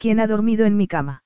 ¿Quién 0.00 0.18
ha 0.18 0.26
dormido 0.26 0.64
en 0.64 0.78
mi 0.78 0.88
cama? 0.88 1.24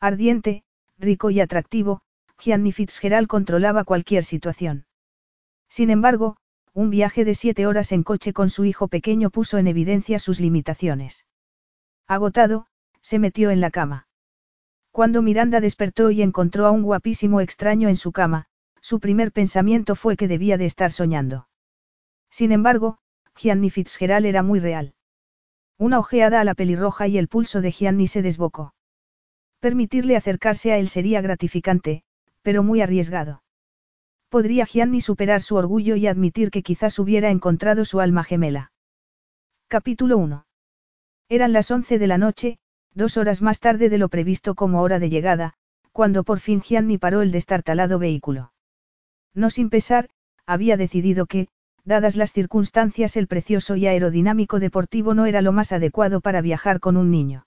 Ardiente, 0.00 0.64
rico 0.98 1.30
y 1.30 1.40
atractivo, 1.40 2.02
Gianni 2.38 2.70
Fitzgerald 2.70 3.26
controlaba 3.26 3.84
cualquier 3.84 4.22
situación. 4.22 4.84
Sin 5.70 5.88
embargo, 5.88 6.36
un 6.74 6.90
viaje 6.90 7.24
de 7.24 7.34
siete 7.34 7.66
horas 7.66 7.92
en 7.92 8.02
coche 8.02 8.34
con 8.34 8.50
su 8.50 8.66
hijo 8.66 8.88
pequeño 8.88 9.30
puso 9.30 9.56
en 9.56 9.66
evidencia 9.66 10.18
sus 10.18 10.40
limitaciones. 10.40 11.24
Agotado, 12.06 12.66
se 13.00 13.18
metió 13.18 13.48
en 13.48 13.62
la 13.62 13.70
cama. 13.70 14.08
Cuando 14.90 15.22
Miranda 15.22 15.60
despertó 15.60 16.10
y 16.10 16.20
encontró 16.20 16.66
a 16.66 16.72
un 16.72 16.82
guapísimo 16.82 17.40
extraño 17.40 17.88
en 17.88 17.96
su 17.96 18.12
cama, 18.12 18.44
su 18.82 19.00
primer 19.00 19.32
pensamiento 19.32 19.94
fue 19.94 20.18
que 20.18 20.28
debía 20.28 20.58
de 20.58 20.66
estar 20.66 20.92
soñando. 20.92 21.48
Sin 22.28 22.52
embargo, 22.52 22.98
Gianni 23.34 23.70
Fitzgerald 23.70 24.26
era 24.26 24.42
muy 24.42 24.60
real. 24.60 24.95
Una 25.78 25.98
ojeada 25.98 26.40
a 26.40 26.44
la 26.44 26.54
pelirroja 26.54 27.06
y 27.06 27.18
el 27.18 27.28
pulso 27.28 27.60
de 27.60 27.70
Gianni 27.70 28.06
se 28.06 28.22
desbocó. 28.22 28.74
Permitirle 29.60 30.16
acercarse 30.16 30.72
a 30.72 30.78
él 30.78 30.88
sería 30.88 31.20
gratificante, 31.20 32.02
pero 32.42 32.62
muy 32.62 32.80
arriesgado. 32.80 33.42
Podría 34.28 34.64
Gianni 34.66 35.00
superar 35.00 35.42
su 35.42 35.56
orgullo 35.56 35.96
y 35.96 36.06
admitir 36.06 36.50
que 36.50 36.62
quizás 36.62 36.98
hubiera 36.98 37.30
encontrado 37.30 37.84
su 37.84 38.00
alma 38.00 38.24
gemela. 38.24 38.72
Capítulo 39.68 40.18
1. 40.18 40.46
Eran 41.28 41.52
las 41.52 41.70
11 41.70 41.98
de 41.98 42.06
la 42.06 42.18
noche, 42.18 42.58
dos 42.94 43.16
horas 43.16 43.42
más 43.42 43.60
tarde 43.60 43.88
de 43.88 43.98
lo 43.98 44.08
previsto 44.08 44.54
como 44.54 44.80
hora 44.80 44.98
de 44.98 45.10
llegada, 45.10 45.54
cuando 45.92 46.24
por 46.24 46.40
fin 46.40 46.62
Gianni 46.62 46.98
paró 46.98 47.20
el 47.20 47.32
destartalado 47.32 47.98
vehículo. 47.98 48.52
No 49.34 49.50
sin 49.50 49.70
pesar, 49.70 50.08
había 50.46 50.76
decidido 50.76 51.26
que, 51.26 51.48
dadas 51.86 52.16
las 52.16 52.32
circunstancias 52.32 53.16
el 53.16 53.28
precioso 53.28 53.76
y 53.76 53.86
aerodinámico 53.86 54.58
deportivo 54.58 55.14
no 55.14 55.24
era 55.24 55.40
lo 55.40 55.52
más 55.52 55.70
adecuado 55.70 56.20
para 56.20 56.40
viajar 56.40 56.80
con 56.80 56.96
un 56.96 57.10
niño. 57.10 57.46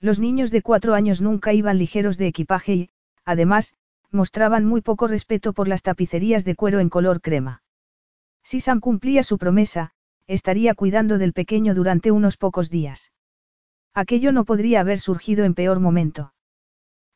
Los 0.00 0.20
niños 0.20 0.52
de 0.52 0.62
cuatro 0.62 0.94
años 0.94 1.20
nunca 1.20 1.52
iban 1.52 1.76
ligeros 1.76 2.16
de 2.18 2.28
equipaje 2.28 2.74
y, 2.74 2.90
además, 3.24 3.74
mostraban 4.12 4.64
muy 4.64 4.80
poco 4.80 5.08
respeto 5.08 5.52
por 5.52 5.66
las 5.66 5.82
tapicerías 5.82 6.44
de 6.44 6.54
cuero 6.54 6.78
en 6.78 6.88
color 6.88 7.20
crema. 7.20 7.62
Si 8.44 8.60
Sam 8.60 8.78
cumplía 8.78 9.24
su 9.24 9.38
promesa, 9.38 9.90
estaría 10.28 10.74
cuidando 10.74 11.18
del 11.18 11.32
pequeño 11.32 11.74
durante 11.74 12.12
unos 12.12 12.36
pocos 12.36 12.70
días. 12.70 13.12
Aquello 13.92 14.30
no 14.30 14.44
podría 14.44 14.80
haber 14.80 15.00
surgido 15.00 15.44
en 15.44 15.54
peor 15.54 15.80
momento. 15.80 16.32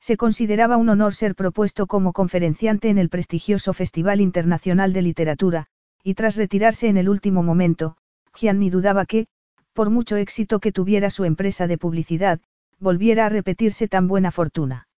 Se 0.01 0.17
consideraba 0.17 0.77
un 0.77 0.89
honor 0.89 1.15
ser 1.15 1.37
propuesto 1.37 1.87
como 1.87 2.13
conferenciante 2.13 2.89
en 2.89 2.98
el 2.98 3.09
prestigioso 3.09 3.73
Festival 3.73 4.20
Internacional 4.20 4.93
de 4.93 5.03
Literatura, 5.03 5.69
y 6.03 6.14
tras 6.14 6.36
retirarse 6.36 6.89
en 6.89 6.97
el 6.97 7.08
último 7.08 7.42
momento, 7.42 7.97
Gianni 8.34 8.70
dudaba 8.70 9.06
que, 9.06 9.27
por 9.72 9.91
mucho 9.91 10.17
éxito 10.17 10.61
que 10.61 10.72
tuviera 10.72 11.11
su 11.11 11.25
empresa 11.25 11.67
de 11.67 11.78
publicidad, 11.78 12.41
volviera 12.78 13.27
a 13.27 13.28
repetirse 13.28 13.89
tan 13.89 14.08
buena 14.08 14.30
fortuna. 14.30 14.89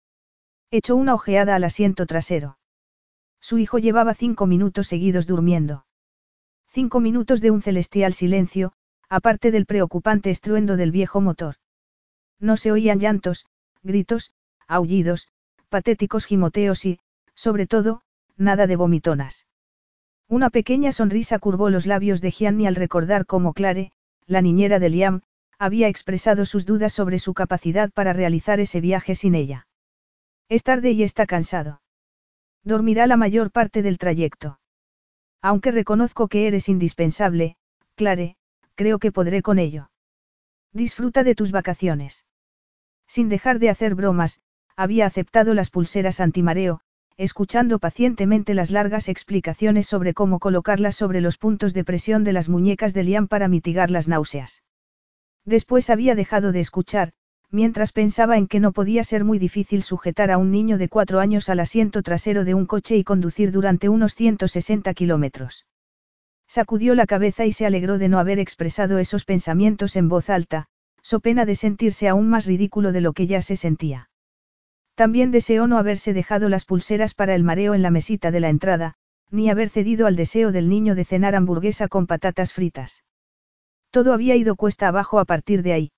Echó 0.70 0.96
una 0.96 1.14
ojeada 1.14 1.54
al 1.54 1.64
asiento 1.64 2.06
trasero. 2.06 2.58
Su 3.40 3.58
hijo 3.58 3.78
llevaba 3.78 4.14
cinco 4.14 4.46
minutos 4.46 4.88
seguidos 4.88 5.26
durmiendo. 5.26 5.84
Cinco 6.68 7.00
minutos 7.00 7.40
de 7.40 7.50
un 7.50 7.62
celestial 7.62 8.14
silencio, 8.14 8.72
aparte 9.08 9.50
del 9.50 9.66
preocupante 9.66 10.30
estruendo 10.30 10.76
del 10.76 10.90
viejo 10.90 11.20
motor. 11.20 11.56
No 12.40 12.56
se 12.56 12.72
oían 12.72 12.98
llantos, 12.98 13.46
gritos, 13.82 14.32
aullidos, 14.66 15.28
patéticos 15.68 16.24
gimoteos 16.24 16.84
y, 16.84 16.98
sobre 17.34 17.66
todo, 17.66 18.02
nada 18.36 18.66
de 18.66 18.76
vomitonas. 18.76 19.46
Una 20.28 20.50
pequeña 20.50 20.92
sonrisa 20.92 21.38
curvó 21.38 21.70
los 21.70 21.86
labios 21.86 22.20
de 22.20 22.30
Gianni 22.30 22.66
al 22.66 22.76
recordar 22.76 23.26
cómo 23.26 23.52
Clare, 23.52 23.92
la 24.26 24.40
niñera 24.40 24.78
de 24.78 24.88
Liam, 24.88 25.22
había 25.58 25.88
expresado 25.88 26.46
sus 26.46 26.66
dudas 26.66 26.92
sobre 26.92 27.18
su 27.18 27.34
capacidad 27.34 27.90
para 27.92 28.12
realizar 28.12 28.58
ese 28.60 28.80
viaje 28.80 29.14
sin 29.14 29.34
ella. 29.34 29.66
Es 30.48 30.62
tarde 30.62 30.92
y 30.92 31.02
está 31.02 31.26
cansado. 31.26 31.82
Dormirá 32.62 33.06
la 33.06 33.16
mayor 33.16 33.50
parte 33.50 33.82
del 33.82 33.98
trayecto. 33.98 34.58
Aunque 35.42 35.70
reconozco 35.70 36.28
que 36.28 36.46
eres 36.46 36.68
indispensable, 36.68 37.56
Clare, 37.94 38.36
creo 38.74 38.98
que 38.98 39.12
podré 39.12 39.42
con 39.42 39.58
ello. 39.58 39.90
Disfruta 40.72 41.22
de 41.22 41.34
tus 41.34 41.52
vacaciones. 41.52 42.24
Sin 43.06 43.28
dejar 43.28 43.58
de 43.58 43.68
hacer 43.68 43.94
bromas, 43.94 44.40
había 44.74 45.06
aceptado 45.06 45.54
las 45.54 45.70
pulseras 45.70 46.18
antimareo, 46.20 46.80
escuchando 47.16 47.78
pacientemente 47.78 48.54
las 48.54 48.70
largas 48.70 49.08
explicaciones 49.08 49.86
sobre 49.86 50.14
cómo 50.14 50.40
colocarlas 50.40 50.96
sobre 50.96 51.20
los 51.20 51.38
puntos 51.38 51.72
de 51.72 51.84
presión 51.84 52.24
de 52.24 52.32
las 52.32 52.48
muñecas 52.48 52.92
de 52.92 53.04
Liam 53.04 53.28
para 53.28 53.48
mitigar 53.48 53.90
las 53.90 54.08
náuseas. 54.08 54.62
Después 55.44 55.90
había 55.90 56.14
dejado 56.14 56.50
de 56.50 56.60
escuchar, 56.60 57.12
mientras 57.50 57.92
pensaba 57.92 58.36
en 58.36 58.48
que 58.48 58.58
no 58.58 58.72
podía 58.72 59.04
ser 59.04 59.24
muy 59.24 59.38
difícil 59.38 59.82
sujetar 59.82 60.32
a 60.32 60.38
un 60.38 60.50
niño 60.50 60.76
de 60.76 60.88
cuatro 60.88 61.20
años 61.20 61.48
al 61.48 61.60
asiento 61.60 62.02
trasero 62.02 62.44
de 62.44 62.54
un 62.54 62.66
coche 62.66 62.96
y 62.96 63.04
conducir 63.04 63.52
durante 63.52 63.88
unos 63.88 64.14
160 64.14 64.92
kilómetros. 64.94 65.66
Sacudió 66.48 66.94
la 66.94 67.06
cabeza 67.06 67.46
y 67.46 67.52
se 67.52 67.64
alegró 67.64 67.98
de 67.98 68.08
no 68.08 68.18
haber 68.18 68.38
expresado 68.40 68.98
esos 68.98 69.24
pensamientos 69.24 69.94
en 69.96 70.08
voz 70.08 70.30
alta, 70.30 70.66
so 71.00 71.20
pena 71.20 71.44
de 71.44 71.54
sentirse 71.54 72.08
aún 72.08 72.28
más 72.28 72.46
ridículo 72.46 72.90
de 72.90 73.00
lo 73.02 73.12
que 73.12 73.26
ya 73.26 73.40
se 73.40 73.56
sentía. 73.56 74.08
También 74.94 75.30
deseó 75.30 75.66
no 75.66 75.78
haberse 75.78 76.12
dejado 76.12 76.48
las 76.48 76.64
pulseras 76.64 77.14
para 77.14 77.34
el 77.34 77.42
mareo 77.42 77.74
en 77.74 77.82
la 77.82 77.90
mesita 77.90 78.30
de 78.30 78.40
la 78.40 78.48
entrada, 78.48 78.94
ni 79.30 79.50
haber 79.50 79.68
cedido 79.68 80.06
al 80.06 80.14
deseo 80.14 80.52
del 80.52 80.68
niño 80.68 80.94
de 80.94 81.04
cenar 81.04 81.34
hamburguesa 81.34 81.88
con 81.88 82.06
patatas 82.06 82.52
fritas. 82.52 83.02
Todo 83.90 84.12
había 84.12 84.36
ido 84.36 84.54
cuesta 84.56 84.88
abajo 84.88 85.18
a 85.18 85.24
partir 85.24 85.62
de 85.62 85.72
ahí. 85.72 85.92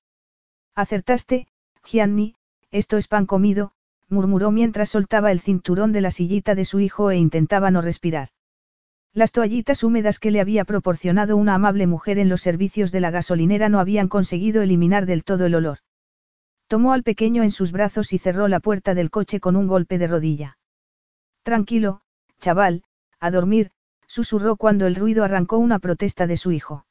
Acertaste, 0.74 1.46
Gianni, 1.84 2.34
esto 2.70 2.96
es 2.96 3.08
pan 3.08 3.26
comido, 3.26 3.72
murmuró 4.08 4.50
mientras 4.50 4.90
soltaba 4.90 5.32
el 5.32 5.40
cinturón 5.40 5.92
de 5.92 6.00
la 6.00 6.10
sillita 6.10 6.54
de 6.54 6.64
su 6.64 6.80
hijo 6.80 7.10
e 7.10 7.16
intentaba 7.16 7.70
no 7.70 7.82
respirar. 7.82 8.28
Las 9.12 9.32
toallitas 9.32 9.82
húmedas 9.82 10.18
que 10.18 10.30
le 10.30 10.40
había 10.40 10.64
proporcionado 10.64 11.36
una 11.36 11.54
amable 11.54 11.86
mujer 11.86 12.18
en 12.18 12.28
los 12.28 12.42
servicios 12.42 12.92
de 12.92 13.00
la 13.00 13.10
gasolinera 13.10 13.68
no 13.68 13.80
habían 13.80 14.08
conseguido 14.08 14.62
eliminar 14.62 15.06
del 15.06 15.24
todo 15.24 15.46
el 15.46 15.54
olor. 15.54 15.78
Tomó 16.68 16.92
al 16.92 17.04
pequeño 17.04 17.42
en 17.42 17.52
sus 17.52 17.70
brazos 17.70 18.12
y 18.12 18.18
cerró 18.18 18.48
la 18.48 18.60
puerta 18.60 18.94
del 18.94 19.10
coche 19.10 19.38
con 19.38 19.54
un 19.54 19.68
golpe 19.68 19.98
de 19.98 20.08
rodilla. 20.08 20.58
Tranquilo, 21.44 22.00
chaval, 22.40 22.82
a 23.20 23.30
dormir, 23.30 23.70
susurró 24.08 24.56
cuando 24.56 24.86
el 24.86 24.96
ruido 24.96 25.22
arrancó 25.22 25.58
una 25.58 25.78
protesta 25.78 26.26
de 26.26 26.36
su 26.36 26.50
hijo. 26.50 26.84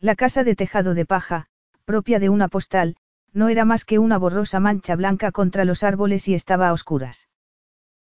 La 0.00 0.16
casa 0.16 0.42
de 0.42 0.56
tejado 0.56 0.94
de 0.94 1.06
paja, 1.06 1.46
propia 1.84 2.18
de 2.18 2.28
una 2.28 2.48
postal, 2.48 2.96
no 3.32 3.48
era 3.48 3.64
más 3.64 3.84
que 3.84 3.98
una 3.98 4.18
borrosa 4.18 4.58
mancha 4.58 4.96
blanca 4.96 5.30
contra 5.30 5.64
los 5.64 5.82
árboles 5.84 6.26
y 6.26 6.34
estaba 6.34 6.68
a 6.68 6.72
oscuras. 6.72 7.28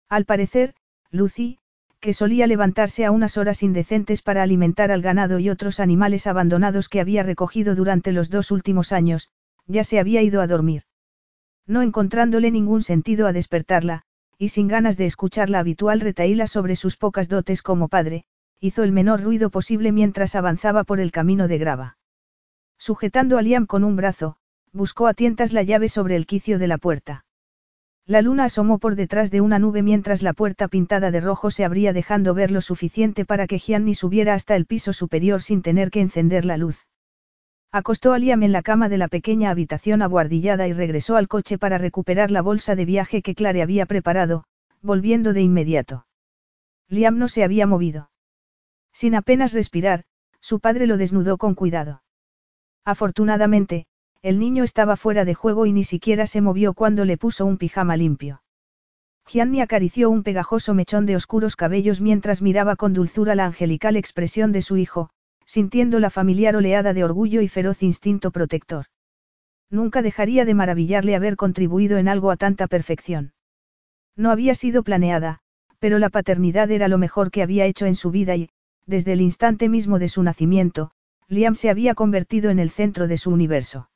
Al 0.10 0.26
parecer, 0.26 0.74
Lucy, 1.12 1.60
que 2.00 2.14
solía 2.14 2.48
levantarse 2.48 3.06
a 3.06 3.12
unas 3.12 3.38
horas 3.38 3.64
indecentes 3.64 4.22
para 4.22 4.44
alimentar 4.44 4.92
al 4.92 5.02
ganado 5.02 5.40
y 5.40 5.50
otros 5.50 5.80
animales 5.80 6.28
abandonados 6.28 6.90
que 6.90 7.02
había 7.02 7.24
recogido 7.24 7.76
durante 7.76 8.12
los 8.12 8.30
dos 8.30 8.52
últimos 8.52 8.92
años, 8.92 9.30
ya 9.68 9.84
se 9.84 10.00
había 10.00 10.22
ido 10.22 10.42
a 10.42 10.48
dormir. 10.48 10.84
No 11.68 11.82
encontrándole 11.82 12.50
ningún 12.50 12.82
sentido 12.82 13.28
a 13.28 13.34
despertarla, 13.34 14.04
y 14.38 14.50
sin 14.50 14.68
ganas 14.68 14.98
de 14.98 15.06
escuchar 15.06 15.50
la 15.50 15.60
habitual 15.60 16.00
retaíla 16.00 16.48
sobre 16.48 16.76
sus 16.76 16.96
pocas 16.96 17.28
dotes 17.28 17.62
como 17.62 17.90
padre, 17.90 18.24
hizo 18.60 18.84
el 18.84 18.92
menor 18.92 19.22
ruido 19.22 19.50
posible 19.50 19.92
mientras 19.92 20.34
avanzaba 20.36 20.84
por 20.86 21.00
el 21.00 21.12
camino 21.12 21.48
de 21.48 21.58
grava. 21.58 21.98
Sujetando 22.78 23.38
a 23.38 23.42
Liam 23.42 23.66
con 23.66 23.84
un 23.84 23.96
brazo, 23.96 24.38
buscó 24.72 25.08
a 25.08 25.14
tientas 25.14 25.54
la 25.54 25.64
llave 25.64 25.90
sobre 25.90 26.16
el 26.16 26.26
quicio 26.26 26.58
de 26.58 26.68
la 26.68 26.78
puerta. 26.78 27.26
La 28.06 28.22
luna 28.22 28.46
asomó 28.46 28.80
por 28.80 28.96
detrás 28.96 29.32
de 29.32 29.42
una 29.42 29.60
nube 29.60 29.84
mientras 29.84 30.22
la 30.22 30.32
puerta 30.32 30.70
pintada 30.70 31.12
de 31.12 31.20
rojo 31.20 31.52
se 31.52 31.66
abría 31.66 31.92
dejando 31.92 32.34
ver 32.34 32.52
lo 32.52 32.62
suficiente 32.62 33.26
para 33.26 33.48
que 33.48 33.60
Gianni 33.60 33.96
subiera 33.96 34.34
hasta 34.34 34.56
el 34.56 34.66
piso 34.66 34.94
superior 34.94 35.42
sin 35.42 35.62
tener 35.62 35.92
que 35.92 36.00
encender 36.00 36.46
la 36.46 36.56
luz. 36.56 36.87
Acostó 37.78 38.14
a 38.14 38.18
Liam 38.18 38.42
en 38.42 38.52
la 38.52 38.64
cama 38.64 38.90
de 38.90 38.98
la 38.98 39.08
pequeña 39.08 39.52
habitación 39.52 40.02
abuhardillada 40.02 40.68
y 40.68 40.74
regresó 40.74 41.16
al 41.16 41.28
coche 41.28 41.60
para 41.60 41.78
recuperar 41.78 42.32
la 42.32 42.42
bolsa 42.42 42.76
de 42.76 42.86
viaje 42.86 43.22
que 43.22 43.36
Clare 43.36 43.62
había 43.62 43.86
preparado, 43.86 44.46
volviendo 44.82 45.32
de 45.32 45.44
inmediato. 45.44 46.08
Liam 46.90 47.20
no 47.20 47.28
se 47.28 47.44
había 47.44 47.68
movido. 47.68 48.10
Sin 48.94 49.14
apenas 49.14 49.54
respirar, 49.54 50.06
su 50.42 50.60
padre 50.60 50.88
lo 50.88 50.98
desnudó 50.98 51.38
con 51.38 51.54
cuidado. 51.54 52.02
Afortunadamente, 52.84 53.86
el 54.24 54.40
niño 54.40 54.64
estaba 54.64 54.96
fuera 54.96 55.24
de 55.24 55.36
juego 55.36 55.68
y 55.68 55.72
ni 55.72 55.84
siquiera 55.84 56.26
se 56.26 56.42
movió 56.42 56.74
cuando 56.74 57.06
le 57.06 57.16
puso 57.16 57.46
un 57.46 57.60
pijama 57.60 57.96
limpio. 57.96 58.42
Gianni 59.28 59.62
acarició 59.62 60.10
un 60.10 60.24
pegajoso 60.24 60.74
mechón 60.74 61.06
de 61.06 61.16
oscuros 61.16 61.56
cabellos 61.56 62.02
mientras 62.02 62.42
miraba 62.42 62.76
con 62.76 62.94
dulzura 62.96 63.36
la 63.36 63.46
angelical 63.46 63.98
expresión 63.98 64.52
de 64.52 64.64
su 64.64 64.78
hijo, 64.78 65.12
sintiendo 65.48 66.00
la 66.00 66.10
familiar 66.10 66.56
oleada 66.56 66.94
de 66.94 67.04
orgullo 67.04 67.42
y 67.42 67.48
feroz 67.48 67.82
instinto 67.82 68.30
protector. 68.30 68.86
Nunca 69.72 70.02
dejaría 70.02 70.46
de 70.46 70.54
maravillarle 70.54 71.16
haber 71.16 71.36
contribuido 71.38 71.98
en 71.98 72.08
algo 72.08 72.30
a 72.30 72.38
tanta 72.38 72.68
perfección. 72.68 73.34
No 74.16 74.30
había 74.30 74.54
sido 74.56 74.84
planeada, 74.84 75.40
pero 75.80 76.00
la 76.00 76.10
paternidad 76.10 76.70
era 76.70 76.88
lo 76.88 76.98
mejor 76.98 77.32
que 77.32 77.44
había 77.44 77.66
hecho 77.66 77.86
en 77.86 77.96
su 77.96 78.12
vida 78.12 78.36
y, 78.36 78.50
desde 78.86 79.14
el 79.14 79.22
instante 79.22 79.70
mismo 79.70 80.00
de 80.00 80.10
su 80.10 80.22
nacimiento, 80.22 80.92
Liam 81.28 81.56
se 81.56 81.70
había 81.70 81.96
convertido 81.96 82.50
en 82.50 82.60
el 82.60 82.70
centro 82.70 83.08
de 83.08 83.18
su 83.18 83.32
universo. 83.32 83.90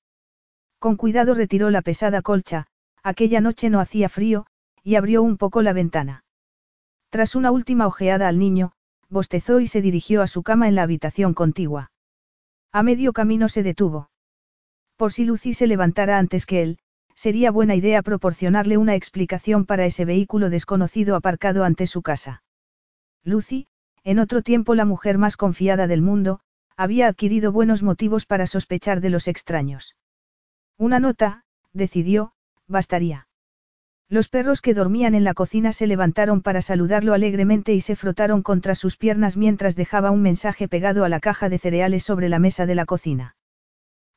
Con 0.80 0.96
cuidado 0.96 1.34
retiró 1.34 1.70
la 1.70 1.82
pesada 1.82 2.22
colcha, 2.22 2.68
aquella 3.04 3.42
noche 3.42 3.70
no 3.70 3.80
hacía 3.80 4.10
frío, 4.10 4.46
y 4.84 4.96
abrió 4.96 5.22
un 5.22 5.38
poco 5.38 5.62
la 5.62 5.74
ventana. 5.74 6.24
Tras 7.10 7.36
una 7.36 7.52
última 7.52 7.88
ojeada 7.88 8.28
al 8.28 8.40
niño, 8.40 8.74
bostezó 9.12 9.60
y 9.60 9.68
se 9.68 9.82
dirigió 9.82 10.24
a 10.24 10.28
su 10.28 10.42
cama 10.42 10.68
en 10.68 10.76
la 10.76 10.84
habitación 10.84 11.36
contigua. 11.36 11.92
A 12.72 12.82
medio 12.82 13.14
camino 13.14 13.50
se 13.50 13.62
detuvo. 13.62 14.10
Por 14.96 15.12
si 15.12 15.26
Lucy 15.26 15.54
se 15.54 15.68
levantara 15.68 16.18
antes 16.18 16.46
que 16.46 16.64
él, 16.64 16.80
sería 17.14 17.52
buena 17.52 17.76
idea 17.76 18.02
proporcionarle 18.02 18.78
una 18.78 18.96
explicación 18.96 19.66
para 19.66 19.86
ese 19.86 20.06
vehículo 20.06 20.50
desconocido 20.50 21.16
aparcado 21.16 21.66
ante 21.66 21.86
su 21.86 22.02
casa. 22.02 22.44
Lucy, 23.24 23.68
en 24.04 24.18
otro 24.18 24.42
tiempo 24.42 24.74
la 24.74 24.86
mujer 24.86 25.18
más 25.18 25.38
confiada 25.38 25.88
del 25.88 26.02
mundo, 26.02 26.40
había 26.78 27.08
adquirido 27.08 27.52
buenos 27.52 27.84
motivos 27.84 28.26
para 28.26 28.48
sospechar 28.48 29.02
de 29.02 29.10
los 29.10 29.28
extraños. 29.28 29.96
Una 30.78 31.00
nota, 31.00 31.44
decidió, 31.74 32.34
bastaría. 32.68 33.28
Los 34.12 34.28
perros 34.28 34.60
que 34.60 34.74
dormían 34.74 35.16
en 35.16 35.24
la 35.24 35.34
cocina 35.34 35.72
se 35.72 35.88
levantaron 35.88 36.42
para 36.42 36.62
saludarlo 36.62 37.14
alegremente 37.14 37.74
y 37.74 37.80
se 37.80 37.96
frotaron 37.96 38.44
contra 38.44 38.76
sus 38.76 38.98
piernas 38.98 39.38
mientras 39.38 39.78
dejaba 39.78 40.12
un 40.12 40.22
mensaje 40.22 40.68
pegado 40.68 41.06
a 41.06 41.10
la 41.10 41.22
caja 41.22 41.48
de 41.48 41.58
cereales 41.58 42.04
sobre 42.04 42.28
la 42.28 42.38
mesa 42.38 42.66
de 42.66 42.76
la 42.76 42.86
cocina. 42.86 43.38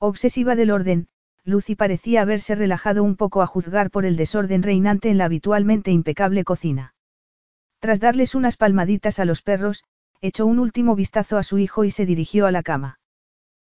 Obsesiva 0.00 0.56
del 0.56 0.73
orden, 0.73 1.06
Lucy 1.44 1.76
parecía 1.76 2.23
haberse 2.23 2.56
relajado 2.56 3.05
un 3.05 3.14
poco 3.14 3.41
a 3.41 3.46
juzgar 3.46 3.93
por 3.93 4.05
el 4.05 4.17
desorden 4.17 4.64
reinante 4.64 5.11
en 5.11 5.19
la 5.19 5.26
habitualmente 5.26 5.93
impecable 5.93 6.43
cocina. 6.43 6.97
Tras 7.79 8.00
darles 8.00 8.35
unas 8.35 8.56
palmaditas 8.56 9.20
a 9.20 9.25
los 9.25 9.43
perros, 9.43 9.85
echó 10.20 10.44
un 10.44 10.58
último 10.58 10.97
vistazo 10.97 11.38
a 11.38 11.44
su 11.44 11.58
hijo 11.58 11.85
y 11.85 11.93
se 11.93 12.05
dirigió 12.05 12.47
a 12.47 12.50
la 12.50 12.64
cama. 12.64 12.99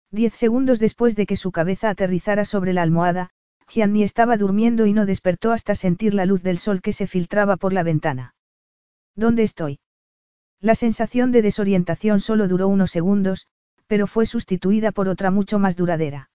Diez 0.10 0.34
segundos 0.34 0.80
después 0.80 1.16
de 1.16 1.28
que 1.28 1.36
su 1.36 1.52
cabeza 1.52 1.92
aterrizara 1.92 2.46
sobre 2.46 2.74
la 2.74 2.82
almohada, 2.82 3.30
Gianni 3.68 4.04
estaba 4.04 4.38
durmiendo 4.38 4.86
y 4.86 4.94
no 4.94 5.06
despertó 5.06 5.52
hasta 5.52 5.76
sentir 5.76 6.14
la 6.14 6.26
luz 6.26 6.44
del 6.44 6.58
sol 6.58 6.82
que 6.82 6.94
se 6.94 7.08
filtraba 7.08 7.58
por 7.58 7.74
la 7.74 7.84
ventana. 7.84 8.36
¿Dónde 9.16 9.44
estoy? 9.44 9.80
La 10.62 10.76
sensación 10.76 11.32
de 11.32 11.42
desorientación 11.42 12.20
solo 12.20 12.48
duró 12.48 12.68
unos 12.68 12.92
segundos, 12.92 13.48
pero 13.88 14.08
fue 14.08 14.26
sustituida 14.26 14.92
por 14.92 15.08
otra 15.08 15.32
mucho 15.32 15.60
más 15.60 15.76
duradera. 15.76 16.30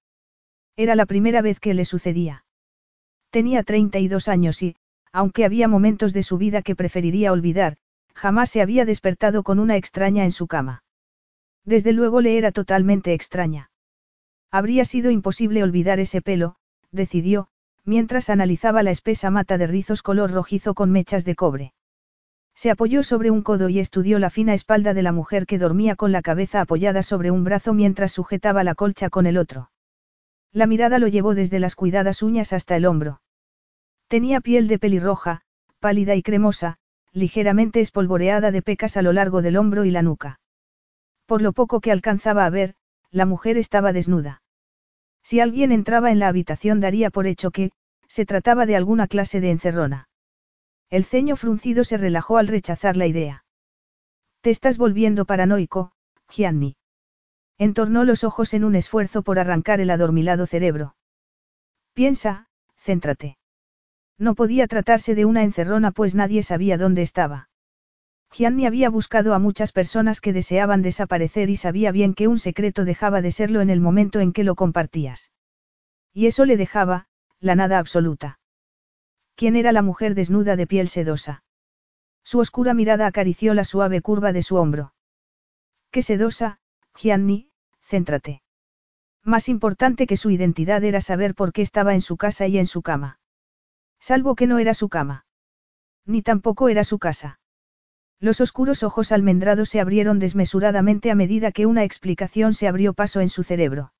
Era 0.76 0.94
la 0.94 1.06
primera 1.06 1.42
vez 1.42 1.60
que 1.60 1.74
le 1.74 1.84
sucedía. 1.84 2.44
Tenía 3.30 3.62
32 3.62 4.28
años 4.28 4.62
y, 4.62 4.76
aunque 5.12 5.44
había 5.44 5.68
momentos 5.68 6.12
de 6.12 6.22
su 6.22 6.38
vida 6.38 6.62
que 6.62 6.76
preferiría 6.76 7.32
olvidar, 7.32 7.76
jamás 8.14 8.50
se 8.50 8.60
había 8.62 8.84
despertado 8.84 9.42
con 9.42 9.58
una 9.58 9.76
extraña 9.76 10.24
en 10.24 10.32
su 10.32 10.46
cama. 10.46 10.82
Desde 11.64 11.92
luego 11.92 12.20
le 12.20 12.38
era 12.38 12.52
totalmente 12.52 13.12
extraña. 13.12 13.70
Habría 14.50 14.84
sido 14.84 15.10
imposible 15.10 15.62
olvidar 15.62 16.00
ese 16.00 16.22
pelo, 16.22 16.56
decidió, 16.92 17.48
mientras 17.84 18.30
analizaba 18.30 18.82
la 18.82 18.90
espesa 18.90 19.30
mata 19.30 19.58
de 19.58 19.66
rizos 19.66 20.02
color 20.02 20.30
rojizo 20.30 20.74
con 20.74 20.90
mechas 20.90 21.24
de 21.24 21.34
cobre. 21.34 21.72
Se 22.54 22.70
apoyó 22.70 23.02
sobre 23.02 23.30
un 23.30 23.42
codo 23.42 23.68
y 23.68 23.78
estudió 23.78 24.18
la 24.18 24.30
fina 24.30 24.54
espalda 24.54 24.92
de 24.92 25.02
la 25.02 25.12
mujer 25.12 25.46
que 25.46 25.58
dormía 25.58 25.96
con 25.96 26.12
la 26.12 26.22
cabeza 26.22 26.60
apoyada 26.60 27.02
sobre 27.02 27.30
un 27.30 27.44
brazo 27.44 27.72
mientras 27.72 28.12
sujetaba 28.12 28.64
la 28.64 28.74
colcha 28.74 29.08
con 29.08 29.26
el 29.26 29.38
otro. 29.38 29.70
La 30.52 30.66
mirada 30.66 30.98
lo 30.98 31.08
llevó 31.08 31.34
desde 31.34 31.60
las 31.60 31.76
cuidadas 31.76 32.22
uñas 32.22 32.52
hasta 32.52 32.76
el 32.76 32.84
hombro. 32.84 33.22
Tenía 34.08 34.40
piel 34.40 34.66
de 34.68 34.78
pelirroja, 34.78 35.42
pálida 35.78 36.16
y 36.16 36.22
cremosa, 36.22 36.78
ligeramente 37.12 37.80
espolvoreada 37.80 38.50
de 38.50 38.62
pecas 38.62 38.96
a 38.96 39.02
lo 39.02 39.12
largo 39.12 39.42
del 39.42 39.56
hombro 39.56 39.84
y 39.84 39.90
la 39.90 40.02
nuca. 40.02 40.40
Por 41.26 41.42
lo 41.42 41.52
poco 41.52 41.80
que 41.80 41.92
alcanzaba 41.92 42.44
a 42.44 42.50
ver, 42.50 42.74
la 43.10 43.26
mujer 43.26 43.56
estaba 43.56 43.92
desnuda. 43.92 44.39
Si 45.22 45.40
alguien 45.40 45.72
entraba 45.72 46.10
en 46.10 46.18
la 46.18 46.28
habitación 46.28 46.80
daría 46.80 47.10
por 47.10 47.26
hecho 47.26 47.50
que, 47.50 47.72
se 48.08 48.26
trataba 48.26 48.66
de 48.66 48.76
alguna 48.76 49.06
clase 49.06 49.40
de 49.40 49.50
encerrona. 49.50 50.08
El 50.88 51.04
ceño 51.04 51.36
fruncido 51.36 51.84
se 51.84 51.96
relajó 51.96 52.38
al 52.38 52.48
rechazar 52.48 52.96
la 52.96 53.06
idea. 53.06 53.44
Te 54.40 54.50
estás 54.50 54.78
volviendo 54.78 55.26
paranoico, 55.26 55.92
Gianni. 56.28 56.76
Entornó 57.58 58.04
los 58.04 58.24
ojos 58.24 58.54
en 58.54 58.64
un 58.64 58.74
esfuerzo 58.74 59.22
por 59.22 59.38
arrancar 59.38 59.80
el 59.80 59.90
adormilado 59.90 60.46
cerebro. 60.46 60.96
Piensa, 61.92 62.48
céntrate. 62.76 63.36
No 64.18 64.34
podía 64.34 64.66
tratarse 64.66 65.14
de 65.14 65.26
una 65.26 65.42
encerrona 65.42 65.90
pues 65.90 66.14
nadie 66.14 66.42
sabía 66.42 66.78
dónde 66.78 67.02
estaba. 67.02 67.49
Gianni 68.32 68.66
había 68.66 68.90
buscado 68.90 69.34
a 69.34 69.38
muchas 69.38 69.72
personas 69.72 70.20
que 70.20 70.32
deseaban 70.32 70.82
desaparecer 70.82 71.50
y 71.50 71.56
sabía 71.56 71.90
bien 71.90 72.14
que 72.14 72.28
un 72.28 72.38
secreto 72.38 72.84
dejaba 72.84 73.22
de 73.22 73.32
serlo 73.32 73.60
en 73.60 73.70
el 73.70 73.80
momento 73.80 74.20
en 74.20 74.32
que 74.32 74.44
lo 74.44 74.54
compartías. 74.54 75.32
Y 76.12 76.26
eso 76.26 76.44
le 76.44 76.56
dejaba, 76.56 77.06
la 77.40 77.54
nada 77.54 77.78
absoluta. 77.78 78.38
¿Quién 79.34 79.56
era 79.56 79.72
la 79.72 79.82
mujer 79.82 80.14
desnuda 80.14 80.54
de 80.54 80.66
piel 80.66 80.88
sedosa? 80.88 81.42
Su 82.22 82.38
oscura 82.38 82.74
mirada 82.74 83.06
acarició 83.06 83.54
la 83.54 83.64
suave 83.64 84.00
curva 84.00 84.32
de 84.32 84.42
su 84.42 84.56
hombro. 84.56 84.94
Qué 85.90 86.02
sedosa, 86.02 86.60
Gianni, 86.94 87.50
céntrate. 87.82 88.42
Más 89.24 89.48
importante 89.48 90.06
que 90.06 90.16
su 90.16 90.30
identidad 90.30 90.84
era 90.84 91.00
saber 91.00 91.34
por 91.34 91.52
qué 91.52 91.62
estaba 91.62 91.94
en 91.94 92.00
su 92.00 92.16
casa 92.16 92.46
y 92.46 92.58
en 92.58 92.66
su 92.66 92.82
cama. 92.82 93.18
Salvo 93.98 94.34
que 94.34 94.46
no 94.46 94.58
era 94.58 94.74
su 94.74 94.88
cama. 94.88 95.26
Ni 96.06 96.22
tampoco 96.22 96.68
era 96.68 96.84
su 96.84 96.98
casa. 96.98 97.39
Los 98.20 98.42
oscuros 98.42 98.82
ojos 98.82 99.12
almendrados 99.12 99.70
se 99.70 99.80
abrieron 99.80 100.18
desmesuradamente 100.18 101.10
a 101.10 101.14
medida 101.14 101.52
que 101.52 101.64
una 101.64 101.84
explicación 101.84 102.52
se 102.52 102.68
abrió 102.68 102.92
paso 102.92 103.20
en 103.20 103.30
su 103.30 103.42
cerebro. 103.42 103.92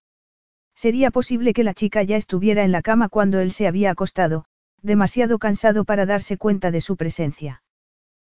Sería 0.75 1.11
posible 1.11 1.55
que 1.55 1.65
la 1.65 1.73
chica 1.73 2.03
ya 2.03 2.17
estuviera 2.17 2.63
en 2.65 2.73
la 2.73 2.83
cama 2.83 3.09
cuando 3.09 3.41
él 3.41 3.51
se 3.51 3.67
había 3.67 3.91
acostado, 3.91 4.45
demasiado 4.83 5.39
cansado 5.39 5.85
para 5.85 6.05
darse 6.05 6.37
cuenta 6.37 6.71
de 6.71 6.83
su 6.83 6.97
presencia. 6.97 7.63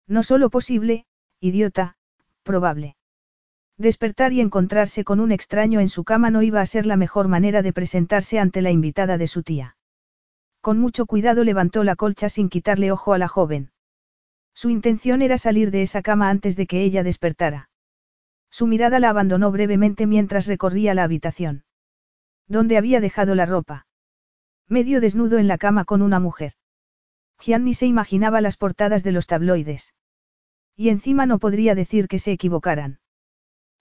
No 0.07 0.23
solo 0.23 0.49
posible, 0.49 1.05
idiota, 1.41 1.97
probable. 2.43 2.97
Despertar 3.77 4.33
y 4.33 4.41
encontrarse 4.41 5.05
con 5.05 5.21
un 5.21 5.33
extraño 5.33 5.81
en 5.81 5.89
su 5.89 6.05
cama 6.05 6.31
no 6.31 6.43
iba 6.43 6.61
a 6.61 6.67
ser 6.67 6.87
la 6.87 6.97
mejor 6.97 7.29
manera 7.29 7.61
de 7.61 7.73
presentarse 7.73 8.39
ante 8.39 8.63
la 8.63 8.71
invitada 8.71 9.19
de 9.19 9.27
su 9.27 9.43
tía. 9.43 9.77
Con 10.61 10.79
mucho 10.79 11.05
cuidado 11.05 11.45
levantó 11.45 11.85
la 11.85 11.97
colcha 11.97 12.31
sin 12.31 12.49
quitarle 12.49 12.91
ojo 12.91 13.13
a 13.13 13.19
la 13.19 13.29
joven. 13.29 13.71
Su 14.55 14.71
intención 14.71 15.21
era 15.21 15.37
salir 15.37 15.71
de 15.71 15.83
esa 15.83 16.03
cama 16.03 16.31
antes 16.31 16.57
de 16.57 16.67
que 16.67 16.83
ella 16.83 17.03
despertara. 17.03 17.71
Su 18.51 18.67
mirada 18.67 19.01
la 19.01 19.11
abandonó 19.11 19.51
brevemente 19.51 20.07
mientras 20.07 20.47
recorría 20.47 20.95
la 20.95 21.03
habitación. 21.03 21.65
¿Dónde 22.47 22.77
había 22.77 23.01
dejado 23.01 23.35
la 23.35 23.47
ropa? 23.47 23.87
Medio 24.69 25.01
desnudo 25.01 25.39
en 25.39 25.49
la 25.49 25.59
cama 25.59 25.85
con 25.85 26.03
una 26.03 26.21
mujer. 26.21 26.53
Gianni 27.41 27.75
se 27.75 27.87
imaginaba 27.87 28.41
las 28.41 28.57
portadas 28.57 29.03
de 29.03 29.13
los 29.13 29.27
tabloides. 29.27 29.93
Y 30.77 30.89
encima 30.89 31.27
no 31.27 31.39
podría 31.39 31.75
decir 31.75 32.09
que 32.09 32.19
se 32.19 32.33
equivocaran. 32.33 33.01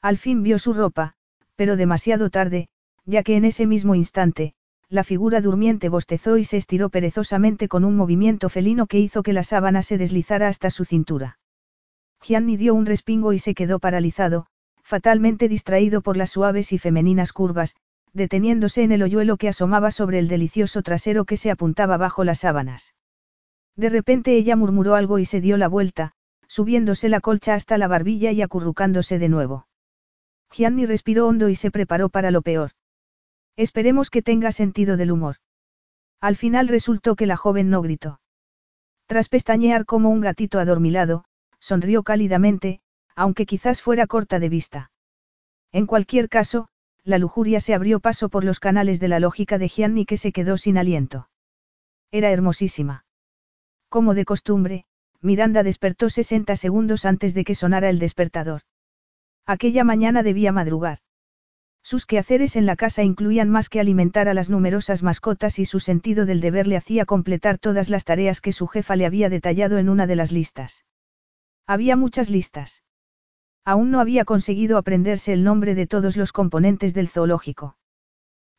Al 0.01 0.17
fin 0.17 0.43
vio 0.43 0.59
su 0.59 0.73
ropa, 0.73 1.15
pero 1.55 1.77
demasiado 1.77 2.29
tarde, 2.29 2.67
ya 3.05 3.23
que 3.23 3.35
en 3.35 3.45
ese 3.45 3.67
mismo 3.67 3.95
instante, 3.95 4.55
la 4.89 5.03
figura 5.03 5.41
durmiente 5.41 5.89
bostezó 5.89 6.37
y 6.37 6.43
se 6.43 6.57
estiró 6.57 6.89
perezosamente 6.89 7.67
con 7.67 7.83
un 7.83 7.95
movimiento 7.95 8.49
felino 8.49 8.87
que 8.87 8.99
hizo 8.99 9.23
que 9.23 9.33
la 9.33 9.43
sábana 9.43 9.81
se 9.81 9.97
deslizara 9.97 10.47
hasta 10.47 10.69
su 10.69 10.85
cintura. 10.85 11.39
Gianni 12.21 12.57
dio 12.57 12.73
un 12.73 12.85
respingo 12.85 13.33
y 13.33 13.39
se 13.39 13.53
quedó 13.53 13.79
paralizado, 13.79 14.45
fatalmente 14.81 15.47
distraído 15.47 16.01
por 16.01 16.17
las 16.17 16.31
suaves 16.31 16.71
y 16.71 16.77
femeninas 16.77 17.33
curvas, 17.33 17.75
deteniéndose 18.13 18.83
en 18.83 18.91
el 18.91 19.01
hoyuelo 19.01 19.37
que 19.37 19.49
asomaba 19.49 19.91
sobre 19.91 20.19
el 20.19 20.27
delicioso 20.27 20.83
trasero 20.83 21.25
que 21.25 21.37
se 21.37 21.51
apuntaba 21.51 21.97
bajo 21.97 22.23
las 22.23 22.39
sábanas. 22.39 22.93
De 23.75 23.89
repente 23.89 24.35
ella 24.35 24.55
murmuró 24.55 24.95
algo 24.95 25.17
y 25.17 25.25
se 25.25 25.41
dio 25.41 25.57
la 25.57 25.67
vuelta, 25.67 26.11
subiéndose 26.47 27.09
la 27.09 27.21
colcha 27.21 27.55
hasta 27.55 27.77
la 27.77 27.87
barbilla 27.87 28.31
y 28.31 28.41
acurrucándose 28.41 29.17
de 29.17 29.29
nuevo. 29.29 29.67
Gianni 30.51 30.85
respiró 30.85 31.27
hondo 31.27 31.49
y 31.49 31.55
se 31.55 31.71
preparó 31.71 32.09
para 32.09 32.29
lo 32.29 32.43
peor. 32.43 32.71
Esperemos 33.55 34.09
que 34.09 34.21
tenga 34.21 34.51
sentido 34.51 34.97
del 34.97 35.11
humor. 35.11 35.37
Al 36.19 36.35
final 36.35 36.67
resultó 36.67 37.15
que 37.15 37.27
la 37.27 37.37
joven 37.37 37.69
no 37.69 37.81
gritó. 37.81 38.19
Tras 39.05 39.29
pestañear 39.29 39.85
como 39.85 40.09
un 40.09 40.21
gatito 40.21 40.59
adormilado, 40.59 41.25
sonrió 41.59 42.03
cálidamente, 42.03 42.81
aunque 43.15 43.45
quizás 43.45 43.81
fuera 43.81 44.07
corta 44.07 44.39
de 44.39 44.49
vista. 44.49 44.91
En 45.71 45.85
cualquier 45.85 46.29
caso, 46.29 46.67
la 47.03 47.17
lujuria 47.17 47.59
se 47.59 47.73
abrió 47.73 47.99
paso 47.99 48.29
por 48.29 48.43
los 48.43 48.59
canales 48.59 48.99
de 48.99 49.09
la 49.09 49.19
lógica 49.19 49.57
de 49.57 49.67
Gianni 49.67 50.05
que 50.05 50.17
se 50.17 50.31
quedó 50.31 50.57
sin 50.57 50.77
aliento. 50.77 51.29
Era 52.11 52.31
hermosísima. 52.31 53.05
Como 53.89 54.13
de 54.13 54.25
costumbre, 54.25 54.85
Miranda 55.21 55.63
despertó 55.63 56.09
60 56.09 56.55
segundos 56.55 57.05
antes 57.05 57.33
de 57.33 57.43
que 57.43 57.55
sonara 57.55 57.89
el 57.89 57.99
despertador. 57.99 58.61
Aquella 59.45 59.83
mañana 59.83 60.23
debía 60.23 60.51
madrugar. 60.51 60.99
Sus 61.83 62.05
quehaceres 62.05 62.55
en 62.55 62.65
la 62.65 62.77
casa 62.77 63.03
incluían 63.03 63.49
más 63.49 63.67
que 63.67 63.81
alimentar 63.81 64.29
a 64.29 64.33
las 64.33 64.49
numerosas 64.49 65.03
mascotas 65.03 65.59
y 65.59 65.65
su 65.65 65.81
sentido 65.81 66.25
del 66.25 66.39
deber 66.39 66.65
le 66.65 66.77
hacía 66.77 67.05
completar 67.05 67.57
todas 67.57 67.89
las 67.89 68.05
tareas 68.05 68.39
que 68.39 68.53
su 68.53 68.67
jefa 68.67 68.95
le 68.95 69.05
había 69.05 69.29
detallado 69.29 69.77
en 69.77 69.89
una 69.89 70.07
de 70.07 70.15
las 70.15 70.31
listas. 70.31 70.85
Había 71.67 71.97
muchas 71.97 72.29
listas. 72.29 72.83
Aún 73.65 73.91
no 73.91 73.99
había 73.99 74.23
conseguido 74.23 74.77
aprenderse 74.77 75.33
el 75.33 75.43
nombre 75.43 75.75
de 75.75 75.85
todos 75.85 76.15
los 76.15 76.31
componentes 76.31 76.93
del 76.93 77.09
zoológico. 77.09 77.77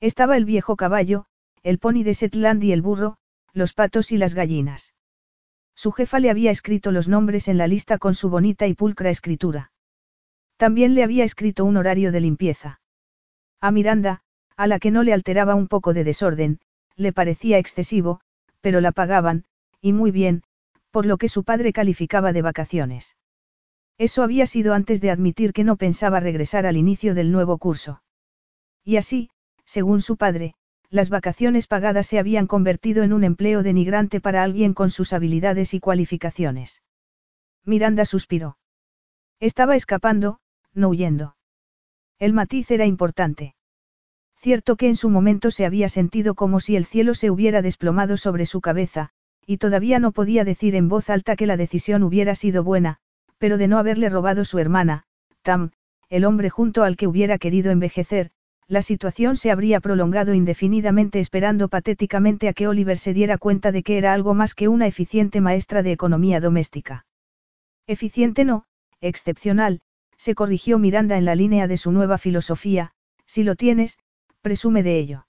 Estaba 0.00 0.36
el 0.36 0.44
viejo 0.44 0.76
caballo, 0.76 1.24
el 1.62 1.78
pony 1.78 2.02
de 2.04 2.12
Setland 2.12 2.62
y 2.62 2.72
el 2.72 2.82
burro, 2.82 3.16
los 3.54 3.72
patos 3.72 4.12
y 4.12 4.18
las 4.18 4.34
gallinas. 4.34 4.94
Su 5.74 5.92
jefa 5.92 6.20
le 6.20 6.28
había 6.28 6.50
escrito 6.50 6.92
los 6.92 7.08
nombres 7.08 7.48
en 7.48 7.56
la 7.56 7.68
lista 7.68 7.96
con 7.96 8.14
su 8.14 8.28
bonita 8.28 8.66
y 8.66 8.74
pulcra 8.74 9.08
escritura. 9.08 9.72
También 10.58 10.94
le 10.94 11.02
había 11.02 11.24
escrito 11.24 11.64
un 11.64 11.78
horario 11.78 12.12
de 12.12 12.20
limpieza. 12.20 12.80
A 13.64 13.70
Miranda, 13.70 14.20
a 14.58 14.66
la 14.66 14.78
que 14.78 14.90
no 14.90 15.02
le 15.02 15.14
alteraba 15.14 15.54
un 15.54 15.68
poco 15.68 15.94
de 15.94 16.04
desorden, 16.04 16.60
le 16.96 17.14
parecía 17.14 17.56
excesivo, 17.56 18.20
pero 18.60 18.82
la 18.82 18.92
pagaban, 18.92 19.46
y 19.80 19.94
muy 19.94 20.10
bien, 20.10 20.42
por 20.90 21.06
lo 21.06 21.16
que 21.16 21.28
su 21.28 21.44
padre 21.44 21.72
calificaba 21.72 22.34
de 22.34 22.42
vacaciones. 22.42 23.16
Eso 23.96 24.22
había 24.22 24.44
sido 24.44 24.74
antes 24.74 25.00
de 25.00 25.10
admitir 25.10 25.54
que 25.54 25.64
no 25.64 25.76
pensaba 25.76 26.20
regresar 26.20 26.66
al 26.66 26.76
inicio 26.76 27.14
del 27.14 27.32
nuevo 27.32 27.56
curso. 27.56 28.02
Y 28.84 28.98
así, 28.98 29.30
según 29.64 30.02
su 30.02 30.18
padre, 30.18 30.56
las 30.90 31.08
vacaciones 31.08 31.66
pagadas 31.66 32.06
se 32.06 32.18
habían 32.18 32.46
convertido 32.46 33.02
en 33.02 33.14
un 33.14 33.24
empleo 33.24 33.62
denigrante 33.62 34.20
para 34.20 34.42
alguien 34.42 34.74
con 34.74 34.90
sus 34.90 35.14
habilidades 35.14 35.72
y 35.72 35.80
cualificaciones. 35.80 36.82
Miranda 37.64 38.04
suspiró. 38.04 38.58
Estaba 39.40 39.74
escapando, 39.74 40.38
no 40.74 40.90
huyendo. 40.90 41.34
El 42.18 42.32
matiz 42.32 42.70
era 42.70 42.86
importante. 42.86 43.54
Cierto 44.36 44.76
que 44.76 44.88
en 44.88 44.96
su 44.96 45.10
momento 45.10 45.50
se 45.50 45.64
había 45.64 45.88
sentido 45.88 46.34
como 46.34 46.60
si 46.60 46.76
el 46.76 46.84
cielo 46.84 47.14
se 47.14 47.30
hubiera 47.30 47.62
desplomado 47.62 48.16
sobre 48.16 48.46
su 48.46 48.60
cabeza, 48.60 49.10
y 49.46 49.58
todavía 49.58 49.98
no 49.98 50.12
podía 50.12 50.44
decir 50.44 50.74
en 50.74 50.88
voz 50.88 51.10
alta 51.10 51.36
que 51.36 51.46
la 51.46 51.56
decisión 51.56 52.02
hubiera 52.02 52.34
sido 52.34 52.62
buena, 52.62 52.98
pero 53.38 53.58
de 53.58 53.68
no 53.68 53.78
haberle 53.78 54.08
robado 54.08 54.44
su 54.44 54.58
hermana, 54.58 55.04
Tam, 55.42 55.70
el 56.08 56.24
hombre 56.24 56.50
junto 56.50 56.82
al 56.82 56.96
que 56.96 57.06
hubiera 57.06 57.38
querido 57.38 57.70
envejecer, 57.70 58.30
la 58.66 58.82
situación 58.82 59.36
se 59.36 59.50
habría 59.50 59.80
prolongado 59.80 60.32
indefinidamente 60.32 61.20
esperando 61.20 61.68
patéticamente 61.68 62.48
a 62.48 62.54
que 62.54 62.66
Oliver 62.66 62.98
se 62.98 63.12
diera 63.12 63.36
cuenta 63.36 63.72
de 63.72 63.82
que 63.82 63.98
era 63.98 64.12
algo 64.12 64.32
más 64.32 64.54
que 64.54 64.68
una 64.68 64.86
eficiente 64.86 65.40
maestra 65.40 65.82
de 65.82 65.92
economía 65.92 66.40
doméstica. 66.40 67.04
Eficiente 67.86 68.44
no, 68.44 68.64
excepcional, 69.00 69.80
se 70.16 70.34
corrigió 70.34 70.78
Miranda 70.78 71.16
en 71.16 71.24
la 71.24 71.34
línea 71.34 71.66
de 71.68 71.76
su 71.76 71.92
nueva 71.92 72.18
filosofía, 72.18 72.92
si 73.26 73.42
lo 73.44 73.56
tienes, 73.56 73.98
presume 74.42 74.82
de 74.82 74.98
ello. 74.98 75.26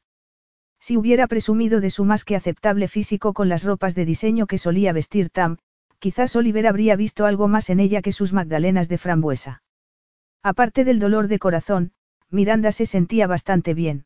Si 0.79 0.97
hubiera 0.97 1.27
presumido 1.27 1.81
de 1.81 1.89
su 1.89 2.05
más 2.05 2.25
que 2.25 2.35
aceptable 2.35 2.87
físico 2.87 3.33
con 3.33 3.49
las 3.49 3.63
ropas 3.63 3.95
de 3.95 4.05
diseño 4.05 4.45
que 4.45 4.57
solía 4.57 4.93
vestir 4.93 5.29
Tam, 5.29 5.57
quizás 5.99 6.35
Oliver 6.35 6.67
habría 6.67 6.95
visto 6.95 7.25
algo 7.25 7.47
más 7.47 7.69
en 7.69 7.79
ella 7.79 8.01
que 8.01 8.11
sus 8.11 8.33
magdalenas 8.33 8.89
de 8.89 8.97
frambuesa. 8.97 9.63
Aparte 10.43 10.83
del 10.83 10.99
dolor 10.99 11.27
de 11.27 11.39
corazón, 11.39 11.93
Miranda 12.29 12.71
se 12.71 12.85
sentía 12.85 13.25
bastante 13.27 13.73
bien. 13.73 14.05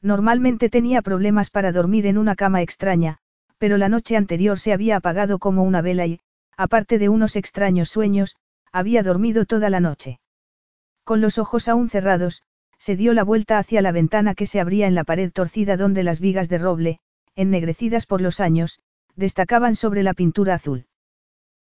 Normalmente 0.00 0.68
tenía 0.68 1.02
problemas 1.02 1.50
para 1.50 1.72
dormir 1.72 2.06
en 2.06 2.18
una 2.18 2.36
cama 2.36 2.62
extraña, 2.62 3.18
pero 3.58 3.76
la 3.76 3.88
noche 3.88 4.16
anterior 4.16 4.58
se 4.58 4.72
había 4.72 4.96
apagado 4.96 5.38
como 5.38 5.64
una 5.64 5.82
vela 5.82 6.06
y, 6.06 6.20
aparte 6.56 6.98
de 6.98 7.08
unos 7.08 7.34
extraños 7.34 7.88
sueños, 7.88 8.36
había 8.72 9.02
dormido 9.02 9.44
toda 9.44 9.70
la 9.70 9.80
noche. 9.80 10.20
Con 11.04 11.20
los 11.20 11.38
ojos 11.38 11.68
aún 11.68 11.88
cerrados, 11.88 12.42
se 12.78 12.96
dio 12.96 13.12
la 13.12 13.24
vuelta 13.24 13.58
hacia 13.58 13.82
la 13.82 13.92
ventana 13.92 14.34
que 14.34 14.46
se 14.46 14.60
abría 14.60 14.86
en 14.86 14.94
la 14.94 15.04
pared 15.04 15.32
torcida 15.32 15.76
donde 15.76 16.04
las 16.04 16.20
vigas 16.20 16.48
de 16.48 16.58
roble, 16.58 17.00
ennegrecidas 17.34 18.06
por 18.06 18.20
los 18.20 18.40
años, 18.40 18.80
destacaban 19.16 19.74
sobre 19.74 20.02
la 20.02 20.14
pintura 20.14 20.54
azul. 20.54 20.86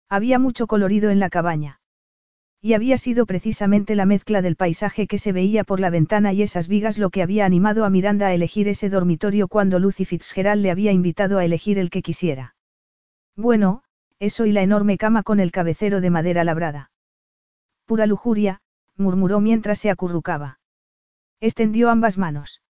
Había 0.10 0.40
mucho 0.40 0.68
colorido 0.68 1.10
en 1.10 1.20
la 1.20 1.30
cabaña. 1.30 1.80
Y 2.62 2.74
había 2.74 2.98
sido 2.98 3.26
precisamente 3.26 3.96
la 3.96 4.06
mezcla 4.06 4.42
del 4.42 4.56
paisaje 4.56 5.08
que 5.08 5.18
se 5.18 5.32
veía 5.32 5.64
por 5.64 5.80
la 5.80 5.90
ventana 5.90 6.34
y 6.34 6.42
esas 6.42 6.68
vigas 6.68 6.98
lo 6.98 7.10
que 7.10 7.22
había 7.22 7.46
animado 7.46 7.86
a 7.86 7.90
Miranda 7.90 8.28
a 8.28 8.34
elegir 8.34 8.68
ese 8.68 8.90
dormitorio 8.90 9.48
cuando 9.48 9.80
Lucy 9.80 10.06
Fitzgerald 10.06 10.62
le 10.62 10.72
había 10.72 10.92
invitado 10.92 11.38
a 11.38 11.46
elegir 11.46 11.78
el 11.78 11.90
que 11.90 12.02
quisiera. 12.02 12.56
Bueno, 13.36 13.84
eso 14.20 14.46
y 14.46 14.52
la 14.52 14.64
enorme 14.64 14.98
cama 14.98 15.22
con 15.24 15.40
el 15.40 15.52
cabecero 15.52 16.02
de 16.02 16.10
madera 16.10 16.44
labrada. 16.44 16.90
Pura 17.88 18.06
lujuria, 18.06 18.60
murmuró 18.98 19.40
mientras 19.40 19.80
se 19.80 19.90
acurrucaba. 19.90 20.60
Extendió 21.40 21.90
ambas 21.90 22.18
manos. 22.18 22.62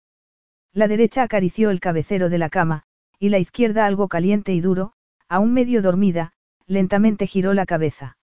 La 0.73 0.87
derecha 0.87 1.23
acarició 1.23 1.71
el 1.71 1.79
cabecero 1.79 2.29
de 2.29 2.37
la 2.37 2.49
cama, 2.49 2.83
y 3.17 3.29
la 3.29 3.39
izquierda 3.39 3.87
algo 3.87 4.09
caliente 4.09 4.53
y 4.53 4.61
duro, 4.61 4.93
aún 5.27 5.53
medio 5.53 5.81
dormida, 5.81 6.33
lentamente 6.67 7.25
giró 7.25 7.55
la 7.55 7.65
cabeza. 7.65 8.17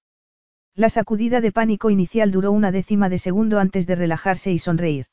La 0.76 0.88
sacudida 0.88 1.40
de 1.40 1.50
pánico 1.50 1.90
inicial 1.90 2.30
duró 2.30 2.52
una 2.52 2.70
décima 2.70 3.08
de 3.08 3.18
segundo 3.18 3.58
antes 3.58 3.88
de 3.88 3.96
relajarse 3.96 4.52
y 4.52 4.60
sonreír. 4.60 5.06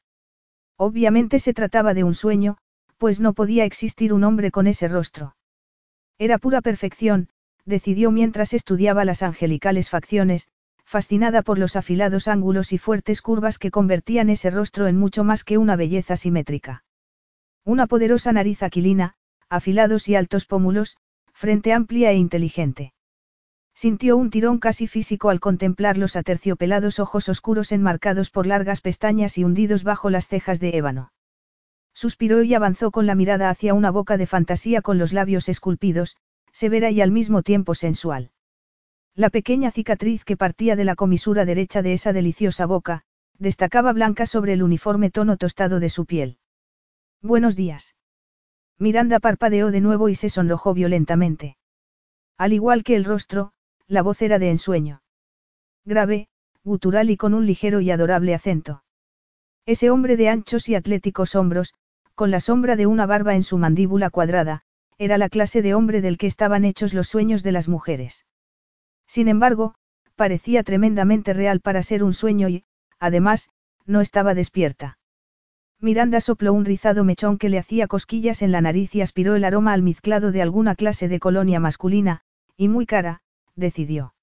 Obviamente 0.77 1.39
se 1.39 1.53
trataba 1.53 1.95
de 1.95 2.03
un 2.03 2.13
sueño, 2.13 2.57
pues 2.99 3.19
no 3.19 3.33
podía 3.33 3.65
existir 3.65 4.13
un 4.13 4.23
hombre 4.23 4.51
con 4.51 4.67
ese 4.67 4.87
rostro. 4.87 5.35
Era 6.19 6.37
pura 6.37 6.61
perfección, 6.61 7.29
decidió 7.65 8.11
mientras 8.11 8.53
estudiaba 8.53 9.03
las 9.03 9.23
angelicales 9.23 9.89
facciones, 9.89 10.47
fascinada 10.91 11.41
por 11.41 11.57
los 11.57 11.77
afilados 11.77 12.27
ángulos 12.27 12.73
y 12.73 12.77
fuertes 12.77 13.21
curvas 13.21 13.57
que 13.57 13.71
convertían 13.71 14.29
ese 14.29 14.49
rostro 14.49 14.87
en 14.87 14.97
mucho 14.97 15.23
más 15.23 15.45
que 15.45 15.57
una 15.57 15.77
belleza 15.77 16.17
simétrica. 16.17 16.83
Una 17.63 17.87
poderosa 17.87 18.33
nariz 18.33 18.61
aquilina, 18.61 19.13
afilados 19.47 20.09
y 20.09 20.15
altos 20.15 20.45
pómulos, 20.45 20.97
frente 21.31 21.71
amplia 21.71 22.11
e 22.11 22.17
inteligente. 22.17 22.93
Sintió 23.73 24.17
un 24.17 24.31
tirón 24.31 24.59
casi 24.59 24.85
físico 24.85 25.29
al 25.29 25.39
contemplar 25.39 25.97
los 25.97 26.17
aterciopelados 26.17 26.99
ojos 26.99 27.29
oscuros 27.29 27.71
enmarcados 27.71 28.29
por 28.29 28.45
largas 28.45 28.81
pestañas 28.81 29.37
y 29.37 29.45
hundidos 29.45 29.85
bajo 29.85 30.09
las 30.09 30.27
cejas 30.27 30.59
de 30.59 30.75
ébano. 30.75 31.13
Suspiró 31.93 32.43
y 32.43 32.53
avanzó 32.53 32.91
con 32.91 33.05
la 33.05 33.15
mirada 33.15 33.49
hacia 33.49 33.73
una 33.73 33.91
boca 33.91 34.17
de 34.17 34.27
fantasía 34.27 34.81
con 34.81 34.97
los 34.97 35.13
labios 35.13 35.47
esculpidos, 35.47 36.17
severa 36.51 36.91
y 36.91 36.99
al 36.99 37.11
mismo 37.11 37.43
tiempo 37.43 37.75
sensual. 37.75 38.31
La 39.15 39.29
pequeña 39.29 39.71
cicatriz 39.71 40.23
que 40.23 40.37
partía 40.37 40.75
de 40.75 40.85
la 40.85 40.95
comisura 40.95 41.43
derecha 41.43 41.81
de 41.81 41.93
esa 41.93 42.13
deliciosa 42.13 42.65
boca, 42.65 43.03
destacaba 43.37 43.91
blanca 43.91 44.25
sobre 44.25 44.53
el 44.53 44.63
uniforme 44.63 45.09
tono 45.09 45.35
tostado 45.35 45.79
de 45.79 45.89
su 45.89 46.05
piel. 46.05 46.37
Buenos 47.21 47.55
días. 47.55 47.95
Miranda 48.79 49.19
parpadeó 49.19 49.69
de 49.69 49.81
nuevo 49.81 50.07
y 50.07 50.15
se 50.15 50.29
sonrojó 50.29 50.73
violentamente. 50.73 51.57
Al 52.37 52.53
igual 52.53 52.83
que 52.83 52.95
el 52.95 53.03
rostro, 53.03 53.51
la 53.85 54.01
voz 54.01 54.21
era 54.21 54.39
de 54.39 54.49
ensueño. 54.49 55.03
Grave, 55.83 56.29
gutural 56.63 57.09
y 57.09 57.17
con 57.17 57.33
un 57.33 57.45
ligero 57.45 57.81
y 57.81 57.91
adorable 57.91 58.33
acento. 58.33 58.83
Ese 59.65 59.89
hombre 59.89 60.15
de 60.15 60.29
anchos 60.29 60.69
y 60.69 60.75
atléticos 60.75 61.35
hombros, 61.35 61.73
con 62.15 62.31
la 62.31 62.39
sombra 62.39 62.75
de 62.77 62.87
una 62.87 63.05
barba 63.05 63.35
en 63.35 63.43
su 63.43 63.57
mandíbula 63.57 64.09
cuadrada, 64.09 64.61
era 64.97 65.17
la 65.17 65.27
clase 65.27 65.61
de 65.61 65.73
hombre 65.73 66.01
del 66.01 66.17
que 66.17 66.27
estaban 66.27 66.63
hechos 66.63 66.93
los 66.93 67.09
sueños 67.09 67.43
de 67.43 67.51
las 67.51 67.67
mujeres. 67.67 68.25
Sin 69.11 69.27
embargo, 69.27 69.75
parecía 70.15 70.63
tremendamente 70.63 71.33
real 71.33 71.59
para 71.59 71.83
ser 71.83 72.01
un 72.01 72.13
sueño 72.13 72.47
y, 72.47 72.63
además, 72.97 73.49
no 73.85 73.99
estaba 73.99 74.33
despierta. 74.33 74.99
Miranda 75.81 76.21
sopló 76.21 76.53
un 76.53 76.63
rizado 76.63 77.03
mechón 77.03 77.37
que 77.37 77.49
le 77.49 77.59
hacía 77.59 77.87
cosquillas 77.87 78.41
en 78.41 78.53
la 78.53 78.61
nariz 78.61 78.95
y 78.95 79.01
aspiró 79.01 79.35
el 79.35 79.43
aroma 79.43 79.73
almizclado 79.73 80.31
de 80.31 80.41
alguna 80.41 80.75
clase 80.75 81.09
de 81.09 81.19
colonia 81.19 81.59
masculina, 81.59 82.21
y 82.55 82.69
muy 82.69 82.85
cara, 82.85 83.21
decidió. 83.53 84.15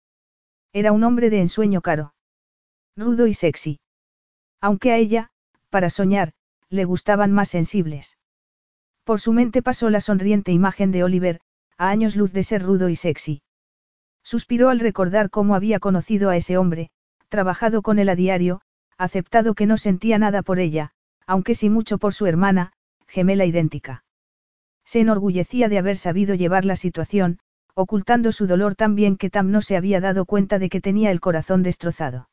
Era 0.73 0.93
un 0.93 1.05
hombre 1.05 1.29
de 1.29 1.43
ensueño 1.43 1.83
caro. 1.83 2.15
Rudo 2.97 3.27
y 3.27 3.35
sexy. 3.35 3.81
Aunque 4.59 4.93
a 4.93 4.97
ella, 4.97 5.33
para 5.69 5.91
soñar, 5.91 6.33
le 6.71 6.87
gustaban 6.87 7.31
más 7.31 7.51
sensibles. 7.51 8.17
Por 9.05 9.21
su 9.21 9.35
mente 9.35 9.61
pasó 9.61 9.91
la 9.91 10.01
sonriente 10.01 10.51
imagen 10.53 10.93
de 10.93 11.05
Oliver, 11.05 11.41
a 11.77 11.91
años 11.91 12.17
luz 12.17 12.33
de 12.33 12.43
ser 12.43 12.63
rudo 12.63 12.89
y 12.89 12.97
sexy. 12.97 13.43
Suspiró 14.29 14.69
al 14.69 14.79
recordar 14.79 15.31
cómo 15.31 15.55
había 15.55 15.81
conocido 15.81 16.29
a 16.29 16.37
ese 16.37 16.59
hombre, 16.59 16.91
trabajado 17.31 17.81
con 17.81 17.99
él 17.99 18.11
a 18.11 18.15
diario, 18.15 18.61
aceptado 18.99 19.55
que 19.55 19.65
no 19.65 19.79
sentía 19.79 20.19
nada 20.19 20.43
por 20.43 20.59
ella, 20.59 20.91
aunque 21.27 21.55
sí 21.55 21.71
mucho 21.71 21.97
por 21.97 22.13
su 22.13 22.27
hermana, 22.27 22.75
gemela 23.07 23.47
idéntica. 23.47 24.05
Se 24.85 25.01
enorgullecía 25.01 25.71
de 25.71 25.79
haber 25.79 25.97
sabido 25.97 26.35
llevar 26.35 26.67
la 26.67 26.77
situación, 26.77 27.39
ocultando 27.73 28.31
su 28.33 28.47
dolor 28.47 28.75
tan 28.75 28.95
bien 28.95 29.17
que 29.17 29.31
Tam 29.31 29.51
no 29.51 29.63
se 29.63 29.79
había 29.79 29.99
dado 29.99 30.27
cuenta 30.27 30.59
de 30.59 30.69
que 30.69 30.83
tenía 30.83 31.11
el 31.11 31.21
corazón 31.21 31.63
destrozado. 31.63 32.29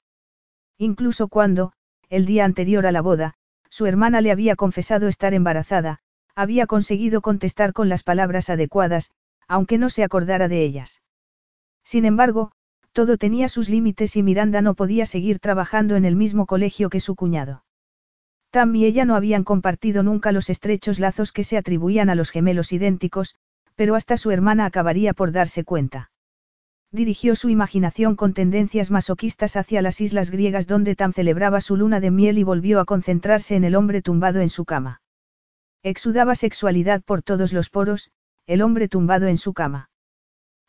Incluso 0.77 1.29
cuando, 1.29 1.71
el 2.09 2.25
día 2.25 2.43
anterior 2.43 2.85
a 2.87 2.91
la 2.91 3.01
boda, 3.01 3.35
Su 3.69 3.85
hermana 3.85 4.19
le 4.19 4.31
había 4.31 4.57
confesado 4.57 5.07
estar 5.07 5.33
embarazada, 5.33 5.99
había 6.35 6.67
conseguido 6.67 7.21
contestar 7.21 7.71
con 7.71 7.87
las 7.87 8.03
palabras 8.03 8.49
adecuadas, 8.49 9.11
aunque 9.47 9.77
no 9.77 9.89
se 9.89 10.03
acordara 10.03 10.49
de 10.49 10.61
ellas. 10.61 11.01
Sin 11.85 12.03
embargo, 12.03 12.51
todo 12.91 13.17
tenía 13.17 13.47
sus 13.47 13.69
límites 13.69 14.15
y 14.15 14.23
Miranda 14.23 14.61
no 14.61 14.73
podía 14.73 15.05
seguir 15.05 15.39
trabajando 15.39 15.95
en 15.95 16.03
el 16.03 16.15
mismo 16.15 16.47
colegio 16.47 16.89
que 16.89 16.99
su 16.99 17.15
cuñado. 17.15 17.63
Tam 18.49 18.75
y 18.75 18.85
ella 18.85 19.05
no 19.05 19.15
habían 19.15 19.43
compartido 19.43 20.01
nunca 20.01 20.31
los 20.31 20.49
estrechos 20.49 20.99
lazos 20.99 21.31
que 21.31 21.43
se 21.43 21.57
atribuían 21.57 22.09
a 22.09 22.15
los 22.15 22.31
gemelos 22.31 22.73
idénticos, 22.73 23.35
pero 23.75 23.95
hasta 23.95 24.17
su 24.17 24.31
hermana 24.31 24.65
acabaría 24.65 25.13
por 25.13 25.31
darse 25.31 25.63
cuenta. 25.63 26.09
Dirigió 26.91 27.35
su 27.35 27.49
imaginación 27.49 28.15
con 28.15 28.33
tendencias 28.33 28.89
masoquistas 28.89 29.57
hacia 29.57 29.81
las 29.81 29.99
islas 29.99 30.31
griegas 30.31 30.65
donde 30.67 30.95
Tam 30.95 31.11
celebraba 31.11 31.59
su 31.59 31.75
luna 31.75 31.99
de 31.99 32.09
miel 32.09 32.37
y 32.37 32.43
volvió 32.43 32.79
a 32.79 32.85
concentrarse 32.85 33.55
en 33.55 33.65
el 33.65 33.75
hombre 33.75 34.01
tumbado 34.01 34.39
en 34.39 34.49
su 34.49 34.65
cama. 34.65 35.01
Exudaba 35.83 36.33
sexualidad 36.35 37.03
por 37.03 37.21
todos 37.21 37.51
los 37.53 37.69
poros, 37.69 38.11
el 38.47 38.61
hombre 38.61 38.87
tumbado 38.87 39.27
en 39.27 39.37
su 39.37 39.53
cama. 39.53 39.89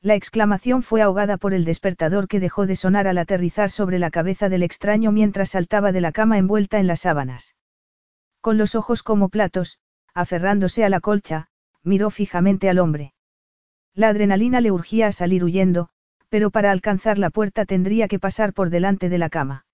La 0.07 0.15
exclamación 0.15 0.85
fue 0.85 1.03
ahogada 1.03 1.37
por 1.37 1.53
el 1.53 1.65
despertador 1.65 2.29
que 2.29 2.39
dejó 2.39 2.65
de 2.65 2.77
sonar 2.77 3.09
al 3.09 3.19
aterrizar 3.19 3.73
sobre 3.73 3.99
la 3.99 4.13
cabeza 4.13 4.49
del 4.49 4.63
extraño 4.63 5.11
mientras 5.11 5.51
saltaba 5.51 5.91
de 5.91 6.01
la 6.01 6.13
cama 6.13 6.39
envuelta 6.39 6.79
en 6.79 6.87
las 6.87 7.01
sábanas. 7.01 7.57
Con 8.41 8.57
los 8.57 8.77
ojos 8.77 9.03
como 9.03 9.31
platos, 9.31 9.81
aferrándose 10.15 10.85
a 10.85 10.91
la 10.91 11.01
colcha, 11.01 11.49
miró 11.83 12.11
fijamente 12.11 12.69
al 12.69 12.79
hombre. 12.79 13.15
La 13.95 14.11
adrenalina 14.11 14.61
le 14.61 14.71
urgía 14.71 15.09
a 15.09 15.13
salir 15.13 15.43
huyendo, 15.43 15.89
pero 16.29 16.53
para 16.53 16.71
alcanzar 16.71 17.19
la 17.19 17.31
puerta 17.31 17.65
tendría 17.65 18.07
que 18.07 18.21
pasar 18.21 18.53
por 18.53 18.71
delante 18.71 19.09
de 19.09 19.19
la 19.19 19.29
cama. 19.29 19.67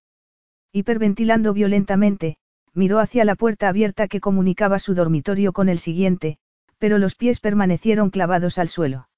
Hiperventilando 0.72 1.52
violentamente, 1.52 2.38
miró 2.72 3.00
hacia 3.00 3.26
la 3.26 3.34
puerta 3.34 3.68
abierta 3.68 4.08
que 4.08 4.20
comunicaba 4.20 4.78
su 4.78 4.94
dormitorio 4.94 5.52
con 5.52 5.68
el 5.68 5.78
siguiente, 5.78 6.38
pero 6.78 6.96
los 6.96 7.16
pies 7.16 7.38
permanecieron 7.38 8.08
clavados 8.08 8.56
al 8.56 8.68
suelo. 8.68 9.08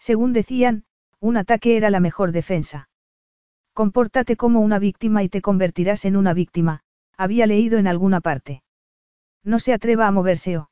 Según 0.00 0.32
decían, 0.32 0.84
un 1.20 1.36
ataque 1.36 1.76
era 1.76 1.90
la 1.90 2.00
mejor 2.00 2.32
defensa. 2.32 2.88
Compórtate 3.74 4.36
como 4.36 4.60
una 4.60 4.78
víctima 4.78 5.22
y 5.22 5.28
te 5.28 5.42
convertirás 5.42 6.04
en 6.06 6.16
una 6.16 6.32
víctima, 6.32 6.80
había 7.16 7.46
leído 7.46 7.78
en 7.78 7.86
alguna 7.86 8.20
parte. 8.20 8.62
No 9.44 9.58
se 9.58 9.74
atreva 9.74 10.06
a 10.06 10.10
moverse 10.10 10.56
o. 10.56 10.70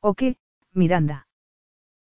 ¿O 0.00 0.14
qué, 0.14 0.36
Miranda? 0.72 1.28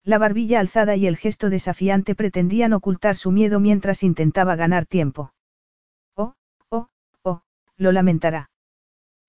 La 0.04 0.18
barbilla 0.18 0.60
alzada 0.60 0.94
y 0.94 1.08
el 1.08 1.16
gesto 1.16 1.50
desafiante 1.50 2.14
pretendían 2.14 2.72
ocultar 2.72 3.16
su 3.16 3.32
miedo 3.32 3.58
mientras 3.58 4.04
intentaba 4.04 4.54
ganar 4.54 4.86
tiempo. 4.86 5.32
Oh, 6.14 6.34
oh, 6.68 6.88
oh, 7.22 7.42
lo 7.76 7.90
lamentará. 7.90 8.50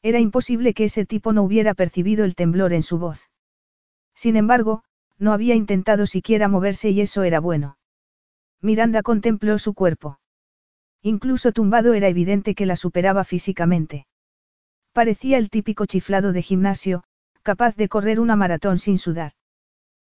Era 0.03 0.19
imposible 0.19 0.75
que 0.75 0.83
ese 0.83 1.05
tipo 1.05 1.33
no 1.33 1.41
hubiera 1.41 1.73
percibido 1.73 2.25
el 2.25 2.35
temblor 2.35 2.73
en 2.73 2.83
su 2.83 2.99
voz. 2.99 3.31
Sin 4.13 4.35
embargo, 4.35 4.83
no 5.19 5.33
había 5.33 5.55
intentado 5.55 6.05
siquiera 6.05 6.47
moverse 6.47 6.89
y 6.89 7.01
eso 7.01 7.23
era 7.23 7.39
bueno. 7.39 7.77
Miranda 8.61 9.01
contempló 9.01 9.59
su 9.59 9.73
cuerpo. 9.73 10.19
Incluso 11.01 11.51
tumbado 11.51 11.93
era 11.93 12.07
evidente 12.07 12.55
que 12.55 12.65
la 12.65 12.75
superaba 12.75 13.23
físicamente. 13.23 14.07
Parecía 14.93 15.37
el 15.37 15.49
típico 15.49 15.85
chiflado 15.85 16.33
de 16.33 16.41
gimnasio, 16.41 17.03
capaz 17.43 17.75
de 17.75 17.87
correr 17.87 18.19
una 18.19 18.35
maratón 18.35 18.79
sin 18.79 18.97
sudar. 18.97 19.33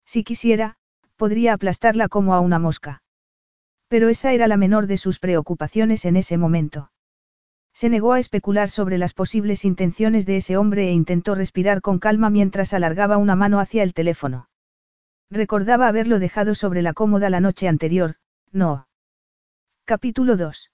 Si 0.05 0.23
quisiera, 0.23 0.77
podría 1.17 1.53
aplastarla 1.55 2.09
como 2.09 2.35
a 2.35 2.41
una 2.41 2.59
mosca. 2.59 3.03
Pero 3.89 4.09
esa 4.09 4.33
era 4.33 4.47
la 4.47 4.57
menor 4.57 4.87
de 4.87 4.97
sus 4.97 5.19
preocupaciones 5.19 6.05
en 6.05 6.17
ese 6.17 6.39
momento. 6.39 6.91
Se 7.73 7.91
negó 7.91 8.13
a 8.13 8.19
especular 8.19 8.71
sobre 8.71 8.97
las 8.97 9.13
posibles 9.13 9.65
intenciones 9.65 10.25
de 10.25 10.39
ese 10.39 10.57
hombre 10.57 10.89
e 10.89 10.93
intentó 10.93 11.35
respirar 11.35 11.83
con 11.83 11.99
calma 11.99 12.31
mientras 12.31 12.73
alargaba 12.73 13.19
una 13.19 13.37
mano 13.37 13.61
hacia 13.61 13.83
el 13.83 13.93
teléfono. 13.93 14.49
Recordaba 15.31 15.89
haberlo 15.89 16.19
dejado 16.19 16.55
sobre 16.55 16.83
la 16.83 16.93
cómoda 16.93 17.31
la 17.31 17.41
noche 17.41 17.67
anterior, 17.67 18.17
no. 18.53 18.87
Capítulo 19.85 20.37
2. 20.37 20.71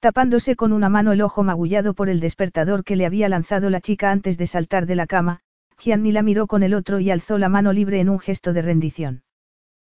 Tapándose 0.00 0.56
con 0.56 0.72
una 0.72 0.88
mano 0.88 1.12
el 1.12 1.22
ojo 1.22 1.42
magullado 1.42 1.92
por 1.92 2.08
el 2.08 2.20
despertador 2.20 2.84
que 2.84 2.96
le 2.96 3.04
había 3.04 3.28
lanzado 3.28 3.68
la 3.68 3.80
chica 3.80 4.10
antes 4.10 4.38
de 4.38 4.46
saltar 4.46 4.86
de 4.86 4.94
la 4.94 5.06
cama, 5.06 5.40
Gianni 5.78 6.12
la 6.12 6.22
miró 6.22 6.46
con 6.46 6.62
el 6.62 6.74
otro 6.74 7.00
y 7.00 7.10
alzó 7.10 7.36
la 7.36 7.48
mano 7.48 7.72
libre 7.72 8.00
en 8.00 8.08
un 8.08 8.18
gesto 8.18 8.52
de 8.52 8.62
rendición. 8.62 9.22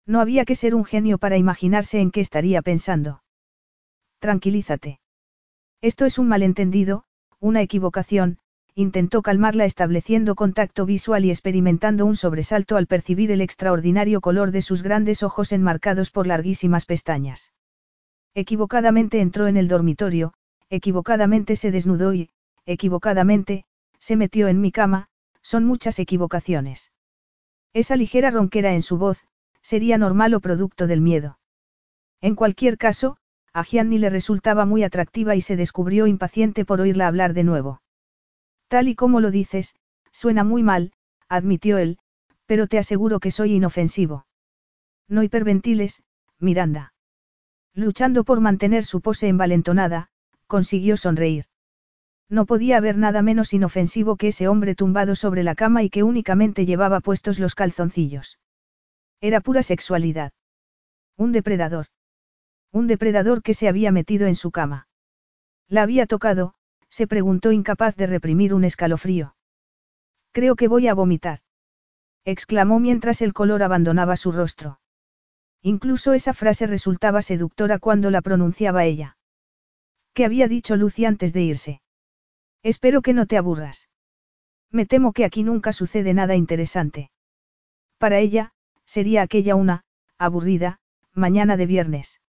No 0.06 0.20
había 0.20 0.44
que 0.44 0.54
ser 0.54 0.74
un 0.74 0.84
genio 0.84 1.18
para 1.18 1.36
imaginarse 1.36 2.00
en 2.00 2.10
qué 2.10 2.20
estaría 2.20 2.62
pensando. 2.62 3.22
Tranquilízate. 4.18 5.00
Esto 5.82 6.06
es 6.06 6.18
un 6.18 6.28
malentendido, 6.28 7.04
una 7.38 7.60
equivocación, 7.60 8.38
intentó 8.78 9.22
calmarla 9.22 9.64
estableciendo 9.64 10.36
contacto 10.36 10.86
visual 10.86 11.24
y 11.24 11.30
experimentando 11.30 12.06
un 12.06 12.14
sobresalto 12.14 12.76
al 12.76 12.86
percibir 12.86 13.32
el 13.32 13.40
extraordinario 13.40 14.20
color 14.20 14.52
de 14.52 14.62
sus 14.62 14.84
grandes 14.84 15.24
ojos 15.24 15.50
enmarcados 15.50 16.12
por 16.12 16.28
larguísimas 16.28 16.86
pestañas. 16.86 17.52
Equivocadamente 18.36 19.20
entró 19.20 19.48
en 19.48 19.56
el 19.56 19.66
dormitorio, 19.66 20.32
equivocadamente 20.70 21.56
se 21.56 21.72
desnudó 21.72 22.14
y, 22.14 22.30
equivocadamente, 22.66 23.64
se 23.98 24.14
metió 24.14 24.46
en 24.46 24.60
mi 24.60 24.70
cama, 24.70 25.08
son 25.42 25.64
muchas 25.64 25.98
equivocaciones. 25.98 26.92
Esa 27.72 27.96
ligera 27.96 28.30
ronquera 28.30 28.74
en 28.74 28.82
su 28.82 28.96
voz, 28.96 29.26
sería 29.60 29.98
normal 29.98 30.34
o 30.34 30.40
producto 30.40 30.86
del 30.86 31.00
miedo. 31.00 31.40
En 32.20 32.36
cualquier 32.36 32.78
caso, 32.78 33.16
a 33.52 33.64
Gianni 33.64 33.98
le 33.98 34.08
resultaba 34.08 34.66
muy 34.66 34.84
atractiva 34.84 35.34
y 35.34 35.40
se 35.40 35.56
descubrió 35.56 36.06
impaciente 36.06 36.64
por 36.64 36.80
oírla 36.80 37.08
hablar 37.08 37.34
de 37.34 37.42
nuevo. 37.42 37.80
Tal 38.68 38.88
y 38.88 38.94
como 38.94 39.20
lo 39.20 39.30
dices, 39.30 39.74
suena 40.12 40.44
muy 40.44 40.62
mal, 40.62 40.92
admitió 41.28 41.78
él, 41.78 41.98
pero 42.46 42.66
te 42.66 42.78
aseguro 42.78 43.18
que 43.20 43.30
soy 43.30 43.54
inofensivo. 43.54 44.26
No 45.08 45.22
hiperventiles, 45.22 46.02
Miranda. 46.38 46.92
Luchando 47.74 48.24
por 48.24 48.40
mantener 48.40 48.84
su 48.84 49.00
pose 49.00 49.28
envalentonada, 49.28 50.10
consiguió 50.46 50.96
sonreír. 50.96 51.46
No 52.28 52.44
podía 52.44 52.76
haber 52.76 52.98
nada 52.98 53.22
menos 53.22 53.54
inofensivo 53.54 54.16
que 54.16 54.28
ese 54.28 54.48
hombre 54.48 54.74
tumbado 54.74 55.14
sobre 55.16 55.42
la 55.42 55.54
cama 55.54 55.82
y 55.82 55.88
que 55.88 56.02
únicamente 56.02 56.66
llevaba 56.66 57.00
puestos 57.00 57.38
los 57.38 57.54
calzoncillos. 57.54 58.38
Era 59.20 59.40
pura 59.40 59.62
sexualidad. 59.62 60.32
Un 61.16 61.32
depredador. 61.32 61.86
Un 62.70 62.86
depredador 62.86 63.42
que 63.42 63.54
se 63.54 63.66
había 63.66 63.92
metido 63.92 64.26
en 64.26 64.36
su 64.36 64.50
cama. 64.50 64.88
La 65.68 65.82
había 65.82 66.06
tocado, 66.06 66.54
se 66.90 67.06
preguntó 67.06 67.52
incapaz 67.52 67.96
de 67.96 68.06
reprimir 68.06 68.54
un 68.54 68.64
escalofrío. 68.64 69.34
Creo 70.32 70.56
que 70.56 70.68
voy 70.68 70.88
a 70.88 70.94
vomitar. 70.94 71.40
exclamó 72.24 72.78
mientras 72.78 73.22
el 73.22 73.32
color 73.32 73.62
abandonaba 73.62 74.16
su 74.16 74.32
rostro. 74.32 74.80
Incluso 75.62 76.12
esa 76.12 76.34
frase 76.34 76.66
resultaba 76.66 77.22
seductora 77.22 77.78
cuando 77.78 78.10
la 78.10 78.22
pronunciaba 78.22 78.84
ella. 78.84 79.16
¿Qué 80.12 80.24
había 80.24 80.48
dicho 80.48 80.76
Lucy 80.76 81.04
antes 81.04 81.32
de 81.32 81.42
irse? 81.42 81.82
Espero 82.62 83.02
que 83.02 83.12
no 83.12 83.26
te 83.26 83.36
aburras. 83.36 83.88
Me 84.70 84.84
temo 84.84 85.12
que 85.12 85.24
aquí 85.24 85.42
nunca 85.42 85.72
sucede 85.72 86.12
nada 86.14 86.34
interesante. 86.36 87.10
Para 87.98 88.18
ella, 88.18 88.52
sería 88.84 89.22
aquella 89.22 89.54
una, 89.54 89.84
aburrida, 90.18 90.80
mañana 91.14 91.56
de 91.56 91.66
viernes. 91.66 92.20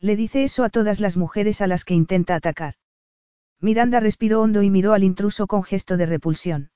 Le 0.00 0.16
dice 0.16 0.44
eso 0.44 0.62
a 0.64 0.70
todas 0.70 1.00
las 1.00 1.16
mujeres 1.16 1.60
a 1.60 1.66
las 1.66 1.84
que 1.84 1.94
intenta 1.94 2.34
atacar. 2.34 2.74
Miranda 3.60 4.00
respiró 4.00 4.42
hondo 4.42 4.62
y 4.62 4.70
miró 4.70 4.92
al 4.92 5.04
intruso 5.04 5.46
con 5.46 5.62
gesto 5.62 5.96
de 5.96 6.06
repulsión. 6.06 6.70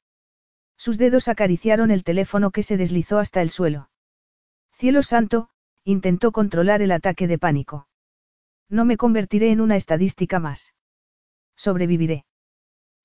Sus 0.76 0.96
dedos 0.96 1.28
acariciaron 1.28 1.90
el 1.90 2.04
teléfono 2.04 2.50
que 2.50 2.62
se 2.62 2.76
deslizó 2.76 3.18
hasta 3.18 3.42
el 3.42 3.50
suelo. 3.50 3.90
Cielo 4.72 5.02
santo, 5.02 5.50
intentó 5.84 6.32
controlar 6.32 6.80
el 6.80 6.92
ataque 6.92 7.26
de 7.28 7.38
pánico. 7.38 7.86
No 8.70 8.84
me 8.84 8.96
convertiré 8.96 9.50
en 9.50 9.60
una 9.60 9.76
estadística 9.76 10.38
más. 10.38 10.74
Sobreviviré. 11.56 12.24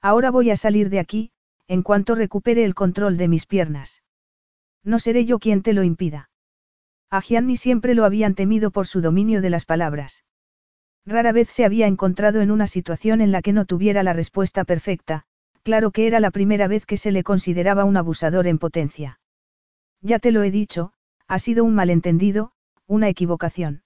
Ahora 0.01 0.31
voy 0.31 0.51
a 0.51 0.55
salir 0.55 0.89
de 0.89 0.99
aquí, 0.99 1.31
en 1.67 1.81
cuanto 1.81 2.15
recupere 2.15 2.63
el 2.63 2.75
control 2.75 3.17
de 3.17 3.27
mis 3.27 3.45
piernas. 3.45 4.03
No 4.83 4.99
seré 4.99 5.25
yo 5.25 5.39
quien 5.39 5.63
te 5.63 5.73
lo 5.73 5.83
impida. 5.83 6.29
A 7.09 7.21
Gianni 7.21 7.57
siempre 7.57 7.95
lo 7.95 8.05
habían 8.05 8.35
temido 8.35 8.71
por 8.71 8.87
su 8.87 9.01
dominio 9.01 9.41
de 9.41 9.49
las 9.49 9.65
palabras. 9.65 10.23
Rara 11.05 11.31
vez 11.31 11.49
se 11.49 11.65
había 11.65 11.85
encontrado 11.85 12.41
en 12.41 12.49
una 12.49 12.67
situación 12.67 13.21
en 13.21 13.31
la 13.31 13.41
que 13.41 13.53
no 13.53 13.65
tuviera 13.65 14.01
la 14.01 14.13
respuesta 14.13 14.63
perfecta, 14.63 15.23
claro 15.63 15.91
que 15.91 16.07
era 16.07 16.19
la 16.19 16.31
primera 16.31 16.67
vez 16.67 16.85
que 16.85 16.97
se 16.97 17.11
le 17.11 17.23
consideraba 17.23 17.85
un 17.85 17.97
abusador 17.97 18.47
en 18.47 18.57
potencia. 18.57 19.19
Ya 20.01 20.19
te 20.19 20.31
lo 20.31 20.43
he 20.43 20.51
dicho, 20.51 20.93
ha 21.27 21.39
sido 21.39 21.63
un 21.63 21.75
malentendido, 21.75 22.51
una 22.87 23.09
equivocación. 23.09 23.83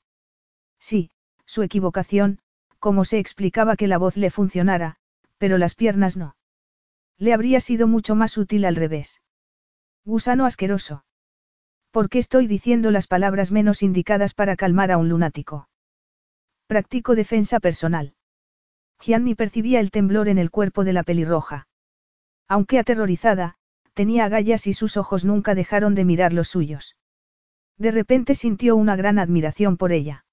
Sí, 0.79 1.11
su 1.45 1.63
equivocación, 1.63 2.39
como 2.79 3.05
se 3.05 3.19
explicaba 3.19 3.75
que 3.75 3.87
la 3.87 3.97
voz 3.97 4.15
le 4.17 4.29
funcionara, 4.29 4.95
pero 5.37 5.57
las 5.57 5.75
piernas 5.75 6.17
no. 6.17 6.35
Le 7.17 7.33
habría 7.33 7.59
sido 7.59 7.87
mucho 7.87 8.15
más 8.15 8.37
útil 8.37 8.65
al 8.65 8.75
revés. 8.75 9.21
Gusano 10.05 10.45
asqueroso. 10.45 11.03
¿Por 11.91 12.09
qué 12.09 12.19
estoy 12.19 12.47
diciendo 12.47 12.91
las 12.91 13.07
palabras 13.07 13.51
menos 13.51 13.83
indicadas 13.83 14.33
para 14.33 14.55
calmar 14.55 14.91
a 14.91 14.97
un 14.97 15.09
lunático? 15.09 15.68
Practico 16.69 17.15
defensa 17.15 17.59
personal. 17.59 18.13
Gianni 19.01 19.33
percibía 19.33 19.79
el 19.79 19.89
temblor 19.89 20.27
en 20.27 20.37
el 20.37 20.51
cuerpo 20.51 20.83
de 20.83 20.93
la 20.93 21.01
pelirroja. 21.01 21.67
Aunque 22.47 22.77
aterrorizada, 22.77 23.55
tenía 23.95 24.25
agallas 24.25 24.67
y 24.67 24.73
sus 24.73 24.95
ojos 24.95 25.25
nunca 25.25 25.55
dejaron 25.55 25.95
de 25.95 26.05
mirar 26.05 26.31
los 26.31 26.47
suyos. 26.47 26.95
De 27.79 27.89
repente 27.89 28.35
sintió 28.35 28.75
una 28.75 28.95
gran 28.95 29.17
admiración 29.17 29.77
por 29.77 29.91
ella. 29.91 30.25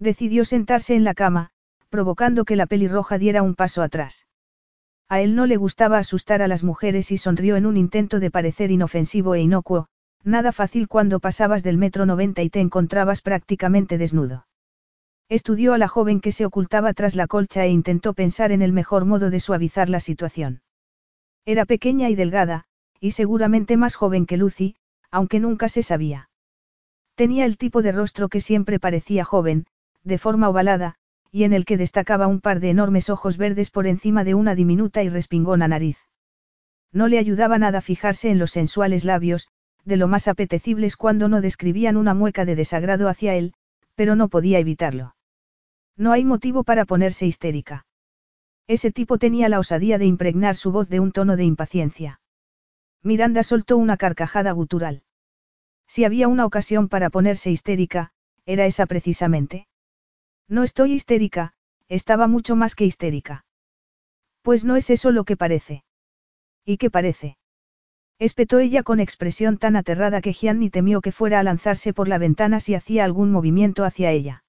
Decidió 0.00 0.44
sentarse 0.44 0.96
en 0.96 1.04
la 1.04 1.14
cama, 1.14 1.50
provocando 1.90 2.44
que 2.44 2.56
la 2.56 2.66
pelirroja 2.66 3.16
diera 3.18 3.44
un 3.44 3.54
paso 3.54 3.82
atrás. 3.82 4.26
A 5.08 5.20
él 5.20 5.36
no 5.36 5.46
le 5.46 5.58
gustaba 5.58 5.98
asustar 5.98 6.42
a 6.42 6.48
las 6.48 6.64
mujeres 6.64 7.12
y 7.12 7.18
sonrió 7.18 7.54
en 7.54 7.66
un 7.66 7.76
intento 7.76 8.18
de 8.18 8.32
parecer 8.32 8.72
inofensivo 8.72 9.36
e 9.36 9.42
inocuo, 9.42 9.86
nada 10.24 10.50
fácil 10.50 10.88
cuando 10.88 11.20
pasabas 11.20 11.62
del 11.62 11.78
metro 11.78 12.04
90 12.04 12.42
y 12.42 12.50
te 12.50 12.58
encontrabas 12.58 13.22
prácticamente 13.22 13.96
desnudo. 13.96 14.44
Estudió 15.32 15.72
a 15.72 15.78
la 15.78 15.88
joven 15.88 16.20
que 16.20 16.30
se 16.30 16.44
ocultaba 16.44 16.92
tras 16.92 17.16
la 17.16 17.26
colcha 17.26 17.64
e 17.64 17.70
intentó 17.70 18.12
pensar 18.12 18.52
en 18.52 18.60
el 18.60 18.70
mejor 18.70 19.06
modo 19.06 19.30
de 19.30 19.40
suavizar 19.40 19.88
la 19.88 19.98
situación. 19.98 20.60
Era 21.46 21.64
pequeña 21.64 22.10
y 22.10 22.14
delgada, 22.14 22.64
y 23.00 23.12
seguramente 23.12 23.78
más 23.78 23.94
joven 23.94 24.26
que 24.26 24.36
Lucy, 24.36 24.76
aunque 25.10 25.40
nunca 25.40 25.70
se 25.70 25.82
sabía. 25.82 26.28
Tenía 27.14 27.46
el 27.46 27.56
tipo 27.56 27.80
de 27.80 27.92
rostro 27.92 28.28
que 28.28 28.42
siempre 28.42 28.78
parecía 28.78 29.24
joven, 29.24 29.64
de 30.04 30.18
forma 30.18 30.50
ovalada, 30.50 30.96
y 31.30 31.44
en 31.44 31.54
el 31.54 31.64
que 31.64 31.78
destacaba 31.78 32.26
un 32.26 32.42
par 32.42 32.60
de 32.60 32.68
enormes 32.68 33.08
ojos 33.08 33.38
verdes 33.38 33.70
por 33.70 33.86
encima 33.86 34.24
de 34.24 34.34
una 34.34 34.54
diminuta 34.54 35.02
y 35.02 35.08
respingona 35.08 35.66
nariz. 35.66 35.96
No 36.92 37.08
le 37.08 37.16
ayudaba 37.16 37.56
nada 37.56 37.80
fijarse 37.80 38.28
en 38.28 38.38
los 38.38 38.50
sensuales 38.50 39.06
labios, 39.06 39.48
de 39.86 39.96
lo 39.96 40.08
más 40.08 40.28
apetecibles 40.28 40.98
cuando 40.98 41.30
no 41.30 41.40
describían 41.40 41.96
una 41.96 42.12
mueca 42.12 42.44
de 42.44 42.54
desagrado 42.54 43.08
hacia 43.08 43.34
él, 43.34 43.54
pero 43.94 44.14
no 44.14 44.28
podía 44.28 44.58
evitarlo. 44.58 45.14
No 45.96 46.12
hay 46.12 46.24
motivo 46.24 46.64
para 46.64 46.84
ponerse 46.84 47.26
histérica. 47.26 47.86
Ese 48.66 48.90
tipo 48.90 49.18
tenía 49.18 49.48
la 49.48 49.58
osadía 49.58 49.98
de 49.98 50.06
impregnar 50.06 50.56
su 50.56 50.72
voz 50.72 50.88
de 50.88 51.00
un 51.00 51.12
tono 51.12 51.36
de 51.36 51.44
impaciencia. 51.44 52.20
Miranda 53.02 53.42
soltó 53.42 53.76
una 53.76 53.96
carcajada 53.96 54.52
gutural. 54.52 55.02
Si 55.86 56.04
había 56.04 56.28
una 56.28 56.46
ocasión 56.46 56.88
para 56.88 57.10
ponerse 57.10 57.50
histérica, 57.50 58.12
era 58.46 58.66
esa 58.66 58.86
precisamente. 58.86 59.66
No 60.48 60.62
estoy 60.62 60.92
histérica, 60.92 61.54
estaba 61.88 62.28
mucho 62.28 62.56
más 62.56 62.74
que 62.74 62.84
histérica. 62.84 63.44
Pues 64.42 64.64
no 64.64 64.76
es 64.76 64.90
eso 64.90 65.10
lo 65.10 65.24
que 65.24 65.36
parece. 65.36 65.84
¿Y 66.64 66.76
qué 66.76 66.90
parece? 66.90 67.36
Espetó 68.18 68.60
ella 68.60 68.82
con 68.82 69.00
expresión 69.00 69.58
tan 69.58 69.76
aterrada 69.76 70.20
que 70.20 70.32
Gianni 70.32 70.70
temió 70.70 71.00
que 71.00 71.12
fuera 71.12 71.40
a 71.40 71.42
lanzarse 71.42 71.92
por 71.92 72.08
la 72.08 72.18
ventana 72.18 72.60
si 72.60 72.74
hacía 72.74 73.04
algún 73.04 73.32
movimiento 73.32 73.84
hacia 73.84 74.12
ella. 74.12 74.44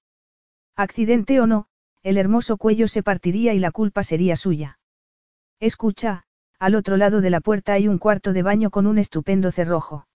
Accidente 0.76 1.40
o 1.40 1.46
no, 1.48 1.68
el 2.02 2.18
hermoso 2.18 2.58
cuello 2.58 2.88
se 2.88 3.04
partiría 3.04 3.54
y 3.54 3.60
la 3.60 3.72
culpa 3.72 4.04
sería 4.04 4.36
suya. 4.36 4.80
Escucha, 5.60 6.26
al 6.58 6.76
otro 6.76 6.98
lado 6.98 7.22
de 7.22 7.30
la 7.30 7.42
puerta 7.42 7.74
hay 7.74 7.88
un 7.88 8.00
cuarto 8.00 8.34
de 8.34 8.42
baño 8.42 8.72
con 8.72 8.88
un 8.88 8.98
estupendo 8.98 9.52
cerrojo. 9.52 10.08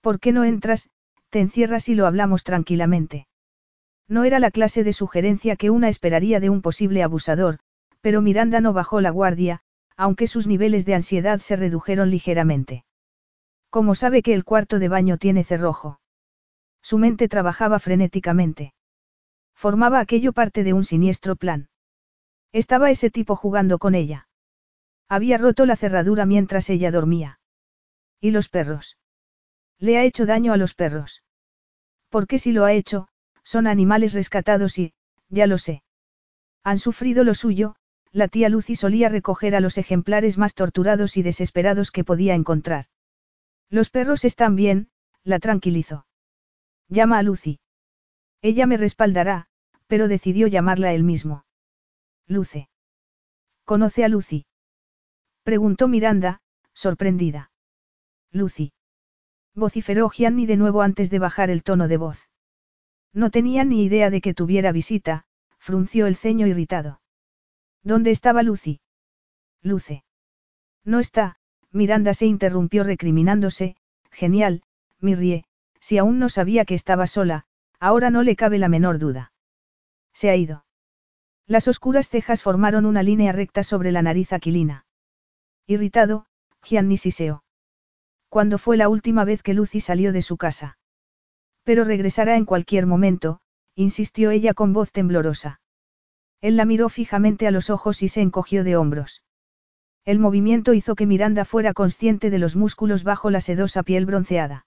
¿Por 0.00 0.20
qué 0.20 0.32
no 0.32 0.44
entras, 0.44 0.90
te 1.30 1.40
encierras 1.40 1.88
y 1.88 1.94
lo 1.94 2.06
hablamos 2.06 2.44
tranquilamente? 2.44 3.26
No 4.06 4.24
era 4.24 4.38
la 4.38 4.50
clase 4.50 4.84
de 4.84 4.92
sugerencia 4.92 5.56
que 5.56 5.70
una 5.70 5.88
esperaría 5.88 6.40
de 6.40 6.50
un 6.50 6.62
posible 6.62 7.02
abusador, 7.02 7.58
pero 8.00 8.20
Miranda 8.20 8.60
no 8.60 8.72
bajó 8.72 9.00
la 9.00 9.10
guardia, 9.10 9.60
aunque 9.96 10.26
sus 10.26 10.46
niveles 10.46 10.84
de 10.84 10.94
ansiedad 10.94 11.38
se 11.40 11.56
redujeron 11.56 12.10
ligeramente. 12.10 12.84
¿Cómo 13.70 13.94
sabe 13.94 14.22
que 14.22 14.34
el 14.34 14.44
cuarto 14.44 14.78
de 14.78 14.88
baño 14.88 15.16
tiene 15.16 15.44
cerrojo? 15.44 16.00
Su 16.82 16.98
mente 16.98 17.28
trabajaba 17.28 17.78
frenéticamente. 17.78 18.72
Formaba 19.60 20.00
aquello 20.00 20.32
parte 20.32 20.64
de 20.64 20.72
un 20.72 20.84
siniestro 20.84 21.36
plan. 21.36 21.68
Estaba 22.50 22.90
ese 22.90 23.10
tipo 23.10 23.36
jugando 23.36 23.78
con 23.78 23.94
ella. 23.94 24.26
Había 25.06 25.36
roto 25.36 25.66
la 25.66 25.76
cerradura 25.76 26.24
mientras 26.24 26.70
ella 26.70 26.90
dormía. 26.90 27.40
¿Y 28.22 28.30
los 28.30 28.48
perros? 28.48 28.96
Le 29.78 29.98
ha 29.98 30.04
hecho 30.04 30.24
daño 30.24 30.54
a 30.54 30.56
los 30.56 30.72
perros. 30.72 31.24
Porque 32.08 32.38
si 32.38 32.52
lo 32.52 32.64
ha 32.64 32.72
hecho, 32.72 33.08
son 33.42 33.66
animales 33.66 34.14
rescatados 34.14 34.78
y, 34.78 34.94
ya 35.28 35.46
lo 35.46 35.58
sé. 35.58 35.82
Han 36.64 36.78
sufrido 36.78 37.22
lo 37.22 37.34
suyo, 37.34 37.76
la 38.12 38.28
tía 38.28 38.48
Lucy 38.48 38.76
solía 38.76 39.10
recoger 39.10 39.54
a 39.54 39.60
los 39.60 39.76
ejemplares 39.76 40.38
más 40.38 40.54
torturados 40.54 41.18
y 41.18 41.22
desesperados 41.22 41.90
que 41.90 42.02
podía 42.02 42.34
encontrar. 42.34 42.86
Los 43.68 43.90
perros 43.90 44.24
están 44.24 44.56
bien, 44.56 44.88
la 45.22 45.38
tranquilizó. 45.38 46.06
Llama 46.88 47.18
a 47.18 47.22
Lucy. 47.22 47.60
Ella 48.40 48.66
me 48.66 48.78
respaldará, 48.78 49.48
pero 49.90 50.06
decidió 50.06 50.46
llamarla 50.46 50.94
él 50.94 51.02
mismo. 51.02 51.44
Luce. 52.28 52.68
¿Conoce 53.64 54.04
a 54.04 54.08
Lucy? 54.08 54.46
Preguntó 55.42 55.88
Miranda, 55.88 56.42
sorprendida. 56.72 57.50
Lucy. 58.30 58.72
Vociferó 59.52 60.08
Gianni 60.08 60.46
de 60.46 60.56
nuevo 60.56 60.82
antes 60.82 61.10
de 61.10 61.18
bajar 61.18 61.50
el 61.50 61.64
tono 61.64 61.88
de 61.88 61.96
voz. 61.96 62.28
No 63.12 63.30
tenía 63.30 63.64
ni 63.64 63.82
idea 63.82 64.10
de 64.10 64.20
que 64.20 64.32
tuviera 64.32 64.70
visita, 64.70 65.24
frunció 65.58 66.06
el 66.06 66.14
ceño 66.14 66.46
irritado. 66.46 67.00
¿Dónde 67.82 68.12
estaba 68.12 68.44
Lucy? 68.44 68.80
Luce. 69.60 70.04
No 70.84 71.00
está, 71.00 71.34
Miranda 71.72 72.14
se 72.14 72.26
interrumpió 72.26 72.84
recriminándose, 72.84 73.74
genial, 74.12 74.62
Mirrie, 75.00 75.44
si 75.80 75.98
aún 75.98 76.20
no 76.20 76.28
sabía 76.28 76.64
que 76.64 76.74
estaba 76.74 77.08
sola, 77.08 77.44
ahora 77.80 78.10
no 78.10 78.22
le 78.22 78.36
cabe 78.36 78.58
la 78.58 78.68
menor 78.68 78.98
duda. 78.98 79.32
Se 80.12 80.30
ha 80.30 80.36
ido. 80.36 80.64
Las 81.46 81.68
oscuras 81.68 82.08
cejas 82.08 82.42
formaron 82.42 82.86
una 82.86 83.02
línea 83.02 83.32
recta 83.32 83.62
sobre 83.62 83.92
la 83.92 84.02
nariz 84.02 84.32
aquilina. 84.32 84.86
Irritado, 85.66 86.26
Gianni 86.62 86.96
siseó. 86.96 87.44
¿Cuándo 88.28 88.58
fue 88.58 88.76
la 88.76 88.88
última 88.88 89.24
vez 89.24 89.42
que 89.42 89.54
Lucy 89.54 89.80
salió 89.80 90.12
de 90.12 90.22
su 90.22 90.36
casa? 90.36 90.78
Pero 91.64 91.84
regresará 91.84 92.36
en 92.36 92.44
cualquier 92.44 92.86
momento, 92.86 93.40
insistió 93.74 94.30
ella 94.30 94.54
con 94.54 94.72
voz 94.72 94.92
temblorosa. 94.92 95.60
Él 96.40 96.56
la 96.56 96.64
miró 96.64 96.88
fijamente 96.88 97.46
a 97.46 97.50
los 97.50 97.70
ojos 97.70 98.02
y 98.02 98.08
se 98.08 98.20
encogió 98.20 98.64
de 98.64 98.76
hombros. 98.76 99.22
El 100.04 100.18
movimiento 100.18 100.72
hizo 100.72 100.94
que 100.94 101.06
Miranda 101.06 101.44
fuera 101.44 101.74
consciente 101.74 102.30
de 102.30 102.38
los 102.38 102.56
músculos 102.56 103.04
bajo 103.04 103.30
la 103.30 103.40
sedosa 103.40 103.82
piel 103.82 104.06
bronceada. 104.06 104.66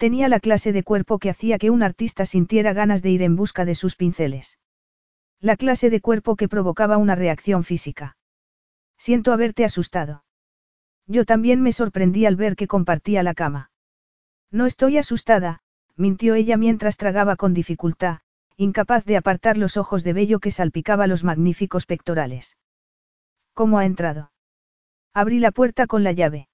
Tenía 0.00 0.30
la 0.30 0.40
clase 0.40 0.72
de 0.72 0.82
cuerpo 0.82 1.18
que 1.18 1.28
hacía 1.28 1.58
que 1.58 1.68
un 1.68 1.82
artista 1.82 2.24
sintiera 2.24 2.72
ganas 2.72 3.02
de 3.02 3.10
ir 3.10 3.20
en 3.20 3.36
busca 3.36 3.66
de 3.66 3.74
sus 3.74 3.96
pinceles. 3.96 4.58
La 5.40 5.58
clase 5.58 5.90
de 5.90 6.00
cuerpo 6.00 6.36
que 6.36 6.48
provocaba 6.48 6.96
una 6.96 7.16
reacción 7.16 7.64
física. 7.64 8.16
Siento 8.96 9.30
haberte 9.30 9.62
asustado. 9.62 10.24
Yo 11.06 11.26
también 11.26 11.60
me 11.60 11.72
sorprendí 11.72 12.24
al 12.24 12.36
ver 12.36 12.56
que 12.56 12.66
compartía 12.66 13.22
la 13.22 13.34
cama. 13.34 13.72
No 14.50 14.64
estoy 14.64 14.96
asustada, 14.96 15.60
mintió 15.96 16.34
ella 16.34 16.56
mientras 16.56 16.96
tragaba 16.96 17.36
con 17.36 17.52
dificultad, 17.52 18.20
incapaz 18.56 19.04
de 19.04 19.18
apartar 19.18 19.58
los 19.58 19.76
ojos 19.76 20.02
de 20.02 20.14
vello 20.14 20.40
que 20.40 20.50
salpicaba 20.50 21.08
los 21.08 21.24
magníficos 21.24 21.84
pectorales. 21.84 22.56
¿Cómo 23.52 23.76
ha 23.76 23.84
entrado? 23.84 24.32
Abrí 25.12 25.40
la 25.40 25.50
puerta 25.50 25.86
con 25.86 26.04
la 26.04 26.12
llave. 26.12 26.48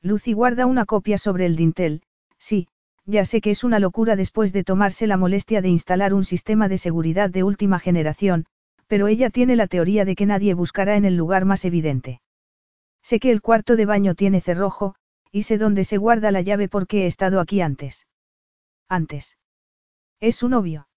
Lucy 0.00 0.32
guarda 0.32 0.64
una 0.64 0.86
copia 0.86 1.18
sobre 1.18 1.44
el 1.44 1.54
dintel, 1.54 2.02
sí, 2.42 2.66
ya 3.06 3.24
sé 3.24 3.40
que 3.40 3.52
es 3.52 3.62
una 3.62 3.78
locura 3.78 4.16
después 4.16 4.52
de 4.52 4.64
tomarse 4.64 5.06
la 5.06 5.16
molestia 5.16 5.62
de 5.62 5.68
instalar 5.68 6.12
un 6.12 6.24
sistema 6.24 6.68
de 6.68 6.76
seguridad 6.76 7.30
de 7.30 7.44
última 7.44 7.78
generación, 7.78 8.46
pero 8.88 9.06
ella 9.06 9.30
tiene 9.30 9.54
la 9.54 9.68
teoría 9.68 10.04
de 10.04 10.16
que 10.16 10.26
nadie 10.26 10.52
buscará 10.54 10.96
en 10.96 11.04
el 11.04 11.16
lugar 11.16 11.44
más 11.44 11.64
evidente. 11.64 12.20
Sé 13.00 13.20
que 13.20 13.30
el 13.30 13.42
cuarto 13.42 13.76
de 13.76 13.86
baño 13.86 14.14
tiene 14.16 14.40
cerrojo, 14.40 14.96
y 15.30 15.44
sé 15.44 15.56
dónde 15.56 15.84
se 15.84 15.98
guarda 15.98 16.32
la 16.32 16.42
llave 16.42 16.68
porque 16.68 17.04
he 17.04 17.06
estado 17.06 17.38
aquí 17.40 17.60
antes. 17.60 18.06
Antes. 18.88 19.38
Es 20.20 20.36
su 20.36 20.48
novio. 20.48 20.88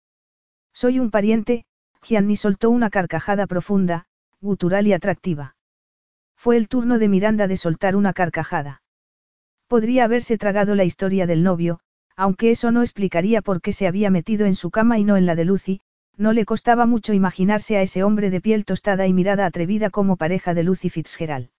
Soy 0.73 0.99
un 0.99 1.11
pariente, 1.11 1.65
Gianni 2.01 2.35
soltó 2.35 2.71
una 2.71 2.89
carcajada 2.89 3.45
profunda, 3.45 4.07
gutural 4.41 4.87
y 4.87 4.93
atractiva. 4.93 5.55
Fue 6.35 6.57
el 6.57 6.67
turno 6.67 6.99
de 6.99 7.07
Miranda 7.07 7.47
de 7.47 7.57
soltar 7.57 7.95
una 7.95 8.13
carcajada. 8.13 8.81
Podría 9.67 10.05
haberse 10.05 10.37
tragado 10.37 10.75
la 10.75 10.83
historia 10.83 11.25
del 11.25 11.43
novio, 11.43 11.79
aunque 12.15 12.51
eso 12.51 12.71
no 12.71 12.81
explicaría 12.81 13.41
por 13.41 13.61
qué 13.61 13.73
se 13.73 13.87
había 13.87 14.09
metido 14.09 14.45
en 14.45 14.55
su 14.55 14.71
cama 14.71 14.99
y 14.99 15.03
no 15.03 15.17
en 15.17 15.25
la 15.25 15.35
de 15.35 15.45
Lucy, 15.45 15.81
no 16.17 16.33
le 16.33 16.45
costaba 16.45 16.85
mucho 16.85 17.13
imaginarse 17.13 17.77
a 17.77 17.81
ese 17.81 18.03
hombre 18.03 18.29
de 18.29 18.41
piel 18.41 18.63
tostada 18.63 19.07
y 19.07 19.13
mirada 19.13 19.45
atrevida 19.45 19.89
como 19.89 20.15
pareja 20.15 20.53
de 20.53 20.63
Lucy 20.63 20.89
Fitzgerald. 20.89 21.49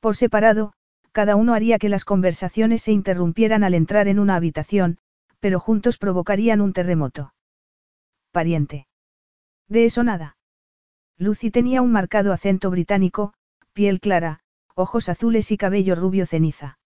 Por 0.00 0.16
separado, 0.16 0.72
cada 1.12 1.36
uno 1.36 1.54
haría 1.54 1.78
que 1.78 1.88
las 1.88 2.04
conversaciones 2.04 2.82
se 2.82 2.92
interrumpieran 2.92 3.64
al 3.64 3.74
entrar 3.74 4.08
en 4.08 4.18
una 4.18 4.36
habitación, 4.36 4.98
pero 5.40 5.60
juntos 5.60 5.98
provocarían 5.98 6.60
un 6.60 6.72
terremoto. 6.72 7.34
Pariente. 8.32 8.86
De 9.68 9.84
eso 9.84 10.02
nada. 10.02 10.36
Lucy 11.18 11.50
tenía 11.50 11.82
un 11.82 11.92
marcado 11.92 12.32
acento 12.32 12.70
británico, 12.70 13.34
piel 13.72 14.00
clara, 14.00 14.40
ojos 14.74 15.08
azules 15.08 15.50
y 15.50 15.56
cabello 15.56 15.94
rubio 15.94 16.26
ceniza. 16.26 16.78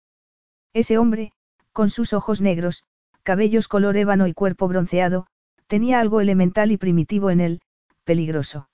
Ese 0.73 0.99
hombre, 0.99 1.33
con 1.73 1.91
sus 1.91 2.13
ojos 2.13 2.41
negros, 2.41 2.85
cabellos 3.23 3.69
color 3.69 3.97
ébano 3.97 4.27
y 4.27 4.35
cuerpo 4.35 4.69
bronceado, 4.69 5.27
tenía 5.67 6.01
algo 6.01 6.21
elemental 6.21 6.73
y 6.73 6.77
primitivo 6.77 7.31
en 7.31 7.41
él, 7.41 7.61
peligroso. 8.05 8.69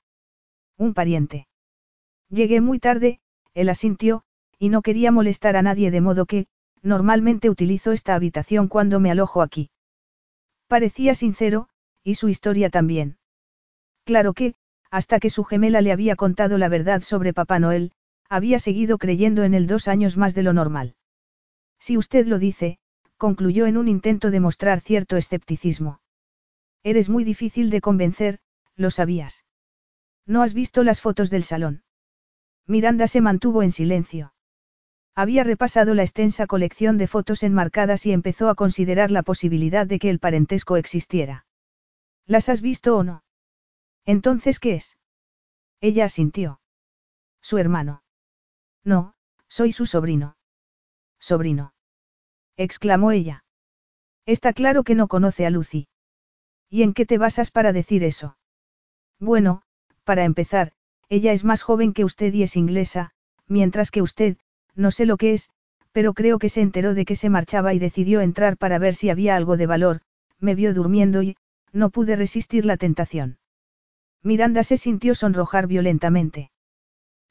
Un 0.76 0.94
pariente. 0.94 1.46
Llegué 2.28 2.60
muy 2.60 2.78
tarde, 2.78 3.20
Él 3.54 3.68
asintió, 3.68 4.22
y 4.58 4.68
no 4.68 4.82
quería 4.82 5.12
molestar 5.12 5.56
a 5.56 5.62
nadie 5.62 5.90
de 5.90 6.00
modo 6.00 6.26
que, 6.26 6.46
normalmente 6.82 7.50
utilizo 7.50 7.92
esta 7.92 8.14
habitación 8.14 8.68
cuando 8.68 9.00
me 9.00 9.10
alojo 9.10 9.42
aquí. 9.42 9.70
Parecía 10.68 11.14
sincero, 11.14 11.68
y 12.02 12.14
su 12.14 12.28
historia 12.28 12.70
también. 12.70 13.18
Claro 14.04 14.34
que, 14.34 14.54
hasta 14.90 15.18
que 15.18 15.30
su 15.30 15.44
gemela 15.44 15.80
le 15.80 15.92
había 15.92 16.16
contado 16.16 16.58
la 16.58 16.68
verdad 16.68 17.02
sobre 17.02 17.32
Papá 17.32 17.58
Noel, 17.58 17.92
había 18.28 18.58
seguido 18.58 18.98
creyendo 18.98 19.44
en 19.44 19.54
él 19.54 19.66
dos 19.66 19.88
años 19.88 20.16
más 20.16 20.34
de 20.34 20.42
lo 20.42 20.52
normal. 20.52 20.95
Si 21.78 21.96
usted 21.96 22.26
lo 22.26 22.38
dice, 22.38 22.78
concluyó 23.16 23.66
en 23.66 23.76
un 23.76 23.88
intento 23.88 24.30
de 24.30 24.40
mostrar 24.40 24.80
cierto 24.80 25.16
escepticismo. 25.16 26.00
Eres 26.82 27.08
muy 27.08 27.24
difícil 27.24 27.70
de 27.70 27.80
convencer, 27.80 28.38
lo 28.76 28.90
sabías. 28.90 29.44
¿No 30.26 30.42
has 30.42 30.54
visto 30.54 30.82
las 30.84 31.00
fotos 31.00 31.30
del 31.30 31.44
salón? 31.44 31.82
Miranda 32.66 33.06
se 33.06 33.20
mantuvo 33.20 33.62
en 33.62 33.72
silencio. 33.72 34.34
Había 35.14 35.44
repasado 35.44 35.94
la 35.94 36.02
extensa 36.02 36.46
colección 36.46 36.98
de 36.98 37.06
fotos 37.06 37.42
enmarcadas 37.42 38.04
y 38.04 38.12
empezó 38.12 38.50
a 38.50 38.54
considerar 38.54 39.10
la 39.10 39.22
posibilidad 39.22 39.86
de 39.86 39.98
que 39.98 40.10
el 40.10 40.18
parentesco 40.18 40.76
existiera. 40.76 41.46
¿Las 42.26 42.48
has 42.48 42.60
visto 42.60 42.96
o 42.96 43.02
no? 43.02 43.24
Entonces, 44.04 44.58
¿qué 44.58 44.74
es? 44.74 44.98
Ella 45.80 46.04
asintió. 46.04 46.60
Su 47.40 47.58
hermano. 47.58 48.02
No, 48.84 49.14
soy 49.48 49.72
su 49.72 49.86
sobrino. 49.86 50.36
Sobrino. 51.26 51.72
exclamó 52.56 53.10
ella. 53.10 53.42
Está 54.26 54.52
claro 54.52 54.84
que 54.84 54.94
no 54.94 55.08
conoce 55.08 55.44
a 55.44 55.50
Lucy. 55.50 55.88
¿Y 56.70 56.84
en 56.84 56.94
qué 56.94 57.04
te 57.04 57.18
basas 57.18 57.50
para 57.50 57.72
decir 57.72 58.04
eso? 58.04 58.38
Bueno, 59.18 59.62
para 60.04 60.22
empezar, 60.22 60.70
ella 61.08 61.32
es 61.32 61.42
más 61.42 61.64
joven 61.64 61.94
que 61.94 62.04
usted 62.04 62.32
y 62.32 62.44
es 62.44 62.56
inglesa, 62.56 63.10
mientras 63.48 63.90
que 63.90 64.02
usted, 64.02 64.36
no 64.76 64.92
sé 64.92 65.04
lo 65.04 65.16
que 65.16 65.32
es, 65.32 65.50
pero 65.90 66.14
creo 66.14 66.38
que 66.38 66.48
se 66.48 66.60
enteró 66.60 66.94
de 66.94 67.04
que 67.04 67.16
se 67.16 67.28
marchaba 67.28 67.74
y 67.74 67.80
decidió 67.80 68.20
entrar 68.20 68.56
para 68.56 68.78
ver 68.78 68.94
si 68.94 69.10
había 69.10 69.34
algo 69.34 69.56
de 69.56 69.66
valor, 69.66 70.02
me 70.38 70.54
vio 70.54 70.74
durmiendo 70.74 71.24
y, 71.24 71.36
no 71.72 71.90
pude 71.90 72.14
resistir 72.14 72.64
la 72.64 72.76
tentación. 72.76 73.38
Miranda 74.22 74.62
se 74.62 74.76
sintió 74.76 75.16
sonrojar 75.16 75.66
violentamente. 75.66 76.52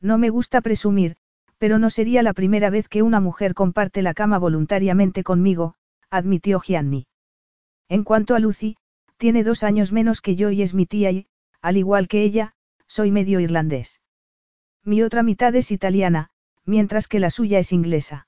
No 0.02 0.18
me 0.18 0.30
gusta 0.30 0.60
presumir, 0.60 1.16
pero 1.58 1.80
no 1.80 1.90
sería 1.90 2.24
la 2.24 2.34
primera 2.34 2.70
vez 2.70 2.88
que 2.88 3.02
una 3.02 3.20
mujer 3.20 3.54
comparte 3.54 4.02
la 4.02 4.14
cama 4.14 4.38
voluntariamente 4.38 5.24
conmigo, 5.24 5.76
admitió 6.10 6.60
Gianni. 6.60 7.08
En 7.88 8.04
cuanto 8.04 8.36
a 8.36 8.40
Lucy, 8.40 8.78
tiene 9.18 9.44
dos 9.44 9.64
años 9.64 9.92
menos 9.92 10.22
que 10.22 10.36
yo 10.36 10.52
y 10.52 10.62
es 10.62 10.74
mi 10.74 10.86
tía 10.86 11.12
y, 11.12 11.28
al 11.62 11.78
igual 11.78 12.08
que 12.08 12.24
ella, 12.24 12.54
soy 12.88 13.12
medio 13.12 13.40
irlandés. 13.40 14.02
Mi 14.84 15.02
otra 15.02 15.24
mitad 15.24 15.56
es 15.56 15.72
italiana, 15.72 16.30
mientras 16.66 17.08
que 17.08 17.20
la 17.20 17.30
suya 17.30 17.60
es 17.60 17.72
inglesa. 17.72 18.28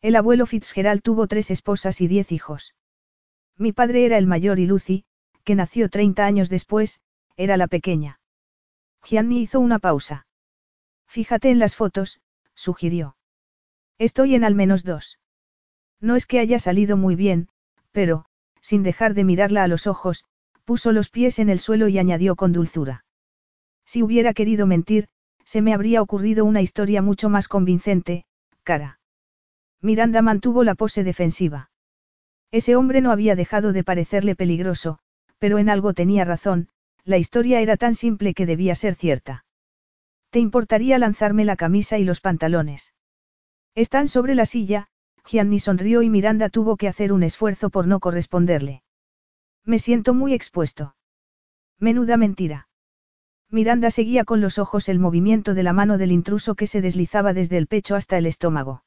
El 0.00 0.16
abuelo 0.16 0.46
Fitzgerald 0.46 1.02
tuvo 1.02 1.26
tres 1.26 1.50
esposas 1.50 2.00
y 2.00 2.08
diez 2.08 2.32
hijos. 2.32 2.74
Mi 3.56 3.72
padre 3.72 4.06
era 4.06 4.18
el 4.18 4.26
mayor 4.26 4.58
y 4.58 4.66
Lucy, 4.66 5.04
que 5.44 5.54
nació 5.54 5.88
30 5.88 6.24
años 6.24 6.48
después, 6.48 7.00
era 7.36 7.56
la 7.56 7.66
pequeña. 7.66 8.20
Gianni 9.02 9.40
hizo 9.42 9.60
una 9.60 9.78
pausa. 9.78 10.26
Fíjate 11.06 11.50
en 11.50 11.58
las 11.58 11.74
fotos, 11.74 12.20
sugirió. 12.58 13.16
Estoy 13.98 14.34
en 14.34 14.44
al 14.44 14.54
menos 14.54 14.82
dos. 14.82 15.18
No 16.00 16.16
es 16.16 16.26
que 16.26 16.40
haya 16.40 16.58
salido 16.58 16.96
muy 16.96 17.14
bien, 17.14 17.48
pero, 17.92 18.24
sin 18.60 18.82
dejar 18.82 19.14
de 19.14 19.24
mirarla 19.24 19.62
a 19.62 19.68
los 19.68 19.86
ojos, 19.86 20.24
puso 20.64 20.92
los 20.92 21.08
pies 21.08 21.38
en 21.38 21.48
el 21.48 21.60
suelo 21.60 21.88
y 21.88 21.98
añadió 21.98 22.36
con 22.36 22.52
dulzura. 22.52 23.04
Si 23.84 24.02
hubiera 24.02 24.34
querido 24.34 24.66
mentir, 24.66 25.08
se 25.44 25.62
me 25.62 25.72
habría 25.72 26.02
ocurrido 26.02 26.44
una 26.44 26.60
historia 26.60 27.00
mucho 27.00 27.30
más 27.30 27.48
convincente, 27.48 28.26
cara. 28.64 29.00
Miranda 29.80 30.20
mantuvo 30.20 30.64
la 30.64 30.74
pose 30.74 31.04
defensiva. 31.04 31.70
Ese 32.50 32.76
hombre 32.76 33.00
no 33.00 33.12
había 33.12 33.36
dejado 33.36 33.72
de 33.72 33.84
parecerle 33.84 34.34
peligroso, 34.34 34.98
pero 35.38 35.58
en 35.58 35.70
algo 35.70 35.94
tenía 35.94 36.24
razón, 36.24 36.68
la 37.04 37.18
historia 37.18 37.60
era 37.60 37.76
tan 37.76 37.94
simple 37.94 38.34
que 38.34 38.46
debía 38.46 38.74
ser 38.74 38.94
cierta. 38.94 39.44
¿Te 40.30 40.40
importaría 40.40 40.98
lanzarme 40.98 41.44
la 41.44 41.56
camisa 41.56 41.98
y 41.98 42.04
los 42.04 42.20
pantalones? 42.20 42.94
Están 43.74 44.08
sobre 44.08 44.34
la 44.34 44.44
silla, 44.44 44.88
Gianni 45.24 45.58
sonrió 45.58 46.02
y 46.02 46.10
Miranda 46.10 46.48
tuvo 46.48 46.76
que 46.76 46.88
hacer 46.88 47.12
un 47.12 47.22
esfuerzo 47.22 47.70
por 47.70 47.86
no 47.86 48.00
corresponderle. 48.00 48.82
Me 49.64 49.78
siento 49.78 50.14
muy 50.14 50.34
expuesto. 50.34 50.96
Menuda 51.78 52.16
mentira. 52.16 52.68
Miranda 53.50 53.90
seguía 53.90 54.24
con 54.24 54.42
los 54.42 54.58
ojos 54.58 54.88
el 54.90 54.98
movimiento 54.98 55.54
de 55.54 55.62
la 55.62 55.72
mano 55.72 55.96
del 55.96 56.12
intruso 56.12 56.54
que 56.54 56.66
se 56.66 56.82
deslizaba 56.82 57.32
desde 57.32 57.56
el 57.56 57.66
pecho 57.66 57.96
hasta 57.96 58.18
el 58.18 58.26
estómago. 58.26 58.84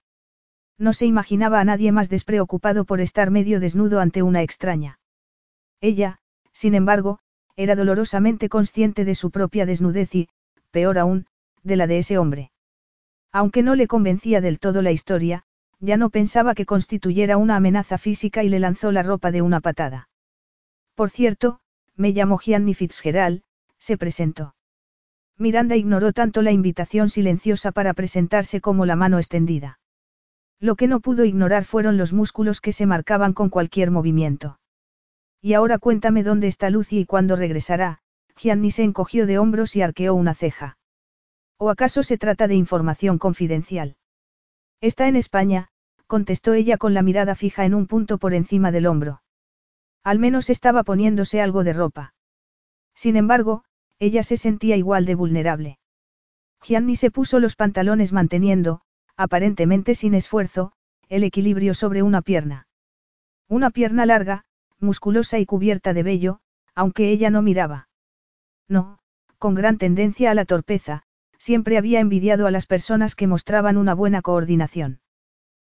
No 0.77 0.93
se 0.93 1.06
imaginaba 1.06 1.60
a 1.60 1.63
nadie 1.63 1.91
más 1.91 2.10
despreocupado 2.10 2.86
por 2.86 3.01
estar 3.01 3.32
medio 3.32 3.60
desnudo 3.60 3.99
ante 3.99 4.21
una 4.21 4.43
extraña. 4.43 4.99
Ella, 5.80 6.19
sin 6.51 6.75
embargo, 6.75 7.19
era 7.56 7.75
dolorosamente 7.75 8.49
consciente 8.49 9.06
de 9.06 9.15
su 9.15 9.32
propia 9.32 9.65
desnudez 9.65 10.13
y, 10.13 10.30
peor 10.71 10.97
aún, 10.97 11.27
de 11.63 11.76
la 11.76 11.88
de 11.88 12.00
ese 12.00 12.17
hombre. 12.17 12.52
Aunque 13.32 13.63
no 13.63 13.76
le 13.76 13.88
convencía 13.88 14.41
del 14.41 14.60
todo 14.60 14.82
la 14.82 14.91
historia, 14.91 15.43
ya 15.80 15.97
no 15.97 16.10
pensaba 16.10 16.54
que 16.54 16.65
constituyera 16.65 17.38
una 17.38 17.56
amenaza 17.56 17.97
física 17.97 18.43
y 18.43 18.50
le 18.50 18.60
lanzó 18.60 18.91
la 18.91 19.04
ropa 19.04 19.32
de 19.32 19.41
una 19.41 19.62
patada. 19.62 20.10
Por 20.95 21.10
cierto, 21.10 21.60
me 21.95 22.12
llamo 22.12 22.38
Gianni 22.38 22.74
Fitzgerald, 22.74 23.41
se 23.78 23.97
presentó. 23.97 24.56
Miranda 25.38 25.76
ignoró 25.76 26.13
tanto 26.13 26.43
la 26.43 26.52
invitación 26.52 27.10
silenciosa 27.10 27.71
para 27.71 27.93
presentarse 27.93 28.62
como 28.62 28.86
la 28.86 28.95
mano 28.95 29.17
extendida. 29.17 29.80
Lo 30.60 30.76
que 30.76 30.88
no 30.88 31.00
pudo 31.00 31.26
ignorar 31.26 31.65
fueron 31.65 31.97
los 31.97 32.13
músculos 32.13 32.62
que 32.62 32.71
se 32.71 32.86
marcaban 32.86 33.34
con 33.34 33.50
cualquier 33.50 33.89
movimiento. 33.89 34.60
Y 35.41 35.54
ahora 35.54 35.80
cuéntame 35.80 36.21
dónde 36.21 36.47
está 36.47 36.69
Lucy 36.69 37.00
y 37.00 37.06
cuándo 37.06 37.36
regresará, 37.36 38.00
Gianni 38.38 38.69
se 38.69 38.84
encogió 38.84 39.26
de 39.26 39.39
hombros 39.39 39.76
y 39.76 39.82
arqueó 39.82 40.13
una 40.13 40.36
ceja. 40.36 40.78
¿O 41.63 41.69
acaso 41.69 42.02
se 42.02 42.17
trata 42.17 42.47
de 42.47 42.56
información 42.56 43.19
confidencial? 43.19 43.95
Está 44.82 45.08
en 45.08 45.15
España, 45.15 45.67
contestó 46.08 46.56
ella 46.56 46.78
con 46.78 46.95
la 46.95 47.04
mirada 47.04 47.36
fija 47.36 47.65
en 47.65 47.76
un 47.76 47.86
punto 47.86 48.17
por 48.17 48.34
encima 48.34 48.71
del 48.71 48.88
hombro. 48.88 49.21
Al 50.04 50.17
menos 50.17 50.50
estaba 50.50 50.82
poniéndose 50.82 51.39
algo 51.39 51.63
de 51.63 51.74
ropa. 51.74 52.15
Sin 52.95 53.15
embargo, 53.15 53.63
ella 54.00 54.24
se 54.24 54.38
sentía 54.38 54.76
igual 54.76 55.06
de 55.06 55.13
vulnerable. 55.13 55.78
Gianni 56.63 56.95
se 56.95 57.12
puso 57.12 57.39
los 57.39 57.56
pantalones 57.56 58.12
manteniendo, 58.12 58.82
aparentemente 59.15 59.93
sin 59.93 60.15
esfuerzo, 60.15 60.71
el 61.10 61.24
equilibrio 61.24 61.76
sobre 61.76 62.02
una 62.02 62.24
pierna. 62.24 62.65
Una 63.47 63.69
pierna 63.69 64.08
larga, 64.08 64.45
musculosa 64.80 65.38
y 65.38 65.45
cubierta 65.45 65.93
de 65.93 66.02
vello, 66.02 66.39
aunque 66.74 67.12
ella 67.12 67.30
no 67.30 67.43
miraba. 67.43 67.88
No, 68.67 68.97
con 69.38 69.54
gran 69.54 69.78
tendencia 69.78 70.32
a 70.32 70.34
la 70.34 70.45
torpeza, 70.45 71.06
siempre 71.41 71.80
había 71.80 71.99
envidiado 71.99 72.45
a 72.45 72.51
las 72.51 72.67
personas 72.67 73.15
que 73.15 73.25
mostraban 73.25 73.75
una 73.75 73.95
buena 73.95 74.21
coordinación. 74.21 74.99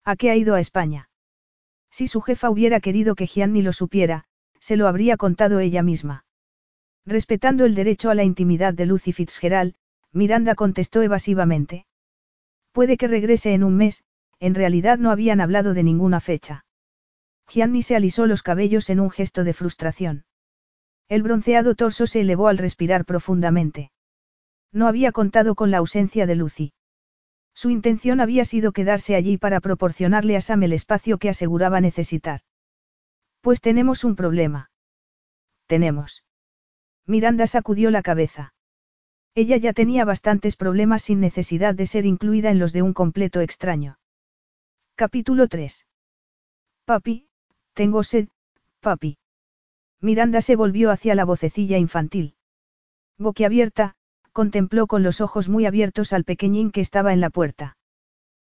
¿A 0.05 0.16
qué 0.16 0.29
ha 0.33 0.35
ido 0.35 0.57
a 0.57 0.61
España? 0.61 1.09
Si 1.88 2.09
su 2.09 2.20
jefa 2.20 2.51
hubiera 2.51 2.81
querido 2.81 3.14
que 3.14 3.29
Gianni 3.29 3.62
lo 3.62 3.72
supiera, 3.72 4.25
se 4.59 4.75
lo 4.77 4.88
habría 4.88 5.16
contado 5.16 5.61
ella 5.61 5.85
misma. 5.85 6.25
Respetando 7.07 7.64
el 7.64 7.77
derecho 7.77 8.11
a 8.11 8.16
la 8.16 8.25
intimidad 8.25 8.75
de 8.75 8.87
Lucy 8.87 9.12
Fitzgerald, 9.12 9.77
Miranda 10.11 10.57
contestó 10.57 11.01
evasivamente. 11.01 11.87
Puede 12.72 12.96
que 12.96 13.07
regrese 13.07 13.55
en 13.55 13.62
un 13.62 13.77
mes, 13.77 14.03
en 14.40 14.57
realidad 14.57 14.98
no 14.98 15.12
habían 15.12 15.40
hablado 15.40 15.75
de 15.75 15.85
ninguna 15.85 16.18
fecha. 16.18 16.64
Gianni 17.46 17.83
se 17.83 17.94
alisó 17.94 18.27
los 18.27 18.42
cabellos 18.42 18.90
en 18.90 18.98
un 18.98 19.11
gesto 19.12 19.44
de 19.44 19.53
frustración. 19.53 20.25
El 21.09 21.22
bronceado 21.22 21.77
torso 21.77 22.09
se 22.09 22.22
elevó 22.22 22.48
al 22.48 22.59
respirar 22.59 23.05
profundamente. 23.05 23.92
No 24.73 24.89
había 24.89 25.13
contado 25.13 25.55
con 25.55 25.71
la 25.71 25.79
ausencia 25.79 26.27
de 26.27 26.35
Lucy. 26.35 26.73
Su 27.55 27.71
intención 27.71 28.21
había 28.21 28.45
sido 28.45 28.73
quedarse 28.73 29.15
allí 29.15 29.37
para 29.37 29.61
proporcionarle 29.61 30.37
a 30.37 30.41
Sam 30.41 30.63
el 30.63 30.73
espacio 30.73 31.19
que 31.19 31.29
aseguraba 31.29 31.81
necesitar. 31.81 32.41
Pues 33.43 33.61
tenemos 33.61 34.05
un 34.05 34.17
problema. 34.17 34.71
Tenemos. 35.67 36.25
Miranda 37.07 37.47
sacudió 37.47 37.91
la 37.91 38.03
cabeza. 38.03 38.55
Ella 39.35 39.57
ya 39.57 39.73
tenía 39.73 40.05
bastantes 40.05 40.57
problemas 40.57 41.03
sin 41.03 41.21
necesidad 41.21 41.75
de 41.75 41.87
ser 41.87 42.07
incluida 42.07 42.51
en 42.51 42.59
los 42.59 42.73
de 42.73 42.83
un 42.83 42.93
completo 42.93 43.41
extraño. 43.41 43.99
Capítulo 44.95 45.49
3. 45.49 45.87
Papi, 46.85 47.29
tengo 47.73 48.05
sed, 48.05 48.29
papi. 48.81 49.19
Miranda 50.01 50.41
se 50.41 50.57
volvió 50.57 50.91
hacia 50.91 51.15
la 51.15 51.25
vocecilla 51.25 51.79
infantil. 51.79 52.35
Boquiabierta, 53.19 53.97
contempló 54.33 54.87
con 54.87 55.03
los 55.03 55.21
ojos 55.21 55.49
muy 55.49 55.66
abiertos 55.66 56.12
al 56.12 56.25
pequeñín 56.25 56.71
que 56.71 56.81
estaba 56.81 57.12
en 57.12 57.21
la 57.21 57.31
puerta. 57.31 57.77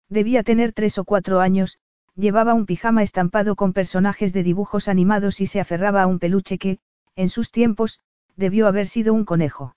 Debía 0.09 0.43
tener 0.43 0.73
tres 0.73 0.97
o 0.97 1.05
cuatro 1.05 1.39
años, 1.39 1.79
llevaba 2.15 2.53
un 2.53 2.65
pijama 2.65 3.03
estampado 3.03 3.55
con 3.55 3.73
personajes 3.73 4.33
de 4.33 4.43
dibujos 4.43 4.87
animados 4.87 5.41
y 5.41 5.47
se 5.47 5.59
aferraba 5.59 6.03
a 6.03 6.07
un 6.07 6.19
peluche 6.19 6.57
que, 6.57 6.79
en 7.15 7.29
sus 7.29 7.51
tiempos, 7.51 7.99
debió 8.35 8.67
haber 8.67 8.87
sido 8.87 9.13
un 9.13 9.25
conejo. 9.25 9.75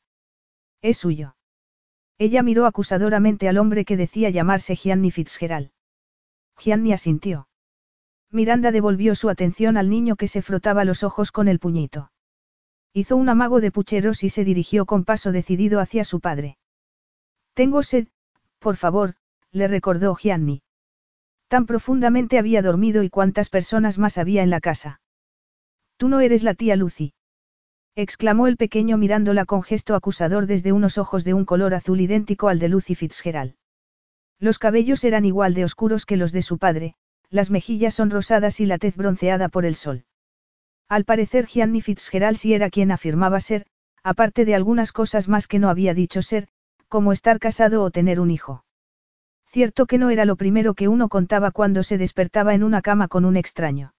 Es 0.83 0.99
suyo. 0.99 1.37
Ella 2.19 2.43
miró 2.43 2.67
acusadoramente 2.67 3.49
al 3.49 3.59
hombre 3.59 3.85
que 3.85 3.97
decía 3.97 4.31
llamarse 4.31 4.77
Gianni 4.77 5.11
Fitzgerald. 5.11 5.71
Gianni 6.59 6.93
asintió. 6.93 7.49
Miranda 8.31 8.71
devolvió 8.73 9.15
su 9.15 9.29
atención 9.29 9.77
al 9.77 9.91
niño 9.91 10.17
que 10.17 10.29
se 10.29 10.43
frotaba 10.43 10.85
los 10.85 11.03
ojos 11.03 11.31
con 11.33 11.49
el 11.49 11.59
puñito. 11.59 12.11
Hizo 12.97 13.17
un 13.17 13.29
amago 13.29 13.61
de 13.61 13.71
pucheros 13.71 14.25
y 14.25 14.31
se 14.31 14.43
dirigió 14.43 14.87
con 14.87 15.05
paso 15.05 15.31
decidido 15.31 15.81
hacia 15.81 16.03
su 16.03 16.21
padre. 16.21 16.57
Tengo 17.53 17.83
sed, 17.83 18.07
por 18.59 18.77
favor, 18.77 19.17
le 19.53 19.69
recordó 19.69 20.15
Gianni. 20.15 20.63
Tan 21.49 21.67
profundamente 21.67 22.39
había 22.39 22.63
dormido 22.63 23.03
y 23.03 23.11
cuántas 23.11 23.51
personas 23.51 23.99
más 23.99 24.17
había 24.17 24.43
en 24.43 24.49
la 24.49 24.61
casa. 24.61 25.03
Tú 25.99 26.09
no 26.09 26.21
eres 26.21 26.43
la 26.43 26.55
tía 26.55 26.75
Lucy 26.75 27.13
exclamó 27.97 28.47
el 28.47 28.57
pequeño 28.57 28.97
mirándola 28.97 29.45
con 29.45 29.63
gesto 29.63 29.95
acusador 29.95 30.47
desde 30.47 30.73
unos 30.73 30.97
ojos 30.97 31.23
de 31.25 31.35
un 31.35 31.45
color 31.45 31.75
azul 31.75 32.01
idéntico 32.01 32.49
al 32.49 32.59
de 32.59 32.69
Lucy 32.69 32.95
Fitzgerald. 32.95 33.57
Los 34.39 34.59
cabellos 34.59 35.05
eran 35.05 35.27
igual 35.27 35.53
de 35.53 35.65
oscuros 35.65 36.07
que 36.07 36.19
los 36.19 36.33
de 36.33 36.41
su 36.41 36.57
padre, 36.57 36.95
las 37.29 37.51
mejillas 37.51 37.95
son 37.95 38.11
rosadas 38.11 38.61
y 38.61 38.67
la 38.67 38.79
tez 38.79 38.97
bronceada 38.97 39.51
por 39.51 39.67
el 39.67 39.75
sol. 39.75 40.05
Al 40.89 41.05
parecer 41.05 41.47
Gianni 41.47 41.81
Fitzgerald 41.81 42.37
sí 42.37 42.55
era 42.55 42.71
quien 42.71 42.93
afirmaba 42.93 43.41
ser, 43.41 43.67
aparte 44.05 44.45
de 44.45 44.55
algunas 44.55 44.93
cosas 44.93 45.29
más 45.29 45.49
que 45.49 45.59
no 45.59 45.69
había 45.69 45.95
dicho 45.95 46.23
ser, 46.23 46.47
como 46.89 47.13
estar 47.13 47.41
casado 47.41 47.83
o 47.83 47.91
tener 47.91 48.21
un 48.21 48.31
hijo. 48.31 48.65
Cierto 49.47 49.87
que 49.87 49.99
no 49.99 50.11
era 50.11 50.25
lo 50.25 50.37
primero 50.37 50.75
que 50.75 50.87
uno 50.87 51.09
contaba 51.09 51.51
cuando 51.51 51.83
se 51.83 51.99
despertaba 51.99 52.55
en 52.55 52.63
una 52.63 52.83
cama 52.83 53.09
con 53.09 53.25
un 53.25 53.37
extraño. 53.37 53.95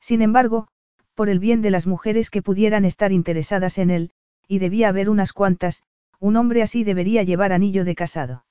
Sin 0.00 0.22
embargo, 0.22 0.68
por 1.14 1.28
el 1.28 1.38
bien 1.38 1.62
de 1.62 1.70
las 1.70 1.86
mujeres 1.86 2.30
que 2.30 2.42
pudieran 2.42 2.84
estar 2.84 3.12
interesadas 3.12 3.78
en 3.78 3.90
él, 3.90 4.10
y 4.48 4.58
debía 4.58 4.88
haber 4.88 5.10
unas 5.10 5.32
cuantas, 5.32 5.82
un 6.18 6.36
hombre 6.36 6.62
así 6.62 6.82
debería 6.82 7.22
llevar 7.22 7.52
anillo 7.52 7.84
de 7.84 7.94
casado. 7.94 8.44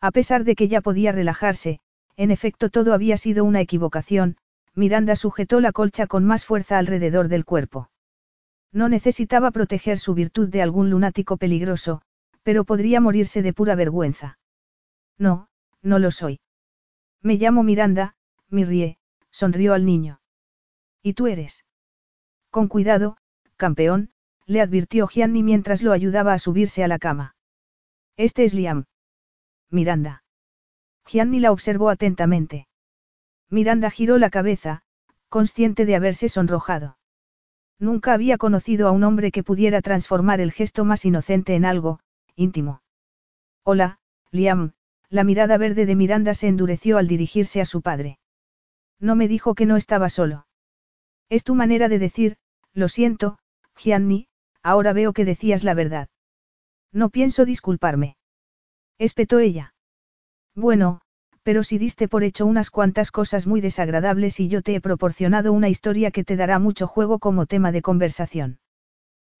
A 0.00 0.10
pesar 0.10 0.44
de 0.44 0.54
que 0.54 0.68
ya 0.68 0.82
podía 0.82 1.12
relajarse, 1.12 1.80
en 2.16 2.30
efecto 2.30 2.68
todo 2.68 2.92
había 2.92 3.16
sido 3.16 3.44
una 3.44 3.60
equivocación, 3.60 4.36
Miranda 4.74 5.16
sujetó 5.16 5.60
la 5.60 5.72
colcha 5.72 6.06
con 6.06 6.24
más 6.24 6.44
fuerza 6.44 6.78
alrededor 6.78 7.28
del 7.28 7.44
cuerpo. 7.44 7.90
No 8.72 8.88
necesitaba 8.88 9.52
proteger 9.52 9.98
su 9.98 10.14
virtud 10.14 10.48
de 10.48 10.62
algún 10.62 10.90
lunático 10.90 11.36
peligroso, 11.36 12.02
pero 12.42 12.64
podría 12.64 13.00
morirse 13.00 13.40
de 13.42 13.52
pura 13.52 13.76
vergüenza. 13.76 14.38
No, 15.16 15.48
no 15.82 15.98
lo 15.98 16.10
soy. 16.10 16.40
Me 17.22 17.36
llamo 17.36 17.62
Miranda, 17.62 18.16
rie, 18.50 18.98
sonrió 19.30 19.74
al 19.74 19.84
niño. 19.84 20.20
¿Y 21.02 21.14
tú 21.14 21.26
eres? 21.26 21.64
Con 22.50 22.68
cuidado, 22.68 23.16
campeón, 23.56 24.10
le 24.46 24.60
advirtió 24.60 25.06
Gianni 25.06 25.42
mientras 25.42 25.82
lo 25.82 25.92
ayudaba 25.92 26.32
a 26.32 26.38
subirse 26.38 26.84
a 26.84 26.88
la 26.88 26.98
cama. 26.98 27.34
Este 28.16 28.44
es 28.44 28.54
Liam. 28.54 28.84
Miranda. 29.70 30.22
Gianni 31.06 31.40
la 31.40 31.52
observó 31.52 31.90
atentamente. 31.90 32.66
Miranda 33.54 33.88
giró 33.88 34.18
la 34.18 34.30
cabeza, 34.30 34.82
consciente 35.28 35.86
de 35.86 35.94
haberse 35.94 36.28
sonrojado. 36.28 36.98
Nunca 37.78 38.12
había 38.12 38.36
conocido 38.36 38.88
a 38.88 38.90
un 38.90 39.04
hombre 39.04 39.30
que 39.30 39.44
pudiera 39.44 39.80
transformar 39.80 40.40
el 40.40 40.50
gesto 40.50 40.84
más 40.84 41.04
inocente 41.04 41.54
en 41.54 41.64
algo, 41.64 42.00
íntimo. 42.34 42.82
Hola, 43.62 44.00
Liam, 44.32 44.72
la 45.08 45.22
mirada 45.22 45.56
verde 45.56 45.86
de 45.86 45.94
Miranda 45.94 46.34
se 46.34 46.48
endureció 46.48 46.98
al 46.98 47.06
dirigirse 47.06 47.60
a 47.60 47.64
su 47.64 47.80
padre. 47.80 48.18
No 48.98 49.14
me 49.14 49.28
dijo 49.28 49.54
que 49.54 49.66
no 49.66 49.76
estaba 49.76 50.08
solo. 50.08 50.48
Es 51.28 51.44
tu 51.44 51.54
manera 51.54 51.88
de 51.88 52.00
decir, 52.00 52.36
lo 52.72 52.88
siento, 52.88 53.38
Gianni, 53.76 54.26
ahora 54.64 54.92
veo 54.92 55.12
que 55.12 55.24
decías 55.24 55.62
la 55.62 55.74
verdad. 55.74 56.08
No 56.90 57.08
pienso 57.08 57.44
disculparme. 57.44 58.16
Espetó 58.98 59.38
ella. 59.38 59.74
Bueno, 60.56 61.02
pero 61.44 61.62
si 61.62 61.78
diste 61.78 62.08
por 62.08 62.24
hecho 62.24 62.46
unas 62.46 62.70
cuantas 62.70 63.12
cosas 63.12 63.46
muy 63.46 63.60
desagradables 63.60 64.40
y 64.40 64.48
yo 64.48 64.62
te 64.62 64.74
he 64.74 64.80
proporcionado 64.80 65.52
una 65.52 65.68
historia 65.68 66.10
que 66.10 66.24
te 66.24 66.36
dará 66.36 66.58
mucho 66.58 66.86
juego 66.86 67.18
como 67.18 67.44
tema 67.44 67.70
de 67.70 67.82
conversación. 67.82 68.58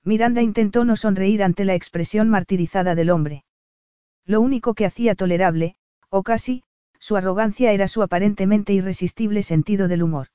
Miranda 0.04 0.42
intentó 0.42 0.84
no 0.84 0.96
sonreír 0.96 1.42
ante 1.42 1.64
la 1.64 1.74
expresión 1.74 2.28
martirizada 2.28 2.94
del 2.94 3.08
hombre. 3.08 3.44
Lo 4.26 4.42
único 4.42 4.74
que 4.74 4.84
hacía 4.84 5.14
tolerable, 5.14 5.76
o 6.10 6.22
casi, 6.22 6.62
su 6.98 7.16
arrogancia 7.16 7.72
era 7.72 7.88
su 7.88 8.02
aparentemente 8.02 8.74
irresistible 8.74 9.42
sentido 9.42 9.88
del 9.88 10.02
humor. 10.02 10.28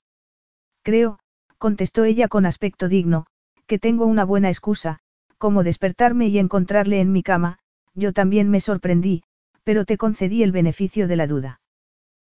Creo, 0.82 1.19
contestó 1.60 2.03
ella 2.03 2.27
con 2.27 2.47
aspecto 2.47 2.88
digno, 2.88 3.27
que 3.67 3.77
tengo 3.77 4.08
una 4.08 4.25
buena 4.25 4.49
excusa, 4.49 4.99
como 5.38 5.63
despertarme 5.63 6.27
y 6.27 6.39
encontrarle 6.39 6.99
en 6.99 7.12
mi 7.12 7.21
cama, 7.21 7.60
yo 7.93 8.12
también 8.12 8.49
me 8.49 8.60
sorprendí, 8.60 9.21
pero 9.63 9.86
te 9.86 9.97
concedí 9.97 10.41
el 10.41 10.51
beneficio 10.51 11.08
de 11.08 11.15
la 11.15 11.27
duda. 11.27 11.58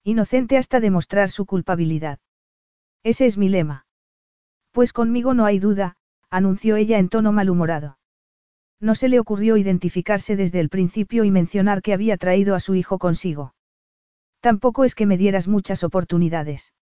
Inocente 0.03 0.57
hasta 0.57 0.79
demostrar 0.79 1.29
su 1.29 1.45
culpabilidad. 1.45 2.19
Ese 3.03 3.25
es 3.25 3.37
mi 3.37 3.49
lema. 3.49 3.85
Pues 4.71 4.93
conmigo 4.93 5.33
no 5.33 5.45
hay 5.45 5.59
duda, 5.59 5.95
anunció 6.29 6.75
ella 6.75 6.97
en 6.97 7.09
tono 7.09 7.31
malhumorado. 7.31 7.99
No 8.79 8.95
se 8.95 9.09
le 9.09 9.19
ocurrió 9.19 9.57
identificarse 9.57 10.35
desde 10.35 10.59
el 10.59 10.69
principio 10.69 11.23
y 11.23 11.29
mencionar 11.29 11.83
que 11.83 11.93
había 11.93 12.17
traído 12.17 12.55
a 12.55 12.59
su 12.59 12.73
hijo 12.73 12.97
consigo. 12.97 13.53
Tampoco 14.39 14.85
es 14.85 14.95
que 14.95 15.05
me 15.05 15.17
dieras 15.17 15.47
muchas 15.47 15.83
oportunidades. 15.83 16.73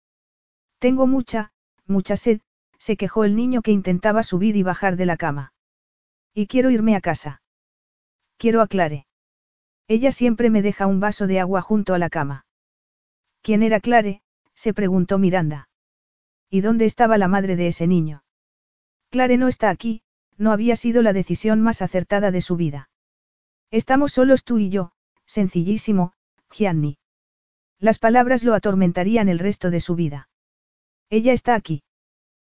Tengo 0.78 1.06
mucha, 1.06 1.52
mucha 1.86 2.16
sed, 2.16 2.40
se 2.78 2.96
quejó 2.96 3.24
el 3.24 3.36
niño 3.36 3.60
que 3.60 3.72
intentaba 3.72 4.22
subir 4.22 4.56
y 4.56 4.62
bajar 4.62 4.96
de 4.96 5.04
la 5.04 5.18
cama. 5.18 5.52
Y 6.32 6.46
quiero 6.46 6.70
irme 6.70 6.96
a 6.96 7.02
casa. 7.02 7.42
Quiero 8.38 8.62
aclare. 8.62 9.06
Ella 9.88 10.10
siempre 10.10 10.48
me 10.48 10.62
deja 10.62 10.86
un 10.86 11.00
vaso 11.00 11.26
de 11.26 11.40
agua 11.40 11.60
junto 11.60 11.92
a 11.92 11.98
la 11.98 12.08
cama. 12.08 12.46
¿Quién 13.42 13.62
era 13.62 13.80
Clare? 13.80 14.22
se 14.54 14.74
preguntó 14.74 15.18
Miranda. 15.18 15.68
¿Y 16.50 16.60
dónde 16.60 16.84
estaba 16.84 17.16
la 17.16 17.28
madre 17.28 17.56
de 17.56 17.68
ese 17.68 17.86
niño? 17.86 18.24
Clare 19.10 19.36
no 19.36 19.48
está 19.48 19.70
aquí, 19.70 20.02
no 20.36 20.52
había 20.52 20.76
sido 20.76 21.02
la 21.02 21.12
decisión 21.12 21.60
más 21.60 21.82
acertada 21.82 22.30
de 22.30 22.40
su 22.42 22.56
vida. 22.56 22.90
Estamos 23.70 24.12
solos 24.12 24.44
tú 24.44 24.58
y 24.58 24.68
yo, 24.68 24.92
sencillísimo, 25.26 26.12
Gianni. 26.50 26.98
Las 27.78 27.98
palabras 27.98 28.42
lo 28.42 28.54
atormentarían 28.54 29.28
el 29.28 29.38
resto 29.38 29.70
de 29.70 29.80
su 29.80 29.94
vida. 29.94 30.28
Ella 31.08 31.32
está 31.32 31.54
aquí. 31.54 31.82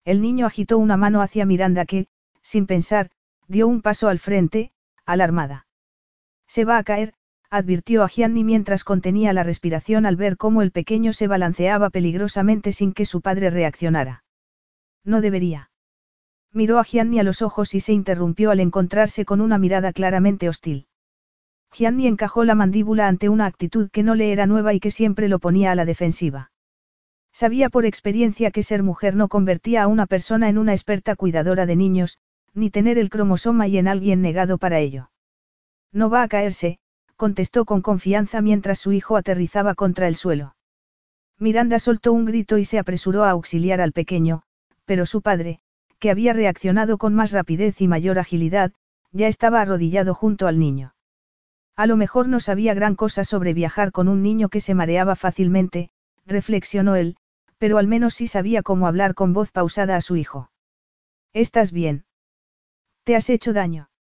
El 0.05 0.23
niño 0.23 0.47
agitó 0.47 0.79
una 0.79 0.97
mano 0.97 1.21
hacia 1.21 1.45
Miranda 1.45 1.85
que, 1.85 2.07
sin 2.43 2.67
pensar, 2.67 3.11
dio 3.49 3.69
un 3.69 3.83
paso 3.83 4.09
al 4.09 4.19
frente, 4.19 4.73
alarmada. 5.05 5.67
Se 6.47 6.65
va 6.65 6.79
a 6.79 6.85
caer, 6.85 7.15
advirtió 7.51 8.05
a 8.05 8.09
Gianni 8.09 8.45
mientras 8.45 8.85
contenía 8.85 9.33
la 9.33 9.43
respiración 9.43 10.07
al 10.07 10.17
ver 10.17 10.37
cómo 10.37 10.63
el 10.63 10.71
pequeño 10.71 11.13
se 11.13 11.27
balanceaba 11.27 11.91
peligrosamente 11.91 12.73
sin 12.73 12.93
que 12.93 13.05
su 13.05 13.21
padre 13.21 13.51
reaccionara. 13.51 14.25
No 15.05 15.21
debería. 15.21 15.71
Miró 16.53 16.79
a 16.79 16.85
Gianni 16.85 17.19
a 17.19 17.25
los 17.25 17.43
ojos 17.43 17.75
y 17.75 17.81
se 17.81 17.93
interrumpió 17.93 18.51
al 18.51 18.61
encontrarse 18.61 19.25
con 19.25 19.41
una 19.41 19.59
mirada 19.59 19.93
claramente 19.93 20.49
hostil. 20.49 20.87
Gianni 21.73 22.07
encajó 22.07 22.45
la 22.45 22.55
mandíbula 22.55 23.09
ante 23.09 23.29
una 23.29 23.47
actitud 23.47 23.91
que 23.91 24.03
no 24.03 24.15
le 24.15 24.33
era 24.33 24.47
nueva 24.47 24.75
y 24.75 24.81
que 24.81 24.91
siempre 24.91 25.29
lo 25.29 25.39
ponía 25.39 25.73
a 25.73 25.75
la 25.75 25.85
defensiva. 25.85 26.51
Sabía 27.33 27.69
por 27.69 27.85
experiencia 27.85 28.51
que 28.51 28.65
ser 28.65 28.83
mujer 28.83 29.15
no 29.15 29.29
convertía 29.29 29.85
a 29.85 29.87
una 29.87 30.07
persona 30.07 30.49
en 30.49 30.59
una 30.59 30.73
experta 30.73 31.15
cuidadora 31.15 31.67
de 31.67 31.77
niños, 31.77 32.19
ni 32.55 32.71
tener 32.71 32.99
el 32.99 33.11
cromosoma 33.11 33.69
y 33.69 33.79
en 33.79 33.87
alguien 33.87 34.21
negado 34.21 34.59
para 34.59 34.81
ello. 34.81 35.11
No 35.93 36.11
va 36.11 36.23
a 36.23 36.29
caerse, 36.29 36.79
contestó 37.21 37.67
con 37.67 37.83
confianza 37.83 38.41
mientras 38.41 38.79
su 38.79 38.93
hijo 38.93 39.15
aterrizaba 39.15 39.75
contra 39.75 40.09
el 40.09 40.17
suelo. 40.17 40.57
Miranda 41.39 41.79
soltó 41.79 42.15
un 42.15 42.25
grito 42.25 42.57
y 42.57 42.65
se 42.65 42.79
apresuró 42.79 43.25
a 43.25 43.31
auxiliar 43.33 43.83
al 43.83 43.93
pequeño, 43.93 44.41
pero 44.87 45.05
su 45.05 45.21
padre, 45.21 45.61
que 45.99 46.11
había 46.11 46.33
reaccionado 46.33 46.97
con 46.97 47.15
más 47.15 47.33
rapidez 47.33 47.83
y 47.83 47.89
mayor 47.89 48.19
agilidad, 48.19 48.73
ya 49.13 49.29
estaba 49.29 49.61
arrodillado 49.61 50.15
junto 50.15 50.47
al 50.47 50.59
niño. 50.59 50.95
A 51.77 51.87
lo 51.87 51.99
mejor 51.99 52.27
no 52.27 52.41
sabía 52.41 52.73
gran 52.73 52.95
cosa 52.95 53.25
sobre 53.25 53.53
viajar 53.53 53.93
con 53.93 54.09
un 54.09 54.23
niño 54.23 54.49
que 54.49 54.63
se 54.63 54.75
mareaba 54.75 55.15
fácilmente, 55.15 55.91
reflexionó 56.25 56.97
él, 56.97 57.17
pero 57.59 57.77
al 57.77 57.87
menos 57.87 58.15
sí 58.15 58.29
sabía 58.29 58.63
cómo 58.63 58.87
hablar 58.87 59.15
con 59.15 59.35
voz 59.35 59.53
pausada 59.53 59.97
a 59.97 60.01
su 60.01 60.17
hijo. 60.17 60.51
¿Estás 61.35 61.71
bien? 61.71 62.07
¿Te 63.05 63.15
has 63.15 63.29
hecho 63.29 63.53
daño? 63.53 63.91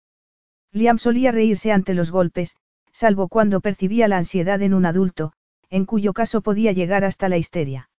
Liam 0.73 0.97
solía 0.97 1.33
reírse 1.33 1.71
ante 1.71 1.93
los 1.93 2.11
golpes, 2.11 2.57
salvo 2.93 3.29
cuando 3.29 3.61
percibía 3.61 4.09
la 4.09 4.19
ansiedad 4.19 4.61
en 4.63 4.75
un 4.75 4.87
adulto, 4.87 5.33
en 5.69 5.87
cuyo 5.87 6.13
caso 6.13 6.41
podía 6.41 6.73
llegar 6.73 7.05
hasta 7.05 7.29
la 7.29 7.39
histeria. 7.39 7.91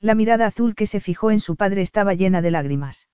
La 0.00 0.14
mirada 0.14 0.46
azul 0.46 0.74
que 0.74 0.86
se 0.86 1.00
fijó 1.00 1.30
en 1.30 1.40
su 1.40 1.56
padre 1.56 1.82
estaba 1.82 2.14
llena 2.14 2.42
de 2.42 2.50
lágrimas. 2.50 3.08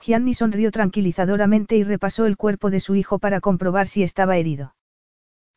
Gianni 0.00 0.34
sonrió 0.34 0.70
tranquilizadoramente 0.70 1.76
y 1.76 1.82
repasó 1.82 2.26
el 2.26 2.36
cuerpo 2.36 2.70
de 2.70 2.80
su 2.80 2.94
hijo 2.94 3.18
para 3.18 3.40
comprobar 3.40 3.86
si 3.86 4.02
estaba 4.02 4.36
herido. 4.36 4.74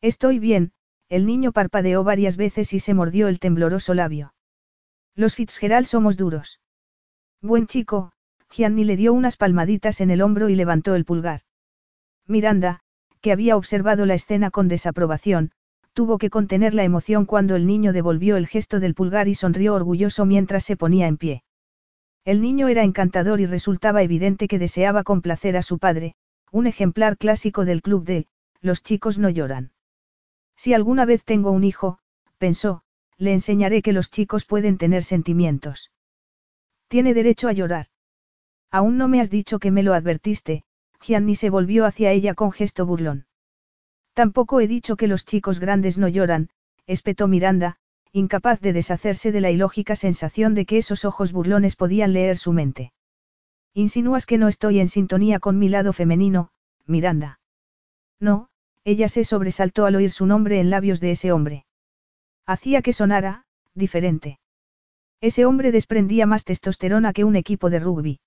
Estoy 0.00 0.38
bien, 0.38 0.72
el 1.08 1.26
niño 1.26 1.52
parpadeó 1.52 2.04
varias 2.04 2.36
veces 2.36 2.72
y 2.72 2.80
se 2.80 2.94
mordió 2.94 3.28
el 3.28 3.38
tembloroso 3.38 3.94
labio. 3.94 4.34
Los 5.14 5.34
Fitzgerald 5.34 5.86
somos 5.86 6.16
duros. 6.16 6.60
Buen 7.40 7.66
chico, 7.66 8.12
Gianni 8.50 8.84
le 8.84 8.96
dio 8.96 9.12
unas 9.12 9.36
palmaditas 9.36 10.00
en 10.00 10.10
el 10.10 10.22
hombro 10.22 10.48
y 10.48 10.54
levantó 10.54 10.94
el 10.94 11.04
pulgar. 11.04 11.42
Miranda, 12.26 12.80
que 13.22 13.32
había 13.32 13.56
observado 13.56 14.04
la 14.04 14.14
escena 14.14 14.50
con 14.50 14.68
desaprobación, 14.68 15.52
tuvo 15.94 16.18
que 16.18 16.28
contener 16.28 16.74
la 16.74 16.84
emoción 16.84 17.24
cuando 17.24 17.56
el 17.56 17.66
niño 17.66 17.92
devolvió 17.92 18.36
el 18.36 18.46
gesto 18.46 18.80
del 18.80 18.94
pulgar 18.94 19.28
y 19.28 19.34
sonrió 19.34 19.74
orgulloso 19.74 20.26
mientras 20.26 20.64
se 20.64 20.76
ponía 20.76 21.06
en 21.06 21.16
pie. 21.16 21.42
El 22.24 22.42
niño 22.42 22.68
era 22.68 22.82
encantador 22.82 23.40
y 23.40 23.46
resultaba 23.46 24.02
evidente 24.02 24.48
que 24.48 24.58
deseaba 24.58 25.04
complacer 25.04 25.56
a 25.56 25.62
su 25.62 25.78
padre, 25.78 26.14
un 26.50 26.66
ejemplar 26.66 27.16
clásico 27.16 27.64
del 27.64 27.80
club 27.80 28.04
de, 28.04 28.26
los 28.60 28.82
chicos 28.82 29.18
no 29.18 29.30
lloran. 29.30 29.72
Si 30.56 30.74
alguna 30.74 31.04
vez 31.04 31.24
tengo 31.24 31.50
un 31.50 31.64
hijo, 31.64 31.98
pensó, 32.38 32.82
le 33.18 33.32
enseñaré 33.32 33.82
que 33.82 33.92
los 33.92 34.10
chicos 34.10 34.44
pueden 34.44 34.78
tener 34.78 35.04
sentimientos. 35.04 35.90
Tiene 36.88 37.14
derecho 37.14 37.48
a 37.48 37.52
llorar. 37.52 37.86
Aún 38.70 38.98
no 38.98 39.08
me 39.08 39.20
has 39.20 39.30
dicho 39.30 39.58
que 39.58 39.70
me 39.70 39.82
lo 39.82 39.94
advertiste, 39.94 40.64
Gianni 41.02 41.34
se 41.34 41.50
volvió 41.50 41.84
hacia 41.84 42.12
ella 42.12 42.34
con 42.34 42.52
gesto 42.52 42.86
burlón. 42.86 43.26
Tampoco 44.14 44.60
he 44.60 44.68
dicho 44.68 44.96
que 44.96 45.08
los 45.08 45.24
chicos 45.24 45.58
grandes 45.58 45.98
no 45.98 46.08
lloran, 46.08 46.50
espetó 46.86 47.28
Miranda, 47.28 47.76
incapaz 48.12 48.60
de 48.60 48.72
deshacerse 48.72 49.32
de 49.32 49.40
la 49.40 49.50
ilógica 49.50 49.96
sensación 49.96 50.54
de 50.54 50.66
que 50.66 50.78
esos 50.78 51.04
ojos 51.04 51.32
burlones 51.32 51.76
podían 51.76 52.12
leer 52.12 52.36
su 52.36 52.52
mente. 52.52 52.92
Insinúas 53.74 54.26
que 54.26 54.38
no 54.38 54.48
estoy 54.48 54.80
en 54.80 54.88
sintonía 54.88 55.40
con 55.40 55.58
mi 55.58 55.68
lado 55.68 55.92
femenino, 55.92 56.50
Miranda. 56.86 57.40
No, 58.20 58.48
ella 58.84 59.08
se 59.08 59.24
sobresaltó 59.24 59.86
al 59.86 59.96
oír 59.96 60.10
su 60.10 60.26
nombre 60.26 60.60
en 60.60 60.68
labios 60.68 61.00
de 61.00 61.12
ese 61.12 61.32
hombre. 61.32 61.64
Hacía 62.46 62.82
que 62.82 62.92
sonara, 62.92 63.46
diferente. 63.74 64.38
Ese 65.20 65.46
hombre 65.46 65.72
desprendía 65.72 66.26
más 66.26 66.44
testosterona 66.44 67.12
que 67.12 67.24
un 67.24 67.36
equipo 67.36 67.70
de 67.70 67.78
rugby. 67.78 68.20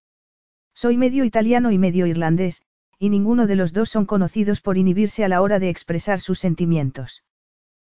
Soy 0.75 0.97
medio 0.97 1.23
italiano 1.23 1.71
y 1.71 1.77
medio 1.77 2.05
irlandés, 2.05 2.61
y 2.99 3.09
ninguno 3.09 3.47
de 3.47 3.55
los 3.55 3.71
dos 3.71 3.89
son 3.89 4.05
conocidos 4.05 4.59
por 4.59 4.77
inhibirse 4.77 5.23
a 5.23 5.29
la 5.29 5.41
hora 5.41 5.57
de 5.57 5.69
expresar 5.69 6.19
sus 6.19 6.37
sentimientos. 6.37 7.23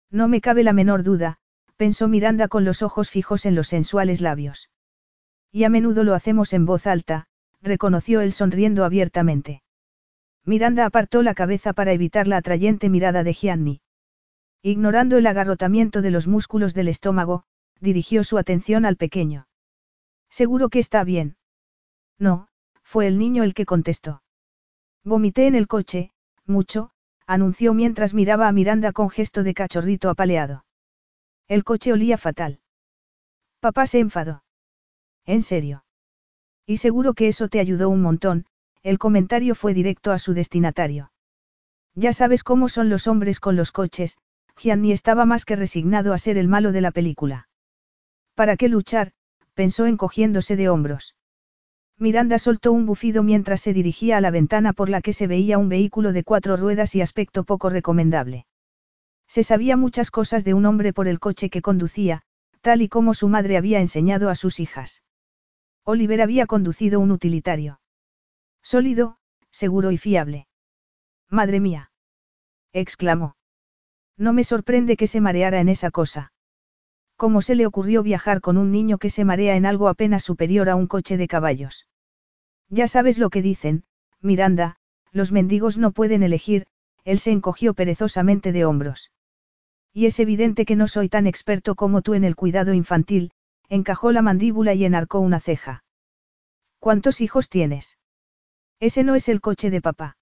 No 0.10 0.28
me 0.28 0.42
cabe 0.42 0.64
la 0.64 0.74
menor 0.74 1.04
duda, 1.04 1.38
pensó 1.78 2.08
Miranda 2.08 2.48
con 2.48 2.66
los 2.66 2.82
ojos 2.82 3.10
fijos 3.10 3.46
en 3.46 3.56
los 3.56 3.68
sensuales 3.68 4.20
labios. 4.20 4.70
Y 5.52 5.64
a 5.64 5.70
menudo 5.70 6.04
lo 6.04 6.16
hacemos 6.16 6.54
en 6.54 6.66
voz 6.66 6.88
alta, 6.88 7.28
reconoció 7.62 8.22
él 8.22 8.34
sonriendo 8.34 8.84
abiertamente. 8.84 9.62
Miranda 10.44 10.86
apartó 10.86 11.22
la 11.22 11.36
cabeza 11.36 11.74
para 11.74 11.94
evitar 11.94 12.28
la 12.28 12.38
atrayente 12.38 12.90
mirada 12.90 13.24
de 13.24 13.34
Gianni. 13.34 13.82
Ignorando 14.64 15.18
el 15.18 15.28
agarrotamiento 15.28 16.02
de 16.02 16.12
los 16.12 16.28
músculos 16.28 16.74
del 16.74 16.88
estómago, 16.88 17.44
dirigió 17.80 18.24
su 18.24 18.40
atención 18.40 18.86
al 18.86 18.98
pequeño. 18.98 19.48
Seguro 20.30 20.70
que 20.70 20.80
está 20.80 21.04
bien. 21.04 21.36
No, 22.18 22.48
fue 22.92 23.08
el 23.08 23.18
niño 23.18 23.44
el 23.44 23.54
que 23.54 23.66
contestó. 23.66 24.22
Vomité 25.06 25.48
en 25.48 25.56
el 25.56 25.70
coche, 25.70 26.12
mucho, 26.46 26.92
anunció 27.26 27.74
mientras 27.74 28.14
miraba 28.14 28.50
a 28.50 28.52
Miranda 28.52 28.92
con 28.92 29.10
gesto 29.10 29.44
de 29.44 29.54
cachorrito 29.54 30.10
apaleado. 30.10 30.66
El 31.48 31.64
coche 31.64 31.94
olía 31.94 32.18
fatal. 32.18 32.60
Papá 33.62 33.88
se 33.88 34.00
enfadó. 34.00 34.44
¿En 35.26 35.42
serio? 35.42 35.86
Y 36.66 36.78
seguro 36.78 37.14
que 37.14 37.30
eso 37.30 37.48
te 37.48 37.62
ayudó 37.62 37.88
un 37.88 38.02
montón, 38.02 38.46
el 38.84 39.00
comentario 39.00 39.56
fue 39.56 39.74
directo 39.74 40.12
a 40.12 40.20
su 40.20 40.34
destinatario. 40.34 41.14
Ya 41.96 42.12
sabes 42.12 42.44
cómo 42.44 42.68
son 42.68 42.90
los 42.90 43.08
hombres 43.08 43.40
con 43.40 43.56
los 43.56 43.72
coches, 43.72 44.18
Gianni 44.58 44.92
estaba 44.92 45.24
más 45.24 45.46
que 45.46 45.56
resignado 45.56 46.12
a 46.12 46.18
ser 46.18 46.38
el 46.38 46.50
malo 46.50 46.74
de 46.74 46.82
la 46.82 46.92
película. 46.92 47.48
¿Para 48.36 48.58
qué 48.58 48.68
luchar? 48.68 49.14
pensó 49.54 49.86
encogiéndose 49.86 50.58
de 50.58 50.68
hombros. 50.68 51.16
Miranda 52.02 52.40
soltó 52.40 52.72
un 52.72 52.88
bufido 52.88 53.22
mientras 53.22 53.62
se 53.62 53.74
dirigía 53.74 54.18
a 54.18 54.22
la 54.22 54.32
ventana 54.32 54.74
por 54.74 54.90
la 54.90 55.02
que 55.02 55.14
se 55.14 55.28
veía 55.28 55.60
un 55.60 55.70
vehículo 55.70 56.14
de 56.14 56.24
cuatro 56.24 56.58
ruedas 56.58 56.96
y 56.96 57.02
aspecto 57.02 57.44
poco 57.44 57.70
recomendable. 57.70 58.48
Se 59.28 59.44
sabía 59.44 59.78
muchas 59.78 60.10
cosas 60.10 60.44
de 60.44 60.56
un 60.56 60.66
hombre 60.66 60.94
por 60.94 61.08
el 61.08 61.20
coche 61.20 61.52
que 61.52 61.62
conducía, 61.62 62.24
tal 62.62 62.82
y 62.82 62.90
como 62.90 63.14
su 63.14 63.28
madre 63.28 63.56
había 63.56 63.80
enseñado 63.80 64.32
a 64.32 64.36
sus 64.36 64.60
hijas. 64.60 65.04
Oliver 65.84 66.24
había 66.24 66.48
conducido 66.48 67.00
un 67.00 67.12
utilitario. 67.12 67.80
Sólido, 68.64 69.18
seguro 69.52 69.92
y 69.92 70.00
fiable. 70.00 70.48
Madre 71.30 71.60
mía. 71.60 71.92
exclamó. 72.74 73.36
No 74.18 74.34
me 74.34 74.44
sorprende 74.44 74.98
que 74.98 75.06
se 75.06 75.22
mareara 75.22 75.62
en 75.62 75.70
esa 75.70 75.92
cosa. 75.92 76.34
¿Cómo 77.16 77.44
se 77.44 77.54
le 77.54 77.68
ocurrió 77.68 78.02
viajar 78.02 78.42
con 78.42 78.58
un 78.58 78.72
niño 78.72 78.98
que 78.98 79.12
se 79.12 79.24
marea 79.24 79.56
en 79.56 79.68
algo 79.68 79.88
apenas 79.88 80.24
superior 80.24 80.68
a 80.68 80.76
un 80.76 80.88
coche 80.88 81.16
de 81.16 81.28
caballos? 81.28 81.86
Ya 82.72 82.88
sabes 82.88 83.18
lo 83.18 83.30
que 83.30 83.42
dicen, 83.42 83.84
Miranda, 84.22 84.78
los 85.12 85.34
mendigos 85.34 85.78
no 85.78 85.92
pueden 85.92 86.24
elegir, 86.24 86.68
él 87.04 87.20
se 87.20 87.32
encogió 87.32 87.74
perezosamente 87.74 88.54
de 88.54 88.64
hombros. 88.64 89.12
Y 89.94 90.06
es 90.06 90.18
evidente 90.22 90.66
que 90.66 90.78
no 90.78 90.88
soy 90.88 91.10
tan 91.10 91.28
experto 91.28 91.76
como 91.76 92.02
tú 92.02 92.14
en 92.14 92.24
el 92.24 92.38
cuidado 92.38 92.74
infantil, 92.74 93.34
encajó 93.68 94.14
la 94.14 94.22
mandíbula 94.22 94.74
y 94.74 94.86
enarcó 94.86 95.20
una 95.20 95.42
ceja. 95.42 95.84
¿Cuántos 96.80 97.20
hijos 97.20 97.50
tienes? 97.50 97.98
Ese 98.80 99.04
no 99.04 99.16
es 99.16 99.28
el 99.28 99.42
coche 99.42 99.70
de 99.70 99.82
papá. 99.82 100.16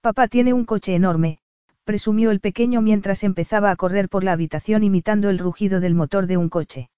Papá 0.00 0.26
tiene 0.26 0.52
un 0.52 0.64
coche 0.64 0.96
enorme, 0.96 1.38
presumió 1.84 2.32
el 2.32 2.40
pequeño 2.40 2.82
mientras 2.82 3.22
empezaba 3.22 3.70
a 3.70 3.76
correr 3.76 4.08
por 4.08 4.24
la 4.24 4.32
habitación 4.32 4.82
imitando 4.82 5.30
el 5.30 5.38
rugido 5.38 5.78
del 5.78 5.94
motor 5.94 6.26
de 6.26 6.36
un 6.36 6.48
coche. 6.48 6.90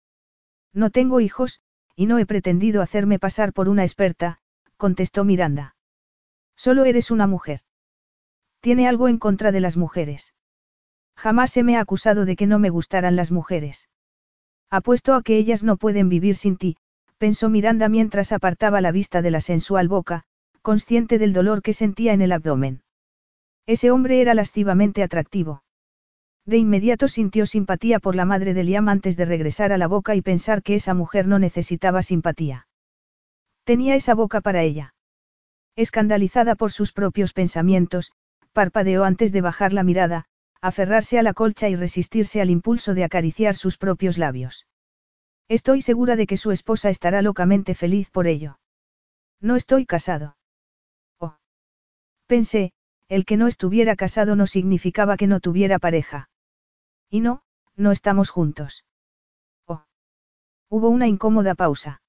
No 0.72 0.88
tengo 0.88 1.20
hijos, 1.20 1.60
y 1.94 2.06
no 2.06 2.18
he 2.18 2.24
pretendido 2.24 2.80
hacerme 2.80 3.18
pasar 3.18 3.52
por 3.52 3.68
una 3.68 3.82
experta, 3.82 4.40
contestó 4.82 5.22
Miranda. 5.22 5.76
Solo 6.56 6.84
eres 6.84 7.12
una 7.12 7.28
mujer. 7.28 7.60
Tiene 8.58 8.88
algo 8.88 9.06
en 9.06 9.18
contra 9.18 9.52
de 9.52 9.60
las 9.60 9.76
mujeres. 9.76 10.34
Jamás 11.16 11.52
se 11.52 11.62
me 11.62 11.76
ha 11.76 11.80
acusado 11.80 12.24
de 12.24 12.34
que 12.34 12.48
no 12.48 12.58
me 12.58 12.68
gustaran 12.68 13.14
las 13.14 13.30
mujeres. 13.30 13.88
Apuesto 14.70 15.14
a 15.14 15.22
que 15.22 15.36
ellas 15.36 15.62
no 15.62 15.76
pueden 15.76 16.08
vivir 16.08 16.34
sin 16.34 16.56
ti, 16.56 16.78
pensó 17.16 17.48
Miranda 17.48 17.88
mientras 17.88 18.32
apartaba 18.32 18.80
la 18.80 18.90
vista 18.90 19.22
de 19.22 19.30
la 19.30 19.40
sensual 19.40 19.86
boca, 19.86 20.24
consciente 20.62 21.20
del 21.20 21.32
dolor 21.32 21.62
que 21.62 21.74
sentía 21.74 22.12
en 22.12 22.20
el 22.20 22.32
abdomen. 22.32 22.82
Ese 23.66 23.92
hombre 23.92 24.20
era 24.20 24.34
lascivamente 24.34 25.04
atractivo. 25.04 25.62
De 26.44 26.58
inmediato 26.58 27.06
sintió 27.06 27.46
simpatía 27.46 28.00
por 28.00 28.16
la 28.16 28.24
madre 28.24 28.52
de 28.52 28.64
Liam 28.64 28.88
antes 28.88 29.16
de 29.16 29.26
regresar 29.26 29.70
a 29.70 29.78
la 29.78 29.86
boca 29.86 30.16
y 30.16 30.22
pensar 30.22 30.60
que 30.64 30.74
esa 30.74 30.92
mujer 30.92 31.28
no 31.28 31.38
necesitaba 31.38 32.02
simpatía. 32.02 32.66
Tenía 33.64 33.94
esa 33.94 34.14
boca 34.14 34.40
para 34.40 34.62
ella. 34.62 34.94
Escandalizada 35.76 36.54
por 36.54 36.72
sus 36.72 36.92
propios 36.92 37.32
pensamientos, 37.32 38.12
parpadeó 38.52 39.04
antes 39.04 39.32
de 39.32 39.40
bajar 39.40 39.72
la 39.72 39.84
mirada, 39.84 40.26
aferrarse 40.60 41.18
a 41.18 41.22
la 41.22 41.32
colcha 41.32 41.68
y 41.68 41.76
resistirse 41.76 42.40
al 42.40 42.50
impulso 42.50 42.94
de 42.94 43.04
acariciar 43.04 43.54
sus 43.54 43.78
propios 43.78 44.18
labios. 44.18 44.66
Estoy 45.48 45.82
segura 45.82 46.16
de 46.16 46.26
que 46.26 46.36
su 46.36 46.50
esposa 46.50 46.90
estará 46.90 47.22
locamente 47.22 47.74
feliz 47.74 48.10
por 48.10 48.26
ello. 48.26 48.58
No 49.40 49.56
estoy 49.56 49.86
casado. 49.86 50.36
Oh. 51.18 51.36
Pensé, 52.26 52.72
el 53.08 53.24
que 53.24 53.36
no 53.36 53.48
estuviera 53.48 53.96
casado 53.96 54.36
no 54.36 54.46
significaba 54.46 55.16
que 55.16 55.26
no 55.26 55.40
tuviera 55.40 55.78
pareja. 55.78 56.30
Y 57.10 57.20
no, 57.20 57.42
no 57.76 57.92
estamos 57.92 58.30
juntos. 58.30 58.84
Oh. 59.66 59.84
Hubo 60.68 60.88
una 60.88 61.08
incómoda 61.08 61.54
pausa. 61.54 62.02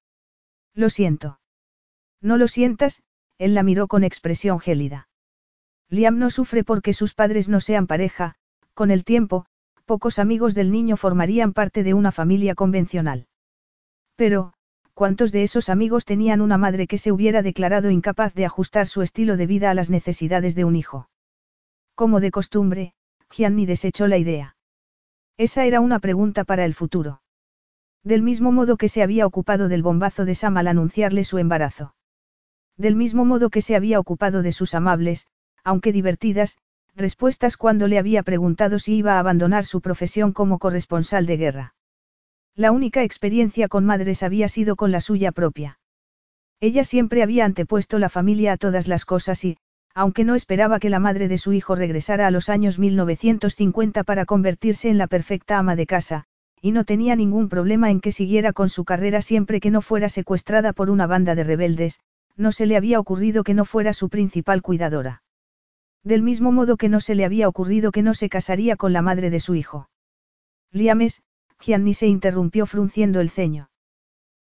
Lo 0.74 0.90
siento. 0.90 1.40
No 2.24 2.38
lo 2.38 2.48
sientas, 2.48 3.02
él 3.36 3.52
la 3.52 3.62
miró 3.62 3.86
con 3.86 4.02
expresión 4.02 4.58
gélida. 4.58 5.08
Liam 5.90 6.18
no 6.18 6.30
sufre 6.30 6.64
porque 6.64 6.94
sus 6.94 7.12
padres 7.12 7.50
no 7.50 7.60
sean 7.60 7.86
pareja, 7.86 8.36
con 8.72 8.90
el 8.90 9.04
tiempo, 9.04 9.44
pocos 9.84 10.18
amigos 10.18 10.54
del 10.54 10.72
niño 10.72 10.96
formarían 10.96 11.52
parte 11.52 11.82
de 11.82 11.92
una 11.92 12.12
familia 12.12 12.54
convencional. 12.54 13.26
Pero, 14.16 14.54
¿cuántos 14.94 15.32
de 15.32 15.42
esos 15.42 15.68
amigos 15.68 16.06
tenían 16.06 16.40
una 16.40 16.56
madre 16.56 16.86
que 16.86 16.96
se 16.96 17.12
hubiera 17.12 17.42
declarado 17.42 17.90
incapaz 17.90 18.32
de 18.32 18.46
ajustar 18.46 18.86
su 18.86 19.02
estilo 19.02 19.36
de 19.36 19.46
vida 19.46 19.70
a 19.70 19.74
las 19.74 19.90
necesidades 19.90 20.54
de 20.54 20.64
un 20.64 20.76
hijo? 20.76 21.10
Como 21.94 22.20
de 22.20 22.30
costumbre, 22.30 22.94
Gianni 23.30 23.66
desechó 23.66 24.06
la 24.06 24.16
idea. 24.16 24.56
Esa 25.36 25.66
era 25.66 25.82
una 25.82 25.98
pregunta 25.98 26.44
para 26.44 26.64
el 26.64 26.72
futuro. 26.72 27.20
Del 28.02 28.22
mismo 28.22 28.50
modo 28.50 28.78
que 28.78 28.88
se 28.88 29.02
había 29.02 29.26
ocupado 29.26 29.68
del 29.68 29.82
bombazo 29.82 30.24
de 30.24 30.34
Sam 30.34 30.56
al 30.56 30.68
anunciarle 30.68 31.24
su 31.24 31.36
embarazo. 31.36 31.94
Del 32.76 32.96
mismo 32.96 33.24
modo 33.24 33.50
que 33.50 33.60
se 33.60 33.76
había 33.76 34.00
ocupado 34.00 34.42
de 34.42 34.52
sus 34.52 34.74
amables, 34.74 35.26
aunque 35.62 35.92
divertidas, 35.92 36.58
respuestas 36.96 37.56
cuando 37.56 37.88
le 37.88 37.98
había 37.98 38.22
preguntado 38.22 38.78
si 38.78 38.96
iba 38.96 39.14
a 39.14 39.18
abandonar 39.18 39.64
su 39.64 39.80
profesión 39.80 40.32
como 40.32 40.58
corresponsal 40.58 41.26
de 41.26 41.36
guerra. 41.36 41.74
La 42.56 42.70
única 42.70 43.02
experiencia 43.02 43.68
con 43.68 43.84
madres 43.84 44.22
había 44.22 44.48
sido 44.48 44.76
con 44.76 44.92
la 44.92 45.00
suya 45.00 45.32
propia. 45.32 45.78
Ella 46.60 46.84
siempre 46.84 47.22
había 47.22 47.44
antepuesto 47.44 47.98
la 47.98 48.08
familia 48.08 48.52
a 48.52 48.56
todas 48.56 48.86
las 48.86 49.04
cosas 49.04 49.44
y, 49.44 49.56
aunque 49.94 50.24
no 50.24 50.34
esperaba 50.34 50.78
que 50.78 50.90
la 50.90 50.98
madre 50.98 51.28
de 51.28 51.38
su 51.38 51.52
hijo 51.52 51.74
regresara 51.74 52.26
a 52.26 52.30
los 52.30 52.48
años 52.48 52.78
1950 52.78 54.04
para 54.04 54.24
convertirse 54.24 54.88
en 54.88 54.98
la 54.98 55.06
perfecta 55.06 55.58
ama 55.58 55.76
de 55.76 55.86
casa, 55.86 56.24
y 56.60 56.72
no 56.72 56.84
tenía 56.84 57.16
ningún 57.16 57.48
problema 57.48 57.90
en 57.90 58.00
que 58.00 58.12
siguiera 58.12 58.52
con 58.52 58.68
su 58.68 58.84
carrera 58.84 59.20
siempre 59.20 59.60
que 59.60 59.70
no 59.70 59.82
fuera 59.82 60.08
secuestrada 60.08 60.72
por 60.72 60.90
una 60.90 61.06
banda 61.06 61.34
de 61.34 61.44
rebeldes, 61.44 62.00
no 62.36 62.52
se 62.52 62.66
le 62.66 62.76
había 62.76 62.98
ocurrido 63.00 63.44
que 63.44 63.54
no 63.54 63.64
fuera 63.64 63.92
su 63.92 64.08
principal 64.08 64.62
cuidadora. 64.62 65.22
Del 66.02 66.22
mismo 66.22 66.52
modo 66.52 66.76
que 66.76 66.88
no 66.88 67.00
se 67.00 67.14
le 67.14 67.24
había 67.24 67.48
ocurrido 67.48 67.92
que 67.92 68.02
no 68.02 68.14
se 68.14 68.28
casaría 68.28 68.76
con 68.76 68.92
la 68.92 69.02
madre 69.02 69.30
de 69.30 69.40
su 69.40 69.54
hijo. 69.54 69.88
Liames, 70.70 71.22
Gianni 71.60 71.94
se 71.94 72.06
interrumpió 72.06 72.66
frunciendo 72.66 73.20
el 73.20 73.30
ceño. 73.30 73.70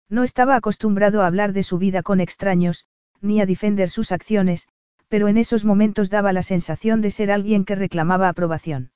No 0.09 0.23
estaba 0.23 0.55
acostumbrado 0.55 1.21
a 1.21 1.27
hablar 1.27 1.53
de 1.53 1.63
su 1.63 1.77
vida 1.77 2.03
con 2.03 2.19
extraños, 2.19 2.85
ni 3.21 3.41
a 3.41 3.45
defender 3.45 3.89
sus 3.89 4.11
acciones, 4.11 4.67
pero 5.07 5.27
en 5.27 5.37
esos 5.37 5.65
momentos 5.65 6.09
daba 6.09 6.33
la 6.33 6.41
sensación 6.41 7.01
de 7.01 7.11
ser 7.11 7.31
alguien 7.31 7.65
que 7.65 7.75
reclamaba 7.75 8.29
aprobación. 8.29 8.91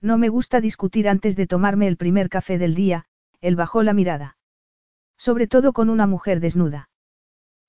No 0.00 0.18
me 0.18 0.28
gusta 0.28 0.60
discutir 0.60 1.08
antes 1.08 1.36
de 1.36 1.46
tomarme 1.46 1.88
el 1.88 1.96
primer 1.96 2.28
café 2.28 2.58
del 2.58 2.74
día, 2.74 3.06
él 3.40 3.56
bajó 3.56 3.82
la 3.82 3.94
mirada. 3.94 4.36
Sobre 5.16 5.46
todo 5.46 5.72
con 5.72 5.90
una 5.90 6.06
mujer 6.06 6.40
desnuda. 6.40 6.87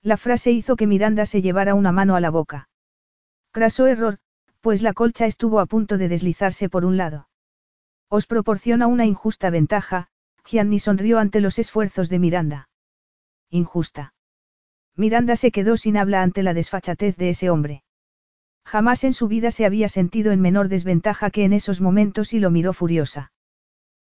La 0.02 0.16
frase 0.16 0.50
hizo 0.50 0.76
que 0.76 0.86
Miranda 0.86 1.26
se 1.26 1.42
llevara 1.42 1.74
una 1.74 1.92
mano 1.92 2.16
a 2.16 2.20
la 2.20 2.30
boca. 2.30 2.68
Craso 3.52 3.86
error, 3.86 4.18
pues 4.60 4.82
la 4.82 4.92
colcha 4.92 5.26
estuvo 5.26 5.60
a 5.60 5.66
punto 5.66 5.98
de 5.98 6.08
deslizarse 6.08 6.68
por 6.68 6.84
un 6.84 6.96
lado. 6.96 7.28
Os 8.08 8.26
proporciona 8.26 8.86
una 8.86 9.06
injusta 9.06 9.50
ventaja, 9.50 10.08
Gianni 10.44 10.78
sonrió 10.78 11.18
ante 11.18 11.40
los 11.40 11.58
esfuerzos 11.58 12.08
de 12.08 12.18
Miranda. 12.18 12.68
Injusta. 13.50 14.14
Miranda 14.96 15.36
se 15.36 15.50
quedó 15.50 15.76
sin 15.76 15.96
habla 15.96 16.22
ante 16.22 16.42
la 16.42 16.54
desfachatez 16.54 17.16
de 17.16 17.30
ese 17.30 17.50
hombre. 17.50 17.82
Jamás 18.64 19.04
en 19.04 19.12
su 19.12 19.28
vida 19.28 19.50
se 19.50 19.64
había 19.64 19.88
sentido 19.88 20.32
en 20.32 20.40
menor 20.40 20.68
desventaja 20.68 21.30
que 21.30 21.44
en 21.44 21.52
esos 21.52 21.80
momentos 21.80 22.32
y 22.32 22.40
lo 22.40 22.50
miró 22.50 22.72
furiosa. 22.72 23.32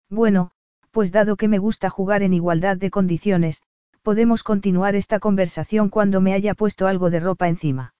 Bueno, 0.09 0.51
pues 0.91 1.11
dado 1.11 1.35
que 1.35 1.47
me 1.47 1.59
gusta 1.59 1.89
jugar 1.89 2.23
en 2.23 2.33
igualdad 2.33 2.77
de 2.77 2.89
condiciones, 2.89 3.61
podemos 4.07 4.41
continuar 4.41 4.95
esta 4.95 5.19
conversación 5.19 5.89
cuando 5.89 6.21
me 6.21 6.33
haya 6.33 6.53
puesto 6.53 6.87
algo 6.87 7.09
de 7.09 7.19
ropa 7.19 7.49
encima. 7.49 7.93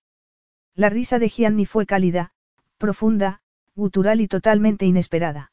La 0.73 0.87
risa 0.87 1.19
de 1.19 1.27
Gianni 1.27 1.65
fue 1.65 1.85
cálida, 1.85 2.31
profunda, 2.77 3.41
gutural 3.75 4.21
y 4.21 4.29
totalmente 4.29 4.85
inesperada. 4.85 5.51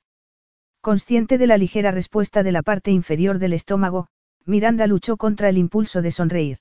Consciente 0.80 1.38
de 1.38 1.48
la 1.48 1.58
ligera 1.58 1.90
respuesta 1.90 2.44
de 2.44 2.52
la 2.52 2.62
parte 2.62 2.92
inferior 2.92 3.40
del 3.40 3.52
estómago, 3.52 4.06
Miranda 4.44 4.86
luchó 4.86 5.16
contra 5.16 5.48
el 5.48 5.58
impulso 5.58 6.02
de 6.02 6.12
sonreír. 6.12 6.58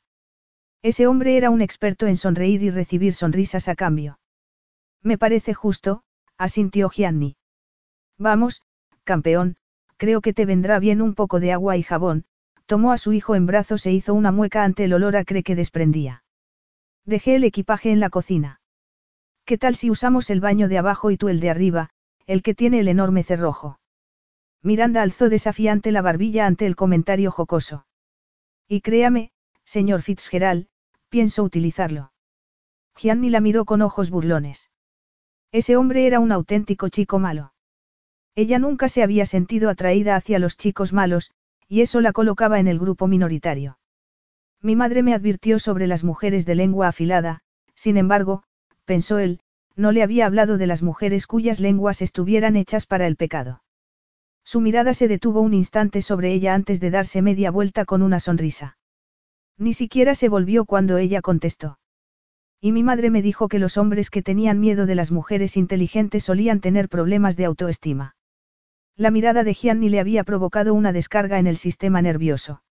Ese 0.81 1.05
hombre 1.05 1.37
era 1.37 1.51
un 1.51 1.61
experto 1.61 2.07
en 2.07 2.17
sonreír 2.17 2.63
y 2.63 2.71
recibir 2.71 3.13
sonrisas 3.13 3.67
a 3.67 3.75
cambio. 3.75 4.17
Me 5.03 5.19
parece 5.19 5.53
justo, 5.53 6.01
asintió 6.39 6.89
Gianni. 6.89 7.35
Vamos, 8.17 8.63
campeón, 9.03 9.55
creo 9.97 10.21
que 10.21 10.33
te 10.33 10.47
vendrá 10.47 10.79
bien 10.79 10.99
un 10.99 11.13
poco 11.13 11.39
de 11.39 11.51
agua 11.51 11.77
y 11.77 11.83
jabón, 11.83 12.25
tomó 12.66 12.91
a 12.91 12.97
su 12.97 13.14
hijo 13.14 13.36
en 13.36 13.45
brazos 13.45 13.86
e 13.86 13.91
hizo 13.91 14.14
una 14.14 14.32
mueca 14.32 14.64
ante 14.64 14.86
el 14.86 14.93
olor 14.93 15.16
acre 15.16 15.43
que 15.43 15.55
desprendía. 15.55 16.24
Dejé 17.05 17.36
el 17.36 17.43
equipaje 17.43 17.91
en 17.91 17.99
la 17.99 18.09
cocina. 18.09 18.61
¿Qué 19.45 19.57
tal 19.57 19.76
si 19.76 19.89
usamos 19.89 20.30
el 20.30 20.39
baño 20.39 20.70
de 20.70 20.78
abajo 20.78 21.11
y 21.11 21.18
tú 21.18 21.28
el 21.28 21.39
de 21.39 21.49
arriba, 21.49 21.89
el 22.26 22.41
que 22.41 22.55
tiene 22.55 22.80
el 22.80 22.88
enorme 22.88 23.24
cerrojo? 23.24 23.80
Miranda 24.61 25.01
alzó 25.01 25.28
desafiante 25.28 25.91
la 25.91 26.01
barbilla 26.01 26.47
ante 26.47 26.66
el 26.66 26.78
comentario 26.78 27.32
jocoso. 27.32 27.86
Y 28.70 28.80
créame, 28.80 29.32
señor 29.66 30.01
Fitzgerald, 30.01 30.68
pienso 31.09 31.43
utilizarlo. 31.43 32.14
Gianni 32.95 33.30
la 33.30 33.41
miró 33.41 33.66
con 33.66 33.82
ojos 33.82 34.09
burlones. 34.09 34.72
Ese 35.51 35.76
hombre 35.76 36.07
era 36.07 36.20
un 36.20 36.32
auténtico 36.32 36.88
chico 36.88 37.20
malo. 37.20 37.53
Ella 38.36 38.57
nunca 38.57 38.88
se 38.88 39.03
había 39.03 39.26
sentido 39.26 39.70
atraída 39.70 40.16
hacia 40.16 40.39
los 40.39 40.57
chicos 40.57 40.93
malos, 40.93 41.32
y 41.74 41.82
eso 41.82 42.01
la 42.01 42.11
colocaba 42.11 42.59
en 42.59 42.67
el 42.67 42.78
grupo 42.78 43.07
minoritario. 43.07 43.80
Mi 44.61 44.76
madre 44.76 45.01
me 45.01 45.15
advirtió 45.15 45.57
sobre 45.57 45.88
las 45.88 46.03
mujeres 46.03 46.45
de 46.45 46.53
lengua 46.53 46.88
afilada, 46.88 47.39
sin 47.74 47.97
embargo, 47.97 48.43
pensó 48.86 49.17
él, 49.17 49.39
no 49.76 49.91
le 49.91 50.03
había 50.03 50.28
hablado 50.28 50.59
de 50.59 50.67
las 50.67 50.84
mujeres 50.84 51.26
cuyas 51.26 51.59
lenguas 51.59 52.03
estuvieran 52.03 52.57
hechas 52.57 52.86
para 52.86 53.07
el 53.07 53.15
pecado. 53.15 53.63
Su 54.43 54.61
mirada 54.61 54.93
se 54.93 55.07
detuvo 55.07 55.41
un 55.41 55.55
instante 55.55 56.03
sobre 56.03 56.32
ella 56.32 56.53
antes 56.53 56.80
de 56.80 56.91
darse 56.91 57.24
media 57.24 57.49
vuelta 57.49 57.86
con 57.86 58.03
una 58.03 58.19
sonrisa. 58.19 58.78
Ni 59.57 59.74
siquiera 59.74 60.13
se 60.13 60.30
volvió 60.30 60.65
cuando 60.65 60.99
ella 60.99 61.24
contestó. 61.24 61.80
Y 62.61 62.71
mi 62.71 62.84
madre 62.84 63.09
me 63.09 63.24
dijo 63.24 63.47
que 63.47 63.57
los 63.57 63.78
hombres 63.78 64.11
que 64.11 64.21
tenían 64.21 64.59
miedo 64.59 64.86
de 64.86 64.93
las 64.93 65.11
mujeres 65.11 65.57
inteligentes 65.57 66.24
solían 66.24 66.59
tener 66.59 66.88
problemas 66.88 67.36
de 67.36 67.45
autoestima. 67.45 68.13
La 68.95 69.09
mirada 69.09 69.43
de 69.43 69.53
Gianni 69.53 69.89
le 69.89 69.99
había 69.99 70.23
provocado 70.23 70.73
una 70.73 70.93
descarga 70.93 71.39
en 71.39 71.47
el 71.47 71.57
sistema 71.57 72.01
nervioso. 72.01 72.61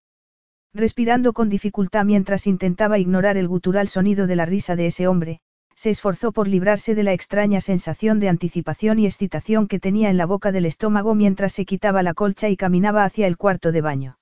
Respirando 0.72 1.32
con 1.32 1.48
dificultad 1.48 2.04
mientras 2.04 2.46
intentaba 2.46 2.98
ignorar 2.98 3.36
el 3.36 3.48
gutural 3.48 3.88
sonido 3.88 4.26
de 4.26 4.36
la 4.36 4.46
risa 4.46 4.76
de 4.76 4.86
ese 4.86 5.08
hombre, 5.08 5.40
se 5.74 5.90
esforzó 5.90 6.32
por 6.32 6.46
librarse 6.46 6.94
de 6.94 7.02
la 7.02 7.12
extraña 7.12 7.60
sensación 7.60 8.20
de 8.20 8.28
anticipación 8.28 8.98
y 9.00 9.06
excitación 9.06 9.66
que 9.66 9.80
tenía 9.80 10.10
en 10.10 10.16
la 10.16 10.26
boca 10.26 10.52
del 10.52 10.66
estómago 10.66 11.14
mientras 11.14 11.52
se 11.52 11.64
quitaba 11.64 12.02
la 12.02 12.14
colcha 12.14 12.48
y 12.48 12.56
caminaba 12.56 13.04
hacia 13.04 13.26
el 13.26 13.36
cuarto 13.36 13.72
de 13.72 13.80
baño. 13.80 14.18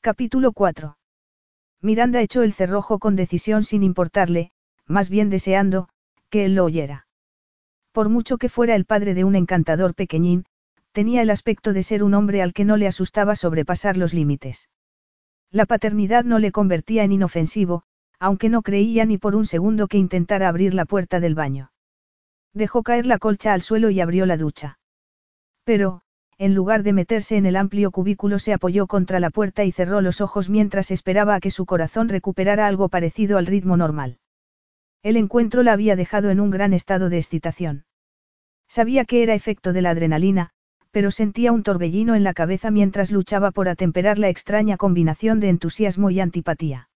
Capítulo 0.00 0.52
4. 0.52 0.98
Miranda 1.80 2.20
echó 2.20 2.42
el 2.42 2.52
cerrojo 2.52 2.98
con 2.98 3.16
decisión 3.16 3.64
sin 3.64 3.82
importarle, 3.82 4.50
más 4.86 5.08
bien 5.08 5.30
deseando, 5.30 5.88
que 6.28 6.44
él 6.44 6.54
lo 6.54 6.64
oyera. 6.64 7.06
Por 7.92 8.10
mucho 8.10 8.36
que 8.36 8.48
fuera 8.48 8.74
el 8.74 8.84
padre 8.84 9.14
de 9.14 9.24
un 9.24 9.36
encantador 9.36 9.94
pequeñín, 9.94 10.44
tenía 10.98 11.22
el 11.22 11.30
aspecto 11.30 11.72
de 11.72 11.84
ser 11.84 12.02
un 12.02 12.12
hombre 12.12 12.42
al 12.42 12.52
que 12.52 12.64
no 12.64 12.76
le 12.76 12.88
asustaba 12.88 13.36
sobrepasar 13.36 13.96
los 13.96 14.12
límites. 14.12 14.68
La 15.48 15.64
paternidad 15.64 16.24
no 16.24 16.40
le 16.40 16.50
convertía 16.50 17.04
en 17.04 17.12
inofensivo, 17.12 17.84
aunque 18.18 18.48
no 18.48 18.62
creía 18.62 19.04
ni 19.04 19.16
por 19.16 19.36
un 19.36 19.46
segundo 19.46 19.86
que 19.86 19.96
intentara 19.96 20.48
abrir 20.48 20.74
la 20.74 20.86
puerta 20.86 21.20
del 21.20 21.36
baño. 21.36 21.70
Dejó 22.52 22.82
caer 22.82 23.06
la 23.06 23.18
colcha 23.18 23.52
al 23.52 23.62
suelo 23.62 23.90
y 23.90 24.00
abrió 24.00 24.26
la 24.26 24.36
ducha. 24.36 24.80
Pero, 25.62 26.00
en 26.36 26.56
lugar 26.56 26.82
de 26.82 26.92
meterse 26.92 27.36
en 27.36 27.46
el 27.46 27.54
amplio 27.54 27.92
cubículo 27.92 28.40
se 28.40 28.52
apoyó 28.52 28.88
contra 28.88 29.20
la 29.20 29.30
puerta 29.30 29.62
y 29.62 29.70
cerró 29.70 30.00
los 30.00 30.20
ojos 30.20 30.50
mientras 30.50 30.90
esperaba 30.90 31.36
a 31.36 31.40
que 31.40 31.52
su 31.52 31.64
corazón 31.64 32.08
recuperara 32.08 32.66
algo 32.66 32.88
parecido 32.88 33.38
al 33.38 33.46
ritmo 33.46 33.76
normal. 33.76 34.18
El 35.04 35.16
encuentro 35.16 35.62
la 35.62 35.74
había 35.74 35.94
dejado 35.94 36.30
en 36.30 36.40
un 36.40 36.50
gran 36.50 36.72
estado 36.72 37.08
de 37.08 37.18
excitación. 37.18 37.84
Sabía 38.66 39.04
que 39.04 39.22
era 39.22 39.34
efecto 39.34 39.72
de 39.72 39.82
la 39.82 39.90
adrenalina, 39.90 40.54
pero 40.90 41.10
sentía 41.10 41.52
un 41.52 41.62
torbellino 41.62 42.14
en 42.14 42.24
la 42.24 42.34
cabeza 42.34 42.70
mientras 42.70 43.10
luchaba 43.10 43.50
por 43.50 43.68
atemperar 43.68 44.18
la 44.18 44.28
extraña 44.28 44.76
combinación 44.76 45.40
de 45.40 45.48
entusiasmo 45.48 46.10
y 46.10 46.20
antipatía. 46.20 46.88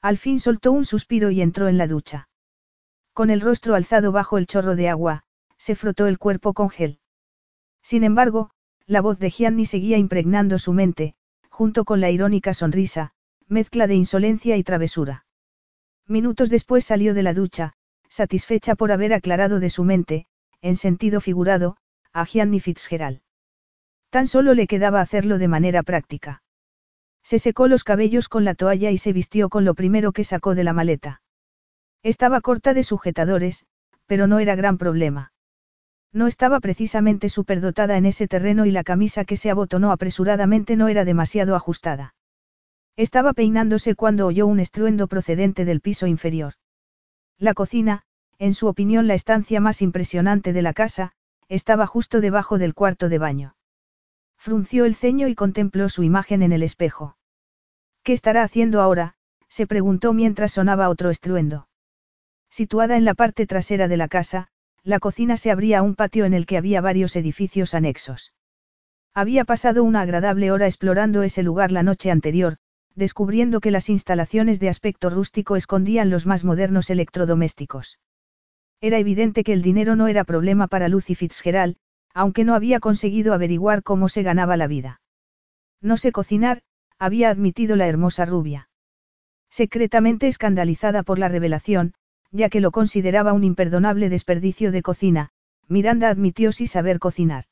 Al 0.00 0.16
fin 0.16 0.40
soltó 0.40 0.72
un 0.72 0.84
suspiro 0.84 1.30
y 1.30 1.42
entró 1.42 1.68
en 1.68 1.78
la 1.78 1.86
ducha. 1.86 2.28
Con 3.12 3.30
el 3.30 3.40
rostro 3.40 3.74
alzado 3.74 4.12
bajo 4.12 4.38
el 4.38 4.46
chorro 4.46 4.76
de 4.76 4.88
agua, 4.88 5.24
se 5.58 5.74
frotó 5.74 6.06
el 6.06 6.18
cuerpo 6.18 6.54
con 6.54 6.70
gel. 6.70 7.00
Sin 7.82 8.04
embargo, 8.04 8.50
la 8.86 9.00
voz 9.02 9.18
de 9.18 9.30
Gianni 9.30 9.66
seguía 9.66 9.98
impregnando 9.98 10.58
su 10.58 10.72
mente, 10.72 11.14
junto 11.50 11.84
con 11.84 12.00
la 12.00 12.10
irónica 12.10 12.54
sonrisa, 12.54 13.12
mezcla 13.46 13.86
de 13.86 13.94
insolencia 13.94 14.56
y 14.56 14.62
travesura. 14.62 15.26
Minutos 16.06 16.48
después 16.48 16.84
salió 16.84 17.12
de 17.14 17.22
la 17.22 17.34
ducha, 17.34 17.74
satisfecha 18.08 18.74
por 18.74 18.92
haber 18.92 19.12
aclarado 19.12 19.60
de 19.60 19.70
su 19.70 19.84
mente, 19.84 20.26
en 20.62 20.76
sentido 20.76 21.20
figurado, 21.20 21.76
a 22.12 22.24
Gianni 22.24 22.60
Fitzgerald. 22.60 23.20
Tan 24.10 24.26
solo 24.26 24.54
le 24.54 24.66
quedaba 24.66 25.00
hacerlo 25.00 25.38
de 25.38 25.48
manera 25.48 25.82
práctica. 25.82 26.42
Se 27.22 27.38
secó 27.38 27.68
los 27.68 27.84
cabellos 27.84 28.28
con 28.28 28.44
la 28.44 28.54
toalla 28.54 28.90
y 28.90 28.98
se 28.98 29.12
vistió 29.12 29.48
con 29.48 29.64
lo 29.64 29.74
primero 29.74 30.12
que 30.12 30.24
sacó 30.24 30.54
de 30.54 30.64
la 30.64 30.72
maleta. 30.72 31.22
Estaba 32.02 32.40
corta 32.40 32.74
de 32.74 32.82
sujetadores, 32.82 33.66
pero 34.06 34.26
no 34.26 34.38
era 34.38 34.56
gran 34.56 34.78
problema. 34.78 35.32
No 36.12 36.26
estaba 36.26 36.58
precisamente 36.58 37.28
superdotada 37.28 37.96
en 37.96 38.06
ese 38.06 38.26
terreno 38.26 38.66
y 38.66 38.72
la 38.72 38.82
camisa 38.82 39.24
que 39.24 39.36
se 39.36 39.50
abotonó 39.50 39.92
apresuradamente 39.92 40.74
no 40.76 40.88
era 40.88 41.04
demasiado 41.04 41.54
ajustada. 41.54 42.14
Estaba 42.96 43.32
peinándose 43.32 43.94
cuando 43.94 44.26
oyó 44.26 44.46
un 44.46 44.58
estruendo 44.58 45.06
procedente 45.06 45.64
del 45.64 45.80
piso 45.80 46.08
inferior. 46.08 46.54
La 47.38 47.54
cocina, 47.54 48.02
en 48.38 48.54
su 48.54 48.66
opinión 48.66 49.06
la 49.06 49.14
estancia 49.14 49.60
más 49.60 49.82
impresionante 49.82 50.52
de 50.52 50.62
la 50.62 50.72
casa, 50.72 51.12
estaba 51.50 51.86
justo 51.86 52.20
debajo 52.20 52.58
del 52.58 52.74
cuarto 52.74 53.08
de 53.08 53.18
baño. 53.18 53.56
Frunció 54.38 54.84
el 54.84 54.94
ceño 54.94 55.28
y 55.28 55.34
contempló 55.34 55.88
su 55.88 56.04
imagen 56.04 56.42
en 56.42 56.52
el 56.52 56.62
espejo. 56.62 57.16
¿Qué 58.02 58.12
estará 58.12 58.44
haciendo 58.44 58.80
ahora? 58.80 59.16
se 59.48 59.66
preguntó 59.66 60.12
mientras 60.12 60.52
sonaba 60.52 60.88
otro 60.88 61.10
estruendo. 61.10 61.68
Situada 62.48 62.96
en 62.96 63.04
la 63.04 63.14
parte 63.14 63.46
trasera 63.46 63.88
de 63.88 63.96
la 63.96 64.06
casa, 64.06 64.46
la 64.84 65.00
cocina 65.00 65.36
se 65.36 65.50
abría 65.50 65.80
a 65.80 65.82
un 65.82 65.96
patio 65.96 66.24
en 66.24 66.34
el 66.34 66.46
que 66.46 66.56
había 66.56 66.80
varios 66.80 67.16
edificios 67.16 67.74
anexos. 67.74 68.32
Había 69.12 69.44
pasado 69.44 69.82
una 69.82 70.02
agradable 70.02 70.52
hora 70.52 70.66
explorando 70.66 71.24
ese 71.24 71.42
lugar 71.42 71.72
la 71.72 71.82
noche 71.82 72.12
anterior, 72.12 72.58
descubriendo 72.94 73.60
que 73.60 73.72
las 73.72 73.88
instalaciones 73.88 74.60
de 74.60 74.68
aspecto 74.68 75.10
rústico 75.10 75.56
escondían 75.56 76.10
los 76.10 76.26
más 76.26 76.44
modernos 76.44 76.90
electrodomésticos. 76.90 77.98
Era 78.80 78.98
evidente 78.98 79.44
que 79.44 79.52
el 79.52 79.62
dinero 79.62 79.94
no 79.94 80.08
era 80.08 80.24
problema 80.24 80.66
para 80.66 80.88
Lucy 80.88 81.14
Fitzgerald, 81.14 81.76
aunque 82.14 82.44
no 82.44 82.54
había 82.54 82.80
conseguido 82.80 83.34
averiguar 83.34 83.82
cómo 83.82 84.08
se 84.08 84.22
ganaba 84.22 84.56
la 84.56 84.66
vida. 84.66 85.00
No 85.82 85.96
sé 85.96 86.12
cocinar, 86.12 86.62
había 86.98 87.30
admitido 87.30 87.76
la 87.76 87.86
hermosa 87.86 88.24
rubia. 88.24 88.68
Secretamente 89.50 90.28
escandalizada 90.28 91.02
por 91.02 91.18
la 91.18 91.28
revelación, 91.28 91.94
ya 92.30 92.48
que 92.48 92.60
lo 92.60 92.70
consideraba 92.70 93.32
un 93.32 93.44
imperdonable 93.44 94.08
desperdicio 94.08 94.72
de 94.72 94.82
cocina, 94.82 95.30
Miranda 95.68 96.08
admitió 96.08 96.52
sí 96.52 96.66
saber 96.66 96.98
cocinar. 96.98 97.44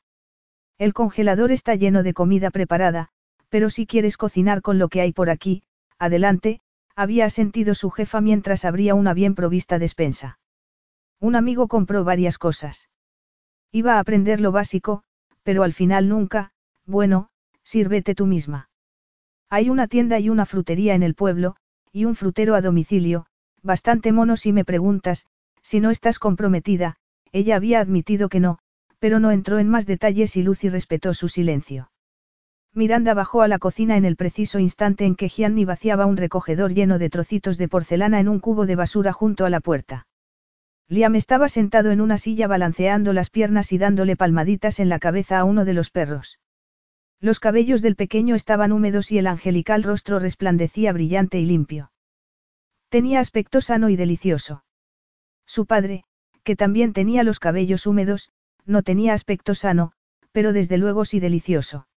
El 0.77 0.93
congelador 0.93 1.51
está 1.51 1.75
lleno 1.75 2.03
de 2.03 2.13
comida 2.13 2.51
preparada, 2.51 3.09
pero 3.49 3.69
si 3.69 3.85
quieres 3.85 4.17
cocinar 4.17 4.61
con 4.61 4.79
lo 4.79 4.87
que 4.87 5.01
hay 5.01 5.11
por 5.11 5.29
aquí, 5.29 5.63
adelante, 5.97 6.61
había 6.95 7.29
sentido 7.29 7.75
su 7.75 7.89
jefa 7.89 8.21
mientras 8.21 8.65
abría 8.65 8.95
una 8.95 9.13
bien 9.13 9.35
provista 9.35 9.79
despensa. 9.79 10.39
Un 11.21 11.35
amigo 11.35 11.67
compró 11.67 12.03
varias 12.03 12.37
cosas. 12.37 12.89
Iba 13.71 13.95
a 13.95 13.99
aprender 13.99 14.39
lo 14.39 14.51
básico, 14.51 15.03
pero 15.43 15.63
al 15.63 15.73
final 15.73 16.07
nunca, 16.07 16.51
bueno, 16.85 17.29
sírvete 17.63 18.15
tú 18.15 18.25
misma. 18.25 18.69
Hay 19.49 19.69
una 19.69 19.87
tienda 19.87 20.19
y 20.19 20.29
una 20.29 20.45
frutería 20.45 20.95
en 20.95 21.03
el 21.03 21.15
pueblo, 21.15 21.55
y 21.91 22.05
un 22.05 22.15
frutero 22.15 22.55
a 22.55 22.61
domicilio, 22.61 23.25
bastante 23.61 24.11
mono 24.11 24.37
si 24.37 24.53
me 24.53 24.63
preguntas, 24.63 25.25
si 25.61 25.79
no 25.79 25.89
estás 25.89 26.19
comprometida, 26.19 26.95
ella 27.31 27.55
había 27.55 27.79
admitido 27.79 28.29
que 28.29 28.39
no, 28.39 28.59
pero 28.99 29.19
no 29.19 29.31
entró 29.31 29.59
en 29.59 29.69
más 29.69 29.85
detalles 29.85 30.35
y 30.35 30.43
Lucy 30.43 30.69
respetó 30.69 31.13
su 31.13 31.27
silencio. 31.29 31.91
Miranda 32.73 33.13
bajó 33.13 33.41
a 33.41 33.47
la 33.47 33.59
cocina 33.59 33.97
en 33.97 34.05
el 34.05 34.15
preciso 34.15 34.59
instante 34.59 35.05
en 35.05 35.15
que 35.15 35.29
Gianni 35.29 35.65
vaciaba 35.65 36.05
un 36.05 36.17
recogedor 36.17 36.73
lleno 36.73 36.99
de 36.99 37.09
trocitos 37.09 37.57
de 37.57 37.67
porcelana 37.67 38.19
en 38.19 38.29
un 38.29 38.39
cubo 38.39 38.65
de 38.65 38.75
basura 38.75 39.11
junto 39.11 39.45
a 39.45 39.49
la 39.49 39.59
puerta. 39.59 40.05
Liam 40.89 41.15
estaba 41.15 41.49
sentado 41.49 41.91
en 41.91 42.01
una 42.01 42.17
silla 42.17 42.47
balanceando 42.47 43.13
las 43.13 43.29
piernas 43.29 43.71
y 43.71 43.77
dándole 43.77 44.15
palmaditas 44.15 44.79
en 44.79 44.89
la 44.89 44.97
cabeza 44.97 45.37
a 45.37 45.43
uno 45.43 45.63
de 45.63 45.73
los 45.73 45.91
perros. 45.91 46.39
Los 47.21 47.39
cabellos 47.39 47.83
del 47.83 47.95
pequeño 47.95 48.33
estaban 48.33 48.71
húmedos 48.71 49.11
y 49.11 49.19
el 49.19 49.27
angelical 49.27 49.83
rostro 49.83 50.17
resplandecía 50.17 50.91
brillante 50.91 51.39
y 51.39 51.45
limpio. 51.45 51.91
Tenía 52.89 53.19
aspecto 53.19 53.61
sano 53.61 53.89
y 53.89 53.97
delicioso. 53.97 54.63
Su 55.45 55.67
padre, 55.67 56.05
que 56.43 56.55
también 56.55 56.91
tenía 56.93 57.23
los 57.23 57.39
cabellos 57.39 57.85
húmedos, 57.85 58.31
no 58.65 58.81
tenía 58.81 59.13
aspecto 59.13 59.53
sano, 59.53 59.91
pero 60.31 60.53
desde 60.53 60.79
luego 60.79 61.05
sí 61.05 61.19
delicioso. 61.19 61.87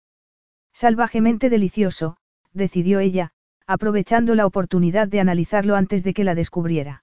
Salvajemente 0.74 1.48
delicioso, 1.48 2.18
decidió 2.52 2.98
ella, 2.98 3.30
aprovechando 3.66 4.34
la 4.34 4.44
oportunidad 4.44 5.08
de 5.08 5.20
analizarlo 5.20 5.76
antes 5.76 6.04
de 6.04 6.12
que 6.12 6.24
la 6.24 6.34
descubriera. 6.34 7.01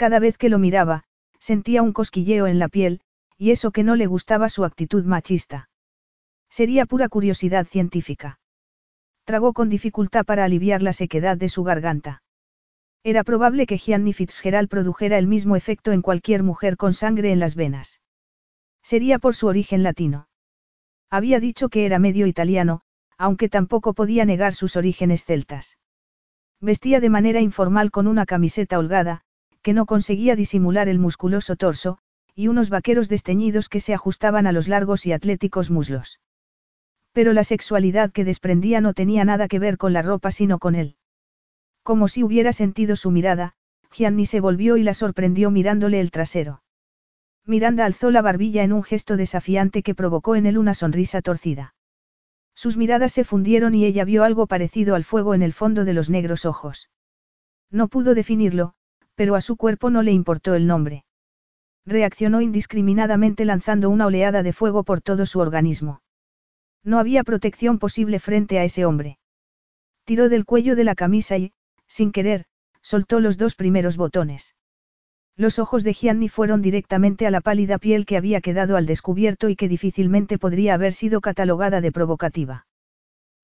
Cada 0.00 0.18
vez 0.18 0.38
que 0.38 0.48
lo 0.48 0.58
miraba, 0.58 1.04
sentía 1.40 1.82
un 1.82 1.92
cosquilleo 1.92 2.46
en 2.46 2.58
la 2.58 2.68
piel, 2.68 3.02
y 3.36 3.50
eso 3.50 3.70
que 3.70 3.82
no 3.82 3.96
le 3.96 4.06
gustaba 4.06 4.48
su 4.48 4.64
actitud 4.64 5.04
machista. 5.04 5.68
Sería 6.48 6.86
pura 6.86 7.10
curiosidad 7.10 7.66
científica. 7.66 8.40
Tragó 9.24 9.52
con 9.52 9.68
dificultad 9.68 10.24
para 10.24 10.46
aliviar 10.46 10.80
la 10.80 10.94
sequedad 10.94 11.36
de 11.36 11.50
su 11.50 11.64
garganta. 11.64 12.22
Era 13.04 13.24
probable 13.24 13.66
que 13.66 13.76
Gianni 13.76 14.14
Fitzgerald 14.14 14.70
produjera 14.70 15.18
el 15.18 15.26
mismo 15.26 15.54
efecto 15.54 15.92
en 15.92 16.00
cualquier 16.00 16.44
mujer 16.44 16.78
con 16.78 16.94
sangre 16.94 17.30
en 17.30 17.38
las 17.38 17.54
venas. 17.54 18.00
Sería 18.82 19.18
por 19.18 19.34
su 19.34 19.48
origen 19.48 19.82
latino. 19.82 20.28
Había 21.10 21.40
dicho 21.40 21.68
que 21.68 21.84
era 21.84 21.98
medio 21.98 22.26
italiano, 22.26 22.80
aunque 23.18 23.50
tampoco 23.50 23.92
podía 23.92 24.24
negar 24.24 24.54
sus 24.54 24.76
orígenes 24.76 25.26
celtas. 25.26 25.76
Vestía 26.58 27.00
de 27.00 27.10
manera 27.10 27.42
informal 27.42 27.90
con 27.90 28.06
una 28.06 28.24
camiseta 28.24 28.78
holgada, 28.78 29.24
que 29.62 29.72
no 29.72 29.86
conseguía 29.86 30.36
disimular 30.36 30.88
el 30.88 30.98
musculoso 30.98 31.56
torso, 31.56 31.98
y 32.34 32.48
unos 32.48 32.70
vaqueros 32.70 33.08
desteñidos 33.08 33.68
que 33.68 33.80
se 33.80 33.94
ajustaban 33.94 34.46
a 34.46 34.52
los 34.52 34.68
largos 34.68 35.06
y 35.06 35.12
atléticos 35.12 35.70
muslos. 35.70 36.20
Pero 37.12 37.32
la 37.32 37.44
sexualidad 37.44 38.12
que 38.12 38.24
desprendía 38.24 38.80
no 38.80 38.94
tenía 38.94 39.24
nada 39.24 39.48
que 39.48 39.58
ver 39.58 39.76
con 39.76 39.92
la 39.92 40.02
ropa 40.02 40.30
sino 40.30 40.58
con 40.58 40.74
él. 40.74 40.96
Como 41.82 42.08
si 42.08 42.22
hubiera 42.22 42.52
sentido 42.52 42.96
su 42.96 43.10
mirada, 43.10 43.54
Gianni 43.90 44.26
se 44.26 44.40
volvió 44.40 44.76
y 44.76 44.82
la 44.82 44.94
sorprendió 44.94 45.50
mirándole 45.50 46.00
el 46.00 46.10
trasero. 46.10 46.62
Miranda 47.46 47.84
alzó 47.84 48.10
la 48.10 48.22
barbilla 48.22 48.62
en 48.62 48.72
un 48.72 48.82
gesto 48.82 49.16
desafiante 49.16 49.82
que 49.82 49.94
provocó 49.94 50.36
en 50.36 50.46
él 50.46 50.56
una 50.56 50.74
sonrisa 50.74 51.20
torcida. 51.20 51.74
Sus 52.54 52.76
miradas 52.76 53.12
se 53.12 53.24
fundieron 53.24 53.74
y 53.74 53.84
ella 53.84 54.04
vio 54.04 54.22
algo 54.22 54.46
parecido 54.46 54.94
al 54.94 55.04
fuego 55.04 55.34
en 55.34 55.42
el 55.42 55.52
fondo 55.52 55.84
de 55.84 55.94
los 55.94 56.10
negros 56.10 56.44
ojos. 56.44 56.90
No 57.70 57.88
pudo 57.88 58.14
definirlo, 58.14 58.74
pero 59.14 59.34
a 59.34 59.40
su 59.40 59.56
cuerpo 59.56 59.90
no 59.90 60.02
le 60.02 60.12
importó 60.12 60.54
el 60.54 60.66
nombre. 60.66 61.04
Reaccionó 61.86 62.40
indiscriminadamente 62.40 63.44
lanzando 63.44 63.90
una 63.90 64.06
oleada 64.06 64.42
de 64.42 64.52
fuego 64.52 64.84
por 64.84 65.00
todo 65.00 65.26
su 65.26 65.40
organismo. 65.40 66.02
No 66.84 66.98
había 66.98 67.24
protección 67.24 67.78
posible 67.78 68.18
frente 68.18 68.58
a 68.58 68.64
ese 68.64 68.84
hombre. 68.84 69.18
Tiró 70.04 70.28
del 70.28 70.44
cuello 70.44 70.76
de 70.76 70.84
la 70.84 70.94
camisa 70.94 71.36
y, 71.36 71.52
sin 71.86 72.12
querer, 72.12 72.46
soltó 72.82 73.20
los 73.20 73.36
dos 73.36 73.54
primeros 73.54 73.96
botones. 73.96 74.54
Los 75.36 75.58
ojos 75.58 75.84
de 75.84 75.94
Gianni 75.94 76.28
fueron 76.28 76.60
directamente 76.62 77.26
a 77.26 77.30
la 77.30 77.40
pálida 77.40 77.78
piel 77.78 78.04
que 78.04 78.16
había 78.16 78.40
quedado 78.40 78.76
al 78.76 78.86
descubierto 78.86 79.48
y 79.48 79.56
que 79.56 79.68
difícilmente 79.68 80.38
podría 80.38 80.74
haber 80.74 80.92
sido 80.92 81.20
catalogada 81.20 81.80
de 81.80 81.92
provocativa. 81.92 82.66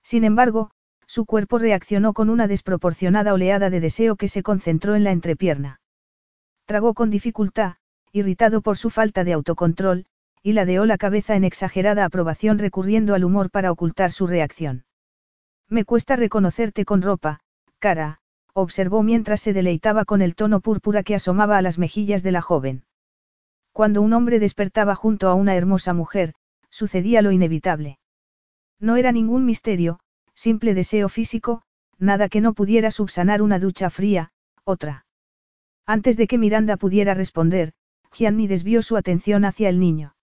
Sin 0.02 0.24
embargo, 0.24 0.70
su 1.16 1.24
cuerpo 1.24 1.56
reaccionó 1.56 2.12
con 2.12 2.28
una 2.28 2.46
desproporcionada 2.46 3.32
oleada 3.32 3.70
de 3.70 3.80
deseo 3.80 4.16
que 4.16 4.28
se 4.28 4.42
concentró 4.42 4.96
en 4.96 5.02
la 5.02 5.12
entrepierna. 5.12 5.80
Tragó 6.66 6.92
con 6.92 7.08
dificultad, 7.08 7.76
irritado 8.12 8.60
por 8.60 8.76
su 8.76 8.90
falta 8.90 9.24
de 9.24 9.32
autocontrol, 9.32 10.04
y 10.42 10.52
ladeó 10.52 10.84
la 10.84 10.98
cabeza 10.98 11.34
en 11.34 11.44
exagerada 11.44 12.04
aprobación 12.04 12.58
recurriendo 12.58 13.14
al 13.14 13.24
humor 13.24 13.50
para 13.50 13.72
ocultar 13.72 14.12
su 14.12 14.26
reacción. 14.26 14.84
Me 15.70 15.86
cuesta 15.86 16.16
reconocerte 16.16 16.84
con 16.84 17.00
ropa, 17.00 17.40
cara, 17.78 18.18
observó 18.52 19.02
mientras 19.02 19.40
se 19.40 19.54
deleitaba 19.54 20.04
con 20.04 20.20
el 20.20 20.34
tono 20.34 20.60
púrpura 20.60 21.02
que 21.02 21.14
asomaba 21.14 21.56
a 21.56 21.62
las 21.62 21.78
mejillas 21.78 22.22
de 22.22 22.32
la 22.32 22.42
joven. 22.42 22.84
Cuando 23.72 24.02
un 24.02 24.12
hombre 24.12 24.38
despertaba 24.38 24.94
junto 24.94 25.30
a 25.30 25.34
una 25.34 25.54
hermosa 25.54 25.94
mujer, 25.94 26.34
sucedía 26.68 27.22
lo 27.22 27.32
inevitable. 27.32 27.98
No 28.78 28.96
era 28.96 29.12
ningún 29.12 29.46
misterio, 29.46 29.98
simple 30.36 30.74
deseo 30.74 31.08
físico, 31.08 31.62
nada 31.98 32.28
que 32.28 32.40
no 32.40 32.52
pudiera 32.52 32.90
subsanar 32.90 33.42
una 33.42 33.58
ducha 33.58 33.90
fría, 33.90 34.30
otra. 34.64 35.06
Antes 35.86 36.16
de 36.16 36.26
que 36.26 36.38
Miranda 36.38 36.76
pudiera 36.76 37.14
responder, 37.14 37.72
Gianni 38.12 38.46
desvió 38.46 38.82
su 38.82 38.96
atención 38.96 39.44
hacia 39.44 39.68
el 39.68 39.80
niño. 39.80 40.14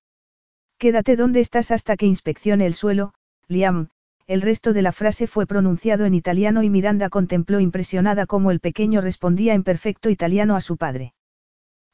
Quédate 0.78 1.16
donde 1.16 1.40
estás 1.40 1.72
hasta 1.72 1.98
que 1.98 2.06
inspeccione 2.06 2.66
el 2.66 2.74
suelo, 2.74 3.14
Liam. 3.48 3.90
El 4.26 4.42
resto 4.42 4.72
de 4.72 4.82
la 4.82 4.94
frase 4.94 5.28
fue 5.28 5.46
pronunciado 5.46 6.06
en 6.06 6.14
italiano 6.14 6.64
y 6.64 6.70
Miranda 6.70 7.10
contempló 7.10 7.60
impresionada 7.60 8.26
cómo 8.26 8.52
el 8.52 8.62
pequeño 8.62 9.02
respondía 9.02 9.54
en 9.54 9.64
perfecto 9.64 10.10
italiano 10.10 10.56
a 10.56 10.62
su 10.62 10.78
padre. 10.78 11.14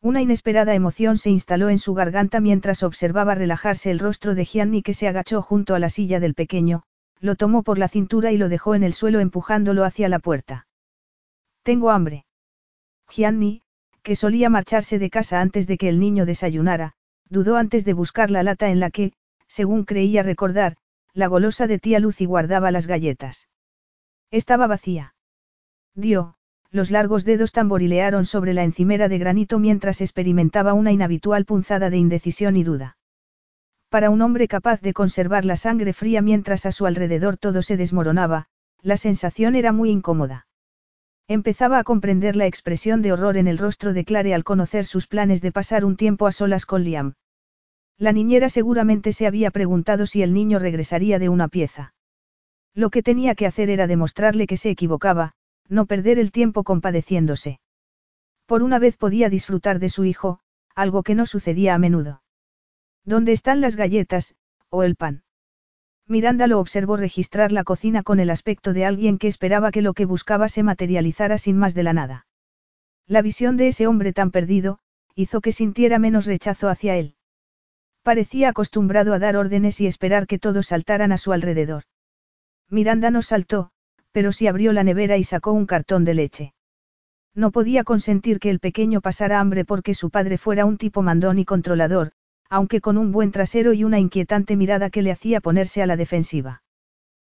Una 0.01 0.22
inesperada 0.22 0.76
emoción 0.76 1.17
se 1.17 1.30
instaló 1.30 1.70
en 1.70 1.80
su 1.80 1.93
garganta 1.93 2.39
mientras 2.39 2.84
observaba 2.84 3.36
relajarse 3.36 3.91
el 3.91 3.99
rostro 3.99 4.36
de 4.36 4.45
Gianni 4.45 4.84
que 4.84 4.93
se 4.93 5.07
agachó 5.07 5.41
junto 5.41 5.74
a 5.74 5.80
la 5.80 5.89
silla 5.89 6.20
del 6.20 6.36
pequeño, 6.36 6.84
lo 7.20 7.36
tomó 7.36 7.63
por 7.63 7.78
la 7.78 7.88
cintura 7.88 8.32
y 8.32 8.38
lo 8.38 8.49
dejó 8.49 8.76
en 8.76 8.84
el 8.84 8.93
suelo 8.93 9.20
empujándolo 9.20 9.84
hacia 9.84 10.09
la 10.09 10.20
puerta. 10.20 10.67
Tengo 11.63 11.91
hambre. 11.91 12.26
Gianni, 13.09 13.61
que 14.03 14.15
solía 14.15 14.49
marcharse 14.49 14.99
de 14.99 15.09
casa 15.09 15.41
antes 15.41 15.67
de 15.67 15.78
que 15.78 15.89
el 15.89 15.99
niño 15.99 16.26
desayunara, 16.26 16.93
dudó 17.30 17.57
antes 17.57 17.86
de 17.86 17.93
buscar 17.93 18.32
la 18.32 18.43
lata 18.43 18.70
en 18.70 18.80
la 18.80 18.89
que, 18.89 19.13
según 19.47 19.84
creía 19.84 20.24
recordar, 20.24 20.78
la 21.13 21.28
golosa 21.28 21.67
de 21.67 21.80
tía 21.80 21.99
Lucy 21.99 22.26
guardaba 22.26 22.72
las 22.72 22.88
galletas. 22.88 23.49
Estaba 24.32 24.67
vacía. 24.67 25.15
Dio, 25.95 26.36
los 26.72 26.91
largos 26.91 27.26
dedos 27.26 27.51
tamborilearon 27.51 28.26
sobre 28.26 28.53
la 28.53 28.63
encimera 28.63 29.09
de 29.09 29.17
granito 29.17 29.57
mientras 29.57 30.01
experimentaba 30.01 30.74
una 30.74 30.91
inhabitual 30.91 31.45
punzada 31.45 31.89
de 31.89 31.97
indecisión 31.97 32.55
y 32.55 32.63
duda. 32.63 32.99
Para 33.89 34.11
un 34.11 34.21
hombre 34.21 34.47
capaz 34.47 34.81
de 34.81 34.93
conservar 34.93 35.45
la 35.45 35.55
sangre 35.55 35.93
fría 35.93 36.21
mientras 36.21 36.67
a 36.67 36.71
su 36.71 36.85
alrededor 36.85 37.37
todo 37.37 37.63
se 37.63 37.75
desmoronaba, 37.75 38.45
la 38.83 38.97
sensación 38.97 39.55
era 39.55 39.71
muy 39.71 39.89
incómoda. 39.89 40.45
Empezaba 41.27 41.79
a 41.79 41.83
comprender 41.83 42.35
la 42.35 42.45
expresión 42.45 43.01
de 43.01 43.11
horror 43.11 43.35
en 43.35 43.47
el 43.47 43.57
rostro 43.57 43.93
de 43.93 44.05
Clare 44.05 44.33
al 44.33 44.43
conocer 44.43 44.85
sus 44.85 45.07
planes 45.07 45.41
de 45.41 45.51
pasar 45.51 45.85
un 45.85 45.95
tiempo 45.95 46.27
a 46.27 46.31
solas 46.31 46.65
con 46.65 46.83
Liam. 46.83 47.13
La 47.97 48.11
niñera 48.11 48.49
seguramente 48.49 49.11
se 49.11 49.27
había 49.27 49.51
preguntado 49.51 50.05
si 50.05 50.21
el 50.21 50.33
niño 50.33 50.59
regresaría 50.59 51.19
de 51.19 51.29
una 51.29 51.47
pieza. 51.47 51.93
Lo 52.75 52.91
que 52.91 53.03
tenía 53.03 53.35
que 53.35 53.47
hacer 53.47 53.69
era 53.69 53.87
demostrarle 53.87 54.47
que 54.47 54.57
se 54.57 54.69
equivocaba, 54.69 55.33
no 55.67 55.85
perder 55.85 56.19
el 56.19 56.31
tiempo 56.31 56.63
compadeciéndose. 56.63 57.59
Por 58.45 58.63
una 58.63 58.79
vez 58.79 58.97
podía 58.97 59.29
disfrutar 59.29 59.79
de 59.79 59.89
su 59.89 60.05
hijo, 60.05 60.39
algo 60.75 61.03
que 61.03 61.15
no 61.15 61.25
sucedía 61.25 61.75
a 61.75 61.79
menudo. 61.79 62.21
¿Dónde 63.06 63.32
están 63.32 63.62
las 63.62 63.76
galletas, 63.76 64.36
o 64.70 64.84
el 64.84 64.95
pan? 64.95 65.24
Miranda 66.08 66.47
lo 66.47 66.60
observó 66.60 66.97
registrar 66.97 67.52
la 67.52 67.64
cocina 67.64 68.02
con 68.02 68.20
el 68.20 68.30
aspecto 68.30 68.74
de 68.74 68.86
alguien 68.86 69.18
que 69.18 69.28
esperaba 69.28 69.72
que 69.72 69.82
lo 69.82 69.93
que 69.93 70.06
buscaba 70.06 70.50
se 70.50 70.64
materializara 70.64 71.38
sin 71.38 71.58
más 71.58 71.76
de 71.76 71.84
la 71.84 71.93
nada. 71.93 72.26
La 73.06 73.22
visión 73.22 73.58
de 73.58 73.68
ese 73.68 73.88
hombre 73.88 74.12
tan 74.12 74.32
perdido, 74.32 74.80
hizo 75.16 75.41
que 75.41 75.52
sintiera 75.52 76.00
menos 76.00 76.26
rechazo 76.26 76.70
hacia 76.70 76.95
él. 76.95 77.16
Parecía 78.04 78.50
acostumbrado 78.50 79.14
a 79.14 79.20
dar 79.20 79.36
órdenes 79.36 79.82
y 79.82 79.88
esperar 79.88 80.26
que 80.26 80.39
todos 80.39 80.68
saltaran 80.68 81.12
a 81.12 81.18
su 81.18 81.32
alrededor. 81.32 81.84
Miranda 82.70 83.12
no 83.12 83.22
saltó, 83.22 83.72
pero 84.12 84.32
sí 84.32 84.47
abrió 84.47 84.74
la 84.74 84.84
nevera 84.84 85.18
y 85.18 85.24
sacó 85.24 85.52
un 85.52 85.66
cartón 85.66 86.06
de 86.06 86.14
leche. 86.14 86.54
No 87.36 87.52
podía 87.52 87.84
consentir 87.84 88.39
que 88.39 88.50
el 88.50 88.60
pequeño 88.60 89.02
pasara 89.02 89.39
hambre 89.39 89.66
porque 89.66 89.93
su 89.93 90.10
padre 90.10 90.38
fuera 90.38 90.66
un 90.66 90.78
tipo 90.78 91.02
mandón 91.02 91.38
y 91.39 91.45
controlador, 91.45 92.14
aunque 92.50 92.82
con 92.82 92.97
un 92.97 93.12
buen 93.12 93.32
trasero 93.32 93.74
y 93.74 93.84
una 93.84 94.00
inquietante 94.00 94.56
mirada 94.56 94.89
que 94.89 95.02
le 95.02 95.12
hacía 95.12 95.39
ponerse 95.39 95.82
a 95.82 95.86
la 95.86 95.95
defensiva. 95.95 96.64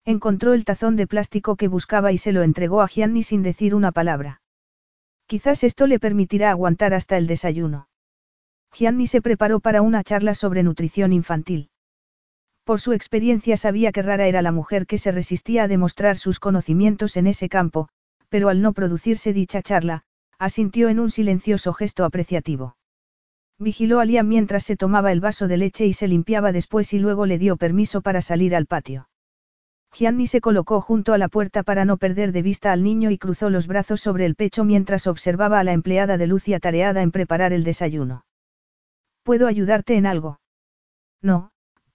Encontró 0.04 0.54
el 0.54 0.64
tazón 0.64 0.96
de 0.96 1.06
plástico 1.06 1.56
que 1.56 1.68
buscaba 1.68 2.12
y 2.12 2.18
se 2.18 2.32
lo 2.32 2.42
entregó 2.42 2.80
a 2.80 2.88
Gianni 2.88 3.22
sin 3.22 3.42
decir 3.42 3.74
una 3.74 3.92
palabra. 3.92 4.40
Quizás 5.26 5.62
esto 5.62 5.86
le 5.86 5.98
permitirá 5.98 6.50
aguantar 6.50 6.94
hasta 6.94 7.16
el 7.16 7.26
desayuno. 7.26 7.88
Gianni 8.72 9.06
se 9.06 9.20
preparó 9.20 9.60
para 9.60 9.82
una 9.82 10.02
charla 10.02 10.34
sobre 10.34 10.62
nutrición 10.62 11.12
infantil. 11.12 11.70
Por 12.64 12.80
su 12.80 12.92
experiencia 12.92 13.56
sabía 13.56 13.90
que 13.92 14.02
rara 14.02 14.26
era 14.26 14.42
la 14.42 14.52
mujer 14.52 14.86
que 14.86 14.98
se 14.98 15.10
resistía 15.10 15.64
a 15.64 15.68
demostrar 15.68 16.16
sus 16.16 16.38
conocimientos 16.38 17.16
en 17.16 17.26
ese 17.26 17.48
campo, 17.48 17.88
pero 18.28 18.48
al 18.48 18.62
no 18.62 18.72
producirse 18.72 19.32
dicha 19.32 19.60
charla, 19.60 20.04
asintió 20.38 20.88
en 20.88 21.00
un 21.00 21.10
silencioso 21.10 21.72
gesto 21.72 22.04
apreciativo. 22.04 22.76
Vigiló 23.62 24.00
a 24.00 24.06
Liam 24.06 24.26
mientras 24.26 24.64
se 24.64 24.74
tomaba 24.74 25.12
el 25.12 25.20
vaso 25.20 25.46
de 25.46 25.58
leche 25.58 25.84
y 25.84 25.92
se 25.92 26.08
limpiaba 26.08 26.50
después 26.50 26.94
y 26.94 26.98
luego 26.98 27.26
le 27.26 27.36
dio 27.36 27.58
permiso 27.58 28.00
para 28.00 28.22
salir 28.22 28.56
al 28.56 28.64
patio. 28.64 29.10
Gianni 29.92 30.26
se 30.26 30.40
colocó 30.40 30.80
junto 30.80 31.12
a 31.12 31.18
la 31.18 31.28
puerta 31.28 31.62
para 31.62 31.84
no 31.84 31.98
perder 31.98 32.32
de 32.32 32.40
vista 32.40 32.72
al 32.72 32.82
niño 32.82 33.10
y 33.10 33.18
cruzó 33.18 33.50
los 33.50 33.66
brazos 33.66 34.00
sobre 34.00 34.24
el 34.24 34.34
pecho 34.34 34.64
mientras 34.64 35.06
observaba 35.06 35.60
a 35.60 35.64
la 35.64 35.74
empleada 35.74 36.16
de 36.16 36.26
Lucia 36.26 36.58
tareada 36.58 37.02
en 37.02 37.10
preparar 37.10 37.52
el 37.52 37.62
desayuno. 37.62 38.24
¿Puedo 39.24 39.46
ayudarte 39.46 39.96
en 39.96 40.06
algo? 40.06 40.40
No, 41.20 41.50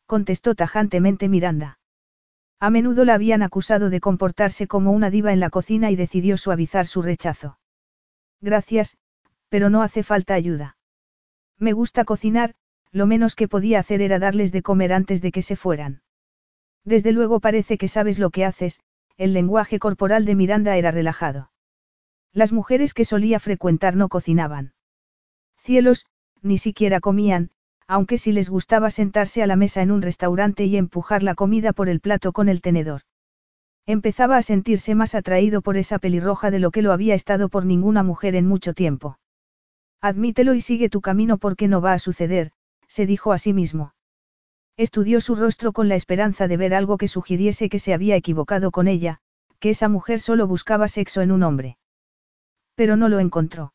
contestó 0.05 0.53
tajantemente 0.53 1.29
Miranda. 1.29 1.79
A 2.59 2.69
menudo 2.69 3.05
la 3.05 3.15
habían 3.15 3.41
acusado 3.41 3.89
de 3.89 4.01
comportarse 4.01 4.67
como 4.67 4.91
una 4.91 5.09
diva 5.09 5.33
en 5.33 5.39
la 5.39 5.49
cocina 5.49 5.89
y 5.89 5.95
decidió 5.95 6.37
suavizar 6.37 6.85
su 6.85 7.01
rechazo. 7.01 7.57
Gracias, 8.39 8.97
pero 9.49 9.71
no 9.71 9.81
hace 9.81 10.03
falta 10.03 10.35
ayuda. 10.35 10.74
Me 11.59 11.73
gusta 11.73 12.05
cocinar, 12.05 12.53
lo 12.91 13.05
menos 13.05 13.35
que 13.35 13.47
podía 13.47 13.79
hacer 13.79 14.01
era 14.01 14.19
darles 14.19 14.51
de 14.51 14.61
comer 14.61 14.93
antes 14.93 15.21
de 15.21 15.31
que 15.31 15.41
se 15.41 15.55
fueran. 15.55 16.01
Desde 16.83 17.11
luego 17.11 17.39
parece 17.39 17.77
que 17.77 17.87
sabes 17.87 18.19
lo 18.19 18.29
que 18.29 18.45
haces, 18.45 18.79
el 19.17 19.33
lenguaje 19.33 19.79
corporal 19.79 20.25
de 20.25 20.35
Miranda 20.35 20.77
era 20.77 20.91
relajado. 20.91 21.51
Las 22.33 22.51
mujeres 22.51 22.93
que 22.93 23.05
solía 23.05 23.39
frecuentar 23.39 23.95
no 23.95 24.09
cocinaban. 24.09 24.73
Cielos, 25.57 26.05
ni 26.41 26.57
siquiera 26.57 26.99
comían, 26.99 27.49
aunque 27.87 28.17
sí 28.17 28.31
les 28.31 28.49
gustaba 28.49 28.89
sentarse 28.91 29.41
a 29.41 29.47
la 29.47 29.55
mesa 29.55 29.81
en 29.81 29.91
un 29.91 30.01
restaurante 30.01 30.65
y 30.65 30.77
empujar 30.77 31.23
la 31.23 31.35
comida 31.35 31.71
por 31.73 31.87
el 31.89 32.01
plato 32.01 32.33
con 32.33 32.49
el 32.49 32.61
tenedor. 32.61 33.01
Empezaba 33.85 34.37
a 34.37 34.41
sentirse 34.41 34.95
más 34.95 35.15
atraído 35.15 35.61
por 35.61 35.77
esa 35.77 35.99
pelirroja 35.99 36.51
de 36.51 36.59
lo 36.59 36.71
que 36.71 36.81
lo 36.81 36.91
había 36.91 37.15
estado 37.15 37.49
por 37.49 37.65
ninguna 37.65 38.03
mujer 38.03 38.35
en 38.35 38.47
mucho 38.47 38.73
tiempo. 38.73 39.17
Admítelo 40.05 40.53
y 40.53 40.61
sigue 40.61 40.87
tu 40.87 41.01
camino 41.01 41.39
porque 41.39 41.67
no 41.67 41.81
va 41.81 41.93
a 41.93 41.97
suceder, 41.97 42.51
se 42.87 43.07
dijo 43.07 43.33
a 43.33 43.39
sí 43.39 43.53
mismo. 43.53 43.95
Estudió 44.77 45.19
su 45.19 45.33
rostro 45.33 45.73
con 45.73 45.89
la 45.89 45.95
esperanza 45.95 46.47
de 46.47 46.57
ver 46.57 46.75
algo 46.75 46.99
que 46.99 47.07
sugiriese 47.07 47.69
que 47.69 47.79
se 47.79 47.91
había 47.91 48.15
equivocado 48.15 48.69
con 48.69 48.87
ella, 48.87 49.17
que 49.59 49.71
esa 49.71 49.89
mujer 49.89 50.19
solo 50.21 50.45
buscaba 50.45 50.89
sexo 50.89 51.21
en 51.21 51.31
un 51.31 51.41
hombre. 51.41 51.79
Pero 52.75 52.97
no 52.97 53.09
lo 53.09 53.17
encontró. 53.19 53.73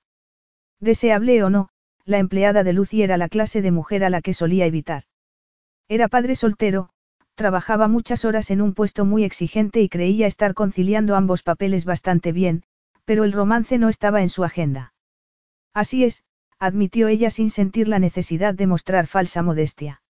Deseable 0.79 1.43
o 1.43 1.51
no, 1.51 1.71
la 2.05 2.19
empleada 2.19 2.63
de 2.63 2.75
Lucy 2.75 3.03
era 3.03 3.17
la 3.17 3.29
clase 3.29 3.61
de 3.61 3.73
mujer 3.73 4.05
a 4.05 4.09
la 4.09 4.23
que 4.23 4.33
solía 4.33 4.67
evitar. 4.67 5.03
Era 5.89 6.07
padre 6.07 6.37
soltero, 6.37 6.91
trabajaba 7.35 7.89
muchas 7.89 8.25
horas 8.25 8.53
en 8.53 8.63
un 8.63 8.73
puesto 8.75 9.05
muy 9.05 9.25
exigente 9.25 9.81
y 9.81 9.89
creía 9.89 10.29
estar 10.29 10.55
conciliando 10.55 11.17
ambos 11.17 11.43
papeles 11.43 11.85
bastante 11.85 12.31
bien, 12.31 12.63
pero 13.05 13.25
el 13.25 13.33
romance 13.33 13.79
no 13.79 13.89
estaba 13.89 14.23
en 14.23 14.29
su 14.29 14.45
agenda. 14.45 14.93
Así 15.73 16.05
es, 16.05 16.25
admitió 16.59 17.09
ella 17.09 17.31
sin 17.31 17.51
sentir 17.51 17.89
la 17.89 17.99
necesidad 17.99 18.55
de 18.55 18.67
mostrar 18.67 19.07
falsa 19.07 19.43
modestia. 19.43 20.03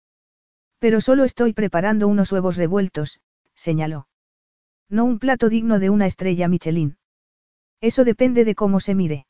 Pero 0.79 0.99
solo 0.99 1.23
estoy 1.23 1.53
preparando 1.53 2.07
unos 2.07 2.31
huevos 2.31 2.57
revueltos, 2.57 3.21
señaló. 3.55 4.07
No 4.89 5.05
un 5.05 5.19
plato 5.19 5.47
digno 5.47 5.79
de 5.79 5.89
una 5.89 6.05
estrella 6.05 6.47
Michelin. 6.47 6.97
Eso 7.79 8.03
depende 8.03 8.43
de 8.45 8.55
cómo 8.55 8.79
se 8.79 8.95
mire. 8.95 9.25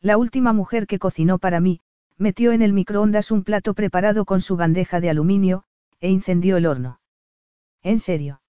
La 0.00 0.18
última 0.18 0.52
mujer 0.52 0.86
que 0.86 0.98
cocinó 0.98 1.38
para 1.38 1.60
mí, 1.60 1.80
metió 2.16 2.52
en 2.52 2.62
el 2.62 2.72
microondas 2.72 3.30
un 3.30 3.42
plato 3.42 3.74
preparado 3.74 4.24
con 4.24 4.40
su 4.40 4.56
bandeja 4.56 5.00
de 5.00 5.10
aluminio, 5.10 5.64
e 6.00 6.10
incendió 6.10 6.56
el 6.56 6.66
horno. 6.66 7.00
¿En 7.82 7.98
serio? 7.98 8.42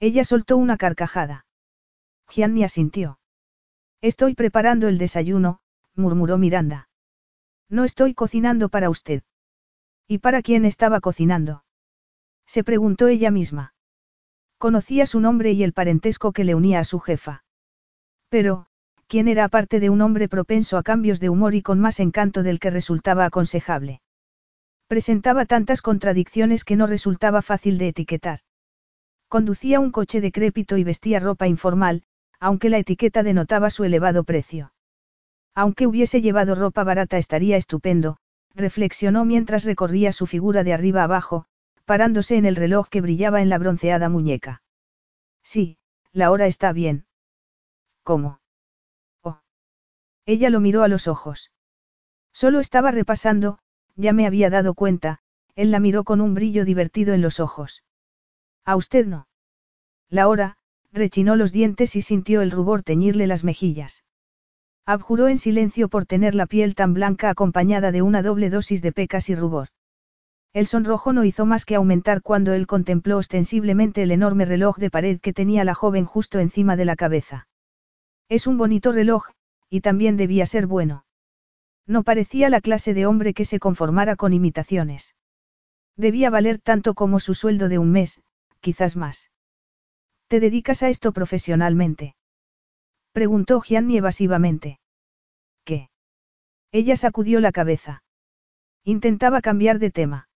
Ella 0.00 0.24
soltó 0.24 0.56
una 0.56 0.76
carcajada. 0.76 1.44
Gianni 2.28 2.64
asintió. 2.64 3.18
Estoy 4.00 4.34
preparando 4.34 4.88
el 4.88 4.96
desayuno, 4.96 5.60
murmuró 6.00 6.38
Miranda. 6.38 6.88
No 7.68 7.84
estoy 7.84 8.14
cocinando 8.14 8.68
para 8.68 8.90
usted. 8.90 9.22
¿Y 10.08 10.18
para 10.18 10.42
quién 10.42 10.64
estaba 10.64 11.00
cocinando? 11.00 11.64
Se 12.46 12.64
preguntó 12.64 13.06
ella 13.06 13.30
misma. 13.30 13.74
Conocía 14.58 15.06
su 15.06 15.20
nombre 15.20 15.52
y 15.52 15.62
el 15.62 15.72
parentesco 15.72 16.32
que 16.32 16.42
le 16.42 16.56
unía 16.56 16.80
a 16.80 16.84
su 16.84 16.98
jefa. 16.98 17.44
Pero, 18.28 18.66
¿quién 19.06 19.28
era 19.28 19.44
aparte 19.44 19.78
de 19.78 19.88
un 19.88 20.00
hombre 20.00 20.28
propenso 20.28 20.76
a 20.76 20.82
cambios 20.82 21.20
de 21.20 21.28
humor 21.28 21.54
y 21.54 21.62
con 21.62 21.78
más 21.78 22.00
encanto 22.00 22.42
del 22.42 22.58
que 22.58 22.70
resultaba 22.70 23.24
aconsejable? 23.24 24.02
Presentaba 24.88 25.46
tantas 25.46 25.80
contradicciones 25.80 26.64
que 26.64 26.74
no 26.74 26.88
resultaba 26.88 27.42
fácil 27.42 27.78
de 27.78 27.88
etiquetar. 27.88 28.40
Conducía 29.28 29.78
un 29.78 29.92
coche 29.92 30.20
decrépito 30.20 30.76
y 30.76 30.82
vestía 30.82 31.20
ropa 31.20 31.46
informal, 31.46 32.02
aunque 32.40 32.68
la 32.68 32.78
etiqueta 32.78 33.22
denotaba 33.22 33.70
su 33.70 33.84
elevado 33.84 34.24
precio. 34.24 34.72
Aunque 35.54 35.86
hubiese 35.86 36.20
llevado 36.20 36.54
ropa 36.54 36.84
barata 36.84 37.18
estaría 37.18 37.56
estupendo, 37.56 38.16
reflexionó 38.54 39.24
mientras 39.24 39.64
recorría 39.64 40.12
su 40.12 40.26
figura 40.26 40.64
de 40.64 40.72
arriba 40.72 41.04
abajo, 41.04 41.46
parándose 41.84 42.36
en 42.36 42.44
el 42.44 42.56
reloj 42.56 42.88
que 42.88 43.00
brillaba 43.00 43.42
en 43.42 43.48
la 43.48 43.58
bronceada 43.58 44.08
muñeca. 44.08 44.62
Sí, 45.42 45.78
la 46.12 46.30
hora 46.30 46.46
está 46.46 46.72
bien. 46.72 47.06
¿Cómo? 48.02 48.40
Oh. 49.22 49.40
Ella 50.26 50.50
lo 50.50 50.60
miró 50.60 50.82
a 50.82 50.88
los 50.88 51.08
ojos. 51.08 51.50
Solo 52.32 52.60
estaba 52.60 52.90
repasando, 52.90 53.58
ya 53.96 54.12
me 54.12 54.26
había 54.26 54.50
dado 54.50 54.74
cuenta, 54.74 55.18
él 55.56 55.70
la 55.70 55.80
miró 55.80 56.04
con 56.04 56.20
un 56.20 56.34
brillo 56.34 56.64
divertido 56.64 57.12
en 57.12 57.22
los 57.22 57.40
ojos. 57.40 57.82
A 58.64 58.76
usted 58.76 59.06
no. 59.06 59.26
La 60.08 60.28
hora, 60.28 60.56
rechinó 60.92 61.36
los 61.36 61.52
dientes 61.52 61.96
y 61.96 62.02
sintió 62.02 62.40
el 62.42 62.50
rubor 62.50 62.82
teñirle 62.82 63.26
las 63.26 63.44
mejillas. 63.44 64.04
Abjuró 64.86 65.28
en 65.28 65.38
silencio 65.38 65.88
por 65.88 66.06
tener 66.06 66.34
la 66.34 66.46
piel 66.46 66.74
tan 66.74 66.94
blanca 66.94 67.30
acompañada 67.30 67.92
de 67.92 68.02
una 68.02 68.22
doble 68.22 68.50
dosis 68.50 68.82
de 68.82 68.92
pecas 68.92 69.28
y 69.28 69.34
rubor. 69.34 69.68
El 70.52 70.66
sonrojo 70.66 71.12
no 71.12 71.24
hizo 71.24 71.46
más 71.46 71.64
que 71.64 71.76
aumentar 71.76 72.22
cuando 72.22 72.52
él 72.52 72.66
contempló 72.66 73.18
ostensiblemente 73.18 74.02
el 74.02 74.10
enorme 74.10 74.44
reloj 74.44 74.78
de 74.78 74.90
pared 74.90 75.20
que 75.20 75.32
tenía 75.32 75.64
la 75.64 75.74
joven 75.74 76.06
justo 76.06 76.40
encima 76.40 76.74
de 76.74 76.84
la 76.84 76.96
cabeza. 76.96 77.46
Es 78.28 78.46
un 78.46 78.58
bonito 78.58 78.90
reloj, 78.90 79.28
y 79.68 79.80
también 79.80 80.16
debía 80.16 80.46
ser 80.46 80.66
bueno. 80.66 81.04
No 81.86 82.02
parecía 82.02 82.50
la 82.50 82.60
clase 82.60 82.94
de 82.94 83.06
hombre 83.06 83.32
que 83.32 83.44
se 83.44 83.60
conformara 83.60 84.16
con 84.16 84.32
imitaciones. 84.32 85.14
Debía 85.96 86.30
valer 86.30 86.58
tanto 86.58 86.94
como 86.94 87.20
su 87.20 87.34
sueldo 87.34 87.68
de 87.68 87.78
un 87.78 87.92
mes, 87.92 88.20
quizás 88.60 88.96
más. 88.96 89.30
¿Te 90.28 90.40
dedicas 90.40 90.82
a 90.82 90.88
esto 90.88 91.12
profesionalmente? 91.12 92.14
Preguntó 93.12 93.60
Gianni 93.60 93.98
evasivamente. 93.98 94.78
¿Qué? 95.64 95.90
Ella 96.72 96.96
sacudió 96.96 97.40
la 97.40 97.52
cabeza. 97.52 98.02
Intentaba 98.84 99.40
cambiar 99.40 99.78
de 99.78 99.90
tema. 99.90 100.28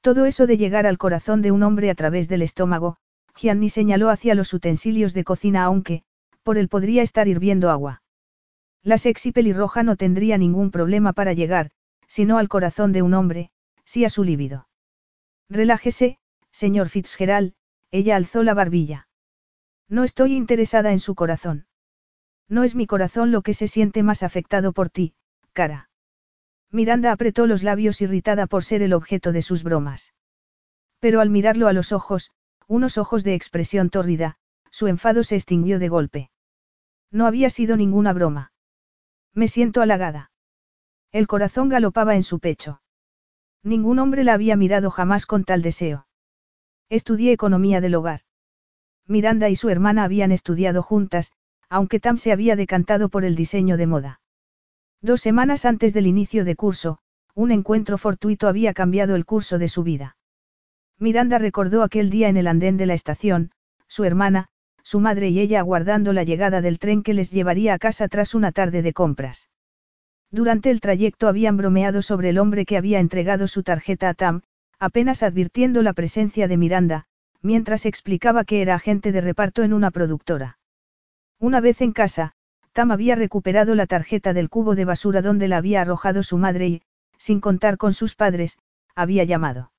Todo 0.00 0.26
eso 0.26 0.46
de 0.46 0.56
llegar 0.56 0.86
al 0.86 0.98
corazón 0.98 1.42
de 1.42 1.50
un 1.50 1.62
hombre 1.62 1.90
a 1.90 1.94
través 1.94 2.28
del 2.28 2.42
estómago, 2.42 2.96
Gianni 3.36 3.68
señaló 3.68 4.10
hacia 4.10 4.34
los 4.34 4.52
utensilios 4.52 5.14
de 5.14 5.24
cocina 5.24 5.64
aunque, 5.64 6.02
por 6.42 6.58
él 6.58 6.68
podría 6.68 7.02
estar 7.02 7.28
hirviendo 7.28 7.70
agua. 7.70 8.02
La 8.82 8.96
sexy 8.96 9.32
pelirroja 9.32 9.82
no 9.82 9.96
tendría 9.96 10.38
ningún 10.38 10.70
problema 10.70 11.12
para 11.12 11.32
llegar, 11.32 11.70
sino 12.06 12.38
al 12.38 12.48
corazón 12.48 12.92
de 12.92 13.02
un 13.02 13.14
hombre, 13.14 13.50
sí 13.84 14.04
a 14.04 14.10
su 14.10 14.24
líbido. 14.24 14.68
Relájese, 15.48 16.18
señor 16.50 16.88
Fitzgerald, 16.88 17.54
ella 17.90 18.16
alzó 18.16 18.42
la 18.42 18.54
barbilla. 18.54 19.08
No 19.88 20.04
estoy 20.04 20.34
interesada 20.34 20.92
en 20.92 21.00
su 21.00 21.14
corazón. 21.14 21.67
No 22.48 22.64
es 22.64 22.74
mi 22.74 22.86
corazón 22.86 23.30
lo 23.30 23.42
que 23.42 23.54
se 23.54 23.68
siente 23.68 24.02
más 24.02 24.22
afectado 24.22 24.72
por 24.72 24.88
ti, 24.88 25.14
cara. 25.52 25.90
Miranda 26.70 27.12
apretó 27.12 27.46
los 27.46 27.62
labios 27.62 28.00
irritada 28.00 28.46
por 28.46 28.64
ser 28.64 28.82
el 28.82 28.92
objeto 28.92 29.32
de 29.32 29.42
sus 29.42 29.62
bromas. 29.62 30.14
Pero 30.98 31.20
al 31.20 31.30
mirarlo 31.30 31.68
a 31.68 31.72
los 31.72 31.92
ojos, 31.92 32.30
unos 32.66 32.98
ojos 32.98 33.24
de 33.24 33.34
expresión 33.34 33.90
tórrida, 33.90 34.36
su 34.70 34.86
enfado 34.86 35.24
se 35.24 35.36
extinguió 35.36 35.78
de 35.78 35.88
golpe. 35.88 36.30
No 37.10 37.26
había 37.26 37.50
sido 37.50 37.76
ninguna 37.76 38.12
broma. 38.12 38.52
Me 39.32 39.48
siento 39.48 39.80
halagada. 39.80 40.30
El 41.10 41.26
corazón 41.26 41.68
galopaba 41.68 42.16
en 42.16 42.22
su 42.22 42.38
pecho. 42.38 42.82
Ningún 43.62 43.98
hombre 43.98 44.24
la 44.24 44.34
había 44.34 44.56
mirado 44.56 44.90
jamás 44.90 45.26
con 45.26 45.44
tal 45.44 45.62
deseo. 45.62 46.06
Estudié 46.90 47.32
economía 47.32 47.80
del 47.80 47.94
hogar. 47.94 48.20
Miranda 49.06 49.48
y 49.48 49.56
su 49.56 49.70
hermana 49.70 50.04
habían 50.04 50.32
estudiado 50.32 50.82
juntas, 50.82 51.32
aunque 51.68 52.00
Tam 52.00 52.16
se 52.18 52.32
había 52.32 52.56
decantado 52.56 53.08
por 53.08 53.24
el 53.24 53.34
diseño 53.34 53.76
de 53.76 53.86
moda. 53.86 54.20
Dos 55.00 55.20
semanas 55.20 55.64
antes 55.64 55.94
del 55.94 56.06
inicio 56.06 56.44
de 56.44 56.56
curso, 56.56 56.98
un 57.34 57.52
encuentro 57.52 57.98
fortuito 57.98 58.48
había 58.48 58.74
cambiado 58.74 59.14
el 59.14 59.24
curso 59.24 59.58
de 59.58 59.68
su 59.68 59.82
vida. 59.82 60.16
Miranda 60.98 61.38
recordó 61.38 61.82
aquel 61.82 62.10
día 62.10 62.28
en 62.28 62.36
el 62.36 62.48
andén 62.48 62.76
de 62.76 62.86
la 62.86 62.94
estación, 62.94 63.52
su 63.86 64.04
hermana, 64.04 64.48
su 64.82 64.98
madre 65.00 65.28
y 65.28 65.38
ella 65.38 65.60
aguardando 65.60 66.12
la 66.12 66.24
llegada 66.24 66.60
del 66.60 66.78
tren 66.78 67.02
que 67.02 67.14
les 67.14 67.30
llevaría 67.30 67.74
a 67.74 67.78
casa 67.78 68.08
tras 68.08 68.34
una 68.34 68.52
tarde 68.52 68.82
de 68.82 68.92
compras. 68.92 69.48
Durante 70.30 70.70
el 70.70 70.80
trayecto 70.80 71.28
habían 71.28 71.56
bromeado 71.56 72.02
sobre 72.02 72.30
el 72.30 72.38
hombre 72.38 72.66
que 72.66 72.76
había 72.76 72.98
entregado 72.98 73.48
su 73.48 73.62
tarjeta 73.62 74.08
a 74.08 74.14
Tam, 74.14 74.42
apenas 74.78 75.22
advirtiendo 75.22 75.82
la 75.82 75.92
presencia 75.92 76.48
de 76.48 76.56
Miranda, 76.56 77.04
mientras 77.40 77.86
explicaba 77.86 78.44
que 78.44 78.62
era 78.62 78.74
agente 78.74 79.12
de 79.12 79.20
reparto 79.20 79.62
en 79.62 79.72
una 79.72 79.90
productora. 79.90 80.57
Una 81.40 81.60
vez 81.60 81.80
en 81.80 81.92
casa, 81.92 82.32
Tam 82.72 82.90
había 82.90 83.14
recuperado 83.14 83.74
la 83.74 83.86
tarjeta 83.86 84.32
del 84.32 84.48
cubo 84.48 84.74
de 84.74 84.84
basura 84.84 85.22
donde 85.22 85.46
la 85.46 85.58
había 85.58 85.80
arrojado 85.80 86.22
su 86.22 86.36
madre 86.36 86.68
y, 86.68 86.82
sin 87.16 87.40
contar 87.40 87.76
con 87.76 87.92
sus 87.92 88.14
padres, 88.14 88.58
había 88.94 89.24
llamado. 89.24 89.72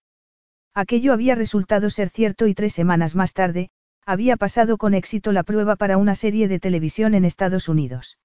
Aquello 0.74 1.12
había 1.12 1.36
resultado 1.36 1.89
ser 1.89 2.10
cierto 2.10 2.47
y 2.47 2.53
tres 2.53 2.74
semanas 2.74 3.16
más 3.16 3.34
tarde, 3.34 3.70
había 4.05 4.38
pasado 4.38 4.78
con 4.78 4.93
éxito 4.93 5.32
la 5.32 5.43
prueba 5.43 5.76
para 5.76 5.97
una 5.97 6.16
serie 6.16 6.47
de 6.47 6.60
televisión 6.60 7.14
en 7.14 7.26
Estados 7.26 7.68
Unidos. 7.68 8.18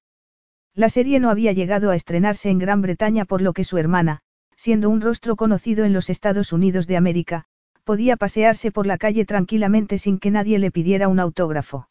La 0.74 0.88
serie 0.88 1.18
no 1.20 1.30
había 1.30 1.52
llegado 1.52 1.90
a 1.90 1.96
estrenarse 1.96 2.50
en 2.50 2.58
Gran 2.58 2.82
Bretaña 2.82 3.24
por 3.24 3.42
lo 3.42 3.52
que 3.52 3.64
su 3.64 3.78
hermana, 3.78 4.20
siendo 4.56 4.90
un 4.90 5.00
rostro 5.00 5.36
conocido 5.36 5.84
en 5.84 5.92
los 5.92 6.10
Estados 6.10 6.52
Unidos 6.52 6.86
de 6.86 6.96
América, 6.96 7.46
podía 7.84 8.16
pasearse 8.16 8.70
por 8.70 8.86
la 8.86 8.98
calle 8.98 9.24
tranquilamente 9.24 9.98
sin 9.98 10.18
que 10.18 10.30
nadie 10.30 10.58
le 10.58 10.70
pidiera 10.70 11.08
un 11.08 11.20
autógrafo. 11.20 11.88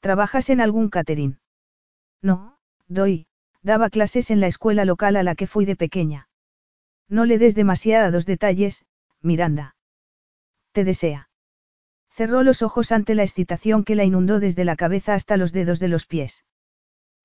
¿Trabajas 0.00 0.50
en 0.50 0.60
algún 0.60 0.90
catering? 0.90 1.38
No, 2.22 2.58
doy, 2.86 3.26
daba 3.62 3.90
clases 3.90 4.30
en 4.30 4.40
la 4.40 4.46
escuela 4.46 4.84
local 4.84 5.16
a 5.16 5.22
la 5.22 5.34
que 5.34 5.46
fui 5.46 5.64
de 5.64 5.76
pequeña. 5.76 6.28
No 7.08 7.24
le 7.24 7.38
des 7.38 7.54
demasiados 7.54 8.26
detalles, 8.26 8.84
Miranda. 9.20 9.76
Te 10.72 10.84
desea. 10.84 11.28
Cerró 12.10 12.42
los 12.42 12.62
ojos 12.62 12.92
ante 12.92 13.14
la 13.14 13.22
excitación 13.22 13.84
que 13.84 13.94
la 13.94 14.04
inundó 14.04 14.40
desde 14.40 14.64
la 14.64 14.76
cabeza 14.76 15.14
hasta 15.14 15.36
los 15.36 15.52
dedos 15.52 15.78
de 15.78 15.88
los 15.88 16.06
pies. 16.06 16.44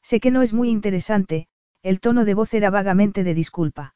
Sé 0.01 0.19
que 0.19 0.31
no 0.31 0.41
es 0.41 0.53
muy 0.53 0.69
interesante, 0.69 1.47
el 1.81 1.99
tono 1.99 2.25
de 2.25 2.33
voz 2.33 2.53
era 2.53 2.69
vagamente 2.69 3.23
de 3.23 3.33
disculpa. 3.33 3.95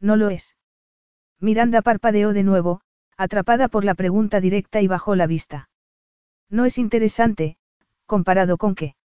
No 0.00 0.16
lo 0.16 0.30
es. 0.30 0.56
Miranda 1.40 1.82
parpadeó 1.82 2.32
de 2.32 2.42
nuevo, 2.42 2.80
atrapada 3.16 3.68
por 3.68 3.84
la 3.84 3.94
pregunta 3.94 4.40
directa 4.40 4.80
y 4.80 4.88
bajó 4.88 5.14
la 5.14 5.26
vista. 5.26 5.68
No 6.50 6.64
es 6.64 6.78
interesante, 6.78 7.57
comparado 8.08 8.56
con 8.56 8.74
qué. 8.74 8.96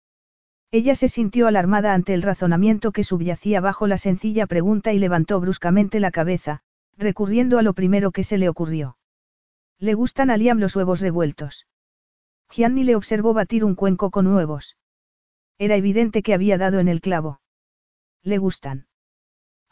Ella 0.70 0.94
se 0.94 1.08
sintió 1.08 1.48
alarmada 1.48 1.92
ante 1.92 2.14
el 2.14 2.22
razonamiento 2.22 2.92
que 2.92 3.04
subyacía 3.04 3.60
bajo 3.60 3.86
la 3.86 3.98
sencilla 3.98 4.46
pregunta 4.46 4.94
y 4.94 4.98
levantó 4.98 5.38
bruscamente 5.38 6.00
la 6.00 6.10
cabeza, 6.10 6.62
recurriendo 6.96 7.58
a 7.58 7.62
lo 7.62 7.74
primero 7.74 8.10
que 8.12 8.22
se 8.22 8.38
le 8.38 8.48
ocurrió. 8.48 8.96
Le 9.78 9.92
gustan 9.92 10.30
a 10.30 10.38
Liam 10.38 10.58
los 10.58 10.74
huevos 10.74 11.00
revueltos. 11.00 11.66
Gianni 12.50 12.84
le 12.84 12.96
observó 12.96 13.34
batir 13.34 13.64
un 13.64 13.74
cuenco 13.74 14.10
con 14.10 14.26
huevos. 14.26 14.76
Era 15.58 15.76
evidente 15.76 16.22
que 16.22 16.32
había 16.32 16.56
dado 16.56 16.78
en 16.78 16.88
el 16.88 17.00
clavo. 17.00 17.40
Le 18.22 18.38
gustan. 18.38 18.86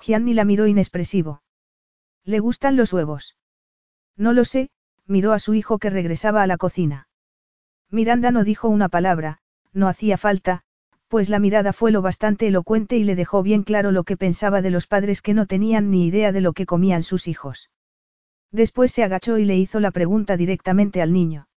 Gianni 0.01 0.35
la 0.35 0.45
miró 0.45 0.66
inexpresivo. 0.66 1.43
¿Le 2.24 2.41
gustan 2.41 2.76
los 2.76 2.93
huevos? 2.93 3.37
No 4.16 4.33
lo 4.33 4.45
sé, 4.45 4.70
miró 5.07 5.33
a 5.33 5.39
su 5.39 5.55
hijo 5.55 5.78
que 5.78 5.89
regresaba 5.89 6.43
a 6.43 6.47
la 6.47 6.57
cocina. 6.57 7.09
Miranda 7.91 8.30
no 8.30 8.45
dijo 8.45 8.68
una 8.68 8.88
palabra, 8.88 9.38
no 9.72 9.88
hacía 9.88 10.16
falta, 10.16 10.62
pues 11.09 11.28
la 11.28 11.41
mirada 11.41 11.72
fue 11.72 11.91
lo 11.91 12.03
bastante 12.03 12.47
elocuente 12.47 12.97
y 12.97 13.03
le 13.03 13.16
dejó 13.16 13.43
bien 13.43 13.64
claro 13.64 13.91
lo 13.91 14.05
que 14.05 14.16
pensaba 14.16 14.62
de 14.62 14.70
los 14.70 14.86
padres 14.86 15.22
que 15.22 15.34
no 15.34 15.47
tenían 15.47 15.91
ni 15.91 16.07
idea 16.07 16.30
de 16.30 16.41
lo 16.41 16.53
que 16.53 16.66
comían 16.66 17.03
sus 17.03 17.26
hijos. 17.26 17.68
Después 18.53 18.93
se 18.93 19.03
agachó 19.03 19.38
y 19.38 19.45
le 19.45 19.57
hizo 19.57 19.80
la 19.80 19.91
pregunta 19.91 20.36
directamente 20.36 21.03
al 21.03 21.12
niño. 21.12 21.49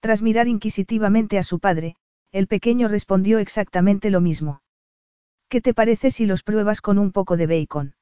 Tras 0.00 0.20
mirar 0.20 0.46
inquisitivamente 0.46 1.38
a 1.38 1.42
su 1.42 1.58
padre, 1.58 1.96
el 2.32 2.48
pequeño 2.48 2.88
respondió 2.88 3.38
exactamente 3.38 4.10
lo 4.10 4.20
mismo. 4.20 4.60
¿Qué 5.48 5.62
te 5.62 5.72
parece 5.72 6.10
si 6.10 6.26
los 6.26 6.42
pruebas 6.42 6.82
con 6.82 6.98
un 6.98 7.12
poco 7.12 7.38
de 7.38 7.46
bacon? 7.46 7.94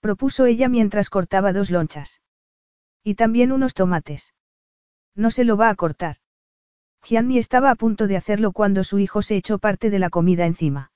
Propuso 0.00 0.46
ella 0.46 0.68
mientras 0.68 1.10
cortaba 1.10 1.52
dos 1.52 1.70
lonchas. 1.70 2.22
Y 3.02 3.14
también 3.14 3.50
unos 3.50 3.74
tomates. 3.74 4.34
No 5.16 5.32
se 5.32 5.44
lo 5.44 5.56
va 5.56 5.68
a 5.70 5.74
cortar. 5.74 6.21
Gianni 7.04 7.38
estaba 7.38 7.70
a 7.70 7.74
punto 7.74 8.06
de 8.06 8.16
hacerlo 8.16 8.52
cuando 8.52 8.84
su 8.84 8.98
hijo 8.98 9.22
se 9.22 9.36
echó 9.36 9.58
parte 9.58 9.90
de 9.90 9.98
la 9.98 10.10
comida 10.10 10.46
encima. 10.46 10.92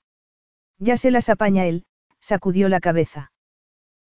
Ya 0.79 0.97
se 0.97 1.11
las 1.11 1.29
apaña 1.29 1.65
él, 1.65 1.85
sacudió 2.19 2.69
la 2.69 2.79
cabeza. 2.79 3.31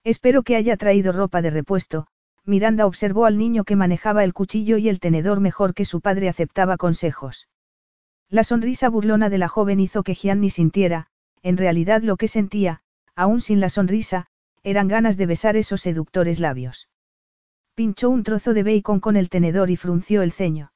Espero 0.05 0.43
que 0.43 0.57
haya 0.57 0.77
traído 0.77 1.13
ropa 1.13 1.43
de 1.43 1.51
repuesto, 1.51 2.07
Miranda 2.45 2.87
observó 2.87 3.27
al 3.27 3.37
niño 3.37 3.65
que 3.65 3.77
manejaba 3.77 4.25
el 4.25 4.33
cuchillo 4.33 4.79
y 4.79 4.89
el 4.89 5.01
tenedor 5.01 5.41
mejor 5.41 5.75
que 5.75 5.85
su 5.85 6.01
padre 6.01 6.29
aceptaba 6.29 6.77
consejos. 6.77 7.49
La 8.31 8.45
sonrisa 8.45 8.89
burlona 8.89 9.29
de 9.29 9.39
la 9.39 9.49
joven 9.49 9.81
hizo 9.81 10.03
que 10.03 10.15
Gianni 10.15 10.51
sintiera, 10.51 11.09
en 11.43 11.57
realidad 11.57 12.03
lo 12.03 12.17
que 12.17 12.29
sentía, 12.29 12.81
aún 13.15 13.41
sin 13.41 13.61
la 13.61 13.69
sonrisa, 13.69 14.27
eran 14.63 14.89
ganas 14.89 15.17
de 15.17 15.27
besar 15.27 15.57
esos 15.57 15.81
seductores 15.81 16.41
labios. 16.41 16.89
Pinchó 17.75 18.11
un 18.11 18.23
trozo 18.23 18.55
de 18.55 18.63
bacon 18.63 19.01
con 19.01 19.17
el 19.17 19.29
tenedor 19.29 19.71
y 19.71 19.77
frunció 19.77 20.23
el 20.23 20.33
ceño. 20.33 20.73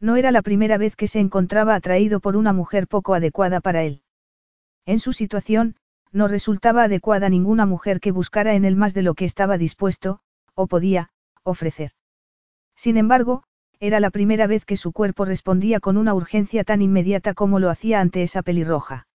No 0.00 0.16
era 0.16 0.30
la 0.32 0.42
primera 0.42 0.78
vez 0.78 0.96
que 0.96 1.08
se 1.08 1.20
encontraba 1.20 1.74
atraído 1.74 2.20
por 2.20 2.36
una 2.36 2.52
mujer 2.52 2.86
poco 2.88 3.14
adecuada 3.14 3.60
para 3.60 3.82
él. 3.82 4.02
En 4.86 4.98
su 4.98 5.12
situación, 5.12 5.76
no 6.12 6.28
resultaba 6.28 6.84
adecuada 6.84 7.28
ninguna 7.28 7.66
mujer 7.66 8.00
que 8.00 8.12
buscara 8.12 8.54
en 8.54 8.64
él 8.64 8.76
más 8.76 8.94
de 8.94 9.02
lo 9.02 9.14
que 9.14 9.24
estaba 9.24 9.58
dispuesto, 9.58 10.20
o 10.54 10.66
podía, 10.66 11.10
ofrecer. 11.42 11.92
Sin 12.76 12.96
embargo, 12.96 13.44
era 13.80 14.00
la 14.00 14.10
primera 14.10 14.46
vez 14.46 14.64
que 14.64 14.76
su 14.76 14.92
cuerpo 14.92 15.24
respondía 15.24 15.80
con 15.80 15.96
una 15.96 16.14
urgencia 16.14 16.64
tan 16.64 16.80
inmediata 16.80 17.34
como 17.34 17.58
lo 17.58 17.68
hacía 17.68 18.00
ante 18.00 18.22
esa 18.22 18.42
pelirroja. 18.42 19.06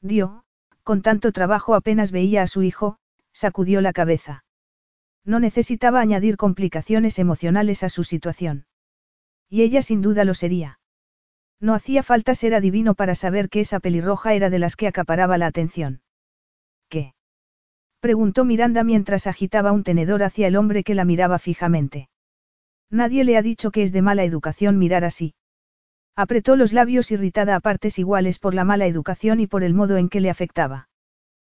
Dio, 0.00 0.44
con 0.84 1.02
tanto 1.02 1.32
trabajo 1.32 1.74
apenas 1.74 2.12
veía 2.12 2.42
a 2.42 2.46
su 2.46 2.62
hijo, 2.62 2.98
sacudió 3.32 3.80
la 3.80 3.92
cabeza. 3.92 4.44
No 5.24 5.40
necesitaba 5.40 6.00
añadir 6.00 6.36
complicaciones 6.36 7.18
emocionales 7.18 7.82
a 7.82 7.88
su 7.88 8.04
situación. 8.04 8.66
Y 9.48 9.62
ella 9.62 9.82
sin 9.82 10.02
duda 10.02 10.24
lo 10.24 10.34
sería. 10.34 10.78
No 11.60 11.74
hacía 11.74 12.02
falta 12.02 12.34
ser 12.34 12.54
adivino 12.54 12.94
para 12.94 13.14
saber 13.14 13.48
que 13.48 13.60
esa 13.60 13.80
pelirroja 13.80 14.34
era 14.34 14.50
de 14.50 14.58
las 14.58 14.76
que 14.76 14.86
acaparaba 14.86 15.38
la 15.38 15.46
atención. 15.46 16.02
¿Qué? 16.88 17.14
preguntó 18.00 18.44
Miranda 18.44 18.84
mientras 18.84 19.26
agitaba 19.26 19.72
un 19.72 19.82
tenedor 19.82 20.22
hacia 20.22 20.46
el 20.46 20.56
hombre 20.56 20.84
que 20.84 20.94
la 20.94 21.04
miraba 21.04 21.38
fijamente. 21.38 22.08
Nadie 22.90 23.24
le 23.24 23.36
ha 23.36 23.42
dicho 23.42 23.70
que 23.70 23.82
es 23.82 23.92
de 23.92 24.02
mala 24.02 24.24
educación 24.24 24.78
mirar 24.78 25.04
así. 25.04 25.34
Apretó 26.14 26.56
los 26.56 26.72
labios 26.72 27.10
irritada 27.10 27.54
a 27.56 27.60
partes 27.60 27.98
iguales 27.98 28.38
por 28.38 28.54
la 28.54 28.64
mala 28.64 28.86
educación 28.86 29.40
y 29.40 29.46
por 29.46 29.62
el 29.62 29.74
modo 29.74 29.96
en 29.96 30.08
que 30.08 30.20
le 30.20 30.30
afectaba. 30.30 30.88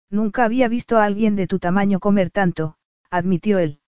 Nunca 0.09 0.43
había 0.43 0.67
visto 0.67 0.97
a 0.97 1.05
alguien 1.05 1.35
de 1.35 1.47
tu 1.47 1.59
tamaño 1.59 1.99
comer 1.99 2.29
tanto, 2.31 2.75
admitió 3.09 3.59
él. 3.59 3.79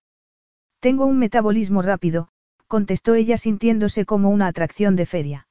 Tengo 0.79 1.05
un 1.05 1.17
metabolismo 1.17 1.81
rápido, 1.81 2.29
contestó 2.71 3.15
ella 3.15 3.35
sintiéndose 3.35 4.05
como 4.05 4.29
una 4.29 4.47
atracción 4.47 4.95
de 4.95 5.05
feria. 5.05 5.45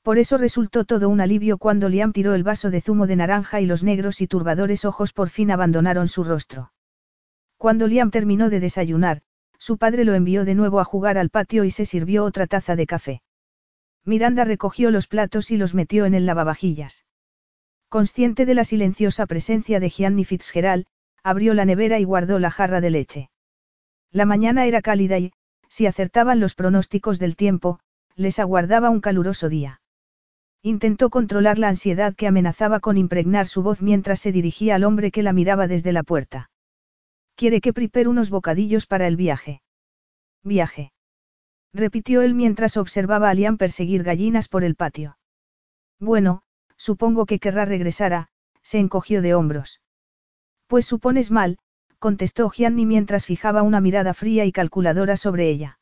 Por 0.00 0.16
eso 0.16 0.38
resultó 0.38 0.86
todo 0.86 1.10
un 1.10 1.20
alivio 1.20 1.58
cuando 1.58 1.90
Liam 1.90 2.14
tiró 2.14 2.32
el 2.32 2.44
vaso 2.44 2.70
de 2.70 2.80
zumo 2.80 3.06
de 3.06 3.16
naranja 3.16 3.60
y 3.60 3.66
los 3.66 3.82
negros 3.82 4.22
y 4.22 4.26
turbadores 4.26 4.86
ojos 4.86 5.12
por 5.12 5.28
fin 5.28 5.50
abandonaron 5.50 6.08
su 6.08 6.24
rostro. 6.24 6.72
Cuando 7.58 7.86
Liam 7.86 8.10
terminó 8.10 8.48
de 8.48 8.58
desayunar, 8.58 9.20
su 9.58 9.76
padre 9.76 10.06
lo 10.06 10.14
envió 10.14 10.46
de 10.46 10.54
nuevo 10.54 10.80
a 10.80 10.84
jugar 10.84 11.18
al 11.18 11.28
patio 11.28 11.64
y 11.64 11.70
se 11.70 11.84
sirvió 11.84 12.24
otra 12.24 12.46
taza 12.46 12.74
de 12.74 12.86
café. 12.86 13.20
Miranda 14.06 14.44
recogió 14.44 14.90
los 14.90 15.08
platos 15.08 15.50
y 15.50 15.58
los 15.58 15.74
metió 15.74 16.06
en 16.06 16.14
el 16.14 16.24
lavavajillas. 16.24 17.04
Consciente 17.90 18.46
de 18.46 18.54
la 18.54 18.64
silenciosa 18.64 19.26
presencia 19.26 19.78
de 19.78 19.90
Gianni 19.90 20.24
Fitzgerald, 20.24 20.86
abrió 21.22 21.52
la 21.52 21.66
nevera 21.66 21.98
y 21.98 22.04
guardó 22.04 22.38
la 22.38 22.50
jarra 22.50 22.80
de 22.80 22.88
leche. 22.88 23.30
La 24.10 24.24
mañana 24.24 24.64
era 24.64 24.80
cálida 24.80 25.18
y, 25.18 25.32
si 25.70 25.86
acertaban 25.86 26.40
los 26.40 26.54
pronósticos 26.54 27.18
del 27.18 27.36
tiempo, 27.36 27.80
les 28.16 28.38
aguardaba 28.38 28.90
un 28.90 29.00
caluroso 29.00 29.48
día. 29.48 29.80
Intentó 30.62 31.08
controlar 31.08 31.58
la 31.58 31.68
ansiedad 31.68 32.14
que 32.14 32.26
amenazaba 32.26 32.80
con 32.80 32.98
impregnar 32.98 33.46
su 33.46 33.62
voz 33.62 33.80
mientras 33.80 34.20
se 34.20 34.32
dirigía 34.32 34.74
al 34.74 34.84
hombre 34.84 35.10
que 35.10 35.22
la 35.22 35.32
miraba 35.32 35.68
desde 35.68 35.92
la 35.92 36.02
puerta. 36.02 36.50
Quiere 37.34 37.62
que 37.62 37.72
prepare 37.72 38.08
unos 38.08 38.28
bocadillos 38.28 38.86
para 38.86 39.06
el 39.06 39.16
viaje. 39.16 39.62
Viaje. 40.42 40.92
Repitió 41.72 42.20
él 42.20 42.34
mientras 42.34 42.76
observaba 42.76 43.30
a 43.30 43.34
Liam 43.34 43.56
perseguir 43.56 44.02
gallinas 44.02 44.48
por 44.48 44.64
el 44.64 44.74
patio. 44.74 45.16
Bueno, 45.98 46.42
supongo 46.76 47.26
que 47.26 47.38
querrá 47.38 47.64
regresar 47.64 48.12
a, 48.12 48.28
se 48.62 48.78
encogió 48.78 49.22
de 49.22 49.34
hombros. 49.34 49.80
Pues 50.66 50.84
supones 50.84 51.30
mal, 51.30 51.58
contestó 52.00 52.50
Gianni 52.50 52.86
mientras 52.86 53.26
fijaba 53.26 53.62
una 53.62 53.80
mirada 53.80 54.14
fría 54.14 54.44
y 54.46 54.50
calculadora 54.50 55.16
sobre 55.16 55.48
ella. 55.48 55.78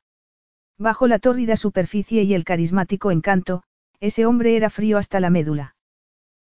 Bajo 0.76 1.06
la 1.06 1.18
tórrida 1.18 1.56
superficie 1.56 2.24
y 2.24 2.34
el 2.34 2.44
carismático 2.44 3.10
encanto, 3.10 3.62
ese 4.00 4.26
hombre 4.26 4.56
era 4.56 4.68
frío 4.68 4.98
hasta 4.98 5.20
la 5.20 5.30
médula. 5.30 5.76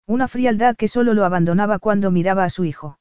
Una 0.06 0.26
frialdad 0.26 0.74
que 0.74 0.88
solo 0.88 1.14
lo 1.14 1.24
abandonaba 1.24 1.78
cuando 1.78 2.10
miraba 2.10 2.44
a 2.44 2.50
su 2.50 2.64
hijo. 2.64 2.98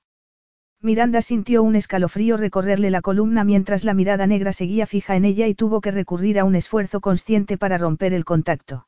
Miranda 0.82 1.22
sintió 1.22 1.64
un 1.64 1.76
escalofrío 1.76 2.38
recorrerle 2.38 2.92
la 2.92 3.02
columna 3.02 3.44
mientras 3.44 3.84
la 3.84 3.94
mirada 3.94 4.28
negra 4.28 4.54
seguía 4.54 4.86
fija 4.86 5.16
en 5.16 5.26
ella 5.26 5.48
y 5.48 5.56
tuvo 5.56 5.82
que 5.82 5.92
recurrir 5.92 6.38
a 6.38 6.44
un 6.44 6.56
esfuerzo 6.56 7.02
consciente 7.02 7.58
para 7.58 7.78
romper 7.78 8.14
el 8.14 8.26
contacto. 8.26 8.88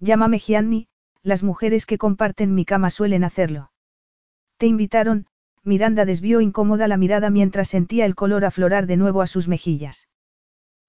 Llámame 0.00 0.38
Gianni, 0.38 0.88
las 1.22 1.42
mujeres 1.42 1.86
que 1.86 1.98
comparten 1.98 2.54
mi 2.54 2.64
cama 2.64 2.90
suelen 2.90 3.22
hacerlo. 3.22 3.70
Te 4.56 4.66
invitaron, 4.66 5.26
Miranda 5.66 6.04
desvió 6.04 6.40
incómoda 6.40 6.86
la 6.86 6.96
mirada 6.96 7.28
mientras 7.28 7.68
sentía 7.68 8.06
el 8.06 8.14
color 8.14 8.44
aflorar 8.44 8.86
de 8.86 8.96
nuevo 8.96 9.20
a 9.20 9.26
sus 9.26 9.48
mejillas. 9.48 10.08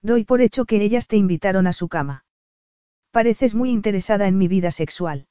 Doy 0.02 0.22
por 0.22 0.40
hecho 0.40 0.66
que 0.66 0.80
ellas 0.80 1.08
te 1.08 1.16
invitaron 1.16 1.66
a 1.66 1.72
su 1.72 1.88
cama. 1.88 2.24
Pareces 3.10 3.56
muy 3.56 3.70
interesada 3.70 4.28
en 4.28 4.38
mi 4.38 4.46
vida 4.46 4.70
sexual. 4.70 5.26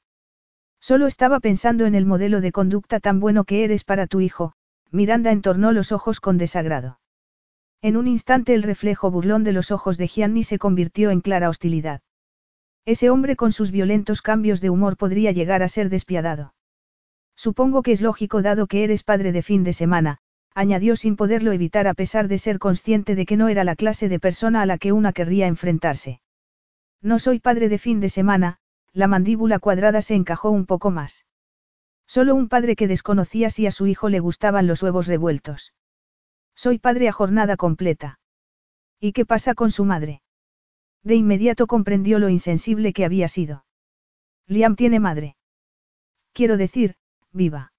Solo 0.80 1.06
estaba 1.06 1.40
pensando 1.40 1.86
en 1.86 1.94
el 1.94 2.04
modelo 2.04 2.42
de 2.42 2.52
conducta 2.52 3.00
tan 3.00 3.20
bueno 3.20 3.44
que 3.44 3.64
eres 3.64 3.84
para 3.84 4.06
tu 4.06 4.20
hijo, 4.20 4.52
Miranda 4.90 5.32
entornó 5.32 5.72
los 5.72 5.92
ojos 5.92 6.20
con 6.20 6.36
desagrado. 6.36 7.00
En 7.80 7.96
un 7.96 8.06
instante 8.06 8.52
el 8.52 8.62
reflejo 8.62 9.10
burlón 9.10 9.44
de 9.44 9.52
los 9.52 9.70
ojos 9.70 9.96
de 9.96 10.08
Gianni 10.08 10.42
se 10.42 10.58
convirtió 10.58 11.10
en 11.10 11.22
clara 11.22 11.48
hostilidad. 11.48 12.02
Ese 12.84 13.08
hombre 13.08 13.34
con 13.34 13.52
sus 13.52 13.70
violentos 13.70 14.20
cambios 14.20 14.60
de 14.60 14.68
humor 14.68 14.98
podría 14.98 15.32
llegar 15.32 15.62
a 15.62 15.68
ser 15.68 15.88
despiadado. 15.88 16.52
Supongo 17.38 17.84
que 17.84 17.92
es 17.92 18.00
lógico 18.00 18.42
dado 18.42 18.66
que 18.66 18.82
eres 18.82 19.04
padre 19.04 19.30
de 19.30 19.42
fin 19.42 19.62
de 19.62 19.72
semana, 19.72 20.18
añadió 20.56 20.96
sin 20.96 21.14
poderlo 21.14 21.52
evitar 21.52 21.86
a 21.86 21.94
pesar 21.94 22.26
de 22.26 22.36
ser 22.36 22.58
consciente 22.58 23.14
de 23.14 23.26
que 23.26 23.36
no 23.36 23.46
era 23.46 23.62
la 23.62 23.76
clase 23.76 24.08
de 24.08 24.18
persona 24.18 24.60
a 24.60 24.66
la 24.66 24.76
que 24.76 24.90
una 24.90 25.12
querría 25.12 25.46
enfrentarse. 25.46 26.20
No 27.00 27.20
soy 27.20 27.38
padre 27.38 27.68
de 27.68 27.78
fin 27.78 28.00
de 28.00 28.08
semana, 28.08 28.58
la 28.92 29.06
mandíbula 29.06 29.60
cuadrada 29.60 30.02
se 30.02 30.16
encajó 30.16 30.50
un 30.50 30.66
poco 30.66 30.90
más. 30.90 31.26
Solo 32.08 32.34
un 32.34 32.48
padre 32.48 32.74
que 32.74 32.88
desconocía 32.88 33.50
si 33.50 33.68
a 33.68 33.70
su 33.70 33.86
hijo 33.86 34.08
le 34.08 34.18
gustaban 34.18 34.66
los 34.66 34.82
huevos 34.82 35.06
revueltos. 35.06 35.74
Soy 36.56 36.80
padre 36.80 37.08
a 37.08 37.12
jornada 37.12 37.56
completa. 37.56 38.18
¿Y 38.98 39.12
qué 39.12 39.24
pasa 39.24 39.54
con 39.54 39.70
su 39.70 39.84
madre? 39.84 40.22
De 41.04 41.14
inmediato 41.14 41.68
comprendió 41.68 42.18
lo 42.18 42.30
insensible 42.30 42.92
que 42.92 43.04
había 43.04 43.28
sido. 43.28 43.64
Liam 44.48 44.74
tiene 44.74 44.98
madre. 44.98 45.36
Quiero 46.32 46.56
decir, 46.56 46.96
viva. 47.38 47.72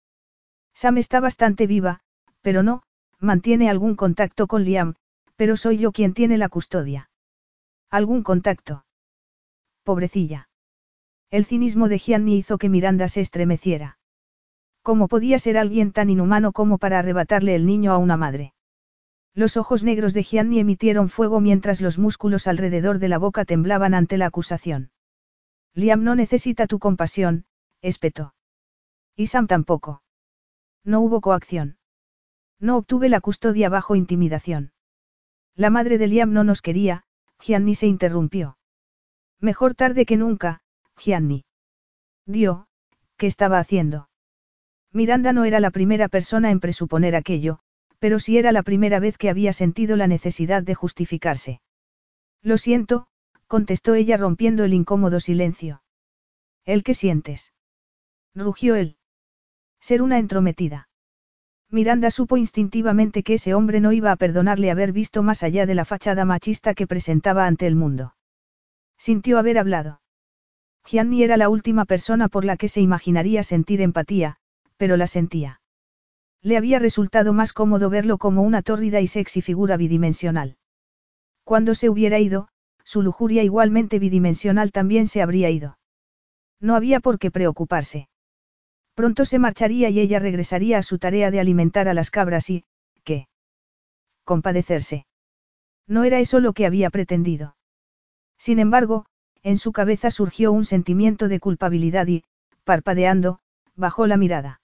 Sam 0.73 0.97
está 0.97 1.19
bastante 1.19 1.67
viva, 1.67 1.99
pero 2.41 2.63
no, 2.63 2.81
mantiene 3.19 3.69
algún 3.69 3.95
contacto 3.95 4.47
con 4.47 4.63
Liam, 4.63 4.95
pero 5.35 5.55
soy 5.55 5.77
yo 5.77 5.91
quien 5.91 6.13
tiene 6.15 6.39
la 6.39 6.49
custodia. 6.49 7.11
¿Algún 7.91 8.23
contacto? 8.23 8.85
Pobrecilla. 9.83 10.49
El 11.29 11.45
cinismo 11.45 11.89
de 11.89 11.99
Gianni 11.99 12.37
hizo 12.37 12.57
que 12.57 12.69
Miranda 12.69 13.07
se 13.07 13.21
estremeciera. 13.21 13.99
¿Cómo 14.81 15.07
podía 15.07 15.37
ser 15.37 15.57
alguien 15.57 15.91
tan 15.91 16.09
inhumano 16.09 16.51
como 16.51 16.77
para 16.79 16.97
arrebatarle 16.97 17.53
el 17.53 17.65
niño 17.65 17.91
a 17.91 17.97
una 17.97 18.17
madre? 18.17 18.53
Los 19.35 19.57
ojos 19.57 19.83
negros 19.83 20.13
de 20.13 20.23
Gianni 20.23 20.59
emitieron 20.59 21.09
fuego 21.09 21.39
mientras 21.39 21.81
los 21.81 21.97
músculos 21.97 22.47
alrededor 22.47 22.97
de 22.99 23.09
la 23.09 23.17
boca 23.19 23.45
temblaban 23.45 23.93
ante 23.93 24.17
la 24.17 24.25
acusación. 24.25 24.91
Liam 25.75 26.03
no 26.03 26.15
necesita 26.15 26.65
tu 26.65 26.79
compasión, 26.79 27.45
espetó. 27.81 28.33
Y 29.19 29.27
Sam 29.27 29.47
tampoco. 29.47 30.01
No 30.85 31.01
hubo 31.01 31.19
coacción. 31.19 31.77
No 32.57 32.77
obtuve 32.77 33.09
la 33.09 33.19
custodia 33.19 33.67
bajo 33.67 33.97
intimidación. 33.97 34.71
La 35.57 35.69
madre 35.69 35.97
de 35.97 36.07
Liam 36.07 36.31
no 36.31 36.45
nos 36.45 36.61
quería, 36.61 37.03
Gianni 37.37 37.75
se 37.75 37.85
interrumpió. 37.85 38.57
Mejor 39.41 39.75
tarde 39.75 40.05
que 40.05 40.15
nunca, 40.15 40.61
Gianni. 40.95 41.43
Dio, 42.25 42.69
¿qué 43.17 43.27
estaba 43.27 43.59
haciendo? 43.59 44.09
Miranda 44.93 45.33
no 45.33 45.43
era 45.43 45.59
la 45.59 45.71
primera 45.71 46.07
persona 46.07 46.49
en 46.49 46.61
presuponer 46.61 47.17
aquello, 47.17 47.59
pero 47.99 48.19
sí 48.19 48.37
era 48.37 48.53
la 48.53 48.63
primera 48.63 49.01
vez 49.01 49.17
que 49.17 49.29
había 49.29 49.51
sentido 49.51 49.97
la 49.97 50.07
necesidad 50.07 50.63
de 50.63 50.75
justificarse. 50.75 51.59
Lo 52.41 52.57
siento, 52.57 53.07
contestó 53.47 53.95
ella 53.95 54.15
rompiendo 54.15 54.63
el 54.63 54.73
incómodo 54.73 55.19
silencio. 55.19 55.83
¿El 56.63 56.85
qué 56.85 56.93
sientes? 56.93 57.51
Rugió 58.33 58.77
él. 58.77 58.95
Ser 59.79 60.01
una 60.01 60.19
entrometida. 60.19 60.89
Miranda 61.71 62.09
supo 62.11 62.37
instintivamente 62.37 63.23
que 63.23 63.35
ese 63.35 63.53
hombre 63.53 63.79
no 63.79 63.91
iba 63.91 64.11
a 64.11 64.15
perdonarle 64.15 64.71
haber 64.71 64.91
visto 64.91 65.23
más 65.23 65.43
allá 65.43 65.65
de 65.65 65.75
la 65.75 65.85
fachada 65.85 66.25
machista 66.25 66.73
que 66.73 66.87
presentaba 66.87 67.45
ante 67.45 67.67
el 67.67 67.75
mundo. 67.75 68.15
Sintió 68.97 69.37
haber 69.37 69.59
hablado. 69.59 70.01
Gianni 70.85 71.23
era 71.23 71.37
la 71.37 71.49
última 71.49 71.85
persona 71.85 72.27
por 72.27 72.43
la 72.45 72.57
que 72.57 72.67
se 72.67 72.81
imaginaría 72.81 73.43
sentir 73.43 73.81
empatía, 73.81 74.37
pero 74.77 74.97
la 74.97 75.07
sentía. 75.07 75.61
Le 76.41 76.57
había 76.57 76.79
resultado 76.79 77.33
más 77.33 77.53
cómodo 77.53 77.89
verlo 77.89 78.17
como 78.17 78.41
una 78.41 78.61
tórrida 78.61 79.01
y 79.01 79.07
sexy 79.07 79.41
figura 79.41 79.77
bidimensional. 79.77 80.57
Cuando 81.43 81.75
se 81.75 81.89
hubiera 81.89 82.19
ido, 82.19 82.47
su 82.83 83.01
lujuria 83.01 83.43
igualmente 83.43 83.99
bidimensional 83.99 84.71
también 84.71 85.05
se 85.07 85.21
habría 85.21 85.49
ido. 85.49 85.77
No 86.59 86.75
había 86.75 86.99
por 86.99 87.19
qué 87.19 87.29
preocuparse. 87.29 88.09
Pronto 88.99 89.23
se 89.23 89.39
marcharía 89.39 89.89
y 89.89 90.01
ella 90.01 90.19
regresaría 90.19 90.77
a 90.77 90.83
su 90.83 90.99
tarea 90.99 91.31
de 91.31 91.39
alimentar 91.39 91.87
a 91.87 91.93
las 91.93 92.11
cabras 92.11 92.49
y, 92.49 92.65
¿qué? 93.05 93.29
Compadecerse. 94.25 95.05
No 95.87 96.03
era 96.03 96.19
eso 96.19 96.41
lo 96.41 96.51
que 96.51 96.65
había 96.65 96.89
pretendido. 96.89 97.55
Sin 98.37 98.59
embargo, 98.59 99.05
en 99.41 99.57
su 99.57 99.71
cabeza 99.71 100.11
surgió 100.11 100.51
un 100.51 100.65
sentimiento 100.65 101.29
de 101.29 101.39
culpabilidad 101.39 102.07
y, 102.07 102.25
parpadeando, 102.65 103.39
bajó 103.73 104.05
la 104.05 104.17
mirada. 104.17 104.59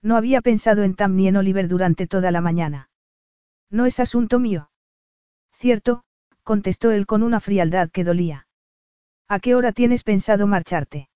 No 0.00 0.16
había 0.16 0.40
pensado 0.40 0.82
en 0.82 0.94
Tam 0.94 1.14
ni 1.14 1.28
en 1.28 1.36
Oliver 1.36 1.68
durante 1.68 2.06
toda 2.06 2.30
la 2.30 2.40
mañana. 2.40 2.88
No 3.68 3.84
es 3.84 4.00
asunto 4.00 4.38
mío. 4.38 4.70
Cierto, 5.52 6.02
contestó 6.44 6.92
él 6.92 7.04
con 7.04 7.22
una 7.22 7.40
frialdad 7.40 7.90
que 7.90 8.04
dolía. 8.04 8.46
¿A 9.28 9.38
qué 9.38 9.54
hora 9.54 9.72
tienes 9.72 10.02
pensado 10.02 10.46
marcharte? 10.46 11.09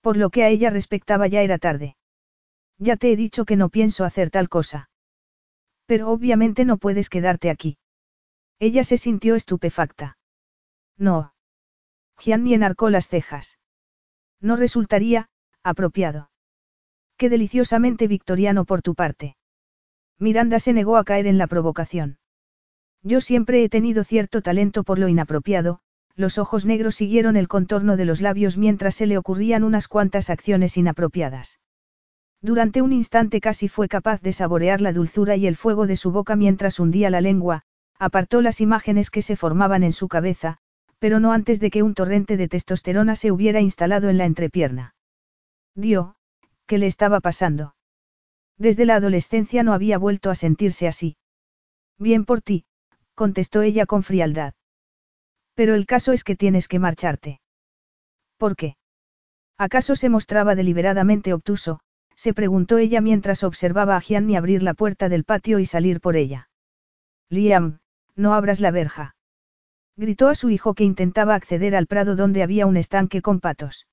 Por 0.00 0.16
lo 0.16 0.30
que 0.30 0.44
a 0.44 0.48
ella 0.48 0.70
respectaba 0.70 1.26
ya 1.26 1.42
era 1.42 1.58
tarde. 1.58 1.96
Ya 2.78 2.96
te 2.96 3.10
he 3.10 3.16
dicho 3.16 3.44
que 3.44 3.56
no 3.56 3.68
pienso 3.68 4.04
hacer 4.04 4.30
tal 4.30 4.48
cosa. 4.48 4.90
Pero 5.86 6.10
obviamente 6.10 6.64
no 6.64 6.78
puedes 6.78 7.08
quedarte 7.08 7.50
aquí. 7.50 7.78
Ella 8.58 8.84
se 8.84 8.96
sintió 8.96 9.34
estupefacta. 9.34 10.18
No. 10.96 11.32
Gianni 12.18 12.54
enarcó 12.54 12.90
las 12.90 13.08
cejas. 13.08 13.58
No 14.40 14.56
resultaría, 14.56 15.28
apropiado. 15.62 16.30
Qué 17.16 17.28
deliciosamente 17.28 18.08
victoriano 18.08 18.64
por 18.64 18.82
tu 18.82 18.94
parte. 18.94 19.36
Miranda 20.18 20.58
se 20.58 20.72
negó 20.72 20.96
a 20.96 21.04
caer 21.04 21.26
en 21.26 21.38
la 21.38 21.46
provocación. 21.46 22.18
Yo 23.02 23.20
siempre 23.20 23.62
he 23.62 23.68
tenido 23.68 24.04
cierto 24.04 24.42
talento 24.42 24.82
por 24.82 24.98
lo 24.98 25.08
inapropiado, 25.08 25.80
los 26.16 26.38
ojos 26.38 26.64
negros 26.64 26.96
siguieron 26.96 27.36
el 27.36 27.46
contorno 27.46 27.96
de 27.96 28.06
los 28.06 28.20
labios 28.20 28.56
mientras 28.56 28.94
se 28.94 29.06
le 29.06 29.18
ocurrían 29.18 29.62
unas 29.62 29.86
cuantas 29.86 30.30
acciones 30.30 30.76
inapropiadas. 30.76 31.60
Durante 32.40 32.80
un 32.80 32.92
instante 32.92 33.40
casi 33.40 33.68
fue 33.68 33.88
capaz 33.88 34.22
de 34.22 34.32
saborear 34.32 34.80
la 34.80 34.92
dulzura 34.92 35.36
y 35.36 35.46
el 35.46 35.56
fuego 35.56 35.86
de 35.86 35.96
su 35.96 36.10
boca 36.10 36.36
mientras 36.36 36.80
hundía 36.80 37.10
la 37.10 37.20
lengua, 37.20 37.62
apartó 37.98 38.40
las 38.40 38.60
imágenes 38.60 39.10
que 39.10 39.22
se 39.22 39.36
formaban 39.36 39.82
en 39.82 39.92
su 39.92 40.08
cabeza, 40.08 40.58
pero 40.98 41.20
no 41.20 41.32
antes 41.32 41.60
de 41.60 41.70
que 41.70 41.82
un 41.82 41.94
torrente 41.94 42.36
de 42.36 42.48
testosterona 42.48 43.16
se 43.16 43.30
hubiera 43.30 43.60
instalado 43.60 44.08
en 44.08 44.18
la 44.18 44.24
entrepierna. 44.24 44.94
Dio, 45.74 46.16
¿qué 46.66 46.78
le 46.78 46.86
estaba 46.86 47.20
pasando? 47.20 47.74
Desde 48.58 48.86
la 48.86 48.96
adolescencia 48.96 49.62
no 49.62 49.74
había 49.74 49.98
vuelto 49.98 50.30
a 50.30 50.34
sentirse 50.34 50.88
así. 50.88 51.16
Bien 51.98 52.24
por 52.24 52.40
ti, 52.40 52.64
contestó 53.14 53.62
ella 53.62 53.84
con 53.84 54.02
frialdad. 54.02 54.54
Pero 55.56 55.74
el 55.74 55.86
caso 55.86 56.12
es 56.12 56.22
que 56.22 56.36
tienes 56.36 56.68
que 56.68 56.78
marcharte. 56.78 57.40
¿Por 58.36 58.54
qué? 58.54 58.76
¿Acaso 59.58 59.96
se 59.96 60.10
mostraba 60.10 60.54
deliberadamente 60.54 61.32
obtuso? 61.32 61.80
se 62.14 62.34
preguntó 62.34 62.78
ella 62.78 63.00
mientras 63.00 63.42
observaba 63.42 63.96
a 63.96 64.00
Gianni 64.00 64.36
abrir 64.36 64.62
la 64.62 64.74
puerta 64.74 65.08
del 65.08 65.24
patio 65.24 65.58
y 65.58 65.66
salir 65.66 66.00
por 66.00 66.16
ella. 66.16 66.50
Liam, 67.30 67.78
no 68.14 68.34
abras 68.34 68.60
la 68.60 68.70
verja. 68.70 69.16
Gritó 69.96 70.28
a 70.28 70.34
su 70.34 70.50
hijo 70.50 70.74
que 70.74 70.84
intentaba 70.84 71.34
acceder 71.34 71.74
al 71.74 71.86
prado 71.86 72.16
donde 72.16 72.42
había 72.42 72.66
un 72.66 72.76
estanque 72.76 73.22
con 73.22 73.40
patos. 73.40 73.86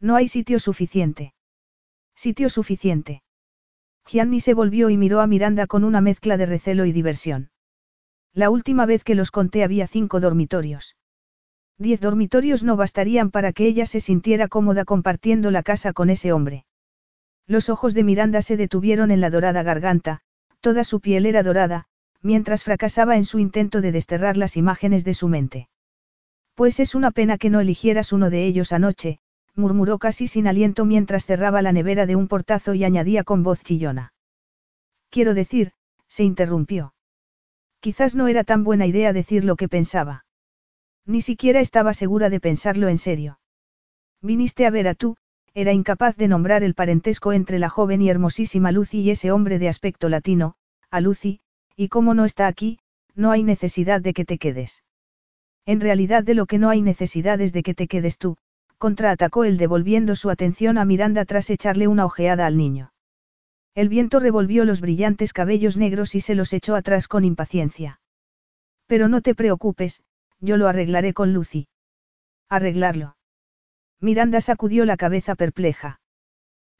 No 0.00 0.16
hay 0.16 0.28
sitio 0.28 0.58
suficiente. 0.58 1.34
Sitio 2.14 2.48
suficiente. 2.48 3.22
Gianni 4.06 4.40
se 4.40 4.54
volvió 4.54 4.88
y 4.88 4.96
miró 4.96 5.20
a 5.20 5.26
Miranda 5.26 5.66
con 5.66 5.84
una 5.84 6.00
mezcla 6.00 6.38
de 6.38 6.46
recelo 6.46 6.86
y 6.86 6.92
diversión. 6.92 7.50
La 8.38 8.50
última 8.50 8.86
vez 8.86 9.02
que 9.02 9.16
los 9.16 9.32
conté 9.32 9.64
había 9.64 9.88
cinco 9.88 10.20
dormitorios. 10.20 10.94
Diez 11.76 12.00
dormitorios 12.00 12.62
no 12.62 12.76
bastarían 12.76 13.32
para 13.32 13.52
que 13.52 13.66
ella 13.66 13.84
se 13.84 13.98
sintiera 13.98 14.46
cómoda 14.46 14.84
compartiendo 14.84 15.50
la 15.50 15.64
casa 15.64 15.92
con 15.92 16.08
ese 16.08 16.32
hombre. 16.32 16.64
Los 17.48 17.68
ojos 17.68 17.94
de 17.94 18.04
Miranda 18.04 18.40
se 18.40 18.56
detuvieron 18.56 19.10
en 19.10 19.20
la 19.20 19.30
dorada 19.30 19.64
garganta, 19.64 20.20
toda 20.60 20.84
su 20.84 21.00
piel 21.00 21.26
era 21.26 21.42
dorada, 21.42 21.86
mientras 22.22 22.62
fracasaba 22.62 23.16
en 23.16 23.24
su 23.24 23.40
intento 23.40 23.80
de 23.80 23.90
desterrar 23.90 24.36
las 24.36 24.56
imágenes 24.56 25.04
de 25.04 25.14
su 25.14 25.26
mente. 25.26 25.68
Pues 26.54 26.78
es 26.78 26.94
una 26.94 27.10
pena 27.10 27.38
que 27.38 27.50
no 27.50 27.58
eligieras 27.58 28.12
uno 28.12 28.30
de 28.30 28.46
ellos 28.46 28.70
anoche, 28.70 29.18
murmuró 29.56 29.98
casi 29.98 30.28
sin 30.28 30.46
aliento 30.46 30.84
mientras 30.84 31.26
cerraba 31.26 31.60
la 31.60 31.72
nevera 31.72 32.06
de 32.06 32.14
un 32.14 32.28
portazo 32.28 32.74
y 32.74 32.84
añadía 32.84 33.24
con 33.24 33.42
voz 33.42 33.64
chillona. 33.64 34.12
Quiero 35.10 35.34
decir, 35.34 35.72
se 36.06 36.22
interrumpió. 36.22 36.94
Quizás 37.80 38.14
no 38.14 38.28
era 38.28 38.44
tan 38.44 38.64
buena 38.64 38.86
idea 38.86 39.12
decir 39.12 39.44
lo 39.44 39.56
que 39.56 39.68
pensaba. 39.68 40.24
Ni 41.06 41.22
siquiera 41.22 41.60
estaba 41.60 41.94
segura 41.94 42.28
de 42.28 42.40
pensarlo 42.40 42.88
en 42.88 42.98
serio. 42.98 43.38
Viniste 44.20 44.66
a 44.66 44.70
ver 44.70 44.88
a 44.88 44.94
tú, 44.94 45.16
era 45.54 45.72
incapaz 45.72 46.16
de 46.16 46.28
nombrar 46.28 46.62
el 46.62 46.74
parentesco 46.74 47.32
entre 47.32 47.58
la 47.58 47.68
joven 47.68 48.02
y 48.02 48.10
hermosísima 48.10 48.72
Lucy 48.72 49.00
y 49.00 49.10
ese 49.10 49.32
hombre 49.32 49.58
de 49.58 49.68
aspecto 49.68 50.08
latino, 50.08 50.54
a 50.90 51.00
Lucy, 51.00 51.40
y 51.76 51.88
como 51.88 52.14
no 52.14 52.24
está 52.24 52.46
aquí, 52.46 52.78
no 53.14 53.30
hay 53.30 53.42
necesidad 53.42 54.00
de 54.00 54.12
que 54.12 54.24
te 54.24 54.38
quedes. 54.38 54.82
En 55.64 55.80
realidad 55.80 56.24
de 56.24 56.34
lo 56.34 56.46
que 56.46 56.58
no 56.58 56.70
hay 56.70 56.82
necesidad 56.82 57.40
es 57.40 57.52
de 57.52 57.62
que 57.62 57.74
te 57.74 57.88
quedes 57.88 58.18
tú, 58.18 58.36
contraatacó 58.78 59.44
él 59.44 59.58
devolviendo 59.58 60.16
su 60.16 60.30
atención 60.30 60.78
a 60.78 60.84
Miranda 60.84 61.24
tras 61.24 61.50
echarle 61.50 61.88
una 61.88 62.04
ojeada 62.04 62.46
al 62.46 62.56
niño. 62.56 62.92
El 63.74 63.88
viento 63.88 64.20
revolvió 64.20 64.64
los 64.64 64.80
brillantes 64.80 65.32
cabellos 65.32 65.76
negros 65.76 66.14
y 66.14 66.20
se 66.20 66.34
los 66.34 66.52
echó 66.52 66.74
atrás 66.74 67.08
con 67.08 67.24
impaciencia. 67.24 68.00
Pero 68.86 69.08
no 69.08 69.20
te 69.20 69.34
preocupes, 69.34 70.02
yo 70.40 70.56
lo 70.56 70.68
arreglaré 70.68 71.14
con 71.14 71.32
Lucy. 71.32 71.68
Arreglarlo. 72.48 73.16
Miranda 74.00 74.40
sacudió 74.40 74.84
la 74.84 74.96
cabeza 74.96 75.34
perpleja. 75.34 76.00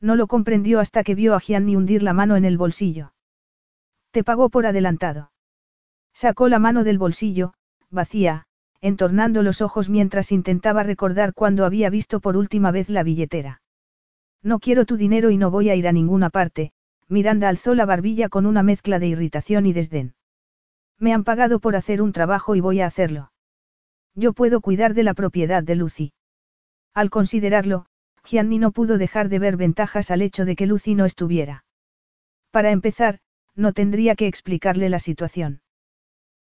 No 0.00 0.16
lo 0.16 0.26
comprendió 0.26 0.80
hasta 0.80 1.02
que 1.02 1.14
vio 1.14 1.34
a 1.34 1.40
Gianni 1.40 1.76
hundir 1.76 2.02
la 2.02 2.12
mano 2.12 2.36
en 2.36 2.44
el 2.44 2.56
bolsillo. 2.56 3.12
Te 4.10 4.24
pagó 4.24 4.48
por 4.48 4.66
adelantado. 4.66 5.32
Sacó 6.14 6.48
la 6.48 6.58
mano 6.58 6.84
del 6.84 6.98
bolsillo, 6.98 7.54
vacía, 7.90 8.46
entornando 8.80 9.42
los 9.42 9.60
ojos 9.60 9.88
mientras 9.88 10.32
intentaba 10.32 10.82
recordar 10.82 11.34
cuándo 11.34 11.64
había 11.64 11.90
visto 11.90 12.20
por 12.20 12.36
última 12.36 12.70
vez 12.70 12.88
la 12.88 13.02
billetera. 13.02 13.60
No 14.42 14.60
quiero 14.60 14.84
tu 14.84 14.96
dinero 14.96 15.30
y 15.30 15.36
no 15.36 15.50
voy 15.50 15.68
a 15.68 15.74
ir 15.74 15.88
a 15.88 15.92
ninguna 15.92 16.30
parte, 16.30 16.72
Miranda 17.08 17.48
alzó 17.48 17.74
la 17.74 17.86
barbilla 17.86 18.28
con 18.28 18.46
una 18.46 18.62
mezcla 18.62 18.98
de 18.98 19.08
irritación 19.08 19.66
y 19.66 19.72
desdén. 19.72 20.14
Me 20.98 21.12
han 21.14 21.24
pagado 21.24 21.60
por 21.60 21.76
hacer 21.76 22.02
un 22.02 22.12
trabajo 22.12 22.54
y 22.54 22.60
voy 22.60 22.80
a 22.80 22.86
hacerlo. 22.86 23.32
Yo 24.14 24.32
puedo 24.32 24.60
cuidar 24.60 24.94
de 24.94 25.04
la 25.04 25.14
propiedad 25.14 25.62
de 25.62 25.76
Lucy. 25.76 26.12
Al 26.92 27.10
considerarlo, 27.10 27.86
Gianni 28.24 28.58
no 28.58 28.72
pudo 28.72 28.98
dejar 28.98 29.28
de 29.28 29.38
ver 29.38 29.56
ventajas 29.56 30.10
al 30.10 30.22
hecho 30.22 30.44
de 30.44 30.56
que 30.56 30.66
Lucy 30.66 30.94
no 30.94 31.04
estuviera. 31.04 31.64
Para 32.50 32.72
empezar, 32.72 33.20
no 33.54 33.72
tendría 33.72 34.16
que 34.16 34.26
explicarle 34.26 34.88
la 34.88 34.98
situación. 34.98 35.62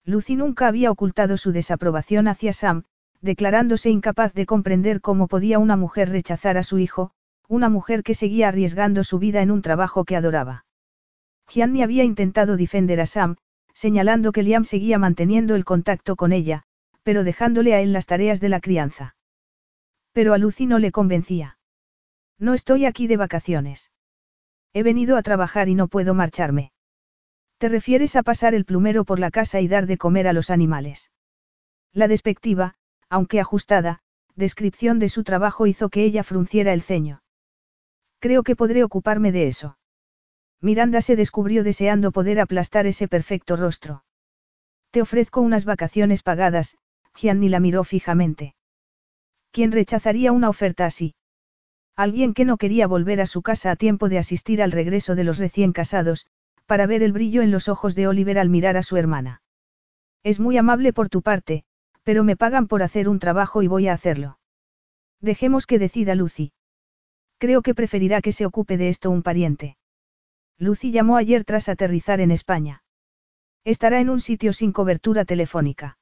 Lucy 0.04 0.36
nunca 0.36 0.66
había 0.66 0.90
ocultado 0.90 1.36
su 1.36 1.52
desaprobación 1.52 2.28
hacia 2.28 2.52
Sam, 2.52 2.84
declarándose 3.20 3.90
incapaz 3.90 4.32
de 4.34 4.46
comprender 4.46 5.00
cómo 5.00 5.28
podía 5.28 5.58
una 5.58 5.76
mujer 5.76 6.10
rechazar 6.10 6.56
a 6.56 6.62
su 6.62 6.78
hijo, 6.78 7.12
una 7.48 7.70
mujer 7.70 8.02
que 8.02 8.14
seguía 8.14 8.48
arriesgando 8.48 9.04
su 9.04 9.18
vida 9.18 9.40
en 9.40 9.50
un 9.50 9.62
trabajo 9.62 10.04
que 10.04 10.16
adoraba. 10.16 10.66
Gianni 11.48 11.82
había 11.82 12.04
intentado 12.04 12.56
defender 12.56 13.00
a 13.00 13.06
Sam, 13.06 13.36
señalando 13.72 14.32
que 14.32 14.42
Liam 14.42 14.64
seguía 14.64 14.98
manteniendo 14.98 15.54
el 15.54 15.64
contacto 15.64 16.14
con 16.14 16.32
ella, 16.32 16.64
pero 17.02 17.24
dejándole 17.24 17.74
a 17.74 17.80
él 17.80 17.92
las 17.92 18.06
tareas 18.06 18.40
de 18.40 18.50
la 18.50 18.60
crianza. 18.60 19.16
Pero 20.12 20.34
a 20.34 20.38
Lucy 20.38 20.66
no 20.66 20.78
le 20.78 20.92
convencía. 20.92 21.58
No 22.38 22.52
estoy 22.52 22.84
aquí 22.84 23.06
de 23.06 23.16
vacaciones. 23.16 23.90
He 24.74 24.82
venido 24.82 25.16
a 25.16 25.22
trabajar 25.22 25.68
y 25.68 25.74
no 25.74 25.88
puedo 25.88 26.12
marcharme. 26.12 26.72
Te 27.56 27.68
refieres 27.68 28.14
a 28.14 28.22
pasar 28.22 28.54
el 28.54 28.64
plumero 28.64 29.04
por 29.04 29.18
la 29.18 29.30
casa 29.30 29.60
y 29.60 29.68
dar 29.68 29.86
de 29.86 29.96
comer 29.96 30.28
a 30.28 30.32
los 30.32 30.50
animales. 30.50 31.10
La 31.92 32.08
despectiva, 32.08 32.74
aunque 33.08 33.40
ajustada, 33.40 34.00
descripción 34.36 34.98
de 34.98 35.08
su 35.08 35.24
trabajo 35.24 35.66
hizo 35.66 35.88
que 35.88 36.04
ella 36.04 36.22
frunciera 36.22 36.72
el 36.72 36.82
ceño. 36.82 37.22
Creo 38.20 38.42
que 38.42 38.56
podré 38.56 38.82
ocuparme 38.84 39.32
de 39.32 39.46
eso. 39.46 39.78
Miranda 40.60 41.00
se 41.00 41.14
descubrió 41.14 41.62
deseando 41.62 42.10
poder 42.10 42.40
aplastar 42.40 42.86
ese 42.86 43.06
perfecto 43.06 43.56
rostro. 43.56 44.04
Te 44.90 45.02
ofrezco 45.02 45.40
unas 45.40 45.64
vacaciones 45.64 46.22
pagadas, 46.22 46.76
Gianni 47.14 47.48
la 47.48 47.60
miró 47.60 47.84
fijamente. 47.84 48.54
¿Quién 49.52 49.70
rechazaría 49.70 50.32
una 50.32 50.48
oferta 50.48 50.86
así? 50.86 51.14
Alguien 51.94 52.34
que 52.34 52.44
no 52.44 52.56
quería 52.56 52.86
volver 52.86 53.20
a 53.20 53.26
su 53.26 53.42
casa 53.42 53.70
a 53.70 53.76
tiempo 53.76 54.08
de 54.08 54.18
asistir 54.18 54.62
al 54.62 54.72
regreso 54.72 55.14
de 55.14 55.24
los 55.24 55.38
recién 55.38 55.72
casados, 55.72 56.26
para 56.66 56.86
ver 56.86 57.02
el 57.02 57.12
brillo 57.12 57.42
en 57.42 57.50
los 57.50 57.68
ojos 57.68 57.94
de 57.94 58.06
Oliver 58.06 58.38
al 58.38 58.48
mirar 58.48 58.76
a 58.76 58.82
su 58.82 58.96
hermana. 58.96 59.42
Es 60.22 60.40
muy 60.40 60.56
amable 60.56 60.92
por 60.92 61.08
tu 61.08 61.22
parte, 61.22 61.64
pero 62.02 62.24
me 62.24 62.36
pagan 62.36 62.66
por 62.66 62.82
hacer 62.82 63.08
un 63.08 63.18
trabajo 63.18 63.62
y 63.62 63.68
voy 63.68 63.88
a 63.88 63.92
hacerlo. 63.92 64.38
Dejemos 65.20 65.66
que 65.66 65.78
decida 65.78 66.14
Lucy. 66.14 66.52
Creo 67.38 67.62
que 67.62 67.74
preferirá 67.74 68.20
que 68.20 68.32
se 68.32 68.46
ocupe 68.46 68.76
de 68.76 68.88
esto 68.88 69.10
un 69.10 69.22
pariente. 69.22 69.76
Lucy 70.58 70.90
llamó 70.90 71.16
ayer 71.16 71.44
tras 71.44 71.68
aterrizar 71.68 72.20
en 72.20 72.32
España. 72.32 72.82
Estará 73.64 74.00
en 74.00 74.10
un 74.10 74.20
sitio 74.20 74.52
sin 74.52 74.72
cobertura 74.72 75.24
telefónica. 75.24 75.98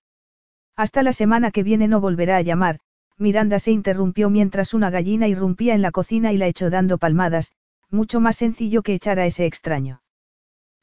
Hasta 0.76 1.03
la 1.03 1.12
semana 1.12 1.51
que 1.51 1.62
viene 1.62 1.89
no 1.89 2.01
volverá 2.01 2.37
a 2.37 2.43
llamar, 2.43 2.80
Miranda 3.18 3.59
se 3.59 3.72
interrumpió 3.72 4.30
mientras 4.30 4.74
una 4.74 4.91
gallina 4.91 5.28
irrumpía 5.28 5.74
en 5.74 5.82
la 5.82 5.91
cocina 5.91 6.32
y 6.32 6.39
la 6.39 6.47
echó 6.47 6.70
dando 6.70 6.99
palmadas, 6.99 7.53
mucho 7.91 8.20
más 8.20 8.37
sencillo 8.37 8.82
que 8.82 8.95
echar 8.95 9.18
a 9.18 9.26
ese 9.26 9.47
extraño. 9.47 10.03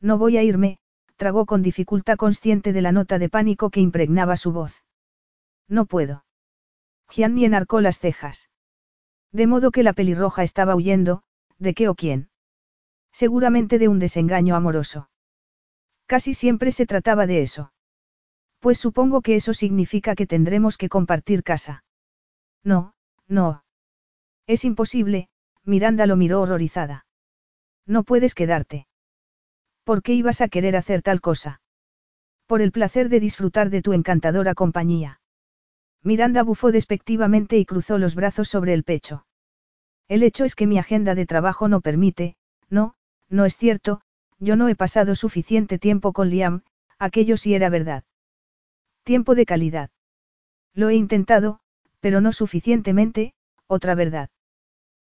No 0.01 0.17
voy 0.17 0.37
a 0.37 0.43
irme, 0.43 0.79
tragó 1.15 1.45
con 1.45 1.61
dificultad 1.61 2.17
consciente 2.17 2.73
de 2.73 2.81
la 2.81 2.91
nota 2.91 3.19
de 3.19 3.29
pánico 3.29 3.69
que 3.69 3.81
impregnaba 3.81 4.35
su 4.35 4.51
voz. 4.51 4.83
No 5.67 5.85
puedo. 5.85 6.25
Gianni 7.09 7.45
enarcó 7.45 7.81
las 7.81 7.99
cejas. 7.99 8.49
De 9.34 9.47
modo 9.47 9.71
que 9.71 9.84
la 9.84 9.93
pelirroja 9.93 10.43
estaba 10.43 10.75
huyendo, 10.75 11.23
¿de 11.57 11.73
qué 11.73 11.89
o 11.89 11.95
quién? 11.95 12.29
Seguramente 13.11 13.79
de 13.79 13.88
un 13.88 13.99
desengaño 13.99 14.55
amoroso. 14.55 15.09
Casi 16.05 16.36
siempre 16.36 16.71
se 16.71 16.86
trataba 16.86 17.25
de 17.25 17.41
eso. 17.41 17.73
Pues 18.59 18.77
supongo 18.77 19.21
que 19.21 19.36
eso 19.36 19.53
significa 19.53 20.15
que 20.15 20.27
tendremos 20.27 20.77
que 20.77 20.88
compartir 20.88 21.43
casa. 21.43 21.84
No, 22.63 22.93
no. 23.27 23.65
Es 24.45 24.63
imposible, 24.65 25.29
Miranda 25.63 26.05
lo 26.05 26.15
miró 26.15 26.41
horrorizada. 26.41 27.05
No 27.88 28.03
puedes 28.03 28.36
quedarte. 28.36 28.88
¿Por 29.84 30.03
qué 30.03 30.13
ibas 30.13 30.41
a 30.41 30.47
querer 30.47 30.75
hacer 30.75 31.01
tal 31.01 31.21
cosa? 31.21 31.59
Por 32.45 32.61
el 32.61 32.71
placer 32.71 33.09
de 33.09 33.19
disfrutar 33.19 33.69
de 33.69 33.81
tu 33.81 33.93
encantadora 33.93 34.53
compañía. 34.53 35.19
Miranda 36.03 36.43
bufó 36.43 36.71
despectivamente 36.71 37.57
y 37.57 37.65
cruzó 37.65 37.97
los 37.97 38.15
brazos 38.15 38.49
sobre 38.49 38.73
el 38.73 38.83
pecho. 38.83 39.25
El 40.07 40.21
hecho 40.21 40.43
es 40.43 40.55
que 40.55 40.67
mi 40.67 40.77
agenda 40.77 41.15
de 41.15 41.25
trabajo 41.25 41.67
no 41.67 41.80
permite, 41.80 42.35
no, 42.69 42.95
no 43.30 43.45
es 43.45 43.55
cierto, 43.55 44.01
yo 44.38 44.55
no 44.57 44.67
he 44.67 44.75
pasado 44.75 45.15
suficiente 45.15 45.80
tiempo 45.80 46.11
con 46.11 46.30
Liam, 46.30 46.63
aquello 46.99 47.38
sí 47.38 47.53
era 47.53 47.69
verdad. 47.69 48.03
Tiempo 49.03 49.34
de 49.35 49.45
calidad. 49.45 49.89
Lo 50.73 50.89
he 50.89 50.95
intentado, 50.95 51.59
pero 52.01 52.19
no 52.19 52.34
suficientemente, 52.34 53.34
otra 53.67 53.95
verdad. 53.95 54.30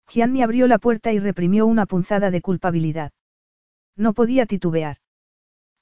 Gianni 0.08 0.44
abrió 0.44 0.68
la 0.68 0.78
puerta 0.78 1.12
y 1.12 1.20
reprimió 1.20 1.66
una 1.66 1.86
punzada 1.86 2.32
de 2.32 2.42
culpabilidad. 2.42 3.12
No 3.98 4.14
podía 4.14 4.46
titubear. 4.46 4.98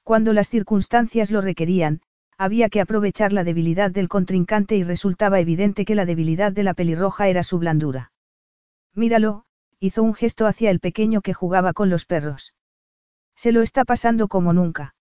Cuando 0.04 0.34
las 0.34 0.50
circunstancias 0.50 1.32
lo 1.32 1.42
requerían, 1.42 2.02
había 2.38 2.70
que 2.70 2.82
aprovechar 2.82 3.34
la 3.34 3.44
debilidad 3.44 3.92
del 3.92 4.10
contrincante 4.10 4.76
y 4.76 4.84
resultaba 4.84 5.40
evidente 5.40 5.86
que 5.86 5.96
la 5.96 6.06
debilidad 6.06 6.52
de 6.52 6.64
la 6.64 6.74
pelirroja 6.74 7.28
era 7.28 7.44
su 7.44 7.60
blandura. 7.60 8.12
Míralo, 8.94 9.46
hizo 9.80 10.04
un 10.04 10.14
gesto 10.14 10.48
hacia 10.48 10.70
el 10.70 10.80
pequeño 10.80 11.22
que 11.22 11.34
jugaba 11.34 11.74
con 11.74 11.90
los 11.90 12.06
perros. 12.06 12.54
Se 13.36 13.52
lo 13.52 13.62
está 13.62 13.86
pasando 13.86 14.28
como 14.28 14.54
nunca. 14.54 14.96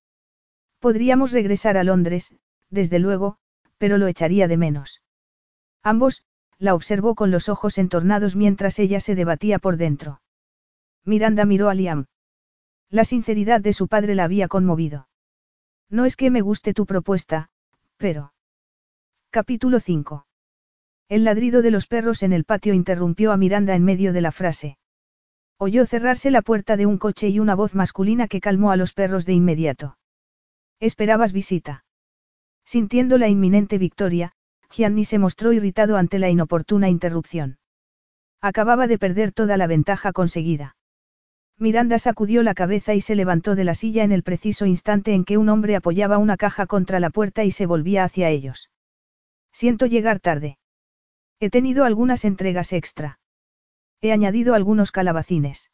Podríamos 0.81 1.33
regresar 1.33 1.77
a 1.77 1.85
Londres, 1.85 2.35
desde 2.71 2.99
luego, 2.99 3.37
pero 3.79 3.99
lo 3.99 4.07
echaría 4.07 4.49
de 4.49 4.57
menos. 4.57 5.03
Ambos, 5.83 6.25
la 6.59 6.75
observó 6.75 7.15
con 7.15 7.31
los 7.31 7.49
ojos 7.49 7.79
entornados 7.79 8.37
mientras 8.37 8.79
ella 8.79 9.01
se 9.01 9.15
debatía 9.15 9.59
por 9.59 9.77
dentro. 9.77 10.23
Miranda 11.05 11.45
miró 11.45 11.69
a 11.69 11.75
Liam. 11.75 12.07
La 12.89 13.05
sinceridad 13.05 13.61
de 13.61 13.73
su 13.73 13.89
padre 13.89 14.15
la 14.15 14.25
había 14.25 14.49
conmovido. 14.49 15.09
No 15.93 16.07
es 16.07 16.17
que 16.17 16.31
me 16.31 16.41
guste 16.41 16.73
tu 16.73 16.87
propuesta, 16.87 17.51
pero... 17.99 18.33
Capítulo 19.31 19.79
5. 19.79 20.27
El 21.11 21.25
ladrido 21.25 21.61
de 21.61 21.71
los 21.71 21.87
perros 21.87 22.23
en 22.23 22.33
el 22.33 22.45
patio 22.45 22.73
interrumpió 22.73 23.31
a 23.31 23.37
Miranda 23.37 23.75
en 23.75 23.85
medio 23.85 24.15
de 24.15 24.23
la 24.23 24.33
frase. 24.33 24.79
Oyó 25.59 25.85
cerrarse 25.85 26.31
la 26.31 26.41
puerta 26.41 26.79
de 26.79 26.87
un 26.87 26.97
coche 26.97 27.29
y 27.29 27.41
una 27.41 27.55
voz 27.55 27.75
masculina 27.75 28.27
que 28.27 28.41
calmó 28.41 28.71
a 28.71 28.77
los 28.77 28.95
perros 28.95 29.27
de 29.27 29.35
inmediato. 29.35 29.99
¿Esperabas 30.81 31.35
visita? 31.35 31.85
Sintiendo 32.65 33.19
la 33.19 33.29
inminente 33.29 33.77
victoria, 33.77 34.33
Gianni 34.71 35.05
se 35.05 35.19
mostró 35.19 35.53
irritado 35.53 35.99
ante 35.99 36.19
la 36.19 36.31
inoportuna 36.31 36.89
interrupción. 36.89 37.59
Acababa 38.41 38.87
de 38.87 38.99
perder 38.99 39.33
toda 39.33 39.59
la 39.59 39.67
ventaja 39.67 40.13
conseguida. 40.13 40.75
Miranda 41.59 41.99
sacudió 41.99 42.43
la 42.43 42.55
cabeza 42.55 42.95
y 42.95 43.01
se 43.01 43.15
levantó 43.15 43.55
de 43.55 43.65
la 43.65 43.75
silla 43.75 44.05
en 44.05 44.13
el 44.13 44.23
preciso 44.23 44.67
instante 44.67 45.15
en 45.15 45.25
que 45.25 45.39
un 45.39 45.49
hombre 45.49 45.77
apoyaba 45.77 46.19
una 46.19 46.37
caja 46.37 46.67
contra 46.67 47.01
la 47.01 47.11
puerta 47.11 47.45
y 47.45 47.51
se 47.51 47.67
volvía 47.67 48.05
hacia 48.05 48.31
ellos. 48.31 48.71
Siento 49.53 49.87
llegar 49.87 50.19
tarde. 50.19 50.59
He 51.39 51.51
tenido 51.51 51.85
algunas 51.85 52.25
entregas 52.25 52.73
extra. 52.73 53.19
He 54.01 54.13
añadido 54.13 54.55
algunos 54.55 54.91
calabacines. 54.91 55.71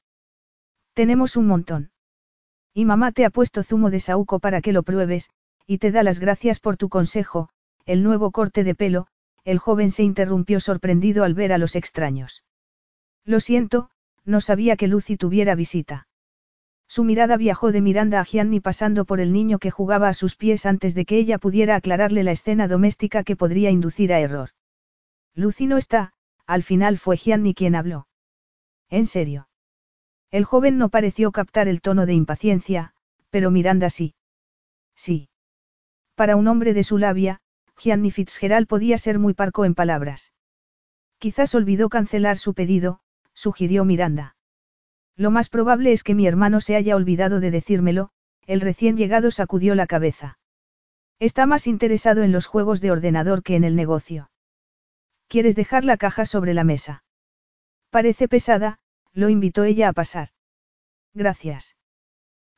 Tenemos 0.94 1.36
un 1.36 1.46
montón. 1.46 1.90
Y 2.74 2.84
mamá 2.84 3.12
te 3.12 3.24
ha 3.24 3.30
puesto 3.30 3.62
zumo 3.62 3.90
de 3.90 4.00
saúco 4.00 4.40
para 4.40 4.60
que 4.60 4.72
lo 4.72 4.82
pruebes, 4.82 5.30
y 5.66 5.78
te 5.78 5.90
da 5.90 6.02
las 6.02 6.18
gracias 6.18 6.60
por 6.60 6.76
tu 6.76 6.88
consejo, 6.88 7.48
el 7.86 8.02
nuevo 8.02 8.30
corte 8.30 8.64
de 8.64 8.74
pelo, 8.74 9.06
el 9.44 9.58
joven 9.58 9.90
se 9.90 10.02
interrumpió 10.02 10.60
sorprendido 10.60 11.24
al 11.24 11.34
ver 11.34 11.52
a 11.52 11.58
los 11.58 11.76
extraños. 11.76 12.44
Lo 13.24 13.40
siento, 13.40 13.90
no 14.28 14.40
sabía 14.40 14.76
que 14.76 14.88
Lucy 14.88 15.16
tuviera 15.16 15.54
visita. 15.54 16.06
Su 16.86 17.02
mirada 17.02 17.36
viajó 17.36 17.72
de 17.72 17.80
Miranda 17.80 18.20
a 18.20 18.24
Gianni 18.24 18.60
pasando 18.60 19.04
por 19.04 19.20
el 19.20 19.32
niño 19.32 19.58
que 19.58 19.70
jugaba 19.70 20.08
a 20.08 20.14
sus 20.14 20.36
pies 20.36 20.66
antes 20.66 20.94
de 20.94 21.04
que 21.04 21.18
ella 21.18 21.38
pudiera 21.38 21.76
aclararle 21.76 22.22
la 22.22 22.32
escena 22.32 22.68
doméstica 22.68 23.24
que 23.24 23.36
podría 23.36 23.70
inducir 23.70 24.12
a 24.12 24.20
error. 24.20 24.50
Lucy 25.34 25.66
no 25.66 25.78
está, 25.78 26.12
al 26.46 26.62
final 26.62 26.98
fue 26.98 27.16
Gianni 27.16 27.54
quien 27.54 27.74
habló. 27.74 28.06
¿En 28.90 29.06
serio? 29.06 29.48
El 30.30 30.44
joven 30.44 30.76
no 30.76 30.88
pareció 30.90 31.32
captar 31.32 31.68
el 31.68 31.80
tono 31.80 32.04
de 32.04 32.14
impaciencia, 32.14 32.92
pero 33.30 33.50
Miranda 33.50 33.88
sí. 33.88 34.14
Sí. 34.94 35.30
Para 36.14 36.36
un 36.36 36.48
hombre 36.48 36.74
de 36.74 36.82
su 36.82 36.98
labia, 36.98 37.40
Gianni 37.78 38.10
Fitzgerald 38.10 38.66
podía 38.66 38.98
ser 38.98 39.18
muy 39.18 39.32
parco 39.32 39.64
en 39.64 39.74
palabras. 39.74 40.32
Quizás 41.18 41.54
olvidó 41.54 41.88
cancelar 41.88 42.36
su 42.36 42.54
pedido, 42.54 43.00
sugirió 43.38 43.84
Miranda. 43.84 44.34
Lo 45.14 45.30
más 45.30 45.48
probable 45.48 45.92
es 45.92 46.02
que 46.02 46.16
mi 46.16 46.26
hermano 46.26 46.60
se 46.60 46.74
haya 46.74 46.96
olvidado 46.96 47.38
de 47.38 47.52
decírmelo, 47.52 48.10
el 48.46 48.60
recién 48.60 48.96
llegado 48.96 49.30
sacudió 49.30 49.76
la 49.76 49.86
cabeza. 49.86 50.40
Está 51.20 51.46
más 51.46 51.68
interesado 51.68 52.24
en 52.24 52.32
los 52.32 52.46
juegos 52.46 52.80
de 52.80 52.90
ordenador 52.90 53.44
que 53.44 53.54
en 53.54 53.62
el 53.62 53.76
negocio. 53.76 54.30
¿Quieres 55.28 55.54
dejar 55.54 55.84
la 55.84 55.96
caja 55.96 56.26
sobre 56.26 56.52
la 56.52 56.64
mesa? 56.64 57.04
Parece 57.90 58.26
pesada, 58.26 58.80
lo 59.12 59.28
invitó 59.28 59.62
ella 59.62 59.88
a 59.88 59.92
pasar. 59.92 60.30
Gracias. 61.14 61.76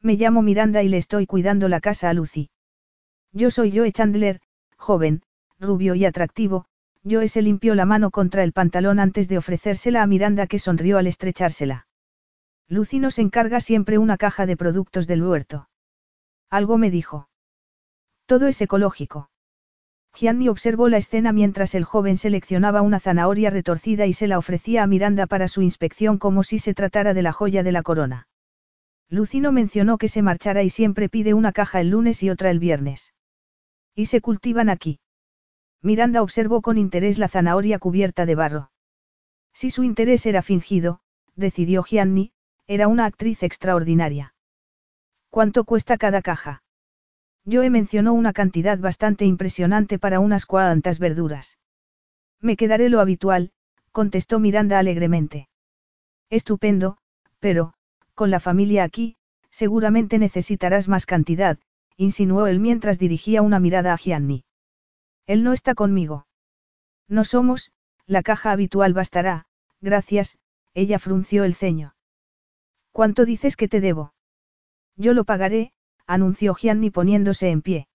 Me 0.01 0.15
llamo 0.15 0.40
Miranda 0.40 0.82
y 0.82 0.89
le 0.89 0.97
estoy 0.97 1.27
cuidando 1.27 1.69
la 1.69 1.81
casa 1.81 2.09
a 2.09 2.15
Lucy. 2.15 2.48
Yo 3.32 3.51
soy 3.51 3.77
Joe 3.77 3.93
Chandler, 3.93 4.40
joven, 4.77 5.23
rubio 5.59 5.94
y 5.94 6.07
atractivo, 6.07 6.65
Joe 7.09 7.28
se 7.28 7.43
limpió 7.43 7.74
la 7.74 7.86
mano 7.86 8.10
contra 8.10 8.44
el 8.44 8.52
pantalón 8.52 9.01
antes 9.01 9.28
de 9.28 9.39
ofrecérsela 9.39 10.02
a 10.02 10.06
Miranda 10.06 10.47
que 10.47 10.59
sonrió 10.59 10.98
al 10.98 11.06
estrechársela. 11.06 11.86
Lucy 12.68 12.98
nos 12.98 13.18
encarga 13.18 13.60
siempre 13.60 13.98
una 13.98 14.16
caja 14.16 14.47
de 14.47 14.56
productos 14.56 15.06
del 15.06 15.22
huerto. 15.22 15.68
Algo 16.51 16.78
me 16.78 16.90
dijo. 16.90 17.28
Todo 18.27 18.47
es 18.47 18.60
ecológico. 18.60 19.31
Gianni 20.14 20.48
observó 20.48 20.89
la 20.89 20.98
escena 20.98 21.32
mientras 21.32 21.74
el 21.74 21.85
joven 21.85 22.16
seleccionaba 22.16 22.82
una 22.82 23.01
zanahoria 23.01 23.51
retorcida 23.51 24.06
y 24.06 24.12
se 24.12 24.27
la 24.27 24.39
ofrecía 24.39 24.82
a 24.82 24.86
Miranda 24.86 25.27
para 25.27 25.48
su 25.48 25.62
inspección 25.62 26.18
como 26.18 26.43
si 26.43 26.59
se 26.59 26.74
tratara 26.74 27.14
de 27.14 27.22
la 27.22 27.32
joya 27.32 27.62
de 27.62 27.72
la 27.72 27.82
corona. 27.82 28.28
Lucy 29.09 29.40
no 29.40 29.52
mencionó 29.52 29.98
que 29.98 30.09
se 30.09 30.22
marchara 30.22 30.62
y 30.62 30.70
siempre 30.70 31.09
pide 31.09 31.35
una 31.35 31.52
caja 31.52 31.81
el 31.81 31.90
lunes 31.90 32.22
y 32.22 32.31
otra 32.31 32.51
el 32.51 32.59
viernes. 32.59 33.14
¿Y 33.94 34.06
se 34.06 34.20
cultivan 34.20 34.68
aquí? 34.68 35.01
Miranda 35.82 36.23
observó 36.23 36.61
con 36.61 36.77
interés 36.77 37.19
la 37.19 37.28
zanahoria 37.28 37.78
cubierta 37.78 38.27
de 38.27 38.35
barro. 38.35 38.70
Si 39.52 39.70
su 39.70 39.82
interés 39.82 40.27
era 40.27 40.43
fingido, 40.43 41.01
decidió 41.36 41.82
Gianni, 41.82 42.32
era 42.66 42.86
una 42.86 43.07
actriz 43.07 43.43
extraordinaria. 43.43 44.35
¿Cuánto 45.31 45.65
cuesta 45.65 45.97
cada 45.97 46.23
caja? 46.23 46.62
Joe 47.51 47.70
mencionó 47.70 48.12
una 48.12 48.32
cantidad 48.32 48.78
bastante 48.78 49.24
impresionante 49.24 49.98
para 49.98 50.20
unas 50.20 50.44
cuantas 50.44 50.98
verduras. 50.98 51.59
Me 52.40 52.57
quedaré 52.57 52.90
lo 52.90 53.01
habitual, 53.01 53.52
contestó 53.93 54.39
Miranda 54.39 54.78
alegremente. 54.78 55.48
Estupendo, 56.28 56.98
pero, 57.39 57.73
con 58.15 58.31
la 58.31 58.39
familia 58.39 58.85
aquí, 58.85 59.16
seguramente 59.51 60.19
necesitarás 60.19 60.89
más 60.89 61.07
cantidad, 61.07 61.59
insinuó 61.97 62.47
él 62.47 62.61
mientras 62.61 62.98
dirigía 62.98 63.43
una 63.43 63.59
mirada 63.59 63.93
a 63.93 63.97
Gianni. 63.97 64.44
Él 65.31 65.44
no 65.44 65.52
está 65.52 65.77
conmigo. 65.77 66.27
No 67.07 67.23
somos, 67.23 67.70
la 68.05 68.20
caja 68.20 68.51
habitual 68.51 68.94
bastará, 68.94 69.47
gracias, 69.81 70.39
ella 70.74 70.98
frunció 70.98 71.44
el 71.44 71.55
ceño. 71.55 71.94
¿Cuánto 72.90 73.24
dices 73.24 73.55
que 73.55 73.69
te 73.69 73.81
debo? 73.81 74.12
Yo 74.97 75.15
lo 75.15 75.23
pagaré, 75.23 75.73
anunció 76.05 76.52
Gianni 76.57 76.90
poniéndose 76.90 77.51
en 77.51 77.62
pie. 77.62 77.86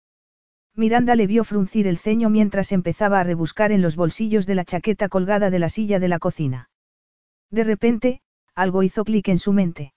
Miranda 0.75 1.17
le 1.17 1.27
vio 1.27 1.43
fruncir 1.43 1.87
el 1.87 1.97
ceño 1.97 2.29
mientras 2.29 2.71
empezaba 2.71 3.19
a 3.19 3.25
rebuscar 3.25 3.73
en 3.73 3.81
los 3.81 3.97
bolsillos 3.97 4.45
de 4.45 4.55
la 4.55 4.63
chaqueta 4.63 5.09
colgada 5.09 5.49
de 5.49 5.59
la 5.59 5.67
silla 5.67 5.99
de 5.99 6.07
la 6.07 6.19
cocina. 6.19 6.69
De 7.51 7.65
repente, 7.65 8.21
algo 8.53 8.81
hizo 8.81 9.03
clic 9.03 9.27
en 9.27 9.39
su 9.39 9.51
mente. 9.51 9.93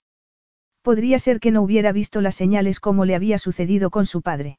Podría 0.82 1.20
ser 1.20 1.38
que 1.38 1.52
no 1.52 1.62
hubiera 1.62 1.92
visto 1.92 2.20
las 2.20 2.34
señales 2.34 2.80
como 2.80 3.04
le 3.04 3.14
había 3.14 3.38
sucedido 3.38 3.90
con 3.90 4.06
su 4.06 4.22
padre. 4.22 4.58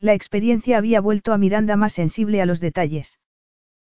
La 0.00 0.14
experiencia 0.14 0.78
había 0.78 1.00
vuelto 1.00 1.32
a 1.32 1.38
Miranda 1.38 1.76
más 1.76 1.92
sensible 1.92 2.40
a 2.40 2.46
los 2.46 2.60
detalles. 2.60 3.18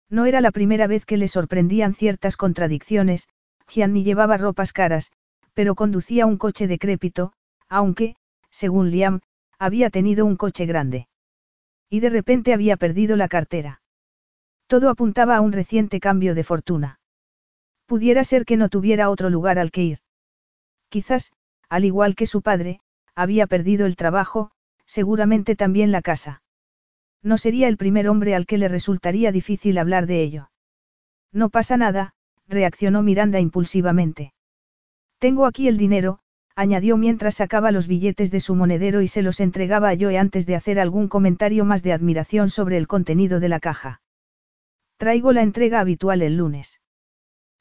No 0.10 0.26
era 0.26 0.40
la 0.40 0.52
primera 0.52 0.88
vez 0.88 1.06
que 1.06 1.18
le 1.18 1.28
sorprendían 1.28 1.94
ciertas 1.94 2.38
contradicciones, 2.38 3.28
Gianni 3.68 4.04
llevaba 4.04 4.38
ropas 4.38 4.72
caras, 4.72 5.12
pero 5.54 5.76
conducía 5.76 6.26
un 6.26 6.38
coche 6.38 6.68
decrépito, 6.68 7.34
aunque, 7.68 8.16
según 8.50 8.90
Liam, 8.90 9.20
había 9.60 9.90
tenido 9.90 10.26
un 10.26 10.38
coche 10.38 10.66
grande. 10.66 11.08
Y 11.90 12.00
de 12.00 12.10
repente 12.10 12.54
había 12.54 12.78
perdido 12.78 13.18
la 13.18 13.28
cartera. 13.28 13.82
Todo 14.68 14.90
apuntaba 14.90 15.36
a 15.36 15.42
un 15.42 15.52
reciente 15.52 16.00
cambio 16.00 16.36
de 16.36 16.44
fortuna. 16.44 17.00
Pudiera 17.86 18.24
ser 18.24 18.46
que 18.46 18.58
no 18.58 18.70
tuviera 18.70 19.10
otro 19.10 19.30
lugar 19.30 19.60
al 19.60 19.72
que 19.72 19.84
ir. 19.84 20.00
Quizás, 20.90 21.32
al 21.70 21.84
igual 21.84 22.16
que 22.16 22.28
su 22.28 22.42
padre, 22.42 22.80
había 23.16 23.48
perdido 23.48 23.86
el 23.86 23.96
trabajo, 23.96 24.52
seguramente 24.88 25.56
también 25.56 25.92
la 25.92 26.02
casa. 26.02 26.42
No 27.22 27.38
sería 27.38 27.68
el 27.68 27.78
primer 27.78 28.10
hombre 28.10 28.34
al 28.34 28.46
que 28.46 28.58
le 28.58 28.68
resultaría 28.68 29.32
difícil 29.32 29.78
hablar 29.78 30.08
de 30.08 30.22
ello. 30.24 30.50
No 31.32 31.50
pasa 31.50 31.78
nada, 31.78 32.14
reaccionó 32.48 33.04
Miranda 33.04 33.40
impulsivamente. 33.40 34.34
Tengo 35.20 35.46
aquí 35.46 35.68
el 35.68 35.78
dinero, 35.78 36.20
añadió 36.56 36.98
mientras 36.98 37.36
sacaba 37.36 37.72
los 37.72 37.88
billetes 37.88 38.32
de 38.32 38.40
su 38.40 38.56
monedero 38.56 39.02
y 39.02 39.08
se 39.08 39.22
los 39.22 39.40
entregaba 39.40 39.90
a 39.90 39.98
Joe 40.00 40.18
antes 40.18 40.46
de 40.46 40.56
hacer 40.56 40.80
algún 40.80 41.08
comentario 41.08 41.66
más 41.66 41.84
de 41.84 41.94
admiración 41.94 42.50
sobre 42.50 42.78
el 42.78 42.88
contenido 42.88 43.40
de 43.40 43.50
la 43.50 43.60
caja. 43.60 44.02
Traigo 44.98 45.34
la 45.34 45.44
entrega 45.44 45.80
habitual 45.80 46.22
el 46.22 46.38
lunes. 46.38 46.82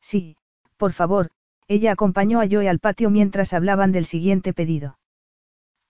Sí, 0.01 0.37
por 0.77 0.93
favor, 0.93 1.31
ella 1.69 1.93
acompañó 1.93 2.41
a 2.41 2.47
Joe 2.51 2.69
al 2.69 2.79
patio 2.79 3.11
mientras 3.11 3.53
hablaban 3.53 3.93
del 3.93 4.07
siguiente 4.07 4.53
pedido. 4.53 4.99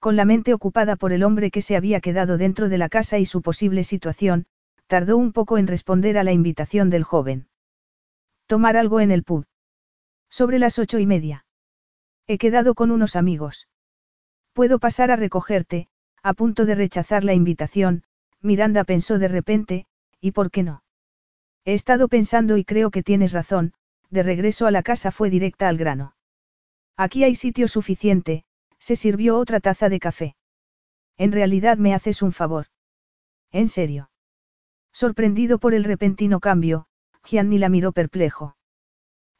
Con 0.06 0.14
la 0.14 0.24
mente 0.24 0.54
ocupada 0.54 0.94
por 0.94 1.12
el 1.12 1.24
hombre 1.24 1.50
que 1.50 1.62
se 1.62 1.74
había 1.74 1.98
quedado 1.98 2.38
dentro 2.38 2.68
de 2.68 2.78
la 2.78 2.88
casa 2.88 3.18
y 3.18 3.26
su 3.26 3.42
posible 3.42 3.82
situación, 3.82 4.46
tardó 4.86 5.16
un 5.16 5.32
poco 5.32 5.58
en 5.58 5.66
responder 5.66 6.16
a 6.16 6.22
la 6.22 6.30
invitación 6.30 6.90
del 6.90 7.02
joven. 7.02 7.48
Tomar 8.46 8.76
algo 8.76 9.00
en 9.00 9.10
el 9.10 9.24
pub. 9.24 9.46
Sobre 10.30 10.60
las 10.60 10.78
ocho 10.78 11.00
y 11.00 11.06
media. 11.06 11.44
He 12.28 12.38
quedado 12.38 12.76
con 12.76 12.92
unos 12.92 13.16
amigos. 13.16 13.66
Puedo 14.52 14.78
pasar 14.78 15.10
a 15.10 15.16
recogerte, 15.16 15.88
a 16.22 16.34
punto 16.34 16.66
de 16.66 16.76
rechazar 16.76 17.24
la 17.24 17.34
invitación, 17.34 18.04
Miranda 18.40 18.84
pensó 18.84 19.18
de 19.18 19.26
repente, 19.26 19.86
¿y 20.20 20.30
por 20.30 20.52
qué 20.52 20.62
no? 20.62 20.84
He 21.64 21.74
estado 21.74 22.06
pensando 22.06 22.58
y 22.58 22.64
creo 22.64 22.92
que 22.92 23.02
tienes 23.02 23.32
razón, 23.32 23.72
de 24.10 24.22
regreso 24.22 24.68
a 24.68 24.70
la 24.70 24.84
casa 24.84 25.10
fue 25.10 25.30
directa 25.30 25.68
al 25.68 25.78
grano. 25.78 26.14
Aquí 26.96 27.24
hay 27.24 27.34
sitio 27.34 27.66
suficiente, 27.66 28.44
se 28.86 28.94
sirvió 28.94 29.36
otra 29.36 29.58
taza 29.58 29.88
de 29.88 29.98
café. 29.98 30.36
En 31.18 31.32
realidad 31.32 31.76
me 31.76 31.92
haces 31.92 32.22
un 32.22 32.30
favor. 32.30 32.66
¿En 33.50 33.66
serio? 33.66 34.10
Sorprendido 34.92 35.58
por 35.58 35.74
el 35.74 35.82
repentino 35.82 36.38
cambio, 36.38 36.86
Gianni 37.24 37.58
la 37.58 37.68
miró 37.68 37.90
perplejo. 37.90 38.56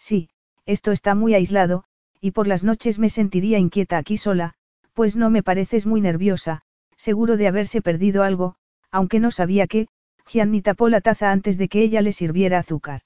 Sí, 0.00 0.30
esto 0.64 0.90
está 0.90 1.14
muy 1.14 1.32
aislado, 1.34 1.84
y 2.20 2.32
por 2.32 2.48
las 2.48 2.64
noches 2.64 2.98
me 2.98 3.08
sentiría 3.08 3.60
inquieta 3.60 3.98
aquí 3.98 4.16
sola, 4.16 4.54
pues 4.94 5.14
no 5.14 5.30
me 5.30 5.44
pareces 5.44 5.86
muy 5.86 6.00
nerviosa, 6.00 6.62
seguro 6.96 7.36
de 7.36 7.46
haberse 7.46 7.80
perdido 7.82 8.24
algo, 8.24 8.56
aunque 8.90 9.20
no 9.20 9.30
sabía 9.30 9.68
qué, 9.68 9.86
Gianni 10.26 10.60
tapó 10.60 10.88
la 10.88 11.00
taza 11.00 11.30
antes 11.30 11.56
de 11.56 11.68
que 11.68 11.82
ella 11.82 12.02
le 12.02 12.12
sirviera 12.12 12.58
azúcar. 12.58 13.02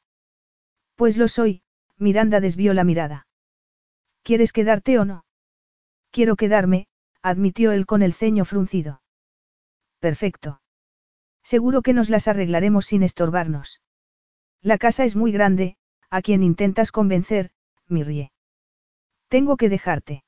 Pues 0.96 1.18
lo 1.18 1.28
soy, 1.28 1.60
Miranda 1.98 2.40
desvió 2.40 2.72
la 2.72 2.84
mirada. 2.84 3.26
¿Quieres 4.22 4.54
quedarte 4.54 4.98
o 4.98 5.04
no? 5.04 5.24
Quiero 6.10 6.36
quedarme, 6.36 6.86
admitió 7.22 7.72
él 7.72 7.86
con 7.86 8.02
el 8.02 8.12
ceño 8.12 8.44
fruncido. 8.44 9.02
Perfecto. 10.00 10.60
Seguro 11.42 11.82
que 11.82 11.92
nos 11.92 12.10
las 12.10 12.28
arreglaremos 12.28 12.86
sin 12.86 13.02
estorbarnos. 13.02 13.80
La 14.62 14.78
casa 14.78 15.04
es 15.04 15.16
muy 15.16 15.32
grande, 15.32 15.76
a 16.10 16.22
quien 16.22 16.42
intentas 16.42 16.92
convencer, 16.92 17.50
Mirrie. 17.86 18.32
Tengo 19.28 19.56
que 19.56 19.68
dejarte. 19.68 20.24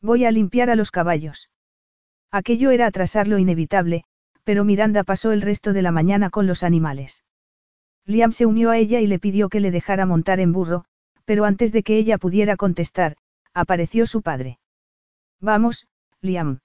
Voy 0.00 0.24
a 0.24 0.30
limpiar 0.30 0.70
a 0.70 0.76
los 0.76 0.90
caballos. 0.90 1.50
Aquello 2.30 2.70
era 2.70 2.86
atrasar 2.86 3.28
lo 3.28 3.38
inevitable, 3.38 4.04
pero 4.44 4.64
Miranda 4.64 5.04
pasó 5.04 5.32
el 5.32 5.42
resto 5.42 5.72
de 5.72 5.82
la 5.82 5.92
mañana 5.92 6.30
con 6.30 6.46
los 6.46 6.62
animales. 6.62 7.24
Liam 8.04 8.32
se 8.32 8.46
unió 8.46 8.70
a 8.70 8.78
ella 8.78 9.00
y 9.00 9.06
le 9.06 9.18
pidió 9.18 9.48
que 9.48 9.60
le 9.60 9.70
dejara 9.70 10.06
montar 10.06 10.40
en 10.40 10.52
burro, 10.52 10.84
pero 11.24 11.44
antes 11.44 11.72
de 11.72 11.82
que 11.82 11.96
ella 11.96 12.18
pudiera 12.18 12.56
contestar, 12.56 13.16
apareció 13.54 14.06
su 14.06 14.22
padre. 14.22 14.58
Vamos, 15.40 15.86
Liam. 16.20 16.60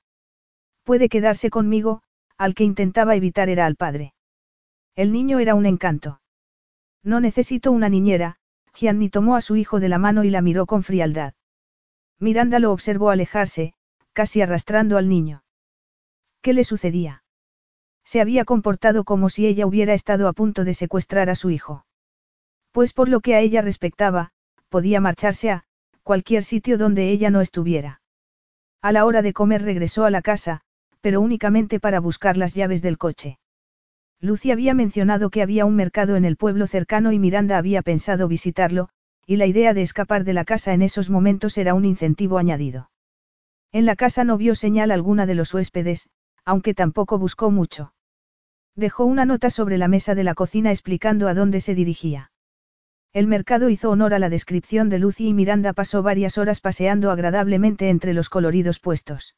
Puede 0.84 1.10
quedarse 1.10 1.50
conmigo, 1.50 2.02
al 2.38 2.56
que 2.56 2.64
intentaba 2.64 3.16
evitar 3.16 3.50
era 3.50 3.66
al 3.66 3.76
padre. 3.76 4.14
El 4.96 5.12
niño 5.12 5.40
era 5.40 5.56
un 5.56 5.66
encanto. 5.66 6.22
No 7.04 7.20
necesito 7.20 7.72
una 7.72 7.90
niñera, 7.90 8.38
Gianni 8.74 9.10
tomó 9.10 9.36
a 9.36 9.42
su 9.42 9.56
hijo 9.56 9.80
de 9.80 9.90
la 9.90 9.98
mano 9.98 10.24
y 10.24 10.30
la 10.30 10.42
miró 10.42 10.66
con 10.66 10.84
frialdad. 10.84 11.34
Miranda 12.20 12.60
lo 12.60 12.72
observó 12.72 13.10
alejarse, 13.10 13.74
casi 14.14 14.42
arrastrando 14.42 14.98
al 14.98 15.10
niño. 15.10 15.44
¿Qué 16.42 16.54
le 16.54 16.64
sucedía? 16.64 17.24
Se 18.04 18.22
había 18.22 18.46
comportado 18.46 19.04
como 19.04 19.30
si 19.30 19.46
ella 19.46 19.66
hubiera 19.66 19.94
estado 19.94 20.28
a 20.28 20.34
punto 20.34 20.64
de 20.64 20.74
secuestrar 20.74 21.30
a 21.30 21.36
su 21.36 21.50
hijo. 21.50 21.86
Pues 22.72 22.94
por 22.94 23.10
lo 23.10 23.20
que 23.20 23.36
a 23.36 23.40
ella 23.40 23.62
respectaba, 23.62 24.32
podía 24.70 25.02
marcharse 25.02 25.52
a 25.52 25.66
cualquier 26.04 26.44
sitio 26.44 26.78
donde 26.78 27.10
ella 27.10 27.30
no 27.30 27.42
estuviera. 27.42 28.01
A 28.82 28.92
la 28.92 29.06
hora 29.06 29.22
de 29.22 29.34
comer 29.34 29.62
regresó 29.62 30.06
a 30.06 30.10
la 30.10 30.22
casa, 30.22 30.62
pero 31.02 31.22
únicamente 31.22 31.80
para 31.80 32.00
buscar 32.00 32.38
las 32.38 32.56
llaves 32.56 32.82
del 32.82 32.98
coche. 32.98 33.38
Lucy 34.20 34.52
había 34.52 34.74
mencionado 34.74 35.30
que 35.30 35.42
había 35.42 35.66
un 35.66 35.76
mercado 35.76 36.16
en 36.16 36.26
el 36.26 36.38
pueblo 36.38 36.68
cercano 36.68 37.12
y 37.12 37.20
Miranda 37.20 37.58
había 37.58 37.82
pensado 37.82 38.28
visitarlo, 38.28 38.90
y 39.26 39.36
la 39.36 39.46
idea 39.46 39.74
de 39.74 39.82
escapar 39.82 40.24
de 40.24 40.34
la 40.34 40.46
casa 40.46 40.74
en 40.74 40.82
esos 40.82 41.10
momentos 41.10 41.58
era 41.58 41.74
un 41.74 41.86
incentivo 41.86 42.38
añadido. 42.38 42.90
En 43.72 43.86
la 43.86 43.96
casa 43.96 44.24
no 44.24 44.38
vio 44.38 44.56
señal 44.56 44.92
alguna 44.92 45.26
de 45.26 45.36
los 45.36 45.54
huéspedes, 45.54 46.10
aunque 46.44 46.74
tampoco 46.74 47.18
buscó 47.18 47.52
mucho. 47.52 47.94
Dejó 48.76 49.06
una 49.06 49.26
nota 49.26 49.50
sobre 49.50 49.78
la 49.78 49.88
mesa 49.88 50.16
de 50.16 50.24
la 50.24 50.34
cocina 50.34 50.72
explicando 50.72 51.28
a 51.28 51.34
dónde 51.34 51.62
se 51.62 51.76
dirigía. 51.76 52.32
El 53.14 53.28
mercado 53.28 53.70
hizo 53.70 53.90
honor 53.90 54.14
a 54.14 54.20
la 54.20 54.30
descripción 54.30 54.88
de 54.90 54.98
Lucy 54.98 55.28
y 55.28 55.34
Miranda 55.34 55.74
pasó 55.74 56.02
varias 56.02 56.38
horas 56.38 56.62
paseando 56.62 57.12
agradablemente 57.12 57.90
entre 57.90 58.14
los 58.14 58.30
coloridos 58.30 58.80
puestos. 58.80 59.36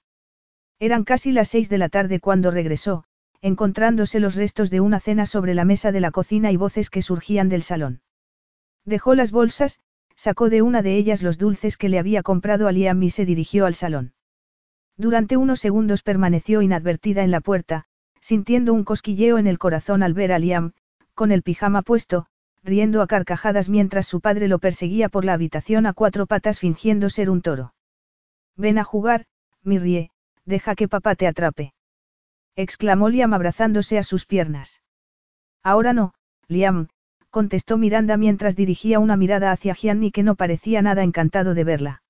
Eran 0.79 1.03
casi 1.03 1.31
las 1.31 1.47
seis 1.47 1.69
de 1.69 1.79
la 1.79 1.89
tarde 1.89 2.19
cuando 2.19 2.51
regresó, 2.51 3.05
encontrándose 3.41 4.19
los 4.19 4.35
restos 4.35 4.69
de 4.69 4.79
una 4.79 4.99
cena 4.99 5.25
sobre 5.25 5.55
la 5.55 5.65
mesa 5.65 5.91
de 5.91 6.01
la 6.01 6.11
cocina 6.11 6.51
y 6.51 6.57
voces 6.57 6.91
que 6.91 7.01
surgían 7.01 7.49
del 7.49 7.63
salón. 7.63 8.01
Dejó 8.85 9.15
las 9.15 9.31
bolsas, 9.31 9.79
sacó 10.15 10.49
de 10.49 10.61
una 10.61 10.83
de 10.83 10.95
ellas 10.95 11.23
los 11.23 11.39
dulces 11.39 11.75
que 11.75 11.89
le 11.89 11.97
había 11.97 12.21
comprado 12.21 12.67
a 12.67 12.71
Liam 12.71 13.01
y 13.01 13.09
se 13.09 13.25
dirigió 13.25 13.65
al 13.65 13.73
salón. 13.73 14.13
Durante 14.97 15.35
unos 15.35 15.59
segundos 15.59 16.03
permaneció 16.03 16.61
inadvertida 16.61 17.23
en 17.23 17.31
la 17.31 17.41
puerta, 17.41 17.85
sintiendo 18.19 18.71
un 18.71 18.83
cosquilleo 18.83 19.39
en 19.39 19.47
el 19.47 19.57
corazón 19.57 20.03
al 20.03 20.13
ver 20.13 20.31
a 20.31 20.37
Liam, 20.37 20.73
con 21.15 21.31
el 21.31 21.41
pijama 21.41 21.81
puesto, 21.81 22.27
riendo 22.63 23.01
a 23.01 23.07
carcajadas 23.07 23.69
mientras 23.69 24.07
su 24.07 24.21
padre 24.21 24.47
lo 24.47 24.59
perseguía 24.59 25.09
por 25.09 25.25
la 25.25 25.33
habitación 25.33 25.85
a 25.85 25.93
cuatro 25.93 26.25
patas 26.25 26.59
fingiendo 26.59 27.09
ser 27.09 27.29
un 27.29 27.41
toro. 27.41 27.73
Ven 28.55 28.77
a 28.77 28.83
jugar, 28.83 29.25
Mirrie, 29.63 30.11
deja 30.45 30.75
que 30.75 30.87
papá 30.87 31.15
te 31.15 31.27
atrape. 31.27 31.73
exclamó 32.55 33.09
Liam 33.09 33.33
abrazándose 33.33 33.97
a 33.97 34.03
sus 34.03 34.25
piernas. 34.25 34.81
Ahora 35.63 35.93
no, 35.93 36.13
Liam, 36.47 36.87
contestó 37.29 37.77
Miranda 37.77 38.15
mientras 38.15 38.55
dirigía 38.55 38.99
una 38.99 39.17
mirada 39.17 39.51
hacia 39.51 39.73
Gianni 39.73 40.11
que 40.11 40.23
no 40.23 40.35
parecía 40.35 40.81
nada 40.81 41.03
encantado 41.03 41.53
de 41.55 41.63
verla. 41.63 42.03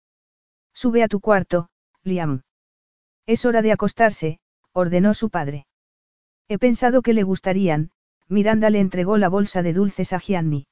Sube 0.74 1.02
a 1.04 1.08
tu 1.08 1.20
cuarto, 1.20 1.70
Liam. 2.04 2.42
Es 3.26 3.46
hora 3.46 3.62
de 3.62 3.72
acostarse, 3.72 4.40
ordenó 4.74 5.14
su 5.14 5.30
padre. 5.30 5.66
He 6.50 6.58
pensado 6.58 7.02
que 7.02 7.14
le 7.14 7.24
gustarían, 7.24 7.92
Miranda 8.30 8.70
le 8.70 8.80
entregó 8.80 9.18
la 9.18 9.30
bolsa 9.30 9.62
de 9.64 9.74
dulces 9.74 10.14
a 10.14 10.20
Gianni. 10.20 10.66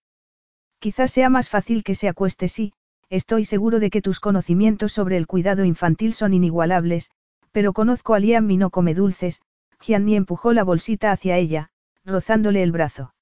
Quizás 0.80 1.11
sea 1.11 1.30
más 1.30 1.49
fácil 1.49 1.84
que 1.84 1.95
se 1.95 2.07
acueste 2.07 2.48
sí, 2.48 2.73
estoy 3.10 3.45
seguro 3.45 3.80
de 3.80 3.90
que 3.90 4.02
tus 4.02 4.19
conocimientos 4.19 4.94
sobre 4.94 5.18
el 5.18 5.28
cuidado 5.28 5.64
infantil 5.64 6.14
son 6.14 6.34
inigualables, 6.34 7.11
pero 7.52 7.73
conozco 7.73 8.14
a 8.14 8.19
Liam 8.19 8.49
y 8.49 8.57
no 8.57 8.69
come 8.69 8.94
dulces, 8.94 9.41
Gianni 9.80 10.15
empujó 10.15 10.53
la 10.53 10.64
bolsita 10.64 11.11
hacia 11.11 11.38
ella, 11.38 11.69
rozándole 12.06 12.64
el 12.64 12.72
brazo. 12.72 13.14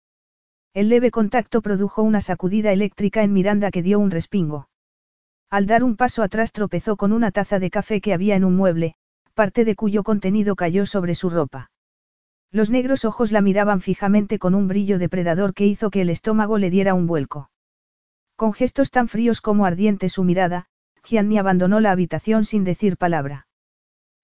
El 0.74 0.90
leve 0.90 1.10
contacto 1.10 1.62
produjo 1.62 2.04
una 2.04 2.22
sacudida 2.22 2.72
eléctrica 2.72 3.24
en 3.24 3.34
Miranda 3.34 3.72
que 3.72 3.82
dio 3.82 4.00
un 4.00 4.12
respingo. 4.12 4.70
Al 5.50 5.66
dar 5.66 5.84
un 5.84 5.96
paso 5.96 6.22
atrás 6.22 6.52
tropezó 6.52 6.96
con 6.96 7.12
una 7.12 7.32
taza 7.32 7.58
de 7.58 7.72
café 7.72 8.02
que 8.02 8.14
había 8.14 8.36
en 8.36 8.46
un 8.46 8.56
mueble, 8.56 8.96
parte 9.34 9.66
de 9.66 9.76
cuyo 9.76 10.04
contenido 10.04 10.56
cayó 10.56 10.86
sobre 10.86 11.16
su 11.16 11.30
ropa. 11.30 11.72
Los 12.52 12.72
negros 12.72 13.06
ojos 13.06 13.32
la 13.32 13.42
miraban 13.42 13.80
fijamente 13.80 14.40
con 14.40 14.56
un 14.56 14.68
brillo 14.68 14.98
depredador 14.98 15.54
que 15.54 15.68
hizo 15.68 15.92
que 15.92 16.02
el 16.02 16.10
estómago 16.10 16.58
le 16.58 16.72
diera 16.72 16.96
un 16.96 17.06
vuelco. 17.06 17.52
Con 18.36 18.54
gestos 18.54 18.90
tan 18.90 19.08
fríos 19.08 19.42
como 19.42 19.66
ardiente 19.66 20.10
su 20.10 20.24
mirada, 20.24 20.66
Gianni 21.04 21.38
abandonó 21.38 21.80
la 21.80 21.92
habitación 21.92 22.46
sin 22.46 22.64
decir 22.64 22.98
palabra. 22.98 23.48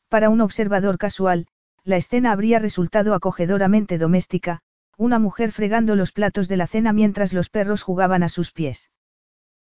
Para 0.10 0.30
un 0.30 0.42
observador 0.42 0.98
casual, 0.98 1.48
la 1.84 1.98
escena 1.98 2.32
habría 2.32 2.58
resultado 2.58 3.14
acogedoramente 3.14 4.00
doméstica, 4.00 4.62
una 4.98 5.20
mujer 5.20 5.52
fregando 5.52 5.96
los 5.96 6.12
platos 6.12 6.48
de 6.48 6.58
la 6.58 6.68
cena 6.68 6.94
mientras 6.94 7.32
los 7.32 7.50
perros 7.50 7.84
jugaban 7.84 8.24
a 8.24 8.30
sus 8.30 8.52
pies. 8.52 8.90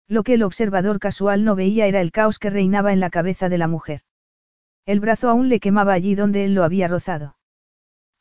Lo 0.06 0.22
que 0.22 0.34
el 0.34 0.42
observador 0.42 0.98
casual 0.98 1.44
no 1.44 1.54
veía 1.54 1.86
era 1.86 2.00
el 2.00 2.10
caos 2.10 2.38
que 2.38 2.50
reinaba 2.50 2.92
en 2.92 3.00
la 3.00 3.10
cabeza 3.10 3.48
de 3.48 3.58
la 3.58 3.68
mujer. 3.68 4.02
El 4.84 5.00
brazo 5.00 5.30
aún 5.30 5.48
le 5.48 5.60
quemaba 5.60 5.92
allí 5.92 6.14
donde 6.14 6.44
él 6.44 6.54
lo 6.54 6.64
había 6.64 6.88
rozado. 6.88 7.36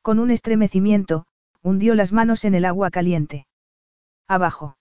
Con 0.10 0.18
un 0.18 0.32
estremecimiento, 0.32 1.28
hundió 1.62 1.94
las 1.94 2.12
manos 2.12 2.44
en 2.44 2.56
el 2.56 2.66
agua 2.66 2.90
caliente. 2.90 3.46
Abajo. 4.28 4.76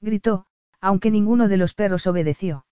Gritó, 0.00 0.44
aunque 0.80 1.12
ninguno 1.12 1.46
de 1.46 1.56
los 1.56 1.72
perros 1.72 2.08
obedeció. 2.08 2.66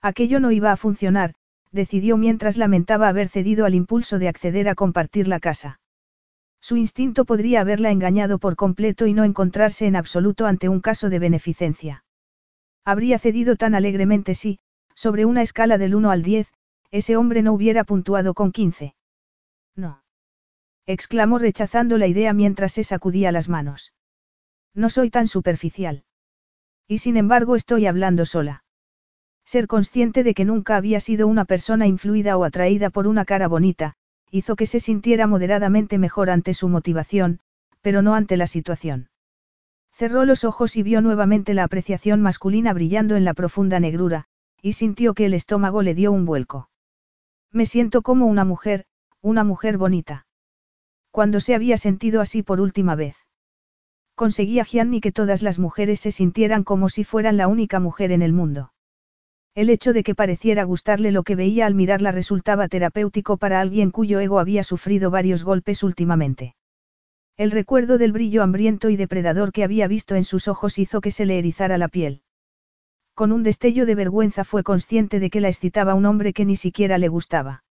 Aquello 0.00 0.40
no 0.40 0.50
iba 0.50 0.72
a 0.72 0.78
funcionar, 0.78 1.34
decidió 1.72 2.16
mientras 2.16 2.56
lamentaba 2.56 3.08
haber 3.08 3.28
cedido 3.28 3.66
al 3.66 3.74
impulso 3.74 4.18
de 4.18 4.28
acceder 4.28 4.66
a 4.66 4.74
compartir 4.74 5.28
la 5.28 5.40
casa. 5.40 5.78
Su 6.62 6.78
instinto 6.78 7.26
podría 7.26 7.60
haberla 7.60 7.90
engañado 7.90 8.38
por 8.38 8.56
completo 8.56 9.06
y 9.06 9.12
no 9.12 9.24
encontrarse 9.24 9.86
en 9.86 9.96
absoluto 9.96 10.46
ante 10.46 10.70
un 10.70 10.80
caso 10.80 11.10
de 11.10 11.18
beneficencia. 11.18 12.06
Habría 12.82 13.18
cedido 13.18 13.56
tan 13.56 13.74
alegremente 13.74 14.34
si, 14.34 14.58
sobre 14.94 15.26
una 15.26 15.42
escala 15.42 15.76
del 15.76 15.96
1 15.96 16.10
al 16.10 16.22
10, 16.22 16.50
ese 16.90 17.18
hombre 17.18 17.42
no 17.42 17.52
hubiera 17.52 17.84
puntuado 17.84 18.32
con 18.32 18.52
15. 18.52 18.94
No 19.76 20.03
exclamó 20.86 21.38
rechazando 21.38 21.98
la 21.98 22.06
idea 22.06 22.32
mientras 22.32 22.72
se 22.72 22.84
sacudía 22.84 23.32
las 23.32 23.48
manos. 23.48 23.92
No 24.74 24.90
soy 24.90 25.10
tan 25.10 25.28
superficial. 25.28 26.04
Y 26.86 26.98
sin 26.98 27.16
embargo 27.16 27.56
estoy 27.56 27.86
hablando 27.86 28.26
sola. 28.26 28.64
Ser 29.44 29.66
consciente 29.66 30.22
de 30.22 30.34
que 30.34 30.44
nunca 30.44 30.76
había 30.76 31.00
sido 31.00 31.26
una 31.26 31.44
persona 31.44 31.86
influida 31.86 32.36
o 32.36 32.44
atraída 32.44 32.90
por 32.90 33.06
una 33.06 33.24
cara 33.24 33.48
bonita, 33.48 33.94
hizo 34.30 34.56
que 34.56 34.66
se 34.66 34.80
sintiera 34.80 35.26
moderadamente 35.26 35.98
mejor 35.98 36.30
ante 36.30 36.54
su 36.54 36.68
motivación, 36.68 37.40
pero 37.80 38.02
no 38.02 38.14
ante 38.14 38.36
la 38.36 38.46
situación. 38.46 39.10
Cerró 39.92 40.24
los 40.24 40.44
ojos 40.44 40.76
y 40.76 40.82
vio 40.82 41.00
nuevamente 41.00 41.54
la 41.54 41.62
apreciación 41.62 42.20
masculina 42.20 42.72
brillando 42.72 43.16
en 43.16 43.24
la 43.24 43.34
profunda 43.34 43.78
negrura, 43.78 44.24
y 44.60 44.72
sintió 44.72 45.14
que 45.14 45.26
el 45.26 45.34
estómago 45.34 45.82
le 45.82 45.94
dio 45.94 46.10
un 46.10 46.24
vuelco. 46.24 46.68
Me 47.52 47.66
siento 47.66 48.02
como 48.02 48.26
una 48.26 48.44
mujer, 48.44 48.86
una 49.20 49.44
mujer 49.44 49.78
bonita. 49.78 50.23
Cuando 51.14 51.38
se 51.38 51.54
había 51.54 51.76
sentido 51.76 52.20
así 52.20 52.42
por 52.42 52.60
última 52.60 52.96
vez. 52.96 53.14
Conseguía 54.16 54.64
Gianni 54.64 55.00
que 55.00 55.12
todas 55.12 55.42
las 55.42 55.60
mujeres 55.60 56.00
se 56.00 56.10
sintieran 56.10 56.64
como 56.64 56.88
si 56.88 57.04
fueran 57.04 57.36
la 57.36 57.46
única 57.46 57.78
mujer 57.78 58.10
en 58.10 58.20
el 58.20 58.32
mundo. 58.32 58.72
El 59.54 59.70
hecho 59.70 59.92
de 59.92 60.02
que 60.02 60.16
pareciera 60.16 60.64
gustarle 60.64 61.12
lo 61.12 61.22
que 61.22 61.36
veía 61.36 61.66
al 61.66 61.76
mirarla 61.76 62.10
resultaba 62.10 62.66
terapéutico 62.66 63.36
para 63.36 63.60
alguien 63.60 63.92
cuyo 63.92 64.18
ego 64.18 64.40
había 64.40 64.64
sufrido 64.64 65.12
varios 65.12 65.44
golpes 65.44 65.84
últimamente. 65.84 66.56
El 67.36 67.52
recuerdo 67.52 67.96
del 67.96 68.10
brillo 68.10 68.42
hambriento 68.42 68.90
y 68.90 68.96
depredador 68.96 69.52
que 69.52 69.62
había 69.62 69.86
visto 69.86 70.16
en 70.16 70.24
sus 70.24 70.48
ojos 70.48 70.80
hizo 70.80 71.00
que 71.00 71.12
se 71.12 71.26
le 71.26 71.38
erizara 71.38 71.78
la 71.78 71.86
piel. 71.86 72.22
Con 73.14 73.30
un 73.30 73.44
destello 73.44 73.86
de 73.86 73.94
vergüenza 73.94 74.42
fue 74.42 74.64
consciente 74.64 75.20
de 75.20 75.30
que 75.30 75.40
la 75.40 75.48
excitaba 75.48 75.94
un 75.94 76.06
hombre 76.06 76.32
que 76.32 76.44
ni 76.44 76.56
siquiera 76.56 76.98
le 76.98 77.06
gustaba. 77.06 77.63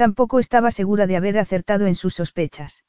Tampoco 0.00 0.38
estaba 0.38 0.70
segura 0.70 1.06
de 1.06 1.18
haber 1.18 1.36
acertado 1.36 1.86
en 1.86 1.94
sus 1.94 2.14
sospechas. 2.14 2.84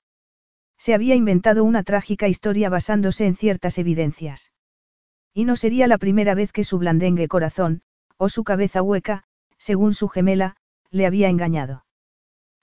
Se 0.77 0.93
había 0.93 1.13
inventado 1.13 1.65
una 1.65 1.83
trágica 1.83 2.29
historia 2.29 2.69
basándose 2.69 3.25
en 3.25 3.35
ciertas 3.35 3.77
evidencias. 3.77 4.53
Y 5.33 5.43
no 5.43 5.57
sería 5.57 5.88
la 5.88 5.97
primera 5.97 6.35
vez 6.35 6.53
que 6.53 6.63
su 6.63 6.77
blandengue 6.77 7.27
corazón, 7.27 7.81
o 8.15 8.29
su 8.29 8.45
cabeza 8.45 8.81
hueca, 8.81 9.25
según 9.57 9.93
su 9.93 10.07
gemela, 10.07 10.55
le 10.89 11.05
había 11.05 11.27
engañado. 11.27 11.83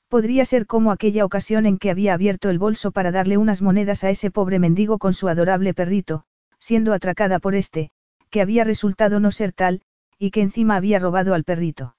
Podría 0.08 0.46
ser 0.46 0.64
como 0.64 0.92
aquella 0.92 1.26
ocasión 1.26 1.66
en 1.66 1.76
que 1.76 1.90
había 1.90 2.14
abierto 2.14 2.48
el 2.48 2.58
bolso 2.58 2.90
para 2.90 3.12
darle 3.12 3.36
unas 3.36 3.60
monedas 3.60 4.02
a 4.02 4.08
ese 4.08 4.30
pobre 4.30 4.58
mendigo 4.58 4.96
con 4.96 5.12
su 5.12 5.28
adorable 5.28 5.74
perrito, 5.74 6.24
siendo 6.58 6.94
atracada 6.94 7.38
por 7.38 7.54
este, 7.54 7.90
que 8.30 8.40
había 8.40 8.64
resultado 8.64 9.20
no 9.20 9.30
ser 9.30 9.52
tal, 9.52 9.82
y 10.18 10.30
que 10.30 10.40
encima 10.40 10.76
había 10.76 10.98
robado 10.98 11.34
al 11.34 11.44
perrito. 11.44 11.96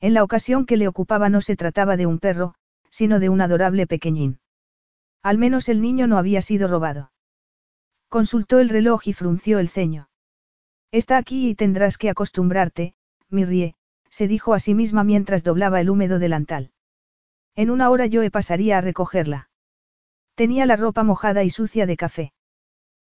En 0.00 0.14
la 0.14 0.24
ocasión 0.24 0.66
que 0.66 0.76
le 0.76 0.88
ocupaba 0.88 1.28
no 1.28 1.40
se 1.40 1.56
trataba 1.56 1.96
de 1.96 2.06
un 2.06 2.18
perro, 2.18 2.54
sino 2.90 3.20
de 3.20 3.28
un 3.28 3.40
adorable 3.40 3.86
pequeñín. 3.86 4.40
Al 5.22 5.36
menos 5.36 5.68
el 5.68 5.80
niño 5.80 6.06
no 6.06 6.16
había 6.16 6.40
sido 6.42 6.68
robado. 6.68 7.12
Consultó 8.08 8.58
el 8.58 8.70
reloj 8.70 9.06
y 9.06 9.12
frunció 9.12 9.58
el 9.58 9.68
ceño. 9.68 10.08
Está 10.90 11.18
aquí 11.18 11.48
y 11.48 11.54
tendrás 11.54 11.98
que 11.98 12.10
acostumbrarte, 12.10 12.94
Mirrie, 13.28 13.76
se 14.08 14.26
dijo 14.26 14.54
a 14.54 14.58
sí 14.58 14.74
misma 14.74 15.04
mientras 15.04 15.44
doblaba 15.44 15.80
el 15.80 15.90
húmedo 15.90 16.18
delantal. 16.18 16.72
En 17.54 17.70
una 17.70 17.90
hora 17.90 18.06
yo 18.06 18.28
pasaría 18.30 18.78
a 18.78 18.80
recogerla. 18.80 19.50
Tenía 20.34 20.66
la 20.66 20.76
ropa 20.76 21.02
mojada 21.04 21.44
y 21.44 21.50
sucia 21.50 21.86
de 21.86 21.96
café. 21.96 22.32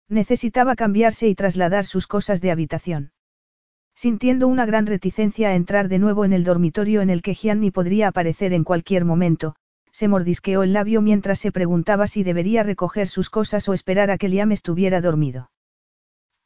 Necesitaba 0.07 0.75
cambiarse 0.75 1.27
y 1.27 1.35
trasladar 1.35 1.85
sus 1.85 2.07
cosas 2.07 2.41
de 2.41 2.51
habitación. 2.51 3.11
Sintiendo 3.95 4.47
una 4.49 4.65
gran 4.65 4.85
reticencia 4.85 5.49
a 5.49 5.55
entrar 5.55 5.87
de 5.87 5.99
nuevo 5.99 6.25
en 6.25 6.33
el 6.33 6.43
dormitorio 6.43 7.01
en 7.01 7.09
el 7.09 7.21
que 7.21 7.33
Gianni 7.33 7.71
podría 7.71 8.09
aparecer 8.09 8.51
en 8.51 8.65
cualquier 8.65 9.05
momento, 9.05 9.55
se 9.91 10.09
mordisqueó 10.09 10.63
el 10.63 10.73
labio 10.73 11.01
mientras 11.01 11.39
se 11.39 11.53
preguntaba 11.53 12.07
si 12.07 12.23
debería 12.23 12.63
recoger 12.63 13.07
sus 13.07 13.29
cosas 13.29 13.69
o 13.69 13.73
esperar 13.73 14.11
a 14.11 14.17
que 14.17 14.27
Liam 14.27 14.51
estuviera 14.51 14.99
dormido. 14.99 15.49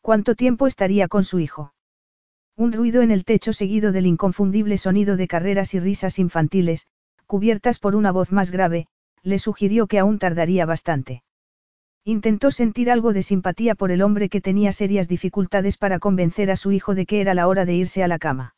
¿Cuánto 0.01 0.35
tiempo 0.35 0.67
estaría 0.67 1.07
con 1.07 1.23
su 1.23 1.39
hijo? 1.39 1.73
Un 2.55 2.71
ruido 2.71 3.01
en 3.01 3.09
el 3.09 3.25
techo 3.25 3.51
seguido 3.51 3.91
del 3.91 4.05
inconfundible 4.05 4.77
sonido 4.77 5.17
de 5.17 5.27
carreras 5.27 5.73
y 5.73 5.79
risas 5.79 6.19
infantiles, 6.19 6.85
cubiertas 7.25 7.79
por 7.79 7.95
una 7.95 8.11
voz 8.11 8.31
más 8.31 8.51
grave, 8.51 8.85
le 9.23 9.39
sugirió 9.39 9.87
que 9.87 9.97
aún 9.97 10.19
tardaría 10.19 10.67
bastante. 10.67 11.23
Intentó 12.05 12.51
sentir 12.51 12.89
algo 12.89 13.13
de 13.13 13.23
simpatía 13.23 13.75
por 13.75 13.91
el 13.91 14.01
hombre 14.01 14.29
que 14.29 14.41
tenía 14.41 14.71
serias 14.71 15.07
dificultades 15.07 15.77
para 15.77 15.99
convencer 15.99 16.49
a 16.49 16.55
su 16.55 16.71
hijo 16.71 16.95
de 16.95 17.05
que 17.05 17.21
era 17.21 17.33
la 17.33 17.47
hora 17.47 17.65
de 17.65 17.75
irse 17.75 18.03
a 18.03 18.07
la 18.07 18.19
cama. 18.19 18.55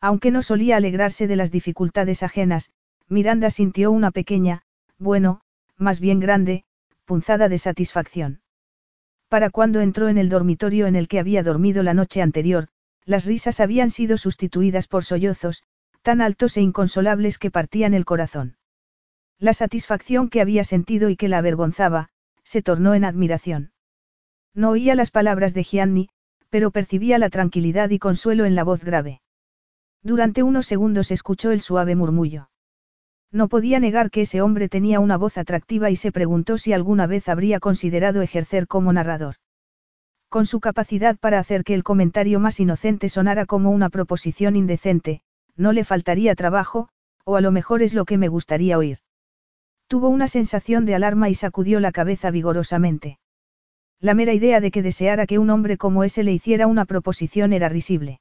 Aunque 0.00 0.30
no 0.30 0.42
solía 0.42 0.76
alegrarse 0.76 1.26
de 1.26 1.36
las 1.36 1.50
dificultades 1.50 2.22
ajenas, 2.22 2.70
Miranda 3.08 3.50
sintió 3.50 3.90
una 3.90 4.10
pequeña, 4.10 4.62
bueno, 4.98 5.40
más 5.76 6.00
bien 6.00 6.20
grande, 6.20 6.64
punzada 7.04 7.48
de 7.48 7.58
satisfacción. 7.58 8.40
Para 9.28 9.50
cuando 9.50 9.80
entró 9.80 10.08
en 10.08 10.18
el 10.18 10.28
dormitorio 10.28 10.86
en 10.86 10.96
el 10.96 11.08
que 11.08 11.18
había 11.18 11.42
dormido 11.42 11.82
la 11.82 11.94
noche 11.94 12.22
anterior, 12.22 12.68
las 13.04 13.26
risas 13.26 13.60
habían 13.60 13.90
sido 13.90 14.16
sustituidas 14.16 14.86
por 14.86 15.04
sollozos, 15.04 15.62
tan 16.02 16.20
altos 16.20 16.56
e 16.56 16.62
inconsolables 16.62 17.38
que 17.38 17.50
partían 17.50 17.94
el 17.94 18.04
corazón. 18.04 18.56
La 19.38 19.52
satisfacción 19.52 20.28
que 20.28 20.40
había 20.40 20.64
sentido 20.64 21.10
y 21.10 21.16
que 21.16 21.28
la 21.28 21.38
avergonzaba, 21.38 22.10
se 22.44 22.62
tornó 22.62 22.94
en 22.94 23.04
admiración. 23.04 23.72
No 24.54 24.70
oía 24.70 24.94
las 24.94 25.10
palabras 25.10 25.54
de 25.54 25.64
Gianni, 25.64 26.08
pero 26.50 26.70
percibía 26.70 27.18
la 27.18 27.30
tranquilidad 27.30 27.90
y 27.90 27.98
consuelo 27.98 28.44
en 28.44 28.54
la 28.54 28.62
voz 28.62 28.84
grave. 28.84 29.20
Durante 30.02 30.42
unos 30.42 30.66
segundos 30.66 31.10
escuchó 31.10 31.50
el 31.50 31.60
suave 31.60 31.96
murmullo. 31.96 32.50
No 33.32 33.48
podía 33.48 33.80
negar 33.80 34.12
que 34.12 34.20
ese 34.20 34.42
hombre 34.42 34.68
tenía 34.68 35.00
una 35.00 35.16
voz 35.16 35.38
atractiva 35.38 35.90
y 35.90 35.96
se 35.96 36.12
preguntó 36.12 36.56
si 36.56 36.72
alguna 36.72 37.08
vez 37.08 37.28
habría 37.28 37.58
considerado 37.58 38.22
ejercer 38.22 38.68
como 38.68 38.92
narrador. 38.92 39.34
Con 40.28 40.46
su 40.46 40.60
capacidad 40.60 41.16
para 41.18 41.40
hacer 41.40 41.64
que 41.64 41.74
el 41.74 41.82
comentario 41.82 42.38
más 42.38 42.60
inocente 42.60 43.08
sonara 43.08 43.46
como 43.46 43.70
una 43.70 43.88
proposición 43.88 44.54
indecente, 44.54 45.22
no 45.56 45.72
le 45.72 45.82
faltaría 45.82 46.34
trabajo, 46.34 46.88
o 47.24 47.36
a 47.36 47.40
lo 47.40 47.50
mejor 47.50 47.82
es 47.82 47.94
lo 47.94 48.04
que 48.04 48.18
me 48.18 48.28
gustaría 48.28 48.78
oír. 48.78 48.98
Tuvo 49.86 50.08
una 50.08 50.28
sensación 50.28 50.86
de 50.86 50.94
alarma 50.94 51.28
y 51.28 51.34
sacudió 51.34 51.80
la 51.80 51.92
cabeza 51.92 52.30
vigorosamente. 52.30 53.18
La 54.00 54.14
mera 54.14 54.32
idea 54.32 54.60
de 54.60 54.70
que 54.70 54.82
deseara 54.82 55.26
que 55.26 55.38
un 55.38 55.50
hombre 55.50 55.76
como 55.76 56.04
ese 56.04 56.24
le 56.24 56.32
hiciera 56.32 56.66
una 56.66 56.84
proposición 56.84 57.52
era 57.52 57.68
risible. 57.68 58.20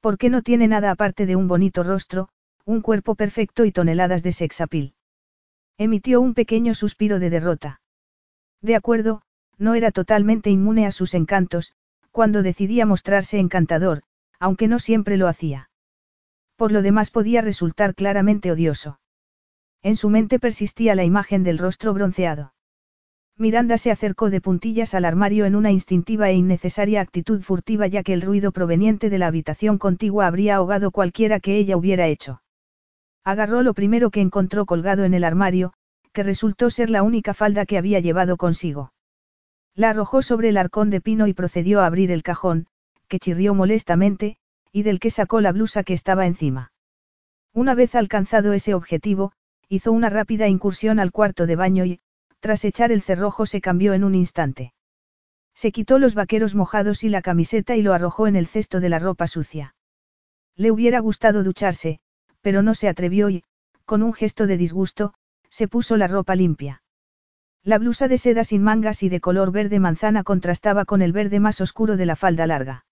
¿Por 0.00 0.18
qué 0.18 0.30
no 0.30 0.42
tiene 0.42 0.68
nada 0.68 0.90
aparte 0.90 1.26
de 1.26 1.36
un 1.36 1.48
bonito 1.48 1.82
rostro, 1.82 2.28
un 2.64 2.80
cuerpo 2.80 3.14
perfecto 3.14 3.64
y 3.64 3.72
toneladas 3.72 4.22
de 4.22 4.32
sexapil? 4.32 4.94
Emitió 5.76 6.20
un 6.20 6.34
pequeño 6.34 6.74
suspiro 6.74 7.18
de 7.18 7.30
derrota. 7.30 7.80
De 8.60 8.76
acuerdo, 8.76 9.22
no 9.58 9.74
era 9.74 9.90
totalmente 9.90 10.50
inmune 10.50 10.86
a 10.86 10.92
sus 10.92 11.14
encantos, 11.14 11.72
cuando 12.10 12.42
decidía 12.42 12.86
mostrarse 12.86 13.38
encantador, 13.38 14.02
aunque 14.40 14.68
no 14.68 14.78
siempre 14.78 15.16
lo 15.16 15.28
hacía. 15.28 15.70
Por 16.56 16.72
lo 16.72 16.82
demás 16.82 17.10
podía 17.10 17.42
resultar 17.42 17.94
claramente 17.94 18.50
odioso. 18.50 18.98
En 19.82 19.96
su 19.96 20.10
mente 20.10 20.38
persistía 20.38 20.94
la 20.94 21.04
imagen 21.04 21.44
del 21.44 21.58
rostro 21.58 21.94
bronceado. 21.94 22.52
Miranda 23.36 23.78
se 23.78 23.92
acercó 23.92 24.30
de 24.30 24.40
puntillas 24.40 24.94
al 24.94 25.04
armario 25.04 25.44
en 25.44 25.54
una 25.54 25.70
instintiva 25.70 26.28
e 26.28 26.34
innecesaria 26.34 27.00
actitud 27.00 27.40
furtiva 27.42 27.86
ya 27.86 28.02
que 28.02 28.12
el 28.12 28.22
ruido 28.22 28.50
proveniente 28.50 29.10
de 29.10 29.18
la 29.18 29.28
habitación 29.28 29.78
contigua 29.78 30.26
habría 30.26 30.56
ahogado 30.56 30.90
cualquiera 30.90 31.38
que 31.38 31.56
ella 31.56 31.76
hubiera 31.76 32.08
hecho. 32.08 32.42
Agarró 33.22 33.62
lo 33.62 33.74
primero 33.74 34.10
que 34.10 34.20
encontró 34.20 34.66
colgado 34.66 35.04
en 35.04 35.14
el 35.14 35.22
armario, 35.22 35.72
que 36.12 36.24
resultó 36.24 36.70
ser 36.70 36.90
la 36.90 37.04
única 37.04 37.32
falda 37.32 37.64
que 37.64 37.78
había 37.78 38.00
llevado 38.00 38.36
consigo. 38.36 38.92
La 39.76 39.90
arrojó 39.90 40.22
sobre 40.22 40.48
el 40.48 40.56
arcón 40.56 40.90
de 40.90 41.00
pino 41.00 41.28
y 41.28 41.34
procedió 41.34 41.80
a 41.80 41.86
abrir 41.86 42.10
el 42.10 42.24
cajón, 42.24 42.66
que 43.06 43.20
chirrió 43.20 43.54
molestamente, 43.54 44.36
y 44.72 44.82
del 44.82 44.98
que 44.98 45.10
sacó 45.10 45.40
la 45.40 45.52
blusa 45.52 45.84
que 45.84 45.92
estaba 45.92 46.26
encima. 46.26 46.72
Una 47.52 47.76
vez 47.76 47.94
alcanzado 47.94 48.52
ese 48.52 48.74
objetivo, 48.74 49.32
hizo 49.68 49.92
una 49.92 50.10
rápida 50.10 50.48
incursión 50.48 50.98
al 50.98 51.12
cuarto 51.12 51.46
de 51.46 51.56
baño 51.56 51.84
y, 51.84 52.00
tras 52.40 52.64
echar 52.64 52.92
el 52.92 53.02
cerrojo, 53.02 53.46
se 53.46 53.60
cambió 53.60 53.94
en 53.94 54.04
un 54.04 54.14
instante. 54.14 54.72
Se 55.54 55.72
quitó 55.72 55.98
los 55.98 56.14
vaqueros 56.14 56.54
mojados 56.54 57.02
y 57.04 57.08
la 57.08 57.22
camiseta 57.22 57.76
y 57.76 57.82
lo 57.82 57.92
arrojó 57.92 58.26
en 58.26 58.36
el 58.36 58.46
cesto 58.46 58.80
de 58.80 58.88
la 58.88 58.98
ropa 58.98 59.26
sucia. 59.26 59.74
Le 60.54 60.70
hubiera 60.70 61.00
gustado 61.00 61.42
ducharse, 61.42 62.00
pero 62.40 62.62
no 62.62 62.74
se 62.74 62.88
atrevió 62.88 63.28
y, 63.28 63.44
con 63.84 64.02
un 64.02 64.12
gesto 64.12 64.46
de 64.46 64.56
disgusto, 64.56 65.14
se 65.50 65.68
puso 65.68 65.96
la 65.96 66.06
ropa 66.06 66.34
limpia. 66.34 66.82
La 67.64 67.78
blusa 67.78 68.08
de 68.08 68.18
seda 68.18 68.44
sin 68.44 68.62
mangas 68.62 69.02
y 69.02 69.08
de 69.08 69.20
color 69.20 69.50
verde 69.50 69.80
manzana 69.80 70.22
contrastaba 70.22 70.84
con 70.84 71.02
el 71.02 71.12
verde 71.12 71.40
más 71.40 71.60
oscuro 71.60 71.96
de 71.96 72.06
la 72.06 72.16
falda 72.16 72.46
larga. 72.46 72.86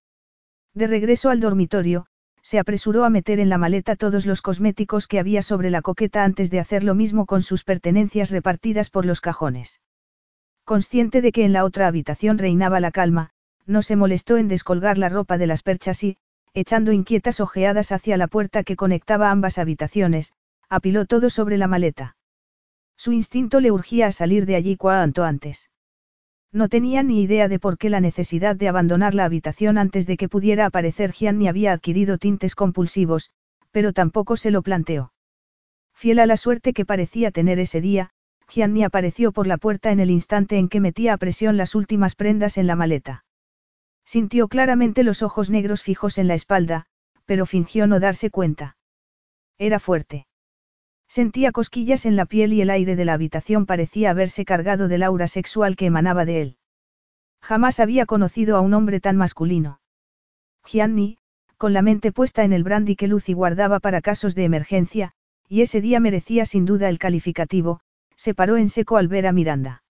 De 0.75 0.87
regreso 0.87 1.31
al 1.31 1.41
dormitorio, 1.41 2.07
se 2.47 2.61
apresuró 2.61 3.05
a 3.05 3.11
meter 3.11 3.41
en 3.41 3.49
la 3.49 3.59
maleta 3.59 3.97
todos 3.97 4.25
los 4.25 4.41
cosméticos 4.41 5.09
que 5.09 5.19
había 5.19 5.43
sobre 5.43 5.69
la 5.69 5.83
coqueta 5.83 6.23
antes 6.23 6.49
de 6.49 6.61
hacer 6.61 6.85
lo 6.85 6.95
mismo 6.95 7.27
con 7.27 7.43
sus 7.43 7.65
pertenencias 7.65 8.31
repartidas 8.31 8.89
por 8.89 9.05
los 9.05 9.21
cajones. 9.21 9.81
Consciente 10.63 11.23
de 11.23 11.33
que 11.33 11.45
en 11.45 11.53
la 11.53 11.65
otra 11.65 11.89
habitación 11.89 12.39
reinaba 12.39 12.79
la 12.79 12.93
calma, 12.93 13.31
no 13.67 13.83
se 13.83 13.97
molestó 13.97 14.37
en 14.37 14.47
descolgar 14.47 14.97
la 14.97 15.09
ropa 15.09 15.39
de 15.39 15.49
las 15.49 15.65
perchas 15.65 16.05
y, 16.05 16.19
echando 16.55 16.93
inquietas 16.93 17.41
ojeadas 17.41 17.91
hacia 17.91 18.17
la 18.17 18.29
puerta 18.29 18.63
que 18.63 18.77
conectaba 18.77 19.33
ambas 19.33 19.59
habitaciones, 19.59 20.33
apiló 20.69 21.05
todo 21.05 21.31
sobre 21.31 21.59
la 21.59 21.67
maleta. 21.67 22.17
Su 22.97 23.11
instinto 23.11 23.59
le 23.59 23.73
urgía 23.73 24.07
a 24.07 24.13
salir 24.13 24.47
de 24.47 24.55
allí 24.55 24.77
cuanto 24.77 25.25
antes. 25.25 25.69
No 26.53 26.69
tenía 26.69 27.03
ni 27.03 27.23
idea 27.23 27.49
de 27.49 27.59
por 27.59 27.79
qué 27.79 27.91
la 27.91 28.01
necesidad 28.01 28.57
de 28.57 28.69
abandonar 28.69 29.15
la 29.15 29.25
habitación 29.25 29.79
antes 29.79 30.07
de 30.07 30.17
que 30.17 30.29
pudiera 30.29 30.67
aparecer 30.67 31.13
Gianni 31.13 31.49
había 31.49 31.73
adquirido 31.73 32.19
tintes 32.19 32.55
compulsivos, 32.55 33.31
pero 33.71 33.93
tampoco 33.93 34.37
se 34.37 34.51
lo 34.51 34.63
planteó. 34.63 35.13
Fiel 35.95 36.19
a 36.19 36.27
la 36.27 36.37
suerte 36.37 36.73
que 36.73 36.85
parecía 36.85 37.31
tener 37.31 37.59
ese 37.59 37.81
día, 37.81 38.11
Gianni 38.49 38.85
apareció 38.85 39.33
por 39.33 39.47
la 39.47 39.59
puerta 39.59 39.91
en 39.91 40.01
el 40.01 40.11
instante 40.11 40.57
en 40.57 40.69
que 40.69 40.81
metía 40.81 41.15
a 41.15 41.17
presión 41.17 41.57
las 41.57 41.75
últimas 41.75 42.15
prendas 42.15 42.59
en 42.59 42.67
la 42.67 42.77
maleta. 42.77 43.25
Sintió 44.05 44.49
claramente 44.49 45.03
los 45.03 45.23
ojos 45.23 45.51
negros 45.51 45.83
fijos 45.83 46.17
en 46.19 46.29
la 46.29 46.35
espalda, 46.35 46.87
pero 47.25 47.45
fingió 47.45 47.87
no 47.87 47.99
darse 47.99 48.31
cuenta. 48.31 48.77
Era 49.59 49.81
fuerte. 49.81 50.26
Sentía 51.09 51.53
cosquillas 51.53 52.05
en 52.07 52.17
la 52.17 52.27
piel 52.27 52.53
y 52.53 52.61
el 52.61 52.71
aire 52.71 52.97
de 52.97 53.05
la 53.05 53.15
habitación 53.15 53.67
parecía 53.67 54.11
haberse 54.11 54.45
cargado 54.45 54.89
del 54.89 55.03
aura 55.03 55.29
sexual 55.29 55.77
que 55.77 55.87
emanaba 55.87 56.25
de 56.25 56.43
él. 56.43 56.57
Jamás 57.41 57.81
había 57.81 58.07
conocido 58.07 58.57
a 58.57 58.61
un 58.61 58.75
hombre 58.75 59.01
tan 59.01 59.17
masculino. 59.17 59.81
Gianni, 60.65 61.19
con 61.57 61.73
la 61.73 61.83
mente 61.83 62.13
puesta 62.13 62.45
en 62.45 62.53
el 62.53 62.65
brandy 62.65 62.97
que 62.97 63.07
Lucy 63.07 63.33
guardaba 63.33 63.81
para 63.81 64.03
casos 64.03 64.35
de 64.35 64.45
emergencia, 64.45 65.13
y 65.49 65.63
ese 65.63 65.81
día 65.81 66.01
merecía 66.01 66.45
sin 66.45 66.65
duda 66.65 66.89
el 66.89 66.99
calificativo, 66.99 67.81
se 68.17 68.35
paró 68.35 68.57
en 68.57 68.69
seco 68.69 68.97
al 68.97 69.09
ver 69.09 69.27
a 69.27 69.33
Miranda. 69.33 69.83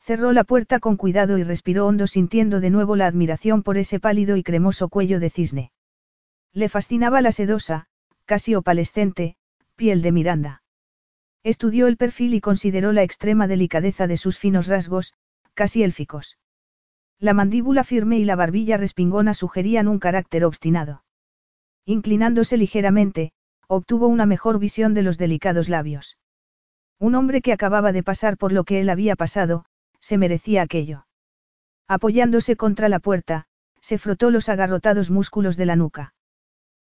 Cerró 0.00 0.32
la 0.32 0.42
puerta 0.42 0.80
con 0.80 0.96
cuidado 0.96 1.38
y 1.38 1.44
respiró 1.44 1.86
hondo 1.86 2.08
sintiendo 2.08 2.60
de 2.60 2.70
nuevo 2.70 2.96
la 2.96 3.06
admiración 3.06 3.62
por 3.62 3.78
ese 3.78 4.00
pálido 4.00 4.36
y 4.36 4.42
cremoso 4.42 4.88
cuello 4.88 5.20
de 5.20 5.30
cisne. 5.30 5.72
Le 6.52 6.68
fascinaba 6.68 7.20
la 7.20 7.30
sedosa, 7.30 7.86
casi 8.24 8.56
opalescente, 8.56 9.36
piel 9.82 10.00
de 10.00 10.12
Miranda. 10.12 10.62
Estudió 11.42 11.88
el 11.88 11.96
perfil 11.96 12.34
y 12.34 12.40
consideró 12.40 12.92
la 12.92 13.02
extrema 13.02 13.48
delicadeza 13.48 14.06
de 14.06 14.16
sus 14.16 14.38
finos 14.38 14.68
rasgos, 14.68 15.14
casi 15.54 15.82
élficos. 15.82 16.38
La 17.18 17.34
mandíbula 17.34 17.82
firme 17.82 18.16
y 18.18 18.24
la 18.24 18.36
barbilla 18.36 18.76
respingona 18.76 19.34
sugerían 19.34 19.88
un 19.88 19.98
carácter 19.98 20.44
obstinado. 20.44 21.02
Inclinándose 21.84 22.56
ligeramente, 22.56 23.32
obtuvo 23.66 24.06
una 24.06 24.24
mejor 24.24 24.60
visión 24.60 24.94
de 24.94 25.02
los 25.02 25.18
delicados 25.18 25.68
labios. 25.68 26.16
Un 27.00 27.16
hombre 27.16 27.42
que 27.42 27.52
acababa 27.52 27.90
de 27.90 28.04
pasar 28.04 28.36
por 28.36 28.52
lo 28.52 28.62
que 28.62 28.80
él 28.80 28.88
había 28.88 29.16
pasado, 29.16 29.64
se 29.98 30.16
merecía 30.16 30.62
aquello. 30.62 31.08
Apoyándose 31.88 32.54
contra 32.54 32.88
la 32.88 33.00
puerta, 33.00 33.46
se 33.80 33.98
frotó 33.98 34.30
los 34.30 34.48
agarrotados 34.48 35.10
músculos 35.10 35.56
de 35.56 35.66
la 35.66 35.74
nuca. 35.74 36.14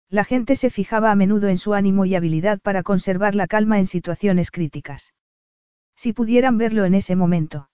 La 0.09 0.23
gente 0.23 0.55
se 0.55 0.69
fijaba 0.69 1.11
a 1.11 1.15
menudo 1.15 1.49
en 1.49 1.57
su 1.57 1.73
ánimo 1.73 2.05
y 2.05 2.15
habilidad 2.15 2.59
para 2.61 2.81
conservar 2.81 3.35
la 3.35 3.45
calma 3.45 3.77
en 3.77 3.85
situaciones 3.85 4.51
críticas. 4.51 5.13
Si 5.97 6.13
pudieran 6.13 6.57
verlo 6.57 6.85
en 6.85 6.93
ese 6.93 7.17
momento. 7.17 7.69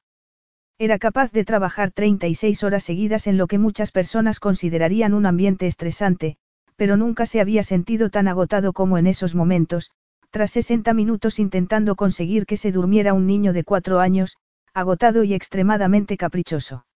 Era 0.79 0.97
capaz 0.97 1.31
de 1.31 1.45
trabajar 1.45 1.91
36 1.91 2.63
horas 2.63 2.83
seguidas 2.83 3.27
en 3.27 3.37
lo 3.37 3.45
que 3.45 3.59
muchas 3.59 3.91
personas 3.91 4.39
considerarían 4.39 5.13
un 5.13 5.27
ambiente 5.27 5.67
estresante, 5.67 6.37
pero 6.75 6.97
nunca 6.97 7.27
se 7.27 7.39
había 7.39 7.61
sentido 7.61 8.09
tan 8.09 8.27
agotado 8.27 8.73
como 8.73 8.97
en 8.97 9.05
esos 9.05 9.35
momentos, 9.35 9.91
tras 10.31 10.49
60 10.51 10.91
minutos 10.95 11.37
intentando 11.37 11.95
conseguir 11.95 12.47
que 12.47 12.57
se 12.57 12.71
durmiera 12.71 13.13
un 13.13 13.27
niño 13.27 13.53
de 13.53 13.63
cuatro 13.63 13.99
años, 13.99 14.37
agotado 14.73 15.23
y 15.23 15.35
extremadamente 15.35 16.17
caprichoso. 16.17 16.87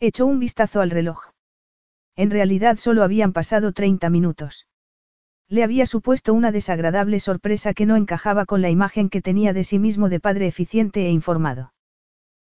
Echó 0.00 0.24
un 0.24 0.38
vistazo 0.38 0.80
al 0.80 0.90
reloj. 0.90 1.33
En 2.16 2.30
realidad 2.30 2.76
solo 2.76 3.02
habían 3.02 3.32
pasado 3.32 3.72
30 3.72 4.08
minutos. 4.10 4.66
Le 5.48 5.62
había 5.62 5.86
supuesto 5.86 6.32
una 6.32 6.52
desagradable 6.52 7.20
sorpresa 7.20 7.74
que 7.74 7.86
no 7.86 7.96
encajaba 7.96 8.46
con 8.46 8.62
la 8.62 8.70
imagen 8.70 9.10
que 9.10 9.20
tenía 9.20 9.52
de 9.52 9.64
sí 9.64 9.78
mismo 9.78 10.08
de 10.08 10.20
padre 10.20 10.46
eficiente 10.46 11.06
e 11.06 11.10
informado. 11.10 11.74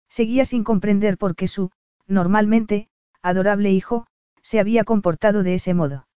Seguía 0.08 0.44
sin 0.44 0.64
comprender 0.64 1.18
por 1.18 1.36
qué 1.36 1.48
su, 1.48 1.70
normalmente, 2.06 2.88
adorable 3.22 3.70
hijo, 3.70 4.06
se 4.42 4.58
había 4.58 4.84
comportado 4.84 5.42
de 5.42 5.54
ese 5.54 5.74
modo. 5.74 6.08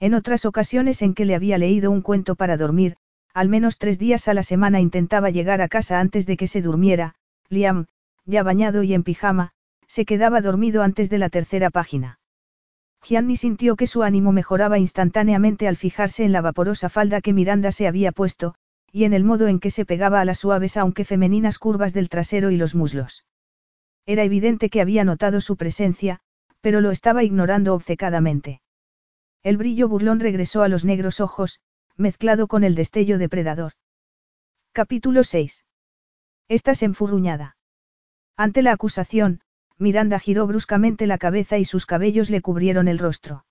En 0.00 0.14
otras 0.14 0.44
ocasiones 0.44 1.02
en 1.02 1.14
que 1.14 1.24
le 1.24 1.34
había 1.34 1.58
leído 1.58 1.90
un 1.90 2.02
cuento 2.02 2.36
para 2.36 2.56
dormir, 2.56 2.96
al 3.34 3.48
menos 3.48 3.78
tres 3.78 3.98
días 3.98 4.28
a 4.28 4.34
la 4.34 4.44
semana 4.44 4.80
intentaba 4.80 5.30
llegar 5.30 5.60
a 5.60 5.68
casa 5.68 5.98
antes 5.98 6.26
de 6.26 6.36
que 6.36 6.46
se 6.46 6.62
durmiera, 6.62 7.16
Liam, 7.48 7.86
ya 8.24 8.42
bañado 8.42 8.82
y 8.84 8.94
en 8.94 9.02
pijama, 9.02 9.50
se 9.88 10.04
quedaba 10.04 10.40
dormido 10.40 10.82
antes 10.82 11.10
de 11.10 11.18
la 11.18 11.28
tercera 11.28 11.70
página. 11.70 12.18
Gianni 13.02 13.36
sintió 13.36 13.76
que 13.76 13.86
su 13.86 14.02
ánimo 14.02 14.32
mejoraba 14.32 14.78
instantáneamente 14.78 15.68
al 15.68 15.76
fijarse 15.76 16.24
en 16.24 16.32
la 16.32 16.40
vaporosa 16.40 16.88
falda 16.88 17.20
que 17.20 17.32
Miranda 17.32 17.72
se 17.72 17.86
había 17.86 18.12
puesto, 18.12 18.54
y 18.92 19.04
en 19.04 19.12
el 19.12 19.24
modo 19.24 19.48
en 19.48 19.60
que 19.60 19.70
se 19.70 19.84
pegaba 19.84 20.20
a 20.20 20.24
las 20.24 20.38
suaves 20.38 20.76
aunque 20.76 21.04
femeninas 21.04 21.58
curvas 21.58 21.92
del 21.92 22.08
trasero 22.08 22.50
y 22.50 22.56
los 22.56 22.74
muslos. 22.74 23.24
Era 24.06 24.24
evidente 24.24 24.70
que 24.70 24.80
había 24.80 25.04
notado 25.04 25.40
su 25.40 25.56
presencia, 25.56 26.20
pero 26.60 26.80
lo 26.80 26.90
estaba 26.90 27.24
ignorando 27.24 27.74
obcecadamente. 27.74 28.60
El 29.42 29.56
brillo 29.56 29.88
burlón 29.88 30.20
regresó 30.20 30.62
a 30.62 30.68
los 30.68 30.84
negros 30.84 31.20
ojos, 31.20 31.60
mezclado 31.96 32.46
con 32.46 32.64
el 32.64 32.74
destello 32.74 33.18
depredador. 33.18 33.72
Capítulo 34.72 35.24
6. 35.24 35.64
Estás 36.48 36.82
enfurruñada. 36.82 37.56
Ante 38.36 38.62
la 38.62 38.72
acusación, 38.72 39.40
Miranda 39.78 40.18
giró 40.18 40.46
bruscamente 40.46 41.06
la 41.06 41.18
cabeza 41.18 41.58
y 41.58 41.64
sus 41.64 41.86
cabellos 41.86 42.30
le 42.30 42.40
cubrieron 42.40 42.88
el 42.88 42.98
rostro. 42.98 43.44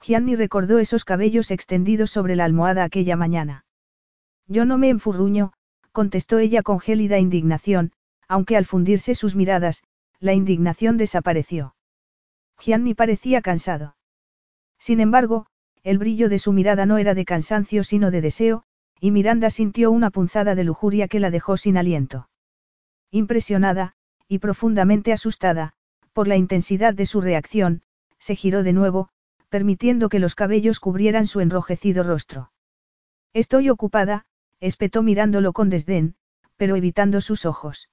Gianni 0.00 0.36
recordó 0.36 0.78
esos 0.78 1.04
cabellos 1.04 1.50
extendidos 1.50 2.10
sobre 2.10 2.36
la 2.36 2.44
almohada 2.44 2.84
aquella 2.84 3.16
mañana. 3.16 3.64
Yo 4.46 4.64
no 4.64 4.78
me 4.78 4.88
enfurruño, 4.88 5.52
contestó 5.92 6.38
ella 6.38 6.62
con 6.62 6.80
gélida 6.80 7.18
indignación, 7.18 7.92
aunque 8.28 8.56
al 8.56 8.64
fundirse 8.64 9.14
sus 9.14 9.34
miradas, 9.34 9.82
la 10.20 10.34
indignación 10.34 10.96
desapareció. 10.96 11.74
Gianni 12.58 12.94
parecía 12.94 13.42
cansado. 13.42 13.96
Sin 14.78 15.00
embargo, 15.00 15.46
el 15.82 15.98
brillo 15.98 16.28
de 16.28 16.38
su 16.38 16.52
mirada 16.52 16.86
no 16.86 16.98
era 16.98 17.14
de 17.14 17.24
cansancio 17.24 17.84
sino 17.84 18.10
de 18.10 18.20
deseo, 18.20 18.64
y 19.00 19.10
Miranda 19.10 19.50
sintió 19.50 19.90
una 19.90 20.10
punzada 20.10 20.54
de 20.54 20.64
lujuria 20.64 21.08
que 21.08 21.20
la 21.20 21.30
dejó 21.30 21.56
sin 21.56 21.76
aliento. 21.76 22.28
Impresionada, 23.10 23.94
y 24.30 24.38
profundamente 24.38 25.12
asustada, 25.12 25.72
por 26.12 26.28
la 26.28 26.36
intensidad 26.36 26.94
de 26.94 27.04
su 27.04 27.20
reacción, 27.20 27.82
se 28.20 28.36
giró 28.36 28.62
de 28.62 28.72
nuevo, 28.72 29.08
permitiendo 29.48 30.08
que 30.08 30.20
los 30.20 30.36
cabellos 30.36 30.78
cubrieran 30.78 31.26
su 31.26 31.40
enrojecido 31.40 32.04
rostro. 32.04 32.52
Estoy 33.32 33.70
ocupada, 33.70 34.26
espetó 34.60 35.02
mirándolo 35.02 35.52
con 35.52 35.68
desdén, 35.68 36.14
pero 36.56 36.76
evitando 36.76 37.20
sus 37.20 37.44
ojos. 37.44 37.88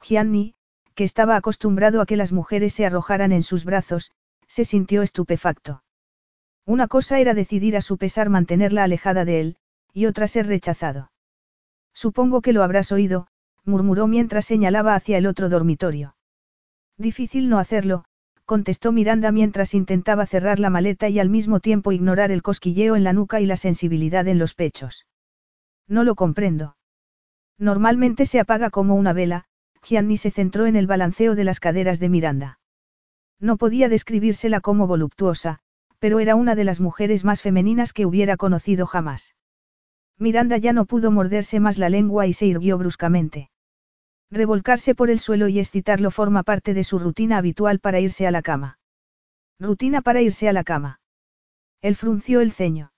Gianni, 0.00 0.54
que 0.94 1.02
estaba 1.02 1.34
acostumbrado 1.34 2.00
a 2.00 2.06
que 2.06 2.16
las 2.16 2.30
mujeres 2.30 2.72
se 2.74 2.86
arrojaran 2.86 3.32
en 3.32 3.42
sus 3.42 3.64
brazos, 3.64 4.12
se 4.46 4.64
sintió 4.64 5.02
estupefacto. 5.02 5.82
Una 6.66 6.86
cosa 6.86 7.18
era 7.18 7.34
decidir 7.34 7.76
a 7.76 7.80
su 7.80 7.98
pesar 7.98 8.30
mantenerla 8.30 8.84
alejada 8.84 9.24
de 9.24 9.40
él, 9.40 9.56
y 9.92 10.06
otra 10.06 10.28
ser 10.28 10.46
rechazado. 10.46 11.10
Supongo 11.94 12.42
que 12.42 12.52
lo 12.52 12.62
habrás 12.62 12.92
oído, 12.92 13.26
murmuró 13.68 14.08
mientras 14.08 14.46
señalaba 14.46 14.94
hacia 14.94 15.18
el 15.18 15.26
otro 15.26 15.48
dormitorio. 15.48 16.16
Difícil 16.96 17.48
no 17.48 17.58
hacerlo, 17.58 18.04
contestó 18.44 18.90
Miranda 18.90 19.30
mientras 19.30 19.74
intentaba 19.74 20.26
cerrar 20.26 20.58
la 20.58 20.70
maleta 20.70 21.08
y 21.08 21.20
al 21.20 21.28
mismo 21.28 21.60
tiempo 21.60 21.92
ignorar 21.92 22.32
el 22.32 22.42
cosquilleo 22.42 22.96
en 22.96 23.04
la 23.04 23.12
nuca 23.12 23.40
y 23.40 23.46
la 23.46 23.56
sensibilidad 23.56 24.26
en 24.26 24.38
los 24.38 24.54
pechos. 24.54 25.06
No 25.86 26.02
lo 26.02 26.14
comprendo. 26.14 26.76
Normalmente 27.58 28.26
se 28.26 28.40
apaga 28.40 28.70
como 28.70 28.94
una 28.94 29.12
vela, 29.12 29.44
Gianni 29.82 30.16
se 30.16 30.30
centró 30.30 30.66
en 30.66 30.76
el 30.76 30.86
balanceo 30.86 31.34
de 31.34 31.44
las 31.44 31.60
caderas 31.60 32.00
de 32.00 32.08
Miranda. 32.08 32.58
No 33.38 33.56
podía 33.56 33.88
describírsela 33.88 34.60
como 34.60 34.86
voluptuosa, 34.86 35.60
pero 35.98 36.18
era 36.18 36.34
una 36.34 36.54
de 36.54 36.64
las 36.64 36.80
mujeres 36.80 37.24
más 37.24 37.42
femeninas 37.42 37.92
que 37.92 38.06
hubiera 38.06 38.36
conocido 38.36 38.86
jamás. 38.86 39.34
Miranda 40.18 40.56
ya 40.56 40.72
no 40.72 40.84
pudo 40.84 41.10
morderse 41.10 41.60
más 41.60 41.78
la 41.78 41.88
lengua 41.88 42.26
y 42.26 42.32
se 42.32 42.46
irguió 42.46 42.78
bruscamente. 42.78 43.50
Revolcarse 44.30 44.94
por 44.94 45.10
el 45.10 45.20
suelo 45.20 45.48
y 45.48 45.58
excitarlo 45.58 46.10
forma 46.10 46.42
parte 46.42 46.74
de 46.74 46.84
su 46.84 46.98
rutina 46.98 47.38
habitual 47.38 47.78
para 47.80 48.00
irse 48.00 48.26
a 48.26 48.30
la 48.30 48.42
cama. 48.42 48.78
Rutina 49.58 50.02
para 50.02 50.20
irse 50.20 50.48
a 50.48 50.52
la 50.52 50.64
cama. 50.64 51.00
Él 51.80 51.96
frunció 51.96 52.40
el 52.40 52.52
ceño. 52.52 52.92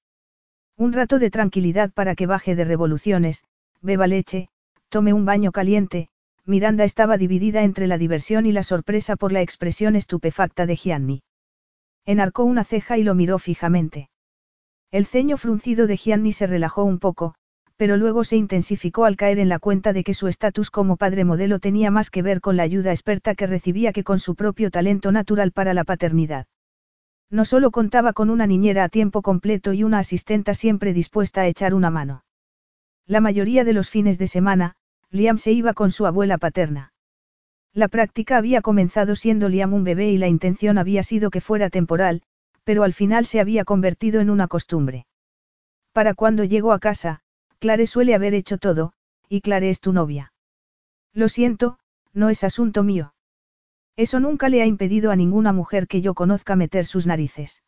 Un 0.77 0.93
rato 0.93 1.19
de 1.19 1.31
tranquilidad 1.31 1.93
para 1.93 2.15
que 2.15 2.27
baje 2.27 2.57
de 2.57 2.65
revoluciones, 2.65 3.45
beba 3.81 4.07
leche, 4.07 4.49
tome 4.89 5.13
un 5.13 5.25
baño 5.25 5.53
caliente, 5.53 6.09
Miranda 6.45 6.85
estaba 6.85 7.17
dividida 7.17 7.63
entre 7.63 7.87
la 7.87 7.99
diversión 7.99 8.45
y 8.47 8.53
la 8.53 8.65
sorpresa 8.65 9.15
por 9.15 9.31
la 9.31 9.41
expresión 9.41 9.95
estupefacta 9.95 10.67
de 10.67 10.77
Gianni. 10.77 11.23
Enarcó 12.07 12.45
una 12.45 12.65
ceja 12.65 12.99
y 12.99 13.05
lo 13.05 13.15
miró 13.15 13.39
fijamente. 13.39 14.11
El 14.91 15.07
ceño 15.07 15.37
fruncido 15.37 15.87
de 15.87 15.97
Gianni 15.97 16.33
se 16.33 16.47
relajó 16.49 16.83
un 16.83 16.99
poco, 16.99 17.37
pero 17.81 17.97
luego 17.97 18.25
se 18.25 18.37
intensificó 18.37 19.07
al 19.07 19.17
caer 19.17 19.39
en 19.39 19.49
la 19.49 19.59
cuenta 19.59 19.95
de 19.95 20.05
que 20.05 20.13
su 20.13 20.29
estatus 20.29 20.71
como 20.71 20.99
padre 20.99 21.25
modelo 21.25 21.61
tenía 21.61 21.91
más 21.91 22.11
que 22.11 22.21
ver 22.21 22.43
con 22.43 22.59
la 22.59 22.63
ayuda 22.63 22.91
experta 22.91 23.35
que 23.35 23.47
recibía 23.47 23.95
que 23.95 24.05
con 24.05 24.19
su 24.19 24.35
propio 24.35 24.71
talento 24.71 25.13
natural 25.13 25.51
para 25.51 25.73
la 25.73 25.85
paternidad. 25.85 26.47
No 27.31 27.47
solo 27.47 27.71
contaba 27.71 28.13
con 28.13 28.29
una 28.29 28.47
niñera 28.47 28.85
a 28.85 28.91
tiempo 28.91 29.23
completo 29.23 29.73
y 29.73 29.83
una 29.83 30.01
asistenta 30.01 30.53
siempre 30.53 30.93
dispuesta 30.93 31.41
a 31.41 31.47
echar 31.47 31.73
una 31.73 31.89
mano. 31.89 32.23
La 33.07 33.23
mayoría 33.23 33.65
de 33.65 33.73
los 33.73 33.89
fines 33.89 34.19
de 34.19 34.27
semana, 34.27 34.75
Liam 35.09 35.39
se 35.39 35.53
iba 35.53 35.73
con 35.73 35.91
su 35.91 36.05
abuela 36.05 36.37
paterna. 36.37 36.93
La 37.73 37.89
práctica 37.89 38.37
había 38.37 38.61
comenzado 38.61 39.17
siendo 39.17 39.49
Liam 39.49 39.73
un 39.73 39.85
bebé 39.85 40.11
y 40.11 40.19
la 40.19 40.29
intención 40.29 40.77
había 40.77 41.03
sido 41.03 41.31
que 41.31 41.41
fuera 41.41 41.71
temporal, 41.71 42.21
pero 42.63 42.83
al 42.83 42.93
final 42.93 43.25
se 43.25 43.41
había 43.41 43.65
convertido 43.65 44.21
en 44.21 44.29
una 44.29 44.49
costumbre. 44.49 45.07
Para 45.95 46.13
cuando 46.13 46.45
llegó 46.45 46.75
a 46.75 46.79
casa, 46.79 47.23
Clare 47.61 47.87
suele 47.87 48.15
haber 48.15 48.35
hecho 48.35 48.57
todo, 48.57 48.95
y 49.29 49.43
Clare 49.43 49.69
es 49.69 49.81
tu 49.81 49.93
novia. 49.93 50.33
Lo 51.13 51.29
siento, 51.29 51.79
no 52.15 52.31
es 52.31 52.43
asunto 52.43 52.83
mío. 52.83 53.15
Eso 53.97 54.19
nunca 54.19 54.49
le 54.49 54.63
ha 54.63 54.67
impedido 54.67 55.11
a 55.11 55.17
ninguna 55.17 55.53
mujer 55.53 55.87
que 55.87 56.01
yo 56.01 56.15
conozca 56.15 56.57
meter 56.57 56.87
sus 56.87 57.07
narices. 57.07 57.63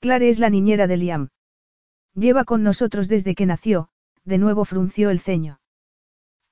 Clare 0.00 0.28
es 0.28 0.38
la 0.38 0.50
niñera 0.50 0.86
de 0.86 0.98
Liam. 0.98 1.28
Lleva 2.14 2.44
con 2.44 2.62
nosotros 2.62 3.08
desde 3.08 3.34
que 3.34 3.46
nació, 3.46 3.88
de 4.24 4.36
nuevo 4.36 4.66
frunció 4.66 5.08
el 5.08 5.18
ceño. 5.18 5.60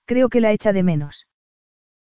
Creo 0.07 0.31
que 0.31 0.41
la 0.41 0.53
echa 0.53 0.73
de 0.73 0.83
menos. 0.83 1.27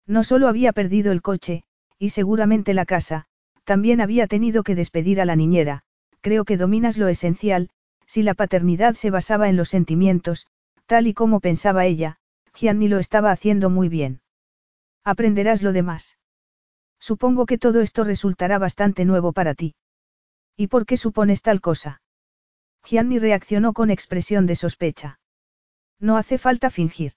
No 0.06 0.22
solo 0.22 0.46
había 0.46 0.72
perdido 0.72 1.10
el 1.10 1.22
coche, 1.22 1.64
y 1.98 2.10
seguramente 2.10 2.72
la 2.72 2.86
casa, 2.86 3.26
también 3.64 4.00
había 4.00 4.28
tenido 4.28 4.62
que 4.62 4.76
despedir 4.76 5.20
a 5.20 5.24
la 5.24 5.34
niñera, 5.34 5.82
creo 6.20 6.44
que 6.44 6.56
dominas 6.56 6.98
lo 6.98 7.08
esencial, 7.08 7.68
si 8.06 8.22
la 8.22 8.34
paternidad 8.34 8.94
se 8.94 9.10
basaba 9.10 9.48
en 9.48 9.56
los 9.56 9.68
sentimientos, 9.68 10.46
tal 10.86 11.06
y 11.06 11.14
como 11.14 11.40
pensaba 11.40 11.84
ella, 11.84 12.18
Gianni 12.54 12.88
lo 12.88 12.98
estaba 12.98 13.30
haciendo 13.30 13.70
muy 13.70 13.88
bien. 13.88 14.20
Aprenderás 15.04 15.62
lo 15.62 15.72
demás. 15.72 16.18
Supongo 16.98 17.46
que 17.46 17.58
todo 17.58 17.80
esto 17.80 18.04
resultará 18.04 18.58
bastante 18.58 19.04
nuevo 19.04 19.32
para 19.32 19.54
ti. 19.54 19.74
¿Y 20.56 20.68
por 20.68 20.86
qué 20.86 20.96
supones 20.96 21.42
tal 21.42 21.60
cosa? 21.60 22.00
Gianni 22.84 23.18
reaccionó 23.18 23.72
con 23.72 23.90
expresión 23.90 24.46
de 24.46 24.56
sospecha. 24.56 25.20
No 26.00 26.16
hace 26.16 26.38
falta 26.38 26.70
fingir. 26.70 27.12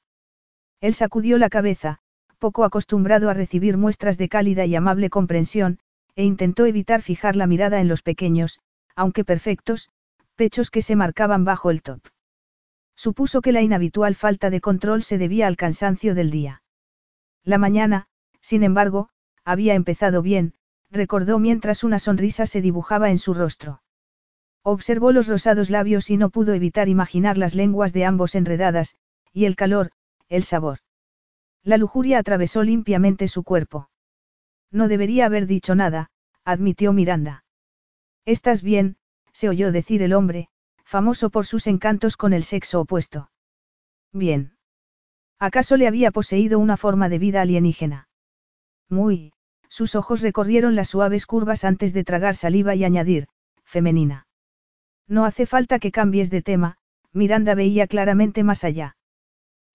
Él 0.82 0.94
sacudió 0.94 1.38
la 1.38 1.50
cabeza, 1.50 2.00
poco 2.38 2.64
acostumbrado 2.64 3.30
a 3.30 3.34
recibir 3.34 3.78
muestras 3.78 4.18
de 4.18 4.30
cálida 4.30 4.66
y 4.66 4.76
amable 4.76 5.10
comprensión, 5.10 5.80
e 6.16 6.24
intentó 6.24 6.66
evitar 6.66 7.02
fijar 7.02 7.36
la 7.36 7.48
mirada 7.48 7.80
en 7.80 7.88
los 7.88 8.02
pequeños, 8.02 8.60
aunque 8.96 9.24
perfectos, 9.24 9.90
pechos 10.40 10.72
que 10.72 10.82
se 10.82 10.96
marcaban 10.96 11.44
bajo 11.44 11.70
el 11.70 11.82
top. 11.82 12.00
Supuso 12.96 13.42
que 13.42 13.52
la 13.52 13.62
inhabitual 13.62 14.16
falta 14.16 14.50
de 14.50 14.62
control 14.62 15.04
se 15.04 15.18
debía 15.18 15.48
al 15.48 15.58
cansancio 15.58 16.16
del 16.16 16.32
día. 16.32 16.64
La 17.44 17.58
mañana, 17.58 18.08
sin 18.40 18.64
embargo, 18.64 19.10
había 19.44 19.74
empezado 19.74 20.22
bien, 20.22 20.54
recordó 20.90 21.40
mientras 21.40 21.84
una 21.84 22.00
sonrisa 22.00 22.46
se 22.46 22.62
dibujaba 22.62 23.10
en 23.10 23.20
su 23.20 23.34
rostro. 23.34 23.84
Observó 24.64 25.12
los 25.12 25.28
rosados 25.28 25.70
labios 25.70 26.10
y 26.10 26.16
no 26.16 26.30
pudo 26.30 26.54
evitar 26.54 26.88
imaginar 26.88 27.38
las 27.38 27.54
lenguas 27.54 27.92
de 27.92 28.06
ambos 28.06 28.34
enredadas, 28.34 28.96
y 29.34 29.44
el 29.44 29.58
calor, 29.58 29.92
el 30.30 30.44
sabor. 30.44 30.80
La 31.64 31.76
lujuria 31.76 32.18
atravesó 32.18 32.64
limpiamente 32.64 33.28
su 33.28 33.44
cuerpo. 33.44 33.90
No 34.72 34.88
debería 34.88 35.26
haber 35.26 35.48
dicho 35.48 35.76
nada, 35.76 36.12
admitió 36.46 36.94
Miranda. 36.94 37.44
Estás 38.24 38.62
bien, 38.62 38.96
se 39.34 39.50
oyó 39.50 39.72
decir 39.72 40.02
el 40.02 40.14
hombre, 40.14 40.50
famoso 40.84 41.30
por 41.30 41.46
sus 41.46 41.68
encantos 41.68 42.18
con 42.18 42.34
el 42.34 42.44
sexo 42.44 42.82
opuesto. 42.82 43.30
Bien. 44.12 44.58
¿Acaso 45.40 45.78
le 45.78 45.88
había 45.88 46.12
poseído 46.12 46.60
una 46.60 46.78
forma 46.78 47.10
de 47.10 47.20
vida 47.20 47.42
alienígena? 47.42 48.10
Muy, 48.90 49.32
sus 49.70 49.96
ojos 49.96 50.22
recorrieron 50.22 50.76
las 50.76 50.90
suaves 50.90 51.26
curvas 51.26 51.64
antes 51.64 51.94
de 51.94 52.04
tragar 52.04 52.36
saliva 52.36 52.76
y 52.76 52.84
añadir, 52.84 53.28
femenina. 53.64 54.28
No 55.08 55.26
hace 55.26 55.46
falta 55.46 55.80
que 55.80 55.92
cambies 55.92 56.30
de 56.30 56.42
tema, 56.42 56.78
Miranda 57.14 57.56
veía 57.56 57.88
claramente 57.88 58.44
más 58.44 58.64
allá. 58.64 58.98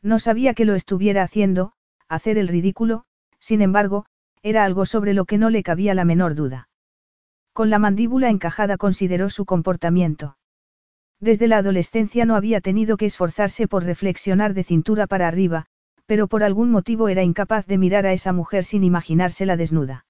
No 0.03 0.19
sabía 0.19 0.55
que 0.55 0.65
lo 0.65 0.75
estuviera 0.75 1.23
haciendo, 1.23 1.73
hacer 2.09 2.39
el 2.39 2.49
ridículo, 2.49 3.05
sin 3.39 3.63
embargo, 3.63 4.07
era 4.43 4.65
algo 4.65 4.85
sobre 4.85 5.15
lo 5.15 5.25
que 5.25 5.39
no 5.39 5.49
le 5.49 5.63
cabía 5.63 5.95
la 5.95 6.05
menor 6.05 6.35
duda. 6.35 6.69
Con 7.55 7.71
la 7.71 7.79
mandíbula 7.79 8.31
encajada 8.31 8.77
consideró 8.77 9.31
su 9.31 9.45
comportamiento. 9.45 10.37
Desde 11.21 11.47
la 11.47 11.59
adolescencia 11.59 12.25
no 12.25 12.35
había 12.35 12.61
tenido 12.61 12.97
que 12.97 13.07
esforzarse 13.07 13.69
por 13.69 13.85
reflexionar 13.85 14.55
de 14.55 14.65
cintura 14.65 15.07
para 15.07 15.29
arriba, 15.29 15.67
pero 16.05 16.27
por 16.27 16.43
algún 16.43 16.73
motivo 16.73 17.09
era 17.09 17.23
incapaz 17.23 17.65
de 17.67 17.79
mirar 17.79 18.07
a 18.07 18.13
esa 18.13 18.33
mujer 18.33 18.65
sin 18.65 18.83
imaginársela 18.83 19.57
desnuda. 19.57 20.05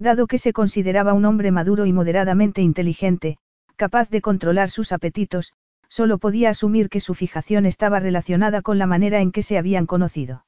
Dado 0.00 0.26
que 0.26 0.38
se 0.38 0.52
consideraba 0.52 1.14
un 1.14 1.24
hombre 1.24 1.52
maduro 1.52 1.86
y 1.86 1.92
moderadamente 1.92 2.62
inteligente, 2.62 3.38
capaz 3.76 4.10
de 4.10 4.20
controlar 4.20 4.68
sus 4.68 4.90
apetitos, 4.90 5.52
solo 5.88 6.18
podía 6.18 6.50
asumir 6.50 6.88
que 6.88 6.98
su 6.98 7.14
fijación 7.14 7.64
estaba 7.64 8.00
relacionada 8.00 8.60
con 8.60 8.78
la 8.78 8.88
manera 8.88 9.20
en 9.20 9.30
que 9.30 9.42
se 9.42 9.56
habían 9.56 9.86
conocido. 9.86 10.44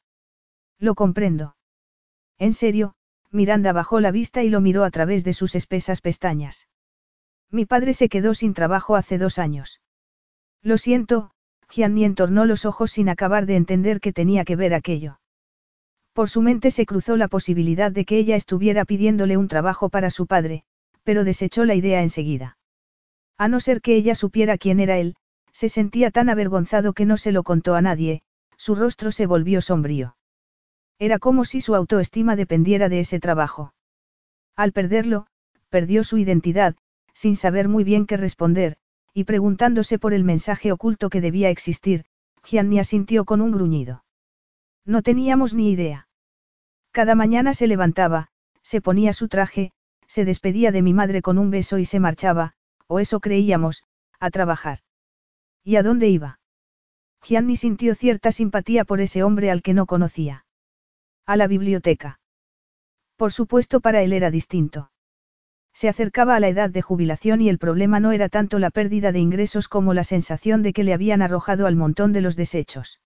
Lo 0.81 0.97
comprendo. 0.97 1.55
En 2.39 2.53
serio, 2.53 2.95
Miranda 3.31 3.73
bajó 3.73 4.01
la 4.01 4.11
vista 4.11 4.43
y 4.43 4.49
lo 4.49 4.61
miró 4.61 4.85
a 4.85 4.91
través 4.91 5.25
de 5.25 5.35
sus 5.35 5.55
espesas 5.55 6.01
pestañas. 6.01 6.69
Mi 7.51 7.67
padre 7.67 7.95
se 7.95 8.09
quedó 8.09 8.35
sin 8.35 8.55
trabajo 8.55 8.97
hace 8.97 9.19
dos 9.19 9.39
años. 9.39 9.81
Lo 10.63 10.79
siento, 10.79 11.31
Gianni 11.71 12.05
entornó 12.05 12.45
los 12.45 12.65
ojos 12.65 12.91
sin 12.91 13.09
acabar 13.09 13.47
de 13.47 13.57
entender 13.57 14.01
qué 14.01 14.13
tenía 14.13 14.45
que 14.45 14.57
ver 14.57 14.75
aquello. 14.75 15.21
Por 16.13 16.29
su 16.29 16.43
mente 16.43 16.71
se 16.71 16.85
cruzó 16.85 17.17
la 17.17 17.29
posibilidad 17.29 17.93
de 17.93 18.05
que 18.05 18.19
ella 18.19 18.37
estuviera 18.37 18.85
pidiéndole 18.85 19.37
un 19.37 19.49
trabajo 19.49 19.89
para 19.89 20.11
su 20.11 20.27
padre, 20.27 20.65
pero 21.05 21.25
desechó 21.25 21.65
la 21.65 21.75
idea 21.75 22.03
enseguida. 22.03 22.59
A 23.39 23.49
no 23.49 23.61
ser 23.61 23.81
que 23.81 23.95
ella 23.95 24.15
supiera 24.15 24.59
quién 24.59 24.81
era 24.81 24.99
él, 24.99 25.15
se 25.53 25.69
sentía 25.69 26.11
tan 26.11 26.29
avergonzado 26.29 26.93
que 26.93 27.07
no 27.07 27.17
se 27.17 27.33
lo 27.33 27.45
contó 27.45 27.77
a 27.77 27.83
nadie, 27.83 28.23
su 28.57 28.75
rostro 28.75 29.13
se 29.13 29.27
volvió 29.27 29.61
sombrío. 29.61 30.18
Era 30.99 31.19
como 31.19 31.45
si 31.45 31.61
su 31.61 31.75
autoestima 31.75 32.35
dependiera 32.35 32.89
de 32.89 33.01
ese 33.01 33.21
trabajo. 33.21 33.73
Al 34.57 34.73
perderlo, 34.73 35.27
perdió 35.69 36.03
su 36.03 36.19
identidad, 36.19 36.75
sin 37.13 37.37
saber 37.37 37.69
muy 37.69 37.85
bien 37.85 38.07
qué 38.07 38.17
responder, 38.17 38.77
y 39.15 39.25
preguntándose 39.25 39.99
por 39.99 40.13
el 40.13 40.25
mensaje 40.25 40.73
oculto 40.73 41.11
que 41.11 41.21
debía 41.21 41.51
existir, 41.51 42.05
Gianni 42.45 42.79
asintió 42.79 43.25
con 43.25 43.41
un 43.41 43.53
gruñido. 43.53 44.05
No 44.85 45.03
teníamos 45.03 45.55
ni 45.55 45.71
idea. 45.71 46.09
Cada 46.91 47.15
mañana 47.15 47.55
se 47.55 47.67
levantaba, 47.67 48.29
se 48.63 48.81
ponía 48.81 49.13
su 49.13 49.29
traje, 49.29 49.73
se 50.07 50.25
despedía 50.25 50.73
de 50.73 50.83
mi 50.83 50.95
madre 50.95 51.23
con 51.23 51.39
un 51.39 51.51
beso 51.51 51.79
y 51.79 51.85
se 51.85 52.01
marchaba, 52.01 52.55
o 52.87 52.99
eso 52.99 53.21
creíamos, 53.21 53.85
a 54.19 54.31
trabajar. 54.31 54.81
¿Y 55.63 55.77
a 55.77 55.83
dónde 55.83 56.09
iba? 56.09 56.41
Gianni 57.23 57.57
sintió 57.57 57.95
cierta 57.95 58.33
simpatía 58.33 58.85
por 58.85 59.01
ese 59.01 59.23
hombre 59.23 59.51
al 59.51 59.63
que 59.63 59.75
no 59.75 59.87
conocía. 59.87 60.47
A 61.29 61.37
la 61.37 61.47
biblioteca. 61.47 62.21
Por 63.17 63.33
supuesto 63.33 63.81
para 63.81 64.01
él 64.01 64.15
era 64.15 64.31
distinto. 64.31 64.91
Se 65.75 65.91
acercaba 65.91 66.35
a 66.35 66.41
la 66.41 66.49
edad 66.49 66.71
de 66.71 66.81
jubilación 66.81 67.43
y 67.43 67.51
el 67.51 67.59
problema 67.59 68.01
no 68.01 68.13
era 68.13 68.31
tanto 68.31 68.59
la 68.59 68.71
pérdida 68.71 69.13
de 69.13 69.19
ingresos 69.19 69.69
como 69.69 69.93
la 69.93 70.05
sensación 70.05 70.63
de 70.63 70.73
que 70.73 70.85
le 70.85 70.95
habían 70.95 71.21
arrojado 71.21 71.67
al 71.67 71.77
montón 71.77 72.15
de 72.15 72.23
los 72.23 72.35
desechos. 72.35 73.03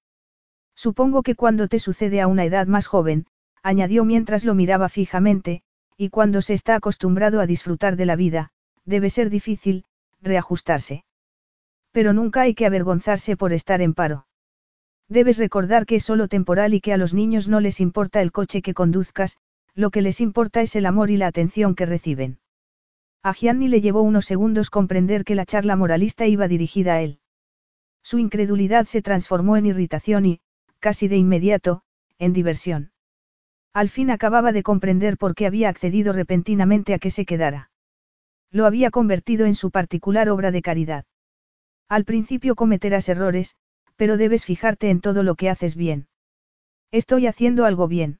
Supongo 0.77 1.25
que 1.25 1.35
cuando 1.35 1.67
te 1.67 1.81
sucede 1.81 2.21
a 2.21 2.29
una 2.29 2.45
edad 2.45 2.69
más 2.69 2.87
joven, 2.87 3.27
añadió 3.61 4.05
mientras 4.05 4.45
lo 4.45 4.55
miraba 4.55 4.89
fijamente, 4.89 5.65
y 5.97 6.11
cuando 6.11 6.43
se 6.43 6.55
está 6.55 6.77
acostumbrado 6.77 7.41
a 7.41 7.47
disfrutar 7.47 7.97
de 7.97 8.07
la 8.07 8.15
vida, 8.15 8.51
debe 8.85 9.11
ser 9.11 9.31
difícil, 9.31 9.85
reajustarse. 10.21 11.05
Pero 11.91 12.13
nunca 12.13 12.43
hay 12.43 12.55
que 12.55 12.67
avergonzarse 12.67 13.37
por 13.37 13.53
estar 13.53 13.83
en 13.83 13.95
paro. 13.95 14.27
Debes 15.13 15.37
recordar 15.37 15.85
que 15.85 15.97
es 15.97 16.05
solo 16.05 16.27
temporal 16.27 16.73
y 16.73 16.81
que 16.81 16.95
a 16.95 16.97
los 16.97 17.13
niños 17.13 17.47
no 17.47 17.61
les 17.61 17.81
importa 17.81 18.23
el 18.23 18.33
coche 18.33 18.63
que 18.63 18.73
conduzcas, 18.73 19.37
lo 19.75 19.91
que 19.91 20.01
les 20.01 20.23
importa 20.23 20.63
es 20.63 20.75
el 20.75 20.87
amor 20.87 21.11
y 21.11 21.19
la 21.19 21.27
atención 21.27 21.75
que 21.75 21.85
reciben. 21.85 22.39
A 23.23 23.35
Gianni 23.35 23.69
le 23.69 23.83
llevó 23.83 24.01
unos 24.01 24.25
segundos 24.25 24.71
comprender 24.71 25.25
que 25.25 25.35
la 25.35 25.45
charla 25.45 25.77
moralista 25.77 26.27
iba 26.27 26.49
dirigida 26.49 26.95
a 26.95 27.03
él. 27.03 27.19
Su 28.03 28.19
incredulidad 28.19 28.87
se 28.87 29.03
transformó 29.03 29.59
en 29.59 29.67
irritación 29.67 30.25
y, 30.25 30.41
casi 30.79 31.09
de 31.09 31.19
inmediato, 31.19 31.83
en 32.19 32.33
diversión. 32.33 32.93
Al 33.75 33.91
fin 33.91 34.11
acababa 34.11 34.51
de 34.51 34.63
comprender 34.63 35.19
por 35.19 35.35
qué 35.35 35.47
había 35.47 35.69
accedido 35.69 36.15
repentinamente 36.15 36.95
a 36.95 36.99
que 36.99 37.11
se 37.11 37.27
quedara. 37.27 37.71
Lo 38.51 38.65
había 38.65 38.91
convertido 38.91 39.45
en 39.45 39.57
su 39.57 39.71
particular 39.71 40.31
obra 40.31 40.51
de 40.53 40.63
caridad. 40.63 41.05
Al 41.87 42.07
principio 42.07 42.55
cometerás 42.55 43.11
errores, 43.11 43.57
pero 44.03 44.17
debes 44.17 44.45
fijarte 44.45 44.91
en 44.91 45.01
todo 45.01 45.23
lo 45.23 45.37
que 45.37 45.49
haces 45.49 45.77
bien. 45.77 46.09
Estoy 46.91 47.29
haciendo 47.29 47.67
algo 47.67 47.87
bien. 47.87 48.19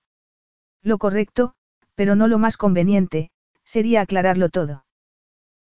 Lo 0.81 0.97
correcto, 0.97 1.55
pero 1.97 2.15
no 2.15 2.29
lo 2.29 2.39
más 2.39 2.57
conveniente, 2.57 3.33
sería 3.65 4.01
aclararlo 4.01 4.49
todo. 4.49 4.85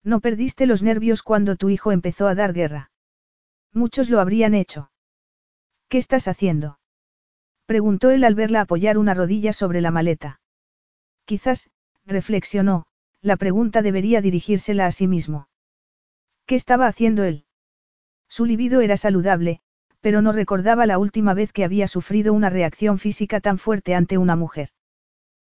No 0.03 0.19
perdiste 0.19 0.65
los 0.65 0.83
nervios 0.83 1.23
cuando 1.23 1.55
tu 1.55 1.69
hijo 1.69 1.93
empezó 1.93 2.27
a 2.27 2.35
dar 2.35 2.51
guerra. 2.51 2.91
Muchos 3.71 4.09
lo 4.09 4.19
habrían 4.19 4.55
hecho. 4.55 4.91
¿Qué 5.87 5.97
estás 5.97 6.27
haciendo? 6.27 6.81
Preguntó 7.65 8.09
él 8.09 8.25
al 8.25 8.35
verla 8.35 8.59
apoyar 8.59 8.97
una 8.97 9.13
rodilla 9.13 9.53
sobre 9.53 9.79
la 9.79 9.91
maleta. 9.91 10.41
Quizás, 11.23 11.69
reflexionó, 12.05 12.87
la 13.21 13.37
pregunta 13.37 13.81
debería 13.81 14.19
dirigírsela 14.19 14.85
a 14.85 14.91
sí 14.91 15.07
mismo. 15.07 15.47
¿Qué 16.45 16.55
estaba 16.55 16.87
haciendo 16.87 17.23
él? 17.23 17.45
Su 18.27 18.43
libido 18.43 18.81
era 18.81 18.97
saludable, 18.97 19.61
pero 20.01 20.21
no 20.21 20.31
recordaba 20.31 20.85
la 20.85 20.97
última 20.97 21.33
vez 21.33 21.51
que 21.51 21.63
había 21.63 21.87
sufrido 21.87 22.33
una 22.33 22.49
reacción 22.49 22.99
física 22.99 23.41
tan 23.41 23.57
fuerte 23.57 23.95
ante 23.95 24.17
una 24.17 24.35
mujer. 24.35 24.69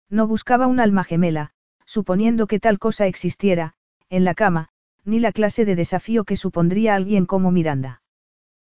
No 0.10 0.28
buscaba 0.28 0.68
un 0.68 0.80
alma 0.80 1.04
gemela, 1.04 1.52
suponiendo 1.86 2.48
que 2.48 2.60
tal 2.60 2.80
cosa 2.80 3.08
existiera, 3.08 3.74
en 4.10 4.24
la 4.24 4.34
cama, 4.34 4.70
ni 5.04 5.20
la 5.20 5.32
clase 5.32 5.66
de 5.66 5.76
desafío 5.76 6.24
que 6.24 6.36
supondría 6.36 6.96
alguien 6.96 7.26
como 7.26 7.52
Miranda. 7.52 8.02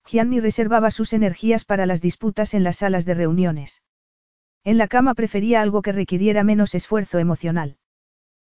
Gianni 0.04 0.40
reservaba 0.40 0.90
sus 0.90 1.12
energías 1.12 1.64
para 1.64 1.86
las 1.86 2.00
disputas 2.00 2.54
en 2.54 2.64
las 2.64 2.76
salas 2.76 3.04
de 3.04 3.14
reuniones. 3.14 3.82
En 4.64 4.78
la 4.78 4.88
cama 4.88 5.14
prefería 5.14 5.62
algo 5.62 5.82
que 5.82 5.92
requiriera 5.92 6.44
menos 6.44 6.74
esfuerzo 6.74 7.18
emocional. 7.18 7.76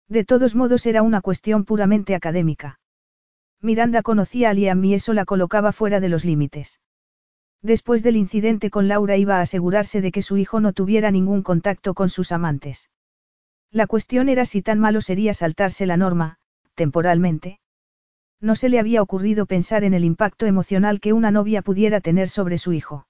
De 0.08 0.26
todos 0.26 0.56
modos 0.56 0.86
era 0.86 1.02
una 1.02 1.22
cuestión 1.22 1.64
puramente 1.64 2.16
académica. 2.16 2.80
Miranda 3.62 4.02
conocía 4.02 4.50
a 4.50 4.54
Liam 4.54 4.84
y 4.84 4.96
eso 4.96 5.14
la 5.14 5.26
colocaba 5.26 5.72
fuera 5.72 6.00
de 6.00 6.10
los 6.10 6.26
límites. 6.26 6.80
Después 7.64 8.04
del 8.04 8.18
incidente 8.18 8.70
con 8.70 8.90
Laura 8.90 9.16
iba 9.16 9.38
a 9.38 9.42
asegurarse 9.42 10.02
de 10.02 10.12
que 10.12 10.22
su 10.22 10.36
hijo 10.36 10.60
no 10.60 10.74
tuviera 10.74 11.12
ningún 11.12 11.44
contacto 11.44 11.94
con 11.94 12.10
sus 12.10 12.34
amantes. 12.34 12.90
La 13.72 13.88
cuestión 13.88 14.28
era 14.28 14.44
si 14.44 14.62
tan 14.62 14.80
malo 14.80 15.00
sería 15.00 15.34
saltarse 15.34 15.86
la 15.86 15.96
norma, 15.96 16.36
temporalmente. 16.76 17.62
No 18.42 18.56
se 18.56 18.68
le 18.68 18.80
había 18.80 19.02
ocurrido 19.02 19.46
pensar 19.46 19.86
en 19.86 19.94
el 19.94 20.04
impacto 20.04 20.46
emocional 20.46 21.00
que 21.00 21.14
una 21.14 21.32
novia 21.32 21.62
pudiera 21.62 22.02
tener 22.02 22.28
sobre 22.28 22.58
su 22.58 22.74
hijo. 22.74 23.08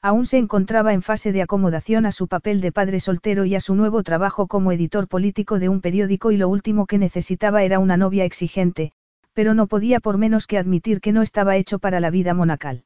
Aún 0.00 0.24
se 0.24 0.38
encontraba 0.38 0.94
en 0.94 1.02
fase 1.02 1.32
de 1.32 1.42
acomodación 1.42 2.06
a 2.06 2.12
su 2.12 2.28
papel 2.28 2.62
de 2.62 2.72
padre 2.72 2.98
soltero 2.98 3.44
y 3.44 3.56
a 3.56 3.60
su 3.60 3.74
nuevo 3.74 4.02
trabajo 4.02 4.46
como 4.46 4.72
editor 4.72 5.06
político 5.06 5.58
de 5.58 5.68
un 5.68 5.82
periódico 5.82 6.30
y 6.30 6.38
lo 6.38 6.48
último 6.48 6.86
que 6.86 6.96
necesitaba 6.96 7.62
era 7.62 7.78
una 7.78 7.98
novia 7.98 8.24
exigente, 8.24 8.92
pero 9.34 9.52
no 9.52 9.66
podía 9.66 10.00
por 10.00 10.16
menos 10.16 10.46
que 10.46 10.56
admitir 10.56 11.02
que 11.02 11.12
no 11.12 11.20
estaba 11.20 11.56
hecho 11.56 11.78
para 11.78 12.00
la 12.00 12.08
vida 12.08 12.32
monacal. 12.32 12.85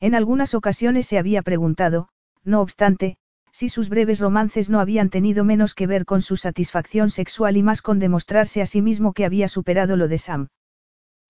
En 0.00 0.14
algunas 0.14 0.54
ocasiones 0.54 1.06
se 1.06 1.18
había 1.18 1.42
preguntado, 1.42 2.08
no 2.44 2.60
obstante, 2.60 3.16
si 3.52 3.68
sus 3.68 3.88
breves 3.88 4.20
romances 4.20 4.70
no 4.70 4.78
habían 4.78 5.10
tenido 5.10 5.42
menos 5.42 5.74
que 5.74 5.88
ver 5.88 6.04
con 6.04 6.22
su 6.22 6.36
satisfacción 6.36 7.10
sexual 7.10 7.56
y 7.56 7.62
más 7.62 7.82
con 7.82 7.98
demostrarse 7.98 8.62
a 8.62 8.66
sí 8.66 8.82
mismo 8.82 9.12
que 9.12 9.24
había 9.24 9.48
superado 9.48 9.96
lo 9.96 10.06
de 10.06 10.18
Sam. 10.18 10.48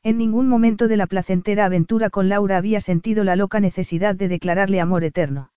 En 0.02 0.18
ningún 0.18 0.48
momento 0.48 0.88
de 0.88 0.96
la 0.96 1.06
placentera 1.06 1.64
aventura 1.64 2.10
con 2.10 2.28
Laura 2.28 2.58
había 2.58 2.80
sentido 2.80 3.24
la 3.24 3.36
loca 3.36 3.60
necesidad 3.60 4.14
de 4.14 4.28
declararle 4.28 4.80
amor 4.80 5.04
eterno. 5.04 5.50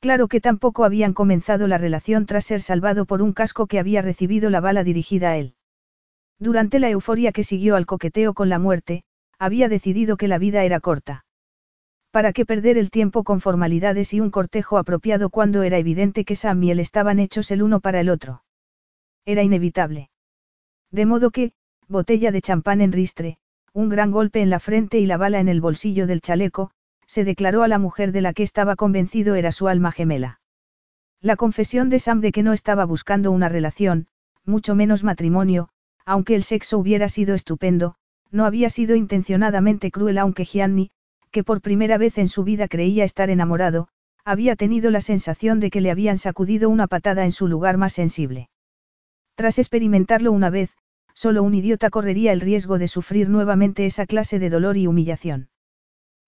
Claro 0.00 0.28
que 0.28 0.40
tampoco 0.40 0.84
habían 0.84 1.12
comenzado 1.12 1.66
la 1.66 1.76
relación 1.76 2.24
tras 2.24 2.44
ser 2.44 2.62
salvado 2.62 3.04
por 3.04 3.20
un 3.20 3.32
casco 3.32 3.66
que 3.66 3.78
había 3.78 4.00
recibido 4.00 4.48
la 4.48 4.60
bala 4.60 4.82
dirigida 4.82 5.32
a 5.32 5.36
él. 5.36 5.54
Durante 6.38 6.78
la 6.78 6.88
euforia 6.88 7.32
que 7.32 7.44
siguió 7.44 7.76
al 7.76 7.84
coqueteo 7.84 8.32
con 8.32 8.48
la 8.48 8.58
muerte, 8.58 9.02
había 9.38 9.68
decidido 9.68 10.16
que 10.16 10.28
la 10.28 10.38
vida 10.38 10.64
era 10.64 10.80
corta. 10.80 11.24
¿Para 12.10 12.32
qué 12.32 12.44
perder 12.44 12.76
el 12.76 12.90
tiempo 12.90 13.22
con 13.22 13.40
formalidades 13.40 14.12
y 14.14 14.20
un 14.20 14.30
cortejo 14.30 14.78
apropiado 14.78 15.30
cuando 15.30 15.62
era 15.62 15.78
evidente 15.78 16.24
que 16.24 16.34
Sam 16.34 16.62
y 16.64 16.70
él 16.72 16.80
estaban 16.80 17.20
hechos 17.20 17.50
el 17.50 17.62
uno 17.62 17.80
para 17.80 18.00
el 18.00 18.08
otro? 18.08 18.42
Era 19.24 19.42
inevitable. 19.42 20.10
De 20.90 21.06
modo 21.06 21.30
que, 21.30 21.52
botella 21.86 22.32
de 22.32 22.42
champán 22.42 22.80
en 22.80 22.92
ristre, 22.92 23.38
un 23.72 23.88
gran 23.88 24.10
golpe 24.10 24.42
en 24.42 24.50
la 24.50 24.58
frente 24.58 24.98
y 24.98 25.06
la 25.06 25.16
bala 25.16 25.38
en 25.38 25.48
el 25.48 25.60
bolsillo 25.60 26.08
del 26.08 26.20
chaleco, 26.20 26.72
se 27.06 27.24
declaró 27.24 27.62
a 27.62 27.68
la 27.68 27.78
mujer 27.78 28.10
de 28.10 28.22
la 28.22 28.32
que 28.32 28.42
estaba 28.42 28.74
convencido 28.74 29.36
era 29.36 29.52
su 29.52 29.68
alma 29.68 29.92
gemela. 29.92 30.40
La 31.20 31.36
confesión 31.36 31.90
de 31.90 31.98
Sam 32.00 32.20
de 32.20 32.32
que 32.32 32.42
no 32.42 32.52
estaba 32.52 32.84
buscando 32.86 33.30
una 33.30 33.48
relación, 33.48 34.08
mucho 34.44 34.74
menos 34.74 35.04
matrimonio, 35.04 35.68
aunque 36.04 36.34
el 36.34 36.42
sexo 36.42 36.78
hubiera 36.78 37.08
sido 37.08 37.34
estupendo, 37.34 37.94
no 38.32 38.46
había 38.46 38.70
sido 38.70 38.96
intencionadamente 38.96 39.90
cruel 39.90 40.18
aunque 40.18 40.44
Gianni, 40.44 40.90
que 41.30 41.44
por 41.44 41.60
primera 41.60 41.98
vez 41.98 42.18
en 42.18 42.28
su 42.28 42.44
vida 42.44 42.68
creía 42.68 43.04
estar 43.04 43.30
enamorado, 43.30 43.88
había 44.24 44.56
tenido 44.56 44.90
la 44.90 45.00
sensación 45.00 45.60
de 45.60 45.70
que 45.70 45.80
le 45.80 45.90
habían 45.90 46.18
sacudido 46.18 46.68
una 46.68 46.86
patada 46.86 47.24
en 47.24 47.32
su 47.32 47.48
lugar 47.48 47.76
más 47.76 47.92
sensible. 47.92 48.50
Tras 49.34 49.58
experimentarlo 49.58 50.32
una 50.32 50.50
vez, 50.50 50.70
solo 51.14 51.42
un 51.42 51.54
idiota 51.54 51.90
correría 51.90 52.32
el 52.32 52.40
riesgo 52.40 52.78
de 52.78 52.88
sufrir 52.88 53.28
nuevamente 53.28 53.86
esa 53.86 54.06
clase 54.06 54.38
de 54.38 54.50
dolor 54.50 54.76
y 54.76 54.86
humillación. 54.86 55.48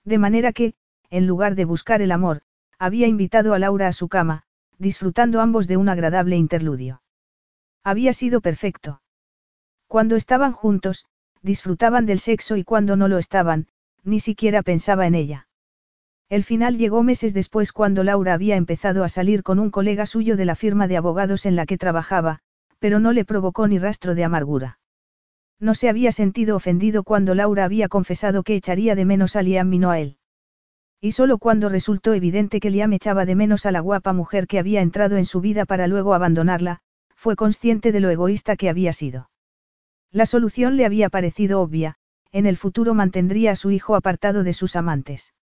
De 0.05 0.19
manera 0.19 0.53
que, 0.53 0.75
en 1.11 1.27
lugar 1.27 1.55
de 1.55 1.65
buscar 1.65 2.03
el 2.03 2.13
amor, 2.13 2.43
había 2.79 3.07
invitado 3.07 3.55
a 3.55 3.59
Laura 3.59 3.89
a 3.89 3.93
su 3.93 4.09
cama, 4.09 4.45
disfrutando 4.79 5.41
ambos 5.41 5.69
de 5.69 5.77
un 5.77 5.89
agradable 5.89 6.37
interludio. 6.37 7.03
Había 7.85 8.13
sido 8.13 8.41
perfecto. 8.41 9.03
Cuando 9.87 10.17
estaban 10.17 10.53
juntos, 10.53 11.07
disfrutaban 11.43 12.07
del 12.07 12.19
sexo 12.19 12.57
y 12.57 12.65
cuando 12.65 12.97
no 12.97 13.09
lo 13.09 13.19
estaban, 13.19 13.69
ni 14.05 14.21
siquiera 14.21 14.63
pensaba 14.63 15.07
en 15.07 15.15
ella. 15.15 15.49
El 16.29 16.45
final 16.45 16.79
llegó 16.79 17.03
meses 17.03 17.35
después 17.35 17.73
cuando 17.73 18.05
Laura 18.05 18.35
había 18.35 18.57
empezado 18.57 19.05
a 19.05 19.09
salir 19.09 19.43
con 19.43 19.59
un 19.59 19.71
colega 19.71 20.07
suyo 20.07 20.37
de 20.37 20.47
la 20.47 20.55
firma 20.55 20.89
de 20.89 20.97
abogados 20.97 21.45
en 21.45 21.57
la 21.57 21.67
que 21.67 21.77
trabajaba, 21.77 22.39
pero 22.79 23.01
no 23.01 23.13
le 23.13 23.25
provocó 23.25 23.69
ni 23.69 23.79
rastro 23.79 24.15
de 24.15 24.25
amargura. 24.25 24.79
No 25.61 25.75
se 25.75 25.89
había 25.89 26.11
sentido 26.11 26.57
ofendido 26.57 27.05
cuando 27.05 27.35
Laura 27.35 27.65
había 27.65 27.89
confesado 27.89 28.43
que 28.43 28.57
echaría 28.57 28.95
de 28.95 29.05
menos 29.05 29.37
a 29.37 29.43
Liam 29.43 29.73
y 29.73 29.79
no 29.79 29.91
a 29.91 30.01
él. 30.01 30.17
Y 31.01 31.13
solo 31.13 31.39
cuando 31.39 31.69
resultó 31.69 32.15
evidente 32.15 32.61
que 32.61 32.71
Liam 32.71 32.93
echaba 32.93 33.25
de 33.27 33.35
menos 33.35 33.67
a 33.67 33.71
la 33.71 33.81
guapa 33.81 34.13
mujer 34.13 34.47
que 34.47 34.59
había 34.59 34.81
entrado 34.81 35.17
en 35.19 35.27
su 35.27 35.41
vida 35.41 35.65
para 35.65 35.87
luego 35.87 36.15
abandonarla, 36.15 36.79
fue 37.15 37.37
consciente 37.37 37.93
de 37.93 38.01
lo 38.01 38.11
egoísta 38.11 38.57
que 38.57 38.69
había 38.69 38.93
sido. 38.93 39.31
La 40.11 40.27
solución 40.27 40.77
le 40.77 40.87
había 40.87 41.09
parecido 41.09 41.61
obvia, 41.61 41.97
en 42.33 42.47
el 42.47 42.57
futuro 42.57 42.95
mantendría 42.95 43.53
a 43.53 43.57
su 43.57 43.71
hijo 43.71 43.95
apartado 43.95 44.43
de 44.43 44.53
sus 44.53 44.75
amantes. 44.75 45.35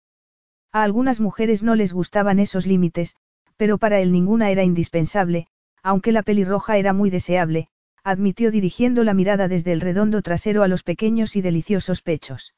A 0.72 0.84
algunas 0.84 1.20
mujeres 1.20 1.64
no 1.64 1.76
les 1.76 1.94
gustaban 1.94 2.40
esos 2.40 2.66
límites, 2.66 3.16
pero 3.58 3.78
para 3.78 4.00
él 4.00 4.12
ninguna 4.12 4.50
era 4.50 4.64
indispensable, 4.64 5.48
aunque 5.84 6.12
la 6.12 6.24
pelirroja 6.24 6.78
era 6.78 6.94
muy 6.94 7.10
deseable, 7.10 7.70
admitió 8.04 8.52
dirigiendo 8.52 9.04
la 9.04 9.14
mirada 9.14 9.48
desde 9.48 9.72
el 9.72 9.82
redondo 9.82 10.22
trasero 10.22 10.64
a 10.64 10.68
los 10.68 10.84
pequeños 10.84 11.36
y 11.36 11.42
deliciosos 11.42 12.02
pechos. 12.02 12.56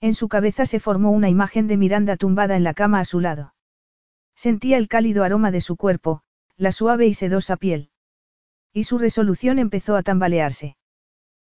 En 0.00 0.14
su 0.14 0.28
cabeza 0.28 0.66
se 0.66 0.80
formó 0.80 1.10
una 1.10 1.28
imagen 1.28 1.66
de 1.66 1.76
Miranda 1.76 2.16
tumbada 2.16 2.56
en 2.56 2.64
la 2.64 2.74
cama 2.74 3.00
a 3.00 3.04
su 3.04 3.20
lado. 3.20 3.54
Sentía 4.34 4.78
el 4.78 4.88
cálido 4.88 5.24
aroma 5.24 5.50
de 5.50 5.60
su 5.60 5.76
cuerpo, 5.76 6.22
la 6.56 6.72
suave 6.72 7.06
y 7.06 7.14
sedosa 7.14 7.56
piel. 7.56 7.90
Y 8.72 8.84
su 8.84 8.98
resolución 8.98 9.58
empezó 9.58 9.96
a 9.96 10.02
tambalearse. 10.02 10.76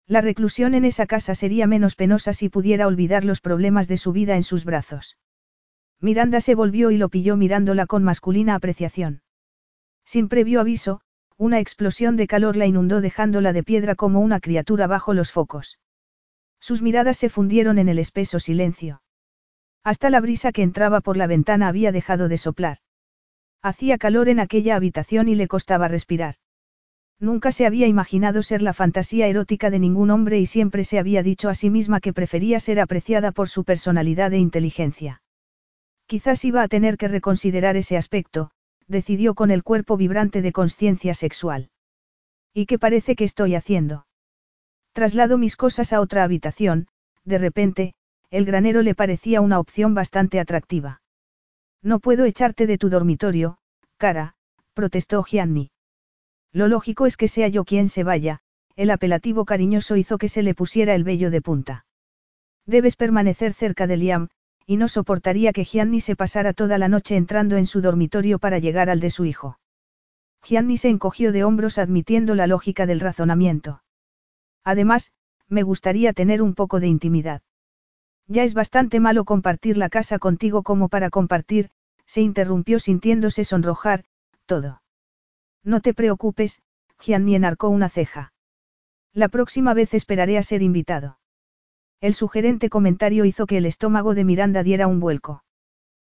La 0.08 0.22
reclusión 0.22 0.74
en 0.74 0.86
esa 0.86 1.06
casa 1.06 1.34
sería 1.34 1.66
menos 1.66 1.96
penosa 1.96 2.34
si 2.34 2.50
pudiera 2.50 2.88
olvidar 2.88 3.24
los 3.24 3.40
problemas 3.40 3.88
de 3.88 3.98
su 3.98 4.12
vida 4.12 4.36
en 4.36 4.44
sus 4.44 4.66
brazos. 4.66 5.18
Miranda 6.02 6.42
se 6.42 6.56
volvió 6.56 6.92
y 6.92 6.98
lo 6.98 7.08
pilló 7.08 7.38
mirándola 7.38 7.86
con 7.86 8.04
masculina 8.04 8.56
apreciación. 8.56 9.22
Sin 10.06 10.28
previo 10.28 10.60
aviso, 10.60 11.00
una 11.38 11.60
explosión 11.60 12.18
de 12.18 12.28
calor 12.28 12.58
la 12.58 12.66
inundó 12.66 13.00
dejándola 13.00 13.54
de 13.54 13.64
piedra 13.64 13.96
como 13.96 14.20
una 14.20 14.42
criatura 14.42 14.88
bajo 14.88 15.14
los 15.14 15.32
focos. 15.32 15.80
Sus 16.60 16.82
miradas 16.82 17.18
se 17.18 17.30
fundieron 17.30 17.80
en 17.80 17.88
el 17.88 18.00
espeso 18.00 18.40
silencio. 18.40 19.02
Hasta 19.84 20.10
la 20.10 20.22
brisa 20.22 20.52
que 20.52 20.64
entraba 20.64 21.02
por 21.02 21.18
la 21.18 21.28
ventana 21.28 21.68
había 21.68 21.92
dejado 21.92 22.28
de 22.28 22.38
soplar. 22.38 22.80
Hacía 23.62 23.98
calor 23.98 24.28
en 24.28 24.42
aquella 24.42 24.76
habitación 24.76 25.30
y 25.30 25.36
le 25.36 25.48
costaba 25.48 25.88
respirar. 25.88 26.36
Nunca 27.20 27.52
se 27.52 27.66
había 27.66 27.88
imaginado 27.88 28.44
ser 28.44 28.62
la 28.62 28.74
fantasía 28.74 29.28
erótica 29.28 29.70
de 29.70 29.80
ningún 29.80 30.10
hombre 30.10 30.40
y 30.40 30.46
siempre 30.46 30.84
se 30.84 31.00
había 31.00 31.24
dicho 31.24 31.50
a 31.50 31.56
sí 31.56 31.70
misma 31.70 32.00
que 32.00 32.14
prefería 32.14 32.60
ser 32.60 32.80
apreciada 32.80 33.32
por 33.32 33.50
su 33.50 33.64
personalidad 33.64 34.34
e 34.34 34.40
inteligencia. 34.40 35.22
Quizás 36.06 36.44
iba 36.44 36.62
a 36.62 36.68
tener 36.68 36.98
que 36.98 37.08
reconsiderar 37.08 37.78
ese 37.78 37.98
aspecto, 37.98 38.52
decidió 38.88 39.36
con 39.36 39.52
el 39.52 39.64
cuerpo 39.64 39.98
vibrante 39.98 40.42
de 40.42 40.52
conciencia 40.52 41.14
sexual. 41.14 41.70
¿Y 42.54 42.66
qué 42.66 42.78
parece 42.78 43.16
que 43.16 43.24
estoy 43.24 43.56
haciendo? 43.56 44.06
Traslado 44.92 45.38
mis 45.38 45.56
cosas 45.56 45.92
a 45.94 46.02
otra 46.02 46.24
habitación, 46.24 46.88
de 47.24 47.38
repente, 47.38 47.94
el 48.30 48.46
granero 48.46 48.82
le 48.82 48.96
parecía 48.96 49.42
una 49.42 49.60
opción 49.60 49.96
bastante 49.96 50.40
atractiva. 50.40 51.02
No 51.82 52.00
puedo 52.00 52.26
echarte 52.26 52.68
de 52.68 52.78
tu 52.78 52.90
dormitorio, 52.90 53.58
cara, 53.98 54.36
protestó 54.74 55.24
Gianni. 55.24 55.73
Lo 56.54 56.68
lógico 56.68 57.08
es 57.08 57.18
que 57.18 57.28
sea 57.28 57.48
yo 57.48 57.66
quien 57.66 57.90
se 57.90 58.04
vaya, 58.04 58.40
el 58.76 58.92
apelativo 58.92 59.44
cariñoso 59.44 59.98
hizo 59.98 60.20
que 60.20 60.30
se 60.30 60.44
le 60.44 60.54
pusiera 60.54 60.94
el 60.94 61.04
vello 61.04 61.32
de 61.32 61.42
punta. 61.42 61.86
Debes 62.66 62.96
permanecer 62.96 63.54
cerca 63.54 63.88
de 63.88 63.98
Liam, 63.98 64.30
y 64.66 64.78
no 64.78 64.88
soportaría 64.88 65.52
que 65.52 65.66
Gianni 65.66 66.00
se 66.00 66.16
pasara 66.16 66.54
toda 66.54 66.78
la 66.78 66.88
noche 66.88 67.18
entrando 67.18 67.58
en 67.58 67.66
su 67.66 67.82
dormitorio 67.82 68.40
para 68.40 68.60
llegar 68.60 68.90
al 68.90 69.00
de 69.00 69.10
su 69.10 69.26
hijo. 69.26 69.60
Gianni 70.44 70.78
se 70.78 70.90
encogió 70.90 71.32
de 71.32 71.44
hombros 71.44 71.78
admitiendo 71.78 72.36
la 72.36 72.48
lógica 72.48 72.86
del 72.86 73.00
razonamiento. 73.00 73.82
Además, 74.64 75.12
me 75.50 75.64
gustaría 75.64 76.14
tener 76.14 76.42
un 76.42 76.54
poco 76.54 76.80
de 76.80 76.88
intimidad. 76.88 77.42
Ya 78.28 78.44
es 78.44 78.54
bastante 78.54 79.00
malo 79.00 79.26
compartir 79.26 79.78
la 79.78 79.90
casa 79.90 80.20
contigo 80.20 80.64
como 80.64 80.88
para 80.88 81.10
compartir, 81.10 81.70
se 82.06 82.22
interrumpió 82.22 82.80
sintiéndose 82.80 83.44
sonrojar, 83.44 84.06
todo. 84.46 84.83
No 85.64 85.82
te 85.82 85.94
preocupes, 85.94 86.62
Gianni 87.00 87.36
enarcó 87.36 87.70
una 87.70 87.90
ceja. 87.90 88.34
La 89.14 89.30
próxima 89.30 89.74
vez 89.74 89.94
esperaré 89.94 90.38
a 90.38 90.44
ser 90.44 90.62
invitado. 90.62 91.20
El 92.02 92.14
sugerente 92.14 92.70
comentario 92.70 93.26
hizo 93.26 93.46
que 93.46 93.58
el 93.58 93.66
estómago 93.66 94.14
de 94.14 94.26
Miranda 94.26 94.64
diera 94.64 94.88
un 94.88 95.00
vuelco. 95.00 95.44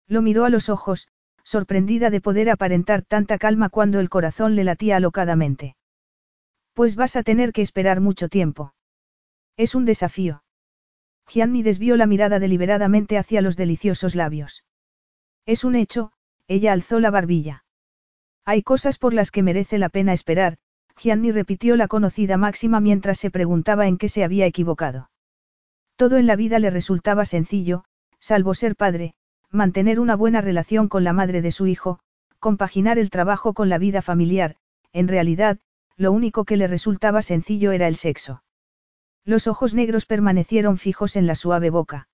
Lo 0.07 0.21
miró 0.21 0.45
a 0.45 0.49
los 0.49 0.69
ojos, 0.69 1.07
sorprendida 1.43 2.09
de 2.09 2.21
poder 2.21 2.49
aparentar 2.49 3.03
tanta 3.03 3.37
calma 3.37 3.69
cuando 3.69 3.99
el 3.99 4.09
corazón 4.09 4.55
le 4.55 4.63
latía 4.63 4.97
alocadamente. 4.97 5.75
Pues 6.73 6.95
vas 6.95 7.15
a 7.15 7.23
tener 7.23 7.53
que 7.53 7.61
esperar 7.61 8.01
mucho 8.01 8.29
tiempo. 8.29 8.73
Es 9.57 9.75
un 9.75 9.85
desafío. 9.85 10.43
Gianni 11.27 11.63
desvió 11.63 11.97
la 11.97 12.07
mirada 12.07 12.39
deliberadamente 12.39 13.17
hacia 13.17 13.41
los 13.41 13.55
deliciosos 13.55 14.15
labios. 14.15 14.63
Es 15.45 15.63
un 15.63 15.75
hecho, 15.75 16.11
ella 16.47 16.73
alzó 16.73 16.99
la 16.99 17.11
barbilla. 17.11 17.64
Hay 18.45 18.61
cosas 18.61 18.97
por 18.99 19.13
las 19.13 19.31
que 19.31 19.43
merece 19.43 19.77
la 19.79 19.89
pena 19.89 20.13
esperar, 20.13 20.57
Gianni 20.95 21.31
repitió 21.31 21.75
la 21.75 21.87
conocida 21.87 22.37
máxima 22.37 22.79
mientras 22.79 23.19
se 23.19 23.31
preguntaba 23.31 23.87
en 23.87 23.97
qué 23.97 24.07
se 24.07 24.23
había 24.23 24.45
equivocado. 24.45 25.09
Todo 25.95 26.17
en 26.17 26.27
la 26.27 26.35
vida 26.35 26.59
le 26.59 26.69
resultaba 26.69 27.25
sencillo, 27.25 27.85
salvo 28.19 28.53
ser 28.53 28.75
padre, 28.75 29.15
mantener 29.49 29.99
una 29.99 30.15
buena 30.15 30.41
relación 30.41 30.87
con 30.87 31.03
la 31.03 31.13
madre 31.13 31.41
de 31.41 31.51
su 31.51 31.67
hijo, 31.67 31.99
compaginar 32.39 32.99
el 32.99 33.09
trabajo 33.09 33.53
con 33.53 33.69
la 33.69 33.77
vida 33.77 34.01
familiar, 34.01 34.57
en 34.93 35.07
realidad, 35.07 35.59
lo 35.97 36.11
único 36.11 36.45
que 36.45 36.57
le 36.57 36.67
resultaba 36.67 37.21
sencillo 37.21 37.71
era 37.71 37.87
el 37.87 37.95
sexo. 37.95 38.43
Los 39.23 39.47
ojos 39.47 39.73
negros 39.73 40.05
permanecieron 40.05 40.77
fijos 40.77 41.15
en 41.15 41.25
la 41.25 41.35
suave 41.35 41.69
boca. 41.71 42.07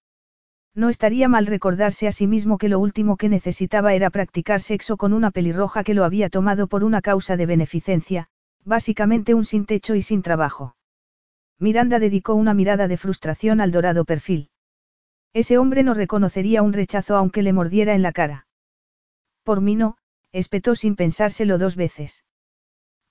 No 0.74 0.90
estaría 0.90 1.28
mal 1.28 1.48
recordarse 1.48 2.08
a 2.08 2.12
sí 2.12 2.28
mismo 2.28 2.58
que 2.58 2.70
lo 2.70 2.80
último 2.80 3.18
que 3.18 3.28
necesitaba 3.28 3.94
era 3.94 4.10
practicar 4.10 4.62
sexo 4.62 4.96
con 4.96 5.12
una 5.12 5.32
pelirroja 5.32 5.84
que 5.84 5.94
lo 5.94 6.06
había 6.06 6.30
tomado 6.30 6.68
por 6.68 6.84
una 6.84 7.02
causa 7.02 7.36
de 7.36 7.46
beneficencia, 7.46 8.30
básicamente 8.64 9.34
un 9.34 9.44
sin 9.44 9.66
techo 9.66 9.96
y 9.96 10.02
sin 10.02 10.22
trabajo. 10.22 10.76
Miranda 11.60 12.00
dedicó 12.00 12.36
una 12.36 12.54
mirada 12.54 12.88
de 12.88 12.98
frustración 12.98 13.60
al 13.60 13.72
dorado 13.72 14.06
perfil. 14.06 14.50
Ese 15.34 15.58
hombre 15.58 15.84
no 15.84 15.94
reconocería 15.94 16.62
un 16.62 16.74
rechazo 16.74 17.16
aunque 17.16 17.42
le 17.42 17.54
mordiera 17.54 17.94
en 17.94 18.02
la 18.02 18.14
cara. 18.14 18.48
Por 19.44 19.62
mí 19.62 19.76
no, 19.76 19.98
espetó 20.32 20.76
sin 20.76 20.96
pensárselo 20.96 21.58
dos 21.58 21.76
veces. 21.76 22.24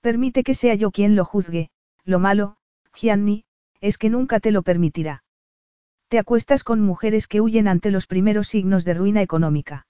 Permite 0.01 0.43
que 0.43 0.55
sea 0.55 0.73
yo 0.75 0.91
quien 0.91 1.15
lo 1.15 1.25
juzgue, 1.25 1.69
lo 2.03 2.19
malo, 2.19 2.57
Gianni, 2.93 3.45
es 3.81 3.97
que 3.97 4.09
nunca 4.09 4.39
te 4.39 4.51
lo 4.51 4.63
permitirá. 4.63 5.23
Te 6.11 6.19
acuestas 6.19 6.65
con 6.65 6.81
mujeres 6.81 7.25
que 7.25 7.39
huyen 7.39 7.69
ante 7.69 7.89
los 7.89 8.05
primeros 8.05 8.49
signos 8.49 8.83
de 8.83 8.93
ruina 8.93 9.21
económica. 9.21 9.87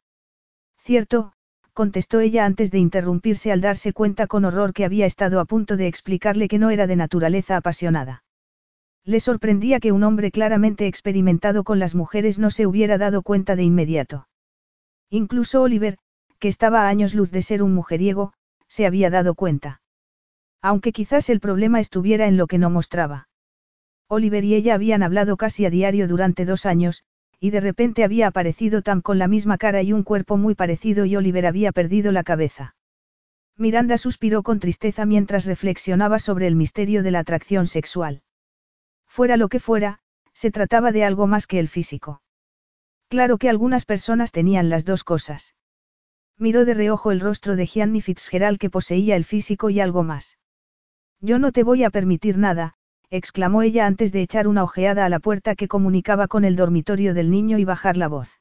Cierto, 0.78 1.34
contestó 1.74 2.20
ella 2.20 2.46
antes 2.46 2.70
de 2.70 2.78
interrumpirse 2.78 3.52
al 3.52 3.60
darse 3.60 3.92
cuenta 3.92 4.28
con 4.28 4.46
horror 4.46 4.72
que 4.72 4.86
había 4.86 5.08
estado 5.08 5.40
a 5.40 5.46
punto 5.46 5.78
de 5.78 5.88
explicarle 5.88 6.48
que 6.48 6.60
no 6.60 6.70
era 6.70 6.86
de 6.86 6.96
naturaleza 6.96 7.58
apasionada. 7.58 8.24
Le 9.04 9.20
sorprendía 9.20 9.80
que 9.80 9.92
un 9.92 10.04
hombre 10.04 10.30
claramente 10.30 10.86
experimentado 10.86 11.64
con 11.64 11.80
las 11.80 11.96
mujeres 11.96 12.38
no 12.38 12.52
se 12.52 12.68
hubiera 12.68 13.00
dado 13.00 13.24
cuenta 13.24 13.56
de 13.56 13.64
inmediato. 13.64 14.28
Incluso 15.10 15.64
Oliver, 15.64 15.98
que 16.38 16.50
estaba 16.50 16.84
a 16.84 16.90
años 16.90 17.16
luz 17.16 17.32
de 17.32 17.42
ser 17.42 17.64
un 17.64 17.74
mujeriego, 17.74 18.32
se 18.68 18.86
había 18.86 19.10
dado 19.10 19.34
cuenta. 19.34 19.82
Aunque 20.62 20.92
quizás 20.92 21.32
el 21.32 21.40
problema 21.40 21.80
estuviera 21.80 22.28
en 22.28 22.38
lo 22.38 22.46
que 22.46 22.60
no 22.60 22.70
mostraba. 22.70 23.28
Oliver 24.14 24.44
y 24.44 24.56
ella 24.56 24.74
habían 24.74 25.04
hablado 25.04 25.38
casi 25.38 25.66
a 25.66 25.70
diario 25.70 26.06
durante 26.06 26.44
dos 26.44 26.66
años, 26.66 27.06
y 27.40 27.52
de 27.52 27.62
repente 27.62 28.04
había 28.04 28.28
aparecido 28.28 28.82
Tam 28.82 29.02
con 29.02 29.18
la 29.18 29.30
misma 29.30 29.58
cara 29.58 29.82
y 29.84 29.94
un 29.94 30.04
cuerpo 30.04 30.36
muy 30.36 30.54
parecido 30.54 31.06
y 31.06 31.16
Oliver 31.16 31.46
había 31.46 31.72
perdido 31.72 32.12
la 32.12 32.24
cabeza. 32.24 32.76
Miranda 33.58 33.98
suspiró 33.98 34.44
con 34.44 34.60
tristeza 34.60 35.06
mientras 35.06 35.46
reflexionaba 35.46 36.20
sobre 36.20 36.48
el 36.48 36.58
misterio 36.58 37.04
de 37.04 37.12
la 37.12 37.20
atracción 37.20 37.68
sexual. 37.68 38.22
Fuera 39.08 39.38
lo 39.38 39.48
que 39.48 39.62
fuera, 39.62 40.00
se 40.34 40.52
trataba 40.52 40.92
de 40.92 41.06
algo 41.06 41.26
más 41.26 41.48
que 41.48 41.60
el 41.60 41.70
físico. 41.70 42.22
Claro 43.08 43.38
que 43.38 43.48
algunas 43.48 43.86
personas 43.86 44.34
tenían 44.34 44.70
las 44.70 44.84
dos 44.84 45.06
cosas. 45.06 45.56
Miró 46.38 46.66
de 46.66 46.74
reojo 46.74 47.14
el 47.14 47.22
rostro 47.22 47.56
de 47.56 47.66
Gianni 47.66 48.02
Fitzgerald 48.02 48.60
que 48.60 48.70
poseía 48.70 49.16
el 49.16 49.24
físico 49.24 49.70
y 49.70 49.80
algo 49.80 50.04
más. 50.04 50.38
Yo 51.22 51.40
no 51.40 51.54
te 51.54 51.64
voy 51.64 51.86
a 51.86 51.92
permitir 51.92 52.38
nada, 52.38 52.76
exclamó 53.12 53.62
ella 53.62 53.86
antes 53.86 54.14
de 54.14 54.22
echar 54.22 54.48
una 54.48 54.64
ojeada 54.64 55.06
a 55.06 55.10
la 55.10 55.20
puerta 55.20 55.56
que 55.56 55.68
comunicaba 55.68 56.28
con 56.28 56.46
el 56.46 56.56
dormitorio 56.56 57.14
del 57.14 57.30
niño 57.30 57.58
y 57.58 57.66
bajar 57.66 57.98
la 57.98 58.08
voz. 58.08 58.40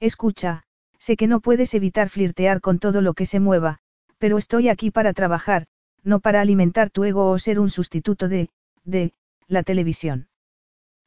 Escucha, 0.00 0.64
sé 0.98 1.16
que 1.16 1.28
no 1.28 1.40
puedes 1.40 1.72
evitar 1.72 2.08
flirtear 2.08 2.60
con 2.60 2.80
todo 2.80 3.00
lo 3.00 3.14
que 3.14 3.26
se 3.26 3.38
mueva, 3.38 3.78
pero 4.18 4.38
estoy 4.38 4.68
aquí 4.68 4.90
para 4.90 5.12
trabajar, 5.12 5.68
no 6.02 6.18
para 6.18 6.40
alimentar 6.40 6.90
tu 6.90 7.04
ego 7.04 7.30
o 7.30 7.38
ser 7.38 7.60
un 7.60 7.70
sustituto 7.70 8.28
de, 8.28 8.50
de, 8.84 9.14
la 9.46 9.62
televisión. 9.62 10.28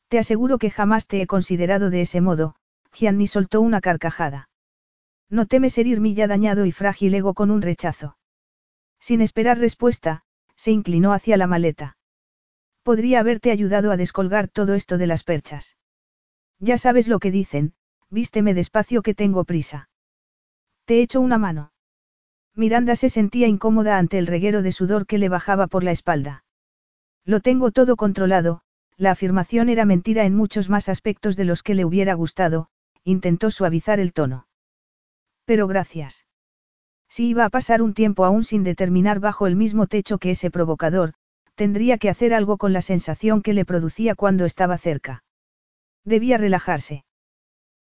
Te 0.08 0.18
aseguro 0.18 0.58
que 0.58 0.72
jamás 0.72 1.06
te 1.06 1.22
he 1.22 1.28
considerado 1.28 1.90
de 1.90 2.02
ese 2.02 2.22
modo, 2.22 2.56
Gianni 2.94 3.28
soltó 3.28 3.60
una 3.60 3.82
carcajada. 3.82 4.50
No 5.30 5.46
temes 5.46 5.78
herir 5.78 6.00
mi 6.00 6.16
ya 6.16 6.28
dañado 6.28 6.66
y 6.66 6.72
frágil 6.72 7.14
ego 7.14 7.34
con 7.34 7.52
un 7.52 7.62
rechazo. 7.62 8.18
Sin 9.00 9.22
esperar 9.22 9.60
respuesta, 9.60 10.24
se 10.56 10.72
inclinó 10.72 11.14
hacia 11.14 11.38
la 11.38 11.46
maleta. 11.46 11.98
Podría 12.90 13.20
haberte 13.20 13.52
ayudado 13.52 13.91
a 13.91 13.98
descolgar 13.98 14.48
todo 14.48 14.74
esto 14.74 14.98
de 14.98 15.06
las 15.06 15.24
perchas. 15.24 15.78
Ya 16.57 16.76
sabes 16.80 17.07
lo 17.07 17.20
que 17.20 17.30
dicen, 17.30 17.76
vísteme 18.10 18.56
despacio 18.56 19.03
que 19.03 19.14
tengo 19.14 19.44
prisa. 19.44 19.90
Te 20.86 20.99
echo 21.03 21.22
una 21.22 21.38
mano. 21.38 21.72
Miranda 22.56 22.95
se 22.95 23.10
sentía 23.10 23.45
incómoda 23.45 23.99
ante 23.99 24.18
el 24.18 24.26
reguero 24.26 24.64
de 24.64 24.72
sudor 24.72 25.06
que 25.06 25.20
le 25.20 25.30
bajaba 25.30 25.68
por 25.68 25.84
la 25.84 25.91
espalda. 25.91 26.45
Lo 27.26 27.41
tengo 27.41 27.70
todo 27.70 27.95
controlado, 27.95 28.61
la 28.98 29.11
afirmación 29.11 29.70
era 29.70 29.86
mentira 29.86 30.26
en 30.26 30.34
muchos 30.34 30.68
más 30.68 30.90
aspectos 30.90 31.36
de 31.36 31.45
los 31.45 31.61
que 31.61 31.76
le 31.76 31.86
hubiera 31.86 32.16
gustado, 32.16 32.70
intentó 33.03 33.52
suavizar 33.52 33.99
el 33.99 34.14
tono. 34.14 34.48
Pero 35.45 35.68
gracias. 35.68 36.26
Si 37.07 37.28
iba 37.28 37.45
a 37.45 37.52
pasar 37.52 37.84
un 37.84 37.94
tiempo 37.94 38.26
aún 38.26 38.44
sin 38.44 38.64
determinar 38.64 39.20
bajo 39.20 39.45
el 39.45 39.56
mismo 39.56 39.86
techo 39.86 40.18
que 40.18 40.32
ese 40.32 40.49
provocador, 40.49 41.14
tendría 41.60 41.98
que 41.98 42.10
hacer 42.10 42.34
algo 42.34 42.57
con 42.57 42.72
la 42.72 42.81
sensación 42.81 43.41
que 43.41 43.52
le 43.52 43.65
producía 43.65 44.15
cuando 44.15 44.45
estaba 44.45 44.77
cerca. 44.77 45.26
Debía 46.06 46.38
relajarse. 46.38 47.03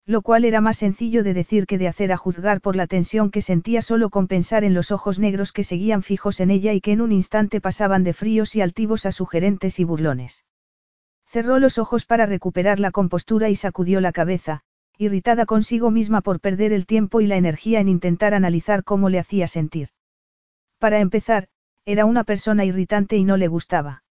Lo 0.05 0.21
cual 0.21 0.43
era 0.43 0.59
más 0.59 0.75
sencillo 0.75 1.23
de 1.23 1.33
decir 1.33 1.65
que 1.65 1.77
de 1.77 1.87
hacer 1.87 2.11
a 2.11 2.17
juzgar 2.17 2.59
por 2.59 2.75
la 2.75 2.87
tensión 2.87 3.31
que 3.31 3.41
sentía 3.41 3.81
solo 3.81 4.09
con 4.09 4.27
pensar 4.27 4.65
en 4.65 4.73
los 4.73 4.91
ojos 4.91 5.17
negros 5.17 5.53
que 5.53 5.63
seguían 5.63 6.03
fijos 6.03 6.41
en 6.41 6.51
ella 6.51 6.73
y 6.73 6.81
que 6.81 6.91
en 6.91 6.99
un 6.99 7.13
instante 7.13 7.61
pasaban 7.61 8.03
de 8.03 8.11
fríos 8.11 8.53
y 8.53 8.59
altivos 8.59 9.05
a 9.05 9.13
sugerentes 9.13 9.79
y 9.79 9.85
burlones. 9.85 10.43
Cerró 11.25 11.57
los 11.57 11.77
ojos 11.77 12.05
para 12.05 12.25
recuperar 12.25 12.81
la 12.81 12.91
compostura 12.91 13.47
y 13.47 13.55
sacudió 13.55 14.01
la 14.01 14.11
cabeza, 14.11 14.59
irritada 14.97 15.45
consigo 15.45 15.89
misma 15.89 16.19
por 16.19 16.41
perder 16.41 16.73
el 16.73 16.85
tiempo 16.85 17.21
y 17.21 17.27
la 17.27 17.37
energía 17.37 17.79
en 17.79 17.87
intentar 17.87 18.33
analizar 18.33 18.83
cómo 18.83 19.07
le 19.07 19.19
hacía 19.19 19.47
sentir. 19.47 19.87
Para 20.79 20.99
empezar, 20.99 21.47
era 21.91 22.05
una 22.05 22.23
persona 22.23 22.65
irritante 22.65 23.17
y 23.17 23.23
no 23.23 23.35
le 23.35 23.47
gustaba. 23.47 24.03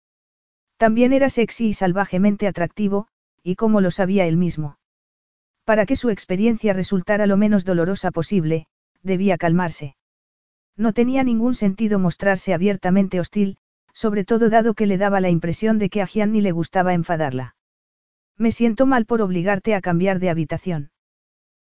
También 0.79 1.13
era 1.13 1.31
sexy 1.31 1.69
y 1.69 1.75
salvajemente 1.75 2.49
atractivo, 2.49 3.07
y 3.45 3.55
como 3.55 3.81
lo 3.81 3.93
sabía 3.93 4.27
él 4.27 4.37
mismo. 4.37 4.79
Para 5.65 5.87
que 5.87 5.95
su 5.95 6.11
experiencia 6.11 6.73
resultara 6.73 7.27
lo 7.27 7.37
menos 7.37 7.65
dolorosa 7.65 8.11
posible, 8.11 8.67
debía 9.05 9.39
calmarse. 9.39 9.95
No 10.77 10.93
tenía 10.93 11.23
ningún 11.23 11.55
sentido 11.55 12.01
mostrarse 12.01 12.53
abiertamente 12.53 13.21
hostil, 13.21 13.59
sobre 13.93 14.25
todo 14.25 14.51
dado 14.51 14.75
que 14.75 14.87
le 14.87 14.99
daba 14.99 15.21
la 15.21 15.31
impresión 15.31 15.79
de 15.79 15.89
que 15.89 16.03
a 16.03 16.07
Gianni 16.07 16.41
le 16.41 16.51
gustaba 16.51 16.95
enfadarla. 16.95 17.55
Me 18.37 18.51
siento 18.51 18.87
mal 18.87 19.07
por 19.07 19.23
obligarte 19.23 19.77
a 19.77 19.81
cambiar 19.81 20.19
de 20.19 20.31
habitación. 20.31 20.91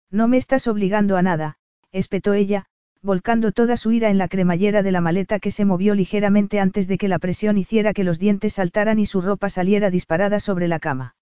No 0.10 0.30
me 0.30 0.38
estás 0.38 0.66
obligando 0.68 1.18
a 1.18 1.22
nada, 1.22 1.58
espetó 1.92 2.34
ella, 2.34 2.68
volcando 3.06 3.52
toda 3.52 3.78
su 3.78 3.92
ira 3.92 4.10
en 4.10 4.18
la 4.18 4.28
cremallera 4.28 4.82
de 4.82 4.92
la 4.92 5.00
maleta 5.00 5.38
que 5.38 5.52
se 5.52 5.64
movió 5.64 5.94
ligeramente 5.94 6.60
antes 6.60 6.88
de 6.88 6.98
que 6.98 7.08
la 7.08 7.20
presión 7.20 7.56
hiciera 7.60 7.94
que 7.94 8.04
los 8.04 8.18
dientes 8.18 8.54
saltaran 8.54 8.98
y 8.98 9.06
su 9.06 9.22
ropa 9.22 9.48
saliera 9.50 9.92
disparada 9.92 10.40
sobre 10.40 10.68
la 10.68 10.80
cama. 10.80 11.16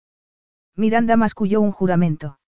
Miranda 0.78 1.18
masculló 1.18 1.60
un 1.60 1.72
juramento. 1.72 2.40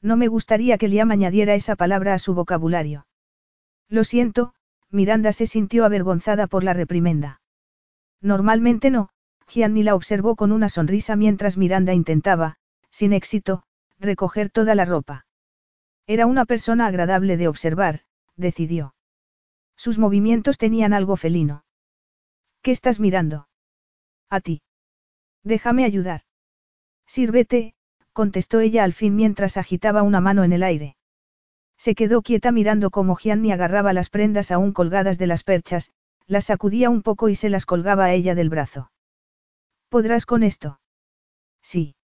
No 0.00 0.16
me 0.16 0.28
gustaría 0.28 0.78
que 0.78 0.88
Liam 0.88 1.10
añadiera 1.10 1.54
esa 1.54 1.76
palabra 1.76 2.14
a 2.14 2.18
su 2.18 2.34
vocabulario. 2.34 3.06
Lo 3.90 4.02
siento, 4.02 4.54
Miranda 4.90 5.32
se 5.32 5.46
sintió 5.46 5.84
avergonzada 5.84 6.46
por 6.46 6.64
la 6.64 6.72
reprimenda. 6.72 7.42
Normalmente 8.22 8.90
no, 8.90 9.10
Gianni 9.46 9.82
la 9.82 9.94
observó 9.94 10.36
con 10.36 10.52
una 10.52 10.70
sonrisa 10.70 11.16
mientras 11.16 11.58
Miranda 11.58 11.92
intentaba, 11.92 12.56
sin 12.90 13.12
éxito, 13.12 13.64
recoger 14.00 14.48
toda 14.48 14.74
la 14.74 14.86
ropa. 14.86 15.26
Era 16.06 16.24
una 16.24 16.46
persona 16.46 16.86
agradable 16.86 17.36
de 17.36 17.48
observar, 17.48 18.00
decidió. 18.36 18.94
Sus 19.76 19.98
movimientos 19.98 20.58
tenían 20.58 20.92
algo 20.92 21.16
felino. 21.16 21.64
¿Qué 22.62 22.70
estás 22.70 23.00
mirando? 23.00 23.48
A 24.30 24.40
ti. 24.40 24.62
Déjame 25.42 25.84
ayudar. 25.84 26.22
Sírvete, 27.06 27.74
contestó 28.12 28.60
ella 28.60 28.84
al 28.84 28.92
fin 28.92 29.14
mientras 29.16 29.56
agitaba 29.56 30.02
una 30.02 30.20
mano 30.20 30.44
en 30.44 30.52
el 30.52 30.62
aire. 30.62 30.96
Se 31.76 31.94
quedó 31.94 32.22
quieta 32.22 32.52
mirando 32.52 32.90
cómo 32.90 33.16
Gianni 33.16 33.52
agarraba 33.52 33.92
las 33.92 34.08
prendas 34.08 34.50
aún 34.50 34.72
colgadas 34.72 35.18
de 35.18 35.26
las 35.26 35.42
perchas, 35.42 35.92
las 36.26 36.46
sacudía 36.46 36.88
un 36.88 37.02
poco 37.02 37.28
y 37.28 37.34
se 37.34 37.50
las 37.50 37.66
colgaba 37.66 38.06
a 38.06 38.12
ella 38.12 38.34
del 38.34 38.48
brazo. 38.48 38.90
¿Podrás 39.90 40.24
con 40.24 40.42
esto? 40.42 40.80
Sí. 41.60 41.96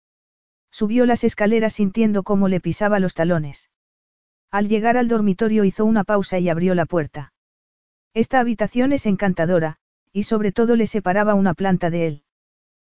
Subió 0.70 1.06
las 1.06 1.24
escaleras 1.24 1.74
sintiendo 1.74 2.22
cómo 2.22 2.48
le 2.48 2.60
pisaba 2.60 2.98
los 2.98 3.14
talones. 3.14 3.70
Al 4.50 4.68
llegar 4.68 4.96
al 4.96 5.08
dormitorio 5.08 5.64
hizo 5.64 5.84
una 5.84 6.04
pausa 6.04 6.38
y 6.38 6.48
abrió 6.48 6.74
la 6.74 6.86
puerta. 6.86 7.32
Esta 8.14 8.40
habitación 8.40 8.92
es 8.92 9.04
encantadora, 9.04 9.76
y 10.12 10.22
sobre 10.22 10.52
todo 10.52 10.74
le 10.74 10.86
separaba 10.86 11.34
una 11.34 11.54
planta 11.54 11.90
de 11.90 12.06
él. 12.06 12.22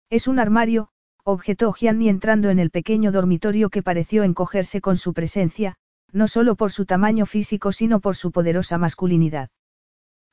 Es 0.09 0.27
un 0.27 0.39
armario, 0.39 0.89
objetó 1.23 1.73
Gianni 1.73 2.09
entrando 2.09 2.49
en 2.49 2.59
el 2.59 2.71
pequeño 2.71 3.11
dormitorio 3.11 3.69
que 3.69 3.83
pareció 3.83 4.23
encogerse 4.23 4.81
con 4.81 4.97
su 4.97 5.13
presencia, 5.13 5.75
no 6.11 6.27
solo 6.27 6.55
por 6.55 6.71
su 6.71 6.85
tamaño 6.85 7.25
físico 7.25 7.71
sino 7.71 7.99
por 7.99 8.15
su 8.15 8.31
poderosa 8.31 8.77
masculinidad. 8.77 9.49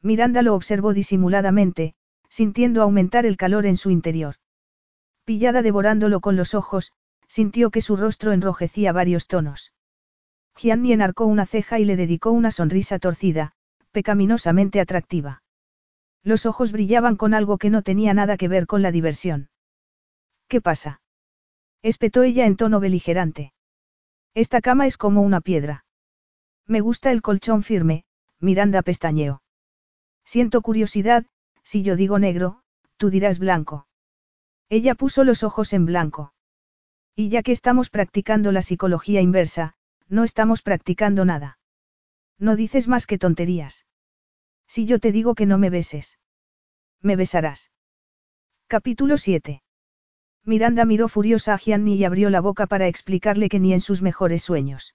Miranda 0.02 0.42
lo 0.42 0.54
observó 0.54 0.92
disimuladamente, 0.92 1.94
sintiendo 2.28 2.82
aumentar 2.82 3.26
el 3.26 3.36
calor 3.36 3.66
en 3.66 3.76
su 3.76 3.90
interior. 3.90 4.36
Pillada 5.24 5.62
devorándolo 5.62 6.20
con 6.20 6.36
los 6.36 6.54
ojos, 6.54 6.92
sintió 7.26 7.70
que 7.70 7.80
su 7.80 7.96
rostro 7.96 8.32
enrojecía 8.32 8.92
varios 8.92 9.26
tonos. 9.26 9.72
Gianni 10.58 10.92
enarcó 10.92 11.26
una 11.26 11.46
ceja 11.46 11.78
y 11.78 11.84
le 11.84 11.94
dedicó 11.94 12.32
una 12.32 12.50
sonrisa 12.50 12.98
torcida, 12.98 13.52
pecaminosamente 13.92 14.80
atractiva. 14.80 15.42
Los 16.24 16.46
ojos 16.46 16.72
brillaban 16.72 17.16
con 17.16 17.32
algo 17.32 17.58
que 17.58 17.70
no 17.70 17.82
tenía 17.82 18.12
nada 18.12 18.36
que 18.36 18.48
ver 18.48 18.66
con 18.66 18.82
la 18.82 18.90
diversión. 18.90 19.50
¿Qué 20.48 20.60
pasa? 20.60 21.00
espetó 21.82 22.24
ella 22.24 22.46
en 22.46 22.56
tono 22.56 22.80
beligerante. 22.80 23.52
Esta 24.34 24.60
cama 24.60 24.86
es 24.86 24.96
como 24.96 25.22
una 25.22 25.40
piedra. 25.40 25.84
Me 26.66 26.80
gusta 26.80 27.12
el 27.12 27.22
colchón 27.22 27.62
firme, 27.62 28.04
Miranda 28.40 28.82
pestañeó. 28.82 29.42
Siento 30.24 30.60
curiosidad, 30.60 31.24
si 31.62 31.82
yo 31.82 31.94
digo 31.94 32.18
negro, 32.18 32.62
tú 32.96 33.10
dirás 33.10 33.38
blanco. 33.38 33.86
Ella 34.68 34.94
puso 34.94 35.22
los 35.22 35.44
ojos 35.44 35.72
en 35.72 35.86
blanco. 35.86 36.34
Y 37.14 37.30
ya 37.30 37.42
que 37.42 37.52
estamos 37.52 37.90
practicando 37.90 38.52
la 38.52 38.62
psicología 38.62 39.20
inversa, 39.20 39.77
no 40.08 40.24
estamos 40.24 40.62
practicando 40.62 41.24
nada. 41.24 41.58
No 42.38 42.56
dices 42.56 42.88
más 42.88 43.06
que 43.06 43.18
tonterías. 43.18 43.86
Si 44.66 44.86
yo 44.86 44.98
te 44.98 45.12
digo 45.12 45.34
que 45.34 45.46
no 45.46 45.58
me 45.58 45.70
beses. 45.70 46.18
Me 47.00 47.16
besarás. 47.16 47.70
Capítulo 48.66 49.16
7. 49.16 49.62
Miranda 50.44 50.84
miró 50.84 51.08
furiosa 51.08 51.54
a 51.54 51.58
Gianni 51.58 51.96
y 51.96 52.04
abrió 52.04 52.30
la 52.30 52.40
boca 52.40 52.66
para 52.66 52.86
explicarle 52.86 53.48
que 53.48 53.60
ni 53.60 53.72
en 53.72 53.80
sus 53.80 54.02
mejores 54.02 54.42
sueños. 54.42 54.94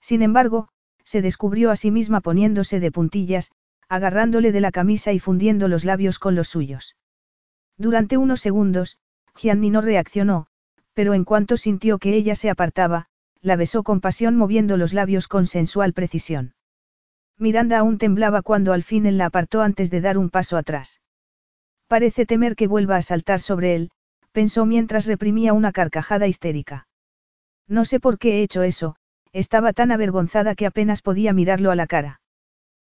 Sin 0.00 0.22
embargo, 0.22 0.68
se 1.04 1.22
descubrió 1.22 1.70
a 1.70 1.76
sí 1.76 1.90
misma 1.90 2.20
poniéndose 2.20 2.80
de 2.80 2.90
puntillas, 2.90 3.52
agarrándole 3.88 4.52
de 4.52 4.60
la 4.60 4.72
camisa 4.72 5.12
y 5.12 5.18
fundiendo 5.18 5.68
los 5.68 5.84
labios 5.84 6.18
con 6.18 6.34
los 6.34 6.48
suyos. 6.48 6.96
Durante 7.76 8.16
unos 8.16 8.40
segundos, 8.40 8.98
Gianni 9.34 9.70
no 9.70 9.80
reaccionó, 9.80 10.46
pero 10.94 11.14
en 11.14 11.24
cuanto 11.24 11.56
sintió 11.56 11.98
que 11.98 12.14
ella 12.14 12.34
se 12.34 12.50
apartaba, 12.50 13.08
la 13.42 13.56
besó 13.56 13.82
con 13.82 14.00
pasión 14.00 14.36
moviendo 14.36 14.76
los 14.76 14.94
labios 14.94 15.28
con 15.28 15.46
sensual 15.46 15.92
precisión. 15.92 16.54
Miranda 17.38 17.78
aún 17.78 17.98
temblaba 17.98 18.42
cuando 18.42 18.72
al 18.72 18.84
fin 18.84 19.04
él 19.04 19.18
la 19.18 19.26
apartó 19.26 19.62
antes 19.62 19.90
de 19.90 20.00
dar 20.00 20.16
un 20.16 20.30
paso 20.30 20.56
atrás. 20.56 21.00
Parece 21.88 22.24
temer 22.24 22.56
que 22.56 22.68
vuelva 22.68 22.96
a 22.96 23.02
saltar 23.02 23.40
sobre 23.40 23.74
él, 23.74 23.90
pensó 24.30 24.64
mientras 24.64 25.06
reprimía 25.06 25.52
una 25.52 25.72
carcajada 25.72 26.28
histérica. 26.28 26.86
No 27.68 27.84
sé 27.84 28.00
por 28.00 28.18
qué 28.18 28.38
he 28.38 28.42
hecho 28.42 28.62
eso, 28.62 28.96
estaba 29.32 29.72
tan 29.72 29.92
avergonzada 29.92 30.54
que 30.54 30.66
apenas 30.66 31.02
podía 31.02 31.32
mirarlo 31.32 31.70
a 31.70 31.76
la 31.76 31.86
cara. 31.86 32.20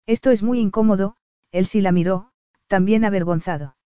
Esto 0.06 0.30
es 0.30 0.42
muy 0.42 0.60
incómodo, 0.60 1.16
él 1.50 1.66
sí 1.66 1.80
la 1.80 1.92
miró, 1.92 2.30
también 2.68 3.04
avergonzado. 3.04 3.76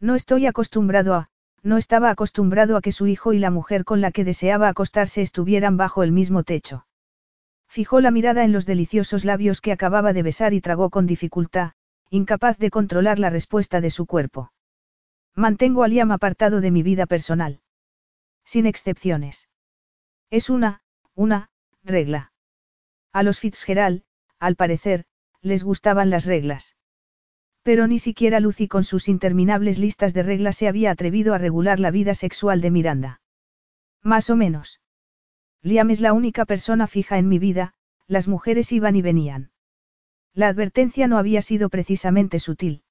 No 0.00 0.14
estoy 0.14 0.46
acostumbrado 0.46 1.14
a, 1.14 1.30
no 1.62 1.76
estaba 1.76 2.10
acostumbrado 2.10 2.76
a 2.76 2.80
que 2.80 2.92
su 2.92 3.06
hijo 3.06 3.32
y 3.32 3.38
la 3.38 3.50
mujer 3.50 3.84
con 3.84 4.00
la 4.00 4.10
que 4.12 4.24
deseaba 4.24 4.68
acostarse 4.68 5.22
estuvieran 5.22 5.76
bajo 5.76 6.02
el 6.02 6.12
mismo 6.12 6.42
techo. 6.42 6.86
Fijó 7.68 8.00
la 8.00 8.10
mirada 8.10 8.44
en 8.44 8.52
los 8.52 8.64
deliciosos 8.64 9.24
labios 9.24 9.60
que 9.60 9.72
acababa 9.72 10.12
de 10.12 10.22
besar 10.22 10.54
y 10.54 10.60
tragó 10.60 10.88
con 10.88 11.06
dificultad, 11.06 11.72
incapaz 12.10 12.56
de 12.58 12.70
controlar 12.70 13.18
la 13.18 13.28
respuesta 13.28 13.80
de 13.80 13.90
su 13.90 14.06
cuerpo. 14.06 14.52
Mantengo 15.34 15.84
a 15.84 15.88
Liam 15.88 16.10
apartado 16.10 16.60
de 16.60 16.70
mi 16.70 16.82
vida 16.82 17.06
personal. 17.06 17.60
Sin 18.44 18.66
excepciones. 18.66 19.48
Es 20.30 20.48
una, 20.48 20.80
una, 21.14 21.50
regla. 21.84 22.32
A 23.12 23.22
los 23.22 23.38
Fitzgerald, 23.38 24.02
al 24.38 24.56
parecer, 24.56 25.04
les 25.42 25.62
gustaban 25.64 26.08
las 26.08 26.24
reglas. 26.24 26.77
Pero 27.68 27.86
ni 27.86 27.98
siquiera 27.98 28.40
Lucy 28.40 28.66
con 28.66 28.82
sus 28.82 29.08
interminables 29.08 29.78
listas 29.78 30.14
de 30.14 30.22
reglas 30.22 30.56
se 30.56 30.68
había 30.68 30.90
atrevido 30.90 31.34
a 31.34 31.38
regular 31.38 31.80
la 31.80 31.90
vida 31.90 32.14
sexual 32.14 32.62
de 32.62 32.70
Miranda. 32.70 33.20
Más 34.02 34.30
o 34.30 34.36
menos. 34.36 34.80
Liam 35.60 35.90
es 35.90 36.00
la 36.00 36.14
única 36.14 36.46
persona 36.46 36.86
fija 36.86 37.18
en 37.18 37.28
mi 37.28 37.38
vida, 37.38 37.74
las 38.06 38.26
mujeres 38.26 38.72
iban 38.72 38.96
y 38.96 39.02
venían. 39.02 39.50
La 40.32 40.48
advertencia 40.48 41.08
no 41.08 41.18
había 41.18 41.42
sido 41.42 41.68
precisamente 41.68 42.38
sutil. 42.38 42.84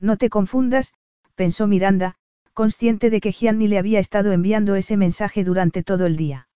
No 0.00 0.16
te 0.16 0.30
confundas, 0.30 0.94
pensó 1.36 1.68
Miranda, 1.68 2.16
consciente 2.54 3.08
de 3.08 3.20
que 3.20 3.30
Gianni 3.30 3.68
le 3.68 3.78
había 3.78 4.00
estado 4.00 4.32
enviando 4.32 4.74
ese 4.74 4.96
mensaje 4.96 5.44
durante 5.44 5.84
todo 5.84 6.06
el 6.06 6.16
día. 6.16 6.48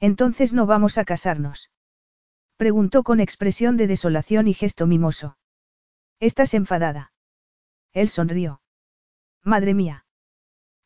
Entonces 0.00 0.54
no 0.54 0.64
vamos 0.64 0.96
a 0.96 1.04
casarnos. 1.04 1.70
Preguntó 2.56 3.02
con 3.02 3.20
expresión 3.20 3.76
de 3.76 3.88
desolación 3.88 4.48
y 4.48 4.54
gesto 4.54 4.86
mimoso. 4.86 5.36
¿Estás 6.22 6.54
enfadada? 6.54 7.12
Él 7.92 8.08
sonrió. 8.08 8.62
Madre 9.42 9.74
mía. 9.74 10.06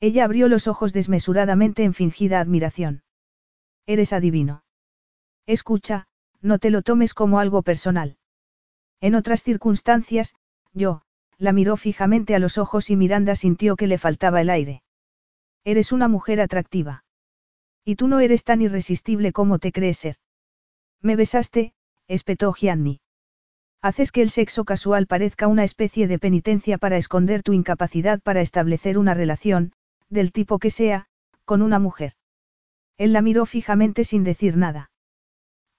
Ella 0.00 0.24
abrió 0.24 0.48
los 0.48 0.66
ojos 0.66 0.94
desmesuradamente 0.94 1.84
en 1.84 1.92
fingida 1.92 2.40
admiración. 2.40 3.02
Eres 3.84 4.14
adivino. 4.14 4.64
Escucha, 5.44 6.08
no 6.40 6.58
te 6.58 6.70
lo 6.70 6.80
tomes 6.80 7.12
como 7.12 7.38
algo 7.38 7.60
personal. 7.60 8.16
En 9.02 9.14
otras 9.14 9.42
circunstancias, 9.42 10.34
yo, 10.72 11.02
la 11.36 11.52
miró 11.52 11.76
fijamente 11.76 12.34
a 12.34 12.38
los 12.38 12.56
ojos 12.56 12.88
y 12.88 12.96
Miranda 12.96 13.34
sintió 13.34 13.76
que 13.76 13.88
le 13.88 13.98
faltaba 13.98 14.40
el 14.40 14.48
aire. 14.48 14.84
Eres 15.64 15.92
una 15.92 16.08
mujer 16.08 16.40
atractiva. 16.40 17.04
Y 17.84 17.96
tú 17.96 18.08
no 18.08 18.20
eres 18.20 18.42
tan 18.42 18.62
irresistible 18.62 19.34
como 19.34 19.58
te 19.58 19.70
crees 19.70 19.98
ser. 19.98 20.16
Me 21.02 21.14
besaste, 21.14 21.74
espetó 22.08 22.54
Gianni. 22.54 23.02
Haces 23.86 24.10
que 24.10 24.20
el 24.20 24.30
sexo 24.30 24.64
casual 24.64 25.06
parezca 25.06 25.46
una 25.46 25.62
especie 25.62 26.08
de 26.08 26.18
penitencia 26.18 26.76
para 26.76 26.96
esconder 26.96 27.44
tu 27.44 27.52
incapacidad 27.52 28.20
para 28.20 28.40
establecer 28.40 28.98
una 28.98 29.14
relación, 29.14 29.70
del 30.10 30.32
tipo 30.32 30.58
que 30.58 30.70
sea, 30.70 31.06
con 31.44 31.62
una 31.62 31.78
mujer. 31.78 32.14
Él 32.98 33.12
la 33.12 33.22
miró 33.22 33.46
fijamente 33.46 34.02
sin 34.02 34.24
decir 34.24 34.56
nada. 34.56 34.90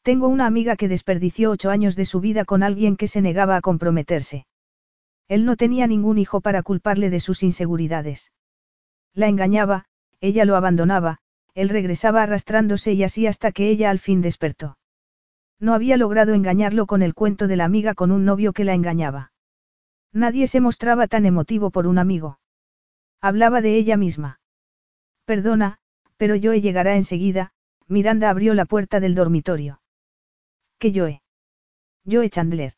Tengo 0.03 0.29
una 0.29 0.45
amiga 0.45 0.77
que 0.77 0.87
desperdició 0.87 1.51
ocho 1.51 1.69
años 1.69 1.97
de 1.97 2.05
su 2.05 2.21
vida 2.21 2.45
con 2.45 2.63
alguien 2.63 2.95
que 2.95 3.09
se 3.09 3.21
negaba 3.21 3.57
a 3.57 3.61
comprometerse. 3.61 4.47
Él 5.27 5.43
no 5.43 5.57
tenía 5.57 5.85
ningún 5.85 6.17
hijo 6.17 6.39
para 6.39 6.63
culparle 6.63 7.09
de 7.09 7.19
sus 7.19 7.43
inseguridades. 7.43 8.31
La 9.13 9.27
engañaba, 9.27 9.83
ella 10.21 10.45
lo 10.45 10.55
abandonaba, 10.55 11.17
él 11.55 11.67
regresaba 11.67 12.23
arrastrándose 12.23 12.93
y 12.93 13.03
así 13.03 13.27
hasta 13.27 13.51
que 13.51 13.67
ella 13.67 13.89
al 13.89 13.99
fin 13.99 14.21
despertó. 14.21 14.77
No 15.59 15.73
había 15.73 15.97
logrado 15.97 16.33
engañarlo 16.33 16.85
con 16.85 17.01
el 17.01 17.13
cuento 17.13 17.47
de 17.47 17.55
la 17.55 17.65
amiga 17.65 17.93
con 17.93 18.11
un 18.11 18.25
novio 18.25 18.53
que 18.53 18.63
la 18.63 18.73
engañaba. 18.73 19.31
Nadie 20.13 20.47
se 20.47 20.61
mostraba 20.61 21.07
tan 21.07 21.25
emotivo 21.25 21.71
por 21.71 21.87
un 21.87 21.97
amigo. 21.97 22.39
Hablaba 23.21 23.61
de 23.61 23.75
ella 23.75 23.97
misma. 23.97 24.39
Perdona, 25.25 25.79
pero 26.17 26.35
Joe 26.41 26.61
llegará 26.61 26.95
enseguida, 26.95 27.51
Miranda 27.87 28.29
abrió 28.29 28.53
la 28.53 28.65
puerta 28.65 28.99
del 28.99 29.15
dormitorio. 29.15 29.81
¿Qué 30.77 30.91
Joe? 30.93 31.21
Joe 32.05 32.29
Chandler. 32.29 32.73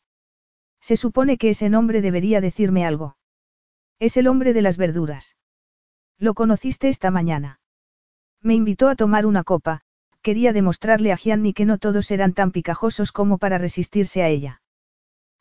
Se 0.80 0.96
supone 0.96 1.36
que 1.36 1.50
ese 1.50 1.68
nombre 1.68 2.00
debería 2.00 2.40
decirme 2.40 2.86
algo. 2.86 3.16
Es 3.98 4.16
el 4.16 4.26
hombre 4.26 4.54
de 4.54 4.62
las 4.62 4.78
verduras. 4.78 5.36
Lo 6.18 6.34
conociste 6.34 6.88
esta 6.88 7.10
mañana. 7.10 7.60
Me 8.42 8.54
invitó 8.54 8.88
a 8.88 8.96
tomar 8.96 9.26
una 9.26 9.44
copa, 9.44 9.82
quería 10.22 10.52
demostrarle 10.52 11.12
a 11.12 11.16
Gianni 11.16 11.52
que 11.52 11.64
no 11.64 11.78
todos 11.78 12.10
eran 12.10 12.32
tan 12.34 12.52
picajosos 12.52 13.12
como 13.12 13.38
para 13.38 13.58
resistirse 13.58 14.22
a 14.22 14.28
ella. 14.28 14.62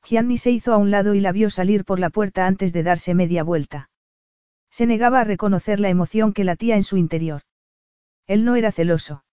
Gianni 0.03 0.38
se 0.38 0.51
hizo 0.51 0.73
a 0.73 0.77
un 0.77 0.91
lado 0.91 1.14
y 1.14 1.19
la 1.19 1.31
vio 1.31 1.49
salir 1.49 1.85
por 1.85 1.99
la 1.99 2.10
puerta 2.10 2.47
antes 2.47 2.72
de 2.73 2.84
darse 2.84 3.14
media 3.14 3.43
vuelta. 3.43 3.89
Se 4.72 4.85
negaba 4.85 5.22
a 5.22 5.23
reconocer 5.23 5.80
la 5.80 5.89
emoción 5.89 6.34
que 6.34 6.43
latía 6.43 6.76
en 6.76 6.84
su 6.84 6.97
interior. 6.97 7.41
Él 8.27 8.45
no 8.45 8.56
era 8.56 8.72
celoso. 8.72 9.23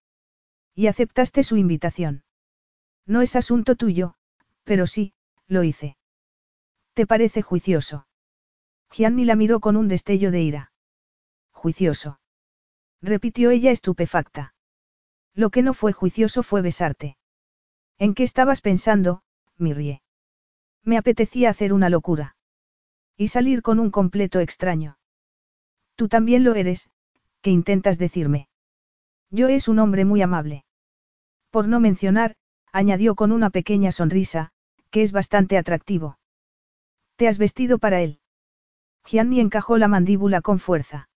Y 0.75 0.87
aceptaste 0.87 1.43
su 1.43 1.57
invitación. 1.57 2.23
No 3.05 3.21
es 3.21 3.35
asunto 3.35 3.75
tuyo, 3.75 4.15
pero 4.63 4.85
sí, 4.87 5.13
lo 5.47 5.63
hice. 5.63 5.97
¿Te 6.93 7.07
parece 7.07 7.41
juicioso? 7.41 8.07
Gianni 8.91 9.25
la 9.25 9.35
miró 9.35 9.59
con 9.59 9.77
un 9.77 9.87
destello 9.87 10.31
de 10.31 10.41
ira. 10.41 10.71
Juicioso. 11.51 12.19
Repitió 13.01 13.51
ella 13.51 13.71
estupefacta. 13.71 14.55
Lo 15.37 15.51
que 15.51 15.61
no 15.61 15.75
fue 15.75 15.93
juicioso 15.93 16.41
fue 16.41 16.63
besarte. 16.63 17.15
¿En 17.99 18.15
qué 18.15 18.23
estabas 18.23 18.59
pensando, 18.59 19.21
Mirrie? 19.59 20.01
Me 20.83 20.97
apetecía 20.97 21.51
hacer 21.51 21.73
una 21.73 21.89
locura. 21.89 22.35
Y 23.15 23.27
salir 23.27 23.61
con 23.61 23.79
un 23.79 23.91
completo 23.91 24.39
extraño. 24.39 24.97
Tú 25.95 26.07
también 26.07 26.43
lo 26.43 26.55
eres, 26.55 26.89
¿qué 27.41 27.51
intentas 27.51 27.99
decirme? 27.99 28.49
Yo 29.29 29.47
es 29.47 29.67
un 29.67 29.77
hombre 29.77 30.05
muy 30.05 30.23
amable. 30.23 30.65
Por 31.51 31.67
no 31.67 31.79
mencionar, 31.79 32.35
añadió 32.71 33.13
con 33.13 33.31
una 33.31 33.51
pequeña 33.51 33.91
sonrisa, 33.91 34.49
que 34.89 35.03
es 35.03 35.11
bastante 35.11 35.59
atractivo. 35.59 36.17
¿Te 37.15 37.27
has 37.27 37.37
vestido 37.37 37.77
para 37.77 38.01
él? 38.01 38.21
Gianni 39.05 39.39
encajó 39.39 39.77
la 39.77 39.87
mandíbula 39.87 40.41
con 40.41 40.57
fuerza. 40.57 41.09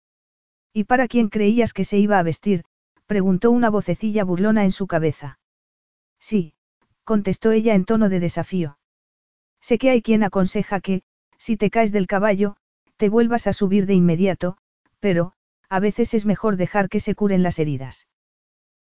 ¿Y 0.74 0.84
para 0.84 1.08
quién 1.08 1.30
creías 1.30 1.74
que 1.74 1.86
se 1.86 1.98
iba 1.98 2.20
a 2.20 2.24
vestir? 2.24 2.66
Preguntó 3.06 3.52
una 3.52 3.70
vocecilla 3.70 4.24
burlona 4.24 4.64
en 4.64 4.72
su 4.72 4.88
cabeza. 4.88 5.40
Sí, 6.20 6.54
contestó 7.04 7.52
ella 7.52 7.76
en 7.76 7.86
tono 7.86 8.10
de 8.10 8.20
desafío. 8.20 8.78
Sé 9.60 9.78
que 9.78 9.90
hay 9.90 10.02
quien 10.02 10.24
aconseja 10.24 10.80
que, 10.80 11.04
si 11.38 11.58
te 11.58 11.70
caes 11.70 11.92
del 11.92 12.08
caballo, 12.08 12.56
te 12.98 13.10
vuelvas 13.10 13.48
a 13.48 13.54
subir 13.54 13.86
de 13.86 13.96
inmediato, 13.96 14.58
pero, 15.00 15.34
a 15.70 15.80
veces 15.80 16.14
es 16.14 16.26
mejor 16.26 16.58
dejar 16.58 16.90
que 16.90 17.00
se 17.00 17.16
curen 17.16 17.44
las 17.44 17.60
heridas. 17.60 18.08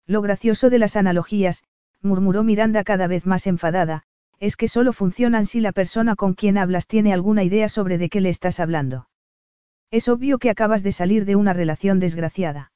Lo 0.07 0.23
gracioso 0.23 0.71
de 0.71 0.79
las 0.79 0.97
analogías, 0.97 1.63
murmuró 2.03 2.43
Miranda 2.43 2.85
cada 2.85 3.07
vez 3.07 3.27
más 3.27 3.47
enfadada, 3.47 4.05
es 4.41 4.57
que 4.57 4.69
solo 4.69 4.93
funcionan 4.93 5.47
si 5.47 5.61
la 5.61 5.73
persona 5.73 6.17
con 6.17 6.35
quien 6.35 6.59
hablas 6.59 6.87
tiene 6.87 7.13
alguna 7.13 7.45
idea 7.45 7.69
sobre 7.69 7.99
de 7.99 8.09
qué 8.09 8.21
le 8.21 8.29
estás 8.29 8.61
hablando. 8.61 9.09
Es 9.91 10.09
obvio 10.09 10.39
que 10.39 10.51
acabas 10.51 10.83
de 10.83 10.93
salir 10.93 11.25
de 11.25 11.37
una 11.37 11.53
relación 11.53 11.99
desgraciada. 11.99 12.73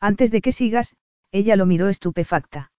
Antes 0.00 0.30
de 0.30 0.40
que 0.40 0.52
sigas, 0.52 0.94
ella 1.32 1.56
lo 1.56 1.66
miró 1.66 1.88
estupefacta. 1.88 2.72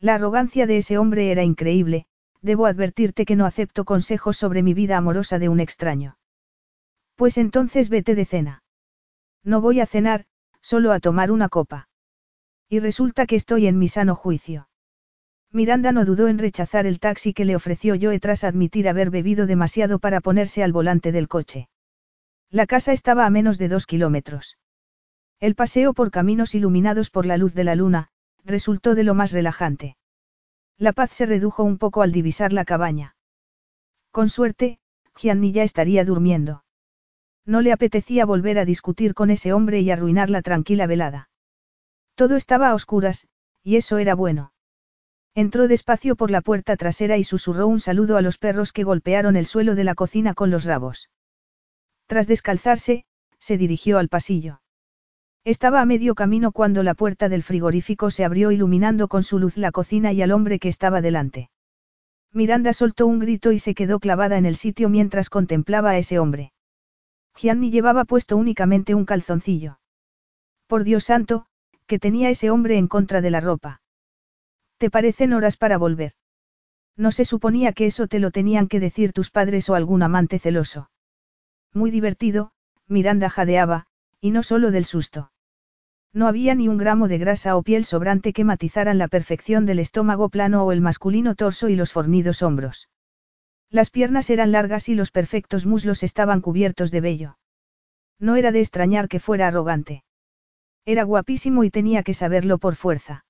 La 0.00 0.14
arrogancia 0.14 0.66
de 0.66 0.78
ese 0.78 0.98
hombre 0.98 1.30
era 1.30 1.44
increíble, 1.44 2.06
debo 2.42 2.66
advertirte 2.66 3.24
que 3.24 3.36
no 3.36 3.46
acepto 3.46 3.84
consejos 3.84 4.36
sobre 4.36 4.62
mi 4.62 4.74
vida 4.74 4.96
amorosa 4.96 5.38
de 5.38 5.48
un 5.48 5.60
extraño. 5.60 6.18
Pues 7.16 7.38
entonces 7.38 7.88
vete 7.88 8.14
de 8.14 8.24
cena. 8.24 8.62
No 9.42 9.60
voy 9.60 9.80
a 9.80 9.86
cenar, 9.86 10.26
solo 10.60 10.92
a 10.92 11.00
tomar 11.00 11.30
una 11.30 11.48
copa. 11.48 11.88
Y 12.68 12.80
resulta 12.80 13.26
que 13.26 13.36
estoy 13.36 13.66
en 13.66 13.78
mi 13.78 13.88
sano 13.88 14.14
juicio. 14.14 14.68
Miranda 15.50 15.92
no 15.92 16.04
dudó 16.04 16.28
en 16.28 16.38
rechazar 16.38 16.86
el 16.86 16.98
taxi 16.98 17.32
que 17.32 17.44
le 17.44 17.54
ofreció 17.54 17.94
Joe 18.00 18.18
tras 18.18 18.42
admitir 18.42 18.88
haber 18.88 19.10
bebido 19.10 19.46
demasiado 19.46 20.00
para 20.00 20.20
ponerse 20.20 20.64
al 20.64 20.72
volante 20.72 21.12
del 21.12 21.28
coche. 21.28 21.68
La 22.50 22.66
casa 22.66 22.92
estaba 22.92 23.24
a 23.24 23.30
menos 23.30 23.56
de 23.58 23.68
dos 23.68 23.86
kilómetros. 23.86 24.58
El 25.44 25.56
paseo 25.56 25.92
por 25.92 26.10
caminos 26.10 26.54
iluminados 26.54 27.10
por 27.10 27.26
la 27.26 27.36
luz 27.36 27.52
de 27.52 27.64
la 27.64 27.74
luna, 27.74 28.08
resultó 28.46 28.94
de 28.94 29.04
lo 29.04 29.12
más 29.12 29.30
relajante. 29.30 29.98
La 30.78 30.94
paz 30.94 31.10
se 31.10 31.26
redujo 31.26 31.64
un 31.64 31.76
poco 31.76 32.00
al 32.00 32.12
divisar 32.12 32.54
la 32.54 32.64
cabaña. 32.64 33.14
Con 34.10 34.30
suerte, 34.30 34.78
Gianni 35.14 35.52
ya 35.52 35.62
estaría 35.62 36.06
durmiendo. 36.06 36.64
No 37.44 37.60
le 37.60 37.72
apetecía 37.72 38.24
volver 38.24 38.58
a 38.58 38.64
discutir 38.64 39.12
con 39.12 39.28
ese 39.28 39.52
hombre 39.52 39.80
y 39.80 39.90
arruinar 39.90 40.30
la 40.30 40.40
tranquila 40.40 40.86
velada. 40.86 41.28
Todo 42.14 42.36
estaba 42.36 42.70
a 42.70 42.74
oscuras, 42.74 43.28
y 43.62 43.76
eso 43.76 43.98
era 43.98 44.14
bueno. 44.14 44.54
Entró 45.34 45.68
despacio 45.68 46.16
por 46.16 46.30
la 46.30 46.40
puerta 46.40 46.74
trasera 46.78 47.18
y 47.18 47.24
susurró 47.24 47.66
un 47.66 47.80
saludo 47.80 48.16
a 48.16 48.22
los 48.22 48.38
perros 48.38 48.72
que 48.72 48.84
golpearon 48.84 49.36
el 49.36 49.44
suelo 49.44 49.74
de 49.74 49.84
la 49.84 49.94
cocina 49.94 50.32
con 50.32 50.50
los 50.50 50.64
rabos. 50.64 51.10
Tras 52.06 52.26
descalzarse, 52.26 53.04
se 53.38 53.58
dirigió 53.58 53.98
al 53.98 54.08
pasillo. 54.08 54.62
Estaba 55.44 55.82
a 55.82 55.84
medio 55.84 56.14
camino 56.14 56.52
cuando 56.52 56.82
la 56.82 56.94
puerta 56.94 57.28
del 57.28 57.42
frigorífico 57.42 58.10
se 58.10 58.24
abrió 58.24 58.50
iluminando 58.50 59.08
con 59.08 59.22
su 59.22 59.38
luz 59.38 59.58
la 59.58 59.72
cocina 59.72 60.10
y 60.10 60.22
al 60.22 60.32
hombre 60.32 60.58
que 60.58 60.70
estaba 60.70 61.02
delante. 61.02 61.50
Miranda 62.32 62.72
soltó 62.72 63.06
un 63.06 63.18
grito 63.18 63.52
y 63.52 63.58
se 63.58 63.74
quedó 63.74 64.00
clavada 64.00 64.38
en 64.38 64.46
el 64.46 64.56
sitio 64.56 64.88
mientras 64.88 65.28
contemplaba 65.28 65.90
a 65.90 65.98
ese 65.98 66.18
hombre. 66.18 66.54
Gianni 67.36 67.70
llevaba 67.70 68.06
puesto 68.06 68.38
únicamente 68.38 68.94
un 68.94 69.04
calzoncillo. 69.04 69.78
Por 70.66 70.82
Dios 70.82 71.04
santo, 71.04 71.44
que 71.86 71.98
tenía 71.98 72.30
ese 72.30 72.50
hombre 72.50 72.78
en 72.78 72.88
contra 72.88 73.20
de 73.20 73.30
la 73.30 73.40
ropa. 73.40 73.82
¿Te 74.78 74.88
parecen 74.88 75.34
horas 75.34 75.58
para 75.58 75.76
volver? 75.76 76.12
No 76.96 77.10
se 77.10 77.26
suponía 77.26 77.74
que 77.74 77.84
eso 77.84 78.06
te 78.06 78.18
lo 78.18 78.30
tenían 78.30 78.66
que 78.66 78.80
decir 78.80 79.12
tus 79.12 79.30
padres 79.30 79.68
o 79.68 79.74
algún 79.74 80.02
amante 80.02 80.38
celoso. 80.38 80.90
Muy 81.74 81.90
divertido, 81.90 82.52
Miranda 82.88 83.28
jadeaba, 83.28 83.88
y 84.20 84.30
no 84.30 84.42
solo 84.42 84.70
del 84.70 84.86
susto. 84.86 85.32
No 86.14 86.28
había 86.28 86.54
ni 86.54 86.68
un 86.68 86.78
gramo 86.78 87.08
de 87.08 87.18
grasa 87.18 87.56
o 87.56 87.62
piel 87.64 87.84
sobrante 87.84 88.32
que 88.32 88.44
matizaran 88.44 88.98
la 88.98 89.08
perfección 89.08 89.66
del 89.66 89.80
estómago 89.80 90.28
plano 90.28 90.64
o 90.64 90.70
el 90.70 90.80
masculino 90.80 91.34
torso 91.34 91.68
y 91.68 91.74
los 91.74 91.92
fornidos 91.92 92.40
hombros. 92.40 92.88
Las 93.68 93.90
piernas 93.90 94.30
eran 94.30 94.52
largas 94.52 94.88
y 94.88 94.94
los 94.94 95.10
perfectos 95.10 95.66
muslos 95.66 96.04
estaban 96.04 96.40
cubiertos 96.40 96.92
de 96.92 97.00
vello. 97.00 97.38
No 98.20 98.36
era 98.36 98.52
de 98.52 98.60
extrañar 98.60 99.08
que 99.08 99.18
fuera 99.18 99.48
arrogante. 99.48 100.04
Era 100.84 101.02
guapísimo 101.02 101.64
y 101.64 101.70
tenía 101.70 102.04
que 102.04 102.14
saberlo 102.14 102.58
por 102.58 102.76
fuerza. 102.76 103.24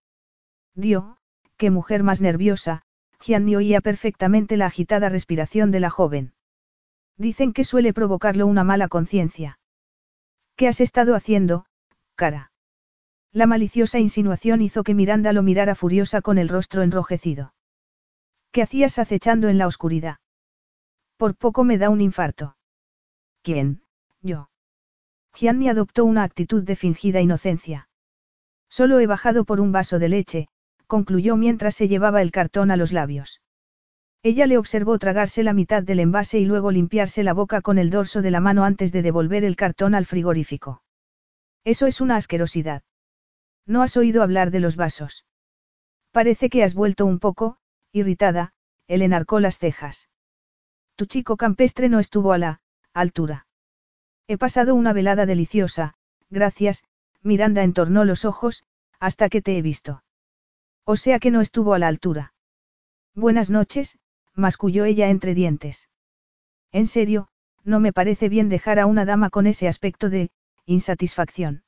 Dio, 0.74 1.16
qué 1.56 1.70
mujer 1.70 2.02
más 2.02 2.20
nerviosa, 2.20 2.82
Gianni 3.18 3.56
oía 3.56 3.80
perfectamente 3.80 4.58
la 4.58 4.66
agitada 4.66 5.08
respiración 5.08 5.70
de 5.70 5.80
la 5.80 5.88
joven. 5.88 6.34
Dicen 7.16 7.54
que 7.54 7.64
suele 7.64 7.94
provocarlo 7.94 8.46
una 8.46 8.64
mala 8.64 8.88
conciencia. 8.88 9.58
¿Qué 10.56 10.68
has 10.68 10.82
estado 10.82 11.14
haciendo, 11.14 11.64
cara? 12.16 12.50
La 13.34 13.48
maliciosa 13.48 13.98
insinuación 13.98 14.62
hizo 14.62 14.84
que 14.84 14.94
Miranda 14.94 15.32
lo 15.32 15.42
mirara 15.42 15.74
furiosa 15.74 16.22
con 16.22 16.38
el 16.38 16.48
rostro 16.48 16.82
enrojecido. 16.82 17.52
¿Qué 18.52 18.62
hacías 18.62 19.00
acechando 19.00 19.48
en 19.48 19.58
la 19.58 19.66
oscuridad? 19.66 20.18
Por 21.16 21.34
poco 21.34 21.64
me 21.64 21.76
da 21.76 21.90
un 21.90 22.00
infarto. 22.00 22.56
¿Quién? 23.42 23.82
Yo. 24.22 24.50
Gianni 25.34 25.68
adoptó 25.68 26.04
una 26.04 26.22
actitud 26.22 26.62
de 26.62 26.76
fingida 26.76 27.20
inocencia. 27.20 27.88
Solo 28.68 29.00
he 29.00 29.08
bajado 29.08 29.44
por 29.44 29.60
un 29.60 29.72
vaso 29.72 29.98
de 29.98 30.08
leche, 30.08 30.48
concluyó 30.86 31.36
mientras 31.36 31.74
se 31.74 31.88
llevaba 31.88 32.22
el 32.22 32.30
cartón 32.30 32.70
a 32.70 32.76
los 32.76 32.92
labios. 32.92 33.40
Ella 34.22 34.46
le 34.46 34.58
observó 34.58 34.96
tragarse 35.00 35.42
la 35.42 35.54
mitad 35.54 35.82
del 35.82 35.98
envase 35.98 36.38
y 36.38 36.44
luego 36.44 36.70
limpiarse 36.70 37.24
la 37.24 37.32
boca 37.32 37.62
con 37.62 37.78
el 37.78 37.90
dorso 37.90 38.22
de 38.22 38.30
la 38.30 38.38
mano 38.38 38.64
antes 38.64 38.92
de 38.92 39.02
devolver 39.02 39.44
el 39.44 39.56
cartón 39.56 39.96
al 39.96 40.06
frigorífico. 40.06 40.84
Eso 41.64 41.88
es 41.88 42.00
una 42.00 42.14
asquerosidad. 42.14 42.84
¿No 43.66 43.82
has 43.82 43.96
oído 43.96 44.22
hablar 44.22 44.50
de 44.50 44.60
los 44.60 44.76
vasos? 44.76 45.24
Parece 46.12 46.50
que 46.50 46.62
has 46.62 46.74
vuelto 46.74 47.06
un 47.06 47.18
poco, 47.18 47.56
irritada, 47.92 48.52
él 48.86 49.02
enarcó 49.02 49.40
las 49.40 49.58
cejas. 49.58 50.08
Tu 50.96 51.06
chico 51.06 51.36
campestre 51.36 51.88
no 51.88 51.98
estuvo 51.98 52.32
a 52.32 52.38
la 52.38 52.60
altura. 52.92 53.46
He 54.28 54.38
pasado 54.38 54.74
una 54.74 54.92
velada 54.92 55.26
deliciosa, 55.26 55.94
gracias, 56.30 56.84
Miranda 57.22 57.62
entornó 57.62 58.04
los 58.04 58.24
ojos, 58.24 58.64
hasta 59.00 59.28
que 59.28 59.42
te 59.42 59.56
he 59.56 59.62
visto. 59.62 60.04
O 60.84 60.96
sea 60.96 61.18
que 61.18 61.30
no 61.30 61.40
estuvo 61.40 61.74
a 61.74 61.78
la 61.78 61.88
altura. 61.88 62.34
Buenas 63.14 63.50
noches, 63.50 63.98
masculló 64.34 64.84
ella 64.84 65.08
entre 65.08 65.34
dientes. 65.34 65.88
En 66.72 66.86
serio, 66.86 67.28
no 67.64 67.80
me 67.80 67.92
parece 67.92 68.28
bien 68.28 68.48
dejar 68.48 68.78
a 68.78 68.86
una 68.86 69.04
dama 69.04 69.30
con 69.30 69.46
ese 69.46 69.68
aspecto 69.68 70.10
de 70.10 70.30
insatisfacción. 70.66 71.64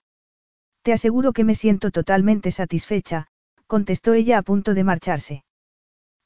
Te 0.86 0.92
aseguro 0.92 1.32
que 1.32 1.42
me 1.42 1.56
siento 1.56 1.90
totalmente 1.90 2.52
satisfecha, 2.52 3.26
contestó 3.66 4.14
ella 4.14 4.38
a 4.38 4.42
punto 4.42 4.72
de 4.72 4.84
marcharse. 4.84 5.44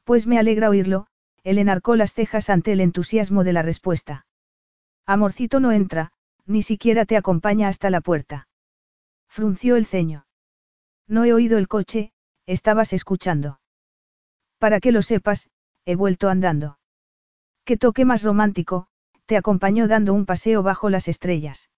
Pues 0.04 0.26
me 0.26 0.38
alegra 0.38 0.68
oírlo, 0.68 1.06
él 1.44 1.56
enarcó 1.56 1.96
las 1.96 2.12
cejas 2.12 2.50
ante 2.50 2.72
el 2.72 2.82
entusiasmo 2.82 3.42
de 3.42 3.54
la 3.54 3.62
respuesta. 3.62 4.26
Amorcito 5.06 5.60
no 5.60 5.72
entra, 5.72 6.12
ni 6.44 6.60
siquiera 6.60 7.06
te 7.06 7.16
acompaña 7.16 7.68
hasta 7.68 7.88
la 7.88 8.02
puerta. 8.02 8.48
Frunció 9.28 9.76
el 9.76 9.86
ceño. 9.86 10.26
No 11.08 11.24
he 11.24 11.32
oído 11.32 11.56
el 11.56 11.66
coche, 11.66 12.12
Estabas 12.44 12.92
escuchando. 12.92 13.60
Para 14.58 14.78
que 14.80 14.92
lo 14.92 15.00
sepas, 15.00 15.48
he 15.86 15.94
vuelto 15.94 16.28
andando. 16.28 16.78
Qué 17.64 17.78
toque 17.78 18.04
más 18.04 18.22
romántico, 18.22 18.88
te 19.24 19.38
acompañó 19.38 19.88
dando 19.88 20.12
un 20.12 20.26
paseo 20.26 20.62
bajo 20.62 20.90
las 20.90 21.08
estrellas. 21.08 21.70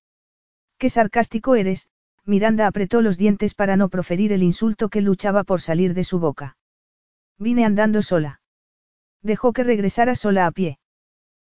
Qué 0.79 0.91
sarcástico 0.91 1.55
eres, 1.55 1.87
Miranda 2.25 2.67
apretó 2.67 3.03
los 3.03 3.19
dientes 3.19 3.55
para 3.55 3.77
no 3.77 3.89
proferir 3.89 4.33
el 4.33 4.43
insulto 4.43 4.89
que 4.89 5.01
luchaba 5.01 5.43
por 5.43 5.61
salir 5.61 5.95
de 5.95 6.05
su 6.05 6.21
boca. 6.21 6.57
Vine 7.39 7.65
andando 7.65 8.03
sola. 8.03 8.41
Dejó 9.23 9.53
que 9.53 9.65
regresara 9.65 10.15
sola 10.15 10.47
a 10.47 10.53
pie. 10.53 10.79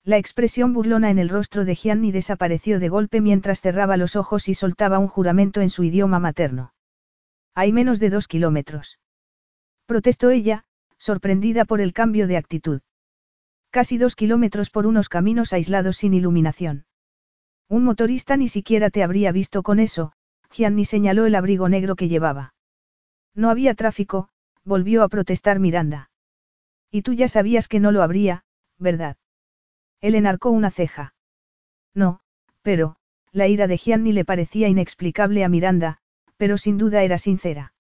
La 0.05 0.18
expresión 0.18 0.72
burlona 0.72 1.10
en 1.10 1.18
el 1.18 1.28
rostro 1.28 1.64
de 1.64 1.74
Gianni 1.74 2.12
desapareció 2.12 2.78
de 2.78 2.88
golpe 2.88 3.20
mientras 3.20 3.60
cerraba 3.60 3.97
los 3.97 4.16
ojos 4.16 4.48
y 4.48 4.55
soltaba 4.55 4.98
un 4.98 5.09
juramento 5.09 5.60
en 5.60 5.70
su 5.70 5.82
idioma 5.84 6.18
materno. 6.18 6.72
Hay 7.55 7.72
menos 7.72 7.98
de 7.98 8.10
dos 8.10 8.28
kilómetros. 8.28 8.98
Protestó 9.86 10.30
ella, 10.30 10.64
sorprendida 10.98 11.64
por 11.64 11.80
el 11.80 11.93
cambio 11.93 12.26
de 12.26 12.36
actitud. 12.36 12.80
Casi 13.70 13.98
dos 13.98 14.16
kilómetros 14.16 14.70
por 14.70 14.86
unos 14.86 15.09
caminos 15.09 15.52
aislados 15.52 15.97
sin 15.97 16.14
iluminación. 16.14 16.86
Un 17.68 17.84
motorista 17.84 18.36
ni 18.36 18.48
siquiera 18.48 18.90
te 18.90 19.02
habría 19.02 19.32
visto 19.32 19.62
con 19.62 19.80
eso, 19.80 20.12
Gianni 20.56 20.86
señaló 20.86 21.26
el 21.26 21.34
abrigo 21.34 21.68
negro 21.68 21.96
que 21.96 22.08
llevaba. 22.08 22.54
No 23.34 23.50
había 23.50 23.74
tráfico, 23.74 24.30
volvió 24.64 25.02
a 25.02 25.08
protestar 25.08 25.60
Miranda. 25.60 26.10
Y 26.90 27.02
tú 27.02 27.12
ya 27.12 27.28
sabías 27.28 27.68
que 27.68 27.78
no 27.78 27.92
lo 27.92 28.02
habría, 28.02 28.44
¿verdad? 28.78 29.18
Él 30.00 30.14
enarcó 30.14 30.50
una 30.50 30.70
ceja. 30.70 31.14
No, 31.94 32.20
pero, 32.62 32.96
la 33.32 33.48
ira 33.48 33.66
de 33.66 33.76
Gianni 33.76 34.12
le 34.12 34.24
parecía 34.24 34.68
inexplicable 34.68 35.44
a 35.44 35.50
Miranda, 35.50 35.98
pero 36.38 36.56
sin 36.56 36.78
duda 36.78 37.02
era 37.02 37.18
sincera. 37.18 37.74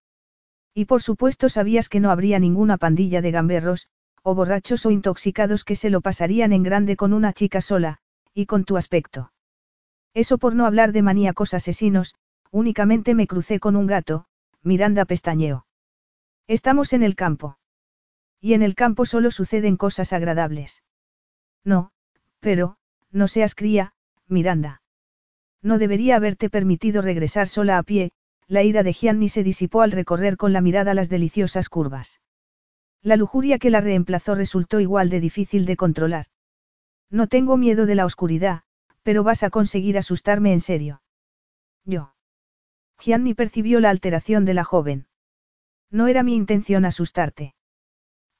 Y 0.74 0.84
por 0.84 1.00
supuesto 1.00 1.48
sabías 1.48 1.88
que 1.88 2.00
no 2.00 2.10
habría 2.10 2.38
ninguna 2.38 2.76
pandilla 2.76 3.22
de 3.22 3.30
gamberros, 3.30 3.88
o 4.22 4.34
borrachos 4.34 4.84
o 4.84 4.90
intoxicados 4.90 5.64
que 5.64 5.76
se 5.76 5.88
lo 5.88 6.02
pasarían 6.02 6.52
en 6.52 6.62
grande 6.62 6.96
con 6.96 7.14
una 7.14 7.32
chica 7.32 7.62
sola, 7.62 7.98
y 8.34 8.44
con 8.44 8.64
tu 8.64 8.76
aspecto. 8.76 9.32
Eso 10.12 10.36
por 10.36 10.54
no 10.54 10.66
hablar 10.66 10.92
de 10.92 11.00
maníacos 11.00 11.54
asesinos, 11.54 12.14
únicamente 12.50 13.14
me 13.14 13.26
crucé 13.26 13.60
con 13.60 13.76
un 13.76 13.86
gato, 13.86 14.26
Miranda 14.62 15.04
pestañeó. 15.04 15.66
Estamos 16.46 16.92
en 16.92 17.02
el 17.02 17.14
campo. 17.14 17.58
Y 18.40 18.54
en 18.54 18.62
el 18.62 18.74
campo 18.74 19.06
solo 19.06 19.30
suceden 19.30 19.76
cosas 19.76 20.12
agradables. 20.12 20.84
No, 21.64 21.90
pero, 22.40 22.76
no 23.10 23.28
seas 23.28 23.54
cría, 23.54 23.94
Miranda. 24.28 24.82
No 25.62 25.78
debería 25.78 26.16
haberte 26.16 26.50
permitido 26.50 27.02
regresar 27.02 27.48
sola 27.48 27.78
a 27.78 27.82
pie, 27.82 28.12
la 28.46 28.62
ira 28.62 28.82
de 28.82 28.92
Gianni 28.92 29.28
se 29.28 29.42
disipó 29.42 29.82
al 29.82 29.90
recorrer 29.90 30.36
con 30.36 30.52
la 30.52 30.60
mirada 30.60 30.94
las 30.94 31.08
deliciosas 31.08 31.68
curvas. 31.68 32.20
La 33.02 33.16
lujuria 33.16 33.58
que 33.58 33.70
la 33.70 33.80
reemplazó 33.80 34.34
resultó 34.34 34.80
igual 34.80 35.10
de 35.10 35.20
difícil 35.20 35.66
de 35.66 35.76
controlar. 35.76 36.26
No 37.10 37.26
tengo 37.26 37.56
miedo 37.56 37.86
de 37.86 37.94
la 37.94 38.04
oscuridad, 38.04 38.62
pero 39.02 39.22
vas 39.22 39.42
a 39.42 39.50
conseguir 39.50 39.98
asustarme 39.98 40.52
en 40.52 40.60
serio. 40.60 41.02
Yo. 41.84 42.15
Gianni 42.98 43.34
percibió 43.34 43.80
la 43.80 43.90
alteración 43.90 44.44
de 44.44 44.54
la 44.54 44.64
joven. 44.64 45.06
No 45.90 46.06
era 46.08 46.22
mi 46.22 46.34
intención 46.34 46.84
asustarte. 46.84 47.54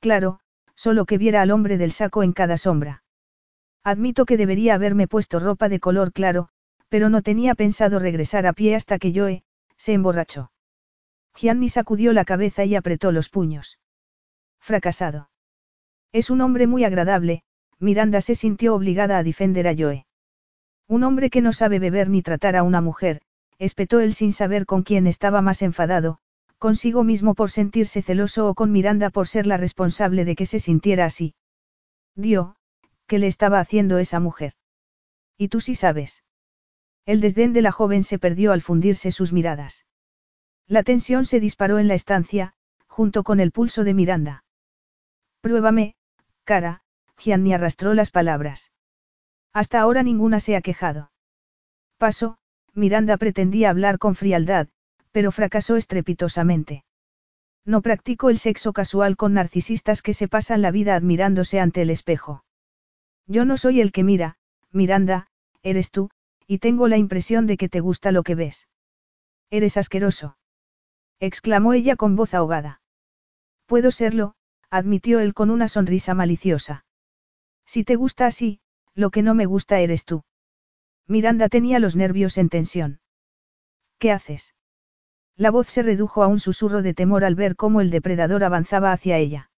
Claro, 0.01 0.41
solo 0.75 1.05
que 1.05 1.19
viera 1.19 1.43
al 1.43 1.51
hombre 1.51 1.79
del 1.79 1.93
saco 1.93 2.23
en 2.23 2.33
cada 2.33 2.57
sombra. 2.57 3.03
Admito 3.83 4.27
que 4.27 4.37
debería 4.37 4.75
haberme 4.75 5.07
puesto 5.07 5.39
ropa 5.39 5.69
de 5.69 5.81
color 5.81 6.13
claro, 6.13 6.49
pero 6.89 7.09
no 7.09 7.23
tenía 7.23 7.55
pensado 7.55 7.99
regresar 7.99 8.47
a 8.47 8.53
pie 8.53 8.75
hasta 8.75 8.99
que 8.99 9.13
yo 9.13 9.29
he, 9.29 9.45
se 9.77 9.93
emborrachó. 9.93 10.51
Gianni 11.35 11.69
sacudió 11.69 12.13
la 12.13 12.25
cabeza 12.25 12.65
y 12.65 12.75
apretó 12.75 13.13
los 13.13 13.29
puños. 13.29 13.79
Fracasado. 14.59 15.31
Es 16.13 16.31
un 16.31 16.41
hombre 16.41 16.67
muy 16.67 16.85
agradable, 16.85 17.43
Miranda 17.79 18.21
se 18.21 18.35
sintió 18.35 18.75
obligada 18.75 19.19
a 19.19 19.23
defender 19.23 19.69
a 19.69 19.75
Joe. 19.77 20.07
Un 20.89 21.03
hombre 21.03 21.31
que 21.31 21.43
no 21.43 21.53
sabe 21.53 21.79
beber 21.79 22.09
ni 22.09 22.23
tratar 22.23 22.57
a 22.57 22.63
una 22.63 22.81
mujer, 22.81 23.21
espetó 23.59 24.01
él 24.01 24.15
sin 24.15 24.33
saber 24.33 24.67
con 24.67 24.83
quién 24.83 25.07
estaba 25.07 25.43
más 25.43 25.63
enfadado, 25.63 26.19
consigo 26.59 27.05
mismo 27.05 27.35
por 27.35 27.51
sentirse 27.51 28.03
celoso 28.03 28.49
o 28.49 28.55
con 28.55 28.73
Miranda 28.73 29.11
por 29.11 29.29
ser 29.29 29.47
la 29.47 29.57
responsable 29.57 30.25
de 30.25 30.37
que 30.37 30.47
se 30.47 30.59
sintiera 30.59 31.05
así. 31.05 31.35
Dio, 32.15 32.57
¿qué 33.07 33.19
le 33.19 33.27
estaba 33.27 33.61
haciendo 33.61 33.99
esa 33.99 34.21
mujer? 34.21 34.55
Y 35.37 35.49
tú 35.49 35.61
sí 35.61 35.75
sabes. 35.75 36.25
El 37.05 37.21
desdén 37.21 37.53
de 37.53 37.63
la 37.63 37.73
joven 37.73 38.03
se 38.03 38.19
perdió 38.19 38.53
al 38.53 38.63
fundirse 38.63 39.13
sus 39.13 39.33
miradas. 39.33 39.85
La 40.67 40.83
tensión 40.83 41.25
se 41.25 41.39
disparó 41.39 41.79
en 41.79 41.89
la 41.89 41.95
estancia, 41.95 42.55
junto 42.89 43.23
con 43.23 43.39
el 43.39 43.53
pulso 43.53 43.85
de 43.85 43.95
Miranda. 43.95 44.45
Pruébame, 45.41 45.95
cara, 46.45 46.83
Gianni 47.17 47.55
arrastró 47.55 47.95
las 47.95 48.11
palabras. 48.11 48.73
Hasta 49.53 49.81
ahora 49.81 50.03
ninguna 50.03 50.41
se 50.41 50.57
ha 50.57 50.61
quejado. 50.61 51.13
Paso, 51.99 52.39
Miranda 52.77 53.17
pretendía 53.17 53.71
hablar 53.71 53.99
con 53.99 54.15
frialdad, 54.15 54.69
pero 55.11 55.33
fracasó 55.33 55.77
estrepitosamente. 55.77 56.85
No 57.65 57.81
practico 57.81 58.29
el 58.29 58.39
sexo 58.39 58.73
casual 58.73 59.17
con 59.17 59.33
narcisistas 59.33 60.03
que 60.03 60.13
se 60.13 60.29
pasan 60.29 60.61
la 60.61 60.71
vida 60.71 60.95
admirándose 60.95 61.59
ante 61.59 61.83
el 61.83 61.91
espejo. 61.91 62.45
Yo 63.27 63.45
no 63.47 63.57
soy 63.57 63.81
el 63.81 63.93
que 63.93 64.05
mira, 64.05 64.37
Miranda, 64.73 65.29
eres 65.63 65.91
tú, 65.91 66.11
y 66.47 66.59
tengo 66.59 66.87
la 66.87 66.99
impresión 66.99 67.47
de 67.47 67.57
que 67.57 67.71
te 67.71 67.81
gusta 67.81 68.13
lo 68.13 68.23
que 68.23 68.35
ves. 68.35 68.69
Eres 69.51 69.79
asqueroso. 69.79 70.37
exclamó 71.19 71.73
ella 71.73 71.97
con 71.97 72.15
voz 72.15 72.35
ahogada. 72.35 72.83
Puedo 73.65 73.91
serlo, 73.91 74.35
admitió 74.71 75.21
él 75.21 75.33
con 75.33 75.51
una 75.51 75.67
sonrisa 75.67 76.15
maliciosa. 76.15 76.85
Si 77.65 77.85
te 77.85 77.97
gusta 77.97 78.27
así, 78.27 78.61
lo 78.95 79.11
que 79.11 79.23
no 79.23 79.35
me 79.35 79.47
gusta 79.47 79.81
eres 79.81 80.05
tú. 80.05 80.25
Miranda 81.09 81.49
tenía 81.49 81.79
los 81.79 81.97
nervios 81.97 82.37
en 82.39 82.49
tensión. 82.49 83.01
¿Qué 83.99 84.11
haces? 84.11 84.55
La 85.37 85.51
voz 85.51 85.69
se 85.69 85.83
redujo 85.83 86.23
a 86.23 86.27
un 86.27 86.39
susurro 86.39 86.83
de 86.83 86.95
temor 86.95 87.25
al 87.25 87.35
ver 87.35 87.57
cómo 87.57 87.81
el 87.81 87.91
depredador 87.91 88.43
avanzaba 88.43 88.93
hacia 88.93 89.19
ella. 89.19 89.51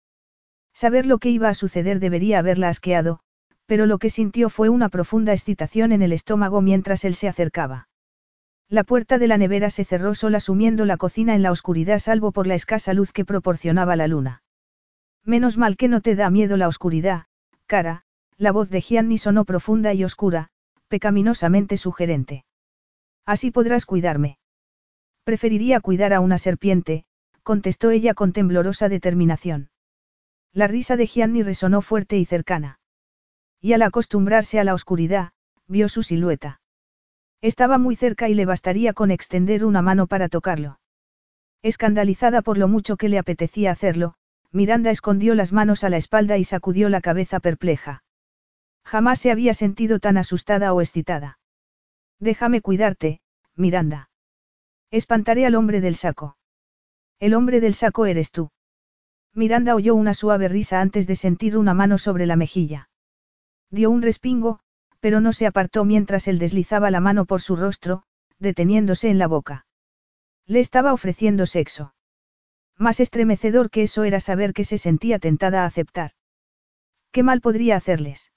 Saber 0.74 1.06
lo 1.06 1.18
que 1.18 1.30
iba 1.30 1.48
a 1.48 1.54
suceder 1.54 2.00
debería 2.00 2.38
haberla 2.38 2.68
asqueado, 2.68 3.20
pero 3.66 3.86
lo 3.86 3.98
que 3.98 4.10
sintió 4.10 4.50
fue 4.50 4.68
una 4.68 4.88
profunda 4.88 5.32
excitación 5.32 5.92
en 5.92 6.02
el 6.02 6.12
estómago 6.12 6.60
mientras 6.60 7.04
él 7.04 7.14
se 7.14 7.28
acercaba. 7.28 7.88
La 8.68 8.84
puerta 8.84 9.18
de 9.18 9.28
la 9.28 9.38
nevera 9.38 9.70
se 9.70 9.84
cerró 9.84 10.14
sola 10.14 10.40
sumiendo 10.40 10.84
la 10.84 10.98
cocina 10.98 11.34
en 11.34 11.42
la 11.42 11.52
oscuridad 11.52 11.98
salvo 11.98 12.32
por 12.32 12.46
la 12.46 12.54
escasa 12.54 12.92
luz 12.92 13.12
que 13.12 13.24
proporcionaba 13.24 13.96
la 13.96 14.08
luna. 14.08 14.42
Menos 15.24 15.56
mal 15.56 15.76
que 15.76 15.88
no 15.88 16.00
te 16.00 16.16
da 16.16 16.28
miedo 16.28 16.56
la 16.56 16.68
oscuridad, 16.68 17.26
cara, 17.66 18.04
la 18.36 18.52
voz 18.52 18.68
de 18.68 18.80
Gianni 18.80 19.18
sonó 19.18 19.44
profunda 19.44 19.94
y 19.94 20.04
oscura, 20.04 20.50
pecaminosamente 20.88 21.76
sugerente. 21.76 22.44
Así 23.24 23.50
podrás 23.50 23.86
cuidarme. 23.86 24.38
Preferiría 25.24 25.80
cuidar 25.80 26.12
a 26.12 26.20
una 26.20 26.38
serpiente, 26.38 27.04
contestó 27.42 27.90
ella 27.90 28.14
con 28.14 28.32
temblorosa 28.32 28.88
determinación. 28.88 29.70
La 30.52 30.66
risa 30.66 30.96
de 30.96 31.06
Gianni 31.06 31.42
resonó 31.42 31.82
fuerte 31.82 32.16
y 32.16 32.24
cercana. 32.24 32.80
Y 33.60 33.74
al 33.74 33.82
acostumbrarse 33.82 34.58
a 34.58 34.64
la 34.64 34.74
oscuridad, 34.74 35.32
vio 35.66 35.88
su 35.88 36.02
silueta. 36.02 36.60
Estaba 37.40 37.78
muy 37.78 37.94
cerca 37.94 38.28
y 38.28 38.34
le 38.34 38.46
bastaría 38.46 38.92
con 38.94 39.10
extender 39.10 39.64
una 39.64 39.82
mano 39.82 40.06
para 40.06 40.28
tocarlo. 40.28 40.80
Escandalizada 41.62 42.42
por 42.42 42.56
lo 42.56 42.68
mucho 42.68 42.96
que 42.96 43.08
le 43.08 43.18
apetecía 43.18 43.70
hacerlo, 43.70 44.14
Miranda 44.50 44.90
escondió 44.90 45.34
las 45.34 45.52
manos 45.52 45.84
a 45.84 45.90
la 45.90 45.98
espalda 45.98 46.38
y 46.38 46.44
sacudió 46.44 46.88
la 46.88 47.00
cabeza 47.00 47.40
perpleja. 47.40 48.02
Jamás 48.88 49.20
se 49.20 49.30
había 49.30 49.52
sentido 49.52 49.98
tan 49.98 50.16
asustada 50.16 50.72
o 50.72 50.80
excitada. 50.80 51.38
Déjame 52.20 52.62
cuidarte, 52.62 53.20
Miranda. 53.54 54.08
Espantaré 54.90 55.44
al 55.44 55.56
hombre 55.56 55.82
del 55.82 55.94
saco. 55.94 56.38
El 57.20 57.34
hombre 57.34 57.60
del 57.60 57.74
saco 57.74 58.06
eres 58.06 58.30
tú. 58.30 58.50
Miranda 59.34 59.74
oyó 59.74 59.94
una 59.94 60.14
suave 60.14 60.48
risa 60.48 60.80
antes 60.80 61.06
de 61.06 61.16
sentir 61.16 61.58
una 61.58 61.74
mano 61.74 61.98
sobre 61.98 62.24
la 62.24 62.36
mejilla. 62.36 62.88
Dio 63.70 63.90
un 63.90 64.00
respingo, 64.00 64.60
pero 65.00 65.20
no 65.20 65.34
se 65.34 65.46
apartó 65.46 65.84
mientras 65.84 66.26
él 66.26 66.38
deslizaba 66.38 66.90
la 66.90 67.00
mano 67.00 67.26
por 67.26 67.42
su 67.42 67.56
rostro, 67.56 68.04
deteniéndose 68.38 69.10
en 69.10 69.18
la 69.18 69.26
boca. 69.26 69.66
Le 70.46 70.60
estaba 70.60 70.94
ofreciendo 70.94 71.44
sexo. 71.44 71.92
Más 72.78 73.00
estremecedor 73.00 73.68
que 73.68 73.82
eso 73.82 74.04
era 74.04 74.18
saber 74.18 74.54
que 74.54 74.64
se 74.64 74.78
sentía 74.78 75.18
tentada 75.18 75.64
a 75.64 75.66
aceptar. 75.66 76.12
¿Qué 77.12 77.22
mal 77.22 77.42
podría 77.42 77.76
hacerles? 77.76 78.32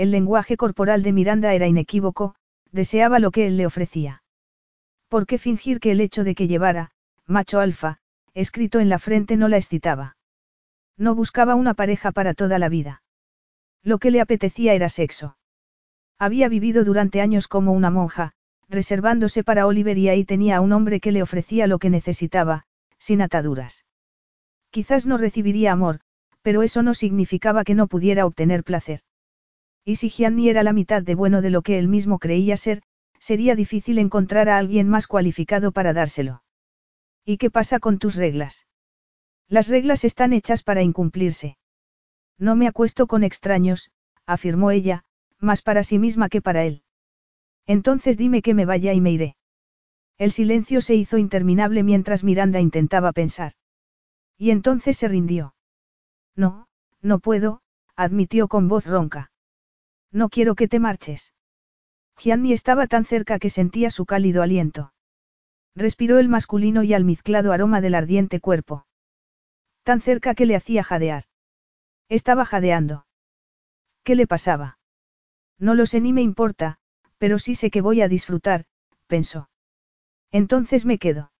El 0.00 0.12
lenguaje 0.12 0.56
corporal 0.56 1.02
de 1.02 1.12
Miranda 1.12 1.52
era 1.52 1.66
inequívoco, 1.66 2.34
deseaba 2.72 3.18
lo 3.18 3.30
que 3.30 3.46
él 3.46 3.58
le 3.58 3.66
ofrecía. 3.66 4.22
¿Por 5.10 5.26
qué 5.26 5.36
fingir 5.36 5.78
que 5.78 5.90
el 5.90 6.00
hecho 6.00 6.24
de 6.24 6.34
que 6.34 6.48
llevara, 6.48 6.92
macho 7.26 7.60
alfa, 7.60 7.98
escrito 8.32 8.80
en 8.80 8.88
la 8.88 8.98
frente 8.98 9.36
no 9.36 9.46
la 9.48 9.58
excitaba? 9.58 10.16
No 10.96 11.14
buscaba 11.14 11.54
una 11.54 11.74
pareja 11.74 12.12
para 12.12 12.32
toda 12.32 12.58
la 12.58 12.70
vida. 12.70 13.02
Lo 13.82 13.98
que 13.98 14.10
le 14.10 14.22
apetecía 14.22 14.72
era 14.72 14.88
sexo. 14.88 15.36
Había 16.18 16.48
vivido 16.48 16.82
durante 16.82 17.20
años 17.20 17.46
como 17.46 17.72
una 17.72 17.90
monja, 17.90 18.32
reservándose 18.70 19.44
para 19.44 19.66
Oliver 19.66 19.98
y 19.98 20.08
ahí 20.08 20.24
tenía 20.24 20.56
a 20.56 20.60
un 20.62 20.72
hombre 20.72 21.00
que 21.00 21.12
le 21.12 21.20
ofrecía 21.20 21.66
lo 21.66 21.78
que 21.78 21.90
necesitaba, 21.90 22.64
sin 22.98 23.20
ataduras. 23.20 23.84
Quizás 24.70 25.04
no 25.04 25.18
recibiría 25.18 25.72
amor, 25.72 26.00
pero 26.40 26.62
eso 26.62 26.82
no 26.82 26.94
significaba 26.94 27.64
que 27.64 27.74
no 27.74 27.86
pudiera 27.86 28.24
obtener 28.24 28.64
placer. 28.64 29.02
Y 29.84 29.96
si 29.96 30.08
Gianni 30.08 30.48
era 30.48 30.62
la 30.62 30.72
mitad 30.72 31.02
de 31.02 31.14
bueno 31.14 31.42
de 31.42 31.50
lo 31.50 31.62
que 31.62 31.78
él 31.78 31.88
mismo 31.88 32.18
creía 32.18 32.56
ser, 32.56 32.82
sería 33.18 33.54
difícil 33.54 33.98
encontrar 33.98 34.48
a 34.48 34.58
alguien 34.58 34.88
más 34.88 35.06
cualificado 35.06 35.72
para 35.72 35.92
dárselo. 35.92 36.42
¿Y 37.24 37.36
qué 37.38 37.50
pasa 37.50 37.78
con 37.78 37.98
tus 37.98 38.16
reglas? 38.16 38.66
Las 39.48 39.68
reglas 39.68 40.04
están 40.04 40.32
hechas 40.32 40.62
para 40.62 40.82
incumplirse. 40.82 41.58
No 42.38 42.56
me 42.56 42.66
acuesto 42.66 43.06
con 43.06 43.24
extraños, 43.24 43.90
afirmó 44.26 44.70
ella, 44.70 45.04
más 45.38 45.62
para 45.62 45.84
sí 45.84 45.98
misma 45.98 46.28
que 46.28 46.40
para 46.40 46.64
él. 46.64 46.82
Entonces 47.66 48.16
dime 48.16 48.42
que 48.42 48.54
me 48.54 48.64
vaya 48.64 48.92
y 48.94 49.00
me 49.00 49.10
iré. 49.10 49.36
El 50.18 50.32
silencio 50.32 50.80
se 50.80 50.94
hizo 50.94 51.18
interminable 51.18 51.82
mientras 51.82 52.24
Miranda 52.24 52.60
intentaba 52.60 53.12
pensar. 53.12 53.52
Y 54.36 54.50
entonces 54.50 54.96
se 54.96 55.08
rindió. 55.08 55.54
No, 56.36 56.68
no 57.02 57.18
puedo, 57.18 57.62
admitió 57.96 58.48
con 58.48 58.68
voz 58.68 58.86
ronca. 58.86 59.29
No 60.12 60.28
quiero 60.28 60.54
que 60.54 60.68
te 60.68 60.78
marches. 60.78 61.32
Gianni 62.18 62.52
estaba 62.52 62.86
tan 62.86 63.04
cerca 63.04 63.38
que 63.38 63.50
sentía 63.50 63.90
su 63.90 64.06
cálido 64.06 64.42
aliento. 64.42 64.92
Respiró 65.74 66.18
el 66.18 66.28
masculino 66.28 66.82
y 66.82 66.92
almizclado 66.94 67.52
aroma 67.52 67.80
del 67.80 67.94
ardiente 67.94 68.40
cuerpo. 68.40 68.86
Tan 69.82 70.00
cerca 70.00 70.34
que 70.34 70.46
le 70.46 70.56
hacía 70.56 70.82
jadear. 70.82 71.24
Estaba 72.08 72.44
jadeando. 72.44 73.06
¿Qué 74.02 74.14
le 74.16 74.26
pasaba? 74.26 74.78
No 75.58 75.74
lo 75.74 75.86
sé 75.86 76.00
ni 76.00 76.12
me 76.12 76.22
importa, 76.22 76.78
pero 77.18 77.38
sí 77.38 77.54
sé 77.54 77.70
que 77.70 77.80
voy 77.80 78.00
a 78.02 78.08
disfrutar, 78.08 78.64
pensó. 79.06 79.48
Entonces 80.32 80.84
me 80.84 80.98
quedo. 80.98 81.32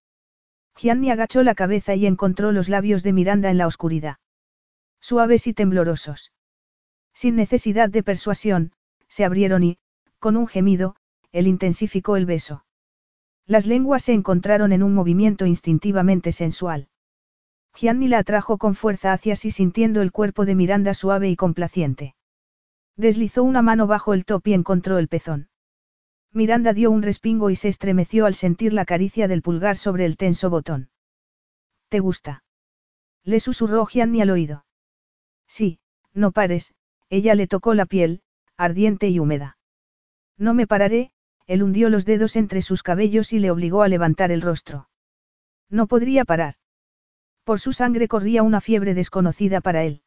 Gianni 0.77 1.11
agachó 1.11 1.43
la 1.43 1.55
cabeza 1.55 1.95
y 1.95 2.07
encontró 2.07 2.53
los 2.53 2.69
labios 2.69 3.03
de 3.03 3.13
Miranda 3.13 3.51
en 3.51 3.59
la 3.59 3.67
oscuridad. 3.67 4.19
Suaves 5.01 5.47
y 5.47 5.55
temblorosos. 5.55 6.33
Sin 7.21 7.37
necesidad 7.37 7.91
de 7.91 8.03
persuasión, 8.03 8.73
se 9.07 9.27
abrieron 9.27 9.63
y, 9.63 9.77
con 10.21 10.39
un 10.39 10.47
gemido, 10.47 10.97
él 11.33 11.49
intensificó 11.49 12.17
el 12.17 12.25
beso. 12.25 12.65
Las 13.47 13.67
lenguas 13.67 14.05
se 14.05 14.15
encontraron 14.15 14.73
en 14.73 14.83
un 14.83 14.95
movimiento 14.95 15.45
instintivamente 15.45 16.33
sensual. 16.33 16.89
Gianni 17.75 18.09
la 18.09 18.21
atrajo 18.21 18.57
con 18.57 18.75
fuerza 18.75 19.13
hacia 19.13 19.37
sí 19.37 19.51
sintiendo 19.51 20.01
el 20.01 20.13
cuerpo 20.13 20.47
de 20.47 20.55
Miranda 20.55 20.95
suave 20.95 21.29
y 21.29 21.37
complaciente. 21.37 22.15
Deslizó 22.97 23.43
una 23.43 23.61
mano 23.61 23.87
bajo 23.87 24.15
el 24.15 24.25
top 24.25 24.47
y 24.47 24.55
encontró 24.55 24.97
el 24.97 25.09
pezón. 25.09 25.51
Miranda 26.33 26.73
dio 26.73 26.91
un 26.91 27.03
respingo 27.03 27.51
y 27.51 27.55
se 27.55 27.69
estremeció 27.69 28.25
al 28.25 28.35
sentir 28.35 28.73
la 28.73 28.87
caricia 28.87 29.29
del 29.29 29.43
pulgar 29.43 29.77
sobre 29.77 30.07
el 30.07 30.17
tenso 30.17 30.49
botón. 30.49 30.89
¿Te 31.91 32.01
gusta? 32.01 32.45
Le 33.25 33.41
susurró 33.41 33.85
Gianni 33.85 34.23
al 34.23 34.31
oído. 34.31 34.65
Sí, 35.47 35.81
no 36.15 36.33
pares, 36.33 36.75
ella 37.11 37.35
le 37.35 37.47
tocó 37.47 37.75
la 37.75 37.87
piel, 37.87 38.23
ardiente 38.57 39.09
y 39.09 39.19
húmeda. 39.19 39.59
No 40.39 40.55
me 40.55 40.67
pararé, 40.67 41.13
él 41.47 41.63
hundió 41.63 41.91
los 41.91 42.05
dedos 42.05 42.37
entre 42.37 42.63
sus 42.63 42.83
cabellos 42.83 43.33
y 43.33 43.41
le 43.41 43.51
obligó 43.51 43.83
a 43.83 43.89
levantar 43.89 44.31
el 44.31 44.41
rostro. 44.41 44.89
No 45.69 45.87
podría 45.89 46.25
parar. 46.25 46.55
Por 47.45 47.59
su 47.59 47.73
sangre 47.73 48.07
corría 48.07 48.45
una 48.45 48.61
fiebre 48.61 48.95
desconocida 48.95 49.61
para 49.61 49.83
él. 49.83 50.03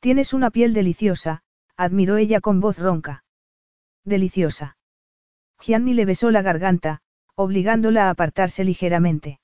Tienes 0.00 0.34
una 0.34 0.50
piel 0.50 0.74
deliciosa, 0.74 1.42
admiró 1.76 2.18
ella 2.18 2.40
con 2.40 2.60
voz 2.60 2.78
ronca. 2.78 3.24
Deliciosa. 4.04 4.76
Gianni 5.58 5.94
le 5.94 6.04
besó 6.04 6.30
la 6.30 6.42
garganta, 6.42 7.00
obligándola 7.34 8.08
a 8.08 8.10
apartarse 8.10 8.64
ligeramente. 8.64 9.40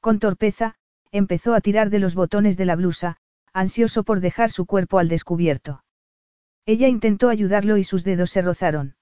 Con 0.00 0.18
torpeza, 0.18 0.74
empezó 1.12 1.54
a 1.54 1.62
tirar 1.62 1.88
de 1.88 1.98
los 1.98 2.14
botones 2.14 2.58
de 2.58 2.66
la 2.66 2.76
blusa, 2.76 3.16
ansioso 3.54 4.04
por 4.04 4.20
dejar 4.20 4.50
su 4.50 4.66
cuerpo 4.66 4.98
al 4.98 5.08
descubierto. 5.08 5.82
Ella 6.66 6.88
intentó 6.88 7.28
ayudarlo 7.28 7.76
y 7.76 7.84
sus 7.84 8.02
dedos 8.02 8.30
se 8.30 8.42
rozaron. 8.42 8.96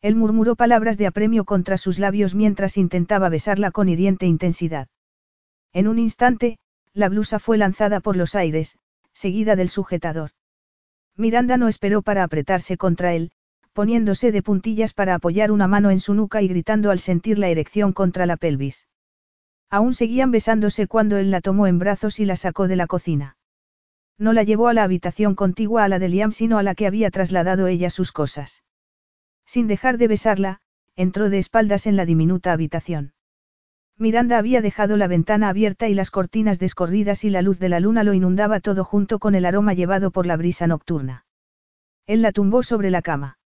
Él 0.00 0.16
murmuró 0.16 0.56
palabras 0.56 0.96
de 0.96 1.06
apremio 1.06 1.44
contra 1.44 1.76
sus 1.76 1.98
labios 1.98 2.34
mientras 2.34 2.76
intentaba 2.76 3.28
besarla 3.28 3.70
con 3.70 3.88
hiriente 3.88 4.26
intensidad. 4.26 4.88
En 5.72 5.86
un 5.86 5.98
instante, 5.98 6.58
la 6.94 7.08
blusa 7.08 7.38
fue 7.38 7.58
lanzada 7.58 8.00
por 8.00 8.16
los 8.16 8.34
aires, 8.34 8.78
seguida 9.12 9.54
del 9.54 9.68
sujetador. 9.68 10.30
Miranda 11.16 11.56
no 11.56 11.68
esperó 11.68 12.00
para 12.00 12.22
apretarse 12.22 12.76
contra 12.76 13.12
él, 13.12 13.32
poniéndose 13.72 14.32
de 14.32 14.42
puntillas 14.42 14.94
para 14.94 15.14
apoyar 15.14 15.50
una 15.50 15.68
mano 15.68 15.90
en 15.90 16.00
su 16.00 16.14
nuca 16.14 16.42
y 16.42 16.48
gritando 16.48 16.90
al 16.90 17.00
sentir 17.00 17.38
la 17.38 17.48
erección 17.48 17.92
contra 17.92 18.24
la 18.24 18.36
pelvis. 18.36 18.86
Aún 19.68 19.94
seguían 19.94 20.30
besándose 20.30 20.86
cuando 20.86 21.18
él 21.18 21.30
la 21.30 21.40
tomó 21.40 21.66
en 21.66 21.78
brazos 21.78 22.20
y 22.20 22.24
la 22.24 22.36
sacó 22.36 22.68
de 22.68 22.76
la 22.76 22.86
cocina. 22.86 23.37
No 24.18 24.32
la 24.32 24.42
llevó 24.42 24.68
a 24.68 24.74
la 24.74 24.82
habitación 24.82 25.34
contigua 25.36 25.84
a 25.84 25.88
la 25.88 26.00
de 26.00 26.08
Liam, 26.08 26.32
sino 26.32 26.58
a 26.58 26.62
la 26.64 26.74
que 26.74 26.86
había 26.86 27.10
trasladado 27.10 27.68
ella 27.68 27.88
sus 27.88 28.10
cosas. 28.10 28.64
Sin 29.46 29.68
dejar 29.68 29.96
de 29.96 30.08
besarla, 30.08 30.60
entró 30.96 31.30
de 31.30 31.38
espaldas 31.38 31.86
en 31.86 31.96
la 31.96 32.04
diminuta 32.04 32.52
habitación. 32.52 33.14
Miranda 33.96 34.38
había 34.38 34.60
dejado 34.60 34.96
la 34.96 35.06
ventana 35.06 35.48
abierta 35.48 35.88
y 35.88 35.94
las 35.94 36.10
cortinas 36.10 36.58
descorridas 36.58 37.24
y 37.24 37.30
la 37.30 37.42
luz 37.42 37.58
de 37.58 37.68
la 37.68 37.80
luna 37.80 38.04
lo 38.04 38.14
inundaba 38.14 38.60
todo 38.60 38.84
junto 38.84 39.18
con 39.18 39.34
el 39.34 39.44
aroma 39.44 39.74
llevado 39.74 40.10
por 40.10 40.26
la 40.26 40.36
brisa 40.36 40.66
nocturna. 40.66 41.24
Él 42.06 42.22
la 42.22 42.32
tumbó 42.32 42.62
sobre 42.62 42.90
la 42.90 43.02
cama. 43.02 43.38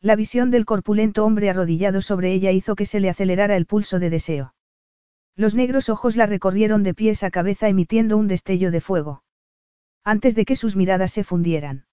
La 0.00 0.16
visión 0.16 0.50
del 0.50 0.64
corpulento 0.64 1.24
hombre 1.26 1.50
arrodillado 1.50 2.00
sobre 2.00 2.32
ella 2.32 2.52
hizo 2.52 2.74
que 2.74 2.86
se 2.86 3.00
le 3.00 3.10
acelerara 3.10 3.56
el 3.56 3.66
pulso 3.66 3.98
de 3.98 4.08
deseo. 4.08 4.54
Los 5.36 5.54
negros 5.54 5.88
ojos 5.88 6.16
la 6.16 6.26
recorrieron 6.26 6.82
de 6.82 6.94
pies 6.94 7.22
a 7.22 7.30
cabeza 7.30 7.68
emitiendo 7.68 8.16
un 8.16 8.28
destello 8.28 8.70
de 8.70 8.80
fuego. 8.80 9.22
Antes 10.04 10.34
de 10.34 10.44
que 10.44 10.56
sus 10.56 10.76
miradas 10.76 11.12
se 11.12 11.24
fundieran. 11.24 11.84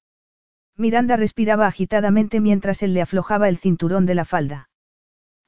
Miranda 0.77 1.15
respiraba 1.17 1.67
agitadamente 1.67 2.39
mientras 2.39 2.83
él 2.83 2.93
le 2.93 3.01
aflojaba 3.01 3.49
el 3.49 3.57
cinturón 3.57 4.05
de 4.05 4.15
la 4.15 4.25
falda. 4.25 4.69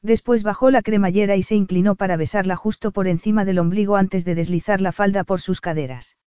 Después 0.02 0.44
bajó 0.44 0.72
la 0.72 0.82
cremallera 0.82 1.36
y 1.36 1.44
se 1.44 1.56
inclinó 1.56 1.96
para 1.96 2.18
besarla 2.18 2.56
justo 2.56 2.92
por 2.92 3.08
encima 3.08 3.46
del 3.46 3.60
ombligo 3.60 3.96
antes 3.96 4.26
de 4.26 4.36
deslizar 4.36 4.82
la 4.82 4.92
falda 4.92 5.24
por 5.24 5.42
sus 5.42 5.62
caderas. 5.62 6.18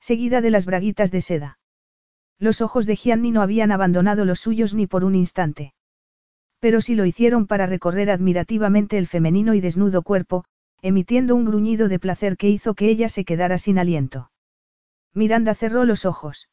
Seguida 0.00 0.40
de 0.40 0.50
las 0.50 0.66
braguitas 0.66 1.10
de 1.10 1.20
seda. 1.20 1.58
Los 2.38 2.60
ojos 2.60 2.86
de 2.86 2.96
Gianni 2.96 3.30
no 3.30 3.42
habían 3.42 3.72
abandonado 3.72 4.24
los 4.24 4.40
suyos 4.40 4.74
ni 4.74 4.86
por 4.86 5.04
un 5.04 5.14
instante. 5.14 5.74
Pero 6.58 6.80
sí 6.80 6.94
lo 6.94 7.04
hicieron 7.04 7.46
para 7.46 7.66
recorrer 7.66 8.10
admirativamente 8.10 8.96
el 8.98 9.06
femenino 9.06 9.54
y 9.54 9.60
desnudo 9.60 10.02
cuerpo, 10.02 10.44
emitiendo 10.82 11.34
un 11.34 11.44
gruñido 11.44 11.88
de 11.88 11.98
placer 11.98 12.36
que 12.36 12.48
hizo 12.48 12.74
que 12.74 12.88
ella 12.88 13.08
se 13.08 13.24
quedara 13.24 13.58
sin 13.58 13.78
aliento. 13.78 14.29
Miranda 15.14 15.54
cerró 15.54 15.84
los 15.84 16.04
ojos. 16.04 16.48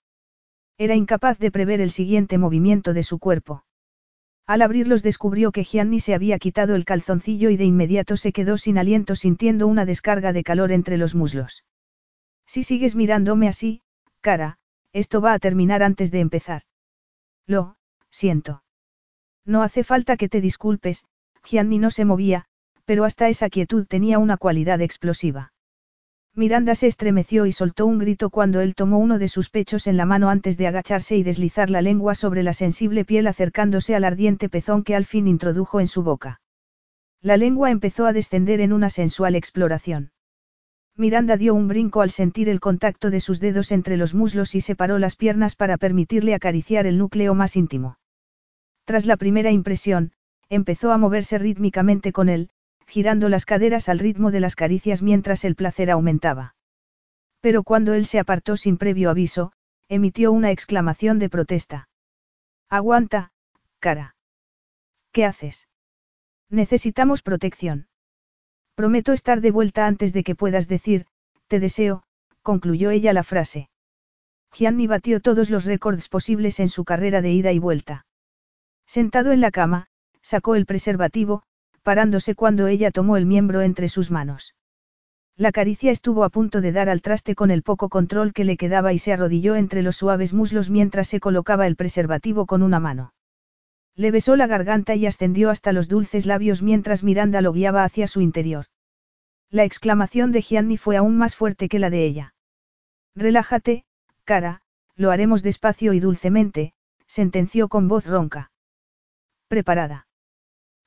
Era 0.78 0.96
incapaz 0.96 1.40
de 1.40 1.52
prever 1.52 1.82
el 1.82 1.92
siguiente 1.92 2.38
movimiento 2.38 2.94
de 2.94 3.04
su 3.04 3.20
cuerpo. 3.20 3.64
Al 4.46 4.62
abrirlos 4.62 5.04
descubrió 5.04 5.52
que 5.52 5.64
Gianni 5.64 6.00
se 6.00 6.14
había 6.14 6.40
quitado 6.40 6.76
el 6.76 6.86
calzoncillo 6.86 7.50
y 7.50 7.58
de 7.58 7.66
inmediato 7.66 8.16
se 8.16 8.32
quedó 8.32 8.58
sin 8.58 8.78
aliento 8.78 9.16
sintiendo 9.16 9.68
una 9.68 9.86
descarga 9.86 10.32
de 10.32 10.44
calor 10.44 10.72
entre 10.72 10.98
los 10.98 11.16
muslos. 11.16 11.66
Si 12.46 12.64
sigues 12.64 12.96
mirándome 12.96 13.50
así, 13.50 13.82
cara, 14.22 14.58
esto 14.94 15.20
va 15.20 15.34
a 15.34 15.40
terminar 15.40 15.84
antes 15.84 16.12
de 16.12 16.22
empezar. 16.22 16.62
Lo, 17.46 17.76
siento. 18.10 18.64
No 19.46 19.64
hace 19.64 19.84
falta 19.84 20.16
que 20.16 20.30
te 20.30 20.40
disculpes, 20.40 21.06
Gianni 21.44 21.78
no 21.78 21.92
se 21.92 22.06
movía, 22.06 22.46
pero 22.86 23.04
hasta 23.04 23.28
esa 23.28 23.50
quietud 23.50 23.86
tenía 23.86 24.18
una 24.18 24.38
cualidad 24.38 24.82
explosiva. 24.82 25.52
Miranda 26.38 26.76
se 26.76 26.86
estremeció 26.86 27.48
y 27.48 27.52
soltó 27.52 27.88
un 27.88 27.98
grito 27.98 28.30
cuando 28.30 28.62
él 28.62 28.76
tomó 28.76 29.00
uno 29.00 29.18
de 29.18 29.28
sus 29.28 29.50
pechos 29.50 29.88
en 29.88 29.98
la 29.98 30.06
mano 30.06 30.30
antes 30.30 30.56
de 30.56 30.68
agacharse 30.68 31.18
y 31.18 31.24
deslizar 31.24 31.72
la 31.72 31.82
lengua 31.82 32.14
sobre 32.14 32.44
la 32.44 32.54
sensible 32.54 33.06
piel 33.06 33.26
acercándose 33.26 33.96
al 33.96 34.04
ardiente 34.04 34.48
pezón 34.48 34.84
que 34.84 34.96
al 34.96 35.06
fin 35.06 35.28
introdujo 35.28 35.80
en 35.80 35.88
su 35.88 36.04
boca. 36.04 36.40
La 37.24 37.38
lengua 37.38 37.72
empezó 37.72 38.06
a 38.06 38.14
descender 38.14 38.62
en 38.62 38.72
una 38.72 38.92
sensual 38.92 39.34
exploración. 39.34 40.12
Miranda 40.96 41.38
dio 41.38 41.56
un 41.56 41.68
brinco 41.68 42.02
al 42.02 42.12
sentir 42.12 42.50
el 42.50 42.60
contacto 42.60 43.10
de 43.10 43.20
sus 43.20 43.40
dedos 43.40 43.72
entre 43.72 43.98
los 43.98 44.14
muslos 44.14 44.54
y 44.54 44.62
separó 44.62 45.00
las 45.00 45.16
piernas 45.16 45.56
para 45.56 45.78
permitirle 45.78 46.36
acariciar 46.36 46.86
el 46.86 47.00
núcleo 47.00 47.34
más 47.34 47.56
íntimo. 47.56 47.98
Tras 48.86 49.08
la 49.08 49.18
primera 49.18 49.50
impresión, 49.50 50.12
empezó 50.50 50.92
a 50.92 51.00
moverse 51.00 51.40
rítmicamente 51.40 52.12
con 52.12 52.30
él, 52.30 52.52
girando 52.88 53.30
las 53.30 53.46
caderas 53.46 53.90
al 53.90 54.00
ritmo 54.00 54.32
de 54.32 54.40
las 54.40 54.56
caricias 54.56 55.02
mientras 55.02 55.44
el 55.44 55.56
placer 55.56 55.92
aumentaba. 55.92 56.56
Pero 57.42 57.64
cuando 57.64 57.94
él 57.94 58.06
se 58.06 58.20
apartó 58.20 58.58
sin 58.58 58.78
previo 58.78 59.10
aviso, 59.10 59.52
emitió 59.90 60.32
una 60.32 60.52
exclamación 60.52 61.20
de 61.20 61.30
protesta. 61.30 61.90
Aguanta, 62.70 63.32
cara. 63.80 64.16
¿Qué 65.12 65.26
haces? 65.26 65.68
Necesitamos 66.50 67.22
protección. 67.22 67.88
Prometo 68.76 69.14
estar 69.14 69.42
de 69.42 69.52
vuelta 69.52 69.86
antes 69.86 70.14
de 70.14 70.24
que 70.24 70.36
puedas 70.36 70.68
decir, 70.68 71.06
te 71.48 71.60
deseo, 71.60 72.04
concluyó 72.42 72.90
ella 72.90 73.12
la 73.14 73.24
frase. 73.24 73.70
Gianni 74.54 74.88
batió 74.88 75.20
todos 75.20 75.50
los 75.50 75.66
récords 75.66 76.08
posibles 76.08 76.60
en 76.60 76.70
su 76.70 76.86
carrera 76.86 77.22
de 77.22 77.32
ida 77.32 77.52
y 77.52 77.60
vuelta. 77.60 78.06
Sentado 78.86 79.32
en 79.32 79.42
la 79.42 79.52
cama, 79.52 79.88
sacó 80.22 80.56
el 80.56 80.66
preservativo, 80.66 81.44
parándose 81.88 82.36
cuando 82.36 82.68
ella 82.68 82.92
tomó 82.92 83.16
el 83.16 83.26
miembro 83.26 83.62
entre 83.62 83.88
sus 83.88 84.12
manos. 84.12 84.56
La 85.38 85.54
caricia 85.54 85.90
estuvo 85.90 86.26
a 86.26 86.30
punto 86.30 86.60
de 86.60 86.74
dar 86.74 86.90
al 86.90 87.02
traste 87.02 87.34
con 87.34 87.50
el 87.50 87.64
poco 87.64 87.88
control 87.88 88.34
que 88.34 88.44
le 88.44 88.58
quedaba 88.58 88.92
y 88.92 89.00
se 89.00 89.14
arrodilló 89.14 89.56
entre 89.56 89.84
los 89.84 89.96
suaves 89.96 90.34
muslos 90.34 90.70
mientras 90.70 91.08
se 91.08 91.22
colocaba 91.22 91.66
el 91.66 91.78
preservativo 91.78 92.46
con 92.46 92.62
una 92.62 92.82
mano. 92.82 93.14
Le 93.96 94.12
besó 94.12 94.36
la 94.36 94.48
garganta 94.48 94.96
y 94.96 95.06
ascendió 95.06 95.50
hasta 95.50 95.72
los 95.72 95.88
dulces 95.88 96.26
labios 96.26 96.62
mientras 96.62 97.06
Miranda 97.06 97.40
lo 97.40 97.54
guiaba 97.54 97.86
hacia 97.86 98.08
su 98.08 98.20
interior. 98.20 98.66
La 99.50 99.64
exclamación 99.64 100.34
de 100.34 100.42
Gianni 100.42 100.76
fue 100.76 100.98
aún 100.98 101.18
más 101.18 101.38
fuerte 101.38 101.70
que 101.70 101.80
la 101.80 101.90
de 101.90 102.04
ella. 102.04 102.34
Relájate, 103.16 103.86
cara, 104.26 104.62
lo 104.98 105.10
haremos 105.10 105.42
despacio 105.42 105.94
y 105.94 106.02
dulcemente, 106.02 106.74
sentenció 107.06 107.70
con 107.70 107.88
voz 107.88 108.06
ronca. 108.06 108.52
Preparada. 109.48 110.10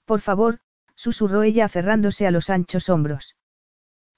Por 0.04 0.20
favor, 0.20 0.60
susurró 1.00 1.42
ella 1.42 1.64
aferrándose 1.64 2.26
a 2.26 2.30
los 2.30 2.50
anchos 2.50 2.90
hombros. 2.90 3.34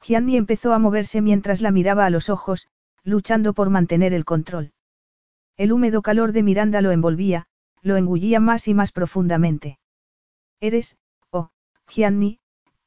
Gianni 0.01 0.37
empezó 0.37 0.73
a 0.73 0.81
moverse 0.81 1.21
mientras 1.21 1.61
la 1.61 1.71
miraba 1.71 2.07
a 2.07 2.11
los 2.11 2.29
ojos, 2.29 2.67
luchando 3.05 3.53
por 3.53 3.71
mantener 3.71 4.13
el 4.13 4.25
control. 4.25 4.73
El 5.57 5.71
húmedo 5.71 6.03
calor 6.03 6.33
de 6.33 6.43
Miranda 6.43 6.81
lo 6.81 6.91
envolvía, 6.91 7.47
lo 7.83 7.97
engullía 7.97 8.41
más 8.41 8.67
y 8.67 8.75
más 8.75 8.91
profundamente. 8.91 9.79
Eres, 10.59 10.97
oh, 11.31 11.51
Gianni, 11.87 12.41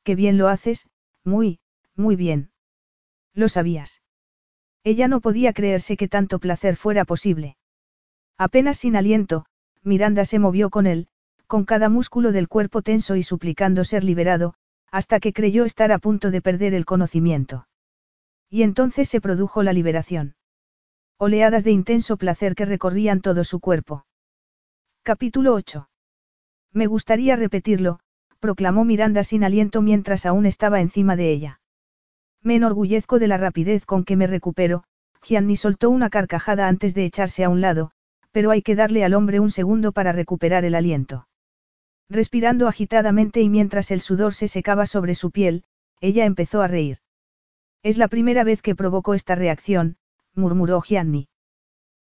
qué 0.04 0.16
bien 0.16 0.38
lo 0.38 0.50
haces, 0.50 0.90
muy, 1.24 1.60
muy 1.96 2.18
bien. 2.18 2.52
Lo 3.34 3.48
sabías. 3.48 4.02
Ella 4.84 5.08
no 5.08 5.22
podía 5.22 5.54
creerse 5.54 5.96
que 5.96 6.10
tanto 6.10 6.40
placer 6.40 6.76
fuera 6.76 7.06
posible. 7.06 7.56
Apenas 8.38 8.78
sin 8.78 8.98
aliento, 8.98 9.46
Miranda 9.84 10.26
se 10.26 10.38
movió 10.38 10.70
con 10.70 10.86
él, 10.86 11.08
con 11.48 11.66
cada 11.66 11.90
músculo 11.90 12.32
del 12.32 12.48
cuerpo 12.48 12.82
tenso 12.82 13.16
y 13.16 13.24
suplicando 13.24 13.84
ser 13.84 14.04
liberado, 14.04 14.56
hasta 14.92 15.20
que 15.20 15.34
creyó 15.34 15.66
estar 15.66 15.92
a 15.92 16.00
punto 16.00 16.32
de 16.32 16.42
perder 16.42 16.74
el 16.74 16.86
conocimiento. 16.86 17.68
Y 18.50 18.64
entonces 18.64 19.10
se 19.10 19.22
produjo 19.22 19.64
la 19.64 19.74
liberación. 19.74 20.36
Oleadas 21.18 21.64
de 21.64 21.72
intenso 21.72 22.18
placer 22.18 22.56
que 22.56 22.66
recorrían 22.66 23.22
todo 23.22 23.44
su 23.44 23.60
cuerpo. 23.60 24.06
Capítulo 25.04 25.54
8. 25.54 25.90
Me 26.74 26.88
gustaría 26.88 27.36
repetirlo, 27.36 28.00
proclamó 28.40 28.86
Miranda 28.86 29.24
sin 29.24 29.44
aliento 29.44 29.82
mientras 29.82 30.26
aún 30.26 30.46
estaba 30.46 30.82
encima 30.82 31.16
de 31.16 31.32
ella. 31.32 31.62
Me 32.42 32.56
enorgullezco 32.56 33.18
de 33.18 33.28
la 33.28 33.38
rapidez 33.38 33.86
con 33.86 34.04
que 34.04 34.16
me 34.16 34.28
recupero, 34.28 34.84
Gianni 35.24 35.56
soltó 35.56 35.90
una 35.90 36.10
carcajada 36.10 36.68
antes 36.68 36.94
de 36.94 37.06
echarse 37.06 37.44
a 37.44 37.50
un 37.50 37.62
lado, 37.62 37.92
pero 38.32 38.52
hay 38.52 38.62
que 38.62 38.76
darle 38.76 39.04
al 39.04 39.14
hombre 39.14 39.40
un 39.40 39.50
segundo 39.50 39.92
para 39.92 40.12
recuperar 40.12 40.66
el 40.66 40.76
aliento. 40.76 41.28
Respirando 42.10 42.68
agitadamente 42.68 43.42
y 43.42 43.50
mientras 43.50 43.92
el 43.92 44.02
sudor 44.02 44.34
se 44.34 44.48
secaba 44.48 44.86
sobre 44.86 45.16
su 45.16 45.32
piel, 45.32 45.64
ella 46.02 46.26
empezó 46.26 46.62
a 46.62 46.68
reír. 46.68 47.00
Es 47.84 47.98
la 47.98 48.08
primera 48.08 48.44
vez 48.44 48.62
que 48.62 48.76
provocó 48.76 49.14
esta 49.14 49.36
reacción, 49.36 49.98
murmuró 50.34 50.82
Gianni. 50.82 51.30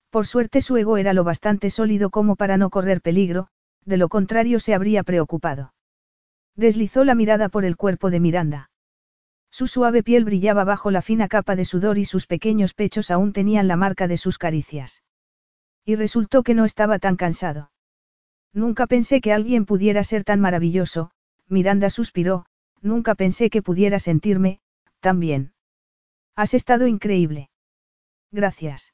Por 0.10 0.28
suerte 0.28 0.62
su 0.62 0.78
ego 0.78 0.98
era 0.98 1.14
lo 1.14 1.24
bastante 1.24 1.70
sólido 1.70 2.10
como 2.10 2.36
para 2.36 2.58
no 2.58 2.70
correr 2.70 3.02
peligro, 3.02 3.48
de 3.86 3.98
lo 3.98 4.10
contrario 4.10 4.60
se 4.60 4.74
habría 4.74 5.04
preocupado. 5.04 5.74
Deslizó 6.56 7.04
la 7.04 7.16
mirada 7.16 7.50
por 7.50 7.64
el 7.64 7.78
cuerpo 7.78 8.10
de 8.10 8.20
Miranda. 8.20 8.70
Su 9.50 9.68
suave 9.68 10.04
piel 10.04 10.26
brillaba 10.26 10.64
bajo 10.64 10.92
la 10.92 11.02
fina 11.02 11.28
capa 11.28 11.56
de 11.56 11.66
sudor 11.66 11.98
y 11.98 12.06
sus 12.06 12.28
pequeños 12.28 12.74
pechos 12.74 13.12
aún 13.12 13.34
tenían 13.34 13.68
la 13.68 13.76
marca 13.76 14.08
de 14.08 14.18
sus 14.18 14.38
caricias. 14.38 15.04
Y 15.86 15.96
resultó 15.96 16.44
que 16.44 16.54
no 16.54 16.66
estaba 16.66 17.00
tan 17.00 17.16
cansado. 17.16 17.72
Nunca 18.54 18.88
pensé 18.88 19.22
que 19.22 19.34
alguien 19.34 19.66
pudiera 19.66 20.04
ser 20.04 20.24
tan 20.24 20.40
maravilloso, 20.40 21.12
Miranda 21.48 21.90
suspiró, 21.90 22.46
nunca 22.82 23.16
pensé 23.16 23.50
que 23.50 23.62
pudiera 23.62 24.00
sentirme, 24.00 24.60
tan 25.00 25.20
bien. 25.20 25.54
Has 26.36 26.54
estado 26.54 26.88
increíble. 26.88 27.50
Gracias. 28.32 28.94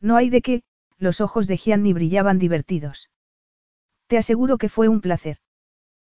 No 0.00 0.16
hay 0.16 0.30
de 0.30 0.42
qué, 0.42 0.62
los 0.98 1.20
ojos 1.20 1.46
de 1.46 1.56
Gianni 1.56 1.92
brillaban 1.92 2.38
divertidos. 2.38 3.10
Te 4.06 4.18
aseguro 4.18 4.58
que 4.58 4.68
fue 4.68 4.88
un 4.88 5.00
placer. 5.00 5.38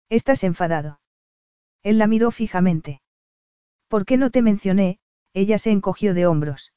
Estás 0.09 0.43
enfadado. 0.43 0.99
Él 1.81 1.97
la 1.97 2.07
miró 2.07 2.31
fijamente. 2.31 3.01
¿Por 3.87 4.05
qué 4.05 4.17
no 4.17 4.31
te 4.31 4.41
mencioné? 4.41 4.99
Ella 5.33 5.57
se 5.57 5.71
encogió 5.71 6.13
de 6.13 6.27
hombros. 6.27 6.73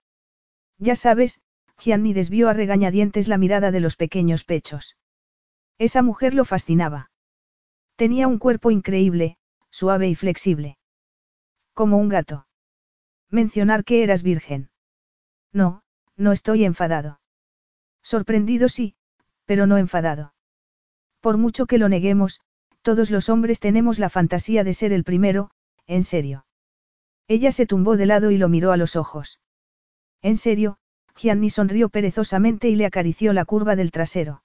Ya 0.79 0.97
sabes, 0.97 1.41
Gianni 1.79 2.13
desvió 2.13 2.49
a 2.49 2.53
regañadientes 2.53 3.29
la 3.29 3.39
mirada 3.39 3.71
de 3.71 3.81
los 3.81 3.97
pequeños 3.97 4.45
pechos. 4.45 4.97
Esa 5.79 6.03
mujer 6.03 6.35
lo 6.35 6.45
fascinaba. 6.45 7.11
Tenía 7.97 8.29
un 8.29 8.39
cuerpo 8.39 8.71
increíble, 8.71 9.37
suave 9.71 10.09
y 10.09 10.15
flexible. 10.15 10.79
Como 11.75 11.99
un 11.99 12.09
gato. 12.09 12.47
Mencionar 13.31 13.85
que 13.85 14.03
eras 14.03 14.23
virgen. 14.23 14.71
No, 15.53 15.83
no 16.17 16.33
estoy 16.33 16.65
enfadado. 16.65 17.21
Sorprendido 18.03 18.69
sí, 18.69 18.95
pero 19.45 19.67
no 19.67 19.77
enfadado. 19.77 20.35
Por 21.21 21.37
mucho 21.37 21.67
que 21.67 21.79
lo 21.79 21.89
neguemos, 21.89 22.41
todos 22.83 23.11
los 23.11 23.29
hombres 23.29 23.61
tenemos 23.61 23.99
la 23.99 24.11
fantasía 24.11 24.65
de 24.65 24.73
ser 24.73 24.93
el 24.93 25.05
primero, 25.05 25.51
en 25.87 26.05
serio. 26.05 26.47
Ella 27.29 27.53
se 27.53 27.67
tumbó 27.67 27.97
de 27.97 28.07
lado 28.07 28.31
y 28.31 28.39
lo 28.39 28.49
miró 28.49 28.73
a 28.73 28.77
los 28.77 28.95
ojos. 28.97 29.41
En 30.23 30.37
serio, 30.37 30.79
Gianni 31.17 31.51
sonrió 31.51 31.89
perezosamente 31.89 32.69
y 32.69 32.77
le 32.77 32.87
acarició 32.87 33.33
la 33.33 33.45
curva 33.45 33.75
del 33.75 33.91
trasero. 33.91 34.43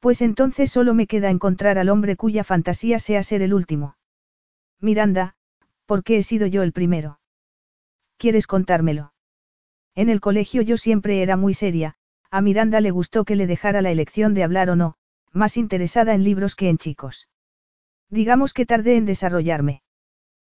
Pues 0.00 0.22
entonces 0.22 0.70
solo 0.70 0.94
me 0.94 1.06
queda 1.06 1.30
encontrar 1.30 1.78
al 1.78 1.88
hombre 1.88 2.16
cuya 2.16 2.44
fantasía 2.44 2.98
sea 2.98 3.22
ser 3.22 3.42
el 3.42 3.54
último. 3.54 3.96
Miranda, 4.80 5.34
¿por 5.86 6.04
qué 6.04 6.18
he 6.18 6.22
sido 6.22 6.46
yo 6.46 6.62
el 6.62 6.72
primero? 6.72 7.20
¿Quieres 8.18 8.46
contármelo? 8.46 9.12
En 9.94 10.08
el 10.10 10.20
colegio 10.20 10.62
yo 10.62 10.76
siempre 10.76 11.22
era 11.22 11.36
muy 11.36 11.54
seria, 11.54 11.96
a 12.30 12.40
Miranda 12.40 12.80
le 12.80 12.90
gustó 12.90 13.24
que 13.24 13.36
le 13.36 13.46
dejara 13.46 13.82
la 13.82 13.90
elección 13.90 14.34
de 14.34 14.42
hablar 14.42 14.70
o 14.70 14.76
no, 14.76 14.96
más 15.32 15.56
interesada 15.56 16.14
en 16.14 16.24
libros 16.24 16.54
que 16.54 16.68
en 16.68 16.78
chicos. 16.78 17.28
Digamos 18.10 18.52
que 18.52 18.66
tardé 18.66 18.96
en 18.96 19.06
desarrollarme. 19.06 19.82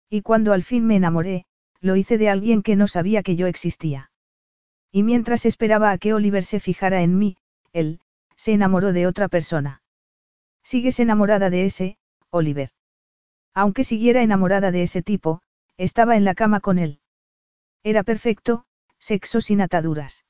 Y 0.09 0.23
cuando 0.23 0.53
al 0.53 0.63
fin 0.63 0.87
me 0.87 0.97
enamoré, 0.97 1.47
lo 1.81 1.97
hice 1.97 2.19
de 2.19 2.29
alguien 2.29 2.63
que 2.63 2.77
no 2.77 2.87
sabía 2.87 3.23
que 3.23 3.37
yo 3.37 3.47
existía. 3.47 4.11
Y 4.93 5.03
mientras 5.03 5.47
esperaba 5.47 5.91
a 5.91 5.99
que 5.99 6.15
Oliver 6.15 6.45
se 6.45 6.61
fijara 6.61 7.03
en 7.03 7.19
mí, 7.19 7.37
él, 7.73 8.01
se 8.37 8.53
enamoró 8.53 8.93
de 8.93 9.07
otra 9.07 9.29
persona. 9.29 9.83
Sigues 10.63 11.01
enamorada 11.01 11.51
de 11.51 11.67
ese, 11.67 11.99
Oliver. 12.31 12.71
Aunque 13.55 13.85
siguiera 13.85 14.23
enamorada 14.23 14.71
de 14.71 14.83
ese 14.83 15.03
tipo, 15.03 15.43
estaba 15.77 16.17
en 16.17 16.25
la 16.25 16.35
cama 16.35 16.61
con 16.61 16.79
él. 16.79 17.01
Era 17.83 18.03
perfecto, 18.03 18.65
sexo 18.99 19.41
sin 19.41 19.61
ataduras. 19.61 20.25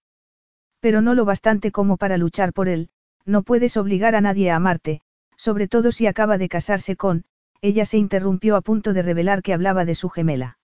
Pero 0.80 1.02
no 1.02 1.14
lo 1.14 1.24
bastante 1.24 1.70
como 1.70 1.96
para 1.96 2.16
luchar 2.16 2.52
por 2.52 2.68
él, 2.68 2.90
no 3.24 3.42
puedes 3.42 3.76
obligar 3.76 4.14
a 4.14 4.20
nadie 4.20 4.50
a 4.50 4.56
amarte, 4.56 5.02
sobre 5.36 5.68
todo 5.68 5.92
si 5.92 6.06
acaba 6.06 6.38
de 6.38 6.48
casarse 6.48 6.96
con, 6.96 7.24
ella 7.60 7.84
se 7.84 7.98
interrumpió 7.98 8.56
a 8.56 8.60
punto 8.62 8.92
de 8.92 9.02
revelar 9.02 9.42
que 9.42 9.52
hablaba 9.52 9.84
de 9.84 9.94
su 9.94 10.08
gemela. 10.08 10.58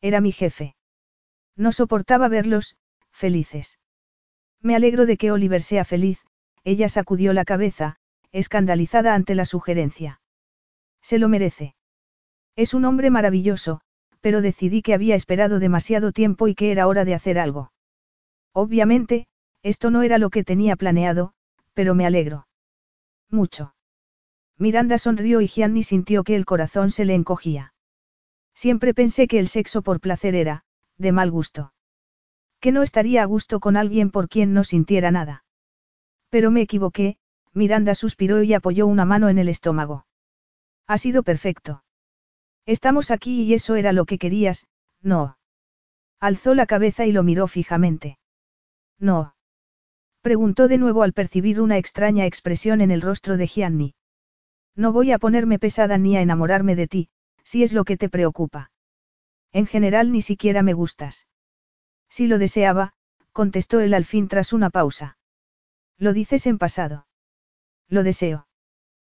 Era 0.00 0.20
mi 0.20 0.32
jefe. 0.32 0.76
No 1.56 1.72
soportaba 1.72 2.28
verlos, 2.28 2.76
felices. 3.10 3.78
Me 4.60 4.74
alegro 4.74 5.04
de 5.04 5.18
que 5.18 5.30
Oliver 5.30 5.60
sea 5.60 5.84
feliz, 5.84 6.24
ella 6.64 6.88
sacudió 6.88 7.32
la 7.32 7.44
cabeza, 7.44 7.96
escandalizada 8.32 9.14
ante 9.14 9.34
la 9.34 9.44
sugerencia. 9.44 10.20
Se 11.02 11.18
lo 11.18 11.28
merece. 11.28 11.74
Es 12.56 12.74
un 12.74 12.84
hombre 12.84 13.10
maravilloso, 13.10 13.80
pero 14.20 14.40
decidí 14.40 14.80
que 14.82 14.94
había 14.94 15.14
esperado 15.14 15.58
demasiado 15.58 16.10
tiempo 16.10 16.48
y 16.48 16.54
que 16.54 16.72
era 16.72 16.86
hora 16.86 17.04
de 17.04 17.14
hacer 17.14 17.38
algo. 17.38 17.72
Obviamente, 18.52 19.26
esto 19.62 19.90
no 19.90 20.02
era 20.02 20.18
lo 20.18 20.30
que 20.30 20.44
tenía 20.44 20.76
planeado, 20.76 21.34
pero 21.74 21.94
me 21.94 22.06
alegro. 22.06 22.46
Mucho. 23.30 23.74
Miranda 24.56 24.98
sonrió 24.98 25.40
y 25.40 25.48
Gianni 25.48 25.82
sintió 25.82 26.24
que 26.24 26.36
el 26.36 26.44
corazón 26.44 26.90
se 26.90 27.04
le 27.04 27.14
encogía. 27.14 27.74
Siempre 28.54 28.94
pensé 28.94 29.26
que 29.26 29.40
el 29.40 29.48
sexo 29.48 29.82
por 29.82 30.00
placer 30.00 30.34
era, 30.34 30.64
de 30.96 31.12
mal 31.12 31.30
gusto. 31.30 31.72
Que 32.60 32.72
no 32.72 32.82
estaría 32.82 33.22
a 33.22 33.26
gusto 33.26 33.60
con 33.60 33.76
alguien 33.76 34.10
por 34.10 34.28
quien 34.28 34.54
no 34.54 34.64
sintiera 34.64 35.10
nada. 35.10 35.43
Pero 36.34 36.50
me 36.50 36.62
equivoqué, 36.62 37.16
Miranda 37.52 37.94
suspiró 37.94 38.42
y 38.42 38.54
apoyó 38.54 38.88
una 38.88 39.04
mano 39.04 39.28
en 39.28 39.38
el 39.38 39.48
estómago. 39.48 40.04
Ha 40.88 40.98
sido 40.98 41.22
perfecto. 41.22 41.84
Estamos 42.66 43.12
aquí 43.12 43.42
y 43.42 43.54
eso 43.54 43.76
era 43.76 43.92
lo 43.92 44.04
que 44.04 44.18
querías, 44.18 44.66
no. 45.00 45.38
Alzó 46.18 46.56
la 46.56 46.66
cabeza 46.66 47.06
y 47.06 47.12
lo 47.12 47.22
miró 47.22 47.46
fijamente. 47.46 48.18
No. 48.98 49.36
Preguntó 50.22 50.66
de 50.66 50.76
nuevo 50.76 51.04
al 51.04 51.12
percibir 51.12 51.60
una 51.60 51.78
extraña 51.78 52.26
expresión 52.26 52.80
en 52.80 52.90
el 52.90 53.00
rostro 53.00 53.36
de 53.36 53.46
Gianni. 53.46 53.94
No 54.74 54.92
voy 54.92 55.12
a 55.12 55.20
ponerme 55.20 55.60
pesada 55.60 55.98
ni 55.98 56.16
a 56.16 56.20
enamorarme 56.20 56.74
de 56.74 56.88
ti, 56.88 57.10
si 57.44 57.62
es 57.62 57.72
lo 57.72 57.84
que 57.84 57.96
te 57.96 58.08
preocupa. 58.08 58.72
En 59.52 59.66
general 59.66 60.10
ni 60.10 60.20
siquiera 60.20 60.64
me 60.64 60.72
gustas. 60.72 61.28
Si 62.08 62.26
lo 62.26 62.38
deseaba, 62.38 62.94
contestó 63.30 63.78
él 63.78 63.94
al 63.94 64.04
fin 64.04 64.26
tras 64.26 64.52
una 64.52 64.70
pausa. 64.70 65.16
Lo 65.98 66.12
dices 66.12 66.46
en 66.46 66.58
pasado. 66.58 67.06
Lo 67.88 68.02
deseo. 68.02 68.46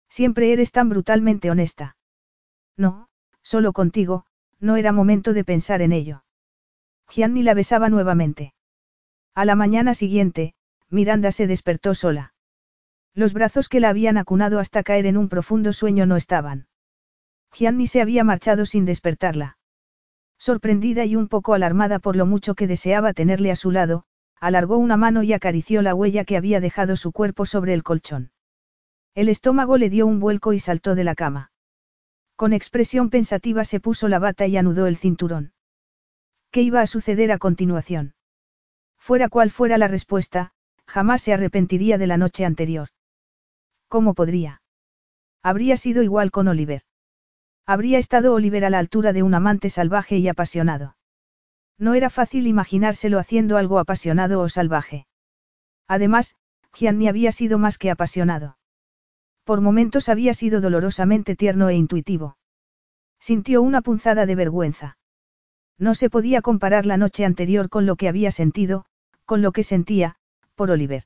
Siempre 0.08 0.52
eres 0.52 0.72
tan 0.72 0.88
brutalmente 0.88 1.50
honesta. 1.50 1.96
No, 2.76 3.08
solo 3.42 3.72
contigo, 3.72 4.26
no 4.60 4.76
era 4.76 4.92
momento 4.92 5.32
de 5.32 5.44
pensar 5.44 5.82
en 5.82 5.92
ello. 5.92 6.24
Gianni 7.08 7.42
la 7.42 7.54
besaba 7.54 7.88
nuevamente. 7.88 8.54
A 9.34 9.44
la 9.44 9.56
mañana 9.56 9.94
siguiente, 9.94 10.54
Miranda 10.90 11.32
se 11.32 11.46
despertó 11.46 11.94
sola. 11.94 12.34
Los 13.14 13.32
brazos 13.32 13.68
que 13.68 13.80
la 13.80 13.90
habían 13.90 14.16
acunado 14.16 14.58
hasta 14.58 14.82
caer 14.82 15.06
en 15.06 15.16
un 15.16 15.28
profundo 15.28 15.72
sueño 15.72 16.06
no 16.06 16.16
estaban. 16.16 16.66
Gianni 17.52 17.86
se 17.86 18.00
había 18.00 18.24
marchado 18.24 18.66
sin 18.66 18.84
despertarla. 18.84 19.58
Sorprendida 20.38 21.04
y 21.04 21.14
un 21.14 21.28
poco 21.28 21.54
alarmada 21.54 22.00
por 22.00 22.16
lo 22.16 22.26
mucho 22.26 22.54
que 22.54 22.66
deseaba 22.66 23.12
tenerle 23.12 23.52
a 23.52 23.56
su 23.56 23.70
lado, 23.70 24.04
alargó 24.40 24.78
una 24.78 24.96
mano 24.96 25.22
y 25.22 25.32
acarició 25.32 25.82
la 25.82 25.94
huella 25.94 26.24
que 26.24 26.36
había 26.36 26.60
dejado 26.60 26.96
su 26.96 27.12
cuerpo 27.12 27.46
sobre 27.46 27.74
el 27.74 27.82
colchón. 27.82 28.30
El 29.14 29.28
estómago 29.28 29.78
le 29.78 29.90
dio 29.90 30.06
un 30.06 30.20
vuelco 30.20 30.52
y 30.52 30.58
saltó 30.58 30.94
de 30.94 31.04
la 31.04 31.14
cama. 31.14 31.52
Con 32.36 32.52
expresión 32.52 33.10
pensativa 33.10 33.64
se 33.64 33.80
puso 33.80 34.08
la 34.08 34.18
bata 34.18 34.46
y 34.46 34.56
anudó 34.56 34.86
el 34.86 34.96
cinturón. 34.96 35.52
¿Qué 36.50 36.62
iba 36.62 36.80
a 36.80 36.86
suceder 36.86 37.30
a 37.32 37.38
continuación? 37.38 38.14
Fuera 38.96 39.28
cual 39.28 39.50
fuera 39.50 39.78
la 39.78 39.88
respuesta, 39.88 40.52
jamás 40.86 41.22
se 41.22 41.32
arrepentiría 41.32 41.98
de 41.98 42.06
la 42.06 42.16
noche 42.16 42.44
anterior. 42.44 42.88
¿Cómo 43.88 44.14
podría? 44.14 44.62
Habría 45.42 45.76
sido 45.76 46.02
igual 46.02 46.30
con 46.30 46.48
Oliver. 46.48 46.82
Habría 47.66 47.98
estado 47.98 48.34
Oliver 48.34 48.64
a 48.64 48.70
la 48.70 48.78
altura 48.78 49.12
de 49.12 49.22
un 49.22 49.34
amante 49.34 49.70
salvaje 49.70 50.18
y 50.18 50.28
apasionado. 50.28 50.96
No 51.78 51.94
era 51.94 52.10
fácil 52.10 52.46
imaginárselo 52.46 53.18
haciendo 53.18 53.56
algo 53.56 53.78
apasionado 53.78 54.40
o 54.40 54.48
salvaje. 54.48 55.06
Además, 55.88 56.36
Gianni 56.72 57.08
había 57.08 57.32
sido 57.32 57.58
más 57.58 57.78
que 57.78 57.90
apasionado. 57.90 58.56
Por 59.44 59.60
momentos 59.60 60.08
había 60.08 60.34
sido 60.34 60.60
dolorosamente 60.60 61.36
tierno 61.36 61.68
e 61.68 61.74
intuitivo. 61.74 62.36
Sintió 63.20 63.62
una 63.62 63.82
punzada 63.82 64.26
de 64.26 64.34
vergüenza. 64.34 64.98
No 65.78 65.94
se 65.94 66.08
podía 66.08 66.40
comparar 66.42 66.86
la 66.86 66.96
noche 66.96 67.24
anterior 67.24 67.68
con 67.68 67.86
lo 67.86 67.96
que 67.96 68.08
había 68.08 68.30
sentido, 68.30 68.86
con 69.24 69.42
lo 69.42 69.52
que 69.52 69.62
sentía, 69.62 70.16
por 70.54 70.70
Oliver. 70.70 71.04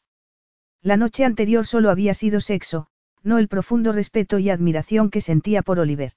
La 0.82 0.96
noche 0.96 1.24
anterior 1.24 1.66
solo 1.66 1.90
había 1.90 2.14
sido 2.14 2.40
sexo, 2.40 2.86
no 3.22 3.38
el 3.38 3.48
profundo 3.48 3.92
respeto 3.92 4.38
y 4.38 4.50
admiración 4.50 5.10
que 5.10 5.20
sentía 5.20 5.62
por 5.62 5.80
Oliver. 5.80 6.12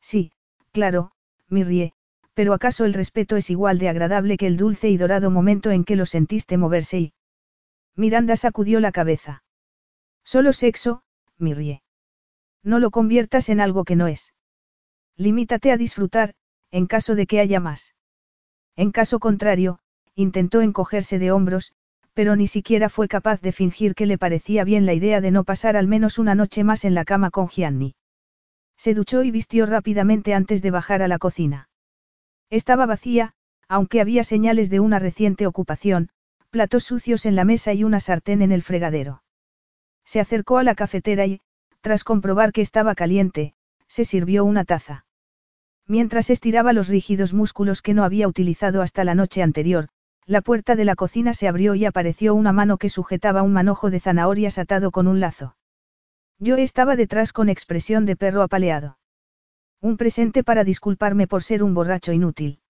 Sí, 0.00 0.32
claro, 0.72 1.12
Mirrie, 1.48 1.94
pero 2.34 2.54
¿acaso 2.54 2.84
el 2.84 2.94
respeto 2.94 3.36
es 3.36 3.50
igual 3.50 3.78
de 3.78 3.88
agradable 3.88 4.36
que 4.36 4.46
el 4.46 4.56
dulce 4.56 4.88
y 4.88 4.96
dorado 4.96 5.30
momento 5.30 5.70
en 5.70 5.84
que 5.84 5.96
lo 5.96 6.06
sentiste 6.06 6.56
moverse 6.56 6.98
y... 6.98 7.12
Miranda 7.94 8.36
sacudió 8.36 8.80
la 8.80 8.92
cabeza. 8.92 9.44
Solo 10.24 10.52
sexo, 10.52 11.02
Mirrie. 11.38 11.82
No 12.62 12.78
lo 12.78 12.90
conviertas 12.90 13.48
en 13.48 13.60
algo 13.60 13.84
que 13.84 13.96
no 13.96 14.06
es. 14.06 14.32
Limítate 15.16 15.72
a 15.72 15.76
disfrutar, 15.76 16.34
en 16.70 16.86
caso 16.86 17.14
de 17.14 17.26
que 17.26 17.40
haya 17.40 17.60
más. 17.60 17.94
En 18.76 18.92
caso 18.92 19.18
contrario, 19.18 19.78
intentó 20.14 20.62
encogerse 20.62 21.18
de 21.18 21.32
hombros, 21.32 21.72
pero 22.14 22.36
ni 22.36 22.46
siquiera 22.46 22.88
fue 22.88 23.08
capaz 23.08 23.40
de 23.40 23.52
fingir 23.52 23.94
que 23.94 24.06
le 24.06 24.18
parecía 24.18 24.64
bien 24.64 24.86
la 24.86 24.94
idea 24.94 25.20
de 25.20 25.30
no 25.30 25.44
pasar 25.44 25.76
al 25.76 25.86
menos 25.86 26.18
una 26.18 26.34
noche 26.34 26.64
más 26.64 26.84
en 26.84 26.94
la 26.94 27.04
cama 27.04 27.30
con 27.30 27.48
Gianni. 27.48 27.94
Se 28.76 28.94
duchó 28.94 29.22
y 29.22 29.30
vistió 29.30 29.66
rápidamente 29.66 30.34
antes 30.34 30.62
de 30.62 30.70
bajar 30.70 31.02
a 31.02 31.08
la 31.08 31.18
cocina. 31.18 31.68
Estaba 32.52 32.84
vacía, 32.84 33.32
aunque 33.66 34.02
había 34.02 34.24
señales 34.24 34.68
de 34.68 34.78
una 34.78 34.98
reciente 34.98 35.46
ocupación, 35.46 36.10
platos 36.50 36.84
sucios 36.84 37.24
en 37.24 37.34
la 37.34 37.46
mesa 37.46 37.72
y 37.72 37.82
una 37.82 37.98
sartén 37.98 38.42
en 38.42 38.52
el 38.52 38.62
fregadero. 38.62 39.22
Se 40.04 40.20
acercó 40.20 40.58
a 40.58 40.62
la 40.62 40.74
cafetera 40.74 41.24
y, 41.24 41.40
tras 41.80 42.04
comprobar 42.04 42.52
que 42.52 42.60
estaba 42.60 42.94
caliente, 42.94 43.54
se 43.88 44.04
sirvió 44.04 44.44
una 44.44 44.66
taza. 44.66 45.06
Mientras 45.86 46.28
estiraba 46.28 46.74
los 46.74 46.88
rígidos 46.88 47.32
músculos 47.32 47.80
que 47.80 47.94
no 47.94 48.04
había 48.04 48.28
utilizado 48.28 48.82
hasta 48.82 49.02
la 49.02 49.14
noche 49.14 49.42
anterior, 49.42 49.88
la 50.26 50.42
puerta 50.42 50.76
de 50.76 50.84
la 50.84 50.94
cocina 50.94 51.32
se 51.32 51.48
abrió 51.48 51.74
y 51.74 51.86
apareció 51.86 52.34
una 52.34 52.52
mano 52.52 52.76
que 52.76 52.90
sujetaba 52.90 53.42
un 53.42 53.54
manojo 53.54 53.88
de 53.88 53.98
zanahorias 53.98 54.58
atado 54.58 54.90
con 54.90 55.08
un 55.08 55.20
lazo. 55.20 55.56
Yo 56.38 56.58
estaba 56.58 56.96
detrás 56.96 57.32
con 57.32 57.48
expresión 57.48 58.04
de 58.04 58.14
perro 58.14 58.42
apaleado. 58.42 58.98
Un 59.82 59.96
presente 59.96 60.44
para 60.44 60.62
disculparme 60.62 61.26
por 61.26 61.42
ser 61.42 61.64
un 61.64 61.74
borracho 61.74 62.12
inútil. 62.12 62.60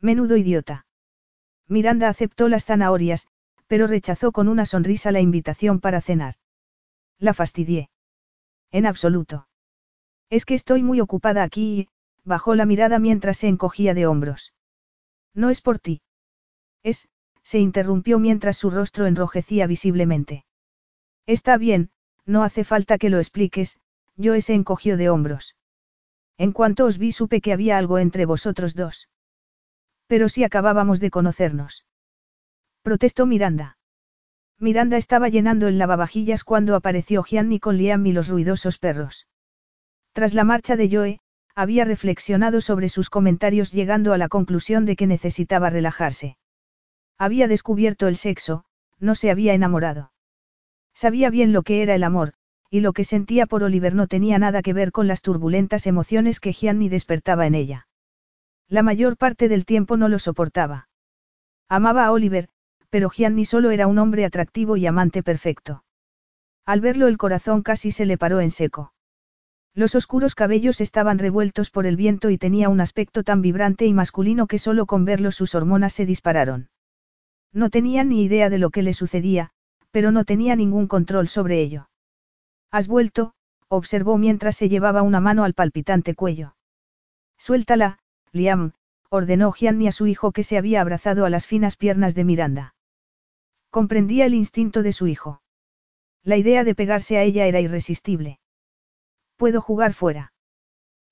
Menudo 0.00 0.36
idiota. 0.36 0.86
Miranda 1.66 2.08
aceptó 2.08 2.48
las 2.48 2.64
zanahorias, 2.64 3.26
pero 3.66 3.88
rechazó 3.88 4.30
con 4.30 4.46
una 4.46 4.64
sonrisa 4.64 5.10
la 5.10 5.20
invitación 5.20 5.80
para 5.80 6.00
cenar. 6.00 6.36
La 7.18 7.34
fastidié. 7.34 7.90
En 8.70 8.86
absoluto. 8.86 9.48
Es 10.30 10.44
que 10.44 10.54
estoy 10.54 10.84
muy 10.84 11.00
ocupada 11.00 11.42
aquí 11.42 11.80
y, 11.80 11.88
bajó 12.22 12.54
la 12.54 12.66
mirada 12.66 13.00
mientras 13.00 13.38
se 13.38 13.48
encogía 13.48 13.92
de 13.92 14.06
hombros. 14.06 14.52
No 15.34 15.50
es 15.50 15.60
por 15.60 15.80
ti. 15.80 16.02
Es, 16.84 17.08
se 17.42 17.58
interrumpió 17.58 18.20
mientras 18.20 18.56
su 18.56 18.70
rostro 18.70 19.06
enrojecía 19.06 19.66
visiblemente. 19.66 20.44
Está 21.26 21.56
bien, 21.56 21.90
no 22.26 22.44
hace 22.44 22.62
falta 22.62 22.96
que 22.96 23.10
lo 23.10 23.18
expliques, 23.18 23.80
yo 24.16 24.40
se 24.40 24.54
encogió 24.54 24.96
de 24.96 25.10
hombros. 25.10 25.56
En 26.38 26.52
cuanto 26.52 26.86
os 26.86 26.98
vi 26.98 27.12
supe 27.12 27.40
que 27.40 27.52
había 27.52 27.76
algo 27.76 27.98
entre 27.98 28.24
vosotros 28.24 28.74
dos. 28.74 29.08
Pero 30.06 30.28
si 30.28 30.44
acabábamos 30.44 31.00
de 31.00 31.10
conocernos. 31.10 31.84
Protestó 32.82 33.26
Miranda. 33.26 33.76
Miranda 34.58 34.96
estaba 34.96 35.28
llenando 35.28 35.68
el 35.68 35.78
lavavajillas 35.78 36.44
cuando 36.44 36.74
apareció 36.74 37.22
Gianni 37.22 37.60
con 37.60 37.76
Liam 37.76 38.06
y 38.06 38.12
los 38.12 38.28
ruidosos 38.28 38.78
perros. 38.78 39.26
Tras 40.12 40.32
la 40.32 40.44
marcha 40.44 40.76
de 40.76 40.88
Joe, 40.90 41.20
había 41.54 41.84
reflexionado 41.84 42.60
sobre 42.60 42.88
sus 42.88 43.10
comentarios 43.10 43.72
llegando 43.72 44.12
a 44.12 44.18
la 44.18 44.28
conclusión 44.28 44.86
de 44.86 44.94
que 44.94 45.08
necesitaba 45.08 45.70
relajarse. 45.70 46.38
Había 47.18 47.48
descubierto 47.48 48.06
el 48.06 48.16
sexo, 48.16 48.64
no 49.00 49.16
se 49.16 49.30
había 49.30 49.54
enamorado. 49.54 50.12
Sabía 50.94 51.30
bien 51.30 51.52
lo 51.52 51.62
que 51.62 51.82
era 51.82 51.96
el 51.96 52.04
amor, 52.04 52.34
y 52.70 52.80
lo 52.80 52.92
que 52.92 53.04
sentía 53.04 53.46
por 53.46 53.62
Oliver 53.62 53.94
no 53.94 54.06
tenía 54.06 54.38
nada 54.38 54.62
que 54.62 54.72
ver 54.72 54.92
con 54.92 55.08
las 55.08 55.22
turbulentas 55.22 55.86
emociones 55.86 56.40
que 56.40 56.52
Gianni 56.52 56.88
despertaba 56.88 57.46
en 57.46 57.54
ella. 57.54 57.88
La 58.68 58.82
mayor 58.82 59.16
parte 59.16 59.48
del 59.48 59.64
tiempo 59.64 59.96
no 59.96 60.08
lo 60.08 60.18
soportaba. 60.18 60.88
Amaba 61.68 62.04
a 62.04 62.12
Oliver, 62.12 62.48
pero 62.90 63.08
Gianni 63.10 63.44
solo 63.44 63.70
era 63.70 63.86
un 63.86 63.98
hombre 63.98 64.24
atractivo 64.24 64.76
y 64.76 64.86
amante 64.86 65.22
perfecto. 65.22 65.84
Al 66.66 66.80
verlo 66.80 67.06
el 67.06 67.16
corazón 67.16 67.62
casi 67.62 67.90
se 67.90 68.04
le 68.04 68.18
paró 68.18 68.40
en 68.40 68.50
seco. 68.50 68.92
Los 69.74 69.94
oscuros 69.94 70.34
cabellos 70.34 70.80
estaban 70.80 71.18
revueltos 71.18 71.70
por 71.70 71.86
el 71.86 71.96
viento 71.96 72.30
y 72.30 72.36
tenía 72.36 72.68
un 72.68 72.80
aspecto 72.80 73.22
tan 73.22 73.40
vibrante 73.42 73.86
y 73.86 73.94
masculino 73.94 74.46
que 74.46 74.58
solo 74.58 74.86
con 74.86 75.04
verlo 75.04 75.30
sus 75.30 75.54
hormonas 75.54 75.92
se 75.92 76.04
dispararon. 76.04 76.68
No 77.52 77.70
tenía 77.70 78.04
ni 78.04 78.24
idea 78.24 78.50
de 78.50 78.58
lo 78.58 78.70
que 78.70 78.82
le 78.82 78.92
sucedía, 78.92 79.50
pero 79.90 80.10
no 80.10 80.24
tenía 80.24 80.56
ningún 80.56 80.88
control 80.88 81.28
sobre 81.28 81.60
ello. 81.60 81.88
Has 82.70 82.88
vuelto, 82.88 83.32
observó 83.68 84.18
mientras 84.18 84.56
se 84.56 84.68
llevaba 84.68 85.02
una 85.02 85.20
mano 85.20 85.44
al 85.44 85.54
palpitante 85.54 86.14
cuello. 86.14 86.56
Suéltala, 87.38 87.98
Liam, 88.32 88.72
ordenó 89.10 89.52
Gianni 89.52 89.88
a 89.88 89.92
su 89.92 90.06
hijo 90.06 90.32
que 90.32 90.42
se 90.42 90.58
había 90.58 90.80
abrazado 90.80 91.24
a 91.24 91.30
las 91.30 91.46
finas 91.46 91.76
piernas 91.76 92.14
de 92.14 92.24
Miranda. 92.24 92.74
Comprendía 93.70 94.26
el 94.26 94.34
instinto 94.34 94.82
de 94.82 94.92
su 94.92 95.06
hijo. 95.06 95.42
La 96.22 96.36
idea 96.36 96.64
de 96.64 96.74
pegarse 96.74 97.16
a 97.16 97.22
ella 97.22 97.46
era 97.46 97.60
irresistible. 97.60 98.40
¿Puedo 99.36 99.60
jugar 99.60 99.92
fuera? 99.94 100.32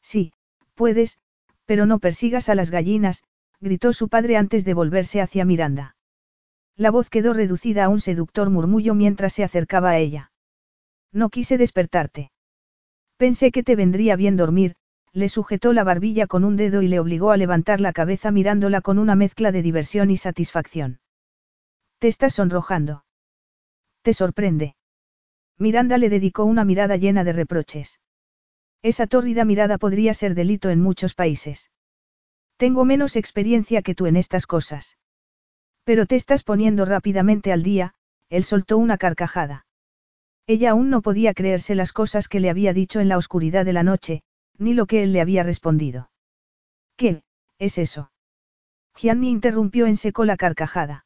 Sí, 0.02 0.32
puedes, 0.74 1.18
pero 1.64 1.86
no 1.86 1.98
persigas 1.98 2.48
a 2.48 2.54
las 2.54 2.70
gallinas, 2.70 3.22
gritó 3.60 3.92
su 3.92 4.08
padre 4.08 4.36
antes 4.36 4.64
de 4.64 4.74
volverse 4.74 5.20
hacia 5.20 5.44
Miranda. 5.44 5.96
La 6.76 6.90
voz 6.90 7.08
quedó 7.08 7.32
reducida 7.32 7.84
a 7.84 7.88
un 7.88 8.00
seductor 8.00 8.50
murmullo 8.50 8.94
mientras 8.94 9.32
se 9.32 9.44
acercaba 9.44 9.90
a 9.90 9.98
ella. 9.98 10.32
No 11.16 11.30
quise 11.30 11.56
despertarte. 11.56 12.30
Pensé 13.16 13.50
que 13.50 13.62
te 13.62 13.74
vendría 13.74 14.16
bien 14.16 14.36
dormir, 14.36 14.74
le 15.12 15.30
sujetó 15.30 15.72
la 15.72 15.82
barbilla 15.82 16.26
con 16.26 16.44
un 16.44 16.56
dedo 16.56 16.82
y 16.82 16.88
le 16.88 17.00
obligó 17.00 17.30
a 17.30 17.38
levantar 17.38 17.80
la 17.80 17.94
cabeza 17.94 18.30
mirándola 18.30 18.82
con 18.82 18.98
una 18.98 19.14
mezcla 19.14 19.50
de 19.50 19.62
diversión 19.62 20.10
y 20.10 20.18
satisfacción. 20.18 21.00
Te 22.00 22.08
estás 22.08 22.34
sonrojando. 22.34 23.06
Te 24.02 24.12
sorprende. 24.12 24.76
Miranda 25.56 25.96
le 25.96 26.10
dedicó 26.10 26.44
una 26.44 26.66
mirada 26.66 26.98
llena 26.98 27.24
de 27.24 27.32
reproches. 27.32 27.98
Esa 28.82 29.06
tórrida 29.06 29.46
mirada 29.46 29.78
podría 29.78 30.12
ser 30.12 30.34
delito 30.34 30.68
en 30.68 30.82
muchos 30.82 31.14
países. 31.14 31.70
Tengo 32.58 32.84
menos 32.84 33.16
experiencia 33.16 33.80
que 33.80 33.94
tú 33.94 34.04
en 34.04 34.16
estas 34.16 34.46
cosas. 34.46 34.98
Pero 35.82 36.04
te 36.04 36.16
estás 36.16 36.42
poniendo 36.42 36.84
rápidamente 36.84 37.52
al 37.52 37.62
día, 37.62 37.94
él 38.28 38.44
soltó 38.44 38.76
una 38.76 38.98
carcajada. 38.98 39.65
Ella 40.46 40.70
aún 40.70 40.90
no 40.90 41.02
podía 41.02 41.34
creerse 41.34 41.74
las 41.74 41.92
cosas 41.92 42.28
que 42.28 42.40
le 42.40 42.50
había 42.50 42.72
dicho 42.72 43.00
en 43.00 43.08
la 43.08 43.16
oscuridad 43.16 43.64
de 43.64 43.72
la 43.72 43.82
noche, 43.82 44.22
ni 44.58 44.74
lo 44.74 44.86
que 44.86 45.02
él 45.02 45.12
le 45.12 45.20
había 45.20 45.42
respondido. 45.42 46.10
¿Qué, 46.96 47.22
es 47.58 47.78
eso? 47.78 48.12
Gianni 48.94 49.30
interrumpió 49.30 49.86
en 49.86 49.96
seco 49.96 50.24
la 50.24 50.36
carcajada. 50.36 51.04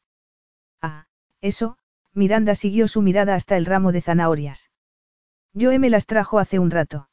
Ah, 0.81 1.07
eso, 1.41 1.77
Miranda 2.13 2.55
siguió 2.55 2.87
su 2.87 3.01
mirada 3.01 3.35
hasta 3.35 3.57
el 3.57 3.65
ramo 3.65 3.91
de 3.91 4.01
zanahorias. 4.01 4.69
Joe 5.59 5.79
me 5.79 5.89
las 5.89 6.05
trajo 6.05 6.39
hace 6.39 6.59
un 6.59 6.71
rato. 6.71 7.09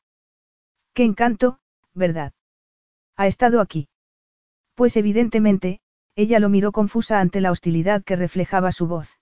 Qué 0.92 1.04
encanto, 1.04 1.60
¿verdad? 1.94 2.32
Ha 3.16 3.26
estado 3.26 3.60
aquí. 3.60 3.88
Pues 4.74 4.96
evidentemente, 4.96 5.80
ella 6.14 6.38
lo 6.38 6.48
miró 6.48 6.72
confusa 6.72 7.20
ante 7.20 7.40
la 7.40 7.50
hostilidad 7.50 8.04
que 8.04 8.16
reflejaba 8.16 8.70
su 8.70 8.86
voz. 8.86 9.17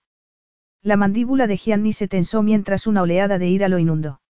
La 0.83 0.97
mandíbula 0.97 1.47
de 1.47 1.57
Gianni 1.57 1.93
se 1.93 2.07
tensó 2.07 2.43
mientras 2.43 2.87
una 2.87 3.01
oleada 3.01 3.37
de 3.37 3.47
ira 3.47 3.67
lo 3.67 3.79
inundó. 3.79 4.21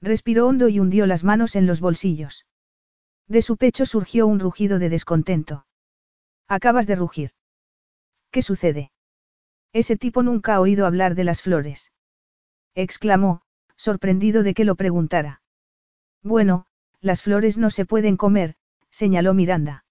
Respiró 0.00 0.46
hondo 0.46 0.68
y 0.68 0.80
hundió 0.80 1.06
las 1.06 1.24
manos 1.24 1.56
en 1.56 1.66
los 1.66 1.80
bolsillos. 1.80 2.46
De 3.28 3.42
su 3.42 3.56
pecho 3.56 3.86
surgió 3.86 4.26
un 4.26 4.40
rugido 4.40 4.78
de 4.78 4.88
descontento. 4.88 5.66
Acabas 6.48 6.86
de 6.86 6.96
rugir. 6.96 7.32
¿Qué 8.30 8.42
sucede? 8.42 8.92
Ese 9.72 9.96
tipo 9.96 10.22
nunca 10.22 10.54
ha 10.54 10.60
oído 10.60 10.86
hablar 10.86 11.14
de 11.14 11.24
las 11.24 11.42
flores. 11.42 11.92
exclamó, 12.74 13.42
sorprendido 13.76 14.42
de 14.42 14.54
que 14.54 14.64
lo 14.64 14.74
preguntara. 14.74 15.42
Bueno, 16.22 16.66
las 17.00 17.22
flores 17.22 17.58
no 17.58 17.70
se 17.70 17.84
pueden 17.84 18.16
comer, 18.16 18.56
señaló 18.90 19.34
Miranda. 19.34 19.84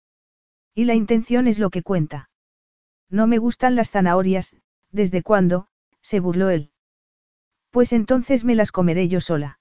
Y 0.74 0.86
la 0.86 0.95
intención 0.95 1.48
es 1.48 1.60
lo 1.60 1.70
que 1.70 1.84
cuenta. 1.84 2.30
No 3.10 3.28
me 3.28 3.38
gustan 3.38 3.76
las 3.76 3.91
zanahorias, 3.91 4.56
¿desde 4.91 5.24
cuándo? 5.24 5.68
Se 6.06 6.19
burló 6.19 6.52
él. 6.52 6.69
Pues 7.72 7.91
entonces 7.91 8.44
me 8.44 8.53
las 8.53 8.72
comeré 8.72 9.07
yo 9.07 9.22
sola. 9.22 9.60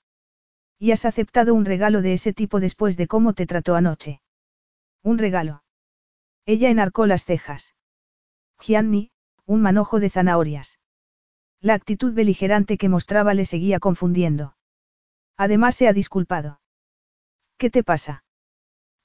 Y 0.78 0.90
has 0.90 1.06
aceptado 1.06 1.54
un 1.54 1.64
regalo 1.64 2.02
de 2.02 2.12
ese 2.12 2.34
tipo 2.34 2.60
después 2.60 2.98
de 2.98 3.06
cómo 3.06 3.32
te 3.32 3.46
trató 3.46 3.76
anoche. 3.76 4.20
Un 5.02 5.16
regalo. 5.16 5.64
Ella 6.44 6.68
enarcó 6.68 7.06
las 7.06 7.24
cejas. 7.24 7.74
Gianni, 8.60 9.10
un 9.46 9.62
manojo 9.62 10.00
de 10.00 10.10
zanahorias. 10.10 10.78
La 11.62 11.72
actitud 11.72 12.12
beligerante 12.12 12.76
que 12.76 12.90
mostraba 12.90 13.32
le 13.32 13.46
seguía 13.46 13.80
confundiendo. 13.80 14.54
Además 15.38 15.76
se 15.76 15.88
ha 15.88 15.94
disculpado. 15.94 16.60
¿Qué 17.56 17.70
te 17.70 17.82
pasa? 17.82 18.22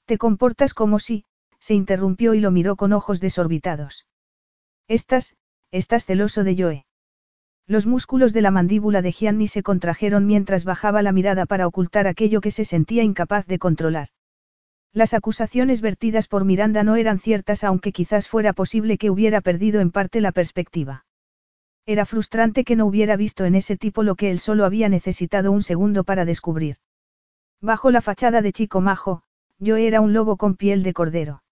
Te 0.04 0.18
comportas 0.18 0.74
como 0.74 0.98
si, 0.98 1.24
se 1.58 1.72
interrumpió 1.72 2.34
y 2.34 2.40
lo 2.40 2.50
miró 2.50 2.76
con 2.76 2.92
ojos 2.92 3.18
desorbitados. 3.18 4.06
Estás, 4.88 5.38
estás 5.70 6.04
celoso 6.04 6.44
de 6.44 6.56
Joe. 6.62 6.86
Los 7.70 7.86
músculos 7.86 8.32
de 8.32 8.42
la 8.42 8.50
mandíbula 8.50 9.00
de 9.00 9.12
Gianni 9.12 9.46
se 9.46 9.62
contrajeron 9.62 10.26
mientras 10.26 10.64
bajaba 10.64 11.02
la 11.02 11.12
mirada 11.12 11.46
para 11.46 11.68
ocultar 11.68 12.08
aquello 12.08 12.40
que 12.40 12.50
se 12.50 12.64
sentía 12.64 13.04
incapaz 13.04 13.46
de 13.46 13.60
controlar. 13.60 14.08
Las 14.92 15.14
acusaciones 15.14 15.80
vertidas 15.80 16.26
por 16.26 16.44
Miranda 16.44 16.82
no 16.82 16.96
eran 16.96 17.20
ciertas 17.20 17.62
aunque 17.62 17.92
quizás 17.92 18.26
fuera 18.26 18.54
posible 18.54 18.98
que 18.98 19.08
hubiera 19.08 19.40
perdido 19.40 19.78
en 19.80 19.92
parte 19.92 20.20
la 20.20 20.32
perspectiva. 20.32 21.04
Era 21.86 22.06
frustrante 22.06 22.64
que 22.64 22.74
no 22.74 22.86
hubiera 22.86 23.14
visto 23.14 23.44
en 23.44 23.54
ese 23.54 23.76
tipo 23.76 24.02
lo 24.02 24.16
que 24.16 24.32
él 24.32 24.40
solo 24.40 24.64
había 24.64 24.88
necesitado 24.88 25.52
un 25.52 25.62
segundo 25.62 26.02
para 26.02 26.24
descubrir. 26.24 26.78
Bajo 27.60 27.92
la 27.92 28.00
fachada 28.00 28.42
de 28.42 28.50
chico 28.50 28.80
majo, 28.80 29.22
yo 29.60 29.76
era 29.76 30.00
un 30.00 30.12
lobo 30.12 30.38
con 30.38 30.56
piel 30.56 30.82
de 30.82 30.92
cordero. 30.92 31.44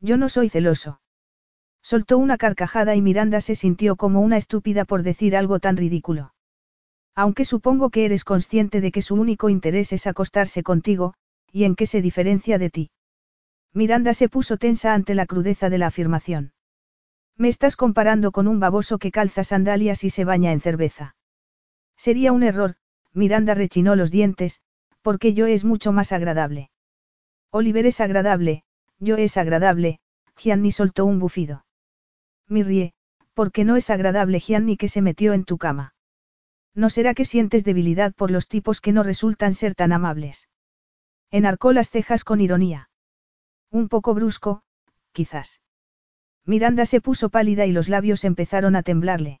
Yo 0.00 0.16
no 0.16 0.30
soy 0.30 0.48
celoso. 0.48 1.02
Soltó 1.84 2.18
una 2.18 2.38
carcajada 2.38 2.96
y 2.96 3.02
Miranda 3.02 3.40
se 3.40 3.54
sintió 3.54 3.94
como 3.94 4.22
una 4.22 4.38
estúpida 4.38 4.84
por 4.84 5.04
decir 5.04 5.36
algo 5.36 5.60
tan 5.60 5.76
ridículo. 5.76 6.34
Aunque 7.14 7.44
supongo 7.44 7.90
que 7.90 8.06
eres 8.06 8.24
consciente 8.24 8.80
de 8.80 8.90
que 8.90 9.02
su 9.02 9.14
único 9.14 9.48
interés 9.48 9.92
es 9.92 10.08
acostarse 10.08 10.64
contigo, 10.64 11.14
¿Y 11.54 11.62
en 11.62 11.76
qué 11.76 11.86
se 11.86 12.02
diferencia 12.02 12.58
de 12.58 12.68
ti? 12.68 12.90
Miranda 13.72 14.12
se 14.12 14.28
puso 14.28 14.56
tensa 14.56 14.92
ante 14.92 15.14
la 15.14 15.24
crudeza 15.24 15.70
de 15.70 15.78
la 15.78 15.86
afirmación. 15.86 16.52
Me 17.36 17.48
estás 17.48 17.76
comparando 17.76 18.32
con 18.32 18.48
un 18.48 18.58
baboso 18.58 18.98
que 18.98 19.12
calza 19.12 19.44
sandalias 19.44 20.02
y 20.02 20.10
se 20.10 20.24
baña 20.24 20.50
en 20.50 20.60
cerveza. 20.60 21.14
Sería 21.96 22.32
un 22.32 22.42
error, 22.42 22.74
Miranda 23.12 23.54
rechinó 23.54 23.94
los 23.94 24.10
dientes, 24.10 24.62
porque 25.00 25.32
yo 25.32 25.46
es 25.46 25.64
mucho 25.64 25.92
más 25.92 26.10
agradable. 26.10 26.70
Oliver 27.52 27.86
es 27.86 28.00
agradable, 28.00 28.64
yo 28.98 29.14
es 29.16 29.36
agradable, 29.36 30.00
Gianni 30.36 30.72
soltó 30.72 31.04
un 31.04 31.20
bufido. 31.20 31.63
Mirrie, 32.48 32.92
porque 33.34 33.64
no 33.64 33.76
es 33.76 33.90
agradable 33.90 34.40
Gianni 34.40 34.76
que 34.76 34.88
se 34.88 35.02
metió 35.02 35.32
en 35.32 35.44
tu 35.44 35.58
cama. 35.58 35.94
¿No 36.74 36.90
será 36.90 37.14
que 37.14 37.24
sientes 37.24 37.64
debilidad 37.64 38.12
por 38.14 38.30
los 38.30 38.48
tipos 38.48 38.80
que 38.80 38.92
no 38.92 39.02
resultan 39.02 39.54
ser 39.54 39.74
tan 39.74 39.92
amables? 39.92 40.48
Enarcó 41.30 41.72
las 41.72 41.90
cejas 41.90 42.24
con 42.24 42.40
ironía. 42.40 42.90
Un 43.70 43.88
poco 43.88 44.14
brusco, 44.14 44.62
quizás. 45.12 45.60
Miranda 46.44 46.84
se 46.86 47.00
puso 47.00 47.30
pálida 47.30 47.66
y 47.66 47.72
los 47.72 47.88
labios 47.88 48.24
empezaron 48.24 48.76
a 48.76 48.82
temblarle. 48.82 49.40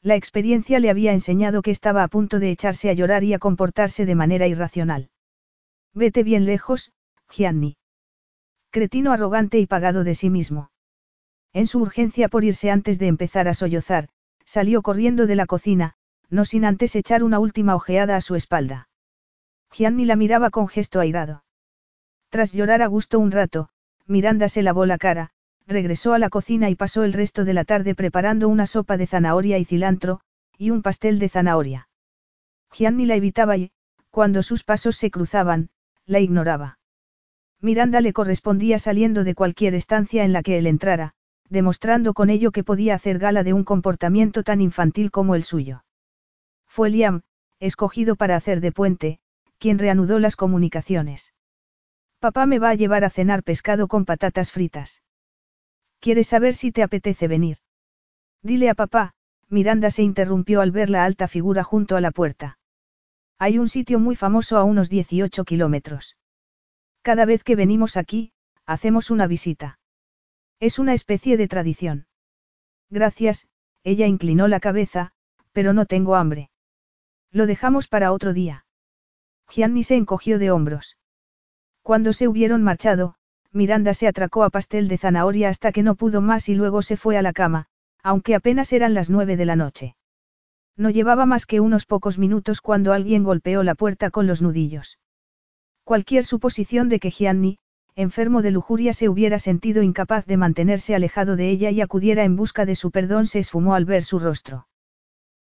La 0.00 0.16
experiencia 0.16 0.80
le 0.80 0.90
había 0.90 1.12
enseñado 1.12 1.62
que 1.62 1.70
estaba 1.70 2.02
a 2.02 2.08
punto 2.08 2.38
de 2.38 2.50
echarse 2.50 2.90
a 2.90 2.92
llorar 2.92 3.24
y 3.24 3.34
a 3.34 3.38
comportarse 3.38 4.06
de 4.06 4.14
manera 4.14 4.46
irracional. 4.46 5.10
Vete 5.92 6.22
bien 6.22 6.44
lejos, 6.44 6.92
Gianni. 7.30 7.76
Cretino 8.70 9.12
arrogante 9.12 9.58
y 9.58 9.66
pagado 9.66 10.04
de 10.04 10.14
sí 10.14 10.30
mismo. 10.30 10.70
En 11.54 11.68
su 11.68 11.80
urgencia 11.80 12.28
por 12.28 12.44
irse 12.44 12.70
antes 12.70 12.98
de 12.98 13.06
empezar 13.06 13.46
a 13.46 13.54
sollozar, 13.54 14.08
salió 14.44 14.82
corriendo 14.82 15.26
de 15.26 15.36
la 15.36 15.46
cocina, 15.46 15.94
no 16.28 16.44
sin 16.44 16.64
antes 16.64 16.96
echar 16.96 17.22
una 17.22 17.38
última 17.38 17.76
ojeada 17.76 18.16
a 18.16 18.20
su 18.20 18.34
espalda. 18.34 18.88
Gianni 19.72 20.04
la 20.04 20.16
miraba 20.16 20.50
con 20.50 20.66
gesto 20.66 20.98
airado. 20.98 21.44
Tras 22.28 22.52
llorar 22.52 22.82
a 22.82 22.88
gusto 22.88 23.20
un 23.20 23.30
rato, 23.30 23.68
Miranda 24.06 24.48
se 24.48 24.62
lavó 24.62 24.84
la 24.84 24.98
cara, 24.98 25.30
regresó 25.66 26.12
a 26.12 26.18
la 26.18 26.28
cocina 26.28 26.70
y 26.70 26.74
pasó 26.74 27.04
el 27.04 27.12
resto 27.12 27.44
de 27.44 27.54
la 27.54 27.64
tarde 27.64 27.94
preparando 27.94 28.48
una 28.48 28.66
sopa 28.66 28.96
de 28.96 29.06
zanahoria 29.06 29.58
y 29.58 29.64
cilantro, 29.64 30.20
y 30.58 30.70
un 30.70 30.82
pastel 30.82 31.20
de 31.20 31.28
zanahoria. 31.28 31.88
Gianni 32.72 33.06
la 33.06 33.14
evitaba 33.14 33.56
y, 33.56 33.70
cuando 34.10 34.42
sus 34.42 34.64
pasos 34.64 34.96
se 34.96 35.10
cruzaban, 35.10 35.70
la 36.04 36.18
ignoraba. 36.18 36.78
Miranda 37.60 38.00
le 38.00 38.12
correspondía 38.12 38.80
saliendo 38.80 39.22
de 39.22 39.34
cualquier 39.34 39.76
estancia 39.76 40.24
en 40.24 40.32
la 40.32 40.42
que 40.42 40.58
él 40.58 40.66
entrara, 40.66 41.14
demostrando 41.48 42.14
con 42.14 42.30
ello 42.30 42.50
que 42.50 42.64
podía 42.64 42.94
hacer 42.94 43.18
gala 43.18 43.42
de 43.42 43.52
un 43.52 43.64
comportamiento 43.64 44.42
tan 44.42 44.60
infantil 44.60 45.10
como 45.10 45.34
el 45.34 45.42
suyo. 45.42 45.84
Fue 46.66 46.90
Liam, 46.90 47.22
escogido 47.60 48.16
para 48.16 48.36
hacer 48.36 48.60
de 48.60 48.72
puente, 48.72 49.18
quien 49.58 49.78
reanudó 49.78 50.18
las 50.18 50.36
comunicaciones. 50.36 51.32
Papá 52.18 52.46
me 52.46 52.58
va 52.58 52.70
a 52.70 52.74
llevar 52.74 53.04
a 53.04 53.10
cenar 53.10 53.42
pescado 53.42 53.88
con 53.88 54.04
patatas 54.04 54.50
fritas. 54.50 55.02
¿Quieres 56.00 56.28
saber 56.28 56.54
si 56.54 56.72
te 56.72 56.82
apetece 56.82 57.28
venir? 57.28 57.58
Dile 58.42 58.68
a 58.68 58.74
papá, 58.74 59.14
Miranda 59.48 59.90
se 59.90 60.02
interrumpió 60.02 60.60
al 60.60 60.70
ver 60.70 60.90
la 60.90 61.04
alta 61.04 61.28
figura 61.28 61.62
junto 61.62 61.96
a 61.96 62.00
la 62.00 62.10
puerta. 62.10 62.58
Hay 63.38 63.58
un 63.58 63.68
sitio 63.68 63.98
muy 63.98 64.16
famoso 64.16 64.58
a 64.58 64.64
unos 64.64 64.88
18 64.88 65.44
kilómetros. 65.44 66.16
Cada 67.02 67.24
vez 67.24 67.44
que 67.44 67.56
venimos 67.56 67.96
aquí, 67.96 68.32
hacemos 68.66 69.10
una 69.10 69.26
visita. 69.26 69.78
Es 70.64 70.78
una 70.78 70.94
especie 70.94 71.36
de 71.36 71.46
tradición. 71.46 72.06
Gracias, 72.88 73.46
ella 73.82 74.06
inclinó 74.06 74.48
la 74.48 74.60
cabeza, 74.60 75.12
pero 75.52 75.74
no 75.74 75.84
tengo 75.84 76.16
hambre. 76.16 76.48
Lo 77.30 77.44
dejamos 77.44 77.86
para 77.86 78.12
otro 78.12 78.32
día. 78.32 78.64
Gianni 79.46 79.82
se 79.82 79.96
encogió 79.96 80.38
de 80.38 80.50
hombros. 80.50 80.96
Cuando 81.82 82.14
se 82.14 82.28
hubieron 82.28 82.62
marchado, 82.62 83.16
Miranda 83.52 83.92
se 83.92 84.08
atracó 84.08 84.42
a 84.42 84.48
pastel 84.48 84.88
de 84.88 84.96
zanahoria 84.96 85.50
hasta 85.50 85.70
que 85.70 85.82
no 85.82 85.96
pudo 85.96 86.22
más 86.22 86.48
y 86.48 86.54
luego 86.54 86.80
se 86.80 86.96
fue 86.96 87.18
a 87.18 87.22
la 87.22 87.34
cama, 87.34 87.66
aunque 88.02 88.34
apenas 88.34 88.72
eran 88.72 88.94
las 88.94 89.10
nueve 89.10 89.36
de 89.36 89.44
la 89.44 89.56
noche. 89.56 89.96
No 90.78 90.88
llevaba 90.88 91.26
más 91.26 91.44
que 91.44 91.60
unos 91.60 91.84
pocos 91.84 92.18
minutos 92.18 92.62
cuando 92.62 92.94
alguien 92.94 93.22
golpeó 93.22 93.64
la 93.64 93.74
puerta 93.74 94.10
con 94.10 94.26
los 94.26 94.40
nudillos. 94.40 94.98
Cualquier 95.84 96.24
suposición 96.24 96.88
de 96.88 97.00
que 97.00 97.10
Gianni, 97.10 97.58
enfermo 97.96 98.42
de 98.42 98.50
lujuria, 98.50 98.92
se 98.92 99.08
hubiera 99.08 99.38
sentido 99.38 99.82
incapaz 99.82 100.26
de 100.26 100.36
mantenerse 100.36 100.94
alejado 100.94 101.36
de 101.36 101.50
ella 101.50 101.70
y 101.70 101.80
acudiera 101.80 102.24
en 102.24 102.36
busca 102.36 102.66
de 102.66 102.74
su 102.74 102.90
perdón 102.90 103.26
se 103.26 103.38
esfumó 103.38 103.74
al 103.74 103.84
ver 103.84 104.02
su 104.02 104.18
rostro. 104.18 104.66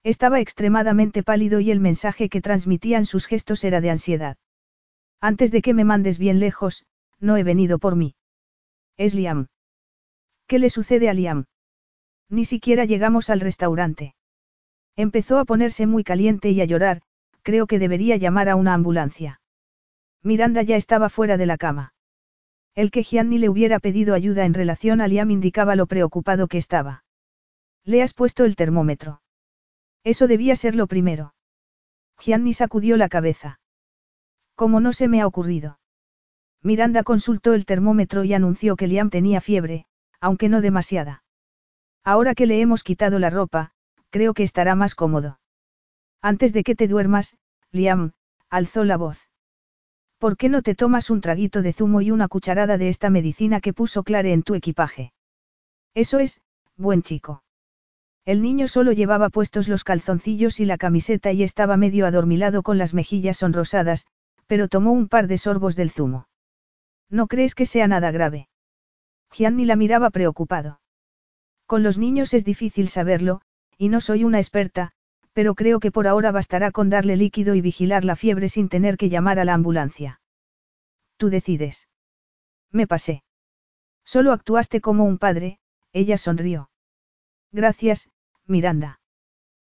Estaba 0.03 0.41
extremadamente 0.41 1.23
pálido 1.23 1.61
y 1.61 1.71
el 1.71 1.81
mensaje 1.81 2.29
que 2.29 2.41
transmitían 2.41 3.05
sus 3.05 3.27
gestos 3.27 3.65
era 3.65 3.81
de 3.81 3.91
ansiedad. 3.91 4.37
Antes 5.21 5.51
de 5.51 5.61
que 5.61 5.75
me 5.75 5.85
mandes 5.85 6.19
bien 6.19 6.39
lejos, 6.39 6.87
no 7.21 7.37
he 7.37 7.43
venido 7.43 7.79
por 7.79 7.97
mí. 7.97 8.15
Es 8.97 9.15
Liam. 9.15 9.49
¿Qué 10.47 10.59
le 10.59 10.71
sucede 10.71 11.09
a 11.09 11.15
Liam? 11.15 11.45
Ni 12.31 12.45
siquiera 12.45 12.85
llegamos 12.85 13.29
al 13.29 13.41
restaurante. 13.41 14.15
Empezó 14.97 15.39
a 15.39 15.45
ponerse 15.45 15.87
muy 15.87 16.05
caliente 16.05 16.51
y 16.51 16.61
a 16.61 16.65
llorar, 16.65 17.03
creo 17.43 17.67
que 17.67 17.79
debería 17.79 18.17
llamar 18.17 18.49
a 18.49 18.57
una 18.57 18.75
ambulancia. 18.75 19.41
Miranda 20.23 20.63
ya 20.63 20.77
estaba 20.77 21.09
fuera 21.09 21.37
de 21.37 21.47
la 21.47 21.59
cama. 21.59 21.93
El 22.79 22.93
que 22.93 23.03
Gianni 23.03 23.39
le 23.39 23.49
hubiera 23.49 23.81
pedido 23.81 24.15
ayuda 24.15 24.45
en 24.45 24.55
relación 24.55 25.01
a 25.01 25.09
Liam 25.09 25.33
indicaba 25.33 25.75
lo 25.75 25.89
preocupado 25.89 26.47
que 26.47 26.59
estaba. 26.59 27.03
Le 27.83 28.05
has 28.05 28.15
puesto 28.15 28.45
el 28.45 28.55
termómetro. 28.55 29.21
Eso 30.05 30.29
debía 30.29 30.55
ser 30.55 30.77
lo 30.77 30.87
primero. 30.87 31.35
Gianni 32.21 32.53
sacudió 32.53 32.97
la 32.97 33.09
cabeza. 33.09 33.59
¿Cómo 34.55 34.79
no 34.79 34.93
se 34.93 35.09
me 35.09 35.21
ha 35.21 35.27
ocurrido? 35.27 35.81
Miranda 36.63 37.03
consultó 37.03 37.53
el 37.53 37.67
termómetro 37.67 38.23
y 38.23 38.33
anunció 38.33 38.77
que 38.77 38.87
Liam 38.87 39.11
tenía 39.11 39.41
fiebre, 39.41 39.87
aunque 40.21 40.49
no 40.49 40.61
demasiada. 40.61 41.25
Ahora 42.05 42.37
que 42.37 42.47
le 42.47 42.61
hemos 42.61 42.85
quitado 42.85 43.19
la 43.19 43.31
ropa, 43.31 43.73
creo 44.11 44.35
que 44.35 44.45
estará 44.45 44.77
más 44.77 44.95
cómodo. 44.95 45.41
Antes 46.23 46.53
de 46.53 46.63
que 46.63 46.77
te 46.77 46.87
duermas, 46.87 47.39
Liam, 47.73 48.13
alzó 48.49 48.85
la 48.85 48.97
voz. 48.97 49.28
¿Por 50.19 50.37
qué 50.37 50.49
no 50.49 50.63
te 50.63 50.75
tomas 50.75 51.11
un 51.11 51.21
traguito 51.21 51.63
de 51.63 51.73
zumo 51.73 52.01
y 52.01 52.11
una 52.11 52.27
cucharada 52.27 52.77
de 52.77 52.89
esta 52.89 53.09
medicina 53.09 53.61
que 53.61 53.73
puso 53.73 54.03
Clare 54.03 54.33
en 54.33 54.43
tu 54.43 54.55
equipaje? 54.55 55.13
Eso 55.95 56.19
es, 56.19 56.41
buen 56.77 57.03
chico. 57.03 57.43
El 58.25 58.43
niño 58.43 58.69
solo 58.69 58.93
llevaba 58.93 59.31
puestos 59.31 59.69
los 59.69 59.85
calzoncillos 59.85 60.61
y 60.61 60.65
la 60.65 60.77
camiseta 60.77 61.33
y 61.33 61.43
estaba 61.45 61.77
medio 61.77 62.05
adormilado 62.05 62.63
con 62.63 62.77
las 62.77 62.95
mejillas 62.95 63.39
sonrosadas, 63.39 64.07
pero 64.47 64.69
tomó 64.69 64.93
un 64.93 65.09
par 65.09 65.29
de 65.29 65.39
sorbos 65.39 65.77
del 65.77 65.91
zumo. 65.91 66.29
¿No 67.09 67.27
crees 67.27 67.55
que 67.55 67.65
sea 67.65 67.87
nada 67.87 68.11
grave? 68.11 68.49
Gianni 69.31 69.65
la 69.65 69.77
miraba 69.77 70.11
preocupado. 70.11 70.81
Con 71.67 71.83
los 71.83 71.97
niños 71.97 72.35
es 72.35 72.45
difícil 72.45 72.89
saberlo, 72.89 73.41
y 73.77 73.89
no 73.89 74.01
soy 74.01 74.25
una 74.25 74.39
experta, 74.39 74.93
pero 75.39 75.55
creo 75.55 75.79
que 75.79 75.93
por 75.93 76.09
ahora 76.09 76.33
bastará 76.33 76.73
con 76.73 76.91
darle 76.91 77.17
líquido 77.17 77.55
y 77.55 77.61
vigilar 77.61 78.05
la 78.05 78.17
fiebre 78.17 78.49
sin 78.49 78.69
tener 78.69 78.97
que 78.97 79.09
llamar 79.09 79.39
a 79.39 79.45
la 79.45 79.55
ambulancia. 79.55 80.21
Tú 81.17 81.31
decides. 81.31 81.87
Me 82.73 82.89
pasé. 82.89 83.23
Solo 84.05 84.33
actuaste 84.33 84.81
como 84.81 85.05
un 85.05 85.17
padre, 85.17 85.61
ella 85.93 86.19
sonrió. 86.19 86.71
Gracias, 87.53 88.11
Miranda. 88.47 88.99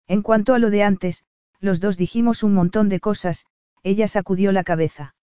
En 0.06 0.20
cuanto 0.20 0.52
a 0.52 0.58
lo 0.58 0.68
de 0.68 0.82
antes, 0.82 1.24
los 1.60 1.80
dos 1.80 1.96
dijimos 1.96 2.42
un 2.42 2.52
montón 2.52 2.90
de 2.90 3.00
cosas, 3.00 3.46
ella 3.82 4.06
sacudió 4.06 4.52
la 4.52 4.64
cabeza. 4.64 5.14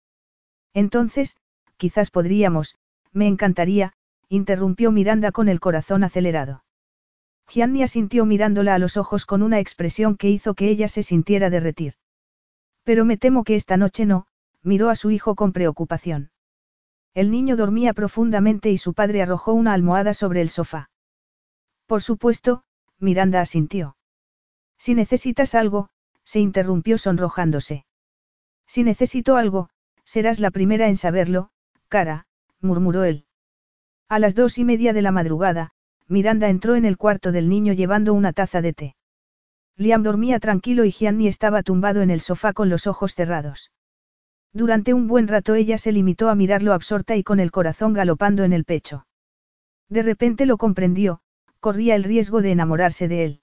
Entonces, 0.74 1.36
quizás 1.76 2.10
podríamos, 2.10 2.74
me 3.12 3.28
encantaría, 3.28 3.92
interrumpió 4.28 4.90
Miranda 4.90 5.30
con 5.30 5.48
el 5.48 5.60
corazón 5.60 6.02
acelerado. 6.02 6.64
Gianni 7.48 7.82
asintió 7.82 8.24
mirándola 8.24 8.74
a 8.74 8.78
los 8.78 8.96
ojos 8.96 9.26
con 9.26 9.42
una 9.42 9.58
expresión 9.58 10.16
que 10.16 10.30
hizo 10.30 10.54
que 10.54 10.68
ella 10.68 10.88
se 10.88 11.02
sintiera 11.02 11.50
derretir. 11.50 11.94
Pero 12.84 13.04
me 13.04 13.16
temo 13.16 13.44
que 13.44 13.54
esta 13.54 13.76
noche 13.76 14.06
no, 14.06 14.26
miró 14.62 14.88
a 14.90 14.96
su 14.96 15.10
hijo 15.10 15.34
con 15.34 15.52
preocupación. 15.52 16.30
El 17.14 17.30
niño 17.30 17.56
dormía 17.56 17.92
profundamente 17.92 18.70
y 18.70 18.78
su 18.78 18.94
padre 18.94 19.22
arrojó 19.22 19.52
una 19.52 19.74
almohada 19.74 20.14
sobre 20.14 20.40
el 20.40 20.48
sofá. 20.48 20.90
Por 21.86 22.02
supuesto, 22.02 22.64
Miranda 22.98 23.40
asintió. 23.40 23.96
Si 24.78 24.94
necesitas 24.94 25.54
algo, 25.54 25.90
se 26.24 26.40
interrumpió 26.40 26.96
sonrojándose. 26.98 27.84
Si 28.66 28.82
necesito 28.82 29.36
algo, 29.36 29.68
serás 30.04 30.40
la 30.40 30.50
primera 30.50 30.88
en 30.88 30.96
saberlo, 30.96 31.50
cara, 31.88 32.26
murmuró 32.60 33.04
él. 33.04 33.26
A 34.08 34.18
las 34.18 34.34
dos 34.34 34.58
y 34.58 34.64
media 34.64 34.92
de 34.92 35.02
la 35.02 35.12
madrugada, 35.12 35.72
Miranda 36.12 36.50
entró 36.50 36.76
en 36.76 36.84
el 36.84 36.98
cuarto 36.98 37.32
del 37.32 37.48
niño 37.48 37.72
llevando 37.72 38.12
una 38.12 38.34
taza 38.34 38.60
de 38.60 38.74
té. 38.74 38.96
Liam 39.78 40.02
dormía 40.02 40.38
tranquilo 40.40 40.84
y 40.84 40.92
Gianni 40.92 41.26
estaba 41.26 41.62
tumbado 41.62 42.02
en 42.02 42.10
el 42.10 42.20
sofá 42.20 42.52
con 42.52 42.68
los 42.68 42.86
ojos 42.86 43.14
cerrados. 43.14 43.72
Durante 44.52 44.92
un 44.92 45.08
buen 45.08 45.26
rato 45.26 45.54
ella 45.54 45.78
se 45.78 45.90
limitó 45.90 46.28
a 46.28 46.34
mirarlo 46.34 46.74
absorta 46.74 47.16
y 47.16 47.22
con 47.22 47.40
el 47.40 47.50
corazón 47.50 47.94
galopando 47.94 48.44
en 48.44 48.52
el 48.52 48.66
pecho. 48.66 49.06
De 49.88 50.02
repente 50.02 50.44
lo 50.44 50.58
comprendió, 50.58 51.22
corría 51.60 51.94
el 51.94 52.04
riesgo 52.04 52.42
de 52.42 52.50
enamorarse 52.52 53.08
de 53.08 53.24
él. 53.24 53.40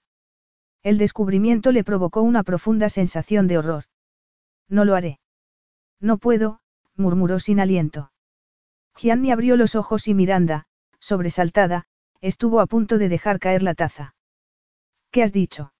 El 0.84 0.96
descubrimiento 0.96 1.72
le 1.72 1.82
provocó 1.82 2.22
una 2.22 2.44
profunda 2.44 2.88
sensación 2.88 3.48
de 3.48 3.58
horror. 3.58 3.84
No 4.68 4.84
lo 4.84 4.94
haré. 4.94 5.18
No 5.98 6.18
puedo, 6.18 6.60
murmuró 6.94 7.40
sin 7.40 7.58
aliento. 7.58 8.12
Gianni 8.96 9.32
abrió 9.32 9.56
los 9.56 9.74
ojos 9.74 10.06
y 10.06 10.14
Miranda, 10.14 10.66
sobresaltada, 11.00 11.86
estuvo 12.20 12.60
a 12.60 12.66
punto 12.66 12.98
de 12.98 13.08
dejar 13.08 13.38
caer 13.38 13.62
la 13.62 13.74
taza. 13.74 14.14
¿Qué 15.10 15.22
has 15.22 15.32
dicho? 15.32 15.72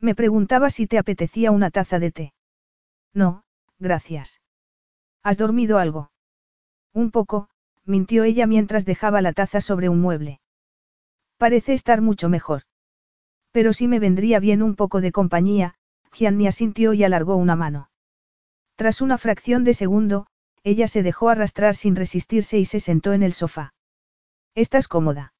Me 0.00 0.14
preguntaba 0.14 0.70
si 0.70 0.86
te 0.86 0.98
apetecía 0.98 1.50
una 1.50 1.70
taza 1.70 1.98
de 1.98 2.12
té. 2.12 2.34
No, 3.12 3.44
gracias. 3.78 4.40
¿Has 5.22 5.38
dormido 5.38 5.78
algo? 5.78 6.10
Un 6.92 7.10
poco, 7.10 7.48
mintió 7.84 8.24
ella 8.24 8.46
mientras 8.46 8.84
dejaba 8.84 9.22
la 9.22 9.32
taza 9.32 9.60
sobre 9.60 9.88
un 9.88 10.00
mueble. 10.00 10.40
Parece 11.38 11.72
estar 11.72 12.00
mucho 12.00 12.28
mejor. 12.28 12.62
Pero 13.50 13.72
sí 13.72 13.88
me 13.88 13.98
vendría 13.98 14.40
bien 14.40 14.62
un 14.62 14.76
poco 14.76 15.00
de 15.00 15.12
compañía, 15.12 15.74
Gianni 16.12 16.46
asintió 16.46 16.92
y 16.92 17.04
alargó 17.04 17.36
una 17.36 17.56
mano. 17.56 17.90
Tras 18.76 19.00
una 19.00 19.18
fracción 19.18 19.64
de 19.64 19.74
segundo, 19.74 20.26
ella 20.62 20.88
se 20.88 21.02
dejó 21.02 21.28
arrastrar 21.28 21.76
sin 21.76 21.96
resistirse 21.96 22.58
y 22.58 22.64
se 22.64 22.80
sentó 22.80 23.12
en 23.12 23.22
el 23.22 23.32
sofá. 23.32 23.74
¿Estás 24.54 24.88
cómoda? 24.88 25.33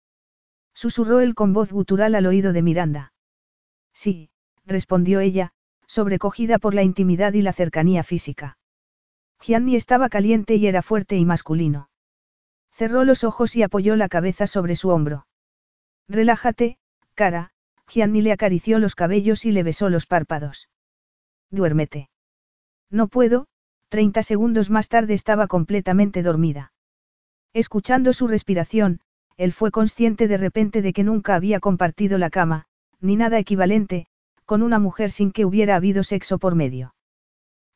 Susurró 0.75 1.21
él 1.21 1.35
con 1.35 1.53
voz 1.53 1.73
gutural 1.73 2.15
al 2.15 2.27
oído 2.27 2.53
de 2.53 2.63
Miranda. 2.63 3.13
Sí, 3.93 4.31
respondió 4.67 5.21
ella, 5.21 5.53
sobrecogida 5.87 6.59
por 6.59 6.75
la 6.75 6.83
intimidad 6.83 7.33
y 7.33 7.43
la 7.43 7.53
cercanía 7.53 8.03
física. 8.03 8.59
Gianni 9.41 9.77
estaba 9.77 10.09
caliente 10.09 10.57
y 10.57 10.67
era 10.67 10.83
fuerte 10.83 11.17
y 11.17 11.25
masculino. 11.25 11.91
Cerró 12.73 13.05
los 13.05 13.23
ojos 13.23 13.55
y 13.55 13.63
apoyó 13.63 13.95
la 13.95 14.09
cabeza 14.09 14.47
sobre 14.47 14.75
su 14.75 14.89
hombro. 14.89 15.27
Relájate, 16.09 16.79
cara, 17.15 17.53
Gianni 17.87 18.23
le 18.23 18.33
acarició 18.33 18.79
los 18.79 18.95
cabellos 18.95 19.45
y 19.45 19.53
le 19.53 19.63
besó 19.63 19.91
los 19.91 20.07
párpados. 20.07 20.69
Duérmete. 21.51 22.11
No 22.91 23.09
puedo, 23.09 23.47
treinta 23.89 24.23
segundos 24.23 24.71
más 24.71 24.89
tarde 24.89 25.15
estaba 25.15 25.47
completamente 25.47 26.23
dormida. 26.23 26.73
Escuchando 27.53 28.13
su 28.13 28.27
respiración, 28.27 29.01
él 29.37 29.53
fue 29.53 29.71
consciente 29.71 30.29
de 30.29 30.37
repente 30.37 30.83
de 30.83 30.93
que 30.93 31.05
nunca 31.05 31.35
había 31.35 31.61
compartido 31.61 32.19
la 32.19 32.31
cama, 32.31 32.67
ni 33.01 33.17
nada 33.17 33.39
equivalente, 33.39 34.07
con 34.45 34.63
una 34.63 34.79
mujer 34.79 35.11
sin 35.11 35.33
que 35.33 35.45
hubiera 35.45 35.77
habido 35.77 36.03
sexo 36.03 36.39
por 36.39 36.55
medio. 36.55 36.95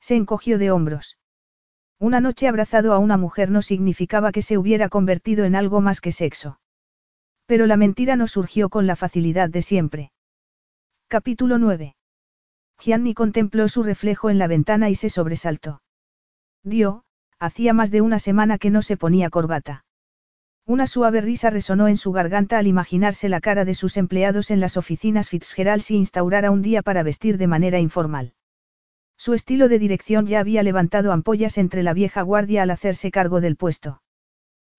Se 0.00 0.14
encogió 0.14 0.58
de 0.58 0.70
hombros. 0.70 1.18
Una 1.98 2.20
noche 2.20 2.46
abrazado 2.46 2.92
a 2.92 2.98
una 2.98 3.16
mujer 3.16 3.50
no 3.50 3.62
significaba 3.62 4.30
que 4.30 4.42
se 4.42 4.56
hubiera 4.56 4.88
convertido 4.88 5.44
en 5.44 5.56
algo 5.56 5.80
más 5.80 6.00
que 6.00 6.12
sexo. 6.12 6.60
Pero 7.46 7.66
la 7.66 7.76
mentira 7.76 8.14
no 8.14 8.28
surgió 8.28 8.68
con 8.68 8.86
la 8.86 8.94
facilidad 8.94 9.50
de 9.50 9.62
siempre. 9.62 10.12
Capítulo 11.08 11.58
9. 11.58 11.96
Gianni 12.78 13.14
contempló 13.14 13.68
su 13.68 13.82
reflejo 13.82 14.30
en 14.30 14.38
la 14.38 14.46
ventana 14.46 14.90
y 14.90 14.94
se 14.94 15.10
sobresaltó. 15.10 15.82
Dio, 16.62 17.02
hacía 17.40 17.72
más 17.72 17.90
de 17.90 18.02
una 18.02 18.18
semana 18.18 18.58
que 18.58 18.70
no 18.70 18.82
se 18.82 18.96
ponía 18.96 19.30
corbata. 19.30 19.84
Una 20.68 20.86
suave 20.86 21.22
risa 21.22 21.48
resonó 21.48 21.88
en 21.88 21.96
su 21.96 22.12
garganta 22.12 22.58
al 22.58 22.66
imaginarse 22.66 23.30
la 23.30 23.40
cara 23.40 23.64
de 23.64 23.72
sus 23.72 23.96
empleados 23.96 24.50
en 24.50 24.60
las 24.60 24.76
oficinas 24.76 25.30
Fitzgerald 25.30 25.80
si 25.80 25.96
instaurara 25.96 26.50
un 26.50 26.60
día 26.60 26.82
para 26.82 27.02
vestir 27.02 27.38
de 27.38 27.46
manera 27.46 27.80
informal. 27.80 28.34
Su 29.16 29.32
estilo 29.32 29.70
de 29.70 29.78
dirección 29.78 30.26
ya 30.26 30.40
había 30.40 30.62
levantado 30.62 31.12
ampollas 31.12 31.56
entre 31.56 31.82
la 31.82 31.94
vieja 31.94 32.20
guardia 32.20 32.64
al 32.64 32.70
hacerse 32.70 33.10
cargo 33.10 33.40
del 33.40 33.56
puesto. 33.56 34.02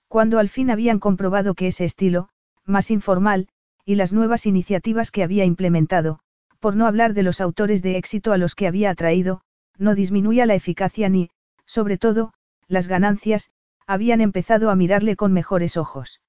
Cuando 0.08 0.38
al 0.38 0.50
fin 0.50 0.70
habían 0.70 1.00
comprobado 1.00 1.56
que 1.56 1.66
ese 1.66 1.86
estilo, 1.86 2.30
más 2.66 2.92
informal, 2.92 3.48
y 3.84 3.96
las 3.96 4.14
nuevas 4.14 4.46
iniciativas 4.46 5.10
que 5.10 5.24
había 5.24 5.44
implementado, 5.44 6.20
por 6.60 6.76
no 6.76 6.86
hablar 6.86 7.16
de 7.16 7.24
los 7.24 7.42
autores 7.42 7.82
de 7.82 7.98
éxito 7.98 8.32
a 8.32 8.38
los 8.38 8.54
que 8.54 8.68
había 8.68 8.92
atraído, 8.92 9.42
no 9.80 9.96
disminuía 9.96 10.46
la 10.46 10.54
eficacia 10.54 11.10
ni, 11.10 11.32
sobre 11.66 11.98
todo, 11.98 12.32
las 12.68 12.88
ganancias, 12.88 13.50
habían 13.90 14.22
empezado 14.22 14.70
a 14.70 14.76
mirarle 14.76 15.16
con 15.16 15.34
mejores 15.34 15.76
ojos. 15.76 16.22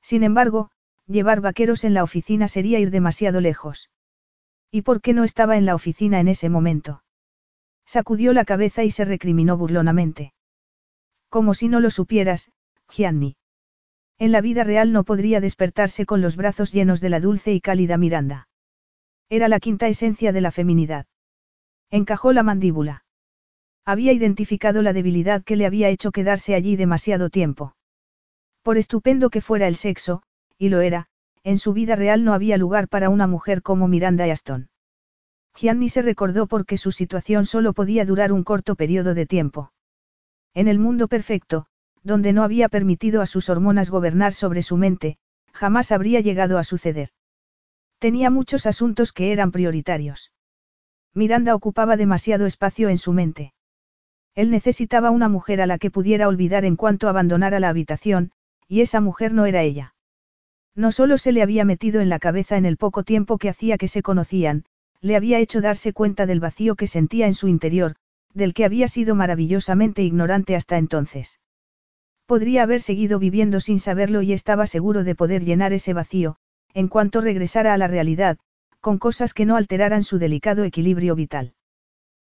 Sin 0.00 0.22
embargo, 0.22 0.70
llevar 1.06 1.42
vaqueros 1.42 1.84
en 1.84 1.92
la 1.92 2.02
oficina 2.02 2.48
sería 2.48 2.78
ir 2.78 2.90
demasiado 2.90 3.42
lejos. 3.42 3.90
¿Y 4.70 4.80
por 4.80 5.02
qué 5.02 5.12
no 5.12 5.24
estaba 5.24 5.58
en 5.58 5.66
la 5.66 5.74
oficina 5.74 6.18
en 6.18 6.28
ese 6.28 6.48
momento? 6.48 7.02
Sacudió 7.84 8.32
la 8.32 8.46
cabeza 8.46 8.84
y 8.84 8.90
se 8.90 9.04
recriminó 9.04 9.58
burlonamente. 9.58 10.32
Como 11.28 11.52
si 11.52 11.68
no 11.68 11.80
lo 11.80 11.90
supieras, 11.90 12.52
Gianni. 12.88 13.36
En 14.18 14.32
la 14.32 14.40
vida 14.40 14.64
real 14.64 14.90
no 14.90 15.04
podría 15.04 15.42
despertarse 15.42 16.06
con 16.06 16.22
los 16.22 16.36
brazos 16.36 16.72
llenos 16.72 17.02
de 17.02 17.10
la 17.10 17.20
dulce 17.20 17.52
y 17.52 17.60
cálida 17.60 17.98
Miranda. 17.98 18.48
Era 19.28 19.48
la 19.48 19.60
quinta 19.60 19.88
esencia 19.88 20.32
de 20.32 20.40
la 20.40 20.52
feminidad. 20.52 21.04
Encajó 21.90 22.32
la 22.32 22.42
mandíbula. 22.42 23.04
Había 23.88 24.12
identificado 24.12 24.82
la 24.82 24.92
debilidad 24.92 25.42
que 25.42 25.56
le 25.56 25.64
había 25.64 25.88
hecho 25.88 26.10
quedarse 26.10 26.54
allí 26.54 26.76
demasiado 26.76 27.30
tiempo. 27.30 27.74
Por 28.62 28.76
estupendo 28.76 29.30
que 29.30 29.40
fuera 29.40 29.66
el 29.66 29.76
sexo, 29.76 30.22
y 30.58 30.68
lo 30.68 30.82
era, 30.82 31.06
en 31.42 31.56
su 31.56 31.72
vida 31.72 31.96
real 31.96 32.22
no 32.22 32.34
había 32.34 32.58
lugar 32.58 32.88
para 32.88 33.08
una 33.08 33.26
mujer 33.26 33.62
como 33.62 33.88
Miranda 33.88 34.30
Aston. 34.30 34.68
Gianni 35.54 35.88
se 35.88 36.02
recordó 36.02 36.46
porque 36.46 36.76
su 36.76 36.92
situación 36.92 37.46
solo 37.46 37.72
podía 37.72 38.04
durar 38.04 38.30
un 38.30 38.44
corto 38.44 38.76
periodo 38.76 39.14
de 39.14 39.24
tiempo. 39.24 39.72
En 40.52 40.68
el 40.68 40.78
mundo 40.78 41.08
perfecto, 41.08 41.64
donde 42.02 42.34
no 42.34 42.42
había 42.42 42.68
permitido 42.68 43.22
a 43.22 43.26
sus 43.26 43.48
hormonas 43.48 43.88
gobernar 43.88 44.34
sobre 44.34 44.60
su 44.60 44.76
mente, 44.76 45.16
jamás 45.54 45.92
habría 45.92 46.20
llegado 46.20 46.58
a 46.58 46.64
suceder. 46.64 47.08
Tenía 47.98 48.28
muchos 48.28 48.66
asuntos 48.66 49.12
que 49.12 49.32
eran 49.32 49.50
prioritarios. 49.50 50.30
Miranda 51.14 51.54
ocupaba 51.54 51.96
demasiado 51.96 52.44
espacio 52.44 52.90
en 52.90 52.98
su 52.98 53.14
mente. 53.14 53.54
Él 54.34 54.50
necesitaba 54.50 55.10
una 55.10 55.28
mujer 55.28 55.60
a 55.60 55.66
la 55.66 55.78
que 55.78 55.90
pudiera 55.90 56.28
olvidar 56.28 56.64
en 56.64 56.76
cuanto 56.76 57.08
abandonara 57.08 57.60
la 57.60 57.68
habitación, 57.68 58.32
y 58.68 58.82
esa 58.82 59.00
mujer 59.00 59.32
no 59.32 59.46
era 59.46 59.62
ella. 59.62 59.94
No 60.74 60.92
solo 60.92 61.18
se 61.18 61.32
le 61.32 61.42
había 61.42 61.64
metido 61.64 62.00
en 62.00 62.08
la 62.08 62.18
cabeza 62.18 62.56
en 62.56 62.64
el 62.64 62.76
poco 62.76 63.02
tiempo 63.02 63.38
que 63.38 63.48
hacía 63.48 63.78
que 63.78 63.88
se 63.88 64.02
conocían, 64.02 64.64
le 65.00 65.16
había 65.16 65.38
hecho 65.38 65.60
darse 65.60 65.92
cuenta 65.92 66.26
del 66.26 66.40
vacío 66.40 66.76
que 66.76 66.86
sentía 66.86 67.26
en 67.26 67.34
su 67.34 67.48
interior, 67.48 67.96
del 68.34 68.54
que 68.54 68.64
había 68.64 68.88
sido 68.88 69.14
maravillosamente 69.14 70.02
ignorante 70.02 70.54
hasta 70.54 70.78
entonces. 70.78 71.40
Podría 72.26 72.62
haber 72.62 72.82
seguido 72.82 73.18
viviendo 73.18 73.58
sin 73.58 73.80
saberlo 73.80 74.22
y 74.22 74.32
estaba 74.32 74.66
seguro 74.66 75.02
de 75.02 75.14
poder 75.14 75.44
llenar 75.44 75.72
ese 75.72 75.94
vacío, 75.94 76.36
en 76.74 76.88
cuanto 76.88 77.20
regresara 77.20 77.72
a 77.72 77.78
la 77.78 77.88
realidad, 77.88 78.38
con 78.80 78.98
cosas 78.98 79.34
que 79.34 79.46
no 79.46 79.56
alteraran 79.56 80.04
su 80.04 80.18
delicado 80.18 80.64
equilibrio 80.64 81.14
vital. 81.14 81.54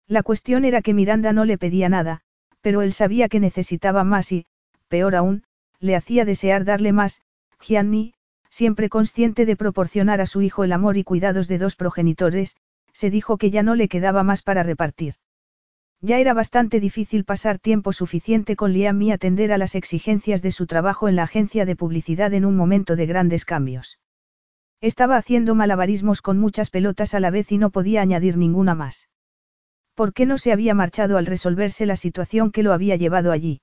La 0.09 0.23
cuestión 0.23 0.65
era 0.65 0.81
que 0.81 0.95
Miranda 0.95 1.35
no 1.35 1.45
le 1.45 1.59
pedía 1.59 1.91
nada, 1.91 2.23
pero 2.63 2.81
él 2.81 2.95
sabía 2.95 3.29
que 3.29 3.41
necesitaba 3.41 4.05
más 4.05 4.33
y, 4.33 4.47
peor 4.89 5.15
aún, 5.15 5.45
le 5.81 5.97
hacía 5.97 6.25
desear 6.25 6.65
darle 6.65 6.93
más, 6.93 7.21
Gianni, 7.61 8.15
siempre 8.49 8.89
consciente 8.89 9.45
de 9.45 9.55
proporcionar 9.55 10.23
a 10.23 10.27
su 10.27 10.41
hijo 10.41 10.65
el 10.65 10.73
amor 10.73 10.97
y 10.97 11.05
cuidados 11.05 11.47
de 11.47 11.59
dos 11.59 11.77
progenitores, 11.77 12.57
se 12.93 13.11
dijo 13.11 13.37
que 13.37 13.51
ya 13.51 13.63
no 13.63 13.75
le 13.75 13.89
quedaba 13.89 14.23
más 14.23 14.41
para 14.41 14.63
repartir. 14.63 15.17
Ya 16.01 16.19
era 16.19 16.33
bastante 16.33 16.81
difícil 16.81 17.25
pasar 17.25 17.59
tiempo 17.59 17.93
suficiente 17.93 18.57
con 18.57 18.73
Liam 18.73 19.03
y 19.03 19.13
atender 19.13 19.53
a 19.53 19.59
las 19.59 19.75
exigencias 19.75 20.41
de 20.41 20.53
su 20.53 20.67
trabajo 20.67 21.09
en 21.09 21.17
la 21.17 21.25
agencia 21.25 21.67
de 21.67 21.77
publicidad 21.77 22.33
en 22.33 22.47
un 22.47 22.57
momento 22.57 22.97
de 22.97 23.05
grandes 23.05 23.45
cambios. 23.45 23.99
Estaba 24.81 25.17
haciendo 25.17 25.55
malabarismos 25.55 26.23
con 26.23 26.39
muchas 26.39 26.71
pelotas 26.71 27.15
a 27.15 27.21
la 27.21 27.31
vez 27.31 27.53
y 27.53 27.59
no 27.59 27.71
podía 27.71 28.01
añadir 28.01 28.37
ninguna 28.37 28.75
más. 28.75 29.09
¿Por 29.99 30.13
qué 30.13 30.27
no 30.27 30.39
se 30.39 30.53
había 30.53 30.75
marchado 30.75 31.19
al 31.19 31.27
resolverse 31.27 31.85
la 31.85 31.97
situación 31.97 32.53
que 32.53 32.63
lo 32.63 32.73
había 32.73 32.95
llevado 32.95 33.33
allí? 33.33 33.63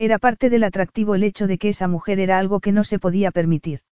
Era 0.00 0.18
parte 0.18 0.50
del 0.50 0.64
atractivo 0.64 1.14
el 1.14 1.22
hecho 1.22 1.46
de 1.46 1.58
que 1.58 1.68
esa 1.68 1.86
mujer 1.86 2.18
era 2.18 2.40
algo 2.40 2.58
que 2.58 2.72
no 2.72 2.82
se 2.82 2.98
podía 2.98 3.30
permitir. 3.30 3.82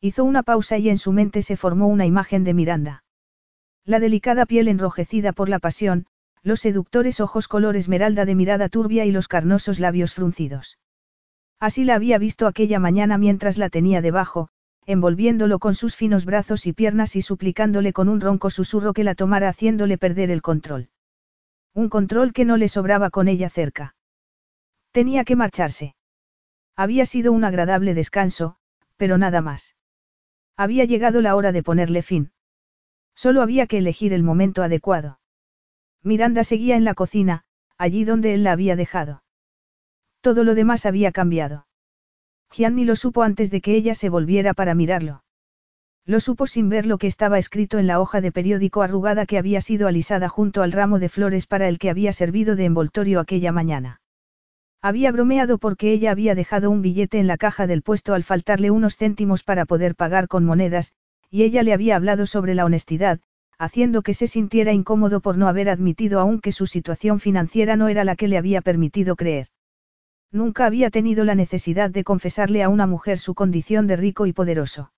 Hizo 0.00 0.24
una 0.24 0.42
pausa 0.42 0.78
y 0.78 0.88
en 0.88 0.98
su 0.98 1.12
mente 1.12 1.42
se 1.42 1.56
formó 1.56 1.86
una 1.86 2.06
imagen 2.06 2.42
de 2.42 2.54
Miranda. 2.54 3.04
La 3.84 4.00
delicada 4.00 4.46
piel 4.46 4.66
enrojecida 4.66 5.32
por 5.32 5.48
la 5.48 5.60
pasión, 5.60 6.06
los 6.42 6.58
seductores 6.58 7.20
ojos 7.20 7.46
color 7.46 7.76
esmeralda 7.76 8.24
de 8.24 8.34
mirada 8.34 8.68
turbia 8.68 9.04
y 9.04 9.12
los 9.12 9.28
carnosos 9.28 9.78
labios 9.78 10.14
fruncidos. 10.14 10.80
Así 11.60 11.84
la 11.84 11.94
había 11.94 12.18
visto 12.18 12.48
aquella 12.48 12.80
mañana 12.80 13.16
mientras 13.16 13.58
la 13.58 13.68
tenía 13.68 14.00
debajo, 14.00 14.48
envolviéndolo 14.86 15.58
con 15.58 15.74
sus 15.74 15.96
finos 15.96 16.24
brazos 16.24 16.66
y 16.66 16.72
piernas 16.72 17.16
y 17.16 17.22
suplicándole 17.22 17.92
con 17.92 18.08
un 18.08 18.20
ronco 18.20 18.50
susurro 18.50 18.92
que 18.92 19.04
la 19.04 19.14
tomara 19.14 19.48
haciéndole 19.48 19.98
perder 19.98 20.30
el 20.30 20.42
control. 20.42 20.88
Un 21.74 21.88
control 21.88 22.32
que 22.32 22.44
no 22.44 22.56
le 22.56 22.68
sobraba 22.68 23.10
con 23.10 23.28
ella 23.28 23.50
cerca. 23.50 23.94
Tenía 24.90 25.24
que 25.24 25.36
marcharse. 25.36 25.94
Había 26.76 27.06
sido 27.06 27.32
un 27.32 27.44
agradable 27.44 27.94
descanso, 27.94 28.56
pero 28.96 29.18
nada 29.18 29.40
más. 29.40 29.76
Había 30.56 30.84
llegado 30.84 31.20
la 31.20 31.36
hora 31.36 31.52
de 31.52 31.62
ponerle 31.62 32.02
fin. 32.02 32.32
Solo 33.14 33.42
había 33.42 33.66
que 33.66 33.78
elegir 33.78 34.12
el 34.12 34.22
momento 34.22 34.62
adecuado. 34.62 35.20
Miranda 36.02 36.44
seguía 36.44 36.76
en 36.76 36.84
la 36.84 36.94
cocina, 36.94 37.44
allí 37.76 38.04
donde 38.04 38.34
él 38.34 38.44
la 38.44 38.52
había 38.52 38.76
dejado. 38.76 39.22
Todo 40.20 40.44
lo 40.44 40.54
demás 40.54 40.86
había 40.86 41.12
cambiado. 41.12 41.66
Gianni 42.52 42.84
lo 42.84 42.96
supo 42.96 43.22
antes 43.22 43.50
de 43.50 43.60
que 43.60 43.74
ella 43.74 43.94
se 43.94 44.08
volviera 44.08 44.54
para 44.54 44.74
mirarlo. 44.74 45.22
Lo 46.06 46.18
supo 46.18 46.46
sin 46.46 46.68
ver 46.68 46.86
lo 46.86 46.98
que 46.98 47.06
estaba 47.06 47.38
escrito 47.38 47.78
en 47.78 47.86
la 47.86 48.00
hoja 48.00 48.20
de 48.20 48.32
periódico 48.32 48.82
arrugada 48.82 49.26
que 49.26 49.38
había 49.38 49.60
sido 49.60 49.86
alisada 49.86 50.28
junto 50.28 50.62
al 50.62 50.72
ramo 50.72 50.98
de 50.98 51.08
flores 51.08 51.46
para 51.46 51.68
el 51.68 51.78
que 51.78 51.90
había 51.90 52.12
servido 52.12 52.56
de 52.56 52.64
envoltorio 52.64 53.20
aquella 53.20 53.52
mañana. 53.52 54.00
Había 54.82 55.12
bromeado 55.12 55.58
porque 55.58 55.92
ella 55.92 56.10
había 56.10 56.34
dejado 56.34 56.70
un 56.70 56.82
billete 56.82 57.18
en 57.18 57.26
la 57.26 57.36
caja 57.36 57.66
del 57.66 57.82
puesto 57.82 58.14
al 58.14 58.24
faltarle 58.24 58.70
unos 58.70 58.96
céntimos 58.96 59.44
para 59.44 59.66
poder 59.66 59.94
pagar 59.94 60.26
con 60.26 60.44
monedas, 60.44 60.94
y 61.30 61.42
ella 61.42 61.62
le 61.62 61.74
había 61.74 61.96
hablado 61.96 62.26
sobre 62.26 62.54
la 62.54 62.64
honestidad, 62.64 63.20
haciendo 63.58 64.02
que 64.02 64.14
se 64.14 64.26
sintiera 64.26 64.72
incómodo 64.72 65.20
por 65.20 65.36
no 65.36 65.48
haber 65.48 65.68
admitido 65.68 66.18
aún 66.18 66.40
que 66.40 66.50
su 66.50 66.66
situación 66.66 67.20
financiera 67.20 67.76
no 67.76 67.88
era 67.88 68.04
la 68.04 68.16
que 68.16 68.26
le 68.26 68.38
había 68.38 68.62
permitido 68.62 69.16
creer. 69.16 69.48
Nunca 70.32 70.66
había 70.66 70.90
tenido 70.90 71.24
la 71.24 71.34
necesidad 71.34 71.90
de 71.90 72.04
confesarle 72.04 72.62
a 72.62 72.68
una 72.68 72.86
mujer 72.86 73.18
su 73.18 73.34
condición 73.34 73.86
de 73.86 73.96
rico 73.96 74.26
y 74.26 74.32
poderoso. 74.32 74.92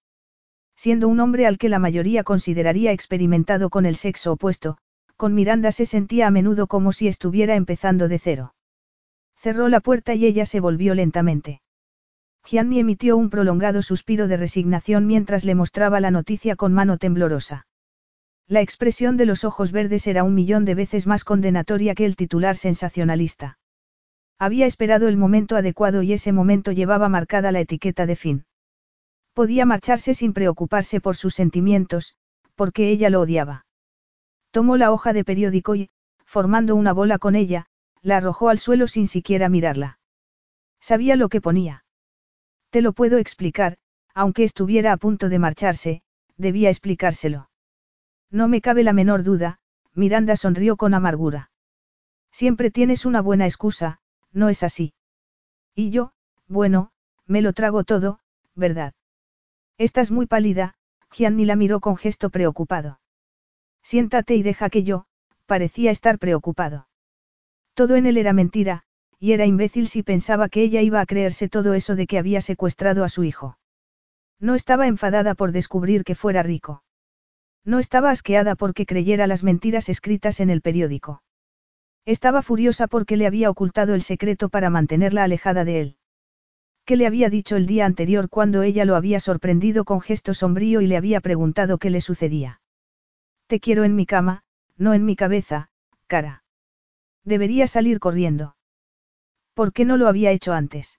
Siendo 0.76 1.08
un 1.08 1.20
hombre 1.20 1.46
al 1.46 1.58
que 1.58 1.68
la 1.68 1.78
mayoría 1.78 2.24
consideraría 2.24 2.92
experimentado 2.92 3.70
con 3.70 3.86
el 3.86 3.96
sexo 3.96 4.32
opuesto, 4.32 4.78
con 5.16 5.34
Miranda 5.34 5.72
se 5.72 5.86
sentía 5.86 6.26
a 6.26 6.30
menudo 6.30 6.66
como 6.66 6.92
si 6.92 7.08
estuviera 7.08 7.54
empezando 7.54 8.08
de 8.08 8.18
cero. 8.18 8.54
Cerró 9.36 9.68
la 9.68 9.80
puerta 9.80 10.14
y 10.14 10.26
ella 10.26 10.46
se 10.46 10.60
volvió 10.60 10.94
lentamente. 10.94 11.62
Gianni 12.44 12.80
emitió 12.80 13.16
un 13.16 13.30
prolongado 13.30 13.82
suspiro 13.82 14.28
de 14.28 14.36
resignación 14.36 15.06
mientras 15.06 15.44
le 15.44 15.54
mostraba 15.54 16.00
la 16.00 16.10
noticia 16.10 16.56
con 16.56 16.72
mano 16.72 16.98
temblorosa. 16.98 17.66
La 18.48 18.60
expresión 18.60 19.16
de 19.16 19.26
los 19.26 19.44
ojos 19.44 19.72
verdes 19.72 20.06
era 20.06 20.24
un 20.24 20.34
millón 20.34 20.64
de 20.64 20.74
veces 20.74 21.06
más 21.06 21.24
condenatoria 21.24 21.94
que 21.94 22.04
el 22.04 22.16
titular 22.16 22.56
sensacionalista. 22.56 23.58
Había 24.42 24.66
esperado 24.66 25.06
el 25.06 25.16
momento 25.16 25.54
adecuado 25.54 26.02
y 26.02 26.12
ese 26.12 26.32
momento 26.32 26.72
llevaba 26.72 27.08
marcada 27.08 27.52
la 27.52 27.60
etiqueta 27.60 28.06
de 28.06 28.16
fin. 28.16 28.44
Podía 29.34 29.66
marcharse 29.66 30.14
sin 30.14 30.32
preocuparse 30.32 31.00
por 31.00 31.14
sus 31.14 31.32
sentimientos, 31.32 32.16
porque 32.56 32.90
ella 32.90 33.08
lo 33.08 33.20
odiaba. 33.20 33.66
Tomó 34.50 34.76
la 34.76 34.90
hoja 34.90 35.12
de 35.12 35.22
periódico 35.22 35.76
y, 35.76 35.90
formando 36.24 36.74
una 36.74 36.92
bola 36.92 37.18
con 37.18 37.36
ella, 37.36 37.66
la 38.00 38.16
arrojó 38.16 38.48
al 38.48 38.58
suelo 38.58 38.88
sin 38.88 39.06
siquiera 39.06 39.48
mirarla. 39.48 40.00
Sabía 40.80 41.14
lo 41.14 41.28
que 41.28 41.40
ponía. 41.40 41.84
Te 42.70 42.82
lo 42.82 42.94
puedo 42.94 43.18
explicar, 43.18 43.76
aunque 44.12 44.42
estuviera 44.42 44.90
a 44.92 44.96
punto 44.96 45.28
de 45.28 45.38
marcharse, 45.38 46.02
debía 46.36 46.68
explicárselo. 46.68 47.48
No 48.28 48.48
me 48.48 48.60
cabe 48.60 48.82
la 48.82 48.92
menor 48.92 49.22
duda, 49.22 49.60
Miranda 49.94 50.34
sonrió 50.34 50.76
con 50.76 50.94
amargura. 50.94 51.52
Siempre 52.32 52.72
tienes 52.72 53.06
una 53.06 53.20
buena 53.20 53.44
excusa, 53.44 54.00
¿no 54.32 54.48
es 54.48 54.62
así? 54.62 54.94
Y 55.74 55.90
yo, 55.90 56.12
bueno, 56.48 56.90
me 57.26 57.42
lo 57.42 57.52
trago 57.52 57.84
todo, 57.84 58.20
¿verdad? 58.54 58.94
Estás 59.78 60.10
muy 60.10 60.26
pálida, 60.26 60.74
Gianni 61.10 61.44
la 61.44 61.56
miró 61.56 61.80
con 61.80 61.96
gesto 61.96 62.30
preocupado. 62.30 63.00
Siéntate 63.82 64.34
y 64.34 64.42
deja 64.42 64.70
que 64.70 64.82
yo, 64.82 65.06
parecía 65.46 65.90
estar 65.90 66.18
preocupado. 66.18 66.88
Todo 67.74 67.96
en 67.96 68.06
él 68.06 68.16
era 68.16 68.32
mentira, 68.32 68.82
y 69.18 69.32
era 69.32 69.46
imbécil 69.46 69.88
si 69.88 70.02
pensaba 70.02 70.48
que 70.48 70.62
ella 70.62 70.82
iba 70.82 71.00
a 71.00 71.06
creerse 71.06 71.48
todo 71.48 71.74
eso 71.74 71.96
de 71.96 72.06
que 72.06 72.18
había 72.18 72.40
secuestrado 72.40 73.04
a 73.04 73.08
su 73.08 73.24
hijo. 73.24 73.58
No 74.40 74.54
estaba 74.54 74.86
enfadada 74.86 75.34
por 75.34 75.52
descubrir 75.52 76.04
que 76.04 76.14
fuera 76.14 76.42
rico. 76.42 76.82
No 77.64 77.78
estaba 77.78 78.10
asqueada 78.10 78.56
porque 78.56 78.86
creyera 78.86 79.26
las 79.26 79.44
mentiras 79.44 79.88
escritas 79.88 80.40
en 80.40 80.50
el 80.50 80.60
periódico. 80.60 81.22
Estaba 82.04 82.42
furiosa 82.42 82.88
porque 82.88 83.16
le 83.16 83.26
había 83.26 83.48
ocultado 83.48 83.94
el 83.94 84.02
secreto 84.02 84.48
para 84.48 84.70
mantenerla 84.70 85.22
alejada 85.22 85.64
de 85.64 85.80
él. 85.80 85.96
¿Qué 86.84 86.96
le 86.96 87.06
había 87.06 87.30
dicho 87.30 87.56
el 87.56 87.66
día 87.66 87.86
anterior 87.86 88.28
cuando 88.28 88.62
ella 88.62 88.84
lo 88.84 88.96
había 88.96 89.20
sorprendido 89.20 89.84
con 89.84 90.00
gesto 90.00 90.34
sombrío 90.34 90.80
y 90.80 90.88
le 90.88 90.96
había 90.96 91.20
preguntado 91.20 91.78
qué 91.78 91.90
le 91.90 92.00
sucedía? 92.00 92.60
Te 93.46 93.60
quiero 93.60 93.84
en 93.84 93.94
mi 93.94 94.04
cama, 94.04 94.42
no 94.76 94.94
en 94.94 95.04
mi 95.04 95.14
cabeza, 95.14 95.68
cara. 96.08 96.42
Debería 97.24 97.68
salir 97.68 98.00
corriendo. 98.00 98.56
¿Por 99.54 99.72
qué 99.72 99.84
no 99.84 99.96
lo 99.96 100.08
había 100.08 100.32
hecho 100.32 100.52
antes? 100.52 100.98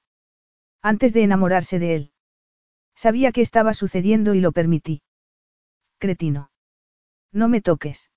Antes 0.82 1.14
de 1.14 1.23
enamorarse 1.23 1.80
de 1.80 1.95
él. 1.95 2.11
Sabía 2.95 3.33
que 3.33 3.41
estaba 3.41 3.73
sucediendo 3.73 4.35
y 4.35 4.40
lo 4.40 4.53
permití. 4.53 5.01
Cretino. 5.98 6.51
No 7.33 7.49
me 7.49 7.59
toques. 7.59 8.11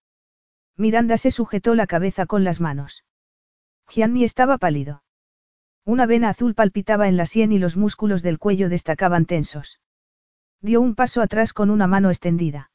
Miranda 0.77 1.17
se 1.17 1.31
sujetó 1.31 1.75
la 1.75 1.87
cabeza 1.87 2.27
con 2.27 2.45
las 2.45 2.61
manos. 2.61 3.05
Gianni 3.89 4.25
estaba 4.25 4.59
pálido. 4.59 5.03
Una 5.85 6.07
vena 6.07 6.31
azul 6.31 6.55
palpitaba 6.55 7.09
en 7.09 7.17
la 7.17 7.27
sien 7.27 7.53
y 7.53 7.59
los 7.59 7.77
músculos 7.77 8.23
del 8.23 8.39
cuello 8.39 8.69
destacaban 8.69 9.25
tensos. 9.25 9.81
Dio 10.61 10.81
un 10.81 10.95
paso 10.95 11.23
atrás 11.23 11.53
con 11.53 11.71
una 11.71 11.87
mano 11.87 12.11
extendida. 12.11 12.71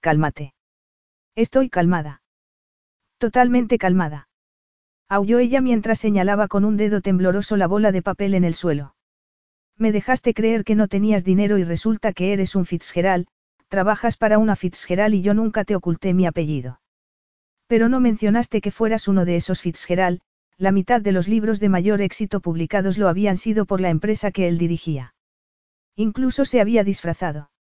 Cálmate. 0.00 0.54
Estoy 1.34 1.70
calmada. 1.70 2.22
Totalmente 3.18 3.78
calmada. 3.78 4.28
Aulló 5.08 5.38
ella 5.38 5.60
mientras 5.60 5.98
señalaba 5.98 6.46
con 6.46 6.64
un 6.64 6.76
dedo 6.76 7.00
tembloroso 7.00 7.56
la 7.56 7.66
bola 7.66 7.90
de 7.90 8.02
papel 8.02 8.34
en 8.34 8.44
el 8.44 8.54
suelo. 8.54 8.94
Me 9.76 9.92
dejaste 9.92 10.34
creer 10.34 10.62
que 10.62 10.74
no 10.74 10.88
tenías 10.88 11.24
dinero 11.24 11.58
y 11.58 11.64
resulta 11.64 12.12
que 12.12 12.32
eres 12.32 12.54
un 12.54 12.66
Fitzgerald, 12.66 13.26
trabajas 13.68 14.16
para 14.16 14.38
una 14.38 14.56
Fitzgerald 14.56 15.14
y 15.14 15.22
yo 15.22 15.34
nunca 15.34 15.64
te 15.64 15.74
oculté 15.74 16.12
mi 16.12 16.26
apellido. 16.26 16.79
Pero 17.70 17.88
no 17.88 18.00
mencionaste 18.00 18.60
que 18.60 18.72
fueras 18.72 19.06
uno 19.06 19.24
de 19.24 19.36
esos 19.36 19.60
Fitzgerald, 19.60 20.18
la 20.58 20.72
mitad 20.72 21.00
de 21.00 21.12
los 21.12 21.28
libros 21.28 21.60
de 21.60 21.68
mayor 21.68 22.00
éxito 22.00 22.40
publicados 22.40 22.98
lo 22.98 23.08
habían 23.08 23.36
sido 23.36 23.64
por 23.64 23.80
la 23.80 23.90
empresa 23.90 24.32
que 24.32 24.48
él 24.48 24.58
dirigía. 24.58 25.14
Incluso 25.94 26.44
se 26.44 26.60
había 26.60 26.82
disfrazado. 26.82 27.52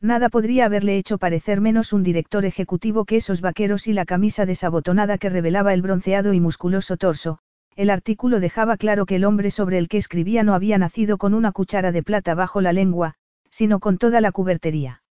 Nada 0.00 0.28
podría 0.28 0.64
haberle 0.64 0.98
hecho 0.98 1.18
parecer 1.18 1.60
menos 1.60 1.92
un 1.92 2.02
director 2.02 2.44
ejecutivo 2.46 3.04
que 3.04 3.14
esos 3.14 3.40
vaqueros 3.40 3.86
y 3.86 3.92
la 3.92 4.06
camisa 4.06 4.44
desabotonada 4.44 5.18
que 5.18 5.28
revelaba 5.28 5.72
el 5.72 5.82
bronceado 5.82 6.32
y 6.32 6.40
musculoso 6.40 6.96
torso. 6.96 7.38
El 7.76 7.90
artículo 7.90 8.40
dejaba 8.40 8.76
claro 8.76 9.06
que 9.06 9.14
el 9.14 9.24
hombre 9.24 9.52
sobre 9.52 9.78
el 9.78 9.86
que 9.86 9.98
escribía 9.98 10.42
no 10.42 10.52
había 10.52 10.78
nacido 10.78 11.16
con 11.16 11.32
una 11.32 11.52
cuchara 11.52 11.92
de 11.92 12.02
plata 12.02 12.34
bajo 12.34 12.60
la 12.60 12.72
lengua, 12.72 13.14
sino 13.50 13.78
con 13.78 13.98
toda 13.98 14.20
la 14.20 14.32
cubertería. 14.32 15.04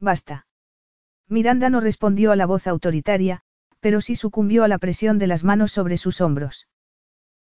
Basta. 0.00 0.44
Miranda 1.28 1.70
no 1.70 1.80
respondió 1.80 2.32
a 2.32 2.36
la 2.36 2.46
voz 2.46 2.66
autoritaria, 2.66 3.42
pero 3.80 4.00
sí 4.00 4.14
sucumbió 4.14 4.64
a 4.64 4.68
la 4.68 4.78
presión 4.78 5.18
de 5.18 5.26
las 5.26 5.44
manos 5.44 5.72
sobre 5.72 5.96
sus 5.96 6.20
hombros. 6.20 6.68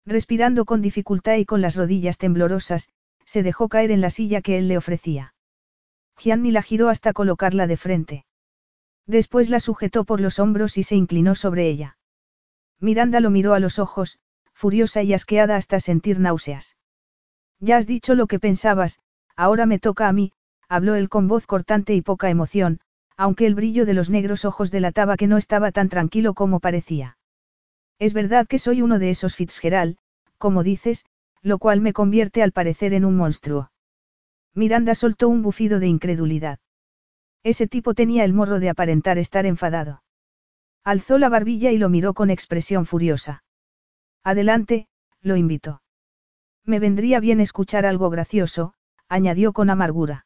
Respirando 0.05 0.65
con 0.65 0.81
dificultad 0.81 1.35
y 1.35 1.45
con 1.45 1.61
las 1.61 1.75
rodillas 1.75 2.17
temblorosas, 2.17 2.89
se 3.25 3.43
dejó 3.43 3.69
caer 3.69 3.91
en 3.91 4.01
la 4.01 4.09
silla 4.09 4.41
que 4.41 4.57
él 4.57 4.67
le 4.67 4.77
ofrecía. 4.77 5.33
Gianni 6.17 6.51
la 6.51 6.63
giró 6.63 6.89
hasta 6.89 7.13
colocarla 7.13 7.67
de 7.67 7.77
frente. 7.77 8.25
Después 9.07 9.49
la 9.49 9.59
sujetó 9.59 10.03
por 10.03 10.19
los 10.19 10.39
hombros 10.39 10.77
y 10.77 10.83
se 10.83 10.95
inclinó 10.95 11.35
sobre 11.35 11.67
ella. 11.67 11.97
Miranda 12.79 13.19
lo 13.19 13.29
miró 13.29 13.53
a 13.53 13.59
los 13.59 13.79
ojos, 13.79 14.19
furiosa 14.53 15.03
y 15.03 15.13
asqueada 15.13 15.55
hasta 15.55 15.79
sentir 15.79 16.19
náuseas. 16.19 16.75
Ya 17.59 17.77
has 17.77 17.87
dicho 17.87 18.15
lo 18.15 18.27
que 18.27 18.39
pensabas, 18.39 18.99
ahora 19.35 19.65
me 19.65 19.79
toca 19.79 20.07
a 20.07 20.13
mí, 20.13 20.33
habló 20.67 20.95
él 20.95 21.09
con 21.09 21.27
voz 21.27 21.45
cortante 21.45 21.93
y 21.93 22.01
poca 22.01 22.29
emoción, 22.29 22.79
aunque 23.21 23.45
el 23.45 23.53
brillo 23.53 23.85
de 23.85 23.93
los 23.93 24.09
negros 24.09 24.45
ojos 24.45 24.71
delataba 24.71 25.15
que 25.15 25.27
no 25.27 25.37
estaba 25.37 25.71
tan 25.71 25.89
tranquilo 25.89 26.33
como 26.33 26.59
parecía. 26.59 27.19
Es 27.99 28.13
verdad 28.13 28.47
que 28.47 28.57
soy 28.57 28.81
uno 28.81 28.97
de 28.97 29.11
esos 29.11 29.35
Fitzgerald, 29.35 29.97
como 30.39 30.63
dices, 30.63 31.05
lo 31.43 31.59
cual 31.59 31.81
me 31.81 31.93
convierte 31.93 32.41
al 32.41 32.51
parecer 32.51 32.95
en 32.95 33.05
un 33.05 33.15
monstruo. 33.15 33.71
Miranda 34.55 34.95
soltó 34.95 35.29
un 35.29 35.43
bufido 35.43 35.79
de 35.79 35.85
incredulidad. 35.85 36.57
Ese 37.43 37.67
tipo 37.67 37.93
tenía 37.93 38.25
el 38.25 38.33
morro 38.33 38.59
de 38.59 38.69
aparentar 38.69 39.19
estar 39.19 39.45
enfadado. 39.45 40.01
Alzó 40.83 41.19
la 41.19 41.29
barbilla 41.29 41.69
y 41.69 41.77
lo 41.77 41.89
miró 41.89 42.15
con 42.15 42.31
expresión 42.31 42.87
furiosa. 42.87 43.43
Adelante, 44.23 44.87
lo 45.21 45.37
invitó. 45.37 45.83
Me 46.65 46.79
vendría 46.79 47.19
bien 47.19 47.39
escuchar 47.39 47.85
algo 47.85 48.09
gracioso, 48.09 48.73
añadió 49.07 49.53
con 49.53 49.69
amargura. 49.69 50.25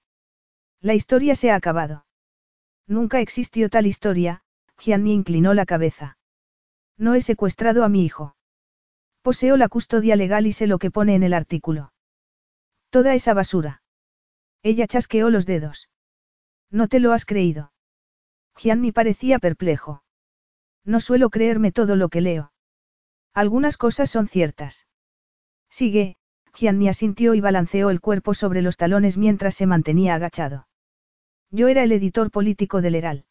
La 0.80 0.94
historia 0.94 1.36
se 1.36 1.52
ha 1.52 1.56
acabado. 1.56 2.05
Nunca 2.88 3.20
existió 3.20 3.70
tal 3.70 3.88
historia, 3.88 4.42
Gianni 4.78 5.14
inclinó 5.14 5.54
la 5.54 5.66
cabeza. 5.66 6.18
No 6.98 7.16
he 7.16 7.22
secuestrado 7.22 7.84
a 7.84 7.90
mi 7.90 8.06
hijo. 8.06 8.36
Poseo 9.22 9.58
la 9.58 9.70
custodia 9.70 10.16
legal 10.16 10.46
y 10.46 10.52
sé 10.52 10.68
lo 10.68 10.78
que 10.78 10.92
pone 10.92 11.16
en 11.16 11.24
el 11.24 11.34
artículo. 11.34 11.94
Toda 12.92 13.16
esa 13.16 13.34
basura. 13.34 13.82
Ella 14.62 14.88
chasqueó 14.88 15.30
los 15.30 15.46
dedos. 15.46 15.90
No 16.70 16.88
te 16.88 17.00
lo 17.00 17.12
has 17.12 17.26
creído. 17.26 17.72
Gianni 18.56 18.92
parecía 18.92 19.40
perplejo. 19.40 20.04
No 20.84 21.00
suelo 21.00 21.30
creerme 21.30 21.72
todo 21.72 21.96
lo 21.96 22.10
que 22.10 22.22
leo. 22.22 22.52
Algunas 23.34 23.78
cosas 23.78 24.10
son 24.10 24.28
ciertas. 24.28 24.88
Sigue, 25.70 26.16
Gianni 26.54 26.88
asintió 26.88 27.34
y 27.34 27.42
balanceó 27.42 27.90
el 27.90 28.00
cuerpo 28.00 28.34
sobre 28.34 28.62
los 28.62 28.78
talones 28.78 29.18
mientras 29.18 29.56
se 29.56 29.66
mantenía 29.66 30.16
agachado. 30.16 30.68
Yo 31.58 31.70
era 31.70 31.84
el 31.84 31.94
editor 31.94 32.32
político 32.32 32.82
del 32.82 32.96
Heral. 32.96 33.24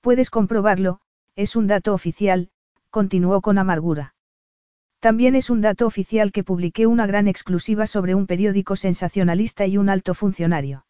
Puedes 0.00 0.30
comprobarlo, 0.30 1.00
es 1.34 1.56
un 1.56 1.66
dato 1.66 1.92
oficial, 1.92 2.50
continuó 2.88 3.40
con 3.40 3.58
amargura. 3.58 4.14
También 5.00 5.34
es 5.34 5.50
un 5.50 5.60
dato 5.60 5.88
oficial 5.88 6.30
que 6.30 6.44
publiqué 6.44 6.86
una 6.86 7.04
gran 7.04 7.26
exclusiva 7.26 7.88
sobre 7.88 8.14
un 8.14 8.28
periódico 8.28 8.76
sensacionalista 8.76 9.66
y 9.66 9.76
un 9.76 9.88
alto 9.88 10.14
funcionario. 10.14 10.86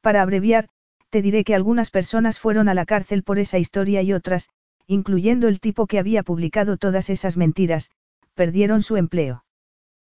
Para 0.00 0.22
abreviar, 0.22 0.70
te 1.08 1.22
diré 1.22 1.44
que 1.44 1.54
algunas 1.54 1.92
personas 1.92 2.40
fueron 2.40 2.68
a 2.68 2.74
la 2.74 2.84
cárcel 2.84 3.22
por 3.22 3.38
esa 3.38 3.58
historia 3.58 4.02
y 4.02 4.12
otras, 4.12 4.48
incluyendo 4.88 5.46
el 5.46 5.60
tipo 5.60 5.86
que 5.86 6.00
había 6.00 6.24
publicado 6.24 6.78
todas 6.78 7.10
esas 7.10 7.36
mentiras, 7.36 7.92
perdieron 8.34 8.82
su 8.82 8.96
empleo. 8.96 9.44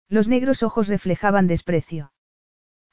Los 0.09 0.27
negros 0.27 0.64
ojos 0.64 0.88
reflejaban 0.88 1.45
desprecio. 1.45 2.11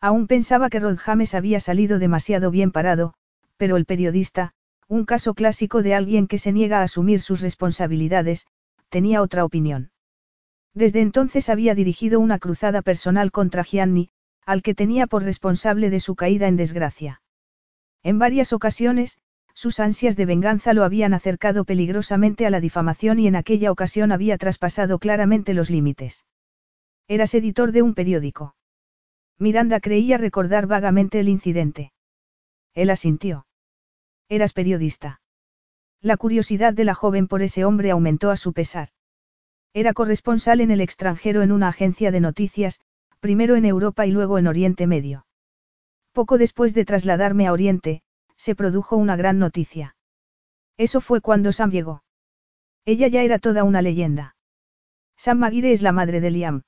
Aún 0.01 0.27
pensaba 0.27 0.70
que 0.70 0.81
Rod 0.81 0.97
James 0.99 1.35
había 1.35 1.61
salido 1.61 1.99
demasiado 1.99 2.51
bien 2.51 2.73
parado, 2.73 3.15
pero 3.57 3.77
el 3.77 3.85
periodista, 3.85 4.55
un 4.89 5.05
caso 5.05 5.35
clásico 5.35 5.83
de 5.83 5.95
alguien 5.95 6.27
que 6.27 6.39
se 6.39 6.53
niega 6.53 6.81
a 6.81 6.85
asumir 6.85 7.20
sus 7.20 7.43
responsabilidades, 7.43 8.47
tenía 8.89 9.20
otra 9.20 9.45
opinión. 9.45 9.91
Desde 10.73 11.01
entonces 11.01 11.49
había 11.49 11.75
dirigido 11.75 12.19
una 12.20 12.39
cruzada 12.39 12.81
personal 12.81 13.31
contra 13.31 13.62
Gianni, 13.62 14.11
al 14.47 14.62
que 14.62 14.75
tenía 14.75 15.07
por 15.07 15.23
responsable 15.23 15.91
de 15.91 16.01
su 16.01 16.15
caída 16.17 16.49
en 16.49 16.57
desgracia. 16.57 17.23
En 18.03 18.19
varias 18.19 18.53
ocasiones, 18.53 19.19
sus 19.53 19.79
ansias 19.81 20.17
de 20.17 20.25
venganza 20.27 20.73
lo 20.73 20.85
habían 20.85 21.12
acercado 21.12 21.65
peligrosamente 21.65 22.47
a 22.47 22.51
la 22.51 22.61
difamación 22.61 23.19
y 23.19 23.27
en 23.27 23.37
aquella 23.37 23.70
ocasión 23.70 24.11
había 24.11 24.39
traspasado 24.39 24.99
claramente 24.99 25.53
los 25.53 25.69
límites. 25.69 26.25
Eras 27.07 27.35
editor 27.35 27.73
de 27.73 27.83
un 27.83 27.95
periódico. 27.95 28.55
Miranda 29.41 29.81
creía 29.81 30.19
recordar 30.19 30.67
vagamente 30.67 31.19
el 31.19 31.31
incidente. 31.31 31.93
Él 32.75 32.91
asintió. 32.91 33.47
Eras 34.28 34.52
periodista. 34.52 35.23
La 36.02 36.19
curiosidad 36.19 36.75
de 36.75 36.85
la 36.85 36.94
joven 36.94 37.27
por 37.27 37.41
ese 37.41 37.65
hombre 37.65 37.91
aumentó 37.91 38.31
a 38.31 38.36
su 38.36 38.52
pesar. 38.52 38.91
Era 39.73 39.94
corresponsal 39.94 40.60
en 40.60 40.70
el 40.70 40.83
extranjero 40.83 41.41
en 41.41 41.52
una 41.52 41.69
agencia 41.69 42.10
de 42.10 42.20
noticias, 42.20 42.81
primero 43.19 43.57
en 43.57 43.65
Europa 43.65 44.05
y 44.05 44.10
luego 44.10 44.36
en 44.36 44.47
Oriente 44.47 44.86
Medio. 44.86 45.27
Poco 46.12 46.36
después 46.36 46.75
de 46.75 46.85
trasladarme 46.85 47.47
a 47.47 47.52
Oriente, 47.52 48.02
se 48.36 48.55
produjo 48.55 48.97
una 48.97 49.17
gran 49.17 49.39
noticia. 49.39 49.97
Eso 50.77 51.01
fue 51.01 51.23
cuando 51.23 51.52
Sam 51.52 51.70
llegó. 51.70 52.02
Ella 52.85 53.09
ya 53.09 53.23
era 53.23 53.39
toda 53.39 53.65
una 53.65 53.81
leyenda. 53.81 54.36
Sam 55.17 55.39
Maguire 55.39 55.73
es 55.73 55.81
la 55.81 55.93
madre 55.93 56.20
de 56.20 56.31
Liam. 56.31 56.62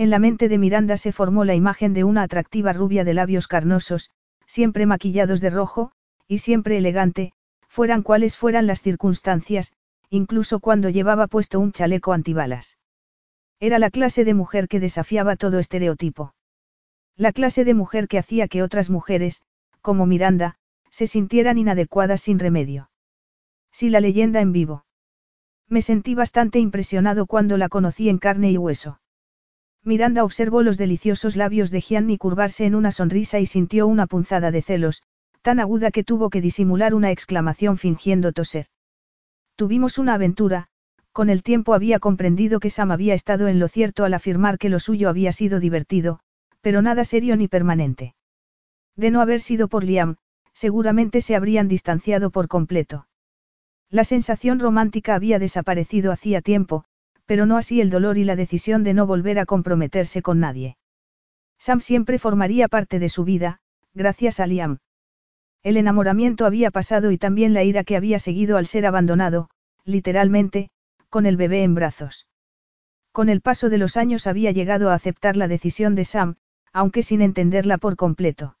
En 0.00 0.08
la 0.08 0.18
mente 0.18 0.48
de 0.48 0.56
Miranda 0.56 0.96
se 0.96 1.12
formó 1.12 1.44
la 1.44 1.54
imagen 1.54 1.92
de 1.92 2.04
una 2.04 2.22
atractiva 2.22 2.72
rubia 2.72 3.04
de 3.04 3.12
labios 3.12 3.46
carnosos, 3.46 4.08
siempre 4.46 4.86
maquillados 4.86 5.42
de 5.42 5.50
rojo, 5.50 5.92
y 6.26 6.38
siempre 6.38 6.78
elegante, 6.78 7.34
fueran 7.68 8.02
cuales 8.02 8.38
fueran 8.38 8.66
las 8.66 8.80
circunstancias, 8.80 9.74
incluso 10.08 10.58
cuando 10.58 10.88
llevaba 10.88 11.26
puesto 11.26 11.60
un 11.60 11.72
chaleco 11.72 12.14
antibalas. 12.14 12.78
Era 13.58 13.78
la 13.78 13.90
clase 13.90 14.24
de 14.24 14.32
mujer 14.32 14.68
que 14.68 14.80
desafiaba 14.80 15.36
todo 15.36 15.58
estereotipo. 15.58 16.32
La 17.14 17.32
clase 17.32 17.66
de 17.66 17.74
mujer 17.74 18.08
que 18.08 18.16
hacía 18.16 18.48
que 18.48 18.62
otras 18.62 18.88
mujeres, 18.88 19.42
como 19.82 20.06
Miranda, 20.06 20.56
se 20.90 21.06
sintieran 21.08 21.58
inadecuadas 21.58 22.22
sin 22.22 22.38
remedio. 22.38 22.90
Sí 23.70 23.90
la 23.90 24.00
leyenda 24.00 24.40
en 24.40 24.52
vivo. 24.52 24.86
Me 25.68 25.82
sentí 25.82 26.14
bastante 26.14 26.58
impresionado 26.58 27.26
cuando 27.26 27.58
la 27.58 27.68
conocí 27.68 28.08
en 28.08 28.16
carne 28.16 28.50
y 28.50 28.56
hueso. 28.56 28.98
Miranda 29.84 30.24
observó 30.24 30.62
los 30.62 30.76
deliciosos 30.76 31.36
labios 31.36 31.70
de 31.70 31.80
Gianni 31.80 32.18
curvarse 32.18 32.66
en 32.66 32.74
una 32.74 32.92
sonrisa 32.92 33.40
y 33.40 33.46
sintió 33.46 33.86
una 33.86 34.06
punzada 34.06 34.50
de 34.50 34.60
celos, 34.60 35.02
tan 35.42 35.58
aguda 35.58 35.90
que 35.90 36.04
tuvo 36.04 36.28
que 36.28 36.40
disimular 36.40 36.94
una 36.94 37.10
exclamación 37.10 37.78
fingiendo 37.78 38.32
toser. 38.32 38.66
Tuvimos 39.56 39.98
una 39.98 40.14
aventura, 40.14 40.68
con 41.12 41.30
el 41.30 41.42
tiempo 41.42 41.74
había 41.74 41.98
comprendido 41.98 42.60
que 42.60 42.70
Sam 42.70 42.92
había 42.92 43.14
estado 43.14 43.48
en 43.48 43.58
lo 43.58 43.68
cierto 43.68 44.04
al 44.04 44.14
afirmar 44.14 44.58
que 44.58 44.68
lo 44.68 44.80
suyo 44.80 45.08
había 45.08 45.32
sido 45.32 45.60
divertido, 45.60 46.20
pero 46.60 46.82
nada 46.82 47.04
serio 47.04 47.36
ni 47.36 47.48
permanente. 47.48 48.14
De 48.96 49.10
no 49.10 49.20
haber 49.20 49.40
sido 49.40 49.68
por 49.68 49.82
Liam, 49.82 50.16
seguramente 50.52 51.20
se 51.20 51.36
habrían 51.36 51.68
distanciado 51.68 52.30
por 52.30 52.48
completo. 52.48 53.06
La 53.88 54.04
sensación 54.04 54.60
romántica 54.60 55.14
había 55.14 55.38
desaparecido 55.38 56.12
hacía 56.12 56.42
tiempo, 56.42 56.84
pero 57.30 57.46
no 57.46 57.56
así 57.56 57.80
el 57.80 57.90
dolor 57.90 58.18
y 58.18 58.24
la 58.24 58.34
decisión 58.34 58.82
de 58.82 58.92
no 58.92 59.06
volver 59.06 59.38
a 59.38 59.46
comprometerse 59.46 60.20
con 60.20 60.40
nadie. 60.40 60.76
Sam 61.60 61.80
siempre 61.80 62.18
formaría 62.18 62.66
parte 62.66 62.98
de 62.98 63.08
su 63.08 63.22
vida, 63.22 63.60
gracias 63.94 64.40
a 64.40 64.48
Liam. 64.48 64.78
El 65.62 65.76
enamoramiento 65.76 66.44
había 66.44 66.72
pasado 66.72 67.12
y 67.12 67.18
también 67.18 67.54
la 67.54 67.62
ira 67.62 67.84
que 67.84 67.96
había 67.96 68.18
seguido 68.18 68.56
al 68.56 68.66
ser 68.66 68.84
abandonado, 68.84 69.48
literalmente, 69.84 70.70
con 71.08 71.24
el 71.24 71.36
bebé 71.36 71.62
en 71.62 71.76
brazos. 71.76 72.26
Con 73.12 73.28
el 73.28 73.42
paso 73.42 73.68
de 73.68 73.78
los 73.78 73.96
años 73.96 74.26
había 74.26 74.50
llegado 74.50 74.90
a 74.90 74.94
aceptar 74.94 75.36
la 75.36 75.46
decisión 75.46 75.94
de 75.94 76.06
Sam, 76.06 76.34
aunque 76.72 77.04
sin 77.04 77.22
entenderla 77.22 77.78
por 77.78 77.94
completo. 77.94 78.56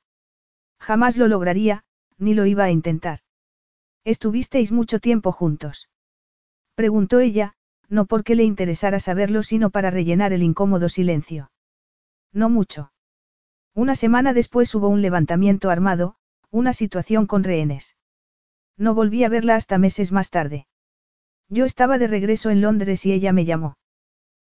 Jamás 0.78 1.16
lo 1.16 1.26
lograría, 1.26 1.82
ni 2.18 2.34
lo 2.34 2.46
iba 2.46 2.62
a 2.62 2.70
intentar. 2.70 3.18
¿Estuvisteis 4.04 4.70
mucho 4.70 5.00
tiempo 5.00 5.32
juntos? 5.32 5.88
Preguntó 6.76 7.18
ella, 7.18 7.56
no 7.90 8.06
porque 8.06 8.34
le 8.34 8.44
interesara 8.44 9.00
saberlo, 9.00 9.42
sino 9.42 9.68
para 9.70 9.90
rellenar 9.90 10.32
el 10.32 10.42
incómodo 10.42 10.88
silencio. 10.88 11.50
No 12.32 12.48
mucho. 12.48 12.92
Una 13.74 13.94
semana 13.94 14.32
después 14.32 14.74
hubo 14.74 14.88
un 14.88 15.02
levantamiento 15.02 15.68
armado, 15.68 16.14
una 16.50 16.72
situación 16.72 17.26
con 17.26 17.44
rehenes. 17.44 17.96
No 18.76 18.94
volví 18.94 19.24
a 19.24 19.28
verla 19.28 19.56
hasta 19.56 19.76
meses 19.76 20.12
más 20.12 20.30
tarde. 20.30 20.66
Yo 21.48 21.64
estaba 21.64 21.98
de 21.98 22.06
regreso 22.06 22.50
en 22.50 22.60
Londres 22.60 23.04
y 23.04 23.12
ella 23.12 23.32
me 23.32 23.44
llamó. 23.44 23.76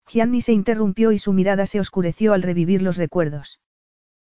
Gianni 0.08 0.40
se 0.40 0.52
interrumpió 0.52 1.12
y 1.12 1.18
su 1.18 1.32
mirada 1.32 1.66
se 1.66 1.78
oscureció 1.78 2.32
al 2.32 2.42
revivir 2.42 2.80
los 2.80 2.96
recuerdos. 2.96 3.60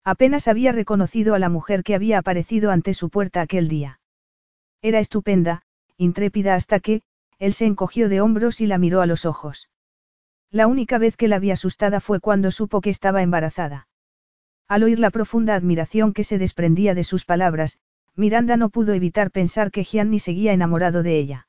Apenas 0.03 0.48
había 0.48 0.72
reconocido 0.72 1.36
a 1.36 1.40
la 1.40 1.50
mujer 1.50 1.84
que 1.84 1.95
había 1.95 2.18
aparecido 2.18 2.72
ante 2.72 2.94
su 2.94 3.10
puerta 3.10 3.42
aquel 3.42 3.68
día. 3.69 4.00
Era 4.82 5.00
estupenda, 5.00 5.61
intrépida 5.98 6.56
hasta 6.56 6.80
que, 6.80 7.02
él 7.40 7.53
se 7.53 7.66
encogió 7.66 8.09
de 8.09 8.22
hombros 8.22 8.61
y 8.61 8.68
la 8.68 8.77
miró 8.77 9.01
a 9.01 9.06
los 9.06 9.26
ojos. 9.26 9.69
La 10.51 10.68
única 10.68 10.98
vez 10.98 11.16
que 11.16 11.27
la 11.27 11.40
vi 11.40 11.51
asustada 11.51 12.00
fue 12.00 12.19
cuando 12.19 12.51
supo 12.51 12.82
que 12.82 12.90
estaba 12.90 13.22
embarazada. 13.22 13.88
Al 14.68 14.84
oír 14.84 15.00
la 15.00 15.09
profunda 15.09 15.56
admiración 15.56 16.14
que 16.14 16.24
se 16.24 16.38
desprendía 16.38 16.93
de 16.93 17.03
sus 17.03 17.26
palabras, 17.26 17.80
Miranda 18.16 18.58
no 18.58 18.69
pudo 18.69 18.93
evitar 18.93 19.32
pensar 19.32 19.72
que 19.72 19.84
Gianni 19.84 20.19
seguía 20.19 20.53
enamorado 20.53 21.03
de 21.03 21.18
ella. 21.18 21.48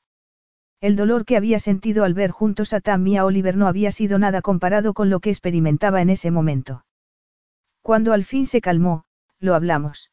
El 0.79 0.95
dolor 0.95 1.25
que 1.25 1.37
había 1.37 1.59
sentido 1.59 2.03
al 2.03 2.13
ver 2.13 2.31
juntos 2.31 2.73
a 2.73 2.79
Tam 2.79 3.05
y 3.05 3.17
a 3.17 3.25
Oliver 3.25 3.57
no 3.57 3.67
había 3.67 3.91
sido 3.91 4.17
nada 4.17 4.41
comparado 4.41 4.93
con 4.93 5.09
lo 5.09 5.19
que 5.19 5.29
experimentaba 5.29 6.01
en 6.01 6.09
ese 6.09 6.31
momento. 6.31 6.85
Cuando 7.81 8.13
al 8.13 8.23
fin 8.23 8.45
se 8.47 8.61
calmó, 8.61 9.03
lo 9.39 9.53
hablamos. 9.53 10.11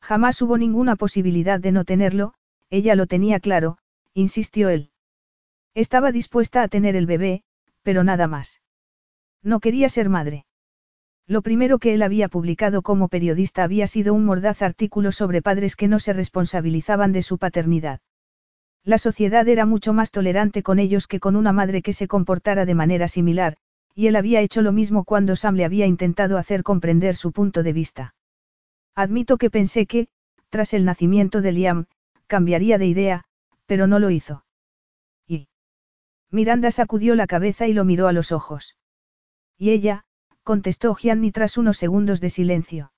Jamás 0.00 0.40
hubo 0.42 0.58
ninguna 0.58 0.96
posibilidad 0.96 1.58
de 1.58 1.72
no 1.72 1.84
tenerlo, 1.84 2.34
ella 2.68 2.94
lo 2.94 3.06
tenía 3.06 3.40
claro, 3.40 3.78
insistió 4.14 4.68
él. 4.68 4.89
Estaba 5.74 6.12
dispuesta 6.12 6.62
a 6.62 6.68
tener 6.68 6.96
el 6.96 7.06
bebé, 7.06 7.42
pero 7.82 8.04
nada 8.04 8.26
más. 8.26 8.60
No 9.42 9.60
quería 9.60 9.88
ser 9.88 10.08
madre. 10.08 10.44
Lo 11.26 11.42
primero 11.42 11.78
que 11.78 11.94
él 11.94 12.02
había 12.02 12.28
publicado 12.28 12.82
como 12.82 13.08
periodista 13.08 13.62
había 13.62 13.86
sido 13.86 14.14
un 14.14 14.24
mordaz 14.24 14.62
artículo 14.62 15.12
sobre 15.12 15.42
padres 15.42 15.76
que 15.76 15.86
no 15.86 16.00
se 16.00 16.12
responsabilizaban 16.12 17.12
de 17.12 17.22
su 17.22 17.38
paternidad. 17.38 18.00
La 18.82 18.98
sociedad 18.98 19.46
era 19.46 19.66
mucho 19.66 19.92
más 19.92 20.10
tolerante 20.10 20.62
con 20.62 20.78
ellos 20.78 21.06
que 21.06 21.20
con 21.20 21.36
una 21.36 21.52
madre 21.52 21.82
que 21.82 21.92
se 21.92 22.08
comportara 22.08 22.64
de 22.64 22.74
manera 22.74 23.08
similar, 23.08 23.56
y 23.94 24.08
él 24.08 24.16
había 24.16 24.40
hecho 24.40 24.62
lo 24.62 24.72
mismo 24.72 25.04
cuando 25.04 25.36
Sam 25.36 25.54
le 25.54 25.64
había 25.64 25.86
intentado 25.86 26.38
hacer 26.38 26.62
comprender 26.62 27.14
su 27.14 27.30
punto 27.30 27.62
de 27.62 27.72
vista. 27.72 28.14
Admito 28.94 29.36
que 29.36 29.50
pensé 29.50 29.86
que, 29.86 30.08
tras 30.48 30.74
el 30.74 30.84
nacimiento 30.84 31.42
de 31.42 31.52
Liam, 31.52 31.86
cambiaría 32.26 32.78
de 32.78 32.86
idea, 32.86 33.24
pero 33.66 33.86
no 33.86 33.98
lo 33.98 34.10
hizo. 34.10 34.44
Miranda 36.30 36.70
sacudió 36.70 37.14
la 37.14 37.26
cabeza 37.26 37.66
y 37.66 37.72
lo 37.72 37.84
miró 37.84 38.06
a 38.06 38.12
los 38.12 38.32
ojos. 38.32 38.76
Y 39.58 39.70
ella, 39.70 40.04
contestó 40.42 40.94
Gianni 40.94 41.32
tras 41.32 41.58
unos 41.58 41.76
segundos 41.76 42.20
de 42.20 42.30
silencio. 42.30 42.92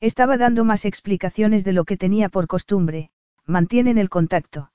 Estaba 0.00 0.36
dando 0.36 0.64
más 0.64 0.84
explicaciones 0.84 1.64
de 1.64 1.72
lo 1.72 1.84
que 1.84 1.96
tenía 1.96 2.28
por 2.28 2.46
costumbre, 2.46 3.10
mantienen 3.44 3.98
el 3.98 4.08
contacto. 4.08 4.72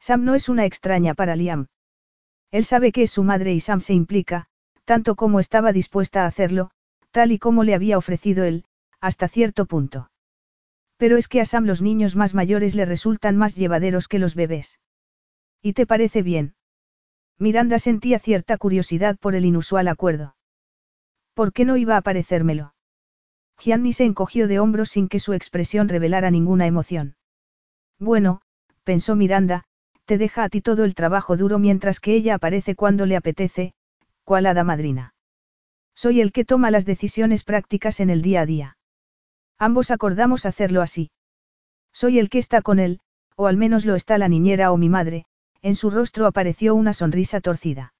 Sam 0.00 0.24
no 0.24 0.34
es 0.34 0.48
una 0.48 0.64
extraña 0.64 1.14
para 1.14 1.36
Liam. 1.36 1.68
Él 2.50 2.64
sabe 2.64 2.92
que 2.92 3.04
es 3.04 3.10
su 3.10 3.22
madre 3.24 3.52
y 3.52 3.60
Sam 3.60 3.80
se 3.80 3.94
implica, 3.94 4.46
tanto 4.84 5.14
como 5.14 5.40
estaba 5.40 5.72
dispuesta 5.72 6.24
a 6.24 6.26
hacerlo, 6.26 6.70
tal 7.12 7.32
y 7.32 7.38
como 7.38 7.64
le 7.64 7.74
había 7.74 7.98
ofrecido 7.98 8.44
él, 8.44 8.64
hasta 9.00 9.28
cierto 9.28 9.66
punto. 9.66 10.10
Pero 10.96 11.16
es 11.16 11.28
que 11.28 11.40
a 11.40 11.44
Sam 11.44 11.66
los 11.66 11.82
niños 11.82 12.16
más 12.16 12.34
mayores 12.34 12.74
le 12.74 12.84
resultan 12.84 13.36
más 13.36 13.54
llevaderos 13.56 14.08
que 14.08 14.18
los 14.18 14.34
bebés. 14.34 14.80
¿Y 15.60 15.72
te 15.74 15.86
parece 15.86 16.22
bien? 16.22 16.54
Miranda 17.38 17.78
sentía 17.78 18.18
cierta 18.18 18.56
curiosidad 18.56 19.18
por 19.18 19.34
el 19.34 19.44
inusual 19.44 19.88
acuerdo. 19.88 20.36
¿Por 21.34 21.52
qué 21.52 21.64
no 21.64 21.76
iba 21.76 21.96
a 21.96 22.02
parecérmelo? 22.02 22.74
Gianni 23.58 23.92
se 23.92 24.04
encogió 24.04 24.48
de 24.48 24.58
hombros 24.58 24.90
sin 24.90 25.08
que 25.08 25.20
su 25.20 25.32
expresión 25.32 25.88
revelara 25.88 26.30
ninguna 26.30 26.66
emoción. 26.66 27.16
Bueno, 27.98 28.42
pensó 28.84 29.16
Miranda, 29.16 29.64
te 30.04 30.18
deja 30.18 30.44
a 30.44 30.48
ti 30.48 30.60
todo 30.60 30.84
el 30.84 30.94
trabajo 30.94 31.36
duro 31.36 31.58
mientras 31.58 32.00
que 32.00 32.14
ella 32.14 32.34
aparece 32.34 32.74
cuando 32.74 33.06
le 33.06 33.16
apetece, 33.16 33.74
cual 34.24 34.46
hada 34.46 34.64
madrina. 34.64 35.14
Soy 35.94 36.20
el 36.20 36.32
que 36.32 36.44
toma 36.44 36.70
las 36.70 36.84
decisiones 36.84 37.44
prácticas 37.44 38.00
en 38.00 38.10
el 38.10 38.22
día 38.22 38.42
a 38.42 38.46
día. 38.46 38.76
Ambos 39.58 39.90
acordamos 39.90 40.46
hacerlo 40.46 40.82
así. 40.82 41.10
Soy 41.92 42.18
el 42.18 42.30
que 42.30 42.38
está 42.38 42.62
con 42.62 42.78
él, 42.78 43.00
o 43.36 43.46
al 43.46 43.56
menos 43.56 43.84
lo 43.84 43.94
está 43.94 44.18
la 44.18 44.28
niñera 44.28 44.72
o 44.72 44.76
mi 44.76 44.88
madre, 44.88 45.24
en 45.62 45.76
su 45.76 45.90
rostro 45.90 46.26
apareció 46.26 46.74
una 46.74 46.92
sonrisa 46.92 47.40
torcida. 47.40 47.94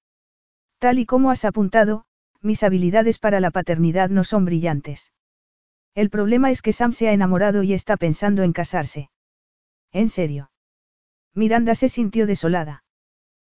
Tal 0.78 0.98
y 0.98 1.06
como 1.06 1.30
has 1.30 1.44
apuntado, 1.44 2.04
mis 2.40 2.62
habilidades 2.64 3.18
para 3.18 3.40
la 3.40 3.50
paternidad 3.50 4.10
no 4.10 4.24
son 4.24 4.44
brillantes. 4.44 5.12
El 5.94 6.10
problema 6.10 6.50
es 6.50 6.60
que 6.60 6.72
Sam 6.72 6.92
se 6.92 7.08
ha 7.08 7.12
enamorado 7.12 7.62
y 7.62 7.72
está 7.72 7.96
pensando 7.96 8.42
en 8.42 8.52
casarse. 8.52 9.10
¿En 9.92 10.08
serio? 10.08 10.50
Miranda 11.34 11.74
se 11.74 11.88
sintió 11.88 12.26
desolada. 12.26 12.84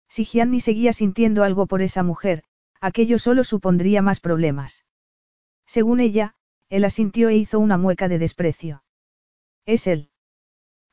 Si 0.09 0.25
Gianni 0.25 0.61
seguía 0.61 0.93
sintiendo 0.93 1.43
algo 1.43 1.67
por 1.67 1.83
esa 1.83 2.03
mujer, 2.03 2.45
aquello 2.81 3.19
solo 3.19 3.43
supondría 3.43 4.03
más 4.03 4.21
problemas. 4.21 4.85
Según 5.67 5.99
ella, 6.01 6.35
él 6.69 6.85
asintió 6.85 7.29
e 7.29 7.37
hizo 7.37 7.59
una 7.59 7.77
mueca 7.77 8.09
de 8.09 8.19
desprecio. 8.19 8.85
Es 9.65 9.87
él. 9.87 10.11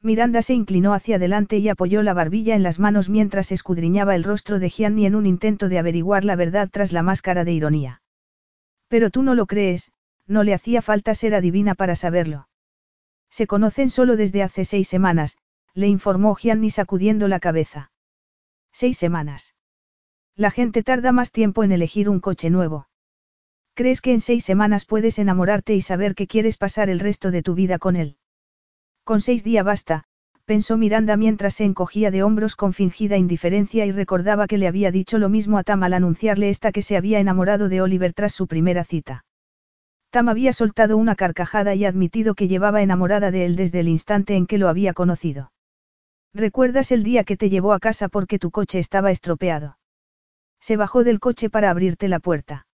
Miranda 0.04 0.42
se 0.42 0.54
inclinó 0.54 0.94
hacia 0.94 1.16
adelante 1.16 1.58
y 1.60 1.70
apoyó 1.70 2.04
la 2.04 2.14
barbilla 2.14 2.56
en 2.56 2.64
las 2.64 2.78
manos 2.78 3.08
mientras 3.08 3.54
escudriñaba 3.54 4.16
el 4.16 4.26
rostro 4.26 4.60
de 4.60 4.70
Gianni 4.70 5.06
en 5.06 5.16
un 5.16 5.26
intento 5.26 5.70
de 5.70 5.80
averiguar 5.80 6.26
la 6.26 6.36
verdad 6.36 6.70
tras 6.70 6.92
la 6.92 7.04
máscara 7.04 7.46
de 7.46 7.54
ironía. 7.54 8.02
Pero 8.90 9.10
tú 9.12 9.24
no 9.24 9.34
lo 9.34 9.46
crees, 9.46 9.94
no 10.28 10.44
le 10.44 10.54
hacía 10.54 10.82
falta 10.82 11.16
ser 11.16 11.34
adivina 11.34 11.74
para 11.74 11.96
saberlo. 11.96 12.50
Se 13.30 13.48
conocen 13.48 13.90
solo 13.90 14.18
desde 14.18 14.44
hace 14.44 14.66
seis 14.66 14.90
semanas, 14.90 15.38
le 15.74 15.88
informó 15.88 16.36
Gianni 16.36 16.70
sacudiendo 16.70 17.30
la 17.30 17.40
cabeza. 17.40 17.92
Seis 18.74 18.98
semanas. 18.98 19.56
La 20.36 20.52
gente 20.52 20.84
tarda 20.84 21.14
más 21.14 21.32
tiempo 21.32 21.64
en 21.64 21.72
elegir 21.72 22.10
un 22.10 22.20
coche 22.20 22.50
nuevo. 22.50 22.90
¿Crees 23.74 24.02
que 24.02 24.12
en 24.12 24.20
seis 24.20 24.44
semanas 24.44 24.84
puedes 24.84 25.18
enamorarte 25.18 25.74
y 25.76 25.82
saber 25.82 26.14
que 26.14 26.28
quieres 26.28 26.58
pasar 26.58 26.90
el 26.90 27.00
resto 27.00 27.32
de 27.32 27.42
tu 27.42 27.56
vida 27.56 27.80
con 27.80 27.96
él? 27.96 28.18
Con 29.04 29.20
seis 29.20 29.44
días 29.44 29.66
basta, 29.66 30.06
pensó 30.46 30.78
Miranda 30.78 31.18
mientras 31.18 31.56
se 31.56 31.66
encogía 31.66 32.10
de 32.10 32.24
hombros 32.24 32.56
con 32.56 32.72
fingida 32.72 33.18
indiferencia 33.18 33.86
y 33.86 33.92
recordaba 33.92 34.48
que 34.48 34.58
le 34.58 34.68
había 34.68 34.92
dicho 34.92 35.18
lo 35.18 35.28
mismo 35.28 35.58
a 35.58 35.64
Tam 35.64 35.84
al 35.84 35.94
anunciarle 35.94 36.50
esta 36.50 36.72
que 36.72 36.82
se 36.82 36.96
había 36.96 37.20
enamorado 37.20 37.68
de 37.68 37.82
Oliver 37.82 38.14
tras 38.14 38.34
su 38.34 38.48
primera 38.48 38.86
cita. 38.86 39.26
Tam 40.10 40.30
había 40.30 40.54
soltado 40.54 40.96
una 40.96 41.16
carcajada 41.16 41.76
y 41.76 41.86
admitido 41.86 42.36
que 42.36 42.48
llevaba 42.48 42.82
enamorada 42.82 43.32
de 43.32 43.46
él 43.46 43.56
desde 43.56 43.82
el 43.82 43.90
instante 43.90 44.36
en 44.36 44.48
que 44.48 44.58
lo 44.58 44.70
había 44.70 44.94
conocido. 44.94 45.52
¿Recuerdas 46.34 46.92
el 46.92 47.04
día 47.04 47.24
que 47.24 47.36
te 47.36 47.50
llevó 47.50 47.74
a 47.74 47.80
casa 47.80 48.08
porque 48.08 48.40
tu 48.40 48.52
coche 48.52 48.80
estaba 48.80 49.12
estropeado? 49.12 49.78
Se 50.60 50.78
bajó 50.78 51.04
del 51.04 51.20
coche 51.20 51.50
para 51.50 51.70
abrirte 51.70 52.08
la 52.08 52.20
puerta. 52.20 52.68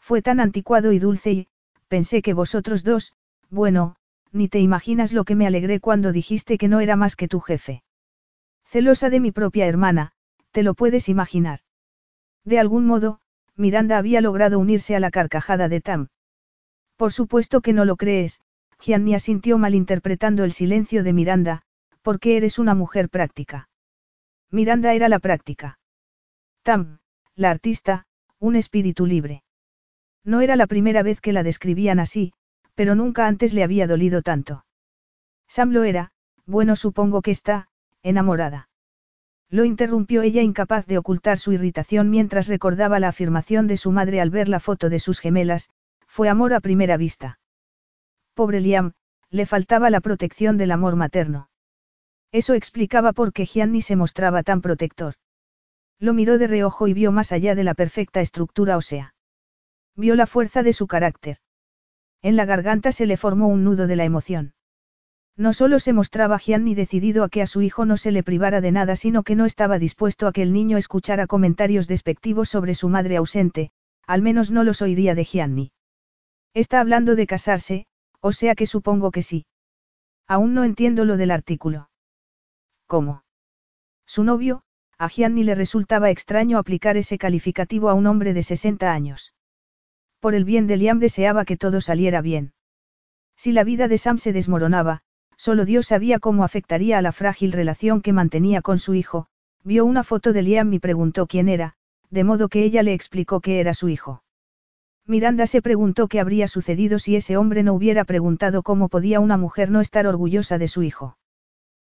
Fue 0.00 0.20
tan 0.20 0.40
anticuado 0.40 0.90
y 0.92 0.98
dulce 0.98 1.32
y, 1.32 1.48
pensé 1.88 2.22
que 2.22 2.34
vosotros 2.34 2.82
dos, 2.82 3.12
bueno, 3.50 3.96
ni 4.34 4.48
te 4.48 4.58
imaginas 4.58 5.12
lo 5.12 5.24
que 5.24 5.36
me 5.36 5.46
alegré 5.46 5.78
cuando 5.80 6.12
dijiste 6.12 6.58
que 6.58 6.68
no 6.68 6.80
era 6.80 6.96
más 6.96 7.14
que 7.14 7.28
tu 7.28 7.38
jefe. 7.40 7.84
Celosa 8.64 9.08
de 9.08 9.20
mi 9.20 9.30
propia 9.30 9.66
hermana, 9.66 10.10
te 10.50 10.64
lo 10.64 10.74
puedes 10.74 11.08
imaginar. 11.08 11.60
De 12.44 12.58
algún 12.58 12.84
modo, 12.84 13.20
Miranda 13.56 13.96
había 13.96 14.20
logrado 14.20 14.58
unirse 14.58 14.96
a 14.96 15.00
la 15.00 15.12
carcajada 15.12 15.68
de 15.68 15.80
Tam. 15.80 16.08
Por 16.96 17.12
supuesto 17.12 17.60
que 17.60 17.72
no 17.72 17.84
lo 17.84 17.96
crees, 17.96 18.40
Gianni 18.80 19.14
asintió 19.14 19.56
malinterpretando 19.56 20.42
el 20.42 20.52
silencio 20.52 21.04
de 21.04 21.12
Miranda, 21.12 21.62
porque 22.02 22.36
eres 22.36 22.58
una 22.58 22.74
mujer 22.74 23.08
práctica. 23.08 23.68
Miranda 24.50 24.94
era 24.94 25.08
la 25.08 25.20
práctica. 25.20 25.78
Tam, 26.62 26.98
la 27.36 27.50
artista, 27.50 28.06
un 28.40 28.56
espíritu 28.56 29.06
libre. 29.06 29.44
No 30.24 30.40
era 30.40 30.56
la 30.56 30.66
primera 30.66 31.04
vez 31.04 31.20
que 31.20 31.32
la 31.32 31.44
describían 31.44 32.00
así, 32.00 32.32
pero 32.74 32.94
nunca 32.94 33.26
antes 33.26 33.54
le 33.54 33.62
había 33.62 33.86
dolido 33.86 34.22
tanto. 34.22 34.64
Sam 35.48 35.70
lo 35.70 35.84
era, 35.84 36.12
bueno 36.46 36.76
supongo 36.76 37.22
que 37.22 37.30
está, 37.30 37.68
enamorada. 38.02 38.68
Lo 39.50 39.64
interrumpió 39.64 40.22
ella 40.22 40.42
incapaz 40.42 40.86
de 40.86 40.98
ocultar 40.98 41.38
su 41.38 41.52
irritación 41.52 42.10
mientras 42.10 42.48
recordaba 42.48 42.98
la 42.98 43.08
afirmación 43.08 43.66
de 43.66 43.76
su 43.76 43.92
madre 43.92 44.20
al 44.20 44.30
ver 44.30 44.48
la 44.48 44.60
foto 44.60 44.88
de 44.88 44.98
sus 44.98 45.20
gemelas, 45.20 45.70
fue 46.06 46.28
amor 46.28 46.54
a 46.54 46.60
primera 46.60 46.96
vista. 46.96 47.38
Pobre 48.34 48.60
Liam, 48.60 48.94
le 49.30 49.46
faltaba 49.46 49.90
la 49.90 50.00
protección 50.00 50.58
del 50.58 50.72
amor 50.72 50.96
materno. 50.96 51.50
Eso 52.32 52.54
explicaba 52.54 53.12
por 53.12 53.32
qué 53.32 53.46
Gianni 53.46 53.80
se 53.80 53.94
mostraba 53.94 54.42
tan 54.42 54.60
protector. 54.60 55.14
Lo 56.00 56.14
miró 56.14 56.38
de 56.38 56.48
reojo 56.48 56.88
y 56.88 56.94
vio 56.94 57.12
más 57.12 57.30
allá 57.30 57.54
de 57.54 57.62
la 57.62 57.74
perfecta 57.74 58.20
estructura 58.20 58.76
ósea. 58.76 59.14
Vio 59.94 60.16
la 60.16 60.26
fuerza 60.26 60.64
de 60.64 60.72
su 60.72 60.88
carácter. 60.88 61.38
En 62.24 62.36
la 62.36 62.46
garganta 62.46 62.90
se 62.90 63.04
le 63.04 63.18
formó 63.18 63.48
un 63.48 63.64
nudo 63.64 63.86
de 63.86 63.96
la 63.96 64.04
emoción. 64.06 64.54
No 65.36 65.52
solo 65.52 65.78
se 65.78 65.92
mostraba 65.92 66.38
Gianni 66.38 66.74
decidido 66.74 67.22
a 67.22 67.28
que 67.28 67.42
a 67.42 67.46
su 67.46 67.60
hijo 67.60 67.84
no 67.84 67.98
se 67.98 68.12
le 68.12 68.22
privara 68.22 68.62
de 68.62 68.72
nada, 68.72 68.96
sino 68.96 69.24
que 69.24 69.34
no 69.34 69.44
estaba 69.44 69.78
dispuesto 69.78 70.26
a 70.26 70.32
que 70.32 70.40
el 70.40 70.54
niño 70.54 70.78
escuchara 70.78 71.26
comentarios 71.26 71.86
despectivos 71.86 72.48
sobre 72.48 72.72
su 72.72 72.88
madre 72.88 73.18
ausente, 73.18 73.72
al 74.06 74.22
menos 74.22 74.50
no 74.50 74.64
los 74.64 74.80
oiría 74.80 75.14
de 75.14 75.26
Gianni. 75.26 75.72
Está 76.54 76.80
hablando 76.80 77.14
de 77.14 77.26
casarse, 77.26 77.86
o 78.20 78.32
sea 78.32 78.54
que 78.54 78.64
supongo 78.64 79.10
que 79.10 79.20
sí. 79.20 79.44
Aún 80.26 80.54
no 80.54 80.64
entiendo 80.64 81.04
lo 81.04 81.18
del 81.18 81.30
artículo. 81.30 81.90
¿Cómo? 82.86 83.22
Su 84.06 84.24
novio, 84.24 84.62
a 84.96 85.10
Gianni 85.10 85.44
le 85.44 85.54
resultaba 85.54 86.08
extraño 86.08 86.56
aplicar 86.56 86.96
ese 86.96 87.18
calificativo 87.18 87.90
a 87.90 87.94
un 87.94 88.06
hombre 88.06 88.32
de 88.32 88.42
60 88.42 88.90
años. 88.90 89.34
Por 90.24 90.34
el 90.34 90.46
bien 90.46 90.66
de 90.66 90.78
Liam 90.78 91.00
deseaba 91.00 91.44
que 91.44 91.58
todo 91.58 91.82
saliera 91.82 92.22
bien. 92.22 92.54
Si 93.36 93.52
la 93.52 93.62
vida 93.62 93.88
de 93.88 93.98
Sam 93.98 94.16
se 94.16 94.32
desmoronaba, 94.32 95.02
solo 95.36 95.66
Dios 95.66 95.88
sabía 95.88 96.18
cómo 96.18 96.44
afectaría 96.44 96.96
a 96.96 97.02
la 97.02 97.12
frágil 97.12 97.52
relación 97.52 98.00
que 98.00 98.14
mantenía 98.14 98.62
con 98.62 98.78
su 98.78 98.94
hijo, 98.94 99.26
vio 99.64 99.84
una 99.84 100.02
foto 100.02 100.32
de 100.32 100.40
Liam 100.40 100.72
y 100.72 100.78
preguntó 100.78 101.26
quién 101.26 101.50
era, 101.50 101.74
de 102.08 102.24
modo 102.24 102.48
que 102.48 102.64
ella 102.64 102.82
le 102.82 102.94
explicó 102.94 103.42
que 103.42 103.60
era 103.60 103.74
su 103.74 103.90
hijo. 103.90 104.24
Miranda 105.04 105.46
se 105.46 105.60
preguntó 105.60 106.08
qué 106.08 106.20
habría 106.20 106.48
sucedido 106.48 106.98
si 106.98 107.16
ese 107.16 107.36
hombre 107.36 107.62
no 107.62 107.74
hubiera 107.74 108.06
preguntado 108.06 108.62
cómo 108.62 108.88
podía 108.88 109.20
una 109.20 109.36
mujer 109.36 109.70
no 109.70 109.82
estar 109.82 110.06
orgullosa 110.06 110.56
de 110.56 110.68
su 110.68 110.82
hijo. 110.82 111.18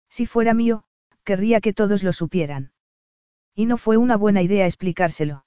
Si 0.08 0.26
fuera 0.26 0.54
mío, 0.54 0.82
querría 1.22 1.60
que 1.60 1.72
todos 1.72 2.02
lo 2.02 2.12
supieran. 2.12 2.72
Y 3.54 3.66
no 3.66 3.76
fue 3.76 3.96
una 3.96 4.16
buena 4.16 4.42
idea 4.42 4.66
explicárselo. 4.66 5.44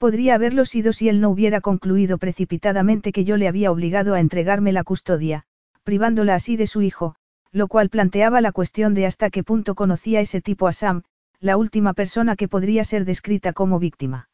Podría 0.00 0.34
haberlo 0.34 0.64
sido 0.64 0.94
si 0.94 1.10
él 1.10 1.20
no 1.20 1.28
hubiera 1.28 1.60
concluido 1.60 2.16
precipitadamente 2.16 3.12
que 3.12 3.24
yo 3.24 3.36
le 3.36 3.46
había 3.46 3.70
obligado 3.70 4.14
a 4.14 4.20
entregarme 4.20 4.72
la 4.72 4.82
custodia, 4.82 5.44
privándola 5.84 6.34
así 6.34 6.56
de 6.56 6.66
su 6.66 6.80
hijo, 6.80 7.16
lo 7.52 7.68
cual 7.68 7.90
planteaba 7.90 8.40
la 8.40 8.50
cuestión 8.50 8.94
de 8.94 9.04
hasta 9.04 9.28
qué 9.28 9.44
punto 9.44 9.74
conocía 9.74 10.22
ese 10.22 10.40
tipo 10.40 10.68
a 10.68 10.72
Sam, 10.72 11.02
la 11.38 11.58
última 11.58 11.92
persona 11.92 12.34
que 12.34 12.48
podría 12.48 12.82
ser 12.82 13.04
descrita 13.04 13.52
como 13.52 13.78
víctima. 13.78 14.30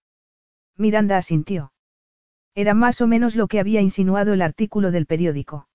Miranda 0.76 1.16
asintió. 1.16 1.72
Era 2.54 2.72
más 2.72 3.00
o 3.00 3.08
menos 3.08 3.34
lo 3.34 3.48
que 3.48 3.58
había 3.58 3.80
insinuado 3.80 4.34
el 4.34 4.42
artículo 4.42 4.92
del 4.92 5.06
periódico. 5.06 5.66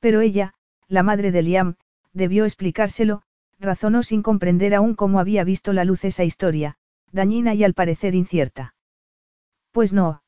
Pero 0.00 0.22
ella, 0.22 0.54
la 0.88 1.02
madre 1.02 1.32
de 1.32 1.42
Liam, 1.42 1.74
debió 2.14 2.46
explicárselo, 2.46 3.24
razonó 3.60 4.04
sin 4.04 4.22
comprender 4.22 4.74
aún 4.74 4.94
cómo 4.94 5.20
había 5.20 5.44
visto 5.44 5.74
la 5.74 5.84
luz 5.84 6.02
esa 6.06 6.24
historia, 6.24 6.78
dañina 7.12 7.52
y 7.52 7.62
al 7.62 7.74
parecer 7.74 8.14
incierta. 8.14 8.74
Pues 9.72 9.92
no. 9.92 10.22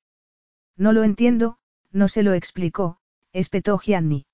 No 0.77 0.93
lo 0.93 1.05
entiendo, 1.05 1.59
no 1.93 2.09
se 2.09 2.23
lo 2.23 2.33
explicó, 2.33 2.99
espetó 3.33 3.79
Gianni. 3.79 4.27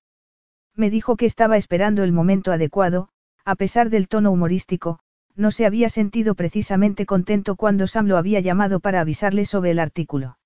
Me 0.75 0.89
dijo 0.89 1.17
que 1.17 1.25
estaba 1.25 1.57
esperando 1.57 2.03
el 2.03 2.11
momento 2.11 2.51
adecuado, 2.51 3.09
a 3.43 3.55
pesar 3.55 3.89
del 3.89 4.07
tono 4.07 4.31
humorístico, 4.31 4.99
no 5.35 5.51
se 5.51 5.65
había 5.65 5.89
sentido 5.89 6.33
precisamente 6.35 7.05
contento 7.05 7.55
cuando 7.55 7.87
Sam 7.87 8.07
lo 8.07 8.17
había 8.17 8.39
llamado 8.39 8.79
para 8.79 9.01
avisarle 9.01 9.45
sobre 9.45 9.71
el 9.71 9.79
artículo. 9.79 10.37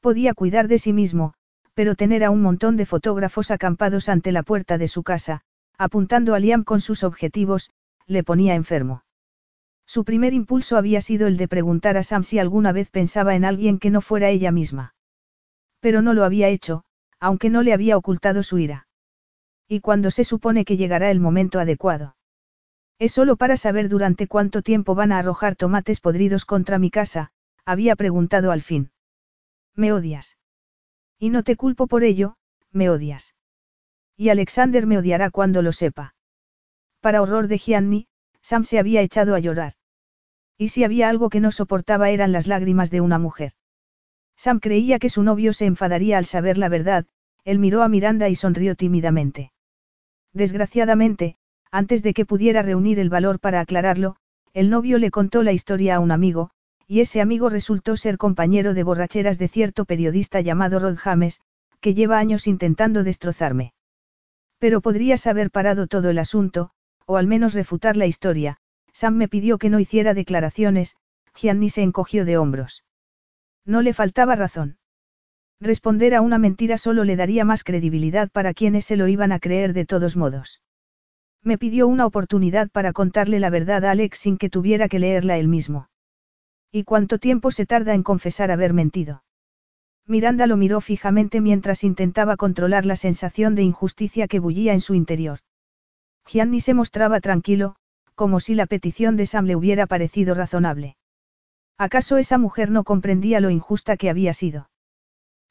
Podía 0.00 0.34
cuidar 0.34 0.68
de 0.68 0.78
sí 0.78 0.92
mismo, 0.92 1.34
pero 1.74 1.94
tener 1.94 2.24
a 2.24 2.30
un 2.30 2.42
montón 2.42 2.76
de 2.76 2.86
fotógrafos 2.86 3.50
acampados 3.50 4.08
ante 4.08 4.32
la 4.32 4.42
puerta 4.42 4.78
de 4.78 4.88
su 4.88 5.02
casa, 5.02 5.42
apuntando 5.76 6.34
a 6.34 6.40
Liam 6.40 6.64
con 6.64 6.80
sus 6.80 7.04
objetivos, 7.04 7.70
le 8.06 8.22
ponía 8.22 8.54
enfermo. 8.54 9.02
Su 9.88 10.04
primer 10.04 10.34
impulso 10.34 10.76
había 10.76 11.00
sido 11.00 11.26
el 11.26 11.38
de 11.38 11.48
preguntar 11.48 11.96
a 11.96 12.02
Sam 12.02 12.22
si 12.22 12.38
alguna 12.38 12.72
vez 12.72 12.90
pensaba 12.90 13.34
en 13.34 13.46
alguien 13.46 13.78
que 13.78 13.88
no 13.88 14.02
fuera 14.02 14.28
ella 14.28 14.52
misma. 14.52 14.94
Pero 15.80 16.02
no 16.02 16.12
lo 16.12 16.24
había 16.24 16.48
hecho, 16.48 16.84
aunque 17.18 17.48
no 17.48 17.62
le 17.62 17.72
había 17.72 17.96
ocultado 17.96 18.42
su 18.42 18.58
ira. 18.58 18.86
¿Y 19.66 19.80
cuando 19.80 20.10
se 20.10 20.24
supone 20.24 20.66
que 20.66 20.76
llegará 20.76 21.10
el 21.10 21.20
momento 21.20 21.58
adecuado? 21.58 22.16
Es 22.98 23.12
solo 23.12 23.36
para 23.36 23.56
saber 23.56 23.88
durante 23.88 24.26
cuánto 24.26 24.60
tiempo 24.60 24.94
van 24.94 25.10
a 25.10 25.18
arrojar 25.20 25.56
tomates 25.56 26.00
podridos 26.00 26.44
contra 26.44 26.78
mi 26.78 26.90
casa, 26.90 27.32
había 27.64 27.96
preguntado 27.96 28.52
al 28.52 28.60
fin. 28.60 28.90
Me 29.74 29.90
odias. 29.90 30.36
Y 31.18 31.30
no 31.30 31.42
te 31.44 31.56
culpo 31.56 31.86
por 31.86 32.04
ello, 32.04 32.36
me 32.72 32.90
odias. 32.90 33.34
Y 34.18 34.28
Alexander 34.28 34.86
me 34.86 34.98
odiará 34.98 35.30
cuando 35.30 35.62
lo 35.62 35.72
sepa. 35.72 36.14
Para 37.00 37.22
horror 37.22 37.48
de 37.48 37.56
Gianni, 37.56 38.08
Sam 38.42 38.64
se 38.64 38.78
había 38.78 39.00
echado 39.00 39.34
a 39.34 39.38
llorar. 39.38 39.77
Y 40.58 40.68
si 40.68 40.82
había 40.82 41.08
algo 41.08 41.30
que 41.30 41.40
no 41.40 41.52
soportaba 41.52 42.10
eran 42.10 42.32
las 42.32 42.48
lágrimas 42.48 42.90
de 42.90 43.00
una 43.00 43.18
mujer. 43.18 43.52
Sam 44.36 44.58
creía 44.58 44.98
que 44.98 45.08
su 45.08 45.22
novio 45.22 45.52
se 45.52 45.66
enfadaría 45.66 46.18
al 46.18 46.24
saber 46.24 46.58
la 46.58 46.68
verdad, 46.68 47.06
él 47.44 47.58
miró 47.58 47.82
a 47.82 47.88
Miranda 47.88 48.28
y 48.28 48.34
sonrió 48.34 48.74
tímidamente. 48.74 49.52
Desgraciadamente, 50.32 51.36
antes 51.70 52.02
de 52.02 52.12
que 52.12 52.26
pudiera 52.26 52.62
reunir 52.62 52.98
el 52.98 53.08
valor 53.08 53.40
para 53.40 53.60
aclararlo, 53.60 54.16
el 54.52 54.68
novio 54.70 54.98
le 54.98 55.10
contó 55.10 55.42
la 55.42 55.52
historia 55.52 55.96
a 55.96 56.00
un 56.00 56.10
amigo, 56.10 56.50
y 56.86 57.00
ese 57.00 57.20
amigo 57.20 57.50
resultó 57.50 57.96
ser 57.96 58.18
compañero 58.18 58.74
de 58.74 58.82
borracheras 58.82 59.38
de 59.38 59.48
cierto 59.48 59.84
periodista 59.84 60.40
llamado 60.40 60.78
Rod 60.78 60.96
James, 60.96 61.40
que 61.80 61.94
lleva 61.94 62.18
años 62.18 62.46
intentando 62.46 63.04
destrozarme. 63.04 63.74
Pero 64.58 64.80
podrías 64.80 65.26
haber 65.26 65.50
parado 65.50 65.86
todo 65.86 66.10
el 66.10 66.18
asunto, 66.18 66.70
o 67.06 67.16
al 67.16 67.26
menos 67.26 67.54
refutar 67.54 67.96
la 67.96 68.06
historia, 68.06 68.58
Sam 68.98 69.14
me 69.14 69.28
pidió 69.28 69.58
que 69.58 69.70
no 69.70 69.78
hiciera 69.78 70.12
declaraciones, 70.12 70.96
Gianni 71.36 71.70
se 71.70 71.82
encogió 71.82 72.24
de 72.24 72.36
hombros. 72.36 72.82
No 73.64 73.80
le 73.80 73.94
faltaba 73.94 74.34
razón. 74.34 74.78
Responder 75.60 76.16
a 76.16 76.20
una 76.20 76.38
mentira 76.38 76.78
solo 76.78 77.04
le 77.04 77.14
daría 77.14 77.44
más 77.44 77.62
credibilidad 77.62 78.28
para 78.28 78.54
quienes 78.54 78.86
se 78.86 78.96
lo 78.96 79.06
iban 79.06 79.30
a 79.30 79.38
creer 79.38 79.72
de 79.72 79.86
todos 79.86 80.16
modos. 80.16 80.62
Me 81.44 81.58
pidió 81.58 81.86
una 81.86 82.06
oportunidad 82.06 82.70
para 82.70 82.92
contarle 82.92 83.38
la 83.38 83.50
verdad 83.50 83.84
a 83.84 83.92
Alex 83.92 84.18
sin 84.18 84.36
que 84.36 84.50
tuviera 84.50 84.88
que 84.88 84.98
leerla 84.98 85.38
él 85.38 85.46
mismo. 85.46 85.90
¿Y 86.72 86.82
cuánto 86.82 87.18
tiempo 87.18 87.52
se 87.52 87.66
tarda 87.66 87.94
en 87.94 88.02
confesar 88.02 88.50
haber 88.50 88.72
mentido? 88.72 89.22
Miranda 90.08 90.48
lo 90.48 90.56
miró 90.56 90.80
fijamente 90.80 91.40
mientras 91.40 91.84
intentaba 91.84 92.36
controlar 92.36 92.84
la 92.84 92.96
sensación 92.96 93.54
de 93.54 93.62
injusticia 93.62 94.26
que 94.26 94.40
bullía 94.40 94.72
en 94.72 94.80
su 94.80 94.94
interior. 94.96 95.38
Gianni 96.26 96.60
se 96.60 96.74
mostraba 96.74 97.20
tranquilo, 97.20 97.76
como 98.18 98.40
si 98.40 98.56
la 98.56 98.66
petición 98.66 99.16
de 99.16 99.26
Sam 99.26 99.46
le 99.46 99.54
hubiera 99.54 99.86
parecido 99.86 100.34
razonable. 100.34 100.96
¿Acaso 101.78 102.16
esa 102.16 102.36
mujer 102.36 102.68
no 102.72 102.82
comprendía 102.82 103.38
lo 103.38 103.48
injusta 103.48 103.96
que 103.96 104.10
había 104.10 104.32
sido? 104.32 104.70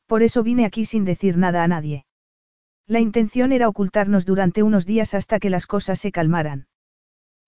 Por 0.05 0.21
eso 0.21 0.43
vine 0.43 0.65
aquí 0.65 0.83
sin 0.83 1.05
decir 1.05 1.37
nada 1.37 1.63
a 1.63 1.69
nadie. 1.69 2.05
La 2.85 2.99
intención 2.99 3.53
era 3.53 3.69
ocultarnos 3.69 4.25
durante 4.25 4.63
unos 4.63 4.85
días 4.85 5.13
hasta 5.13 5.39
que 5.39 5.49
las 5.49 5.65
cosas 5.65 5.97
se 5.97 6.11
calmaran. 6.11 6.67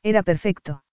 Era 0.03 0.23
perfecto. 0.23 0.85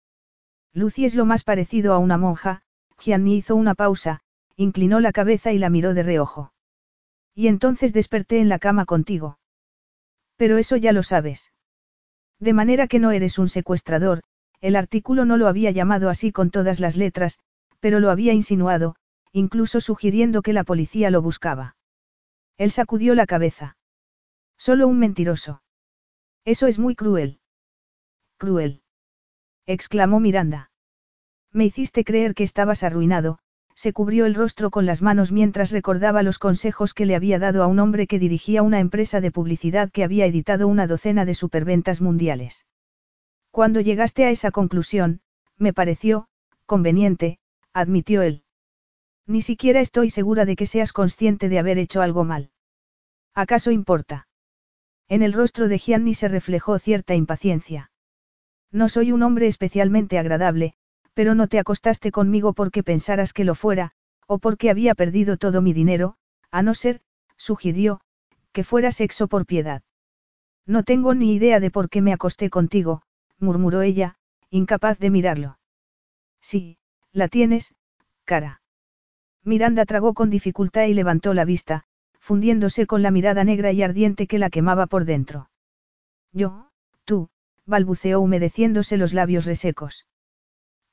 Lucy 0.73 1.05
es 1.05 1.15
lo 1.15 1.25
más 1.25 1.45
parecido 1.45 1.93
a 1.95 1.99
una 1.99 2.19
monja, 2.19 2.63
Gianni 2.99 3.37
hizo 3.37 3.55
una 3.55 3.77
pausa, 3.77 4.23
inclinó 4.57 4.99
la 4.99 5.13
cabeza 5.13 5.53
y 5.53 5.59
la 5.59 5.71
miró 5.71 5.95
de 5.95 6.03
reojo. 6.03 6.53
Y 7.33 7.47
entonces 7.47 7.93
desperté 7.93 8.41
en 8.41 8.49
la 8.49 8.59
cama 8.59 8.87
contigo. 8.87 9.39
Pero 10.37 10.59
eso 10.59 10.77
ya 10.77 10.91
lo 10.91 11.05
sabes. 11.05 11.53
De 12.39 12.53
manera 12.53 12.87
que 12.87 12.99
no 12.99 13.11
eres 13.11 13.39
un 13.39 13.49
secuestrador, 13.49 14.23
el 14.61 14.77
artículo 14.77 15.25
no 15.25 15.37
lo 15.37 15.49
había 15.49 15.71
llamado 15.71 16.09
así 16.11 16.33
con 16.33 16.51
todas 16.51 16.81
las 16.81 16.97
letras, 16.97 17.39
pero 17.81 18.01
lo 18.01 18.11
había 18.11 18.33
insinuado, 18.33 18.97
incluso 19.33 19.81
sugiriendo 19.81 20.43
que 20.43 20.53
la 20.53 20.65
policía 20.65 21.11
lo 21.11 21.23
buscaba. 21.23 21.77
Él 22.57 22.71
sacudió 22.71 23.15
la 23.15 23.27
cabeza. 23.27 23.77
Solo 24.57 24.89
un 24.89 24.99
mentiroso. 24.99 25.63
Eso 26.45 26.67
es 26.67 26.79
muy 26.79 26.95
cruel. 26.95 27.41
Cruel. 28.39 28.83
exclamó 29.67 30.21
Miranda. 30.21 30.71
Me 31.53 31.65
hiciste 31.65 32.05
creer 32.05 32.35
que 32.35 32.45
estabas 32.45 32.83
arruinado, 32.83 33.39
se 33.77 33.93
cubrió 33.93 34.25
el 34.25 34.35
rostro 34.35 34.71
con 34.71 34.87
las 34.87 35.03
manos 35.03 35.33
mientras 35.33 35.71
recordaba 35.71 36.23
los 36.23 36.39
consejos 36.39 36.95
que 36.95 37.05
le 37.05 37.15
había 37.15 37.39
dado 37.39 37.63
a 37.63 37.67
un 37.67 37.79
hombre 37.79 38.07
que 38.07 38.19
dirigía 38.19 38.63
una 38.63 38.81
empresa 38.81 39.21
de 39.21 39.31
publicidad 39.31 39.91
que 39.93 40.03
había 40.03 40.25
editado 40.25 40.67
una 40.67 40.87
docena 40.87 41.27
de 41.27 41.35
superventas 41.35 42.01
mundiales. 42.01 42.67
Cuando 43.51 43.83
llegaste 43.83 44.25
a 44.25 44.31
esa 44.31 44.51
conclusión, 44.51 45.21
me 45.59 45.75
pareció, 45.75 46.27
conveniente, 46.65 47.39
admitió 47.75 48.23
él. 48.23 48.45
Ni 49.27 49.43
siquiera 49.43 49.81
estoy 49.81 50.09
segura 50.09 50.47
de 50.47 50.57
que 50.57 50.67
seas 50.67 50.95
consciente 50.95 51.51
de 51.51 51.59
haber 51.59 51.79
hecho 51.79 52.01
algo 52.01 52.25
mal. 52.25 52.51
¿Acaso 53.35 53.71
importa? 53.71 54.27
En 55.07 55.21
el 55.21 55.35
rostro 55.35 55.69
de 55.69 55.79
Gianni 55.79 56.15
se 56.15 56.29
reflejó 56.29 56.79
cierta 56.79 57.15
impaciencia. 57.15 57.91
No 58.73 58.89
soy 58.89 59.13
un 59.13 59.23
hombre 59.23 59.49
especialmente 59.49 60.19
agradable, 60.19 60.75
pero 61.17 61.35
no 61.35 61.49
te 61.49 61.59
acostaste 61.59 62.13
conmigo 62.13 62.53
porque 62.53 62.83
pensaras 62.83 63.33
que 63.33 63.45
lo 63.45 63.55
fuera, 63.55 63.93
o 64.27 64.39
porque 64.39 64.69
había 64.69 64.95
perdido 64.95 65.39
todo 65.39 65.63
mi 65.63 65.73
dinero, 65.73 66.17
a 66.51 66.63
no 66.63 66.75
ser, 66.75 67.01
sugirió, 67.39 68.03
que 68.53 68.65
fuera 68.65 68.93
sexo 68.93 69.27
por 69.27 69.47
piedad. 69.47 69.81
No 70.67 70.83
tengo 70.83 71.15
ni 71.15 71.33
idea 71.33 71.59
de 71.59 71.71
por 71.71 71.89
qué 71.89 72.03
me 72.03 72.13
acosté 72.13 72.51
contigo, 72.51 73.01
murmuró 73.39 73.81
ella, 73.81 74.17
incapaz 74.51 74.99
de 74.99 75.09
mirarlo. 75.09 75.59
Sí, 76.43 76.77
la 77.13 77.29
tienes, 77.29 77.75
cara. 78.27 78.61
Miranda 79.43 79.87
tragó 79.87 80.13
con 80.13 80.29
dificultad 80.29 80.85
y 80.85 80.93
levantó 80.93 81.33
la 81.33 81.47
vista, 81.47 81.85
fundiéndose 82.21 82.87
con 82.87 83.01
la 83.01 83.11
mirada 83.11 83.43
negra 83.43 83.73
y 83.73 83.83
ardiente 83.83 84.27
que 84.27 84.39
la 84.39 84.51
quemaba 84.51 84.87
por 84.87 85.07
dentro. 85.07 85.49
Yo, 86.35 86.69
tú, 87.07 87.31
balbuceó 87.65 88.21
humedeciéndose 88.21 88.99
los 88.99 89.15
labios 89.15 89.47
resecos. 89.47 90.05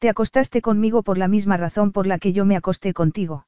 Te 0.03 0.09
acostaste 0.09 0.61
conmigo 0.61 1.01
por 1.01 1.17
la 1.17 1.29
misma 1.29 1.55
razón 1.55 1.93
por 1.93 2.07
la 2.07 2.19
que 2.19 2.33
yo 2.33 2.43
me 2.43 2.57
acosté 2.57 2.93
contigo. 2.93 3.47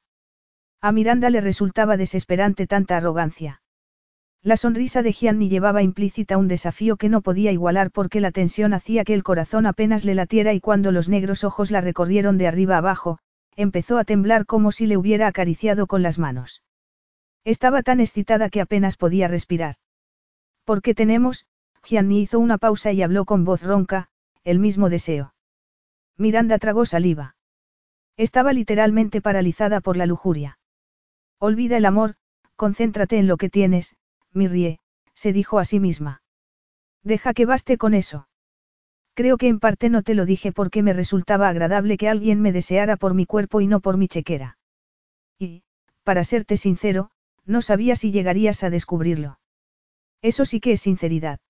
A 0.80 0.90
Miranda 0.90 1.28
le 1.28 1.42
resultaba 1.42 1.98
desesperante 1.98 2.66
tanta 2.66 2.96
arrogancia. 2.96 3.60
La 4.42 4.56
sonrisa 4.56 5.02
de 5.02 5.12
Gianni 5.12 5.50
llevaba 5.50 5.82
implícita 5.82 6.38
un 6.38 6.48
desafío 6.48 6.96
que 6.96 7.10
no 7.10 7.20
podía 7.20 7.52
igualar 7.52 7.90
porque 7.90 8.22
la 8.22 8.30
tensión 8.30 8.72
hacía 8.72 9.04
que 9.04 9.12
el 9.12 9.22
corazón 9.22 9.66
apenas 9.66 10.06
le 10.06 10.14
latiera 10.14 10.54
y 10.54 10.60
cuando 10.60 10.92
los 10.92 11.10
negros 11.10 11.44
ojos 11.44 11.70
la 11.70 11.82
recorrieron 11.82 12.38
de 12.38 12.46
arriba 12.46 12.78
abajo, 12.78 13.18
empezó 13.54 13.98
a 13.98 14.04
temblar 14.04 14.46
como 14.46 14.72
si 14.72 14.86
le 14.86 14.96
hubiera 14.96 15.26
acariciado 15.26 15.86
con 15.86 16.02
las 16.02 16.18
manos. 16.18 16.62
Estaba 17.44 17.82
tan 17.82 18.00
excitada 18.00 18.48
que 18.48 18.62
apenas 18.62 18.96
podía 18.96 19.28
respirar. 19.28 19.74
¿Por 20.64 20.80
qué 20.80 20.94
tenemos? 20.94 21.44
Gianni 21.84 22.22
hizo 22.22 22.38
una 22.38 22.56
pausa 22.56 22.92
y 22.92 23.02
habló 23.02 23.26
con 23.26 23.44
voz 23.44 23.62
ronca, 23.62 24.08
el 24.42 24.58
mismo 24.58 24.88
deseo. 24.88 25.34
Miranda 26.18 26.58
tragó 26.58 26.86
saliva. 26.86 27.36
Estaba 28.16 28.52
literalmente 28.52 29.20
paralizada 29.20 29.80
por 29.80 29.96
la 29.96 30.06
lujuria. 30.06 30.58
Olvida 31.38 31.76
el 31.76 31.84
amor, 31.84 32.14
concéntrate 32.56 33.18
en 33.18 33.26
lo 33.26 33.36
que 33.36 33.50
tienes, 33.50 33.96
Mirrie, 34.32 34.78
se 35.14 35.32
dijo 35.32 35.58
a 35.58 35.64
sí 35.64 35.80
misma. 35.80 36.22
Deja 37.02 37.34
que 37.34 37.46
baste 37.46 37.76
con 37.76 37.94
eso. 37.94 38.28
Creo 39.14 39.36
que 39.36 39.48
en 39.48 39.60
parte 39.60 39.90
no 39.90 40.02
te 40.02 40.14
lo 40.14 40.26
dije 40.26 40.52
porque 40.52 40.82
me 40.82 40.92
resultaba 40.92 41.48
agradable 41.48 41.96
que 41.96 42.08
alguien 42.08 42.40
me 42.40 42.52
deseara 42.52 42.96
por 42.96 43.14
mi 43.14 43.26
cuerpo 43.26 43.60
y 43.60 43.66
no 43.66 43.80
por 43.80 43.96
mi 43.96 44.08
chequera. 44.08 44.58
Y, 45.38 45.62
para 46.02 46.24
serte 46.24 46.56
sincero, 46.56 47.10
no 47.44 47.62
sabía 47.62 47.96
si 47.96 48.10
llegarías 48.10 48.62
a 48.64 48.70
descubrirlo. 48.70 49.38
Eso 50.22 50.44
sí 50.44 50.60
que 50.60 50.72
es 50.72 50.80
sinceridad. 50.80 51.40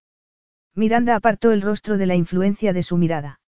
Miranda 0.75 1.17
apartó 1.17 1.53
el 1.53 1.63
rostro 1.63 1.97
de 1.97 2.07
la 2.07 2.17
influencia 2.17 2.73
de 2.73 2.83
su 2.83 2.97
mirada. 2.97 3.41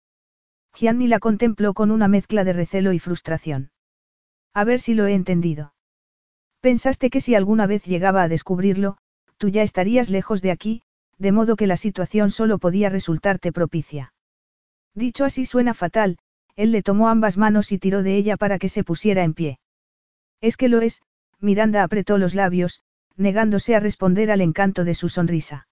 Gianni 0.73 1.07
la 1.07 1.19
contempló 1.19 1.73
con 1.73 1.91
una 1.91 2.07
mezcla 2.07 2.43
de 2.43 2.53
recelo 2.53 2.93
y 2.93 2.99
frustración. 2.99 3.71
A 4.53 4.63
ver 4.63 4.79
si 4.79 4.93
lo 4.93 5.07
he 5.07 5.13
entendido. 5.13 5.73
Pensaste 6.61 7.09
que 7.09 7.21
si 7.21 7.35
alguna 7.35 7.67
vez 7.67 7.85
llegaba 7.85 8.23
a 8.23 8.27
descubrirlo, 8.27 8.97
tú 9.37 9.49
ya 9.49 9.63
estarías 9.63 10.09
lejos 10.09 10.41
de 10.41 10.51
aquí, 10.51 10.81
de 11.17 11.31
modo 11.31 11.55
que 11.55 11.67
la 11.67 11.77
situación 11.77 12.29
solo 12.31 12.57
podía 12.57 12.89
resultarte 12.89 13.51
propicia. 13.51 14.13
Dicho 14.93 15.25
así 15.25 15.45
suena 15.45 15.73
fatal, 15.73 16.17
él 16.55 16.71
le 16.71 16.81
tomó 16.81 17.09
ambas 17.09 17.37
manos 17.37 17.71
y 17.71 17.77
tiró 17.77 18.03
de 18.03 18.15
ella 18.15 18.35
para 18.37 18.57
que 18.57 18.69
se 18.69 18.83
pusiera 18.83 19.23
en 19.23 19.33
pie. 19.33 19.59
Es 20.41 20.57
que 20.57 20.69
lo 20.69 20.81
es, 20.81 21.01
Miranda 21.39 21.83
apretó 21.83 22.17
los 22.17 22.33
labios, 22.33 22.81
negándose 23.15 23.75
a 23.75 23.79
responder 23.79 24.31
al 24.31 24.41
encanto 24.41 24.83
de 24.83 24.93
su 24.95 25.09
sonrisa. 25.09 25.67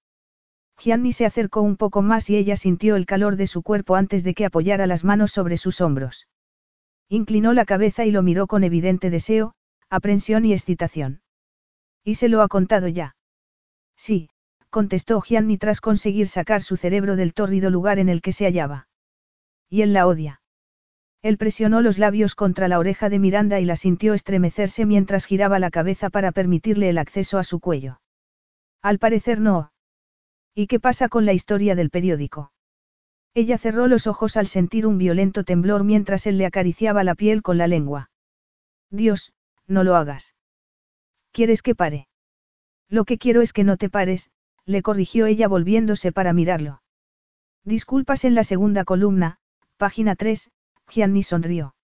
Gianni 0.78 1.14
se 1.14 1.26
acercó 1.26 1.62
un 1.62 1.78
poco 1.78 2.02
más 2.02 2.30
y 2.30 2.36
ella 2.36 2.56
sintió 2.56 2.96
el 2.96 3.06
calor 3.06 3.36
de 3.38 3.48
su 3.48 3.64
cuerpo 3.64 3.96
antes 3.96 4.24
de 4.24 4.34
que 4.34 4.46
apoyara 4.46 4.88
las 4.88 5.04
manos 5.04 5.32
sobre 5.32 5.58
sus 5.58 5.82
hombros. 5.82 6.28
Inclinó 7.10 7.54
la 7.54 7.66
cabeza 7.66 8.06
y 8.06 8.12
lo 8.12 8.24
miró 8.24 8.48
con 8.48 8.64
evidente 8.64 9.10
deseo, 9.10 9.54
aprensión 9.90 10.46
y 10.46 10.54
excitación. 10.54 11.22
¿Y 12.04 12.16
se 12.16 12.30
lo 12.30 12.42
ha 12.42 12.48
contado 12.48 12.88
ya? 12.88 13.16
Sí, 13.96 14.30
contestó 14.70 15.22
Gianni 15.22 15.58
tras 15.58 15.82
conseguir 15.82 16.28
sacar 16.28 16.62
su 16.62 16.78
cerebro 16.78 17.16
del 17.16 17.34
tórrido 17.34 17.70
lugar 17.70 18.00
en 18.00 18.10
el 18.10 18.22
que 18.22 18.32
se 18.32 18.46
hallaba. 18.46 18.88
Y 19.70 19.82
él 19.82 19.94
la 19.94 20.06
odia. 20.08 20.42
Él 21.22 21.38
presionó 21.38 21.82
los 21.82 21.98
labios 21.98 22.36
contra 22.36 22.68
la 22.68 22.78
oreja 22.78 23.10
de 23.10 23.18
Miranda 23.18 23.60
y 23.60 23.66
la 23.66 23.76
sintió 23.76 24.14
estremecerse 24.14 24.86
mientras 24.86 25.26
giraba 25.26 25.58
la 25.58 25.72
cabeza 25.72 26.10
para 26.10 26.32
permitirle 26.32 26.90
el 26.90 26.98
acceso 26.98 27.40
a 27.40 27.44
su 27.44 27.60
cuello. 27.60 28.00
Al 28.82 29.00
parecer 29.00 29.40
no. 29.40 29.72
¿Y 30.56 30.68
qué 30.68 30.80
pasa 30.80 31.10
con 31.10 31.26
la 31.26 31.34
historia 31.34 31.76
del 31.76 31.90
periódico? 31.90 32.54
Ella 33.34 33.58
cerró 33.58 33.88
los 33.88 34.08
ojos 34.08 34.38
al 34.38 34.48
sentir 34.48 34.88
un 34.88 34.98
violento 34.98 35.44
temblor 35.44 35.84
mientras 35.84 36.26
él 36.26 36.38
le 36.38 36.46
acariciaba 36.46 37.04
la 37.04 37.14
piel 37.14 37.42
con 37.42 37.58
la 37.58 37.68
lengua. 37.68 38.10
Dios, 38.90 39.34
no 39.68 39.84
lo 39.84 39.98
hagas. 39.98 40.34
¿Quieres 41.34 41.62
que 41.62 41.76
pare? 41.76 42.08
Lo 42.88 43.04
que 43.04 43.18
quiero 43.18 43.42
es 43.42 43.52
que 43.52 43.66
no 43.66 43.76
te 43.76 43.90
pares, 43.90 44.32
le 44.66 44.82
corrigió 44.82 45.26
ella 45.26 45.50
volviéndose 45.50 46.14
para 46.14 46.32
mirarlo. 46.32 46.82
Disculpas 47.66 48.24
en 48.24 48.36
la 48.36 48.46
segunda 48.46 48.86
columna, 48.86 49.40
página 49.76 50.16
3, 50.16 50.52
Gianni 50.88 51.24
sonrió. 51.24 51.76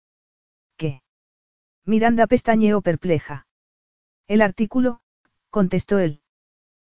¿Qué? 0.78 1.02
Miranda 1.84 2.28
pestañeó 2.28 2.82
perpleja. 2.82 3.48
El 4.28 4.42
artículo, 4.42 5.02
contestó 5.50 6.00
él. 6.00 6.22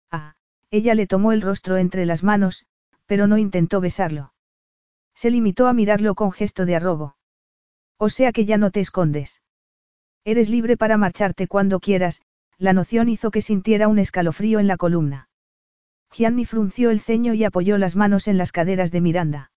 Ah, 0.09 0.36
ella 0.71 0.95
le 0.95 1.07
tomó 1.07 1.31
el 1.31 1.41
rostro 1.41 1.77
entre 1.77 2.05
las 2.05 2.23
manos, 2.23 2.65
pero 3.05 3.27
no 3.27 3.37
intentó 3.37 3.81
besarlo. 3.81 4.33
Se 5.15 5.31
limitó 5.31 5.67
a 5.67 5.73
mirarlo 5.73 6.15
con 6.15 6.31
gesto 6.31 6.65
de 6.65 6.75
arrobo. 6.75 7.15
O 7.97 8.09
sea 8.09 8.31
que 8.31 8.45
ya 8.45 8.57
no 8.57 8.69
te 8.71 8.79
escondes. 8.79 9.41
Eres 10.23 10.49
libre 10.49 10.77
para 10.77 10.97
marcharte 10.97 11.47
cuando 11.47 11.79
quieras, 11.79 12.21
la 12.57 12.73
noción 12.73 13.09
hizo 13.09 13.31
que 13.31 13.41
sintiera 13.41 13.87
un 13.87 13.97
escalofrío 13.97 14.59
en 14.59 14.67
la 14.67 14.77
columna. 14.77 15.29
Gianni 16.11 16.45
frunció 16.45 16.89
el 16.89 16.99
ceño 16.99 17.33
y 17.33 17.43
apoyó 17.43 17.77
las 17.77 17.95
manos 17.95 18.27
en 18.27 18.37
las 18.37 18.51
caderas 18.51 18.91
de 18.91 19.01
Miranda. 19.01 19.51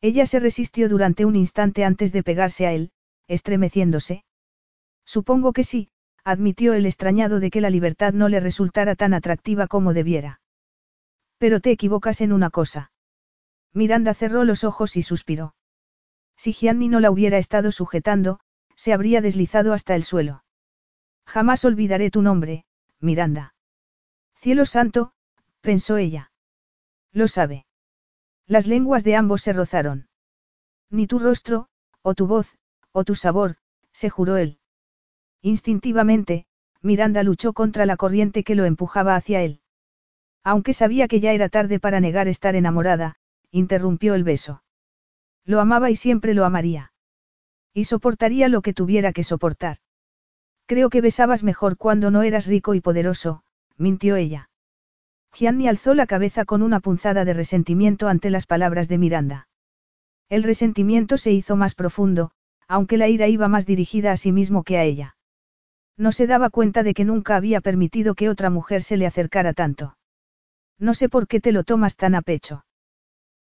Ella 0.00 0.26
se 0.26 0.38
resistió 0.38 0.88
durante 0.88 1.24
un 1.24 1.36
instante 1.36 1.84
antes 1.84 2.12
de 2.12 2.22
pegarse 2.22 2.66
a 2.66 2.72
él, 2.72 2.90
estremeciéndose. 3.28 4.24
Supongo 5.04 5.52
que 5.52 5.64
sí, 5.64 5.90
admitió 6.26 6.74
el 6.74 6.86
extrañado 6.86 7.38
de 7.38 7.52
que 7.52 7.60
la 7.60 7.70
libertad 7.70 8.12
no 8.12 8.28
le 8.28 8.40
resultara 8.40 8.96
tan 8.96 9.14
atractiva 9.14 9.68
como 9.68 9.94
debiera. 9.94 10.40
Pero 11.38 11.60
te 11.60 11.70
equivocas 11.70 12.20
en 12.20 12.32
una 12.32 12.50
cosa. 12.50 12.90
Miranda 13.72 14.12
cerró 14.12 14.42
los 14.42 14.64
ojos 14.64 14.96
y 14.96 15.02
suspiró. 15.02 15.54
Si 16.36 16.52
Gianni 16.52 16.88
no 16.88 16.98
la 16.98 17.12
hubiera 17.12 17.38
estado 17.38 17.70
sujetando, 17.70 18.40
se 18.74 18.92
habría 18.92 19.20
deslizado 19.20 19.72
hasta 19.72 19.94
el 19.94 20.02
suelo. 20.02 20.42
Jamás 21.26 21.64
olvidaré 21.64 22.10
tu 22.10 22.22
nombre, 22.22 22.64
Miranda. 22.98 23.54
Cielo 24.34 24.66
santo, 24.66 25.12
pensó 25.60 25.96
ella. 25.96 26.32
Lo 27.12 27.28
sabe. 27.28 27.66
Las 28.48 28.66
lenguas 28.66 29.04
de 29.04 29.14
ambos 29.14 29.42
se 29.42 29.52
rozaron. 29.52 30.08
Ni 30.90 31.06
tu 31.06 31.20
rostro, 31.20 31.68
o 32.02 32.14
tu 32.14 32.26
voz, 32.26 32.58
o 32.90 33.04
tu 33.04 33.14
sabor, 33.14 33.58
se 33.92 34.10
juró 34.10 34.38
él. 34.38 34.58
Instintivamente, 35.46 36.44
Miranda 36.82 37.22
luchó 37.22 37.52
contra 37.52 37.86
la 37.86 37.96
corriente 37.96 38.42
que 38.42 38.56
lo 38.56 38.64
empujaba 38.64 39.14
hacia 39.14 39.42
él. 39.42 39.60
Aunque 40.42 40.72
sabía 40.72 41.06
que 41.06 41.20
ya 41.20 41.32
era 41.34 41.48
tarde 41.48 41.78
para 41.78 42.00
negar 42.00 42.26
estar 42.26 42.56
enamorada, 42.56 43.14
interrumpió 43.52 44.16
el 44.16 44.24
beso. 44.24 44.64
Lo 45.44 45.60
amaba 45.60 45.88
y 45.88 45.94
siempre 45.94 46.34
lo 46.34 46.44
amaría. 46.44 46.90
Y 47.72 47.84
soportaría 47.84 48.48
lo 48.48 48.60
que 48.60 48.74
tuviera 48.74 49.12
que 49.12 49.22
soportar. 49.22 49.76
Creo 50.66 50.90
que 50.90 51.00
besabas 51.00 51.44
mejor 51.44 51.76
cuando 51.76 52.10
no 52.10 52.24
eras 52.24 52.48
rico 52.48 52.74
y 52.74 52.80
poderoso, 52.80 53.44
mintió 53.76 54.16
ella. 54.16 54.50
Gianni 55.32 55.68
alzó 55.68 55.94
la 55.94 56.08
cabeza 56.08 56.44
con 56.44 56.60
una 56.60 56.80
punzada 56.80 57.24
de 57.24 57.34
resentimiento 57.34 58.08
ante 58.08 58.30
las 58.30 58.46
palabras 58.46 58.88
de 58.88 58.98
Miranda. 58.98 59.48
El 60.28 60.42
resentimiento 60.42 61.16
se 61.18 61.30
hizo 61.30 61.54
más 61.54 61.76
profundo, 61.76 62.32
aunque 62.66 62.96
la 62.96 63.06
ira 63.06 63.28
iba 63.28 63.46
más 63.46 63.64
dirigida 63.64 64.10
a 64.10 64.16
sí 64.16 64.32
mismo 64.32 64.64
que 64.64 64.78
a 64.78 64.82
ella. 64.82 65.15
No 65.96 66.12
se 66.12 66.26
daba 66.26 66.50
cuenta 66.50 66.82
de 66.82 66.94
que 66.94 67.04
nunca 67.04 67.36
había 67.36 67.60
permitido 67.60 68.14
que 68.14 68.28
otra 68.28 68.50
mujer 68.50 68.82
se 68.82 68.96
le 68.96 69.06
acercara 69.06 69.54
tanto. 69.54 69.96
No 70.78 70.94
sé 70.94 71.08
por 71.08 71.26
qué 71.26 71.40
te 71.40 71.52
lo 71.52 71.64
tomas 71.64 71.96
tan 71.96 72.14
a 72.14 72.22
pecho. 72.22 72.66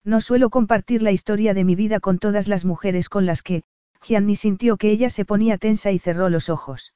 No 0.04 0.22
suelo 0.22 0.50
compartir 0.50 1.02
la 1.02 1.12
historia 1.12 1.54
de 1.54 1.64
mi 1.64 1.76
vida 1.76 2.00
con 2.00 2.20
todas 2.20 2.48
las 2.48 2.66
mujeres 2.66 3.10
con 3.10 3.26
las 3.26 3.42
que, 3.42 3.64
Gianni 4.02 4.36
sintió 4.36 4.78
que 4.78 4.92
ella 4.92 5.10
se 5.10 5.26
ponía 5.26 5.58
tensa 5.58 5.92
y 5.92 5.98
cerró 5.98 6.30
los 6.30 6.50
ojos. 6.50 6.94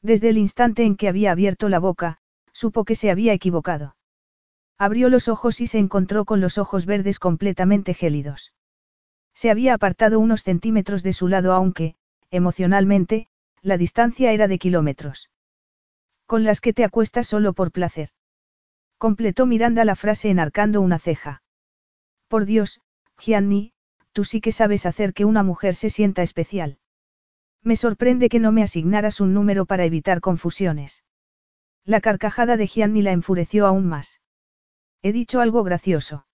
Desde 0.00 0.30
el 0.30 0.38
instante 0.38 0.84
en 0.84 0.96
que 0.96 1.08
había 1.08 1.32
abierto 1.32 1.68
la 1.68 1.78
boca, 1.78 2.18
supo 2.52 2.84
que 2.84 2.94
se 2.94 3.10
había 3.10 3.32
equivocado. 3.32 3.96
Abrió 4.78 5.10
los 5.10 5.28
ojos 5.28 5.60
y 5.60 5.66
se 5.66 5.78
encontró 5.78 6.24
con 6.24 6.40
los 6.40 6.56
ojos 6.56 6.86
verdes 6.86 7.18
completamente 7.18 7.92
gélidos. 7.92 8.54
Se 9.34 9.50
había 9.50 9.74
apartado 9.74 10.18
unos 10.20 10.42
centímetros 10.42 11.02
de 11.02 11.12
su 11.12 11.28
lado 11.28 11.52
aunque, 11.52 11.96
emocionalmente, 12.30 13.28
la 13.62 13.76
distancia 13.76 14.32
era 14.32 14.48
de 14.48 14.58
kilómetros. 14.58 15.30
Con 16.26 16.44
las 16.44 16.60
que 16.60 16.72
te 16.72 16.84
acuestas 16.84 17.26
solo 17.26 17.52
por 17.52 17.72
placer. 17.72 18.10
Completó 18.98 19.46
Miranda 19.46 19.84
la 19.84 19.96
frase 19.96 20.30
enarcando 20.30 20.80
una 20.80 20.98
ceja. 20.98 21.42
Por 22.28 22.44
Dios, 22.44 22.80
Gianni, 23.18 23.72
tú 24.12 24.24
sí 24.24 24.40
que 24.40 24.52
sabes 24.52 24.86
hacer 24.86 25.12
que 25.12 25.24
una 25.24 25.42
mujer 25.42 25.74
se 25.74 25.90
sienta 25.90 26.22
especial. 26.22 26.78
Me 27.62 27.76
sorprende 27.76 28.28
que 28.28 28.40
no 28.40 28.52
me 28.52 28.62
asignaras 28.62 29.20
un 29.20 29.34
número 29.34 29.66
para 29.66 29.84
evitar 29.84 30.20
confusiones. 30.20 31.04
La 31.84 32.00
carcajada 32.00 32.56
de 32.56 32.66
Gianni 32.66 33.02
la 33.02 33.12
enfureció 33.12 33.66
aún 33.66 33.86
más. 33.86 34.20
He 35.02 35.12
dicho 35.12 35.40
algo 35.40 35.62
gracioso. 35.64 36.26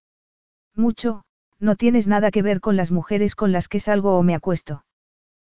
Mucho, 0.74 1.24
no 1.58 1.76
tienes 1.76 2.06
nada 2.06 2.30
que 2.30 2.42
ver 2.42 2.60
con 2.60 2.76
las 2.76 2.92
mujeres 2.92 3.34
con 3.34 3.52
las 3.52 3.68
que 3.68 3.80
salgo 3.80 4.18
o 4.18 4.22
me 4.22 4.34
acuesto. 4.34 4.84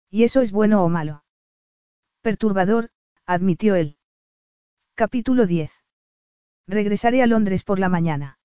¿Y 0.10 0.24
eso 0.24 0.42
es 0.42 0.52
bueno 0.52 0.84
o 0.84 0.90
malo? 0.90 1.24
Perturbador, 2.30 2.92
admitió 3.26 3.74
él. 3.74 3.98
Capítulo 4.94 5.48
10. 5.48 5.72
Regresaré 6.68 7.24
a 7.24 7.26
Londres 7.26 7.64
por 7.64 7.80
la 7.80 7.90
mañana. 7.90 8.38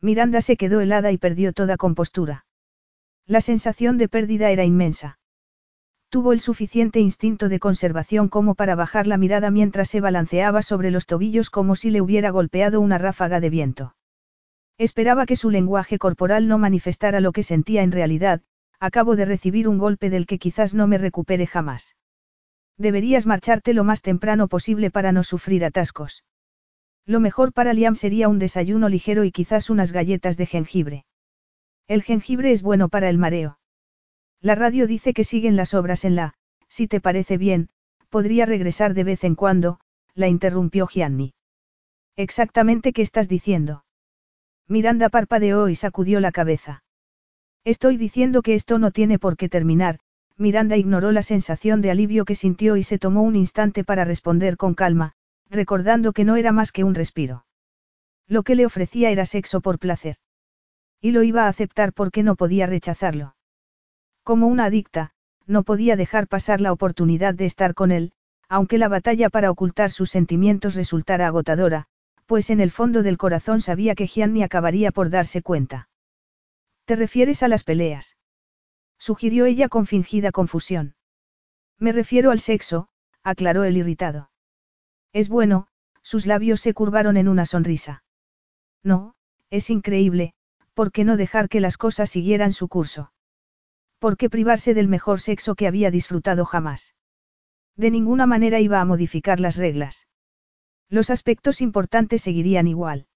Miranda 0.00 0.40
se 0.40 0.56
quedó 0.56 0.80
helada 0.80 1.10
y 1.10 1.18
perdió 1.18 1.52
toda 1.52 1.76
compostura. 1.76 2.46
La 3.26 3.40
sensación 3.40 3.98
de 3.98 4.08
pérdida 4.08 4.52
era 4.52 4.64
inmensa. 4.64 5.18
Tuvo 6.08 6.32
el 6.32 6.38
suficiente 6.38 7.00
instinto 7.00 7.48
de 7.48 7.58
conservación 7.58 8.28
como 8.28 8.54
para 8.54 8.76
bajar 8.76 9.08
la 9.08 9.16
mirada 9.16 9.50
mientras 9.50 9.90
se 9.90 10.00
balanceaba 10.00 10.62
sobre 10.62 10.92
los 10.92 11.06
tobillos 11.06 11.50
como 11.50 11.74
si 11.74 11.90
le 11.90 12.00
hubiera 12.00 12.30
golpeado 12.30 12.80
una 12.80 12.96
ráfaga 12.96 13.40
de 13.40 13.50
viento. 13.50 13.96
Esperaba 14.78 15.26
que 15.26 15.34
su 15.34 15.50
lenguaje 15.50 15.98
corporal 15.98 16.46
no 16.46 16.58
manifestara 16.58 17.18
lo 17.18 17.32
que 17.32 17.42
sentía 17.42 17.82
en 17.82 17.90
realidad, 17.90 18.42
acabo 18.78 19.16
de 19.16 19.24
recibir 19.24 19.66
un 19.66 19.78
golpe 19.78 20.10
del 20.10 20.26
que 20.26 20.38
quizás 20.38 20.74
no 20.74 20.86
me 20.86 20.96
recupere 20.96 21.48
jamás. 21.48 21.96
Deberías 22.80 23.26
marcharte 23.26 23.74
lo 23.74 23.84
más 23.84 24.00
temprano 24.00 24.48
posible 24.48 24.90
para 24.90 25.12
no 25.12 25.22
sufrir 25.22 25.66
atascos. 25.66 26.24
Lo 27.04 27.20
mejor 27.20 27.52
para 27.52 27.74
Liam 27.74 27.94
sería 27.94 28.30
un 28.30 28.38
desayuno 28.38 28.88
ligero 28.88 29.24
y 29.24 29.32
quizás 29.32 29.68
unas 29.68 29.92
galletas 29.92 30.38
de 30.38 30.46
jengibre. 30.46 31.04
El 31.88 32.02
jengibre 32.02 32.52
es 32.52 32.62
bueno 32.62 32.88
para 32.88 33.10
el 33.10 33.18
mareo. 33.18 33.58
La 34.40 34.54
radio 34.54 34.86
dice 34.86 35.12
que 35.12 35.24
siguen 35.24 35.56
las 35.56 35.74
obras 35.74 36.06
en 36.06 36.14
la, 36.14 36.32
si 36.68 36.88
te 36.88 37.02
parece 37.02 37.36
bien, 37.36 37.68
podría 38.08 38.46
regresar 38.46 38.94
de 38.94 39.04
vez 39.04 39.24
en 39.24 39.34
cuando, 39.34 39.80
la 40.14 40.28
interrumpió 40.28 40.86
Gianni. 40.86 41.34
Exactamente 42.16 42.94
qué 42.94 43.02
estás 43.02 43.28
diciendo. 43.28 43.84
Miranda 44.68 45.10
parpadeó 45.10 45.68
y 45.68 45.74
sacudió 45.74 46.18
la 46.18 46.32
cabeza. 46.32 46.82
Estoy 47.62 47.98
diciendo 47.98 48.40
que 48.40 48.54
esto 48.54 48.78
no 48.78 48.90
tiene 48.90 49.18
por 49.18 49.36
qué 49.36 49.50
terminar, 49.50 50.00
Miranda 50.40 50.78
ignoró 50.78 51.12
la 51.12 51.22
sensación 51.22 51.82
de 51.82 51.90
alivio 51.90 52.24
que 52.24 52.34
sintió 52.34 52.78
y 52.78 52.82
se 52.82 52.98
tomó 52.98 53.22
un 53.22 53.36
instante 53.36 53.84
para 53.84 54.06
responder 54.06 54.56
con 54.56 54.74
calma, 54.74 55.12
recordando 55.50 56.14
que 56.14 56.24
no 56.24 56.36
era 56.36 56.50
más 56.50 56.72
que 56.72 56.82
un 56.82 56.94
respiro. 56.94 57.44
Lo 58.26 58.42
que 58.42 58.54
le 58.54 58.64
ofrecía 58.64 59.10
era 59.10 59.26
sexo 59.26 59.60
por 59.60 59.78
placer. 59.78 60.16
Y 60.98 61.10
lo 61.10 61.22
iba 61.24 61.44
a 61.44 61.48
aceptar 61.48 61.92
porque 61.92 62.22
no 62.22 62.36
podía 62.36 62.64
rechazarlo. 62.66 63.36
Como 64.22 64.46
una 64.46 64.64
adicta, 64.64 65.10
no 65.46 65.62
podía 65.62 65.94
dejar 65.94 66.26
pasar 66.26 66.62
la 66.62 66.72
oportunidad 66.72 67.34
de 67.34 67.44
estar 67.44 67.74
con 67.74 67.92
él, 67.92 68.12
aunque 68.48 68.78
la 68.78 68.88
batalla 68.88 69.28
para 69.28 69.50
ocultar 69.50 69.90
sus 69.90 70.10
sentimientos 70.10 70.74
resultara 70.74 71.26
agotadora, 71.26 71.84
pues 72.24 72.48
en 72.48 72.60
el 72.60 72.70
fondo 72.70 73.02
del 73.02 73.18
corazón 73.18 73.60
sabía 73.60 73.94
que 73.94 74.06
Gianni 74.06 74.42
acabaría 74.42 74.90
por 74.90 75.10
darse 75.10 75.42
cuenta. 75.42 75.90
¿Te 76.86 76.96
refieres 76.96 77.42
a 77.42 77.48
las 77.48 77.62
peleas? 77.62 78.16
Sugirió 79.00 79.46
ella 79.46 79.70
con 79.70 79.86
fingida 79.86 80.30
confusión. 80.30 80.94
Me 81.78 81.90
refiero 81.90 82.30
al 82.30 82.38
sexo, 82.38 82.88
aclaró 83.22 83.64
el 83.64 83.78
irritado. 83.78 84.30
Es 85.14 85.30
bueno, 85.30 85.68
sus 86.02 86.26
labios 86.26 86.60
se 86.60 86.74
curvaron 86.74 87.16
en 87.16 87.26
una 87.26 87.46
sonrisa. 87.46 88.04
No, 88.84 89.14
es 89.48 89.70
increíble, 89.70 90.34
¿por 90.74 90.92
qué 90.92 91.04
no 91.04 91.16
dejar 91.16 91.48
que 91.48 91.60
las 91.60 91.78
cosas 91.78 92.10
siguieran 92.10 92.52
su 92.52 92.68
curso? 92.68 93.10
¿Por 93.98 94.18
qué 94.18 94.28
privarse 94.28 94.74
del 94.74 94.88
mejor 94.88 95.18
sexo 95.20 95.54
que 95.54 95.66
había 95.66 95.90
disfrutado 95.90 96.44
jamás? 96.44 96.94
De 97.76 97.90
ninguna 97.90 98.26
manera 98.26 98.60
iba 98.60 98.82
a 98.82 98.84
modificar 98.84 99.40
las 99.40 99.56
reglas. 99.56 100.08
Los 100.90 101.08
aspectos 101.08 101.62
importantes 101.62 102.20
seguirían 102.20 102.66
igual. 102.66 103.06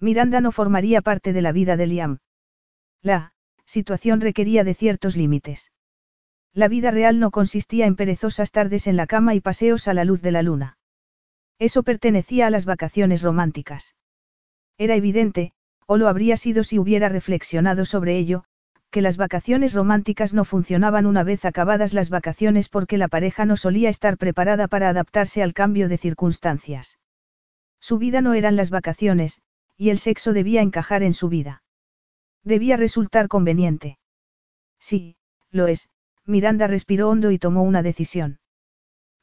Miranda 0.00 0.42
no 0.42 0.52
formaría 0.52 1.00
parte 1.00 1.32
de 1.32 1.40
la 1.40 1.52
vida 1.52 1.78
de 1.78 1.86
Liam. 1.86 2.18
La 3.00 3.32
situación 3.68 4.22
requería 4.22 4.64
de 4.64 4.72
ciertos 4.72 5.14
límites. 5.14 5.72
La 6.54 6.68
vida 6.68 6.90
real 6.90 7.20
no 7.20 7.30
consistía 7.30 7.86
en 7.86 7.96
perezosas 7.96 8.50
tardes 8.50 8.86
en 8.86 8.96
la 8.96 9.06
cama 9.06 9.34
y 9.34 9.40
paseos 9.40 9.88
a 9.88 9.94
la 9.94 10.04
luz 10.04 10.22
de 10.22 10.32
la 10.32 10.42
luna. 10.42 10.78
Eso 11.58 11.82
pertenecía 11.82 12.46
a 12.46 12.50
las 12.50 12.64
vacaciones 12.64 13.20
románticas. 13.20 13.94
Era 14.78 14.94
evidente, 14.94 15.52
o 15.86 15.98
lo 15.98 16.08
habría 16.08 16.38
sido 16.38 16.64
si 16.64 16.78
hubiera 16.78 17.10
reflexionado 17.10 17.84
sobre 17.84 18.16
ello, 18.16 18.44
que 18.90 19.02
las 19.02 19.18
vacaciones 19.18 19.74
románticas 19.74 20.32
no 20.32 20.46
funcionaban 20.46 21.04
una 21.04 21.22
vez 21.22 21.44
acabadas 21.44 21.92
las 21.92 22.08
vacaciones 22.08 22.70
porque 22.70 22.96
la 22.96 23.08
pareja 23.08 23.44
no 23.44 23.58
solía 23.58 23.90
estar 23.90 24.16
preparada 24.16 24.66
para 24.66 24.88
adaptarse 24.88 25.42
al 25.42 25.52
cambio 25.52 25.90
de 25.90 25.98
circunstancias. 25.98 26.98
Su 27.80 27.98
vida 27.98 28.22
no 28.22 28.32
eran 28.32 28.56
las 28.56 28.70
vacaciones, 28.70 29.42
y 29.76 29.90
el 29.90 29.98
sexo 29.98 30.32
debía 30.32 30.62
encajar 30.62 31.02
en 31.02 31.12
su 31.12 31.28
vida. 31.28 31.62
Debía 32.44 32.76
resultar 32.76 33.28
conveniente. 33.28 33.98
Sí, 34.78 35.16
lo 35.50 35.66
es, 35.66 35.90
Miranda 36.24 36.66
respiró 36.66 37.08
hondo 37.08 37.30
y 37.30 37.38
tomó 37.38 37.62
una 37.62 37.82
decisión. 37.82 38.38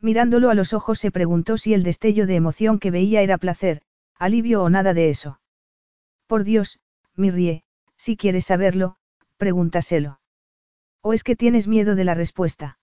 Mirándolo 0.02 0.50
a 0.50 0.56
los 0.56 0.74
ojos 0.74 1.00
se 1.00 1.12
preguntó 1.12 1.58
si 1.58 1.74
el 1.74 1.84
destello 1.84 2.28
de 2.28 2.36
emoción 2.36 2.80
que 2.80 2.92
veía 2.92 3.22
era 3.22 3.38
placer, 3.38 3.82
alivio 4.18 4.64
o 4.64 4.70
nada 4.70 4.94
de 4.94 5.10
eso. 5.10 5.40
Por 6.28 6.44
Dios, 6.44 6.80
Mirrie, 7.16 7.64
si 7.98 8.18
quieres 8.18 8.46
saberlo, 8.46 8.98
pregúntaselo. 9.38 10.20
¿O 11.02 11.14
es 11.14 11.24
que 11.24 11.36
tienes 11.36 11.68
miedo 11.68 11.96
de 11.96 12.04
la 12.04 12.14
respuesta? 12.14 12.80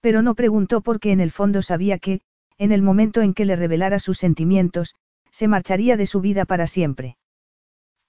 Pero 0.00 0.22
no 0.22 0.34
preguntó 0.34 0.80
porque 0.80 1.12
en 1.12 1.20
el 1.20 1.30
fondo 1.30 1.62
sabía 1.62 1.98
que, 1.98 2.20
en 2.58 2.72
el 2.72 2.82
momento 2.82 3.20
en 3.20 3.34
que 3.34 3.44
le 3.44 3.56
revelara 3.56 3.98
sus 3.98 4.18
sentimientos, 4.18 4.94
se 5.30 5.48
marcharía 5.48 5.96
de 5.96 6.06
su 6.06 6.20
vida 6.20 6.44
para 6.44 6.66
siempre. 6.66 7.16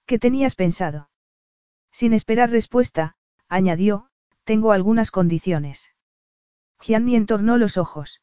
¿Qué 0.06 0.18
tenías 0.18 0.54
pensado? 0.54 1.08
Sin 1.94 2.12
esperar 2.12 2.50
respuesta, 2.50 3.14
añadió, 3.48 4.08
tengo 4.42 4.72
algunas 4.72 5.12
condiciones. 5.12 5.94
Gianni 6.80 7.14
entornó 7.14 7.56
los 7.56 7.76
ojos. 7.76 8.20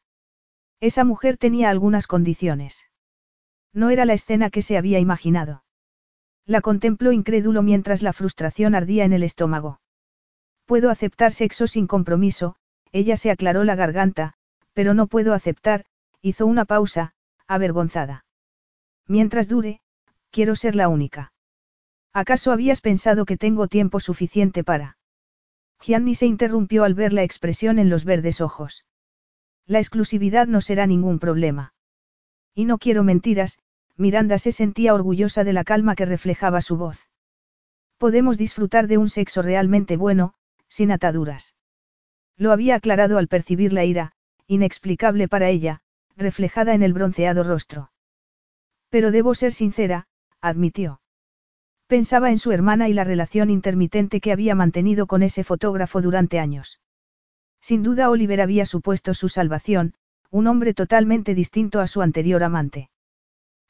Esa 0.82 1.06
mujer 1.06 1.38
tenía 1.38 1.70
algunas 1.70 2.06
condiciones. 2.06 2.90
No 3.72 3.90
era 3.90 4.04
la 4.04 4.12
escena 4.12 4.50
que 4.50 4.62
se 4.62 4.78
había 4.78 5.00
imaginado. 5.00 5.64
La 6.46 6.60
contempló 6.60 7.14
incrédulo 7.14 7.64
mientras 7.64 8.02
la 8.02 8.12
frustración 8.12 8.76
ardía 8.76 9.06
en 9.06 9.14
el 9.14 9.24
estómago. 9.24 9.80
Puedo 10.66 10.90
aceptar 10.90 11.32
sexo 11.32 11.66
sin 11.66 11.88
compromiso, 11.88 12.58
ella 12.92 13.16
se 13.16 13.32
aclaró 13.32 13.64
la 13.64 13.76
garganta, 13.76 14.34
pero 14.74 14.94
no 14.94 15.08
puedo 15.08 15.34
aceptar, 15.34 15.86
hizo 16.22 16.46
una 16.46 16.66
pausa, 16.66 17.14
avergonzada. 17.48 18.26
Mientras 19.08 19.48
dure, 19.48 19.80
quiero 20.30 20.58
ser 20.58 20.76
la 20.76 20.90
única. 20.90 21.32
¿Acaso 22.14 22.52
habías 22.52 22.82
pensado 22.82 23.26
que 23.26 23.38
tengo 23.38 23.68
tiempo 23.68 24.00
suficiente 24.00 24.64
para... 24.64 24.98
Gianni 25.80 26.14
se 26.16 26.26
interrumpió 26.26 26.84
al 26.84 26.94
ver 26.94 27.14
la 27.14 27.24
expresión 27.24 27.80
en 27.80 27.90
los 27.90 28.06
verdes 28.06 28.42
ojos. 28.42 28.86
La 29.66 29.80
exclusividad 29.80 30.48
no 30.48 30.62
será 30.62 30.86
ningún 30.88 31.20
problema. 31.20 31.74
Y 32.54 32.66
no 32.66 32.78
quiero 32.78 33.04
mentiras, 33.04 33.60
Miranda 33.98 34.38
se 34.38 34.52
sentía 34.52 34.94
orgullosa 34.94 35.44
de 35.44 35.54
la 35.54 35.64
calma 35.64 35.96
que 35.96 36.06
reflejaba 36.06 36.62
su 36.62 36.78
voz. 36.78 37.08
Podemos 37.98 38.38
disfrutar 38.38 38.88
de 38.88 38.98
un 38.98 39.10
sexo 39.10 39.42
realmente 39.42 39.96
bueno, 39.96 40.34
sin 40.68 40.92
ataduras. 40.92 41.56
Lo 42.36 42.52
había 42.52 42.76
aclarado 42.76 43.18
al 43.18 43.28
percibir 43.28 43.74
la 43.74 43.86
ira, 43.86 44.14
inexplicable 44.48 45.28
para 45.28 45.50
ella, 45.50 45.82
reflejada 46.18 46.74
en 46.74 46.84
el 46.84 46.94
bronceado 46.94 47.44
rostro. 47.44 47.92
Pero 48.90 49.12
debo 49.12 49.36
ser 49.36 49.54
sincera, 49.54 50.08
admitió. 50.42 51.00
Pensaba 51.92 52.30
en 52.30 52.40
su 52.40 52.54
hermana 52.54 52.88
y 52.88 52.94
la 52.94 53.04
relación 53.04 53.50
intermitente 53.50 54.22
que 54.22 54.32
había 54.32 54.56
mantenido 54.56 55.08
con 55.08 55.24
ese 55.24 55.44
fotógrafo 55.44 56.02
durante 56.02 56.40
años. 56.40 56.80
Sin 57.60 57.84
duda 57.84 58.10
Oliver 58.10 58.40
había 58.40 58.66
supuesto 58.66 59.14
su 59.14 59.28
salvación, 59.28 59.96
un 60.30 60.48
hombre 60.48 60.74
totalmente 60.74 61.36
distinto 61.36 61.82
a 61.82 61.88
su 61.88 62.02
anterior 62.02 62.44
amante. 62.44 62.90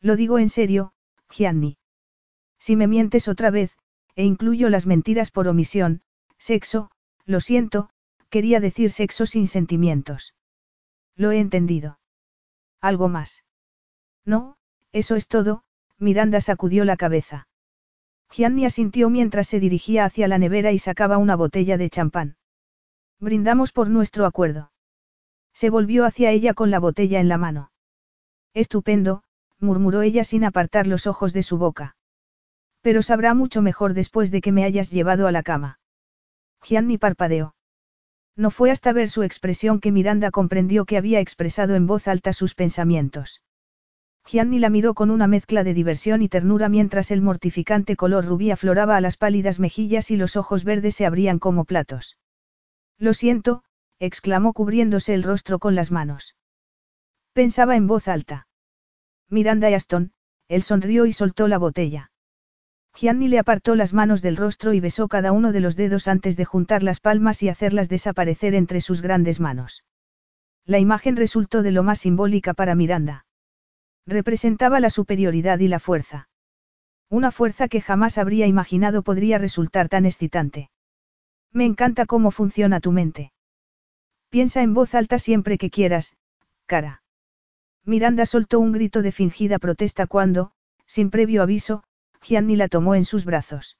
Lo 0.01 0.15
digo 0.15 0.37
en 0.37 0.49
serio, 0.49 0.93
Gianni. 1.31 1.79
Si 2.59 2.75
me 2.75 2.85
mientes 2.85 3.27
otra 3.27 3.49
vez, 3.49 3.75
e 4.15 4.23
incluyo 4.23 4.69
las 4.69 4.85
mentiras 4.85 5.31
por 5.31 5.47
omisión, 5.47 6.03
sexo, 6.37 6.91
lo 7.25 7.41
siento, 7.41 7.89
quería 8.29 8.59
decir 8.59 8.91
sexo 8.91 9.25
sin 9.25 9.47
sentimientos. 9.47 10.35
Lo 11.15 11.31
he 11.31 11.39
entendido. 11.39 11.97
¿Algo 12.81 13.09
más? 13.09 13.43
No, 14.25 14.57
eso 14.91 15.15
es 15.15 15.27
todo, 15.27 15.63
Miranda 15.97 16.39
sacudió 16.39 16.85
la 16.85 16.97
cabeza. 16.97 17.47
Gianni 18.31 18.65
asintió 18.65 19.09
mientras 19.09 19.47
se 19.47 19.59
dirigía 19.59 20.05
hacia 20.05 20.27
la 20.27 20.37
nevera 20.37 20.71
y 20.71 20.79
sacaba 20.79 21.17
una 21.17 21.35
botella 21.35 21.77
de 21.77 21.89
champán. 21.89 22.37
Brindamos 23.19 23.71
por 23.73 23.89
nuestro 23.89 24.25
acuerdo. 24.25 24.71
Se 25.53 25.69
volvió 25.69 26.05
hacia 26.05 26.31
ella 26.31 26.53
con 26.53 26.71
la 26.71 26.79
botella 26.79 27.19
en 27.19 27.27
la 27.27 27.37
mano. 27.37 27.71
Estupendo, 28.53 29.23
murmuró 29.59 30.01
ella 30.01 30.23
sin 30.23 30.45
apartar 30.45 30.87
los 30.87 31.07
ojos 31.07 31.33
de 31.33 31.43
su 31.43 31.57
boca. 31.57 31.97
Pero 32.81 33.01
sabrá 33.01 33.33
mucho 33.33 33.61
mejor 33.61 33.93
después 33.93 34.31
de 34.31 34.41
que 34.41 34.51
me 34.51 34.63
hayas 34.63 34.89
llevado 34.89 35.27
a 35.27 35.31
la 35.31 35.43
cama. 35.43 35.79
Gianni 36.63 36.97
parpadeó. 36.97 37.53
No 38.35 38.49
fue 38.49 38.71
hasta 38.71 38.93
ver 38.93 39.09
su 39.09 39.23
expresión 39.23 39.79
que 39.79 39.91
Miranda 39.91 40.31
comprendió 40.31 40.85
que 40.85 40.97
había 40.97 41.19
expresado 41.19 41.75
en 41.75 41.85
voz 41.85 42.07
alta 42.07 42.33
sus 42.33 42.55
pensamientos. 42.55 43.41
Gianni 44.31 44.59
la 44.59 44.69
miró 44.69 44.93
con 44.93 45.11
una 45.11 45.27
mezcla 45.27 45.65
de 45.65 45.73
diversión 45.73 46.21
y 46.21 46.29
ternura 46.29 46.69
mientras 46.69 47.11
el 47.11 47.21
mortificante 47.21 47.97
color 47.97 48.25
rubí 48.25 48.49
afloraba 48.49 48.95
a 48.95 49.01
las 49.01 49.17
pálidas 49.17 49.59
mejillas 49.59 50.09
y 50.09 50.15
los 50.15 50.37
ojos 50.37 50.63
verdes 50.63 50.95
se 50.95 51.05
abrían 51.05 51.37
como 51.37 51.65
platos. 51.65 52.17
Lo 52.97 53.13
siento, 53.13 53.65
exclamó 53.99 54.53
cubriéndose 54.53 55.13
el 55.13 55.23
rostro 55.23 55.59
con 55.59 55.75
las 55.75 55.91
manos. 55.91 56.37
Pensaba 57.33 57.75
en 57.75 57.87
voz 57.87 58.07
alta. 58.07 58.47
Miranda 59.27 59.69
y 59.69 59.73
Aston, 59.73 60.13
él 60.47 60.63
sonrió 60.63 61.05
y 61.05 61.11
soltó 61.11 61.49
la 61.49 61.57
botella. 61.57 62.13
Gianni 62.95 63.27
le 63.27 63.37
apartó 63.37 63.75
las 63.75 63.91
manos 63.91 64.21
del 64.21 64.37
rostro 64.37 64.71
y 64.71 64.79
besó 64.79 65.09
cada 65.09 65.33
uno 65.33 65.51
de 65.51 65.59
los 65.59 65.75
dedos 65.75 66.07
antes 66.07 66.37
de 66.37 66.45
juntar 66.45 66.83
las 66.83 67.01
palmas 67.01 67.43
y 67.43 67.49
hacerlas 67.49 67.89
desaparecer 67.89 68.55
entre 68.55 68.79
sus 68.79 69.01
grandes 69.01 69.41
manos. 69.41 69.83
La 70.63 70.79
imagen 70.79 71.17
resultó 71.17 71.63
de 71.63 71.71
lo 71.71 71.83
más 71.83 71.99
simbólica 71.99 72.53
para 72.53 72.75
Miranda. 72.75 73.25
Representaba 74.05 74.79
la 74.79 74.89
superioridad 74.89 75.59
y 75.59 75.67
la 75.67 75.79
fuerza. 75.79 76.29
Una 77.09 77.31
fuerza 77.31 77.67
que 77.67 77.81
jamás 77.81 78.17
habría 78.17 78.47
imaginado 78.47 79.03
podría 79.03 79.37
resultar 79.37 79.89
tan 79.89 80.05
excitante. 80.05 80.69
Me 81.51 81.65
encanta 81.65 82.05
cómo 82.05 82.31
funciona 82.31 82.79
tu 82.79 82.91
mente. 82.91 83.33
Piensa 84.29 84.61
en 84.61 84.73
voz 84.73 84.95
alta 84.95 85.19
siempre 85.19 85.57
que 85.57 85.69
quieras, 85.69 86.15
cara. 86.65 87.03
Miranda 87.83 88.25
soltó 88.25 88.59
un 88.59 88.71
grito 88.71 89.01
de 89.01 89.11
fingida 89.11 89.59
protesta 89.59 90.07
cuando, 90.07 90.53
sin 90.85 91.09
previo 91.09 91.41
aviso, 91.41 91.83
Gianni 92.21 92.55
la 92.55 92.69
tomó 92.69 92.95
en 92.95 93.03
sus 93.03 93.25
brazos. 93.25 93.77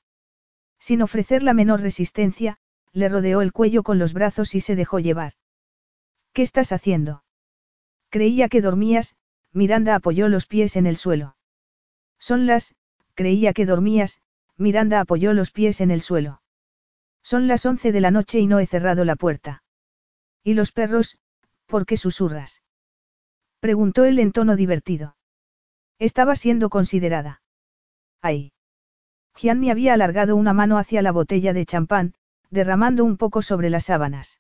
Sin 0.80 1.02
ofrecer 1.02 1.44
la 1.44 1.54
menor 1.54 1.82
resistencia, 1.82 2.58
le 2.92 3.08
rodeó 3.08 3.42
el 3.42 3.54
cuello 3.54 3.84
con 3.84 4.00
los 4.00 4.14
brazos 4.14 4.56
y 4.56 4.62
se 4.62 4.76
dejó 4.76 5.00
llevar. 5.00 5.34
¿Qué 6.34 6.42
estás 6.42 6.72
haciendo? 6.72 7.24
Creía 8.10 8.50
que 8.50 8.62
dormías, 8.62 9.16
Miranda 9.54 9.96
apoyó 9.96 10.30
los 10.30 10.46
pies 10.46 10.76
en 10.76 10.86
el 10.86 10.96
suelo. 10.96 11.36
Son 12.20 12.46
las, 12.46 12.76
creía 13.14 13.54
que 13.54 13.66
dormías, 13.66 14.22
Miranda 14.58 15.00
apoyó 15.00 15.34
los 15.34 15.52
pies 15.52 15.82
en 15.82 15.92
el 15.92 16.02
suelo. 16.02 16.42
Son 17.24 17.48
las 17.48 17.66
once 17.66 17.92
de 17.92 18.02
la 18.02 18.12
noche 18.12 18.40
y 18.40 18.48
no 18.48 18.60
he 18.60 18.68
cerrado 18.68 19.06
la 19.06 19.16
puerta. 19.16 19.64
¿Y 20.44 20.54
los 20.54 20.72
perros, 20.72 21.18
por 21.66 21.86
qué 21.86 21.98
susurras? 21.98 22.62
Preguntó 23.60 24.06
él 24.06 24.20
en 24.20 24.32
tono 24.32 24.56
divertido. 24.56 25.16
Estaba 26.00 26.36
siendo 26.36 26.70
considerada. 26.70 27.42
¡Ay! 28.22 28.54
Gianni 29.36 29.70
había 29.70 29.94
alargado 29.94 30.36
una 30.36 30.54
mano 30.54 30.78
hacia 30.78 31.02
la 31.02 31.12
botella 31.12 31.54
de 31.54 31.66
champán, 31.66 32.16
derramando 32.50 33.06
un 33.06 33.18
poco 33.18 33.42
sobre 33.42 33.70
las 33.70 33.86
sábanas. 33.86 34.40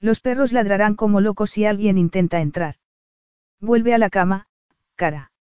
Los 0.00 0.20
perros 0.20 0.52
ladrarán 0.52 0.94
como 0.96 1.20
locos 1.20 1.50
si 1.50 1.66
alguien 1.66 1.98
intenta 1.98 2.40
entrar. 2.40 2.79
Vuelve 3.60 3.92
a 3.92 3.98
la 3.98 4.08
cama, 4.08 4.46
cara. 4.96 5.32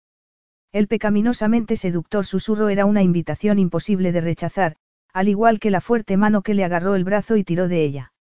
El 0.71 0.87
pecaminosamente 0.87 1.77
seductor 1.77 2.25
susurro 2.25 2.69
era 2.69 2.85
una 2.85 3.01
invitación 3.01 3.59
imposible 3.59 4.11
de 4.11 4.21
rechazar, 4.21 4.75
al 5.13 5.29
igual 5.29 5.59
que 5.59 5.71
la 5.71 5.81
fuerte 5.81 6.17
mano 6.17 6.41
que 6.41 6.53
le 6.53 6.63
agarró 6.63 6.95
el 6.95 7.03
brazo 7.03 7.37
y 7.37 7.43
tiró 7.43 7.67
de 7.67 7.83
ella. 7.83 8.13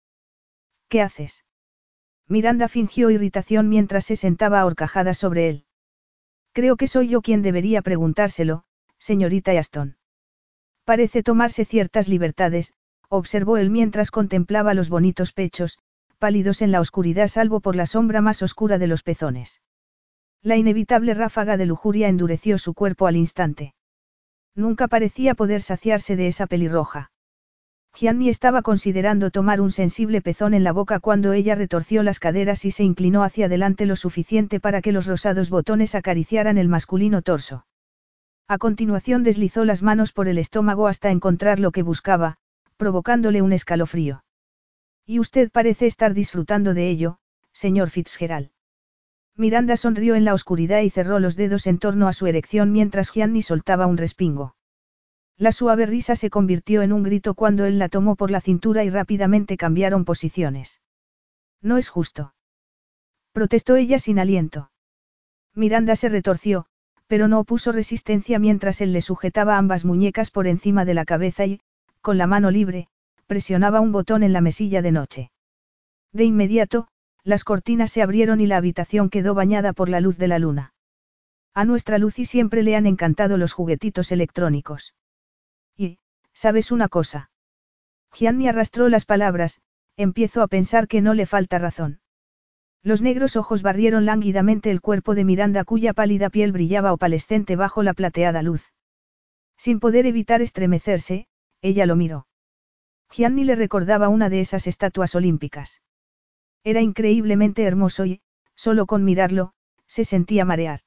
¿Qué 0.88 1.02
haces? 1.02 1.44
Miranda 2.28 2.68
fingió 2.68 3.10
irritación 3.10 3.68
mientras 3.68 4.06
se 4.06 4.16
sentaba 4.16 4.60
ahorcajada 4.60 5.14
sobre 5.14 5.48
él. 5.48 5.64
Creo 6.52 6.76
que 6.76 6.86
soy 6.86 7.08
yo 7.08 7.20
quien 7.20 7.42
debería 7.42 7.82
preguntárselo, 7.82 8.64
señorita 8.98 9.52
Aston. 9.52 9.96
Parece 10.84 11.22
tomarse 11.22 11.64
ciertas 11.64 12.08
libertades, 12.08 12.72
observó 13.08 13.56
él 13.56 13.68
mientras 13.68 14.10
contemplaba 14.10 14.74
los 14.74 14.88
bonitos 14.90 15.32
pechos, 15.32 15.78
pálidos 16.18 16.62
en 16.62 16.72
la 16.72 16.80
oscuridad 16.80 17.28
salvo 17.28 17.60
por 17.60 17.76
la 17.76 17.86
sombra 17.86 18.20
más 18.20 18.42
oscura 18.42 18.78
de 18.78 18.86
los 18.86 19.02
pezones. 19.02 19.60
La 20.42 20.56
inevitable 20.56 21.14
ráfaga 21.14 21.56
de 21.56 21.66
lujuria 21.66 22.08
endureció 22.08 22.58
su 22.58 22.74
cuerpo 22.74 23.06
al 23.06 23.16
instante. 23.16 23.74
Nunca 24.54 24.88
parecía 24.88 25.34
poder 25.34 25.62
saciarse 25.62 26.16
de 26.16 26.28
esa 26.28 26.46
pelirroja. 26.46 27.10
Gianni 27.94 28.28
estaba 28.28 28.62
considerando 28.62 29.30
tomar 29.30 29.60
un 29.60 29.72
sensible 29.72 30.20
pezón 30.20 30.54
en 30.54 30.62
la 30.62 30.72
boca 30.72 31.00
cuando 31.00 31.32
ella 31.32 31.54
retorció 31.54 32.02
las 32.02 32.20
caderas 32.20 32.64
y 32.64 32.70
se 32.70 32.84
inclinó 32.84 33.24
hacia 33.24 33.46
adelante 33.46 33.86
lo 33.86 33.96
suficiente 33.96 34.60
para 34.60 34.80
que 34.82 34.92
los 34.92 35.06
rosados 35.06 35.50
botones 35.50 35.94
acariciaran 35.94 36.58
el 36.58 36.68
masculino 36.68 37.22
torso. 37.22 37.66
A 38.46 38.58
continuación 38.58 39.24
deslizó 39.24 39.64
las 39.64 39.82
manos 39.82 40.12
por 40.12 40.28
el 40.28 40.38
estómago 40.38 40.86
hasta 40.86 41.10
encontrar 41.10 41.58
lo 41.58 41.72
que 41.72 41.82
buscaba, 41.82 42.36
provocándole 42.76 43.42
un 43.42 43.52
escalofrío. 43.52 44.22
Y 45.04 45.18
usted 45.18 45.50
parece 45.50 45.86
estar 45.86 46.14
disfrutando 46.14 46.74
de 46.74 46.88
ello, 46.88 47.18
señor 47.52 47.90
Fitzgerald. 47.90 48.50
Miranda 49.38 49.76
sonrió 49.76 50.16
en 50.16 50.24
la 50.24 50.34
oscuridad 50.34 50.80
y 50.80 50.90
cerró 50.90 51.20
los 51.20 51.36
dedos 51.36 51.68
en 51.68 51.78
torno 51.78 52.08
a 52.08 52.12
su 52.12 52.26
erección 52.26 52.72
mientras 52.72 53.12
Gianni 53.12 53.40
soltaba 53.40 53.86
un 53.86 53.96
respingo. 53.96 54.56
La 55.36 55.52
suave 55.52 55.86
risa 55.86 56.16
se 56.16 56.28
convirtió 56.28 56.82
en 56.82 56.92
un 56.92 57.04
grito 57.04 57.34
cuando 57.34 57.64
él 57.64 57.78
la 57.78 57.88
tomó 57.88 58.16
por 58.16 58.32
la 58.32 58.40
cintura 58.40 58.82
y 58.82 58.90
rápidamente 58.90 59.56
cambiaron 59.56 60.04
posiciones. 60.04 60.82
No 61.62 61.76
es 61.76 61.88
justo. 61.88 62.34
Protestó 63.30 63.76
ella 63.76 64.00
sin 64.00 64.18
aliento. 64.18 64.72
Miranda 65.54 65.94
se 65.94 66.08
retorció, 66.08 66.66
pero 67.06 67.28
no 67.28 67.38
opuso 67.38 67.70
resistencia 67.70 68.40
mientras 68.40 68.80
él 68.80 68.92
le 68.92 69.02
sujetaba 69.02 69.56
ambas 69.56 69.84
muñecas 69.84 70.32
por 70.32 70.48
encima 70.48 70.84
de 70.84 70.94
la 70.94 71.04
cabeza 71.04 71.46
y, 71.46 71.60
con 72.00 72.18
la 72.18 72.26
mano 72.26 72.50
libre, 72.50 72.88
presionaba 73.28 73.78
un 73.78 73.92
botón 73.92 74.24
en 74.24 74.32
la 74.32 74.40
mesilla 74.40 74.82
de 74.82 74.90
noche. 74.90 75.30
De 76.12 76.24
inmediato, 76.24 76.88
las 77.24 77.44
cortinas 77.44 77.92
se 77.92 78.02
abrieron 78.02 78.40
y 78.40 78.46
la 78.46 78.56
habitación 78.56 79.10
quedó 79.10 79.34
bañada 79.34 79.72
por 79.72 79.88
la 79.88 80.00
luz 80.00 80.18
de 80.18 80.28
la 80.28 80.38
luna. 80.38 80.72
A 81.54 81.64
nuestra 81.64 81.98
Lucy 81.98 82.24
siempre 82.24 82.62
le 82.62 82.76
han 82.76 82.86
encantado 82.86 83.36
los 83.36 83.52
juguetitos 83.52 84.12
electrónicos. 84.12 84.94
Y, 85.76 85.98
¿sabes 86.32 86.70
una 86.70 86.88
cosa? 86.88 87.30
Gianni 88.12 88.48
arrastró 88.48 88.88
las 88.88 89.04
palabras, 89.04 89.60
empiezo 89.96 90.42
a 90.42 90.46
pensar 90.48 90.88
que 90.88 91.00
no 91.00 91.14
le 91.14 91.26
falta 91.26 91.58
razón. 91.58 92.00
Los 92.82 93.02
negros 93.02 93.36
ojos 93.36 93.62
barrieron 93.62 94.04
lánguidamente 94.04 94.70
el 94.70 94.80
cuerpo 94.80 95.14
de 95.14 95.24
Miranda 95.24 95.64
cuya 95.64 95.92
pálida 95.92 96.30
piel 96.30 96.52
brillaba 96.52 96.92
opalescente 96.92 97.56
bajo 97.56 97.82
la 97.82 97.92
plateada 97.92 98.42
luz. 98.42 98.72
Sin 99.56 99.80
poder 99.80 100.06
evitar 100.06 100.40
estremecerse, 100.40 101.26
ella 101.60 101.86
lo 101.86 101.96
miró. 101.96 102.28
Gianni 103.10 103.44
le 103.44 103.56
recordaba 103.56 104.08
una 104.08 104.28
de 104.28 104.40
esas 104.40 104.66
estatuas 104.66 105.14
olímpicas. 105.14 105.82
Era 106.64 106.80
increíblemente 106.80 107.62
hermoso 107.64 108.04
y, 108.06 108.20
Solo 108.58 108.86
con 108.86 109.04
mirarlo, 109.04 109.52
se 109.86 110.02
sentía 110.02 110.44
marear. 110.44 110.80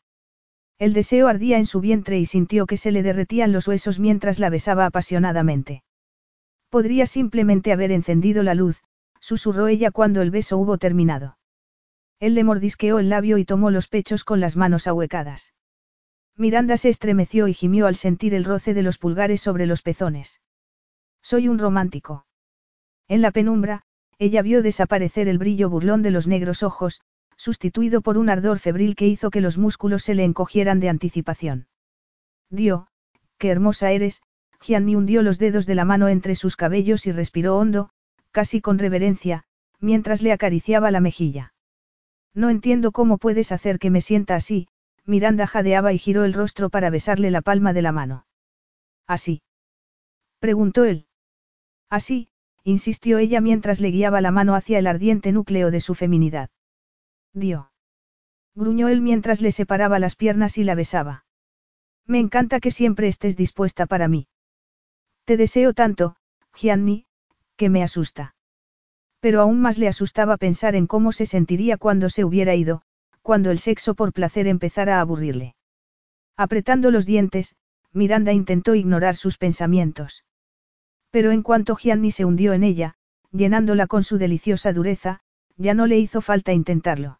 El 0.78 0.92
deseo 0.92 1.30
ardía 1.30 1.58
en 1.58 1.66
su 1.66 1.80
vientre 1.80 2.20
y 2.20 2.26
sintió 2.26 2.66
que 2.66 2.76
se 2.76 2.92
le 2.92 3.02
derretían 3.02 3.54
los 3.54 3.66
huesos 3.66 3.98
mientras 3.98 4.40
la 4.40 4.50
besaba 4.50 4.86
apasionadamente. 4.86 5.82
Podría 6.70 7.06
simplemente 7.06 7.72
haber 7.72 7.94
encendido 7.94 8.44
la 8.44 8.56
luz, 8.56 8.84
susurró 9.22 9.70
ella 9.70 9.90
cuando 9.90 10.22
el 10.22 10.32
beso 10.32 10.58
hubo 10.58 10.78
terminado. 10.78 11.38
Él 12.20 12.36
le 12.36 12.44
mordisqueó 12.44 13.00
el 13.00 13.08
labio 13.08 13.38
y 13.38 13.46
tomó 13.46 13.72
los 13.72 13.88
pechos 13.88 14.26
con 14.26 14.42
las 14.42 14.58
manos 14.58 14.86
ahuecadas. 14.86 15.54
Miranda 16.36 16.76
se 16.76 16.90
estremeció 16.90 17.48
y 17.48 17.54
gimió 17.54 17.88
al 17.88 17.96
sentir 17.96 18.34
el 18.34 18.44
roce 18.44 18.74
de 18.74 18.84
los 18.84 18.98
pulgares 18.98 19.40
sobre 19.40 19.66
los 19.66 19.82
pezones. 19.82 20.42
Soy 21.22 21.48
un 21.48 21.58
romántico. 21.58 22.26
En 23.08 23.22
la 23.22 23.32
penumbra, 23.32 23.86
ella 24.22 24.44
vio 24.44 24.62
desaparecer 24.62 25.28
el 25.28 25.40
brillo 25.40 25.68
burlón 25.68 26.04
de 26.04 26.12
los 26.12 26.28
negros 26.28 26.62
ojos, 26.62 27.02
sustituido 27.38 28.02
por 28.02 28.20
un 28.20 28.30
ardor 28.30 28.60
febril 28.60 28.96
que 28.96 29.08
hizo 29.08 29.32
que 29.32 29.42
los 29.42 29.58
músculos 29.58 30.04
se 30.04 30.14
le 30.14 30.24
encogieran 30.24 30.80
de 30.80 30.90
anticipación. 30.90 31.66
Dio, 32.52 32.86
qué 33.40 33.50
hermosa 33.50 33.90
eres, 33.90 34.22
Gianni 34.62 34.96
hundió 34.96 35.24
los 35.24 35.40
dedos 35.40 35.66
de 35.66 35.74
la 35.74 35.86
mano 35.86 36.08
entre 36.08 36.36
sus 36.36 36.56
cabellos 36.56 37.08
y 37.08 37.12
respiró 37.12 37.58
hondo, 37.58 37.90
casi 38.30 38.62
con 38.62 38.78
reverencia, 38.78 39.46
mientras 39.80 40.22
le 40.22 40.34
acariciaba 40.34 40.92
la 40.92 41.02
mejilla. 41.02 41.56
No 42.36 42.52
entiendo 42.52 42.92
cómo 42.92 43.18
puedes 43.18 43.52
hacer 43.52 43.80
que 43.80 43.90
me 43.90 44.02
sienta 44.02 44.36
así, 44.36 44.68
Miranda 45.04 45.48
jadeaba 45.48 45.94
y 45.94 45.98
giró 45.98 46.26
el 46.26 46.34
rostro 46.34 46.70
para 46.70 46.92
besarle 46.92 47.32
la 47.32 47.42
palma 47.42 47.74
de 47.74 47.82
la 47.82 47.92
mano. 47.92 48.28
¿Así? 49.08 49.42
preguntó 50.40 50.86
él. 50.86 51.08
Así, 51.90 52.30
insistió 52.64 53.18
ella 53.18 53.42
mientras 53.42 53.80
le 53.80 53.92
guiaba 53.92 54.22
la 54.22 54.32
mano 54.32 54.56
hacia 54.56 54.80
el 54.80 54.88
ardiente 54.88 55.32
núcleo 55.32 55.72
de 55.72 55.80
su 55.80 55.96
feminidad. 55.96 56.50
Dio. 57.34 57.72
Gruñó 58.56 58.90
él 58.90 59.02
mientras 59.02 59.42
le 59.42 59.52
separaba 59.52 60.00
las 60.00 60.16
piernas 60.16 60.58
y 60.58 60.64
la 60.64 60.76
besaba. 60.76 61.26
Me 62.06 62.20
encanta 62.20 62.60
que 62.60 62.72
siempre 62.72 63.08
estés 63.08 63.38
dispuesta 63.38 63.86
para 63.86 64.08
mí. 64.08 64.28
Te 65.26 65.38
deseo 65.38 65.74
tanto, 65.74 66.16
Gianni, 66.54 67.06
que 67.56 67.70
me 67.70 67.84
asusta. 67.84 68.36
Pero 69.20 69.42
aún 69.42 69.62
más 69.62 69.78
le 69.78 69.88
asustaba 69.88 70.38
pensar 70.38 70.76
en 70.76 70.88
cómo 70.88 71.12
se 71.12 71.26
sentiría 71.26 71.78
cuando 71.78 72.10
se 72.10 72.26
hubiera 72.26 72.56
ido, 72.56 72.82
cuando 73.22 73.52
el 73.52 73.60
sexo 73.60 73.94
por 73.94 74.14
placer 74.14 74.48
empezara 74.48 74.98
a 74.98 75.02
aburrirle. 75.02 75.56
Apretando 76.36 76.92
los 76.92 77.06
dientes, 77.06 77.56
Miranda 77.94 78.34
intentó 78.34 78.74
ignorar 78.74 79.16
sus 79.16 79.38
pensamientos. 79.38 80.24
Pero 81.12 81.32
en 81.32 81.44
cuanto 81.44 81.76
Gianni 81.76 82.12
se 82.12 82.26
hundió 82.26 82.54
en 82.54 82.64
ella, 82.64 82.96
llenándola 83.32 83.88
con 83.88 84.04
su 84.04 84.18
deliciosa 84.18 84.74
dureza, 84.74 85.20
ya 85.58 85.74
no 85.74 85.86
le 85.86 86.00
hizo 86.00 86.22
falta 86.22 86.54
intentarlo. 86.54 87.20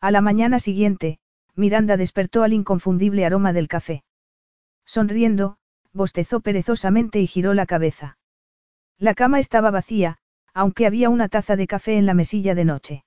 A 0.00 0.10
la 0.10 0.20
mañana 0.20 0.58
siguiente, 0.58 1.18
Miranda 1.54 1.96
despertó 1.96 2.42
al 2.42 2.52
inconfundible 2.52 3.26
aroma 3.26 3.52
del 3.52 3.68
café. 3.68 4.04
Sonriendo, 4.86 5.58
bostezó 5.92 6.40
perezosamente 6.40 7.20
y 7.20 7.26
giró 7.26 7.52
la 7.52 7.66
cabeza. 7.66 8.16
La 8.98 9.14
cama 9.14 9.40
estaba 9.40 9.70
vacía, 9.70 10.18
aunque 10.54 10.86
había 10.86 11.10
una 11.10 11.28
taza 11.28 11.56
de 11.56 11.66
café 11.66 11.98
en 11.98 12.06
la 12.06 12.14
mesilla 12.14 12.54
de 12.54 12.64
noche. 12.64 13.04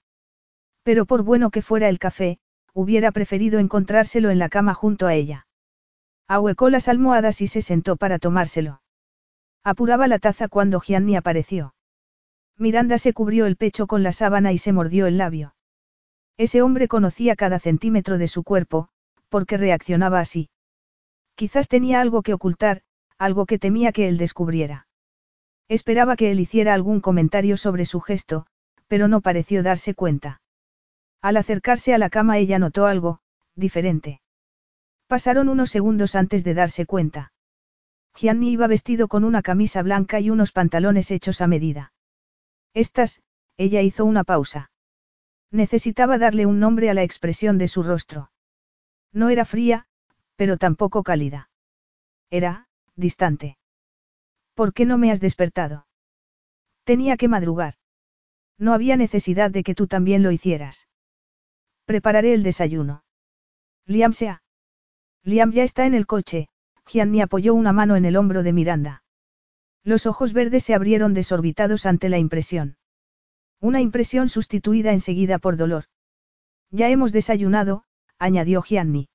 Pero 0.83 1.06
por 1.06 1.23
bueno 1.23 1.49
que 1.49 1.61
fuera 1.61 1.90
el 1.90 1.98
café, 1.98 2.40
hubiera 2.73 3.11
preferido 3.11 3.59
encontrárselo 3.59 4.30
en 4.30 4.40
la 4.40 4.49
cama 4.49 4.73
junto 4.73 5.07
a 5.07 5.14
ella. 5.14 5.48
Ahuecó 6.27 6.69
las 6.69 6.88
almohadas 6.88 7.41
y 7.41 7.48
se 7.48 7.61
sentó 7.61 7.95
para 7.95 8.19
tomárselo. 8.19 8.82
Apuraba 9.64 10.08
la 10.08 10.19
taza 10.19 10.48
cuando 10.48 10.80
Gianni 10.80 11.16
apareció. 11.16 11.74
Miranda 12.58 12.98
se 12.98 13.14
cubrió 13.14 13.45
el 13.45 13.56
pecho 13.56 13.88
con 13.88 14.03
la 14.03 14.11
sábana 14.11 14.51
y 14.51 14.58
se 14.58 14.74
mordió 14.74 15.08
el 15.08 15.17
labio. 15.17 15.56
Ese 16.38 16.61
hombre 16.61 16.88
conocía 16.88 17.35
cada 17.35 17.59
centímetro 17.59 18.17
de 18.17 18.27
su 18.27 18.43
cuerpo, 18.43 18.90
porque 19.30 19.58
reaccionaba 19.58 20.19
así. 20.19 20.50
Quizás 21.35 21.67
tenía 21.67 22.01
algo 22.01 22.22
que 22.22 22.33
ocultar, 22.33 22.82
algo 23.17 23.45
que 23.45 23.59
temía 23.59 23.92
que 23.92 24.08
él 24.08 24.17
descubriera. 24.17 24.88
Esperaba 25.67 26.16
que 26.16 26.32
él 26.32 26.40
hiciera 26.40 26.74
algún 26.74 27.01
comentario 27.01 27.58
sobre 27.58 27.85
su 27.85 28.00
gesto, 28.00 28.45
pero 28.88 29.08
no 29.08 29.22
pareció 29.22 29.64
darse 29.64 29.95
cuenta. 29.95 30.42
Al 31.22 31.38
acercarse 31.38 31.93
a 31.93 31.98
la 31.98 32.09
cama 32.09 32.38
ella 32.38 32.59
notó 32.59 32.85
algo, 32.85 33.19
diferente. 33.56 34.22
Pasaron 35.08 35.50
unos 35.50 35.69
segundos 35.69 36.16
antes 36.16 36.43
de 36.43 36.53
darse 36.53 36.85
cuenta. 36.85 37.32
Gianni 38.16 38.51
iba 38.51 38.67
vestido 38.67 39.08
con 39.08 39.24
una 39.24 39.42
camisa 39.42 39.82
blanca 39.82 40.19
y 40.19 40.30
unos 40.30 40.51
pantalones 40.51 41.11
hechos 41.11 41.42
a 41.42 41.48
medida. 41.48 41.93
Estas, 42.74 43.22
ella 43.58 43.82
hizo 43.82 44.06
una 44.06 44.24
pausa. 44.24 44.72
Necesitaba 45.51 46.17
darle 46.17 46.45
un 46.45 46.59
nombre 46.59 46.90
a 46.90 46.93
la 46.93 47.03
expresión 47.03 47.58
de 47.58 47.67
su 47.67 47.83
rostro. 47.83 48.32
No 49.11 49.30
era 49.30 49.45
fría, 49.45 49.85
pero 50.35 50.58
tampoco 50.58 51.03
cálida. 51.03 51.50
Era, 52.30 52.67
distante. 52.95 53.58
¿Por 54.56 54.74
qué 54.74 54.85
no 54.85 54.98
me 54.98 55.11
has 55.11 55.19
despertado? 55.19 55.88
Tenía 56.83 57.17
que 57.17 57.27
madrugar. 57.27 57.75
No 58.58 58.74
había 58.74 58.98
necesidad 58.98 59.51
de 59.51 59.64
que 59.64 59.75
tú 59.75 59.88
también 59.88 60.24
lo 60.24 60.32
hicieras. 60.32 60.88
Prepararé 61.85 62.33
el 62.33 62.43
desayuno. 62.43 63.03
Liam 63.85 64.14
sea. 64.14 64.43
Liam 65.24 65.51
ya 65.51 65.64
está 65.64 65.85
en 65.85 65.93
el 65.93 66.06
coche, 66.06 66.50
Gianni 66.85 67.21
apoyó 67.21 67.53
una 67.53 67.73
mano 67.73 67.95
en 67.95 68.05
el 68.05 68.17
hombro 68.17 68.43
de 68.43 68.53
Miranda. 68.53 69.03
Los 69.83 70.05
ojos 70.05 70.33
verdes 70.33 70.63
se 70.63 70.73
abrieron 70.73 71.13
desorbitados 71.13 71.85
ante 71.85 72.09
la 72.09 72.17
impresión. 72.17 72.77
Una 73.59 73.81
impresión 73.81 74.29
sustituida 74.29 74.91
enseguida 74.91 75.39
por 75.39 75.57
dolor. 75.57 75.85
Ya 76.71 76.89
hemos 76.89 77.11
desayunado, 77.11 77.83
añadió 78.17 78.61
Gianni. 78.61 79.09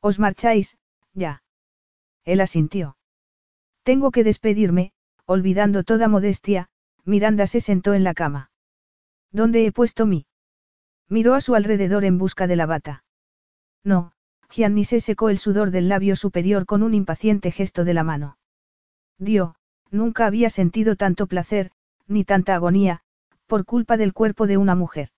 Os 0.00 0.18
marcháis, 0.18 0.76
ya. 1.12 1.42
Él 2.24 2.40
asintió. 2.40 2.96
Tengo 3.82 4.10
que 4.10 4.24
despedirme, 4.24 4.92
olvidando 5.26 5.84
toda 5.84 6.08
modestia, 6.08 6.68
Miranda 7.04 7.46
se 7.46 7.60
sentó 7.60 7.94
en 7.94 8.04
la 8.04 8.14
cama. 8.14 8.50
¿Dónde 9.30 9.66
he 9.66 9.72
puesto 9.72 10.06
mi? 10.06 10.26
Miró 11.08 11.34
a 11.34 11.40
su 11.40 11.54
alrededor 11.54 12.04
en 12.04 12.18
busca 12.18 12.46
de 12.46 12.56
la 12.56 12.66
bata. 12.66 13.04
No, 13.82 14.12
Gianni 14.54 14.84
se 14.84 15.00
secó 15.00 15.30
el 15.30 15.38
sudor 15.38 15.72
del 15.72 15.88
labio 15.88 16.14
superior 16.14 16.64
con 16.64 16.84
un 16.84 16.94
impaciente 16.94 17.50
gesto 17.50 17.84
de 17.84 17.92
la 17.92 18.04
mano. 18.04 18.38
Dio, 19.18 19.56
nunca 19.90 20.26
había 20.26 20.48
sentido 20.48 20.94
tanto 20.94 21.26
placer, 21.26 21.72
ni 22.06 22.22
tanta 22.24 22.54
agonía, 22.54 23.00
por 23.48 23.64
culpa 23.64 23.96
del 23.96 24.12
cuerpo 24.12 24.46
de 24.46 24.56
una 24.56 24.76
mujer. 24.76 25.08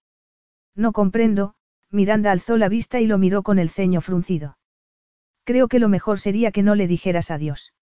No 0.75 0.93
comprendo, 0.93 1.55
Miranda 1.91 2.33
alzó 2.33 2.57
la 2.57 2.71
vista 2.71 2.99
y 2.99 3.07
lo 3.07 3.19
miró 3.19 3.43
con 3.43 3.59
el 3.59 3.69
ceño 3.69 4.01
fruncido. 4.01 4.57
Creo 5.45 5.69
que 5.69 5.81
lo 5.81 5.91
mejor 5.91 6.19
sería 6.19 6.51
que 6.51 6.63
no 6.63 6.75
le 6.75 6.87
dijeras 6.87 7.31
adiós. 7.31 7.75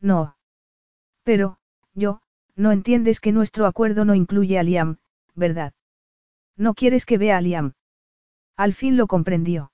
No. 0.00 0.36
Pero, 1.22 1.58
yo, 1.94 2.22
no 2.56 2.72
entiendes 2.72 3.20
que 3.20 3.30
nuestro 3.30 3.66
acuerdo 3.66 4.04
no 4.04 4.16
incluye 4.16 4.58
a 4.58 4.64
Liam, 4.64 4.98
¿verdad? 5.36 5.74
No 6.56 6.74
quieres 6.74 7.06
que 7.06 7.18
vea 7.18 7.38
a 7.38 7.40
Liam. 7.40 7.74
Al 8.56 8.74
fin 8.74 8.96
lo 8.96 9.06
comprendió. 9.06 9.71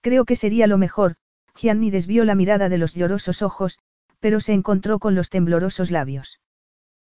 Creo 0.00 0.24
que 0.24 0.36
sería 0.36 0.66
lo 0.66 0.78
mejor, 0.78 1.16
Gianni 1.54 1.90
desvió 1.90 2.24
la 2.24 2.34
mirada 2.34 2.68
de 2.68 2.78
los 2.78 2.94
llorosos 2.94 3.42
ojos, 3.42 3.78
pero 4.20 4.40
se 4.40 4.52
encontró 4.52 4.98
con 4.98 5.14
los 5.14 5.30
temblorosos 5.30 5.90
labios. 5.90 6.40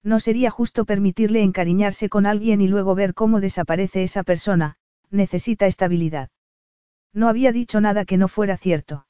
No 0.03 0.21
sería 0.21 0.51
justo 0.51 0.85
permitirle 0.85 1.43
encariñarse 1.43 2.09
con 2.09 2.27
alguien 2.27 2.61
y 2.61 2.69
luego 2.69 2.95
ver 2.95 3.15
cómo 3.15 3.41
desaparece 3.41 4.03
esa 4.03 4.23
persona, 4.23 4.77
necesita 5.11 5.67
estabilidad. 5.67 6.31
No 7.13 7.29
había 7.29 7.53
dicho 7.53 7.81
nada 7.81 8.05
que 8.05 8.17
no 8.17 8.29
fuera 8.29 8.57
cierto. 8.57 9.07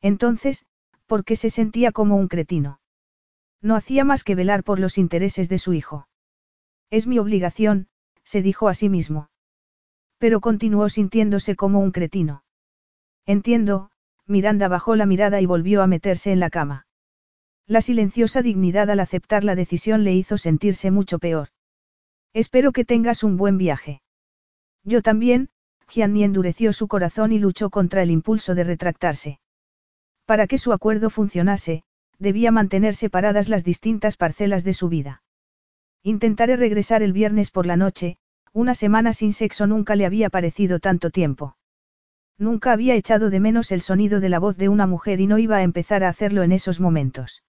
Entonces, 0.00 0.66
¿por 1.06 1.24
qué 1.24 1.36
se 1.36 1.50
sentía 1.50 1.92
como 1.92 2.16
un 2.16 2.28
cretino? 2.28 2.80
No 3.62 3.76
hacía 3.76 4.04
más 4.04 4.24
que 4.24 4.34
velar 4.34 4.64
por 4.64 4.78
los 4.78 4.98
intereses 4.98 5.48
de 5.48 5.58
su 5.58 5.74
hijo. 5.74 6.08
Es 6.90 7.06
mi 7.06 7.18
obligación, 7.18 7.88
se 8.24 8.42
dijo 8.42 8.68
a 8.68 8.74
sí 8.74 8.88
mismo. 8.88 9.28
Pero 10.18 10.40
continuó 10.40 10.88
sintiéndose 10.88 11.56
como 11.56 11.80
un 11.80 11.92
cretino. 11.92 12.42
Entiendo, 13.30 13.90
Miranda 14.26 14.66
bajó 14.66 14.96
la 14.96 15.06
mirada 15.06 15.40
y 15.40 15.46
volvió 15.46 15.82
a 15.82 15.86
meterse 15.86 16.32
en 16.32 16.40
la 16.40 16.50
cama. 16.50 16.88
La 17.64 17.80
silenciosa 17.80 18.42
dignidad 18.42 18.90
al 18.90 18.98
aceptar 18.98 19.44
la 19.44 19.54
decisión 19.54 20.02
le 20.02 20.12
hizo 20.12 20.36
sentirse 20.36 20.90
mucho 20.90 21.20
peor. 21.20 21.50
Espero 22.32 22.72
que 22.72 22.84
tengas 22.84 23.22
un 23.22 23.36
buen 23.36 23.56
viaje. 23.56 24.02
Yo 24.82 25.00
también, 25.00 25.48
Gianni 25.88 26.24
endureció 26.24 26.72
su 26.72 26.88
corazón 26.88 27.30
y 27.30 27.38
luchó 27.38 27.70
contra 27.70 28.02
el 28.02 28.10
impulso 28.10 28.56
de 28.56 28.64
retractarse. 28.64 29.38
Para 30.24 30.48
que 30.48 30.58
su 30.58 30.72
acuerdo 30.72 31.08
funcionase, 31.08 31.84
debía 32.18 32.50
mantener 32.50 32.96
separadas 32.96 33.48
las 33.48 33.62
distintas 33.62 34.16
parcelas 34.16 34.64
de 34.64 34.74
su 34.74 34.88
vida. 34.88 35.22
Intentaré 36.02 36.56
regresar 36.56 37.04
el 37.04 37.12
viernes 37.12 37.52
por 37.52 37.64
la 37.64 37.76
noche, 37.76 38.16
una 38.52 38.74
semana 38.74 39.12
sin 39.12 39.32
sexo 39.32 39.68
nunca 39.68 39.94
le 39.94 40.04
había 40.04 40.30
parecido 40.30 40.80
tanto 40.80 41.10
tiempo. 41.10 41.54
Nunca 42.40 42.72
había 42.72 42.94
echado 42.94 43.28
de 43.28 43.38
menos 43.38 43.70
el 43.70 43.82
sonido 43.82 44.18
de 44.18 44.30
la 44.30 44.38
voz 44.38 44.56
de 44.56 44.70
una 44.70 44.86
mujer 44.86 45.20
y 45.20 45.26
no 45.26 45.36
iba 45.36 45.58
a 45.58 45.62
empezar 45.62 46.02
a 46.02 46.08
hacerlo 46.08 46.42
en 46.42 46.52
esos 46.52 46.80
momentos. 46.80 47.44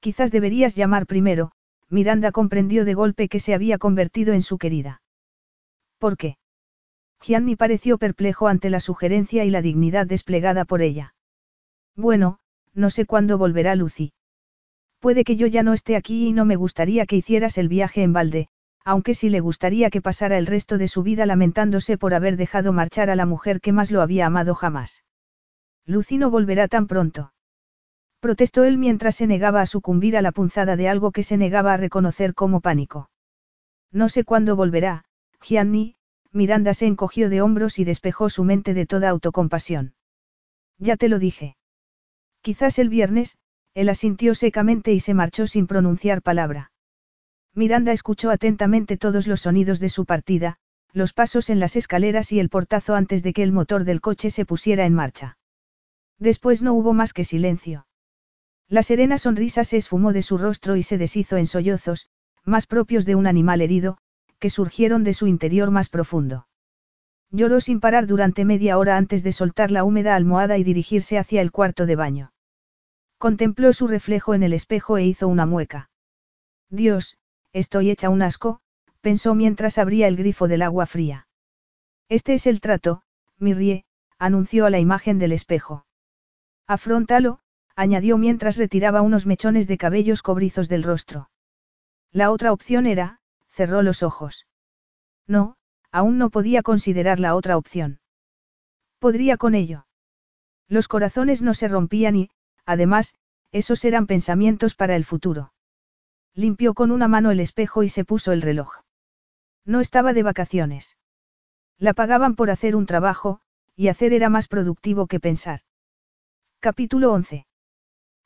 Quizás 0.00 0.30
deberías 0.30 0.76
llamar 0.76 1.06
primero, 1.06 1.52
Miranda 1.88 2.30
comprendió 2.30 2.84
de 2.84 2.92
golpe 2.92 3.30
que 3.30 3.40
se 3.40 3.54
había 3.54 3.78
convertido 3.78 4.34
en 4.34 4.42
su 4.42 4.58
querida. 4.58 5.00
¿Por 5.96 6.18
qué? 6.18 6.36
Gianni 7.22 7.56
pareció 7.56 7.96
perplejo 7.96 8.48
ante 8.48 8.68
la 8.68 8.80
sugerencia 8.80 9.46
y 9.46 9.50
la 9.50 9.62
dignidad 9.62 10.06
desplegada 10.06 10.66
por 10.66 10.82
ella. 10.82 11.14
Bueno, 11.96 12.38
no 12.74 12.90
sé 12.90 13.06
cuándo 13.06 13.38
volverá 13.38 13.76
Lucy. 13.76 14.12
Puede 14.98 15.24
que 15.24 15.36
yo 15.36 15.46
ya 15.46 15.62
no 15.62 15.72
esté 15.72 15.96
aquí 15.96 16.28
y 16.28 16.34
no 16.34 16.44
me 16.44 16.56
gustaría 16.56 17.06
que 17.06 17.16
hicieras 17.16 17.56
el 17.56 17.68
viaje 17.68 18.02
en 18.02 18.12
balde, 18.12 18.48
aunque 18.84 19.14
sí 19.14 19.28
le 19.28 19.40
gustaría 19.40 19.90
que 19.90 20.02
pasara 20.02 20.38
el 20.38 20.46
resto 20.46 20.78
de 20.78 20.88
su 20.88 21.02
vida 21.02 21.26
lamentándose 21.26 21.98
por 21.98 22.14
haber 22.14 22.36
dejado 22.36 22.72
marchar 22.72 23.10
a 23.10 23.16
la 23.16 23.26
mujer 23.26 23.60
que 23.60 23.72
más 23.72 23.90
lo 23.90 24.02
había 24.02 24.26
amado 24.26 24.54
jamás. 24.54 25.04
Lucy 25.86 26.18
no 26.18 26.30
volverá 26.30 26.68
tan 26.68 26.86
pronto. 26.86 27.32
Protestó 28.20 28.64
él 28.64 28.78
mientras 28.78 29.16
se 29.16 29.26
negaba 29.26 29.60
a 29.60 29.66
sucumbir 29.66 30.16
a 30.16 30.22
la 30.22 30.32
punzada 30.32 30.76
de 30.76 30.88
algo 30.88 31.10
que 31.10 31.22
se 31.22 31.36
negaba 31.36 31.74
a 31.74 31.76
reconocer 31.76 32.34
como 32.34 32.60
pánico. 32.60 33.10
No 33.90 34.08
sé 34.08 34.24
cuándo 34.24 34.56
volverá, 34.56 35.04
Gianni, 35.40 35.96
Miranda 36.32 36.72
se 36.72 36.86
encogió 36.86 37.28
de 37.28 37.42
hombros 37.42 37.78
y 37.78 37.84
despejó 37.84 38.30
su 38.30 38.44
mente 38.44 38.74
de 38.74 38.86
toda 38.86 39.10
autocompasión. 39.10 39.94
Ya 40.78 40.96
te 40.96 41.08
lo 41.08 41.18
dije. 41.18 41.56
Quizás 42.40 42.78
el 42.78 42.88
viernes, 42.88 43.36
él 43.74 43.88
asintió 43.88 44.34
secamente 44.34 44.92
y 44.92 45.00
se 45.00 45.14
marchó 45.14 45.46
sin 45.46 45.66
pronunciar 45.66 46.22
palabra. 46.22 46.71
Miranda 47.54 47.92
escuchó 47.92 48.30
atentamente 48.30 48.96
todos 48.96 49.26
los 49.26 49.42
sonidos 49.42 49.78
de 49.78 49.90
su 49.90 50.06
partida, 50.06 50.56
los 50.92 51.12
pasos 51.12 51.50
en 51.50 51.60
las 51.60 51.76
escaleras 51.76 52.32
y 52.32 52.40
el 52.40 52.48
portazo 52.48 52.94
antes 52.94 53.22
de 53.22 53.32
que 53.32 53.42
el 53.42 53.52
motor 53.52 53.84
del 53.84 54.00
coche 54.00 54.30
se 54.30 54.46
pusiera 54.46 54.86
en 54.86 54.94
marcha. 54.94 55.36
Después 56.18 56.62
no 56.62 56.72
hubo 56.72 56.94
más 56.94 57.12
que 57.12 57.24
silencio. 57.24 57.86
La 58.68 58.82
serena 58.82 59.18
sonrisa 59.18 59.64
se 59.64 59.76
esfumó 59.76 60.12
de 60.12 60.22
su 60.22 60.38
rostro 60.38 60.76
y 60.76 60.82
se 60.82 60.96
deshizo 60.96 61.36
en 61.36 61.46
sollozos, 61.46 62.08
más 62.44 62.66
propios 62.66 63.04
de 63.04 63.16
un 63.16 63.26
animal 63.26 63.60
herido, 63.60 63.98
que 64.38 64.48
surgieron 64.48 65.04
de 65.04 65.12
su 65.12 65.26
interior 65.26 65.70
más 65.70 65.88
profundo. 65.88 66.46
Lloró 67.30 67.60
sin 67.60 67.80
parar 67.80 68.06
durante 68.06 68.44
media 68.44 68.78
hora 68.78 68.96
antes 68.96 69.22
de 69.22 69.32
soltar 69.32 69.70
la 69.70 69.84
húmeda 69.84 70.16
almohada 70.16 70.58
y 70.58 70.64
dirigirse 70.64 71.18
hacia 71.18 71.40
el 71.40 71.50
cuarto 71.50 71.86
de 71.86 71.96
baño. 71.96 72.32
Contempló 73.18 73.72
su 73.72 73.88
reflejo 73.88 74.34
en 74.34 74.42
el 74.42 74.52
espejo 74.52 74.96
e 74.98 75.04
hizo 75.04 75.28
una 75.28 75.46
mueca. 75.46 75.90
Dios, 76.68 77.18
estoy 77.52 77.90
hecha 77.90 78.08
un 78.08 78.22
asco, 78.22 78.60
pensó 79.00 79.34
mientras 79.34 79.78
abría 79.78 80.08
el 80.08 80.16
grifo 80.16 80.48
del 80.48 80.62
agua 80.62 80.86
fría. 80.86 81.26
Este 82.08 82.34
es 82.34 82.46
el 82.46 82.60
trato, 82.60 83.02
Mirrie, 83.38 83.84
anunció 84.18 84.66
a 84.66 84.70
la 84.70 84.78
imagen 84.78 85.18
del 85.18 85.32
espejo. 85.32 85.86
Afróntalo, 86.66 87.40
añadió 87.74 88.18
mientras 88.18 88.56
retiraba 88.56 89.02
unos 89.02 89.26
mechones 89.26 89.66
de 89.66 89.78
cabellos 89.78 90.22
cobrizos 90.22 90.68
del 90.68 90.82
rostro. 90.82 91.30
La 92.12 92.30
otra 92.30 92.52
opción 92.52 92.86
era, 92.86 93.20
cerró 93.48 93.82
los 93.82 94.02
ojos. 94.02 94.46
No, 95.26 95.56
aún 95.90 96.18
no 96.18 96.30
podía 96.30 96.62
considerar 96.62 97.18
la 97.18 97.34
otra 97.34 97.56
opción. 97.56 98.00
Podría 98.98 99.36
con 99.36 99.54
ello. 99.54 99.86
Los 100.68 100.88
corazones 100.88 101.42
no 101.42 101.54
se 101.54 101.68
rompían 101.68 102.16
y, 102.16 102.30
además, 102.64 103.14
esos 103.50 103.84
eran 103.84 104.06
pensamientos 104.06 104.74
para 104.74 104.96
el 104.96 105.04
futuro. 105.04 105.52
Limpió 106.34 106.72
con 106.74 106.90
una 106.90 107.08
mano 107.08 107.30
el 107.30 107.40
espejo 107.40 107.82
y 107.82 107.88
se 107.88 108.04
puso 108.04 108.32
el 108.32 108.42
reloj. 108.42 108.80
No 109.64 109.80
estaba 109.80 110.12
de 110.12 110.22
vacaciones. 110.22 110.96
La 111.78 111.92
pagaban 111.92 112.36
por 112.36 112.50
hacer 112.50 112.74
un 112.74 112.86
trabajo, 112.86 113.40
y 113.76 113.88
hacer 113.88 114.12
era 114.12 114.28
más 114.28 114.48
productivo 114.48 115.06
que 115.06 115.20
pensar. 115.20 115.60
Capítulo 116.60 117.12
11. 117.12 117.46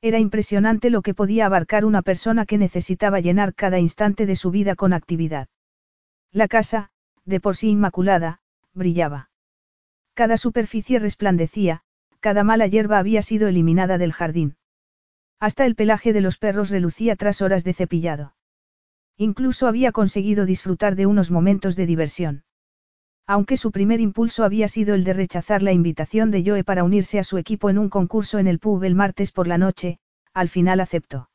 Era 0.02 0.18
impresionante 0.18 0.90
lo 0.90 1.02
que 1.02 1.14
podía 1.14 1.46
abarcar 1.46 1.84
una 1.84 2.02
persona 2.02 2.46
que 2.46 2.58
necesitaba 2.58 3.20
llenar 3.20 3.54
cada 3.54 3.78
instante 3.78 4.26
de 4.26 4.36
su 4.36 4.50
vida 4.50 4.76
con 4.76 4.92
actividad. 4.92 5.48
La 6.32 6.48
casa, 6.48 6.90
de 7.24 7.40
por 7.40 7.56
sí 7.56 7.70
inmaculada, 7.70 8.40
brillaba. 8.72 9.30
Cada 10.14 10.36
superficie 10.36 10.98
resplandecía, 10.98 11.82
cada 12.20 12.44
mala 12.44 12.66
hierba 12.66 12.98
había 12.98 13.22
sido 13.22 13.48
eliminada 13.48 13.98
del 13.98 14.12
jardín. 14.12 14.56
Hasta 15.38 15.66
el 15.66 15.74
pelaje 15.74 16.12
de 16.12 16.20
los 16.20 16.38
perros 16.38 16.70
relucía 16.70 17.16
tras 17.16 17.42
horas 17.42 17.62
de 17.64 17.74
cepillado. 17.74 18.34
Incluso 19.18 19.66
había 19.66 19.92
conseguido 19.92 20.46
disfrutar 20.46 20.96
de 20.96 21.06
unos 21.06 21.30
momentos 21.30 21.76
de 21.76 21.86
diversión. 21.86 22.44
Aunque 23.26 23.56
su 23.56 23.72
primer 23.72 24.00
impulso 24.00 24.44
había 24.44 24.68
sido 24.68 24.94
el 24.94 25.04
de 25.04 25.12
rechazar 25.12 25.62
la 25.62 25.72
invitación 25.72 26.30
de 26.30 26.44
Joe 26.46 26.64
para 26.64 26.84
unirse 26.84 27.18
a 27.18 27.24
su 27.24 27.38
equipo 27.38 27.70
en 27.70 27.78
un 27.78 27.88
concurso 27.88 28.38
en 28.38 28.46
el 28.46 28.58
pub 28.58 28.84
el 28.84 28.94
martes 28.94 29.32
por 29.32 29.46
la 29.48 29.58
noche, 29.58 29.98
al 30.32 30.48
final 30.48 30.80
aceptó. 30.80 31.28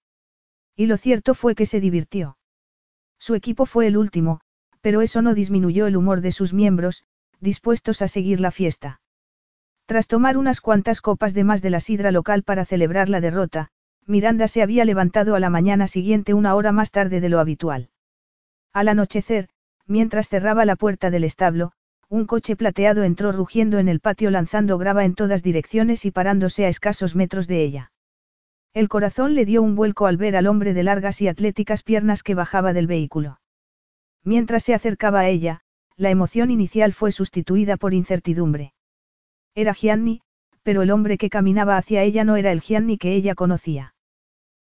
Y 0.76 0.86
lo 0.86 0.98
cierto 0.98 1.34
fue 1.34 1.54
que 1.54 1.66
se 1.66 1.80
divirtió. 1.80 2.38
Su 3.20 3.36
equipo 3.36 3.66
fue 3.66 3.88
el 3.88 3.98
último, 3.98 4.42
pero 4.80 5.02
eso 5.02 5.22
no 5.22 5.34
disminuyó 5.34 5.86
el 5.86 5.98
humor 5.98 6.22
de 6.22 6.32
sus 6.32 6.54
miembros, 6.54 7.04
dispuestos 7.40 8.02
a 8.02 8.08
seguir 8.08 8.40
la 8.40 8.52
fiesta. 8.52 9.02
Tras 9.86 10.08
tomar 10.08 10.38
unas 10.38 10.62
cuantas 10.62 11.02
copas 11.02 11.34
de 11.34 11.44
más 11.44 11.62
de 11.62 11.70
la 11.70 11.82
sidra 11.82 12.12
local 12.12 12.44
para 12.44 12.66
celebrar 12.66 13.10
la 13.10 13.20
derrota, 13.20 13.70
Miranda 14.08 14.48
se 14.48 14.62
había 14.62 14.86
levantado 14.86 15.36
a 15.36 15.40
la 15.40 15.50
mañana 15.50 15.88
siguiente 15.88 16.34
una 16.34 16.56
hora 16.56 16.72
más 16.72 16.92
tarde 16.92 17.22
de 17.22 17.30
lo 17.30 17.40
habitual. 17.40 17.90
Al 18.74 18.88
anochecer, 18.88 19.50
mientras 19.86 20.30
cerraba 20.30 20.66
la 20.66 20.76
puerta 20.76 21.12
del 21.12 21.24
establo, 21.24 21.74
un 22.10 22.26
coche 22.26 22.56
plateado 22.56 23.04
entró 23.04 23.32
rugiendo 23.32 23.80
en 23.80 23.88
el 23.88 24.00
patio 24.02 24.32
lanzando 24.32 24.78
grava 24.78 25.06
en 25.06 25.16
todas 25.16 25.44
direcciones 25.44 26.06
y 26.06 26.12
parándose 26.12 26.66
a 26.66 26.68
escasos 26.68 27.16
metros 27.16 27.48
de 27.48 27.64
ella. 27.64 27.92
El 28.74 28.90
corazón 28.90 29.36
le 29.36 29.46
dio 29.46 29.62
un 29.62 29.76
vuelco 29.76 30.08
al 30.08 30.18
ver 30.18 30.36
al 30.36 30.48
hombre 30.48 30.74
de 30.74 30.84
largas 30.84 31.22
y 31.22 31.28
atléticas 31.28 31.84
piernas 31.84 32.24
que 32.24 32.36
bajaba 32.36 32.74
del 32.74 32.88
vehículo. 32.88 33.40
Mientras 34.24 34.64
se 34.64 34.74
acercaba 34.74 35.22
a 35.22 35.30
ella, 35.30 35.62
la 35.96 36.10
emoción 36.10 36.52
inicial 36.52 36.94
fue 36.94 37.12
sustituida 37.12 37.78
por 37.78 37.94
incertidumbre. 37.94 38.74
Era 39.56 39.74
Gianni, 39.74 40.22
pero 40.64 40.82
el 40.82 40.92
hombre 40.92 41.18
que 41.18 41.30
caminaba 41.30 41.78
hacia 41.78 42.04
ella 42.04 42.24
no 42.24 42.36
era 42.36 42.52
el 42.52 42.62
Gianni 42.62 42.98
que 42.98 43.14
ella 43.14 43.36
conocía. 43.36 43.94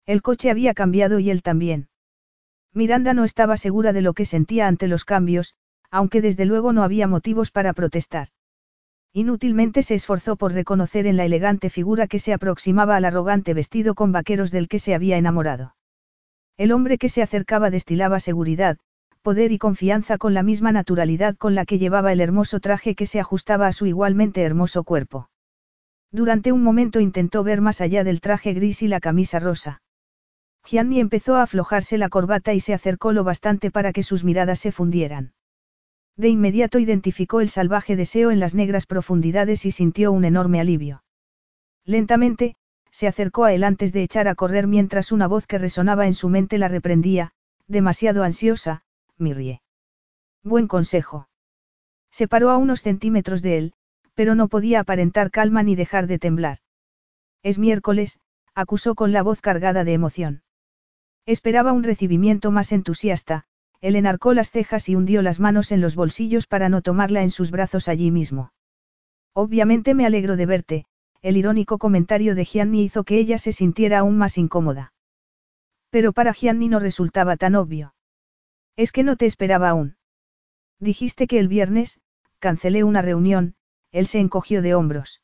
El 0.05 0.21
coche 0.21 0.49
había 0.49 0.73
cambiado 0.73 1.19
y 1.19 1.29
él 1.29 1.41
también. 1.41 1.89
Miranda 2.73 3.13
no 3.13 3.23
estaba 3.25 3.57
segura 3.57 3.93
de 3.93 4.01
lo 4.01 4.13
que 4.13 4.25
sentía 4.25 4.67
ante 4.67 4.87
los 4.87 5.03
cambios, 5.03 5.55
aunque 5.89 6.21
desde 6.21 6.45
luego 6.45 6.71
no 6.71 6.83
había 6.83 7.07
motivos 7.07 7.51
para 7.51 7.73
protestar. 7.73 8.29
Inútilmente 9.13 9.83
se 9.83 9.95
esforzó 9.95 10.37
por 10.37 10.53
reconocer 10.53 11.05
en 11.05 11.17
la 11.17 11.25
elegante 11.25 11.69
figura 11.69 12.07
que 12.07 12.19
se 12.19 12.33
aproximaba 12.33 12.95
al 12.95 13.03
arrogante 13.03 13.53
vestido 13.53 13.93
con 13.93 14.13
vaqueros 14.13 14.51
del 14.51 14.69
que 14.69 14.79
se 14.79 14.95
había 14.95 15.17
enamorado. 15.17 15.75
El 16.55 16.71
hombre 16.71 16.97
que 16.97 17.09
se 17.09 17.21
acercaba 17.21 17.69
destilaba 17.69 18.21
seguridad, 18.21 18.77
poder 19.21 19.51
y 19.51 19.57
confianza 19.57 20.17
con 20.17 20.33
la 20.33 20.43
misma 20.43 20.71
naturalidad 20.71 21.35
con 21.35 21.55
la 21.55 21.65
que 21.65 21.77
llevaba 21.77 22.13
el 22.13 22.21
hermoso 22.21 22.61
traje 22.61 22.95
que 22.95 23.05
se 23.05 23.19
ajustaba 23.19 23.67
a 23.67 23.73
su 23.73 23.85
igualmente 23.85 24.43
hermoso 24.43 24.85
cuerpo. 24.85 25.30
Durante 26.11 26.51
un 26.51 26.61
momento 26.61 26.99
intentó 26.99 27.43
ver 27.43 27.61
más 27.61 27.79
allá 27.79 28.03
del 28.03 28.19
traje 28.19 28.53
gris 28.53 28.81
y 28.81 28.87
la 28.87 28.99
camisa 28.99 29.39
rosa. 29.39 29.81
Gianni 30.65 30.99
empezó 30.99 31.35
a 31.35 31.43
aflojarse 31.43 31.97
la 31.97 32.09
corbata 32.09 32.53
y 32.53 32.59
se 32.59 32.73
acercó 32.73 33.13
lo 33.13 33.23
bastante 33.23 33.71
para 33.71 33.93
que 33.93 34.03
sus 34.03 34.23
miradas 34.23 34.59
se 34.59 34.71
fundieran. 34.71 35.33
De 36.17 36.27
inmediato 36.27 36.79
identificó 36.79 37.41
el 37.41 37.49
salvaje 37.49 37.95
deseo 37.95 38.31
en 38.31 38.39
las 38.39 38.53
negras 38.53 38.85
profundidades 38.85 39.65
y 39.65 39.71
sintió 39.71 40.11
un 40.11 40.25
enorme 40.25 40.59
alivio. 40.59 41.03
Lentamente, 41.85 42.55
se 42.91 43.07
acercó 43.07 43.45
a 43.45 43.53
él 43.53 43.63
antes 43.63 43.93
de 43.93 44.03
echar 44.03 44.27
a 44.27 44.35
correr 44.35 44.67
mientras 44.67 45.11
una 45.11 45.27
voz 45.27 45.47
que 45.47 45.57
resonaba 45.57 46.07
en 46.07 46.13
su 46.13 46.29
mente 46.29 46.57
la 46.57 46.67
reprendía, 46.67 47.31
demasiado 47.67 48.23
ansiosa, 48.23 48.83
Mirrie. 49.17 49.61
Buen 50.43 50.67
consejo. 50.67 51.29
Se 52.11 52.27
paró 52.27 52.49
a 52.49 52.57
unos 52.57 52.81
centímetros 52.81 53.41
de 53.41 53.57
él, 53.57 53.73
pero 54.13 54.35
no 54.35 54.47
podía 54.47 54.81
aparentar 54.81 55.31
calma 55.31 55.63
ni 55.63 55.75
dejar 55.75 56.07
de 56.07 56.19
temblar. 56.19 56.59
Es 57.43 57.57
miércoles, 57.57 58.19
acusó 58.53 58.95
con 58.95 59.11
la 59.11 59.23
voz 59.23 59.41
cargada 59.41 59.83
de 59.83 59.93
emoción. 59.93 60.43
Esperaba 61.25 61.71
un 61.71 61.83
recibimiento 61.83 62.51
más 62.51 62.71
entusiasta, 62.71 63.45
él 63.79 63.95
enarcó 63.95 64.33
las 64.33 64.51
cejas 64.51 64.89
y 64.89 64.95
hundió 64.95 65.21
las 65.21 65.39
manos 65.39 65.71
en 65.71 65.81
los 65.81 65.95
bolsillos 65.95 66.45
para 66.47 66.69
no 66.69 66.81
tomarla 66.81 67.23
en 67.23 67.31
sus 67.31 67.51
brazos 67.51 67.87
allí 67.87 68.11
mismo. 68.11 68.53
Obviamente 69.33 69.93
me 69.95 70.05
alegro 70.05 70.35
de 70.35 70.45
verte, 70.45 70.85
el 71.21 71.37
irónico 71.37 71.77
comentario 71.77 72.35
de 72.35 72.45
Gianni 72.45 72.83
hizo 72.83 73.03
que 73.03 73.17
ella 73.17 73.37
se 73.37 73.53
sintiera 73.53 73.99
aún 73.99 74.17
más 74.17 74.37
incómoda. 74.37 74.93
Pero 75.89 76.13
para 76.13 76.33
Gianni 76.33 76.67
no 76.67 76.79
resultaba 76.79 77.37
tan 77.37 77.55
obvio. 77.55 77.93
Es 78.75 78.91
que 78.91 79.03
no 79.03 79.15
te 79.15 79.25
esperaba 79.25 79.69
aún. 79.69 79.97
Dijiste 80.79 81.27
que 81.27 81.39
el 81.39 81.47
viernes, 81.47 81.99
cancelé 82.39 82.83
una 82.83 83.01
reunión, 83.01 83.55
él 83.91 84.07
se 84.07 84.19
encogió 84.19 84.61
de 84.61 84.75
hombros. 84.75 85.21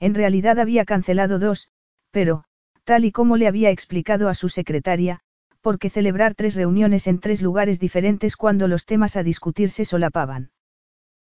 En 0.00 0.14
realidad 0.14 0.58
había 0.58 0.84
cancelado 0.84 1.38
dos, 1.38 1.68
pero, 2.10 2.44
tal 2.84 3.04
y 3.04 3.12
como 3.12 3.36
le 3.36 3.48
había 3.48 3.70
explicado 3.70 4.28
a 4.28 4.34
su 4.34 4.48
secretaria, 4.48 5.20
porque 5.60 5.90
celebrar 5.90 6.34
tres 6.34 6.54
reuniones 6.54 7.06
en 7.06 7.18
tres 7.18 7.42
lugares 7.42 7.80
diferentes 7.80 8.36
cuando 8.36 8.68
los 8.68 8.86
temas 8.86 9.16
a 9.16 9.22
discutir 9.22 9.70
se 9.70 9.84
solapaban. 9.84 10.50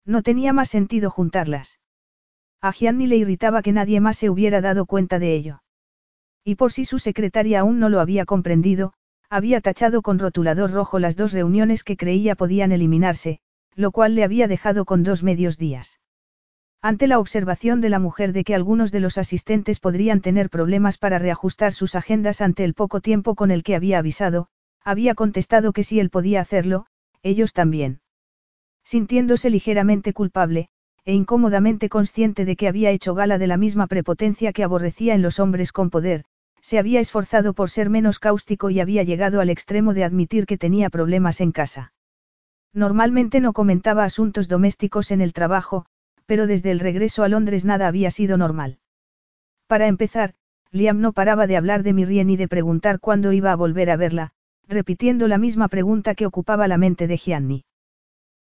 No 0.05 0.21
tenía 0.21 0.53
más 0.53 0.69
sentido 0.69 1.09
juntarlas. 1.09 1.79
A 2.61 2.71
Gianni 2.71 3.07
le 3.07 3.17
irritaba 3.17 3.61
que 3.61 3.71
nadie 3.71 3.99
más 4.01 4.17
se 4.17 4.29
hubiera 4.29 4.61
dado 4.61 4.85
cuenta 4.85 5.19
de 5.19 5.33
ello. 5.33 5.63
Y 6.43 6.55
por 6.55 6.71
si 6.71 6.85
su 6.85 6.99
secretaria 6.99 7.61
aún 7.61 7.79
no 7.79 7.89
lo 7.89 7.99
había 7.99 8.25
comprendido, 8.25 8.93
había 9.29 9.61
tachado 9.61 10.01
con 10.01 10.19
rotulador 10.19 10.71
rojo 10.71 10.99
las 10.99 11.15
dos 11.15 11.33
reuniones 11.33 11.83
que 11.83 11.97
creía 11.97 12.35
podían 12.35 12.71
eliminarse, 12.71 13.39
lo 13.75 13.91
cual 13.91 14.15
le 14.15 14.23
había 14.23 14.47
dejado 14.47 14.85
con 14.85 15.03
dos 15.03 15.23
medios 15.23 15.57
días. 15.57 15.99
Ante 16.82 17.08
la 17.08 17.19
observación 17.19 17.82
de 17.82 17.90
la 17.90 17.99
mujer 17.99 18.32
de 18.32 18.45
que 18.45 18.56
algunos 18.56 18.93
de 18.93 19.01
los 19.01 19.17
asistentes 19.17 19.82
podrían 19.82 20.22
tener 20.22 20.49
problemas 20.49 20.98
para 20.98 21.19
reajustar 21.19 21.74
sus 21.74 21.93
agendas 21.93 22.40
ante 22.40 22.64
el 22.64 22.74
poco 22.74 23.01
tiempo 23.01 23.35
con 23.35 23.51
el 23.51 23.64
que 23.64 23.75
había 23.75 23.99
avisado, 23.99 24.48
había 24.85 25.14
contestado 25.14 25.74
que 25.74 25.83
si 25.83 25.99
él 25.99 26.09
podía 26.09 26.40
hacerlo, 26.40 26.85
ellos 27.22 27.51
también. 27.51 27.99
Sintiéndose 28.85 29.49
ligeramente 29.49 30.14
culpable, 30.14 30.69
e 31.03 31.14
incómodamente 31.14 31.90
consciente 31.90 32.45
de 32.45 32.56
que 32.56 32.69
había 32.69 32.91
hecho 32.91 33.14
gala 33.14 33.38
de 33.38 33.48
la 33.48 33.58
misma 33.58 33.88
prepotencia 33.88 34.53
que 34.53 34.64
aborrecía 34.64 35.16
en 35.16 35.22
los 35.22 35.41
hombres 35.41 35.74
con 35.74 35.90
poder, 35.90 36.24
se 36.61 36.80
había 36.80 37.01
esforzado 37.01 37.53
por 37.53 37.69
ser 37.69 37.90
menos 37.90 38.19
cáustico 38.19 38.69
y 38.69 38.80
había 38.80 39.03
llegado 39.03 39.41
al 39.41 39.49
extremo 39.49 39.93
de 39.93 40.06
admitir 40.06 40.45
que 40.45 40.58
tenía 40.58 40.90
problemas 40.90 41.41
en 41.41 41.51
casa. 41.51 41.93
Normalmente 42.74 43.41
no 43.41 43.51
comentaba 43.51 44.06
asuntos 44.06 44.48
domésticos 44.48 45.11
en 45.11 45.19
el 45.19 45.33
trabajo, 45.33 45.85
pero 46.30 46.45
desde 46.45 46.69
el 46.69 46.80
regreso 46.80 47.24
a 47.24 47.27
Londres 47.27 47.66
nada 47.66 47.88
había 47.88 48.11
sido 48.11 48.38
normal. 48.38 48.77
Para 49.66 49.88
empezar, 49.88 50.35
Liam 50.69 51.01
no 51.01 51.11
paraba 51.11 51.48
de 51.48 51.58
hablar 51.58 51.82
de 51.82 51.91
Mirrien 51.91 52.27
ni 52.27 52.38
de 52.38 52.48
preguntar 52.48 52.99
cuándo 52.99 53.33
iba 53.33 53.51
a 53.51 53.56
volver 53.56 53.90
a 53.90 53.98
verla, 53.98 54.30
repitiendo 54.67 55.27
la 55.27 55.40
misma 55.40 55.69
pregunta 55.69 56.14
que 56.14 56.27
ocupaba 56.27 56.67
la 56.67 56.77
mente 56.77 57.08
de 57.08 57.17
Gianni. 57.17 57.66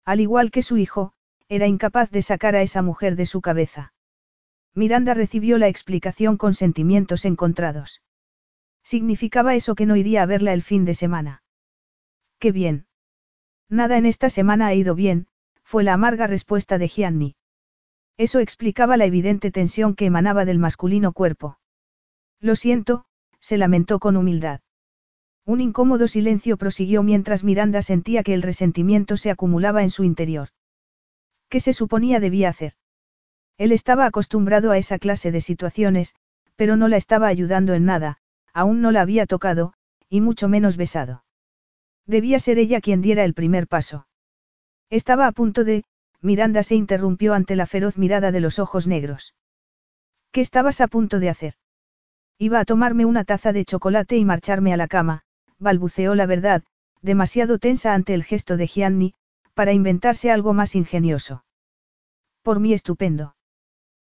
Al 0.04 0.20
igual 0.20 0.50
que 0.50 0.60
su 0.60 0.76
hijo, 0.76 1.14
era 1.48 1.66
incapaz 1.66 2.10
de 2.10 2.20
sacar 2.20 2.56
a 2.56 2.60
esa 2.60 2.82
mujer 2.82 3.16
de 3.16 3.24
su 3.24 3.40
cabeza. 3.40 3.94
Miranda 4.74 5.14
recibió 5.14 5.56
la 5.56 5.68
explicación 5.68 6.36
con 6.36 6.52
sentimientos 6.52 7.24
encontrados. 7.24 8.02
Significaba 8.82 9.54
eso 9.54 9.74
que 9.74 9.86
no 9.86 9.96
iría 9.96 10.24
a 10.24 10.26
verla 10.26 10.52
el 10.52 10.62
fin 10.62 10.84
de 10.84 10.92
semana. 10.92 11.42
Qué 12.38 12.52
bien. 12.52 12.84
Nada 13.70 13.96
en 13.96 14.04
esta 14.04 14.28
semana 14.28 14.66
ha 14.66 14.74
ido 14.74 14.94
bien, 14.94 15.26
fue 15.62 15.84
la 15.84 15.94
amarga 15.94 16.26
respuesta 16.26 16.76
de 16.76 16.88
Gianni. 16.88 17.37
Eso 18.18 18.40
explicaba 18.40 18.96
la 18.96 19.06
evidente 19.06 19.50
tensión 19.52 19.94
que 19.94 20.04
emanaba 20.04 20.44
del 20.44 20.58
masculino 20.58 21.12
cuerpo. 21.12 21.58
Lo 22.40 22.56
siento, 22.56 23.04
se 23.40 23.56
lamentó 23.56 24.00
con 24.00 24.16
humildad. 24.16 24.60
Un 25.46 25.60
incómodo 25.60 26.08
silencio 26.08 26.56
prosiguió 26.56 27.02
mientras 27.02 27.44
Miranda 27.44 27.80
sentía 27.80 28.22
que 28.22 28.34
el 28.34 28.42
resentimiento 28.42 29.16
se 29.16 29.30
acumulaba 29.30 29.82
en 29.82 29.90
su 29.90 30.04
interior. 30.04 30.48
¿Qué 31.48 31.60
se 31.60 31.72
suponía 31.72 32.20
debía 32.20 32.50
hacer? 32.50 32.74
Él 33.56 33.72
estaba 33.72 34.04
acostumbrado 34.04 34.72
a 34.72 34.78
esa 34.78 34.98
clase 34.98 35.32
de 35.32 35.40
situaciones, 35.40 36.14
pero 36.56 36.76
no 36.76 36.88
la 36.88 36.96
estaba 36.96 37.28
ayudando 37.28 37.72
en 37.74 37.84
nada, 37.84 38.18
aún 38.52 38.82
no 38.82 38.90
la 38.90 39.00
había 39.00 39.26
tocado, 39.26 39.72
y 40.10 40.20
mucho 40.20 40.48
menos 40.48 40.76
besado. 40.76 41.24
Debía 42.04 42.40
ser 42.40 42.58
ella 42.58 42.80
quien 42.80 43.00
diera 43.00 43.24
el 43.24 43.34
primer 43.34 43.68
paso. 43.68 44.06
Estaba 44.90 45.26
a 45.26 45.32
punto 45.32 45.64
de, 45.64 45.84
Miranda 46.20 46.62
se 46.62 46.74
interrumpió 46.74 47.34
ante 47.34 47.56
la 47.56 47.66
feroz 47.66 47.96
mirada 47.96 48.32
de 48.32 48.40
los 48.40 48.58
ojos 48.58 48.86
negros. 48.86 49.34
¿Qué 50.32 50.40
estabas 50.40 50.80
a 50.80 50.88
punto 50.88 51.20
de 51.20 51.30
hacer? 51.30 51.54
Iba 52.38 52.60
a 52.60 52.64
tomarme 52.64 53.04
una 53.04 53.24
taza 53.24 53.52
de 53.52 53.64
chocolate 53.64 54.16
y 54.16 54.24
marcharme 54.24 54.72
a 54.72 54.76
la 54.76 54.88
cama, 54.88 55.22
balbuceó 55.58 56.14
la 56.14 56.26
verdad, 56.26 56.62
demasiado 57.02 57.58
tensa 57.58 57.94
ante 57.94 58.14
el 58.14 58.24
gesto 58.24 58.56
de 58.56 58.66
Gianni, 58.66 59.14
para 59.54 59.72
inventarse 59.72 60.30
algo 60.30 60.54
más 60.54 60.74
ingenioso. 60.74 61.44
Por 62.42 62.60
mí 62.60 62.72
estupendo. 62.72 63.36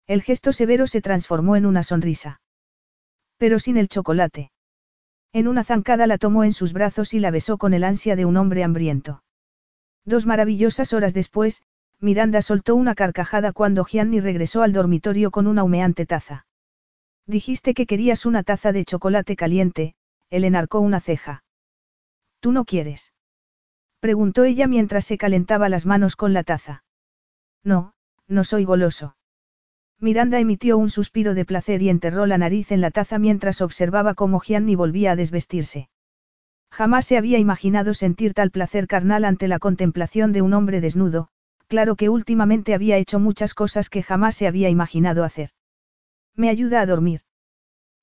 El 0.07 0.21
gesto 0.21 0.53
severo 0.53 0.87
se 0.87 1.01
transformó 1.01 1.55
en 1.55 1.65
una 1.65 1.83
sonrisa. 1.83 2.41
Pero 3.37 3.59
sin 3.59 3.77
el 3.77 3.89
chocolate. 3.89 4.51
En 5.33 5.47
una 5.47 5.63
zancada 5.63 6.07
la 6.07 6.17
tomó 6.17 6.43
en 6.43 6.53
sus 6.53 6.73
brazos 6.73 7.13
y 7.13 7.19
la 7.19 7.31
besó 7.31 7.57
con 7.57 7.73
el 7.73 7.83
ansia 7.83 8.15
de 8.15 8.25
un 8.25 8.37
hombre 8.37 8.63
hambriento. 8.63 9.23
Dos 10.05 10.25
maravillosas 10.25 10.93
horas 10.93 11.13
después, 11.13 11.63
Miranda 11.99 12.41
soltó 12.41 12.75
una 12.75 12.93
carcajada 12.93 13.53
cuando 13.53 13.83
Gianni 13.83 14.19
regresó 14.19 14.61
al 14.61 14.73
dormitorio 14.73 15.31
con 15.31 15.47
una 15.47 15.63
humeante 15.63 16.05
taza. 16.05 16.45
Dijiste 17.25 17.73
que 17.73 17.85
querías 17.85 18.25
una 18.25 18.43
taza 18.43 18.71
de 18.71 18.85
chocolate 18.85 19.35
caliente, 19.35 19.95
él 20.29 20.43
enarcó 20.43 20.79
una 20.79 20.99
ceja. 20.99 21.43
¿Tú 22.39 22.51
no 22.51 22.65
quieres? 22.65 23.13
Preguntó 23.99 24.43
ella 24.43 24.67
mientras 24.67 25.05
se 25.05 25.17
calentaba 25.17 25.69
las 25.69 25.85
manos 25.85 26.15
con 26.15 26.33
la 26.33 26.43
taza. 26.43 26.83
No, 27.63 27.93
no 28.27 28.43
soy 28.43 28.63
goloso. 28.63 29.17
Miranda 29.99 30.39
emitió 30.39 30.77
un 30.77 30.91
suspiro 30.91 31.33
de 31.33 31.45
placer 31.45 31.81
y 31.81 31.89
enterró 31.89 32.27
la 32.27 32.37
nariz 32.37 32.71
en 32.71 32.81
la 32.81 32.91
taza 32.91 33.17
mientras 33.17 33.61
observaba 33.61 34.13
cómo 34.13 34.39
Gianni 34.39 34.75
volvía 34.75 35.13
a 35.13 35.15
desvestirse. 35.15 35.89
Jamás 36.69 37.07
se 37.07 37.17
había 37.17 37.39
imaginado 37.39 37.95
sentir 37.95 38.35
tal 38.35 38.51
placer 38.51 38.87
carnal 38.87 39.25
ante 39.25 39.47
la 39.47 39.57
contemplación 39.57 40.33
de 40.33 40.43
un 40.43 40.53
hombre 40.53 40.81
desnudo, 40.81 41.29
claro 41.67 41.95
que 41.95 42.09
últimamente 42.09 42.73
había 42.73 42.97
hecho 42.97 43.19
muchas 43.19 43.53
cosas 43.53 43.89
que 43.89 44.03
jamás 44.03 44.35
se 44.35 44.47
había 44.47 44.69
imaginado 44.69 45.23
hacer. 45.23 45.51
Me 46.35 46.49
ayuda 46.49 46.81
a 46.81 46.85
dormir. 46.85 47.21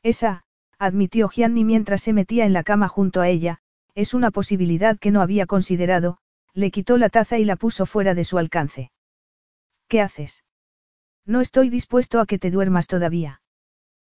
Esa, 0.02 0.44
admitió 0.78 1.28
Gianni 1.28 1.65
mientras 1.65 2.02
se 2.02 2.12
metía 2.12 2.44
en 2.44 2.52
la 2.52 2.62
cama 2.62 2.89
junto 2.89 3.20
a 3.20 3.28
ella, 3.28 3.59
es 3.94 4.12
una 4.12 4.31
posibilidad 4.31 4.99
que 4.99 5.10
no 5.10 5.23
había 5.23 5.47
considerado, 5.47 6.18
le 6.52 6.70
quitó 6.70 6.99
la 6.99 7.09
taza 7.09 7.39
y 7.39 7.44
la 7.44 7.57
puso 7.57 7.86
fuera 7.86 8.15
de 8.15 8.25
su 8.25 8.39
alcance. 8.39 8.91
¿Qué 9.89 10.01
haces? 10.01 10.44
No 11.26 11.41
estoy 11.41 11.70
dispuesto 11.70 12.20
a 12.20 12.26
que 12.26 12.39
te 12.39 12.51
duermas 12.51 12.86
todavía. 12.86 13.41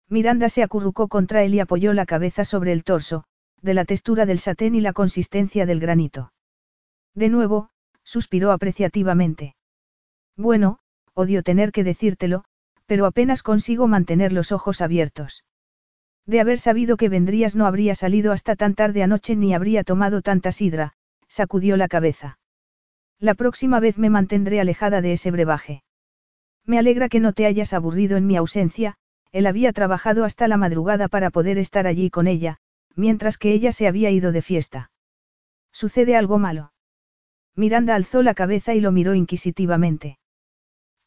Miranda 0.10 0.50
se 0.50 0.64
acurrucó 0.64 1.08
contra 1.08 1.44
él 1.44 1.56
y 1.56 1.60
apoyó 1.60 1.94
la 1.94 2.06
cabeza 2.06 2.46
sobre 2.46 2.72
el 2.72 2.84
torso, 2.84 3.24
de 3.62 3.74
la 3.74 3.86
textura 3.86 4.26
del 4.26 4.40
satén 4.40 4.76
y 4.76 4.82
la 4.82 4.94
consistencia 4.94 5.66
del 5.66 5.80
granito. 5.80 6.34
De 7.14 7.30
nuevo, 7.30 7.70
suspiró 8.10 8.52
apreciativamente. 8.52 9.56
Bueno, 10.36 10.80
odio 11.14 11.44
tener 11.44 11.72
que 11.72 11.84
decírtelo, 11.84 12.44
pero 12.88 13.06
apenas 13.06 13.44
consigo 13.44 13.88
mantener 13.88 14.34
los 14.34 14.52
ojos 14.52 14.82
abiertos. 14.82 15.44
De 16.26 16.40
haber 16.40 16.58
sabido 16.58 16.98
que 16.98 17.08
vendrías 17.08 17.56
no 17.56 17.68
habría 17.68 17.94
salido 17.94 18.32
hasta 18.32 18.56
tan 18.56 18.74
tarde 18.74 19.04
anoche 19.04 19.36
ni 19.36 19.54
habría 19.54 19.84
tomado 19.84 20.24
tanta 20.24 20.52
sidra, 20.52 20.94
sacudió 21.28 21.78
la 21.78 21.88
cabeza. 21.88 22.40
La 23.20 23.36
próxima 23.36 23.80
vez 23.80 24.00
me 24.00 24.10
mantendré 24.10 24.60
alejada 24.60 25.02
de 25.02 25.14
ese 25.14 25.30
brebaje. 25.30 25.84
Me 26.66 26.80
alegra 26.80 27.10
que 27.10 27.20
no 27.20 27.34
te 27.34 27.46
hayas 27.46 27.74
aburrido 27.74 28.18
en 28.18 28.26
mi 28.26 28.36
ausencia, 28.38 28.96
él 29.32 29.46
había 29.46 29.72
trabajado 29.72 30.26
hasta 30.26 30.48
la 30.48 30.58
madrugada 30.58 31.10
para 31.10 31.30
poder 31.30 31.60
estar 31.60 31.86
allí 31.86 32.10
con 32.10 32.26
ella, 32.26 32.58
mientras 32.96 33.38
que 33.38 33.54
ella 33.54 33.72
se 33.72 33.88
había 33.88 34.10
ido 34.10 34.32
de 34.32 34.42
fiesta. 34.42 34.90
¿Sucede 35.72 36.16
algo 36.16 36.40
malo? 36.40 36.72
Miranda 37.60 37.94
alzó 37.94 38.24
la 38.24 38.36
cabeza 38.36 38.74
y 38.74 38.80
lo 38.80 38.94
miró 38.94 39.16
inquisitivamente. 39.16 40.18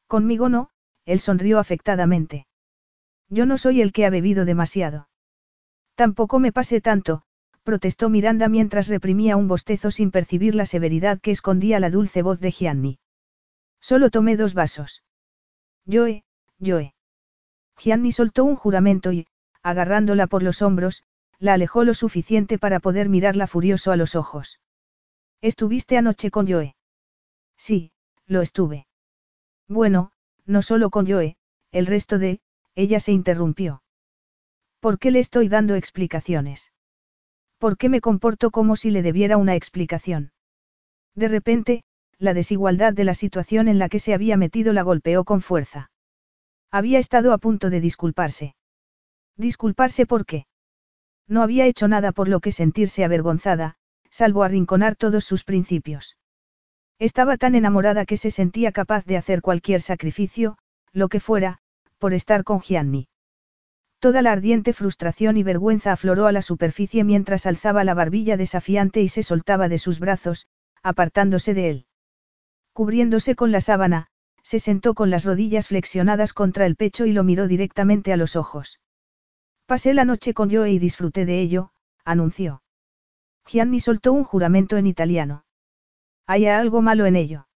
Conmigo 0.07 0.51
no, 0.51 0.69
él 1.07 1.19
sonrió 1.19 1.59
afectadamente. 1.59 2.47
Yo 3.31 3.47
no 3.47 3.57
soy 3.57 3.81
el 3.81 3.91
que 3.91 4.05
ha 4.05 4.11
bebido 4.11 4.45
demasiado. 4.45 5.09
Tampoco 5.95 6.39
me 6.41 6.53
pase 6.53 6.83
tanto, 6.83 7.23
protestó 7.63 8.11
Miranda 8.11 8.51
mientras 8.51 8.89
reprimía 8.89 9.39
un 9.39 9.49
bostezo 9.49 9.91
sin 9.91 10.11
percibir 10.11 10.55
la 10.55 10.67
severidad 10.67 11.21
que 11.23 11.31
escondía 11.31 11.81
la 11.81 11.89
dulce 11.89 12.21
voz 12.21 12.39
de 12.39 12.53
Gianni. 12.53 12.99
Solo 13.81 14.11
tomé 14.11 14.37
dos 14.37 14.53
vasos. 14.53 15.03
Yoe, 15.87 16.23
Yoe. 16.59 16.95
Gianni 17.79 18.13
soltó 18.13 18.45
un 18.45 18.57
juramento 18.57 19.11
y, 19.11 19.27
agarrándola 19.63 20.27
por 20.27 20.43
los 20.43 20.61
hombros, 20.61 21.05
la 21.39 21.55
alejó 21.55 21.83
lo 21.85 21.95
suficiente 21.95 22.59
para 22.59 22.79
poder 22.79 23.09
mirarla 23.09 23.47
furioso 23.47 23.91
a 23.91 23.97
los 23.97 24.15
ojos. 24.17 24.61
¿Estuviste 25.43 25.99
anoche 25.99 26.31
con 26.31 26.47
Joe? 26.47 26.77
Sí, 27.57 27.91
lo 28.27 28.43
estuve. 28.43 28.87
Bueno, 29.69 30.13
no 30.47 30.63
solo 30.63 30.89
con 30.91 31.07
Joe, 31.07 31.37
el 31.73 31.87
resto 31.87 32.19
de, 32.19 32.41
ella 32.77 33.01
se 33.01 33.11
interrumpió. 33.11 33.83
¿Por 34.79 35.01
qué 35.01 35.11
le 35.11 35.19
estoy 35.19 35.49
dando 35.49 35.75
explicaciones? 35.75 36.73
¿Por 37.59 37.77
qué 37.77 37.89
me 37.89 38.01
comporto 38.01 38.53
como 38.53 38.77
si 38.77 38.91
le 38.91 39.03
debiera 39.03 39.37
una 39.37 39.57
explicación? 39.57 40.33
De 41.15 41.27
repente, 41.27 41.85
la 42.19 42.35
desigualdad 42.35 42.93
de 42.93 43.05
la 43.05 43.15
situación 43.15 43.67
en 43.67 43.81
la 43.81 43.89
que 43.89 43.99
se 43.99 44.15
había 44.15 44.37
metido 44.37 44.73
la 44.73 44.83
golpeó 44.83 45.25
con 45.25 45.41
fuerza. 45.41 45.91
Había 46.71 47.01
estado 47.01 47.33
a 47.33 47.39
punto 47.39 47.69
de 47.69 47.81
disculparse. 47.81 48.55
¿Disculparse 49.37 50.07
por 50.07 50.25
qué? 50.25 50.47
No 51.27 51.43
había 51.43 51.67
hecho 51.67 51.89
nada 51.89 52.13
por 52.13 52.29
lo 52.29 52.41
que 52.41 52.53
sentirse 52.53 53.05
avergonzada, 53.05 53.77
salvo 54.13 54.45
arrinconar 54.45 54.95
todos 54.95 55.25
sus 55.25 55.43
principios. 55.43 56.17
Estaba 56.99 57.39
tan 57.39 57.57
enamorada 57.57 58.05
que 58.05 58.19
se 58.19 58.31
sentía 58.31 58.71
capaz 58.71 59.05
de 59.07 59.17
hacer 59.17 59.41
cualquier 59.41 59.81
sacrificio, 59.81 60.59
lo 60.93 61.09
que 61.09 61.19
fuera, 61.19 61.59
por 61.99 62.13
estar 62.13 62.45
con 62.45 62.61
Gianni. 62.61 63.09
Toda 63.99 64.21
la 64.21 64.33
ardiente 64.33 64.73
frustración 64.73 65.37
y 65.37 65.43
vergüenza 65.43 65.93
afloró 65.93 66.27
a 66.27 66.33
la 66.33 66.43
superficie 66.43 67.05
mientras 67.05 67.47
alzaba 67.47 67.85
la 67.85 67.95
barbilla 67.95 68.37
desafiante 68.37 69.01
y 69.01 69.09
se 69.09 69.23
soltaba 69.23 69.69
de 69.69 69.79
sus 69.79 69.99
brazos, 69.99 70.47
apartándose 70.83 71.55
de 71.55 71.71
él. 71.71 71.87
Cubriéndose 72.73 73.35
con 73.35 73.51
la 73.51 73.61
sábana, 73.61 74.09
se 74.43 74.59
sentó 74.59 74.95
con 74.95 75.11
las 75.11 75.25
rodillas 75.25 75.69
flexionadas 75.69 76.33
contra 76.33 76.67
el 76.67 76.77
pecho 76.77 77.07
y 77.07 77.13
lo 77.13 77.25
miró 77.25 77.47
directamente 77.49 78.13
a 78.13 78.17
los 78.17 78.37
ojos. 78.37 78.81
Pasé 79.67 79.95
la 79.95 80.05
noche 80.05 80.35
con 80.35 80.51
Joe 80.51 80.71
y 80.71 80.79
disfruté 80.79 81.25
de 81.25 81.41
ello, 81.41 81.71
anunció. 82.05 82.63
Gianni 83.47 83.81
soltó 83.81 84.13
un 84.13 84.25
juramento 84.25 84.77
en 84.77 84.87
italiano. 84.87 85.45
¿Hay 86.27 86.47
algo 86.47 86.83
malo 86.83 87.07
en 87.07 87.17
ello? 87.17 87.49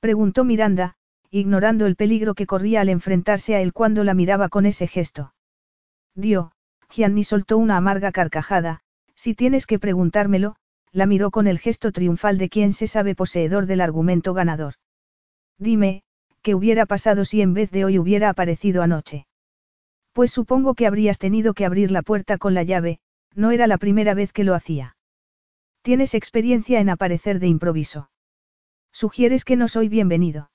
Preguntó 0.00 0.44
Miranda, 0.44 0.96
ignorando 1.30 1.86
el 1.86 1.96
peligro 1.96 2.34
que 2.34 2.46
corría 2.46 2.80
al 2.80 2.88
enfrentarse 2.88 3.54
a 3.54 3.60
él 3.60 3.72
cuando 3.72 4.04
la 4.04 4.14
miraba 4.14 4.48
con 4.48 4.66
ese 4.66 4.86
gesto. 4.86 5.34
Dio, 6.14 6.52
Gianni 6.90 7.24
soltó 7.24 7.58
una 7.58 7.76
amarga 7.76 8.12
carcajada, 8.12 8.80
si 9.14 9.34
tienes 9.34 9.66
que 9.66 9.78
preguntármelo, 9.78 10.56
la 10.92 11.06
miró 11.06 11.30
con 11.30 11.46
el 11.46 11.58
gesto 11.58 11.92
triunfal 11.92 12.38
de 12.38 12.48
quien 12.48 12.72
se 12.72 12.86
sabe 12.86 13.14
poseedor 13.14 13.66
del 13.66 13.80
argumento 13.80 14.34
ganador. 14.34 14.74
Dime, 15.58 16.02
¿qué 16.42 16.54
hubiera 16.54 16.86
pasado 16.86 17.24
si 17.24 17.42
en 17.42 17.52
vez 17.52 17.70
de 17.70 17.84
hoy 17.84 17.98
hubiera 17.98 18.30
aparecido 18.30 18.82
anoche? 18.82 19.26
Pues 20.12 20.30
supongo 20.30 20.74
que 20.74 20.86
habrías 20.86 21.18
tenido 21.18 21.52
que 21.54 21.64
abrir 21.64 21.90
la 21.90 22.02
puerta 22.02 22.38
con 22.38 22.54
la 22.54 22.62
llave, 22.62 23.00
no 23.34 23.50
era 23.50 23.66
la 23.66 23.78
primera 23.78 24.14
vez 24.14 24.32
que 24.32 24.44
lo 24.44 24.54
hacía. 24.54 24.96
Tienes 25.82 26.14
experiencia 26.14 26.80
en 26.80 26.90
aparecer 26.90 27.38
de 27.38 27.46
improviso. 27.46 28.10
Sugieres 28.92 29.44
que 29.44 29.56
no 29.56 29.68
soy 29.68 29.88
bienvenido. 29.88 30.50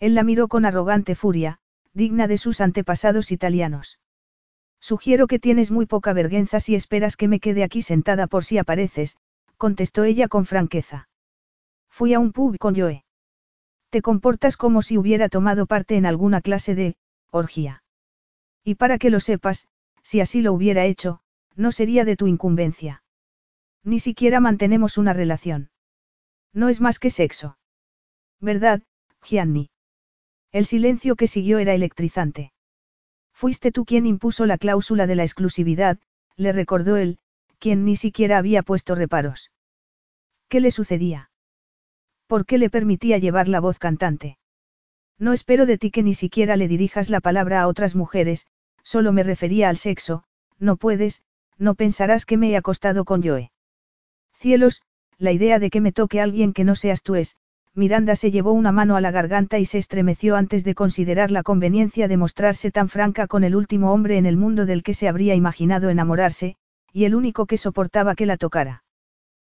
Él 0.00 0.14
la 0.14 0.22
miró 0.22 0.48
con 0.48 0.64
arrogante 0.64 1.14
furia, 1.14 1.58
digna 1.92 2.26
de 2.26 2.38
sus 2.38 2.60
antepasados 2.60 3.32
italianos. 3.32 4.00
Sugiero 4.80 5.26
que 5.26 5.38
tienes 5.38 5.70
muy 5.70 5.86
poca 5.86 6.12
vergüenza 6.12 6.60
si 6.60 6.74
esperas 6.74 7.16
que 7.16 7.28
me 7.28 7.40
quede 7.40 7.64
aquí 7.64 7.80
sentada 7.80 8.26
por 8.26 8.44
si 8.44 8.58
apareces, 8.58 9.16
contestó 9.56 10.04
ella 10.04 10.28
con 10.28 10.44
franqueza. 10.44 11.08
Fui 11.88 12.12
a 12.12 12.18
un 12.18 12.32
pub 12.32 12.58
con 12.58 12.74
Joe. 12.74 13.04
Te 13.88 14.02
comportas 14.02 14.56
como 14.56 14.82
si 14.82 14.98
hubiera 14.98 15.28
tomado 15.28 15.66
parte 15.66 15.96
en 15.96 16.04
alguna 16.04 16.40
clase 16.40 16.74
de, 16.74 16.96
orgía. 17.30 17.82
Y 18.64 18.74
para 18.74 18.98
que 18.98 19.10
lo 19.10 19.20
sepas, 19.20 19.68
si 20.02 20.20
así 20.20 20.42
lo 20.42 20.52
hubiera 20.52 20.84
hecho, 20.84 21.20
no 21.54 21.70
sería 21.70 22.04
de 22.04 22.16
tu 22.16 22.26
incumbencia. 22.26 23.03
Ni 23.84 24.00
siquiera 24.00 24.40
mantenemos 24.40 24.96
una 24.96 25.12
relación. 25.12 25.70
No 26.54 26.68
es 26.68 26.80
más 26.80 26.98
que 26.98 27.10
sexo. 27.10 27.58
¿Verdad, 28.40 28.82
Gianni? 29.22 29.70
El 30.52 30.66
silencio 30.66 31.16
que 31.16 31.26
siguió 31.26 31.58
era 31.58 31.74
electrizante. 31.74 32.52
Fuiste 33.32 33.72
tú 33.72 33.84
quien 33.84 34.06
impuso 34.06 34.46
la 34.46 34.56
cláusula 34.56 35.06
de 35.06 35.16
la 35.16 35.24
exclusividad, 35.24 35.98
le 36.36 36.52
recordó 36.52 36.96
él, 36.96 37.18
quien 37.58 37.84
ni 37.84 37.96
siquiera 37.96 38.38
había 38.38 38.62
puesto 38.62 38.94
reparos. 38.94 39.50
¿Qué 40.48 40.60
le 40.60 40.70
sucedía? 40.70 41.30
¿Por 42.26 42.46
qué 42.46 42.58
le 42.58 42.70
permitía 42.70 43.18
llevar 43.18 43.48
la 43.48 43.60
voz 43.60 43.78
cantante? 43.78 44.38
No 45.18 45.32
espero 45.32 45.66
de 45.66 45.78
ti 45.78 45.90
que 45.90 46.02
ni 46.02 46.14
siquiera 46.14 46.56
le 46.56 46.68
dirijas 46.68 47.10
la 47.10 47.20
palabra 47.20 47.60
a 47.60 47.68
otras 47.68 47.94
mujeres, 47.94 48.46
solo 48.82 49.12
me 49.12 49.22
refería 49.22 49.68
al 49.68 49.76
sexo, 49.76 50.24
no 50.58 50.76
puedes, 50.76 51.24
no 51.58 51.74
pensarás 51.74 52.24
que 52.24 52.36
me 52.36 52.50
he 52.50 52.56
acostado 52.56 53.04
con 53.04 53.22
Joe. 53.22 53.50
Cielos, 54.44 54.82
la 55.16 55.32
idea 55.32 55.58
de 55.58 55.70
que 55.70 55.80
me 55.80 55.90
toque 55.90 56.20
alguien 56.20 56.52
que 56.52 56.64
no 56.64 56.76
seas 56.76 57.02
tú 57.02 57.14
es, 57.14 57.36
Miranda 57.72 58.14
se 58.14 58.30
llevó 58.30 58.52
una 58.52 58.72
mano 58.72 58.94
a 58.94 59.00
la 59.00 59.10
garganta 59.10 59.58
y 59.58 59.64
se 59.64 59.78
estremeció 59.78 60.36
antes 60.36 60.64
de 60.64 60.74
considerar 60.74 61.30
la 61.30 61.42
conveniencia 61.42 62.08
de 62.08 62.18
mostrarse 62.18 62.70
tan 62.70 62.90
franca 62.90 63.26
con 63.26 63.42
el 63.42 63.56
último 63.56 63.90
hombre 63.90 64.18
en 64.18 64.26
el 64.26 64.36
mundo 64.36 64.66
del 64.66 64.82
que 64.82 64.92
se 64.92 65.08
habría 65.08 65.34
imaginado 65.34 65.88
enamorarse, 65.88 66.56
y 66.92 67.06
el 67.06 67.14
único 67.14 67.46
que 67.46 67.56
soportaba 67.56 68.14
que 68.14 68.26
la 68.26 68.36
tocara. 68.36 68.84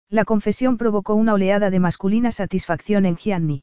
La 0.10 0.26
confesión 0.26 0.76
provocó 0.76 1.14
una 1.14 1.36
oleada 1.36 1.70
de 1.70 1.80
masculina 1.80 2.32
satisfacción 2.32 3.06
en 3.06 3.16
Gianni. 3.16 3.62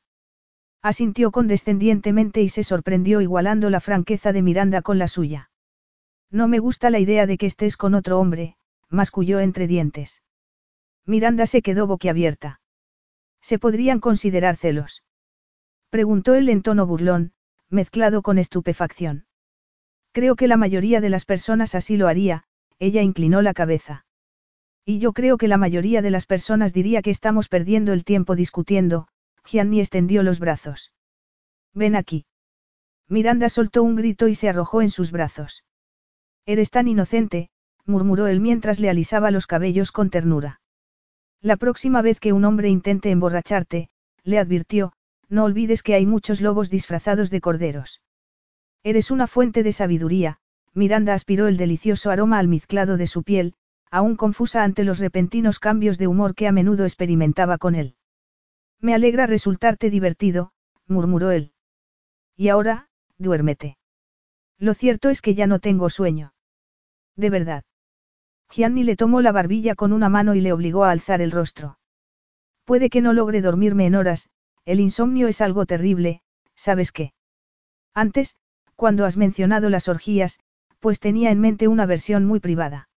Asintió 0.80 1.32
condescendientemente 1.32 2.40
y 2.40 2.50
se 2.50 2.62
sorprendió 2.62 3.20
igualando 3.20 3.68
la 3.68 3.80
franqueza 3.80 4.32
de 4.32 4.42
Miranda 4.42 4.80
con 4.80 5.00
la 5.00 5.08
suya. 5.08 5.50
No 6.30 6.46
me 6.46 6.60
gusta 6.60 6.88
la 6.88 7.00
idea 7.00 7.26
de 7.26 7.36
que 7.36 7.46
estés 7.46 7.76
con 7.76 7.96
otro 7.96 8.20
hombre, 8.20 8.54
masculló 8.90 9.40
entre 9.40 9.66
dientes. 9.66 10.22
Miranda 11.06 11.46
se 11.46 11.62
quedó 11.62 11.86
boquiabierta. 11.86 12.60
¿Se 13.40 13.58
podrían 13.60 14.00
considerar 14.00 14.56
celos? 14.56 15.04
Preguntó 15.88 16.34
él 16.34 16.48
en 16.48 16.62
tono 16.62 16.84
burlón, 16.84 17.32
mezclado 17.70 18.22
con 18.22 18.38
estupefacción. 18.38 19.26
Creo 20.12 20.34
que 20.34 20.48
la 20.48 20.56
mayoría 20.56 21.00
de 21.00 21.10
las 21.10 21.24
personas 21.24 21.76
así 21.76 21.96
lo 21.96 22.08
haría, 22.08 22.44
ella 22.78 23.02
inclinó 23.02 23.40
la 23.40 23.54
cabeza. 23.54 24.04
Y 24.84 24.98
yo 24.98 25.12
creo 25.12 25.36
que 25.36 25.48
la 25.48 25.58
mayoría 25.58 26.02
de 26.02 26.10
las 26.10 26.26
personas 26.26 26.72
diría 26.72 27.02
que 27.02 27.10
estamos 27.10 27.48
perdiendo 27.48 27.92
el 27.92 28.04
tiempo 28.04 28.34
discutiendo, 28.34 29.08
Gianni 29.44 29.80
extendió 29.80 30.22
los 30.22 30.40
brazos. 30.40 30.92
Ven 31.72 31.94
aquí. 31.94 32.26
Miranda 33.08 33.48
soltó 33.48 33.82
un 33.84 33.94
grito 33.94 34.26
y 34.26 34.34
se 34.34 34.48
arrojó 34.48 34.82
en 34.82 34.90
sus 34.90 35.12
brazos. 35.12 35.64
Eres 36.46 36.70
tan 36.70 36.88
inocente, 36.88 37.50
murmuró 37.84 38.26
él 38.26 38.40
mientras 38.40 38.80
le 38.80 38.90
alisaba 38.90 39.30
los 39.30 39.46
cabellos 39.46 39.92
con 39.92 40.10
ternura. 40.10 40.60
La 41.42 41.56
próxima 41.56 42.02
vez 42.02 42.20
que 42.20 42.32
un 42.32 42.44
hombre 42.44 42.68
intente 42.68 43.10
emborracharte, 43.10 43.88
le 44.24 44.38
advirtió, 44.38 44.92
no 45.28 45.44
olvides 45.44 45.82
que 45.82 45.94
hay 45.94 46.06
muchos 46.06 46.40
lobos 46.40 46.70
disfrazados 46.70 47.30
de 47.30 47.40
corderos. 47.40 48.00
Eres 48.82 49.10
una 49.10 49.26
fuente 49.26 49.62
de 49.62 49.72
sabiduría, 49.72 50.38
Miranda 50.72 51.14
aspiró 51.14 51.46
el 51.46 51.56
delicioso 51.56 52.10
aroma 52.10 52.38
almizclado 52.38 52.96
de 52.96 53.06
su 53.06 53.22
piel, 53.22 53.54
aún 53.90 54.16
confusa 54.16 54.62
ante 54.62 54.84
los 54.84 54.98
repentinos 54.98 55.58
cambios 55.58 55.98
de 55.98 56.06
humor 56.06 56.34
que 56.34 56.46
a 56.46 56.52
menudo 56.52 56.84
experimentaba 56.84 57.58
con 57.58 57.74
él. 57.74 57.96
Me 58.80 58.94
alegra 58.94 59.26
resultarte 59.26 59.90
divertido, 59.90 60.52
murmuró 60.86 61.30
él. 61.30 61.52
Y 62.36 62.48
ahora, 62.48 62.88
duérmete. 63.18 63.78
Lo 64.58 64.74
cierto 64.74 65.08
es 65.08 65.22
que 65.22 65.34
ya 65.34 65.46
no 65.46 65.58
tengo 65.58 65.90
sueño. 65.90 66.34
De 67.16 67.30
verdad. 67.30 67.64
Gianni 68.50 68.84
le 68.84 68.96
tomó 68.96 69.20
la 69.20 69.32
barbilla 69.32 69.74
con 69.74 69.92
una 69.92 70.08
mano 70.08 70.34
y 70.34 70.40
le 70.40 70.52
obligó 70.52 70.84
a 70.84 70.90
alzar 70.90 71.20
el 71.20 71.30
rostro. 71.30 71.78
Puede 72.64 72.90
que 72.90 73.00
no 73.00 73.12
logre 73.12 73.40
dormirme 73.40 73.86
en 73.86 73.94
horas, 73.94 74.28
el 74.64 74.80
insomnio 74.80 75.28
es 75.28 75.40
algo 75.40 75.66
terrible, 75.66 76.22
¿sabes 76.54 76.92
qué? 76.92 77.12
Antes, 77.94 78.36
cuando 78.74 79.04
has 79.04 79.16
mencionado 79.16 79.70
las 79.70 79.88
orgías, 79.88 80.38
pues 80.80 81.00
tenía 81.00 81.30
en 81.30 81.40
mente 81.40 81.68
una 81.68 81.86
versión 81.86 82.24
muy 82.24 82.40
privada. 82.40 82.88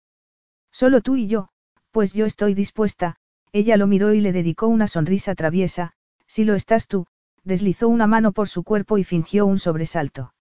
Solo 0.70 1.00
tú 1.00 1.16
y 1.16 1.26
yo, 1.26 1.48
pues 1.90 2.12
yo 2.12 2.26
estoy 2.26 2.54
dispuesta, 2.54 3.16
ella 3.52 3.76
lo 3.76 3.86
miró 3.86 4.12
y 4.12 4.20
le 4.20 4.32
dedicó 4.32 4.66
una 4.66 4.88
sonrisa 4.88 5.34
traviesa, 5.34 5.92
si 6.26 6.44
lo 6.44 6.54
estás 6.54 6.86
tú, 6.86 7.06
deslizó 7.44 7.88
una 7.88 8.06
mano 8.06 8.32
por 8.32 8.48
su 8.48 8.62
cuerpo 8.62 8.98
y 8.98 9.04
fingió 9.04 9.46
un 9.46 9.58
sobresalto. 9.58 10.34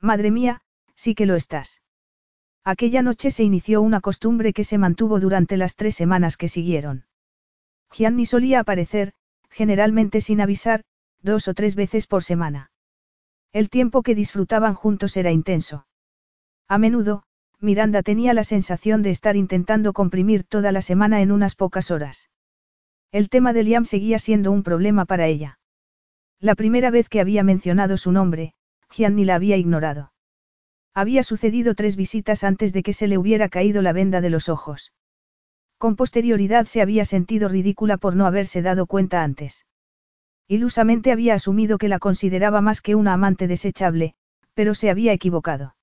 Madre 0.00 0.30
mía, 0.30 0.62
sí 0.94 1.14
que 1.14 1.26
lo 1.26 1.36
estás. 1.36 1.81
Aquella 2.64 3.02
noche 3.02 3.30
se 3.30 3.42
inició 3.42 3.82
una 3.82 4.00
costumbre 4.00 4.52
que 4.52 4.62
se 4.62 4.78
mantuvo 4.78 5.18
durante 5.18 5.56
las 5.56 5.74
tres 5.74 5.96
semanas 5.96 6.36
que 6.36 6.48
siguieron. 6.48 7.06
Gianni 7.90 8.24
solía 8.24 8.60
aparecer, 8.60 9.12
generalmente 9.50 10.20
sin 10.20 10.40
avisar, 10.40 10.84
dos 11.20 11.48
o 11.48 11.54
tres 11.54 11.74
veces 11.74 12.06
por 12.06 12.22
semana. 12.22 12.70
El 13.52 13.68
tiempo 13.68 14.02
que 14.02 14.14
disfrutaban 14.14 14.74
juntos 14.74 15.16
era 15.16 15.32
intenso. 15.32 15.86
A 16.68 16.78
menudo, 16.78 17.24
Miranda 17.60 18.02
tenía 18.02 18.32
la 18.32 18.44
sensación 18.44 19.02
de 19.02 19.10
estar 19.10 19.36
intentando 19.36 19.92
comprimir 19.92 20.44
toda 20.44 20.72
la 20.72 20.82
semana 20.82 21.20
en 21.20 21.32
unas 21.32 21.54
pocas 21.54 21.90
horas. 21.90 22.30
El 23.10 23.28
tema 23.28 23.52
de 23.52 23.64
Liam 23.64 23.84
seguía 23.84 24.18
siendo 24.18 24.52
un 24.52 24.62
problema 24.62 25.04
para 25.04 25.26
ella. 25.26 25.58
La 26.40 26.54
primera 26.54 26.90
vez 26.90 27.08
que 27.08 27.20
había 27.20 27.42
mencionado 27.42 27.96
su 27.96 28.10
nombre, 28.10 28.54
Gianni 28.90 29.24
la 29.24 29.34
había 29.34 29.56
ignorado. 29.56 30.11
Había 30.94 31.22
sucedido 31.22 31.74
tres 31.74 31.96
visitas 31.96 32.44
antes 32.44 32.72
de 32.72 32.82
que 32.82 32.92
se 32.92 33.08
le 33.08 33.18
hubiera 33.18 33.48
caído 33.48 33.80
la 33.80 33.92
venda 33.92 34.20
de 34.20 34.30
los 34.30 34.48
ojos. 34.48 34.92
Con 35.78 35.96
posterioridad 35.96 36.66
se 36.66 36.82
había 36.82 37.04
sentido 37.04 37.48
ridícula 37.48 37.96
por 37.96 38.14
no 38.14 38.26
haberse 38.26 38.62
dado 38.62 38.86
cuenta 38.86 39.22
antes. 39.22 39.66
Ilusamente 40.48 41.12
había 41.12 41.34
asumido 41.34 41.78
que 41.78 41.88
la 41.88 41.98
consideraba 41.98 42.60
más 42.60 42.82
que 42.82 42.94
una 42.94 43.14
amante 43.14 43.48
desechable, 43.48 44.14
pero 44.54 44.74
se 44.74 44.90
había 44.90 45.12
equivocado. 45.12 45.76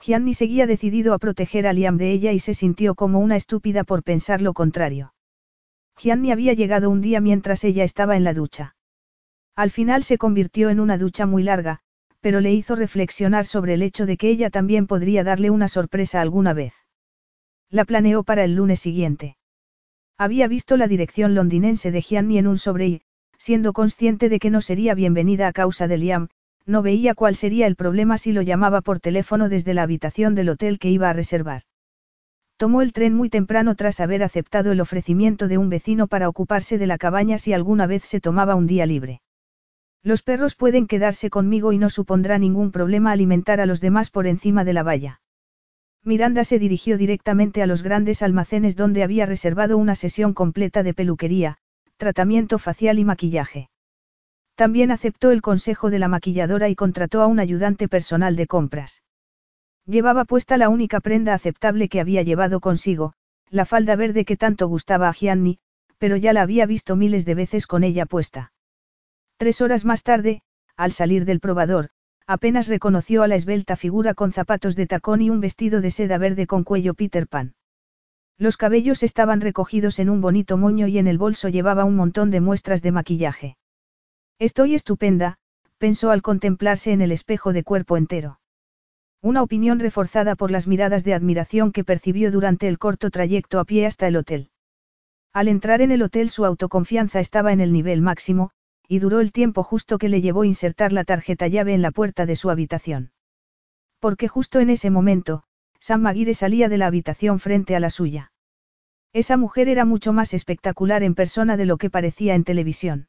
Gianni 0.00 0.34
seguía 0.34 0.66
decidido 0.66 1.14
a 1.14 1.18
proteger 1.18 1.66
a 1.66 1.72
Liam 1.72 1.98
de 1.98 2.10
ella 2.10 2.32
y 2.32 2.40
se 2.40 2.54
sintió 2.54 2.94
como 2.94 3.20
una 3.20 3.36
estúpida 3.36 3.84
por 3.84 4.02
pensar 4.02 4.40
lo 4.40 4.54
contrario. 4.54 5.14
Gianni 5.96 6.32
había 6.32 6.54
llegado 6.54 6.90
un 6.90 7.00
día 7.00 7.20
mientras 7.20 7.62
ella 7.64 7.84
estaba 7.84 8.16
en 8.16 8.24
la 8.24 8.34
ducha. 8.34 8.74
Al 9.54 9.70
final 9.70 10.02
se 10.02 10.18
convirtió 10.18 10.70
en 10.70 10.80
una 10.80 10.96
ducha 10.96 11.26
muy 11.26 11.42
larga, 11.42 11.82
pero 12.22 12.40
le 12.40 12.54
hizo 12.54 12.76
reflexionar 12.76 13.44
sobre 13.44 13.74
el 13.74 13.82
hecho 13.82 14.06
de 14.06 14.16
que 14.16 14.30
ella 14.30 14.48
también 14.48 14.86
podría 14.86 15.24
darle 15.24 15.50
una 15.50 15.68
sorpresa 15.68 16.20
alguna 16.20 16.54
vez. 16.54 16.72
La 17.68 17.84
planeó 17.84 18.22
para 18.22 18.44
el 18.44 18.54
lunes 18.54 18.80
siguiente. 18.80 19.36
Había 20.16 20.46
visto 20.46 20.76
la 20.76 20.86
dirección 20.86 21.34
londinense 21.34 21.90
de 21.90 22.00
Gianni 22.00 22.38
en 22.38 22.46
un 22.46 22.58
sobre 22.58 22.86
y, 22.86 23.02
siendo 23.38 23.72
consciente 23.72 24.28
de 24.28 24.38
que 24.38 24.50
no 24.50 24.60
sería 24.60 24.94
bienvenida 24.94 25.48
a 25.48 25.52
causa 25.52 25.88
de 25.88 25.98
Liam, 25.98 26.28
no 26.64 26.80
veía 26.80 27.14
cuál 27.16 27.34
sería 27.34 27.66
el 27.66 27.74
problema 27.74 28.18
si 28.18 28.30
lo 28.30 28.40
llamaba 28.40 28.82
por 28.82 29.00
teléfono 29.00 29.48
desde 29.48 29.74
la 29.74 29.82
habitación 29.82 30.36
del 30.36 30.50
hotel 30.50 30.78
que 30.78 30.90
iba 30.90 31.10
a 31.10 31.12
reservar. 31.12 31.62
Tomó 32.56 32.82
el 32.82 32.92
tren 32.92 33.14
muy 33.14 33.30
temprano 33.30 33.74
tras 33.74 33.98
haber 33.98 34.22
aceptado 34.22 34.70
el 34.70 34.80
ofrecimiento 34.80 35.48
de 35.48 35.58
un 35.58 35.68
vecino 35.68 36.06
para 36.06 36.28
ocuparse 36.28 36.78
de 36.78 36.86
la 36.86 36.98
cabaña 36.98 37.36
si 37.36 37.52
alguna 37.52 37.88
vez 37.88 38.04
se 38.04 38.20
tomaba 38.20 38.54
un 38.54 38.68
día 38.68 38.86
libre. 38.86 39.22
Los 40.04 40.22
perros 40.22 40.56
pueden 40.56 40.86
quedarse 40.86 41.30
conmigo 41.30 41.72
y 41.72 41.78
no 41.78 41.88
supondrá 41.88 42.38
ningún 42.38 42.72
problema 42.72 43.12
alimentar 43.12 43.60
a 43.60 43.66
los 43.66 43.80
demás 43.80 44.10
por 44.10 44.26
encima 44.26 44.64
de 44.64 44.72
la 44.72 44.82
valla. 44.82 45.20
Miranda 46.04 46.42
se 46.42 46.58
dirigió 46.58 46.98
directamente 46.98 47.62
a 47.62 47.66
los 47.66 47.84
grandes 47.84 48.22
almacenes 48.22 48.74
donde 48.74 49.04
había 49.04 49.26
reservado 49.26 49.78
una 49.78 49.94
sesión 49.94 50.34
completa 50.34 50.82
de 50.82 50.94
peluquería, 50.94 51.58
tratamiento 51.96 52.58
facial 52.58 52.98
y 52.98 53.04
maquillaje. 53.04 53.70
También 54.56 54.90
aceptó 54.90 55.30
el 55.30 55.40
consejo 55.40 55.90
de 55.90 56.00
la 56.00 56.08
maquilladora 56.08 56.68
y 56.68 56.74
contrató 56.74 57.22
a 57.22 57.28
un 57.28 57.38
ayudante 57.38 57.86
personal 57.86 58.34
de 58.34 58.48
compras. 58.48 59.02
Llevaba 59.86 60.24
puesta 60.24 60.56
la 60.56 60.68
única 60.68 61.00
prenda 61.00 61.34
aceptable 61.34 61.88
que 61.88 62.00
había 62.00 62.22
llevado 62.22 62.58
consigo, 62.58 63.14
la 63.50 63.64
falda 63.64 63.94
verde 63.94 64.24
que 64.24 64.36
tanto 64.36 64.66
gustaba 64.66 65.08
a 65.08 65.12
Gianni, 65.12 65.58
pero 65.98 66.16
ya 66.16 66.32
la 66.32 66.42
había 66.42 66.66
visto 66.66 66.96
miles 66.96 67.24
de 67.24 67.36
veces 67.36 67.68
con 67.68 67.84
ella 67.84 68.06
puesta. 68.06 68.51
Tres 69.36 69.60
horas 69.60 69.84
más 69.84 70.02
tarde, 70.02 70.42
al 70.76 70.92
salir 70.92 71.24
del 71.24 71.40
probador, 71.40 71.90
apenas 72.26 72.68
reconoció 72.68 73.22
a 73.22 73.28
la 73.28 73.34
esbelta 73.34 73.76
figura 73.76 74.14
con 74.14 74.32
zapatos 74.32 74.76
de 74.76 74.86
tacón 74.86 75.20
y 75.22 75.30
un 75.30 75.40
vestido 75.40 75.80
de 75.80 75.90
seda 75.90 76.18
verde 76.18 76.46
con 76.46 76.64
cuello 76.64 76.94
Peter 76.94 77.26
Pan. 77.26 77.54
Los 78.38 78.56
cabellos 78.56 79.02
estaban 79.02 79.40
recogidos 79.40 79.98
en 79.98 80.10
un 80.10 80.20
bonito 80.20 80.56
moño 80.56 80.86
y 80.86 80.98
en 80.98 81.06
el 81.06 81.18
bolso 81.18 81.48
llevaba 81.48 81.84
un 81.84 81.96
montón 81.96 82.30
de 82.30 82.40
muestras 82.40 82.82
de 82.82 82.92
maquillaje. 82.92 83.56
Estoy 84.38 84.74
estupenda, 84.74 85.38
pensó 85.78 86.10
al 86.10 86.22
contemplarse 86.22 86.92
en 86.92 87.02
el 87.02 87.12
espejo 87.12 87.52
de 87.52 87.64
cuerpo 87.64 87.96
entero. 87.96 88.40
Una 89.20 89.42
opinión 89.42 89.78
reforzada 89.78 90.34
por 90.34 90.50
las 90.50 90.66
miradas 90.66 91.04
de 91.04 91.14
admiración 91.14 91.70
que 91.70 91.84
percibió 91.84 92.32
durante 92.32 92.66
el 92.66 92.78
corto 92.78 93.10
trayecto 93.10 93.60
a 93.60 93.64
pie 93.64 93.86
hasta 93.86 94.08
el 94.08 94.16
hotel. 94.16 94.50
Al 95.32 95.48
entrar 95.48 95.80
en 95.80 95.92
el 95.92 96.02
hotel 96.02 96.28
su 96.28 96.44
autoconfianza 96.44 97.20
estaba 97.20 97.52
en 97.52 97.60
el 97.60 97.72
nivel 97.72 98.02
máximo, 98.02 98.50
y 98.92 98.98
duró 98.98 99.20
el 99.20 99.32
tiempo 99.32 99.62
justo 99.62 99.96
que 99.96 100.10
le 100.10 100.20
llevó 100.20 100.44
insertar 100.44 100.92
la 100.92 101.04
tarjeta 101.04 101.48
llave 101.48 101.72
en 101.72 101.80
la 101.80 101.92
puerta 101.92 102.26
de 102.26 102.36
su 102.36 102.50
habitación. 102.50 103.10
Porque 104.00 104.28
justo 104.28 104.60
en 104.60 104.68
ese 104.68 104.90
momento, 104.90 105.44
Sam 105.80 106.02
Maguire 106.02 106.34
salía 106.34 106.68
de 106.68 106.76
la 106.76 106.88
habitación 106.88 107.40
frente 107.40 107.74
a 107.74 107.80
la 107.80 107.88
suya. 107.88 108.32
Esa 109.14 109.38
mujer 109.38 109.70
era 109.70 109.86
mucho 109.86 110.12
más 110.12 110.34
espectacular 110.34 111.02
en 111.04 111.14
persona 111.14 111.56
de 111.56 111.64
lo 111.64 111.78
que 111.78 111.88
parecía 111.88 112.34
en 112.34 112.44
televisión. 112.44 113.08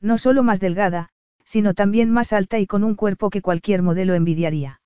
No 0.00 0.18
solo 0.18 0.44
más 0.44 0.60
delgada, 0.60 1.08
sino 1.44 1.74
también 1.74 2.08
más 2.12 2.32
alta 2.32 2.60
y 2.60 2.68
con 2.68 2.84
un 2.84 2.94
cuerpo 2.94 3.28
que 3.28 3.42
cualquier 3.42 3.82
modelo 3.82 4.14
envidiaría. 4.14 4.80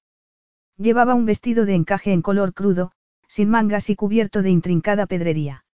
Llevaba 0.79 1.13
un 1.13 1.27
vestido 1.27 1.67
de 1.67 1.75
encaje 1.75 2.15
en 2.15 2.23
color 2.23 2.55
crudo, 2.55 2.93
sin 3.29 3.51
mangas 3.51 3.91
y 3.91 3.97
cubierto 3.97 4.41
de 4.41 4.49
intrincada 4.49 5.05
pedrería. 5.05 5.66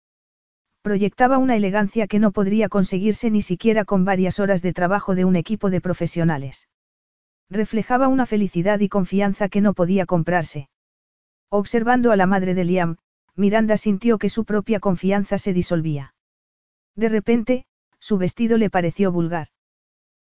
Proyectaba 0.81 1.37
una 1.37 1.55
elegancia 1.55 2.07
que 2.07 2.17
no 2.17 2.31
podría 2.31 2.67
conseguirse 2.67 3.29
ni 3.29 3.41
siquiera 3.41 3.85
con 3.85 4.03
varias 4.03 4.39
horas 4.39 4.61
de 4.61 4.73
trabajo 4.73 5.13
de 5.13 5.25
un 5.25 5.35
equipo 5.35 5.69
de 5.69 5.79
profesionales. 5.79 6.69
Reflejaba 7.49 8.07
una 8.07 8.25
felicidad 8.25 8.79
y 8.79 8.89
confianza 8.89 9.47
que 9.47 9.61
no 9.61 9.73
podía 9.73 10.05
comprarse. 10.05 10.69
Observando 11.49 12.11
a 12.11 12.15
la 12.15 12.25
madre 12.25 12.55
de 12.55 12.63
Liam, 12.63 12.97
Miranda 13.35 13.77
sintió 13.77 14.17
que 14.17 14.29
su 14.29 14.45
propia 14.45 14.79
confianza 14.79 15.37
se 15.37 15.53
disolvía. 15.53 16.15
De 16.95 17.09
repente, 17.09 17.65
su 17.99 18.17
vestido 18.17 18.57
le 18.57 18.69
pareció 18.69 19.11
vulgar. 19.11 19.49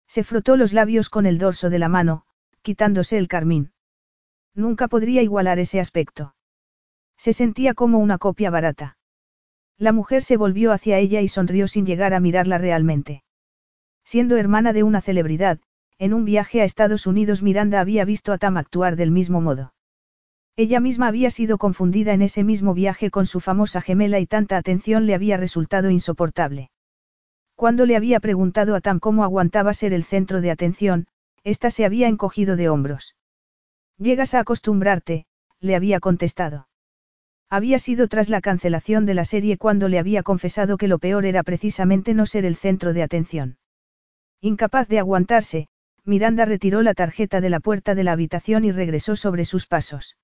Se 0.06 0.24
frotó 0.24 0.56
los 0.56 0.72
labios 0.72 1.10
con 1.10 1.26
el 1.26 1.38
dorso 1.38 1.68
de 1.68 1.78
la 1.78 1.88
mano, 1.88 2.24
quitándose 2.62 3.18
el 3.18 3.28
carmín. 3.28 3.72
Nunca 4.54 4.88
podría 4.88 5.22
igualar 5.22 5.58
ese 5.58 5.80
aspecto. 5.80 6.34
Se 7.18 7.32
sentía 7.32 7.74
como 7.74 7.98
una 7.98 8.18
copia 8.18 8.50
barata. 8.50 8.96
La 9.78 9.92
mujer 9.92 10.22
se 10.22 10.36
volvió 10.36 10.72
hacia 10.72 10.98
ella 10.98 11.20
y 11.20 11.28
sonrió 11.28 11.68
sin 11.68 11.84
llegar 11.84 12.14
a 12.14 12.20
mirarla 12.20 12.58
realmente. 12.58 13.22
Siendo 14.04 14.36
hermana 14.36 14.72
de 14.72 14.82
una 14.82 15.00
celebridad, 15.00 15.58
en 15.98 16.14
un 16.14 16.24
viaje 16.24 16.60
a 16.60 16.64
Estados 16.64 17.06
Unidos 17.06 17.42
Miranda 17.42 17.80
había 17.80 18.04
visto 18.04 18.32
a 18.32 18.38
Tam 18.38 18.56
actuar 18.56 18.96
del 18.96 19.10
mismo 19.10 19.40
modo. 19.40 19.74
Ella 20.56 20.80
misma 20.80 21.08
había 21.08 21.30
sido 21.30 21.58
confundida 21.58 22.14
en 22.14 22.22
ese 22.22 22.42
mismo 22.42 22.72
viaje 22.72 23.10
con 23.10 23.26
su 23.26 23.40
famosa 23.40 23.82
gemela 23.82 24.18
y 24.20 24.26
tanta 24.26 24.56
atención 24.56 25.06
le 25.06 25.14
había 25.14 25.36
resultado 25.36 25.90
insoportable. 25.90 26.70
Cuando 27.54 27.84
le 27.84 27.96
había 27.96 28.20
preguntado 28.20 28.74
a 28.74 28.80
Tam 28.80 28.98
cómo 28.98 29.24
aguantaba 29.24 29.74
ser 29.74 29.92
el 29.92 30.04
centro 30.04 30.40
de 30.40 30.50
atención, 30.50 31.06
ésta 31.44 31.70
se 31.70 31.84
había 31.84 32.08
encogido 32.08 32.56
de 32.56 32.70
hombros. 32.70 33.16
Llegas 33.98 34.34
a 34.34 34.40
acostumbrarte, 34.40 35.26
le 35.60 35.76
había 35.76 36.00
contestado. 36.00 36.68
Había 37.48 37.78
sido 37.78 38.08
tras 38.08 38.28
la 38.28 38.40
cancelación 38.40 39.06
de 39.06 39.14
la 39.14 39.24
serie 39.24 39.56
cuando 39.56 39.88
le 39.88 39.98
había 39.98 40.22
confesado 40.22 40.76
que 40.76 40.88
lo 40.88 40.98
peor 40.98 41.24
era 41.26 41.42
precisamente 41.44 42.12
no 42.12 42.26
ser 42.26 42.44
el 42.44 42.56
centro 42.56 42.92
de 42.92 43.02
atención. 43.02 43.58
Incapaz 44.40 44.88
de 44.88 44.98
aguantarse, 44.98 45.68
Miranda 46.04 46.44
retiró 46.44 46.82
la 46.82 46.94
tarjeta 46.94 47.40
de 47.40 47.50
la 47.50 47.60
puerta 47.60 47.94
de 47.94 48.04
la 48.04 48.12
habitación 48.12 48.64
y 48.64 48.72
regresó 48.72 49.16
sobre 49.16 49.44
sus 49.44 49.66
pasos. 49.66 50.16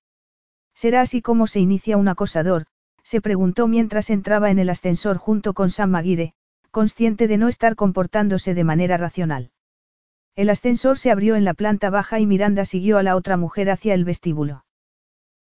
¿Será 0.75 1.01
así 1.01 1.23
como 1.23 1.47
se 1.47 1.61
inicia 1.61 1.97
un 1.97 2.09
acosador? 2.09 2.67
se 3.05 3.21
preguntó 3.21 3.67
mientras 3.67 4.11
entraba 4.11 4.51
en 4.51 4.59
el 4.59 4.71
ascensor 4.71 5.17
junto 5.17 5.55
con 5.55 5.71
Sam 5.71 5.91
Maguire, 5.91 6.35
consciente 6.71 7.29
de 7.29 7.37
no 7.37 7.49
estar 7.49 7.77
comportándose 7.77 8.55
de 8.55 8.65
manera 8.65 8.97
racional. 8.97 9.51
El 10.35 10.51
ascensor 10.51 10.99
se 10.99 11.11
abrió 11.11 11.37
en 11.37 11.45
la 11.45 11.55
planta 11.55 11.91
baja 11.91 12.19
y 12.19 12.27
Miranda 12.27 12.65
siguió 12.65 12.99
a 12.99 13.03
la 13.03 13.17
otra 13.17 13.37
mujer 13.37 13.71
hacia 13.71 13.95
el 13.95 14.05
vestíbulo. 14.05 14.65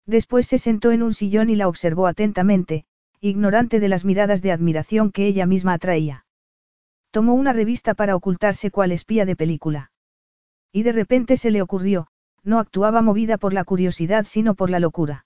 Después 0.05 0.47
se 0.47 0.57
sentó 0.57 0.91
en 0.91 1.03
un 1.03 1.13
sillón 1.13 1.49
y 1.49 1.55
la 1.55 1.67
observó 1.67 2.07
atentamente, 2.07 2.85
ignorante 3.19 3.80
de 3.80 3.88
las 3.88 4.03
miradas 4.03 4.41
de 4.41 4.51
admiración 4.51 5.11
que 5.11 5.27
ella 5.27 5.45
misma 5.45 5.73
atraía. 5.73 6.25
Tomó 7.11 7.33
una 7.33 7.53
revista 7.53 7.93
para 7.93 8.15
ocultarse 8.15 8.71
cual 8.71 8.91
espía 8.91 9.25
de 9.25 9.35
película. 9.35 9.91
Y 10.71 10.83
de 10.83 10.93
repente 10.93 11.38
se 11.38 11.51
le 11.51 11.61
ocurrió, 11.61 12.07
no 12.43 12.57
actuaba 12.57 13.01
movida 13.01 13.38
por 13.38 13.53
la 13.53 13.63
curiosidad 13.63 14.25
sino 14.27 14.55
por 14.55 14.69
la 14.69 14.80
locura. 14.80 15.25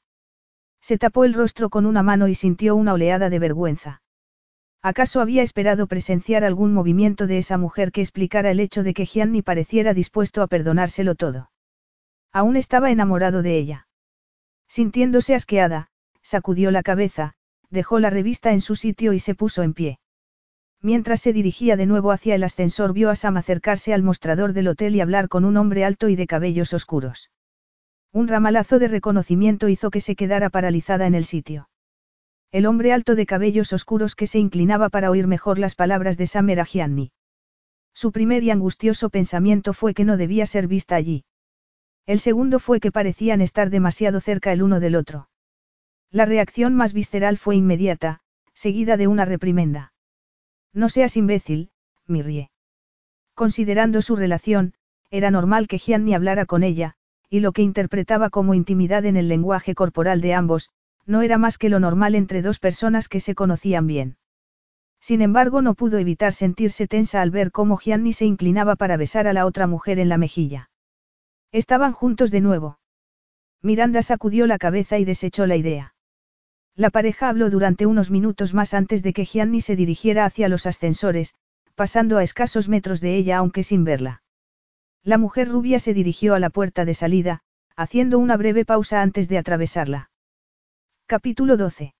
Se 0.81 0.97
tapó 0.97 1.23
el 1.23 1.33
rostro 1.33 1.69
con 1.69 1.85
una 1.85 2.03
mano 2.03 2.27
y 2.27 2.35
sintió 2.35 2.75
una 2.75 2.93
oleada 2.93 3.29
de 3.29 3.39
vergüenza. 3.39 4.01
¿Acaso 4.81 5.21
había 5.21 5.41
esperado 5.41 5.87
presenciar 5.87 6.43
algún 6.43 6.73
movimiento 6.73 7.25
de 7.25 7.39
esa 7.39 7.57
mujer 7.57 7.91
que 7.91 8.01
explicara 8.01 8.51
el 8.51 8.59
hecho 8.59 8.83
de 8.83 8.93
que 8.93 9.05
Gianni 9.05 9.41
pareciera 9.41 9.95
dispuesto 9.95 10.43
a 10.43 10.47
perdonárselo 10.47 11.15
todo? 11.15 11.49
Aún 12.31 12.55
estaba 12.55 12.91
enamorado 12.91 13.41
de 13.41 13.57
ella. 13.57 13.84
Sintiéndose 14.75 15.35
asqueada, 15.35 15.87
sacudió 16.21 16.69
la 16.69 16.83
cabeza, 16.83 17.31
dejó 17.69 18.01
la 18.01 18.09
revista 18.09 18.51
en 18.51 18.59
su 18.59 18.75
sitio 18.75 19.13
y 19.13 19.19
se 19.19 19.33
puso 19.33 19.63
en 19.63 19.73
pie. 19.73 19.99
Mientras 20.81 21.21
se 21.21 21.31
dirigía 21.31 21.77
de 21.77 21.85
nuevo 21.85 22.11
hacia 22.11 22.35
el 22.35 22.43
ascensor 22.43 22.91
vio 22.91 23.09
a 23.09 23.15
Sam 23.15 23.37
acercarse 23.37 23.93
al 23.93 24.03
mostrador 24.03 24.51
del 24.51 24.67
hotel 24.67 24.93
y 24.93 24.99
hablar 24.99 25.29
con 25.29 25.45
un 25.45 25.55
hombre 25.55 25.85
alto 25.85 26.09
y 26.09 26.17
de 26.17 26.27
cabellos 26.27 26.73
oscuros. 26.73 27.31
Un 28.11 28.27
ramalazo 28.27 28.77
de 28.77 28.89
reconocimiento 28.89 29.69
hizo 29.69 29.91
que 29.91 30.01
se 30.01 30.17
quedara 30.17 30.49
paralizada 30.49 31.07
en 31.07 31.15
el 31.15 31.23
sitio. 31.23 31.69
El 32.51 32.65
hombre 32.65 32.91
alto 32.91 33.15
de 33.15 33.25
cabellos 33.25 33.71
oscuros 33.71 34.13
que 34.13 34.27
se 34.27 34.39
inclinaba 34.39 34.89
para 34.89 35.09
oír 35.09 35.25
mejor 35.25 35.57
las 35.57 35.75
palabras 35.75 36.17
de 36.17 36.27
Sam 36.27 36.49
era 36.49 36.65
Gianni. 36.65 37.13
Su 37.93 38.11
primer 38.11 38.43
y 38.43 38.51
angustioso 38.51 39.09
pensamiento 39.09 39.71
fue 39.71 39.93
que 39.93 40.03
no 40.03 40.17
debía 40.17 40.45
ser 40.45 40.67
vista 40.67 40.97
allí. 40.97 41.23
El 42.05 42.19
segundo 42.19 42.59
fue 42.59 42.79
que 42.79 42.91
parecían 42.91 43.41
estar 43.41 43.69
demasiado 43.69 44.19
cerca 44.19 44.51
el 44.51 44.61
uno 44.61 44.79
del 44.79 44.95
otro. 44.95 45.29
La 46.11 46.25
reacción 46.25 46.75
más 46.75 46.93
visceral 46.93 47.37
fue 47.37 47.55
inmediata, 47.55 48.21
seguida 48.53 48.95
de 48.95 49.07
una 49.07 49.25
reprimenda. 49.25 49.93
No 50.71 50.89
seas 50.89 51.17
imbécil, 51.17 51.71
Mirrie. 52.05 52.51
Considerando 53.33 54.01
su 54.01 54.15
relación, 54.15 54.73
era 55.09 55.31
normal 55.31 55.67
que 55.67 55.79
Gianni 55.79 56.13
hablara 56.13 56.45
con 56.45 56.63
ella, 56.63 56.95
y 57.29 57.39
lo 57.39 57.51
que 57.53 57.63
interpretaba 57.63 58.29
como 58.29 58.53
intimidad 58.53 59.05
en 59.05 59.17
el 59.17 59.27
lenguaje 59.27 59.73
corporal 59.73 60.21
de 60.21 60.33
ambos, 60.35 60.69
no 61.05 61.21
era 61.21 61.37
más 61.37 61.57
que 61.57 61.69
lo 61.69 61.79
normal 61.79 62.15
entre 62.15 62.41
dos 62.41 62.59
personas 62.59 63.09
que 63.09 63.19
se 63.19 63.35
conocían 63.35 63.87
bien. 63.87 64.17
Sin 64.99 65.21
embargo, 65.21 65.61
no 65.61 65.73
pudo 65.73 65.97
evitar 65.97 66.33
sentirse 66.33 66.87
tensa 66.87 67.21
al 67.21 67.31
ver 67.31 67.51
cómo 67.51 67.77
Gianni 67.77 68.13
se 68.13 68.25
inclinaba 68.25 68.75
para 68.75 68.97
besar 68.97 69.27
a 69.27 69.33
la 69.33 69.45
otra 69.45 69.67
mujer 69.67 69.99
en 69.99 70.09
la 70.09 70.17
mejilla. 70.17 70.69
Estaban 71.55 71.93
juntos 71.93 72.31
de 72.31 72.41
nuevo. 72.41 72.79
Miranda 73.61 74.01
sacudió 74.01 74.45
la 74.45 74.57
cabeza 74.57 74.99
y 74.99 75.05
desechó 75.05 75.45
la 75.47 75.55
idea. 75.55 75.95
La 76.75 76.89
pareja 76.89 77.29
habló 77.29 77.49
durante 77.49 77.85
unos 77.85 78.11
minutos 78.11 78.53
más 78.53 78.73
antes 78.73 79.03
de 79.03 79.13
que 79.13 79.23
Gianni 79.23 79.61
se 79.61 79.77
dirigiera 79.77 80.25
hacia 80.25 80.49
los 80.49 80.65
ascensores, 80.65 81.33
pasando 81.73 82.17
a 82.17 82.23
escasos 82.23 82.67
metros 82.67 82.99
de 82.99 83.15
ella 83.15 83.37
aunque 83.37 83.63
sin 83.63 83.85
verla. 83.85 84.21
La 85.01 85.17
mujer 85.17 85.47
rubia 85.47 85.79
se 85.79 85.93
dirigió 85.93 86.35
a 86.35 86.39
la 86.39 86.49
puerta 86.49 86.83
de 86.83 86.93
salida, 86.93 87.39
haciendo 87.77 88.19
una 88.19 88.35
breve 88.35 88.65
pausa 88.65 89.01
antes 89.01 89.29
de 89.29 89.37
atravesarla. 89.37 90.09
Capítulo 91.05 91.55
12. 91.55 91.95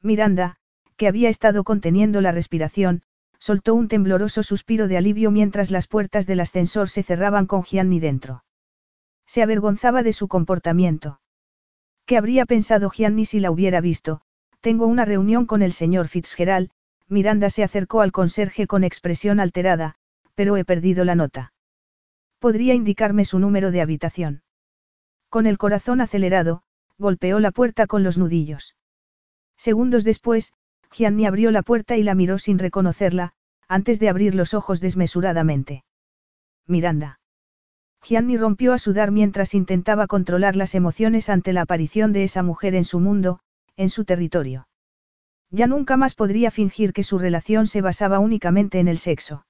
Miranda, 0.00 0.56
que 0.96 1.06
había 1.06 1.28
estado 1.28 1.64
conteniendo 1.64 2.22
la 2.22 2.32
respiración, 2.32 3.02
soltó 3.38 3.74
un 3.74 3.88
tembloroso 3.88 4.42
suspiro 4.42 4.88
de 4.88 4.96
alivio 4.96 5.30
mientras 5.30 5.70
las 5.70 5.86
puertas 5.86 6.26
del 6.26 6.40
ascensor 6.40 6.88
se 6.88 7.02
cerraban 7.02 7.44
con 7.44 7.62
Gianni 7.62 8.00
dentro. 8.00 8.42
Se 9.32 9.44
avergonzaba 9.44 10.02
de 10.02 10.12
su 10.12 10.26
comportamiento. 10.26 11.20
¿Qué 12.04 12.16
habría 12.16 12.46
pensado 12.46 12.90
Gianni 12.90 13.24
si 13.24 13.38
la 13.38 13.52
hubiera 13.52 13.80
visto? 13.80 14.22
Tengo 14.60 14.86
una 14.88 15.04
reunión 15.04 15.46
con 15.46 15.62
el 15.62 15.72
señor 15.72 16.08
Fitzgerald, 16.08 16.70
Miranda 17.06 17.48
se 17.48 17.62
acercó 17.62 18.00
al 18.00 18.10
conserje 18.10 18.66
con 18.66 18.82
expresión 18.82 19.38
alterada, 19.38 19.94
pero 20.34 20.56
he 20.56 20.64
perdido 20.64 21.04
la 21.04 21.14
nota. 21.14 21.52
¿Podría 22.40 22.74
indicarme 22.74 23.24
su 23.24 23.38
número 23.38 23.70
de 23.70 23.80
habitación? 23.82 24.42
Con 25.28 25.46
el 25.46 25.58
corazón 25.58 26.00
acelerado, 26.00 26.64
golpeó 26.98 27.38
la 27.38 27.52
puerta 27.52 27.86
con 27.86 28.02
los 28.02 28.18
nudillos. 28.18 28.74
Segundos 29.56 30.02
después, 30.02 30.54
Gianni 30.90 31.26
abrió 31.26 31.52
la 31.52 31.62
puerta 31.62 31.96
y 31.96 32.02
la 32.02 32.16
miró 32.16 32.40
sin 32.40 32.58
reconocerla, 32.58 33.34
antes 33.68 34.00
de 34.00 34.08
abrir 34.08 34.34
los 34.34 34.54
ojos 34.54 34.80
desmesuradamente. 34.80 35.84
Miranda. 36.66 37.19
Gianni 38.02 38.36
rompió 38.36 38.72
a 38.72 38.78
sudar 38.78 39.10
mientras 39.10 39.54
intentaba 39.54 40.06
controlar 40.06 40.56
las 40.56 40.74
emociones 40.74 41.28
ante 41.28 41.52
la 41.52 41.62
aparición 41.62 42.12
de 42.12 42.24
esa 42.24 42.42
mujer 42.42 42.74
en 42.74 42.84
su 42.84 42.98
mundo, 42.98 43.40
en 43.76 43.90
su 43.90 44.04
territorio. 44.04 44.66
Ya 45.50 45.66
nunca 45.66 45.96
más 45.96 46.14
podría 46.14 46.50
fingir 46.50 46.92
que 46.92 47.02
su 47.02 47.18
relación 47.18 47.66
se 47.66 47.80
basaba 47.80 48.18
únicamente 48.18 48.78
en 48.78 48.88
el 48.88 48.98
sexo. 48.98 49.46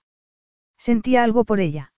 Sentía 0.79 1.23
algo 1.23 1.45
por 1.45 1.61
ella. 1.61 1.93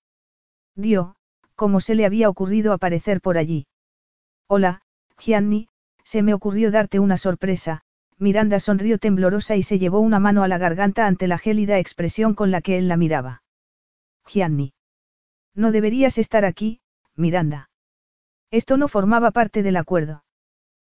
Dio, 0.74 1.14
como 1.54 1.80
se 1.80 1.94
le 1.94 2.04
había 2.04 2.28
ocurrido 2.28 2.72
aparecer 2.72 3.20
por 3.20 3.38
allí. 3.38 3.66
Hola, 4.48 4.82
Gianni, 5.18 5.68
se 6.02 6.22
me 6.22 6.34
ocurrió 6.34 6.70
darte 6.70 6.98
una 6.98 7.16
sorpresa. 7.16 7.82
Miranda 8.18 8.60
sonrió 8.60 8.98
temblorosa 8.98 9.56
y 9.56 9.62
se 9.62 9.78
llevó 9.78 10.00
una 10.00 10.18
mano 10.18 10.42
a 10.42 10.48
la 10.48 10.58
garganta 10.58 11.06
ante 11.06 11.28
la 11.28 11.38
gélida 11.38 11.78
expresión 11.78 12.34
con 12.34 12.50
la 12.50 12.60
que 12.60 12.78
él 12.78 12.88
la 12.88 12.96
miraba. 12.96 13.42
Gianni. 14.26 14.74
No 15.54 15.72
deberías 15.72 16.18
estar 16.18 16.44
aquí, 16.44 16.80
Miranda. 17.14 17.70
Esto 18.50 18.76
no 18.76 18.88
formaba 18.88 19.30
parte 19.30 19.62
del 19.62 19.76
acuerdo. 19.76 20.24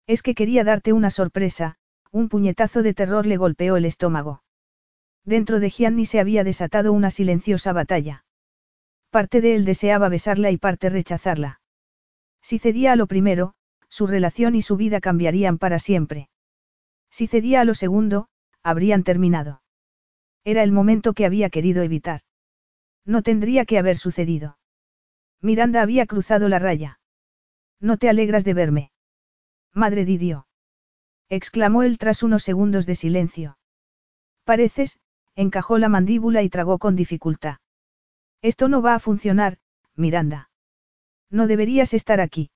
Es 0.06 0.22
que 0.22 0.34
quería 0.34 0.64
darte 0.64 0.92
una 0.92 1.10
sorpresa, 1.10 1.76
un 2.10 2.28
puñetazo 2.28 2.82
de 2.82 2.94
terror 2.94 3.26
le 3.26 3.36
golpeó 3.36 3.76
el 3.76 3.84
estómago. 3.84 4.42
Dentro 5.24 5.60
de 5.60 5.70
Gianni 5.70 6.05
se 6.05 6.20
había 6.20 6.44
desatado 6.44 6.92
una 6.92 7.10
silenciosa 7.10 7.72
batalla. 7.72 8.24
Parte 9.10 9.40
de 9.40 9.55
él 9.55 9.64
deseaba 9.64 10.08
besarla 10.08 10.50
y 10.50 10.58
parte 10.58 10.89
rechazarla. 10.89 11.60
Si 12.42 12.58
cedía 12.58 12.92
a 12.92 12.97
lo 12.97 13.06
primero, 13.06 13.55
su 13.89 14.06
relación 14.06 14.55
y 14.55 14.62
su 14.62 14.76
vida 14.76 15.00
cambiarían 15.00 15.58
para 15.58 15.78
siempre. 15.78 16.28
Si 17.10 17.26
cedía 17.26 17.60
a 17.60 17.64
lo 17.64 17.74
segundo, 17.74 18.28
habrían 18.62 19.05
terminado. 19.05 19.62
Era 20.44 20.62
el 20.62 20.72
momento 20.72 21.12
que 21.12 21.26
había 21.26 21.50
querido 21.50 21.82
evitar. 21.82 22.22
No 23.05 23.22
tendría 23.22 23.64
que 23.64 23.78
haber 23.78 23.97
sucedido. 23.97 24.58
Miranda 25.40 25.82
había 25.82 26.06
cruzado 26.06 26.48
la 26.48 26.58
raya. 26.58 27.00
No 27.81 27.97
te 27.97 28.08
alegras 28.08 28.44
de 28.44 28.55
verme. 28.55 28.92
Madre 29.74 30.05
Didio. 30.05 30.47
exclamó 31.28 31.82
él 31.82 31.98
tras 31.98 32.22
unos 32.22 32.42
segundos 32.42 32.86
de 32.86 32.94
silencio. 32.94 33.58
Pareces, 34.44 35.00
encajó 35.34 35.78
la 35.78 35.89
mandíbula 35.89 36.42
y 36.42 36.48
tragó 36.48 36.78
con 36.78 36.94
dificultad. 36.94 37.56
Esto 38.42 38.68
no 38.68 38.82
va 38.82 38.94
a 38.94 39.00
funcionar, 39.00 39.58
Miranda. 39.94 40.50
No 41.31 41.47
deberías 41.47 41.94
estar 41.94 42.20
aquí. 42.20 42.50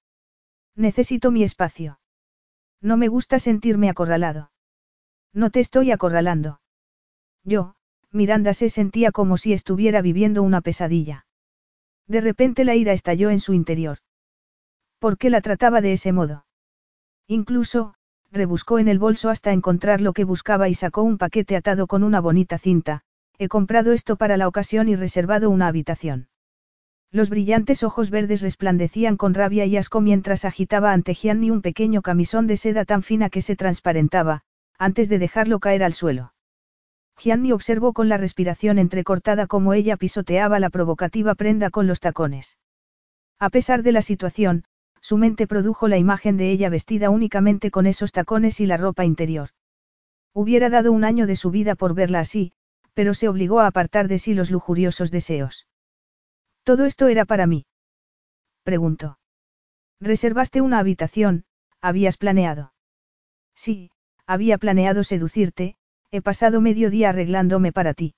Necesito 0.75 1.31
mi 1.31 1.43
espacio. 1.43 1.99
No 2.83 2.97
me 2.97 3.09
gusta 3.09 3.39
sentirme 3.39 3.89
acorralado. 3.89 4.51
No 5.33 5.51
te 5.51 5.61
estoy 5.61 5.91
acorralando. 5.91 6.61
Yo, 7.45 7.76
Miranda 8.13 8.55
se 8.55 8.69
sentía 8.69 9.13
como 9.13 9.37
si 9.37 9.53
estuviera 9.53 10.03
viviendo 10.03 10.43
una 10.43 10.61
pesadilla. 10.61 11.27
De 12.07 12.21
repente 12.21 12.65
la 12.65 12.75
ira 12.75 12.93
estalló 12.93 13.31
en 13.31 13.41
su 13.41 13.53
interior. 13.53 13.99
¿Por 14.99 15.19
qué 15.19 15.31
la 15.31 15.41
trataba 15.41 15.81
de 15.81 15.93
ese 15.93 16.13
modo? 16.13 16.47
Incluso, 17.27 17.95
rebuscó 18.31 18.79
en 18.79 18.89
el 18.89 18.99
bolso 18.99 19.29
hasta 19.31 19.53
encontrar 19.53 20.01
lo 20.01 20.13
que 20.13 20.25
buscaba 20.25 20.69
y 20.69 20.75
sacó 20.75 21.03
un 21.03 21.19
paquete 21.19 21.57
atado 21.57 21.87
con 21.87 22.03
una 22.03 22.21
bonita 22.21 22.59
cinta, 22.59 23.03
he 23.39 23.49
comprado 23.49 23.93
esto 23.93 24.17
para 24.17 24.37
la 24.37 24.49
ocasión 24.49 24.89
y 24.89 24.97
reservado 24.97 25.51
una 25.51 25.67
habitación. 25.67 26.29
Los 27.11 27.31
brillantes 27.31 27.83
ojos 27.83 28.11
verdes 28.11 28.43
resplandecían 28.43 29.17
con 29.17 29.35
rabia 29.35 29.65
y 29.65 29.77
asco 29.77 30.01
mientras 30.01 30.45
agitaba 30.45 30.93
ante 30.93 31.15
Gianni 31.15 31.51
un 31.51 31.63
pequeño 31.63 32.03
camisón 32.03 32.47
de 32.47 32.57
seda 32.57 32.85
tan 32.85 33.03
fina 33.03 33.31
que 33.31 33.43
se 33.43 33.57
transparentaba, 33.57 34.43
antes 34.79 35.09
de 35.09 35.19
dejarlo 35.19 35.61
caer 35.61 35.83
al 35.83 35.93
suelo. 35.93 36.33
Gianni 37.19 37.53
observó 37.53 37.93
con 37.93 38.09
la 38.09 38.19
respiración 38.19 38.79
entrecortada 38.79 39.47
cómo 39.47 39.73
ella 39.73 39.97
pisoteaba 39.97 40.61
la 40.61 40.71
provocativa 40.71 41.35
prenda 41.35 41.71
con 41.71 41.87
los 41.87 42.01
tacones. 42.01 42.59
A 43.39 43.51
pesar 43.51 43.83
de 43.83 43.93
la 43.93 44.03
situación, 44.03 44.65
su 45.01 45.17
mente 45.17 45.47
produjo 45.47 45.89
la 45.89 45.99
imagen 45.99 46.37
de 46.37 46.51
ella 46.51 46.69
vestida 46.69 47.11
únicamente 47.11 47.71
con 47.71 47.87
esos 47.87 48.13
tacones 48.13 48.61
y 48.61 48.67
la 48.67 48.77
ropa 48.77 49.05
interior. 49.05 49.51
Hubiera 50.33 50.69
dado 50.69 50.93
un 50.93 51.05
año 51.05 51.27
de 51.27 51.37
su 51.37 51.51
vida 51.51 51.75
por 51.75 51.95
verla 51.95 52.21
así, 52.21 52.53
pero 52.93 53.15
se 53.15 53.29
obligó 53.29 53.61
a 53.61 53.67
apartar 53.67 54.09
de 54.09 54.19
sí 54.19 54.35
los 54.35 54.51
lujuriosos 54.51 55.11
deseos. 55.11 55.67
¿Todo 56.65 56.87
esto 56.87 57.09
era 57.09 57.25
para 57.25 57.47
mí? 57.47 57.67
Preguntó. 58.65 59.19
¿Reservaste 60.01 60.61
una 60.61 60.79
habitación? 60.79 61.45
¿Habías 61.81 62.17
planeado? 62.17 62.73
Sí, 63.55 63.91
había 64.27 64.59
planeado 64.59 65.05
seducirte, 65.05 65.77
he 66.17 66.23
pasado 66.23 66.61
medio 66.61 66.91
día 66.91 67.11
arreglándome 67.11 67.73
para 67.73 67.95
ti. 67.95 68.15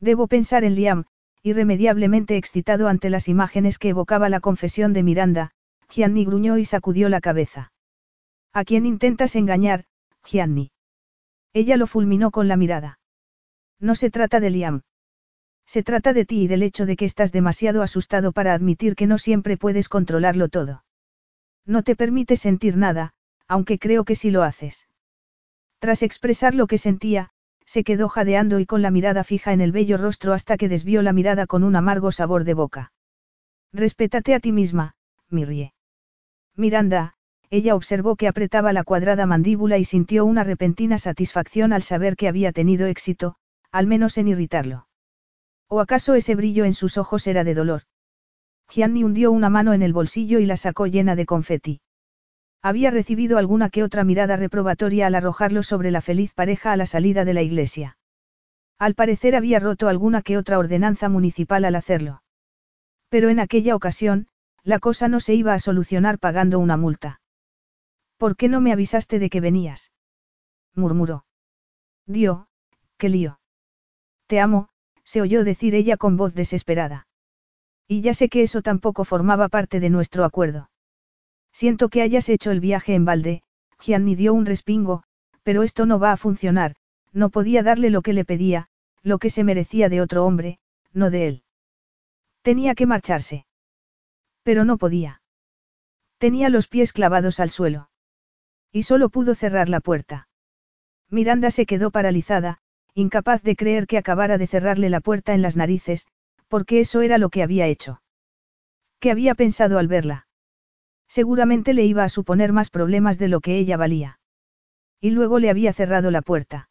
Debo 0.00 0.26
pensar 0.26 0.64
en 0.64 0.74
Liam, 0.74 1.04
irremediablemente 1.42 2.36
excitado 2.36 2.88
ante 2.88 3.10
las 3.10 3.28
imágenes 3.28 3.78
que 3.78 3.90
evocaba 3.90 4.28
la 4.28 4.40
confesión 4.40 4.92
de 4.92 5.02
Miranda, 5.02 5.50
Gianni 5.88 6.24
gruñó 6.24 6.58
y 6.58 6.64
sacudió 6.64 7.08
la 7.08 7.20
cabeza. 7.20 7.72
¿A 8.52 8.64
quién 8.64 8.86
intentas 8.86 9.36
engañar, 9.36 9.84
Gianni? 10.24 10.72
Ella 11.52 11.76
lo 11.76 11.86
fulminó 11.86 12.30
con 12.30 12.48
la 12.48 12.56
mirada. 12.56 12.98
No 13.78 13.94
se 13.94 14.10
trata 14.10 14.40
de 14.40 14.50
Liam. 14.50 14.82
Se 15.66 15.82
trata 15.82 16.12
de 16.12 16.24
ti 16.24 16.42
y 16.42 16.48
del 16.48 16.62
hecho 16.62 16.84
de 16.84 16.96
que 16.96 17.04
estás 17.04 17.32
demasiado 17.32 17.82
asustado 17.82 18.32
para 18.32 18.54
admitir 18.54 18.96
que 18.96 19.06
no 19.06 19.18
siempre 19.18 19.56
puedes 19.56 19.88
controlarlo 19.88 20.48
todo. 20.48 20.84
No 21.64 21.82
te 21.82 21.94
permites 21.96 22.40
sentir 22.40 22.76
nada, 22.76 23.12
aunque 23.46 23.78
creo 23.78 24.04
que 24.04 24.16
sí 24.16 24.30
lo 24.30 24.42
haces. 24.42 24.88
Tras 25.80 26.02
expresar 26.02 26.54
lo 26.54 26.66
que 26.66 26.78
sentía, 26.78 27.30
se 27.64 27.84
quedó 27.84 28.08
jadeando 28.08 28.60
y 28.60 28.66
con 28.66 28.82
la 28.82 28.90
mirada 28.90 29.24
fija 29.24 29.52
en 29.52 29.60
el 29.60 29.72
bello 29.72 29.96
rostro 29.96 30.34
hasta 30.34 30.56
que 30.56 30.68
desvió 30.68 31.02
la 31.02 31.12
mirada 31.14 31.46
con 31.46 31.64
un 31.64 31.74
amargo 31.74 32.12
sabor 32.12 32.44
de 32.44 32.54
boca. 32.54 32.92
Respétate 33.72 34.34
a 34.34 34.40
ti 34.40 34.52
misma, 34.52 34.94
Mirrie. 35.30 35.72
Miranda, 36.54 37.14
ella 37.48 37.74
observó 37.74 38.16
que 38.16 38.28
apretaba 38.28 38.72
la 38.72 38.84
cuadrada 38.84 39.24
mandíbula 39.24 39.78
y 39.78 39.84
sintió 39.84 40.26
una 40.26 40.44
repentina 40.44 40.98
satisfacción 40.98 41.72
al 41.72 41.82
saber 41.82 42.14
que 42.14 42.28
había 42.28 42.52
tenido 42.52 42.86
éxito, 42.86 43.36
al 43.72 43.86
menos 43.86 44.18
en 44.18 44.28
irritarlo. 44.28 44.86
¿O 45.66 45.80
acaso 45.80 46.14
ese 46.14 46.34
brillo 46.34 46.64
en 46.64 46.74
sus 46.74 46.98
ojos 46.98 47.26
era 47.26 47.42
de 47.42 47.54
dolor? 47.54 47.82
Gianni 48.68 49.02
hundió 49.02 49.32
una 49.32 49.48
mano 49.48 49.72
en 49.72 49.82
el 49.82 49.92
bolsillo 49.92 50.40
y 50.40 50.46
la 50.46 50.56
sacó 50.56 50.86
llena 50.86 51.16
de 51.16 51.26
confeti. 51.26 51.80
Había 52.62 52.90
recibido 52.90 53.38
alguna 53.38 53.70
que 53.70 53.82
otra 53.82 54.04
mirada 54.04 54.36
reprobatoria 54.36 55.06
al 55.06 55.14
arrojarlo 55.14 55.62
sobre 55.62 55.90
la 55.90 56.02
feliz 56.02 56.34
pareja 56.34 56.72
a 56.72 56.76
la 56.76 56.86
salida 56.86 57.24
de 57.24 57.34
la 57.34 57.42
iglesia. 57.42 57.96
Al 58.78 58.94
parecer 58.94 59.34
había 59.34 59.60
roto 59.60 59.88
alguna 59.88 60.22
que 60.22 60.36
otra 60.36 60.58
ordenanza 60.58 61.08
municipal 61.08 61.64
al 61.64 61.74
hacerlo. 61.74 62.22
Pero 63.08 63.28
en 63.28 63.40
aquella 63.40 63.74
ocasión, 63.74 64.28
la 64.62 64.78
cosa 64.78 65.08
no 65.08 65.20
se 65.20 65.34
iba 65.34 65.54
a 65.54 65.58
solucionar 65.58 66.18
pagando 66.18 66.58
una 66.58 66.76
multa. 66.76 67.20
¿Por 68.18 68.36
qué 68.36 68.48
no 68.48 68.60
me 68.60 68.72
avisaste 68.72 69.18
de 69.18 69.30
que 69.30 69.40
venías? 69.40 69.90
murmuró. 70.74 71.24
Dio, 72.06 72.48
qué 72.98 73.08
lío. 73.08 73.40
Te 74.26 74.40
amo, 74.40 74.68
se 75.04 75.22
oyó 75.22 75.44
decir 75.44 75.74
ella 75.74 75.96
con 75.96 76.16
voz 76.16 76.34
desesperada. 76.34 77.06
Y 77.88 78.02
ya 78.02 78.14
sé 78.14 78.28
que 78.28 78.42
eso 78.42 78.62
tampoco 78.62 79.04
formaba 79.04 79.48
parte 79.48 79.80
de 79.80 79.90
nuestro 79.90 80.24
acuerdo. 80.24 80.70
Siento 81.52 81.88
que 81.88 82.02
hayas 82.02 82.28
hecho 82.28 82.50
el 82.50 82.60
viaje 82.60 82.94
en 82.94 83.04
balde, 83.04 83.42
Gianni 83.80 84.14
dio 84.14 84.34
un 84.34 84.46
respingo, 84.46 85.02
pero 85.42 85.62
esto 85.62 85.86
no 85.86 85.98
va 85.98 86.12
a 86.12 86.16
funcionar, 86.16 86.76
no 87.12 87.30
podía 87.30 87.62
darle 87.62 87.90
lo 87.90 88.02
que 88.02 88.12
le 88.12 88.24
pedía, 88.24 88.68
lo 89.02 89.18
que 89.18 89.30
se 89.30 89.44
merecía 89.44 89.88
de 89.88 90.00
otro 90.00 90.24
hombre, 90.24 90.58
no 90.92 91.10
de 91.10 91.28
él. 91.28 91.42
Tenía 92.42 92.74
que 92.74 92.86
marcharse. 92.86 93.46
Pero 94.42 94.64
no 94.64 94.78
podía. 94.78 95.22
Tenía 96.18 96.48
los 96.48 96.68
pies 96.68 96.92
clavados 96.92 97.40
al 97.40 97.50
suelo. 97.50 97.90
Y 98.72 98.84
solo 98.84 99.08
pudo 99.08 99.34
cerrar 99.34 99.68
la 99.68 99.80
puerta. 99.80 100.28
Miranda 101.08 101.50
se 101.50 101.66
quedó 101.66 101.90
paralizada, 101.90 102.58
incapaz 102.94 103.42
de 103.42 103.56
creer 103.56 103.86
que 103.86 103.98
acabara 103.98 104.38
de 104.38 104.46
cerrarle 104.46 104.90
la 104.90 105.00
puerta 105.00 105.34
en 105.34 105.42
las 105.42 105.56
narices, 105.56 106.06
porque 106.48 106.80
eso 106.80 107.00
era 107.00 107.18
lo 107.18 107.30
que 107.30 107.42
había 107.42 107.66
hecho. 107.66 108.02
¿Qué 109.00 109.10
había 109.10 109.34
pensado 109.34 109.78
al 109.78 109.88
verla? 109.88 110.26
Seguramente 111.10 111.74
le 111.74 111.84
iba 111.84 112.04
a 112.04 112.08
suponer 112.08 112.52
más 112.52 112.70
problemas 112.70 113.18
de 113.18 113.26
lo 113.26 113.40
que 113.40 113.58
ella 113.58 113.76
valía. 113.76 114.20
Y 115.00 115.10
luego 115.10 115.40
le 115.40 115.50
había 115.50 115.72
cerrado 115.72 116.12
la 116.12 116.22
puerta. 116.22 116.70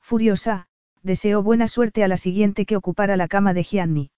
Furiosa, 0.00 0.66
deseó 1.02 1.42
buena 1.42 1.68
suerte 1.68 2.02
a 2.02 2.08
la 2.08 2.16
siguiente 2.16 2.64
que 2.64 2.76
ocupara 2.76 3.18
la 3.18 3.28
cama 3.28 3.52
de 3.52 3.62
Gianni. 3.62 4.10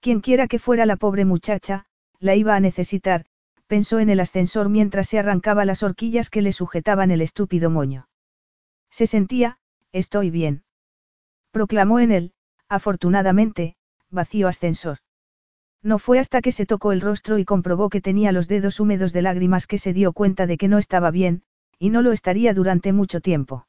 Quienquiera 0.00 0.48
que 0.48 0.58
fuera 0.58 0.86
la 0.86 0.96
pobre 0.96 1.26
muchacha, 1.26 1.84
la 2.20 2.36
iba 2.36 2.56
a 2.56 2.60
necesitar, 2.60 3.26
pensó 3.66 3.98
en 3.98 4.08
el 4.08 4.20
ascensor 4.20 4.70
mientras 4.70 5.08
se 5.08 5.18
arrancaba 5.18 5.66
las 5.66 5.82
horquillas 5.82 6.30
que 6.30 6.40
le 6.40 6.54
sujetaban 6.54 7.10
el 7.10 7.20
estúpido 7.20 7.68
moño. 7.68 8.08
Se 8.88 9.06
sentía, 9.06 9.58
estoy 9.92 10.30
bien. 10.30 10.64
Proclamó 11.50 12.00
en 12.00 12.12
él, 12.12 12.32
afortunadamente, 12.70 13.76
vacío 14.08 14.48
ascensor. 14.48 14.98
No 15.84 15.98
fue 15.98 16.18
hasta 16.18 16.40
que 16.40 16.50
se 16.50 16.64
tocó 16.64 16.92
el 16.92 17.02
rostro 17.02 17.38
y 17.38 17.44
comprobó 17.44 17.90
que 17.90 18.00
tenía 18.00 18.32
los 18.32 18.48
dedos 18.48 18.80
húmedos 18.80 19.12
de 19.12 19.20
lágrimas 19.20 19.66
que 19.66 19.76
se 19.76 19.92
dio 19.92 20.14
cuenta 20.14 20.46
de 20.46 20.56
que 20.56 20.66
no 20.66 20.78
estaba 20.78 21.10
bien, 21.10 21.42
y 21.78 21.90
no 21.90 22.00
lo 22.00 22.12
estaría 22.12 22.54
durante 22.54 22.94
mucho 22.94 23.20
tiempo. 23.20 23.66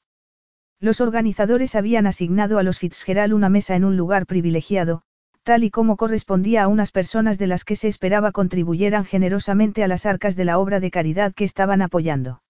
Los 0.80 1.02
organizadores 1.02 1.76
habían 1.76 2.08
asignado 2.08 2.58
a 2.58 2.64
los 2.64 2.80
Fitzgerald 2.80 3.34
una 3.34 3.50
mesa 3.50 3.76
en 3.76 3.84
un 3.84 3.98
lugar 3.98 4.26
privilegiado, 4.28 5.02
tal 5.44 5.66
y 5.66 5.72
como 5.72 5.98
correspondía 5.98 6.64
a 6.64 6.68
unas 6.70 6.92
personas 6.92 7.38
de 7.38 7.48
las 7.48 7.66
que 7.66 7.76
se 7.76 7.90
esperaba 7.90 8.32
contribuyeran 8.32 9.04
generosamente 9.04 9.84
a 9.84 9.90
las 9.90 10.06
arcas 10.06 10.38
de 10.38 10.46
la 10.46 10.58
obra 10.58 10.80
de 10.80 10.92
caridad 10.92 11.34
que 11.34 11.44
estaban 11.44 11.82
apoyando. 11.82 12.42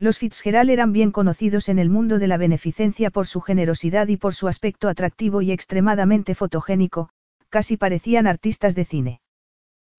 Los 0.00 0.18
Fitzgerald 0.18 0.68
eran 0.68 0.92
bien 0.92 1.12
conocidos 1.12 1.68
en 1.68 1.78
el 1.78 1.90
mundo 1.90 2.18
de 2.18 2.26
la 2.26 2.38
beneficencia 2.38 3.10
por 3.10 3.28
su 3.28 3.40
generosidad 3.40 4.08
y 4.08 4.16
por 4.16 4.34
su 4.34 4.48
aspecto 4.48 4.88
atractivo 4.88 5.42
y 5.42 5.52
extremadamente 5.52 6.34
fotogénico, 6.34 7.10
casi 7.50 7.76
parecían 7.76 8.26
artistas 8.26 8.74
de 8.74 8.84
cine. 8.86 9.20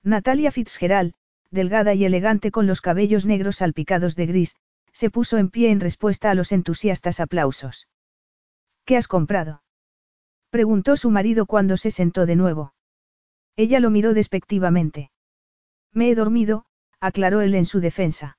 Natalia 0.03 0.51
Fitzgerald, 0.51 1.13
delgada 1.51 1.93
y 1.93 2.05
elegante 2.05 2.49
con 2.49 2.65
los 2.65 2.81
cabellos 2.81 3.25
negros 3.25 3.57
salpicados 3.57 4.15
de 4.15 4.25
gris, 4.25 4.55
se 4.93 5.09
puso 5.09 5.37
en 5.37 5.49
pie 5.49 5.69
en 5.69 5.79
respuesta 5.79 6.31
a 6.31 6.35
los 6.35 6.51
entusiastas 6.51 7.19
aplausos. 7.19 7.87
¿Qué 8.85 8.97
has 8.97 9.07
comprado? 9.07 9.63
preguntó 10.49 10.97
su 10.97 11.11
marido 11.11 11.45
cuando 11.45 11.77
se 11.77 11.91
sentó 11.91 12.25
de 12.25 12.35
nuevo. 12.35 12.73
Ella 13.55 13.79
lo 13.79 13.89
miró 13.89 14.13
despectivamente. 14.13 15.11
Me 15.93 16.09
he 16.09 16.15
dormido, 16.15 16.65
aclaró 16.99 17.41
él 17.41 17.55
en 17.55 17.65
su 17.65 17.79
defensa. 17.79 18.37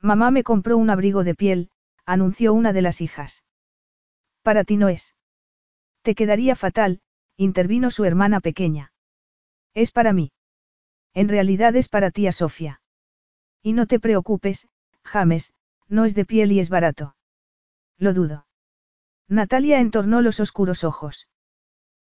Mamá 0.00 0.30
me 0.30 0.42
compró 0.42 0.76
un 0.76 0.90
abrigo 0.90 1.22
de 1.22 1.34
piel, 1.34 1.70
anunció 2.04 2.52
una 2.52 2.72
de 2.72 2.82
las 2.82 3.00
hijas. 3.00 3.44
Para 4.42 4.64
ti 4.64 4.76
no 4.76 4.88
es. 4.88 5.14
Te 6.02 6.14
quedaría 6.14 6.56
fatal, 6.56 7.00
intervino 7.36 7.90
su 7.90 8.04
hermana 8.04 8.40
pequeña. 8.40 8.92
Es 9.74 9.90
para 9.90 10.12
mí. 10.12 10.32
En 11.14 11.28
realidad 11.28 11.76
es 11.76 11.88
para 11.88 12.10
tía 12.10 12.32
Sofía. 12.32 12.80
Y 13.62 13.72
no 13.72 13.86
te 13.86 14.00
preocupes, 14.00 14.68
James, 15.04 15.52
no 15.88 16.04
es 16.04 16.14
de 16.14 16.24
piel 16.24 16.52
y 16.52 16.60
es 16.60 16.68
barato. 16.68 17.16
Lo 17.98 18.12
dudo. 18.12 18.46
Natalia 19.28 19.80
entornó 19.80 20.20
los 20.20 20.40
oscuros 20.40 20.84
ojos. 20.84 21.28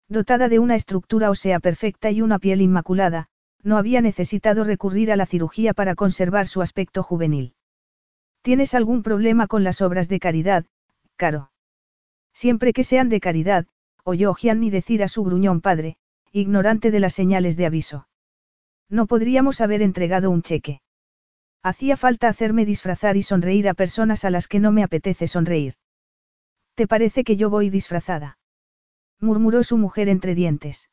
Dotada 0.07 0.49
de 0.49 0.59
una 0.59 0.75
estructura 0.75 1.29
ósea 1.29 1.59
perfecta 1.59 2.11
y 2.11 2.21
una 2.21 2.39
piel 2.39 2.61
inmaculada, 2.61 3.29
no 3.63 3.77
había 3.77 4.01
necesitado 4.01 4.63
recurrir 4.63 5.11
a 5.11 5.15
la 5.15 5.25
cirugía 5.25 5.73
para 5.73 5.95
conservar 5.95 6.47
su 6.47 6.61
aspecto 6.61 7.03
juvenil. 7.03 7.55
¿Tienes 8.41 8.73
algún 8.73 9.03
problema 9.03 9.47
con 9.47 9.63
las 9.63 9.81
obras 9.81 10.09
de 10.09 10.19
caridad, 10.19 10.65
Caro? 11.15 11.51
Siempre 12.33 12.73
que 12.73 12.83
sean 12.83 13.09
de 13.09 13.19
caridad, 13.19 13.67
oyó 14.03 14.33
Gianni 14.33 14.69
decir 14.69 15.03
a 15.03 15.07
su 15.07 15.23
gruñón 15.23 15.61
padre, 15.61 15.97
ignorante 16.31 16.91
de 16.91 16.99
las 16.99 17.13
señales 17.13 17.57
de 17.57 17.65
aviso. 17.65 18.07
No 18.89 19.07
podríamos 19.07 19.61
haber 19.61 19.81
entregado 19.81 20.29
un 20.29 20.41
cheque. 20.41 20.81
Hacía 21.63 21.95
falta 21.97 22.27
hacerme 22.27 22.65
disfrazar 22.65 23.17
y 23.17 23.23
sonreír 23.23 23.69
a 23.69 23.73
personas 23.73 24.25
a 24.25 24.29
las 24.29 24.47
que 24.47 24.59
no 24.59 24.71
me 24.71 24.83
apetece 24.83 25.27
sonreír. 25.27 25.75
¿Te 26.75 26.87
parece 26.87 27.23
que 27.23 27.35
yo 27.35 27.49
voy 27.49 27.69
disfrazada? 27.69 28.37
murmuró 29.19 29.63
su 29.63 29.77
mujer 29.77 30.09
entre 30.09 30.33
dientes. 30.33 30.89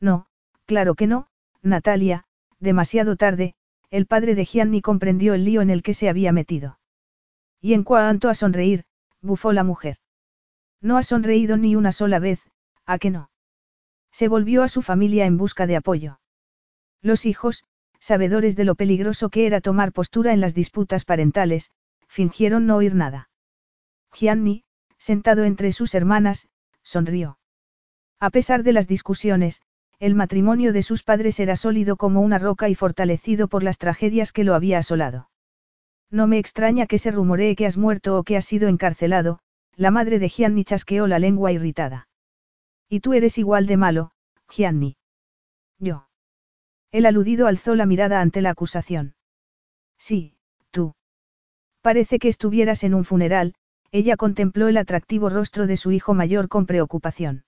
No, 0.00 0.26
claro 0.66 0.94
que 0.94 1.06
no, 1.06 1.26
Natalia, 1.62 2.24
demasiado 2.60 3.16
tarde, 3.16 3.54
el 3.90 4.06
padre 4.06 4.34
de 4.34 4.44
Gianni 4.44 4.80
comprendió 4.82 5.34
el 5.34 5.44
lío 5.44 5.62
en 5.62 5.70
el 5.70 5.82
que 5.82 5.94
se 5.94 6.08
había 6.08 6.32
metido. 6.32 6.78
Y 7.60 7.74
en 7.74 7.82
cuanto 7.82 8.28
a 8.28 8.34
sonreír, 8.34 8.84
bufó 9.20 9.52
la 9.52 9.64
mujer. 9.64 9.96
No 10.80 10.96
ha 10.96 11.02
sonreído 11.02 11.56
ni 11.56 11.76
una 11.76 11.92
sola 11.92 12.18
vez, 12.18 12.40
¿a 12.86 12.98
que 12.98 13.10
no? 13.10 13.30
Se 14.12 14.28
volvió 14.28 14.62
a 14.62 14.68
su 14.68 14.82
familia 14.82 15.26
en 15.26 15.36
busca 15.36 15.66
de 15.66 15.76
apoyo. 15.76 16.20
Los 17.02 17.26
hijos, 17.26 17.64
sabedores 17.98 18.56
de 18.56 18.64
lo 18.64 18.74
peligroso 18.74 19.28
que 19.28 19.46
era 19.46 19.60
tomar 19.60 19.92
postura 19.92 20.32
en 20.32 20.40
las 20.40 20.54
disputas 20.54 21.04
parentales, 21.04 21.70
fingieron 22.08 22.66
no 22.66 22.76
oír 22.76 22.94
nada. 22.94 23.28
Gianni, 24.12 24.64
sentado 24.98 25.44
entre 25.44 25.72
sus 25.72 25.94
hermanas, 25.94 26.48
sonrió. 26.82 27.38
A 28.18 28.30
pesar 28.30 28.62
de 28.62 28.72
las 28.72 28.88
discusiones, 28.88 29.62
el 29.98 30.14
matrimonio 30.14 30.72
de 30.72 30.82
sus 30.82 31.02
padres 31.02 31.38
era 31.40 31.56
sólido 31.56 31.96
como 31.96 32.22
una 32.22 32.38
roca 32.38 32.68
y 32.68 32.74
fortalecido 32.74 33.48
por 33.48 33.62
las 33.62 33.78
tragedias 33.78 34.32
que 34.32 34.44
lo 34.44 34.54
había 34.54 34.78
asolado. 34.78 35.30
No 36.10 36.26
me 36.26 36.38
extraña 36.38 36.86
que 36.86 36.98
se 36.98 37.10
rumoree 37.10 37.54
que 37.54 37.66
has 37.66 37.76
muerto 37.76 38.18
o 38.18 38.24
que 38.24 38.36
has 38.36 38.46
sido 38.46 38.68
encarcelado, 38.68 39.40
la 39.76 39.90
madre 39.90 40.18
de 40.18 40.28
Gianni 40.28 40.64
chasqueó 40.64 41.06
la 41.06 41.18
lengua 41.18 41.52
irritada. 41.52 42.08
Y 42.88 43.00
tú 43.00 43.12
eres 43.12 43.38
igual 43.38 43.66
de 43.66 43.76
malo, 43.76 44.12
Gianni. 44.48 44.96
Yo. 45.78 46.08
El 46.90 47.06
aludido 47.06 47.46
alzó 47.46 47.74
la 47.74 47.86
mirada 47.86 48.20
ante 48.20 48.42
la 48.42 48.50
acusación. 48.50 49.14
Sí, 49.96 50.36
tú. 50.70 50.94
Parece 51.80 52.18
que 52.18 52.28
estuvieras 52.28 52.84
en 52.84 52.94
un 52.94 53.04
funeral, 53.04 53.54
ella 53.92 54.16
contempló 54.16 54.68
el 54.68 54.76
atractivo 54.76 55.30
rostro 55.30 55.66
de 55.66 55.76
su 55.76 55.92
hijo 55.92 56.14
mayor 56.14 56.48
con 56.48 56.66
preocupación. 56.66 57.44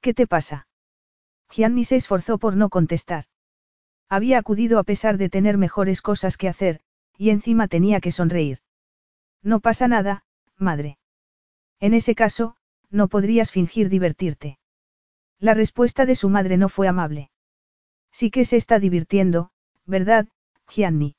¿Qué 0.00 0.14
te 0.14 0.26
pasa? 0.26 0.66
Gianni 1.50 1.84
se 1.84 1.96
esforzó 1.96 2.38
por 2.38 2.56
no 2.56 2.68
contestar. 2.68 3.24
Había 4.08 4.38
acudido 4.38 4.78
a 4.78 4.84
pesar 4.84 5.18
de 5.18 5.28
tener 5.28 5.58
mejores 5.58 6.02
cosas 6.02 6.36
que 6.36 6.48
hacer, 6.48 6.80
y 7.16 7.30
encima 7.30 7.68
tenía 7.68 8.00
que 8.00 8.12
sonreír. 8.12 8.58
No 9.42 9.60
pasa 9.60 9.88
nada, 9.88 10.24
madre. 10.56 10.97
En 11.80 11.94
ese 11.94 12.14
caso, 12.14 12.56
no 12.90 13.08
podrías 13.08 13.50
fingir 13.50 13.88
divertirte. 13.88 14.58
La 15.38 15.54
respuesta 15.54 16.06
de 16.06 16.14
su 16.14 16.28
madre 16.28 16.56
no 16.56 16.68
fue 16.68 16.88
amable. 16.88 17.30
Sí 18.10 18.30
que 18.30 18.44
se 18.44 18.56
está 18.56 18.78
divirtiendo, 18.78 19.50
¿verdad, 19.86 20.26
Gianni? 20.68 21.14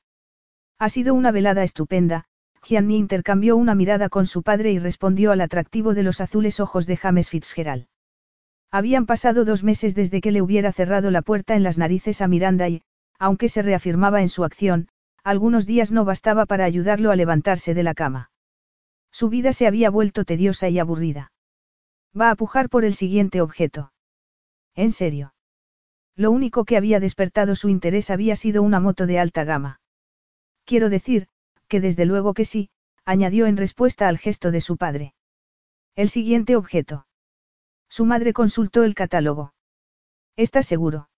Ha 0.78 0.88
sido 0.88 1.14
una 1.14 1.30
velada 1.30 1.62
estupenda, 1.62 2.26
Gianni 2.62 2.96
intercambió 2.96 3.56
una 3.56 3.74
mirada 3.74 4.08
con 4.08 4.26
su 4.26 4.42
padre 4.42 4.72
y 4.72 4.78
respondió 4.78 5.32
al 5.32 5.40
atractivo 5.40 5.94
de 5.94 6.02
los 6.02 6.20
azules 6.20 6.60
ojos 6.60 6.86
de 6.86 6.96
James 6.96 7.30
Fitzgerald. 7.30 7.86
Habían 8.70 9.06
pasado 9.06 9.44
dos 9.44 9.64
meses 9.64 9.94
desde 9.94 10.20
que 10.20 10.30
le 10.30 10.42
hubiera 10.42 10.72
cerrado 10.72 11.10
la 11.10 11.22
puerta 11.22 11.56
en 11.56 11.62
las 11.62 11.78
narices 11.78 12.20
a 12.20 12.28
Miranda 12.28 12.68
y, 12.68 12.82
aunque 13.18 13.48
se 13.48 13.62
reafirmaba 13.62 14.22
en 14.22 14.28
su 14.28 14.44
acción, 14.44 14.88
algunos 15.24 15.66
días 15.66 15.90
no 15.90 16.04
bastaba 16.04 16.46
para 16.46 16.64
ayudarlo 16.64 17.10
a 17.10 17.16
levantarse 17.16 17.74
de 17.74 17.82
la 17.82 17.94
cama. 17.94 18.30
Su 19.10 19.28
vida 19.28 19.52
se 19.52 19.66
había 19.66 19.90
vuelto 19.90 20.24
tediosa 20.24 20.68
y 20.68 20.78
aburrida. 20.78 21.32
Va 22.18 22.30
a 22.30 22.36
pujar 22.36 22.68
por 22.68 22.84
el 22.84 22.94
siguiente 22.94 23.40
objeto. 23.40 23.92
En 24.74 24.92
serio. 24.92 25.34
Lo 26.16 26.30
único 26.30 26.64
que 26.64 26.76
había 26.76 27.00
despertado 27.00 27.56
su 27.56 27.68
interés 27.68 28.10
había 28.10 28.36
sido 28.36 28.62
una 28.62 28.80
moto 28.80 29.06
de 29.06 29.18
alta 29.18 29.44
gama. 29.44 29.80
Quiero 30.64 30.90
decir, 30.90 31.28
que 31.68 31.80
desde 31.80 32.04
luego 32.04 32.34
que 32.34 32.44
sí, 32.44 32.70
añadió 33.04 33.46
en 33.46 33.56
respuesta 33.56 34.08
al 34.08 34.18
gesto 34.18 34.50
de 34.50 34.60
su 34.60 34.76
padre. 34.76 35.14
El 35.96 36.08
siguiente 36.08 36.56
objeto. 36.56 37.06
Su 37.88 38.04
madre 38.04 38.32
consultó 38.32 38.84
el 38.84 38.94
catálogo. 38.94 39.54
¿Estás 40.36 40.66
seguro? 40.66 41.08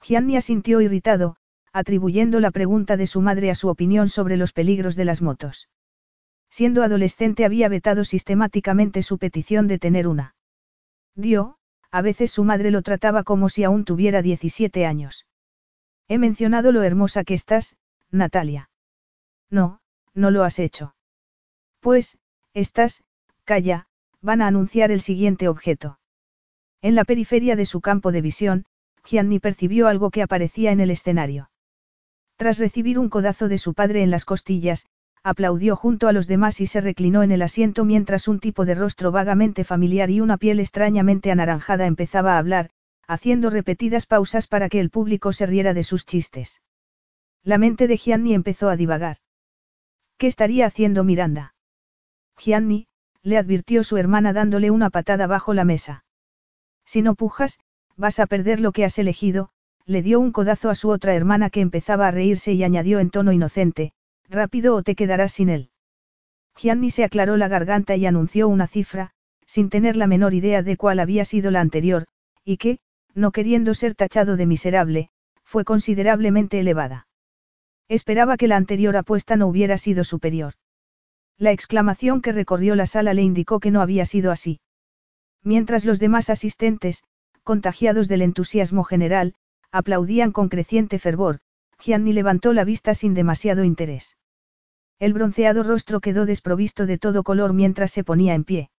Gianni 0.00 0.36
asintió 0.36 0.80
irritado, 0.80 1.36
atribuyendo 1.72 2.40
la 2.40 2.50
pregunta 2.50 2.96
de 2.96 3.06
su 3.06 3.20
madre 3.20 3.50
a 3.50 3.54
su 3.54 3.68
opinión 3.68 4.08
sobre 4.08 4.36
los 4.36 4.52
peligros 4.52 4.94
de 4.96 5.04
las 5.04 5.22
motos. 5.22 5.68
Siendo 6.50 6.82
adolescente 6.82 7.44
había 7.44 7.68
vetado 7.68 8.04
sistemáticamente 8.04 9.02
su 9.02 9.18
petición 9.18 9.68
de 9.68 9.78
tener 9.78 10.08
una. 10.08 10.34
Dio, 11.14 11.58
a 11.90 12.02
veces 12.02 12.30
su 12.30 12.44
madre 12.44 12.70
lo 12.70 12.82
trataba 12.82 13.22
como 13.22 13.48
si 13.48 13.64
aún 13.64 13.84
tuviera 13.84 14.22
17 14.22 14.86
años. 14.86 15.26
He 16.08 16.18
mencionado 16.18 16.72
lo 16.72 16.82
hermosa 16.82 17.24
que 17.24 17.34
estás, 17.34 17.76
Natalia. 18.10 18.70
No, 19.50 19.80
no 20.14 20.30
lo 20.30 20.44
has 20.44 20.58
hecho. 20.58 20.94
Pues, 21.80 22.18
estás, 22.54 23.04
calla, 23.44 23.86
van 24.20 24.42
a 24.42 24.46
anunciar 24.46 24.90
el 24.90 25.00
siguiente 25.00 25.48
objeto. 25.48 25.98
En 26.80 26.94
la 26.94 27.04
periferia 27.04 27.56
de 27.56 27.66
su 27.66 27.80
campo 27.80 28.12
de 28.12 28.20
visión, 28.20 28.64
Gianni 29.04 29.38
percibió 29.38 29.88
algo 29.88 30.10
que 30.10 30.22
aparecía 30.22 30.70
en 30.72 30.80
el 30.80 30.90
escenario. 30.90 31.50
Tras 32.36 32.58
recibir 32.58 32.98
un 32.98 33.08
codazo 33.08 33.48
de 33.48 33.58
su 33.58 33.74
padre 33.74 34.02
en 34.02 34.10
las 34.10 34.24
costillas, 34.24 34.86
aplaudió 35.22 35.76
junto 35.76 36.08
a 36.08 36.12
los 36.12 36.26
demás 36.26 36.60
y 36.60 36.66
se 36.66 36.80
reclinó 36.80 37.22
en 37.22 37.32
el 37.32 37.42
asiento 37.42 37.84
mientras 37.84 38.28
un 38.28 38.40
tipo 38.40 38.64
de 38.64 38.74
rostro 38.74 39.12
vagamente 39.12 39.64
familiar 39.64 40.10
y 40.10 40.20
una 40.20 40.36
piel 40.36 40.60
extrañamente 40.60 41.30
anaranjada 41.30 41.86
empezaba 41.86 42.34
a 42.34 42.38
hablar, 42.38 42.70
haciendo 43.06 43.50
repetidas 43.50 44.06
pausas 44.06 44.46
para 44.46 44.68
que 44.68 44.80
el 44.80 44.90
público 44.90 45.32
se 45.32 45.46
riera 45.46 45.74
de 45.74 45.82
sus 45.82 46.04
chistes. 46.04 46.60
La 47.42 47.58
mente 47.58 47.86
de 47.86 47.96
Gianni 47.96 48.34
empezó 48.34 48.68
a 48.68 48.76
divagar. 48.76 49.16
¿Qué 50.18 50.26
estaría 50.26 50.66
haciendo 50.66 51.04
Miranda? 51.04 51.54
Gianni, 52.36 52.88
le 53.22 53.38
advirtió 53.38 53.84
su 53.84 53.96
hermana 53.96 54.32
dándole 54.32 54.70
una 54.70 54.90
patada 54.90 55.26
bajo 55.26 55.54
la 55.54 55.64
mesa. 55.64 56.04
Si 56.84 57.02
no 57.02 57.14
pujas, 57.14 57.58
vas 57.96 58.18
a 58.20 58.26
perder 58.26 58.60
lo 58.60 58.72
que 58.72 58.84
has 58.84 58.98
elegido, 58.98 59.50
le 59.84 60.02
dio 60.02 60.20
un 60.20 60.32
codazo 60.32 60.70
a 60.70 60.74
su 60.74 60.90
otra 60.90 61.14
hermana 61.14 61.50
que 61.50 61.60
empezaba 61.60 62.08
a 62.08 62.10
reírse 62.10 62.52
y 62.52 62.62
añadió 62.62 63.00
en 63.00 63.10
tono 63.10 63.32
inocente, 63.32 63.92
rápido 64.28 64.74
o 64.74 64.82
te 64.82 64.94
quedarás 64.94 65.32
sin 65.32 65.48
él. 65.48 65.70
Gianni 66.56 66.90
se 66.90 67.04
aclaró 67.04 67.36
la 67.36 67.48
garganta 67.48 67.96
y 67.96 68.06
anunció 68.06 68.48
una 68.48 68.66
cifra, 68.66 69.12
sin 69.46 69.70
tener 69.70 69.96
la 69.96 70.06
menor 70.06 70.34
idea 70.34 70.62
de 70.62 70.76
cuál 70.76 71.00
había 71.00 71.24
sido 71.24 71.50
la 71.50 71.60
anterior, 71.60 72.06
y 72.44 72.56
que, 72.56 72.78
no 73.14 73.32
queriendo 73.32 73.74
ser 73.74 73.94
tachado 73.94 74.36
de 74.36 74.46
miserable, 74.46 75.10
fue 75.44 75.64
considerablemente 75.64 76.60
elevada. 76.60 77.06
Esperaba 77.88 78.36
que 78.36 78.48
la 78.48 78.56
anterior 78.56 78.96
apuesta 78.96 79.36
no 79.36 79.46
hubiera 79.46 79.78
sido 79.78 80.04
superior. 80.04 80.54
La 81.38 81.52
exclamación 81.52 82.20
que 82.20 82.32
recorrió 82.32 82.74
la 82.74 82.86
sala 82.86 83.14
le 83.14 83.22
indicó 83.22 83.60
que 83.60 83.70
no 83.70 83.80
había 83.80 84.04
sido 84.04 84.30
así. 84.30 84.60
Mientras 85.42 85.86
los 85.86 85.98
demás 85.98 86.28
asistentes, 86.28 87.02
contagiados 87.44 88.08
del 88.08 88.20
entusiasmo 88.20 88.84
general, 88.84 89.34
aplaudían 89.70 90.32
con 90.32 90.50
creciente 90.50 90.98
fervor, 90.98 91.38
Gianni 91.78 92.12
levantó 92.12 92.52
la 92.52 92.64
vista 92.64 92.92
sin 92.92 93.14
demasiado 93.14 93.64
interés. 93.64 94.17
El 95.00 95.12
bronceado 95.12 95.62
rostro 95.62 96.00
quedó 96.00 96.26
desprovisto 96.26 96.84
de 96.84 96.98
todo 96.98 97.22
color 97.22 97.52
mientras 97.52 97.92
se 97.92 98.02
ponía 98.02 98.34
en 98.34 98.42
pie. 98.42 98.70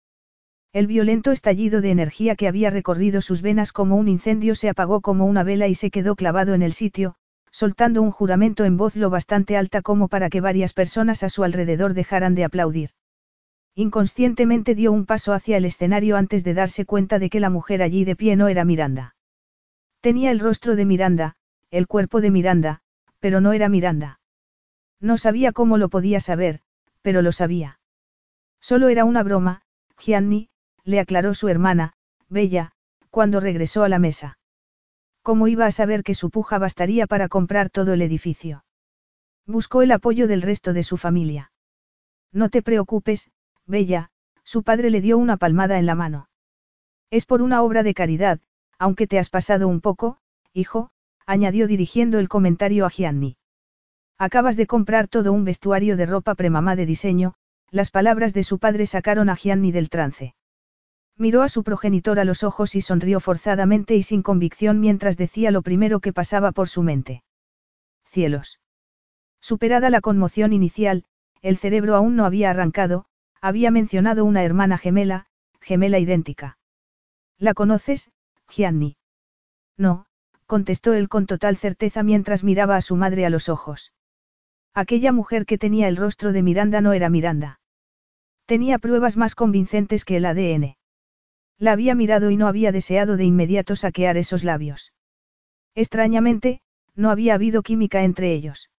El 0.74 0.86
violento 0.86 1.32
estallido 1.32 1.80
de 1.80 1.92
energía 1.92 2.36
que 2.36 2.48
había 2.48 2.70
recorrido 2.70 3.22
sus 3.22 3.42
venas 3.42 3.72
como 3.72 3.96
un 3.96 4.08
incendio 4.08 4.54
se 4.54 4.70
apagó 4.70 5.00
como 5.00 5.26
una 5.26 5.44
vela 5.44 5.68
y 5.68 5.76
se 5.76 5.90
quedó 5.90 6.16
clavado 6.16 6.54
en 6.54 6.62
el 6.62 6.74
sitio, 6.74 7.16
soltando 7.52 8.02
un 8.02 8.12
juramento 8.12 8.66
en 8.66 8.76
voz 8.76 8.96
lo 8.96 9.10
bastante 9.10 9.56
alta 9.56 9.82
como 9.82 10.10
para 10.10 10.30
que 10.30 10.42
varias 10.42 10.74
personas 10.74 11.24
a 11.24 11.30
su 11.30 11.44
alrededor 11.44 11.94
dejaran 11.94 12.36
de 12.36 12.44
aplaudir. 12.44 12.92
Inconscientemente 13.74 14.76
dio 14.76 14.92
un 14.92 15.06
paso 15.06 15.32
hacia 15.32 15.56
el 15.56 15.64
escenario 15.64 16.18
antes 16.18 16.44
de 16.44 16.54
darse 16.54 16.86
cuenta 16.86 17.18
de 17.18 17.30
que 17.30 17.40
la 17.40 17.50
mujer 17.50 17.82
allí 17.82 18.04
de 18.04 18.18
pie 18.18 18.36
no 18.36 18.50
era 18.50 18.66
Miranda. 18.66 19.16
Tenía 20.02 20.32
el 20.32 20.40
rostro 20.40 20.76
de 20.76 20.86
Miranda, 20.86 21.38
el 21.72 21.88
cuerpo 21.88 22.20
de 22.20 22.30
Miranda, 22.30 22.82
pero 23.20 23.42
no 23.42 23.54
era 23.54 23.70
Miranda. 23.70 24.19
No 25.00 25.18
sabía 25.18 25.52
cómo 25.52 25.78
lo 25.78 25.90
podía 25.90 26.20
saber, 26.20 26.62
pero 27.02 27.22
lo 27.22 27.32
sabía. 27.32 27.80
Solo 28.60 28.90
era 28.90 29.06
una 29.06 29.24
broma, 29.24 29.62
Gianni, 29.98 30.50
le 30.84 31.00
aclaró 31.00 31.34
su 31.34 31.48
hermana, 31.48 31.94
Bella, 32.28 32.72
cuando 33.10 33.40
regresó 33.40 33.84
a 33.84 33.90
la 33.90 34.00
mesa. 34.00 34.38
¿Cómo 35.22 35.48
iba 35.48 35.66
a 35.66 35.72
saber 35.72 36.04
que 36.04 36.16
su 36.16 36.30
puja 36.30 36.58
bastaría 36.58 37.08
para 37.08 37.28
comprar 37.28 37.70
todo 37.70 37.94
el 37.94 38.02
edificio? 38.02 38.66
Buscó 39.46 39.82
el 39.82 39.92
apoyo 39.92 40.28
del 40.28 40.42
resto 40.42 40.74
de 40.74 40.84
su 40.84 40.98
familia. 40.98 41.52
No 42.32 42.50
te 42.50 42.62
preocupes, 42.62 43.32
Bella, 43.66 44.12
su 44.44 44.64
padre 44.64 44.90
le 44.90 45.02
dio 45.02 45.18
una 45.18 45.38
palmada 45.38 45.80
en 45.80 45.86
la 45.86 45.96
mano. 45.96 46.30
Es 47.10 47.26
por 47.26 47.42
una 47.42 47.64
obra 47.64 47.84
de 47.84 47.94
caridad, 47.94 48.40
aunque 48.78 49.08
te 49.08 49.20
has 49.20 49.30
pasado 49.30 49.68
un 49.68 49.82
poco, 49.82 50.20
hijo, 50.54 50.92
añadió 51.26 51.68
dirigiendo 51.68 52.20
el 52.20 52.30
comentario 52.30 52.86
a 52.86 52.90
Gianni. 52.90 53.38
Acabas 54.22 54.58
de 54.58 54.68
comprar 54.68 55.08
todo 55.08 55.32
un 55.32 55.46
vestuario 55.46 55.96
de 55.96 56.06
ropa 56.06 56.36
premamá 56.36 56.76
de 56.76 56.86
diseño, 56.86 57.36
las 57.72 57.90
palabras 57.90 58.34
de 58.34 58.44
su 58.44 58.60
padre 58.60 58.86
sacaron 58.86 59.30
a 59.30 59.36
Gianni 59.38 59.72
del 59.72 59.90
trance. 59.90 60.36
Miró 61.16 61.42
a 61.42 61.48
su 61.48 61.64
progenitor 61.64 62.20
a 62.20 62.26
los 62.26 62.44
ojos 62.44 62.76
y 62.76 62.82
sonrió 62.82 63.22
forzadamente 63.22 63.96
y 63.96 64.04
sin 64.04 64.22
convicción 64.22 64.82
mientras 64.82 65.16
decía 65.16 65.52
lo 65.52 65.62
primero 65.62 66.02
que 66.02 66.12
pasaba 66.12 66.52
por 66.52 66.68
su 66.68 66.84
mente. 66.84 67.24
Cielos. 68.04 68.60
Superada 69.40 69.90
la 69.90 70.02
conmoción 70.02 70.52
inicial, 70.52 71.06
el 71.42 71.56
cerebro 71.56 71.96
aún 71.96 72.18
no 72.18 72.26
había 72.26 72.50
arrancado, 72.50 73.06
había 73.40 73.72
mencionado 73.72 74.26
una 74.26 74.44
hermana 74.44 74.78
gemela, 74.78 75.28
gemela 75.62 75.98
idéntica. 75.98 76.58
¿La 77.38 77.54
conoces, 77.54 78.12
Gianni? 78.50 78.98
No, 79.78 80.08
contestó 80.46 80.94
él 80.94 81.08
con 81.08 81.26
total 81.26 81.56
certeza 81.56 82.04
mientras 82.04 82.44
miraba 82.44 82.76
a 82.76 82.82
su 82.82 82.98
madre 82.98 83.26
a 83.26 83.30
los 83.30 83.48
ojos. 83.48 83.94
Aquella 84.74 85.12
mujer 85.12 85.46
que 85.46 85.58
tenía 85.58 85.88
el 85.88 85.98
rostro 85.98 86.32
de 86.32 86.44
Miranda 86.44 86.82
no 86.82 86.94
era 86.94 87.10
Miranda. 87.10 87.60
Tenía 88.46 88.80
pruebas 88.80 89.18
más 89.18 89.36
convincentes 89.36 90.06
que 90.06 90.18
el 90.18 90.26
ADN. 90.26 90.76
La 91.58 91.74
había 91.74 91.96
mirado 91.96 92.32
y 92.32 92.38
no 92.38 92.48
había 92.48 92.72
deseado 92.72 93.18
de 93.18 93.26
inmediato 93.26 93.76
saquear 93.76 94.18
esos 94.18 94.44
labios. 94.44 94.94
Extrañamente, 95.76 96.62
no 96.96 97.12
había 97.12 97.34
habido 97.34 97.62
química 97.64 98.04
entre 98.04 98.34
ellos. 98.34 98.70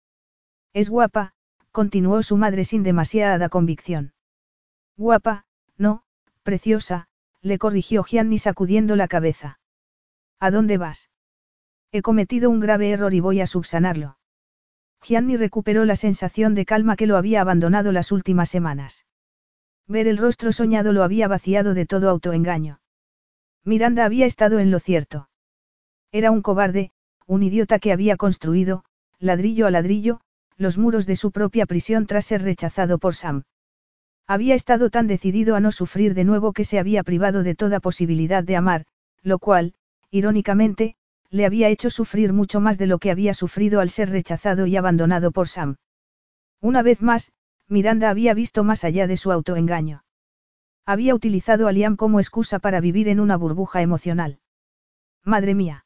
Es 0.73 0.89
guapa, 0.89 1.33
continuó 1.73 2.23
su 2.23 2.37
madre 2.37 2.65
sin 2.65 2.83
demasiada 2.83 3.49
convicción. 3.49 4.13
Guapa, 4.97 5.45
no, 5.77 6.03
preciosa, 6.43 7.09
le 7.43 7.59
corrigió 7.59 8.03
Gianni 8.05 8.39
sacudiendo 8.39 8.97
la 8.97 9.09
cabeza. 9.09 9.59
¿A 10.39 10.51
dónde 10.51 10.79
vas? 10.79 11.11
He 11.93 12.03
cometido 12.03 12.51
un 12.51 12.61
grave 12.61 12.91
error 12.91 13.15
y 13.15 13.21
voy 13.21 13.41
a 13.41 13.47
subsanarlo. 13.47 14.19
Gianni 15.03 15.37
recuperó 15.37 15.85
la 15.85 15.97
sensación 15.97 16.55
de 16.55 16.67
calma 16.67 16.97
que 16.97 17.07
lo 17.07 17.17
había 17.17 17.41
abandonado 17.41 17.93
las 17.93 18.13
últimas 18.13 18.49
semanas. 18.49 19.07
Ver 19.87 20.07
el 20.07 20.19
rostro 20.19 20.53
soñado 20.53 20.93
lo 20.93 21.03
había 21.03 21.27
vaciado 21.27 21.75
de 21.75 21.87
todo 21.87 22.11
autoengaño. 22.11 22.81
Miranda 23.65 24.05
había 24.05 24.27
estado 24.27 24.59
en 24.59 24.71
lo 24.71 24.79
cierto. 24.79 25.29
Era 26.13 26.31
un 26.31 26.43
cobarde, 26.43 26.93
un 27.27 27.43
idiota 27.43 27.79
que 27.79 27.93
había 27.93 28.17
construido, 28.17 28.85
ladrillo 29.19 29.67
a 29.67 29.71
ladrillo, 29.71 30.21
los 30.57 30.79
muros 30.79 31.07
de 31.07 31.17
su 31.17 31.31
propia 31.31 31.67
prisión 31.67 32.07
tras 32.07 32.27
ser 32.27 32.43
rechazado 32.43 32.99
por 32.99 33.15
Sam. 33.15 33.45
Había 34.27 34.55
estado 34.55 34.91
tan 34.91 35.07
decidido 35.07 35.57
a 35.57 35.61
no 35.61 35.73
sufrir 35.73 36.15
de 36.15 36.25
nuevo 36.25 36.53
que 36.53 36.65
se 36.65 36.79
había 36.79 37.03
privado 37.03 37.43
de 37.43 37.55
toda 37.55 37.81
posibilidad 37.81 38.45
de 38.45 38.57
amar, 38.57 38.85
lo 39.23 39.39
cual, 39.39 39.75
irónicamente, 40.11 40.97
le 41.31 41.47
había 41.47 41.69
hecho 41.69 41.91
sufrir 41.91 42.33
mucho 42.33 42.61
más 42.61 42.79
de 42.79 42.87
lo 42.87 42.99
que 42.99 43.11
había 43.11 43.35
sufrido 43.35 43.81
al 43.81 43.91
ser 43.91 44.11
rechazado 44.11 44.67
y 44.67 44.77
abandonado 44.77 45.31
por 45.31 45.49
Sam. 45.49 45.77
Una 46.61 46.83
vez 46.83 47.03
más, 47.03 47.33
Miranda 47.69 48.11
había 48.11 48.35
visto 48.35 48.65
más 48.65 48.85
allá 48.85 49.07
de 49.07 49.17
su 49.17 49.31
autoengaño. 49.31 50.05
Había 50.85 51.15
utilizado 51.15 51.69
a 51.69 51.73
Liam 51.73 51.97
como 51.97 52.19
excusa 52.19 52.59
para 52.59 52.81
vivir 52.81 53.09
en 53.09 53.21
una 53.21 53.37
burbuja 53.37 53.81
emocional. 53.81 54.41
Madre 55.25 55.55
mía. 55.55 55.85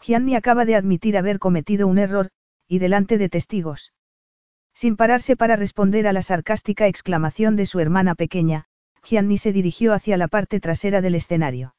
Gianni 0.00 0.36
acaba 0.36 0.64
de 0.64 0.76
admitir 0.76 1.16
haber 1.16 1.38
cometido 1.38 1.88
un 1.88 1.98
error, 1.98 2.30
y 2.68 2.78
delante 2.78 3.18
de 3.18 3.28
testigos. 3.28 3.92
Sin 4.74 4.96
pararse 4.96 5.36
para 5.36 5.56
responder 5.56 6.06
a 6.06 6.12
la 6.12 6.22
sarcástica 6.22 6.86
exclamación 6.86 7.56
de 7.56 7.66
su 7.66 7.80
hermana 7.80 8.14
pequeña, 8.14 8.66
Gianni 9.02 9.38
se 9.38 9.52
dirigió 9.52 9.92
hacia 9.92 10.16
la 10.16 10.28
parte 10.28 10.60
trasera 10.60 11.00
del 11.00 11.16
escenario. 11.16 11.74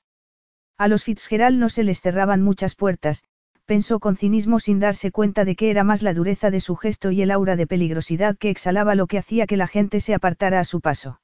A 0.78 0.88
los 0.88 1.04
Fitzgerald 1.04 1.58
no 1.58 1.70
se 1.70 1.84
les 1.84 2.02
cerraban 2.02 2.42
muchas 2.42 2.76
puertas, 2.76 3.24
pensó 3.66 4.00
con 4.00 4.18
cinismo 4.18 4.60
sin 4.60 4.80
darse 4.80 5.12
cuenta 5.12 5.46
de 5.46 5.56
que 5.56 5.70
era 5.70 5.84
más 5.84 6.02
la 6.02 6.14
dureza 6.14 6.52
de 6.52 6.60
su 6.60 6.76
gesto 6.76 7.12
y 7.12 7.22
el 7.22 7.32
aura 7.32 7.56
de 7.56 7.68
peligrosidad 7.68 8.38
que 8.38 8.50
exhalaba 8.50 8.96
lo 8.96 9.08
que 9.08 9.18
hacía 9.18 9.48
que 9.48 9.58
la 9.58 9.68
gente 9.68 10.00
se 10.00 10.14
apartara 10.14 10.60
a 10.60 10.66
su 10.66 10.82
paso. 10.82 11.22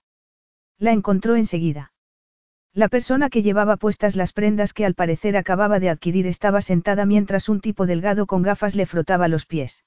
La 0.78 0.92
encontró 0.92 1.36
enseguida. 1.36 1.92
La 2.74 2.88
persona 2.88 3.30
que 3.30 3.42
llevaba 3.42 3.78
puestas 3.78 4.16
las 4.16 4.32
prendas 4.32 4.74
que 4.74 4.86
al 4.86 4.94
parecer 4.94 5.36
acababa 5.36 5.80
de 5.80 5.90
adquirir 5.90 6.28
estaba 6.28 6.62
sentada 6.62 7.06
mientras 7.06 7.50
un 7.50 7.60
tipo 7.60 7.86
delgado 7.86 8.28
con 8.28 8.44
gafas 8.44 8.76
le 8.76 8.86
frotaba 8.86 9.28
los 9.28 9.46
pies. 9.46 9.84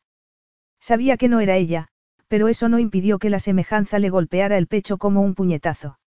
Sabía 0.80 1.16
que 1.16 1.28
no 1.28 1.40
era 1.40 1.56
ella, 1.56 1.88
pero 2.26 2.48
eso 2.48 2.68
no 2.68 2.78
impidió 2.78 3.18
que 3.18 3.30
la 3.30 3.38
semejanza 3.38 3.98
le 3.98 4.10
golpeara 4.10 4.58
el 4.58 4.66
pecho 4.66 4.98
como 4.98 5.22
un 5.22 5.34
puñetazo. 5.34 5.98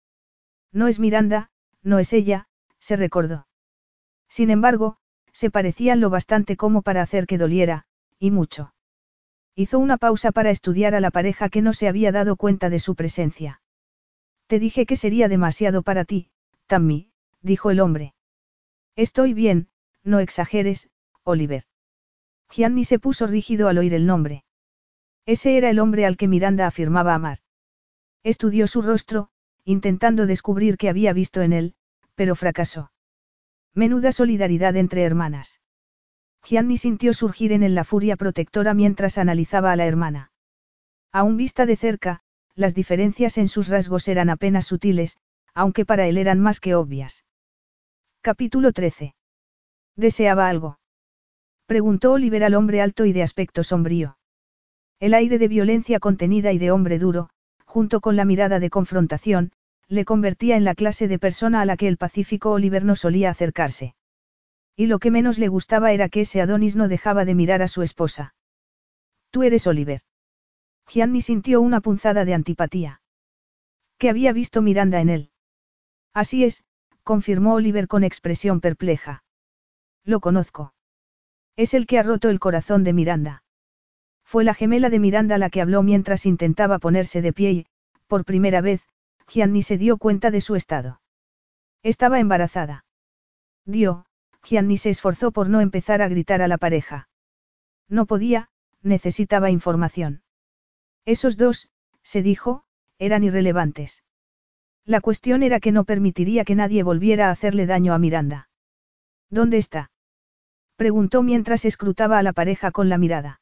No 0.73 0.89
es 0.89 0.99
Miranda, 0.99 1.51
no 1.83 2.01
es 2.01 2.13
ella, 2.13 2.49
se 2.85 2.97
recordó. 2.97 3.47
Sin 4.29 4.51
embargo, 4.51 4.99
se 5.33 5.51
parecían 5.51 6.01
lo 6.01 6.11
bastante 6.11 6.59
como 6.59 6.83
para 6.83 7.01
hacer 7.01 7.27
que 7.27 7.39
doliera, 7.39 7.87
y 8.19 8.31
mucho. 8.31 8.75
Hizo 9.55 9.79
una 9.79 9.97
pausa 9.97 10.33
para 10.33 10.51
estudiar 10.51 10.95
a 10.95 11.01
la 11.01 11.11
pareja 11.11 11.49
que 11.49 11.63
no 11.63 11.73
se 11.73 11.89
había 11.89 12.13
dado 12.13 12.37
cuenta 12.37 12.69
de 12.69 12.81
su 12.81 12.95
presencia. 12.95 13.63
Te 14.49 14.59
dije 14.59 14.85
que 14.85 14.97
sería 14.97 15.29
demasiado 15.29 15.83
para 15.83 16.05
ti, 16.05 16.29
Tammy, 16.67 17.09
dijo 17.41 17.71
el 17.71 17.81
hombre. 17.81 18.15
Estoy 18.97 19.33
bien, 19.33 19.69
no 20.03 20.19
exageres, 20.21 20.91
Oliver. 21.23 21.65
Gianni 22.51 22.85
se 22.85 22.99
puso 22.99 23.27
rígido 23.27 23.69
al 23.69 23.79
oír 23.79 23.95
el 23.95 24.05
nombre. 24.05 24.45
Ese 25.25 25.57
era 25.57 25.71
el 25.71 25.79
hombre 25.79 26.05
al 26.05 26.19
que 26.19 26.29
Miranda 26.29 26.67
afirmaba 26.67 27.15
amar. 27.15 27.39
Estudió 28.23 28.67
su 28.67 28.83
rostro, 28.83 29.31
intentando 29.65 30.27
descubrir 30.27 30.77
qué 30.77 30.91
había 30.91 31.15
visto 31.15 31.41
en 31.41 31.55
él, 31.55 31.75
pero 32.15 32.35
fracasó. 32.35 32.91
Menuda 33.75 34.13
solidaridad 34.13 34.77
entre 34.77 35.03
hermanas. 35.03 35.61
Gianni 36.45 36.77
sintió 36.77 37.13
surgir 37.15 37.53
en 37.53 37.63
él 37.63 37.75
la 37.75 37.85
furia 37.85 38.17
protectora 38.17 38.75
mientras 38.75 39.19
analizaba 39.19 39.73
a 39.73 39.77
la 39.77 39.87
hermana. 39.87 40.31
Aún 41.11 41.37
vista 41.37 41.67
de 41.67 41.77
cerca, 41.77 42.21
las 42.55 42.75
diferencias 42.75 43.39
en 43.39 43.49
sus 43.49 43.69
rasgos 43.69 44.07
eran 44.09 44.31
apenas 44.31 44.67
sutiles, 44.67 45.19
aunque 45.55 45.85
para 45.85 46.07
él 46.07 46.19
eran 46.19 46.41
más 46.41 46.61
que 46.61 46.75
obvias. 46.75 47.25
Capítulo 48.21 48.73
13. 48.73 49.15
¿Deseaba 49.97 50.49
algo? 50.49 50.79
Preguntó 51.67 52.13
Oliver 52.13 52.45
al 52.45 52.55
hombre 52.55 52.81
alto 52.81 53.07
y 53.07 53.13
de 53.13 53.23
aspecto 53.23 53.65
sombrío. 53.65 54.19
El 55.01 55.15
aire 55.15 55.39
de 55.39 55.49
violencia 55.49 55.99
contenida 55.99 56.53
y 56.53 56.59
de 56.59 56.71
hombre 56.71 56.99
duro, 56.99 57.31
junto 57.65 58.01
con 58.01 58.17
la 58.17 58.25
mirada 58.25 58.61
de 58.61 58.71
confrontación, 58.71 59.53
le 59.89 60.05
convertía 60.05 60.57
en 60.57 60.65
la 60.65 60.75
clase 60.75 61.09
de 61.09 61.19
persona 61.19 61.61
a 61.61 61.65
la 61.65 61.77
que 61.77 61.89
el 61.89 61.97
pacífico 61.97 62.51
Oliver 62.51 62.85
no 62.85 62.97
solía 62.97 63.31
acercarse. 63.31 63.95
Y 64.77 64.87
lo 64.87 64.99
que 64.99 65.11
menos 65.11 65.39
le 65.39 65.49
gustaba 65.49 65.93
era 65.93 66.09
que 66.09 66.23
ese 66.23 66.41
Adonis 66.41 66.77
no 66.77 66.89
dejaba 66.89 67.25
de 67.25 67.35
mirar 67.35 67.63
a 67.63 67.69
su 67.69 67.83
esposa. 67.83 68.35
Tú 69.31 69.43
eres 69.43 69.67
Oliver. 69.67 70.01
Gianni 70.87 71.21
sintió 71.21 71.61
una 71.61 71.81
punzada 71.81 72.25
de 72.25 72.35
antipatía. 72.35 73.01
¿Qué 73.99 74.11
había 74.11 74.33
visto 74.33 74.63
Miranda 74.63 75.01
en 75.01 75.09
él? 75.09 75.31
Así 76.13 76.45
es, 76.45 76.65
confirmó 77.03 77.55
Oliver 77.55 77.89
con 77.89 78.05
expresión 78.05 78.61
perpleja. 78.61 79.25
Lo 80.05 80.21
conozco. 80.21 80.75
Es 81.57 81.75
el 81.75 81.87
que 81.87 81.99
ha 81.99 82.03
roto 82.03 82.29
el 82.31 82.41
corazón 82.41 82.85
de 82.85 82.93
Miranda. 82.93 83.45
Fue 84.25 84.45
la 84.45 84.55
gemela 84.55 84.91
de 84.91 84.99
Miranda 84.99 85.39
la 85.39 85.51
que 85.51 85.61
habló 85.61 85.83
mientras 85.83 86.27
intentaba 86.27 86.79
ponerse 86.79 87.23
de 87.23 87.33
pie 87.33 87.53
y, 87.53 87.67
por 88.07 88.25
primera 88.25 88.61
vez, 88.61 88.89
Gianni 89.27 89.63
se 89.63 89.79
dio 89.79 89.97
cuenta 89.97 90.31
de 90.31 90.41
su 90.41 90.55
estado. 90.55 91.01
Estaba 91.83 92.21
embarazada. 92.21 92.85
Dio, 93.65 94.07
Gianni 94.43 94.77
se 94.77 94.91
esforzó 94.91 95.33
por 95.33 95.49
no 95.49 95.61
empezar 95.61 96.03
a 96.03 96.09
gritar 96.09 96.43
a 96.43 96.49
la 96.49 96.59
pareja. 96.59 97.09
No 97.89 98.07
podía, 98.07 98.49
necesitaba 98.83 99.51
información. 99.51 100.23
Esos 101.05 101.37
dos, 101.37 101.69
se 102.03 102.23
dijo, 102.23 102.65
eran 102.99 103.25
irrelevantes. 103.25 104.03
La 104.85 105.01
cuestión 105.01 105.43
era 105.43 105.61
que 105.61 105.73
no 105.73 105.85
permitiría 105.85 106.45
que 106.45 106.55
nadie 106.55 106.83
volviera 106.83 107.29
a 107.29 107.31
hacerle 107.31 107.67
daño 107.67 107.95
a 107.95 107.99
Miranda. 107.99 108.49
¿Dónde 109.31 109.57
está? 109.57 109.91
preguntó 110.77 111.23
mientras 111.23 111.65
escrutaba 111.65 112.19
a 112.19 112.23
la 112.23 112.33
pareja 112.33 112.71
con 112.71 112.89
la 112.89 112.99
mirada. 112.99 113.41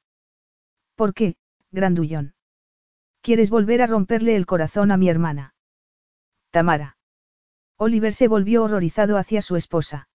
¿Por 0.95 1.15
qué, 1.15 1.37
grandullón? 1.73 2.35
¿Quieres 3.23 3.51
volver 3.51 3.83
a 3.83 3.87
romperle 3.87 4.37
el 4.37 4.47
corazón 4.47 4.91
a 4.91 4.97
mi 4.97 5.09
hermana? 5.09 5.52
Tamara. 6.53 6.99
Oliver 7.79 8.13
se 8.13 8.29
volvió 8.29 8.63
horrorizado 8.63 9.17
hacia 9.17 9.41
su 9.43 9.57
esposa. 9.57 10.09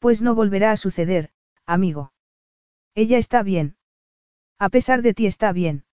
Pues 0.00 0.20
no 0.20 0.34
volverá 0.34 0.72
a 0.72 0.76
suceder, 0.76 1.30
amigo. 1.64 2.12
Ella 2.94 3.16
está 3.16 3.42
bien. 3.42 3.76
A 4.58 4.68
pesar 4.68 5.02
de 5.02 5.14
ti 5.14 5.26
está 5.26 5.52
bien. 5.52 5.84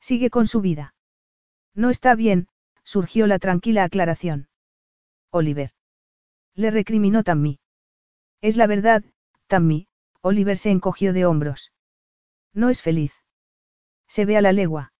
Sigue 0.00 0.30
con 0.30 0.46
su 0.46 0.60
vida. 0.60 0.94
No 1.74 1.90
está 1.90 2.14
bien, 2.14 2.48
surgió 2.84 3.26
la 3.26 3.38
tranquila 3.38 3.82
aclaración. 3.82 4.48
Oliver. 5.30 5.72
Le 6.54 6.70
recriminó 6.70 7.24
Tammy. 7.24 7.58
Es 8.40 8.56
la 8.56 8.68
verdad, 8.68 9.04
Tammy, 9.48 9.88
Oliver 10.20 10.56
se 10.56 10.70
encogió 10.70 11.12
de 11.12 11.26
hombros. 11.26 11.72
No 12.54 12.70
es 12.70 12.80
feliz. 12.80 13.12
Se 14.06 14.24
ve 14.24 14.36
a 14.36 14.40
la 14.40 14.52
legua. 14.52 14.92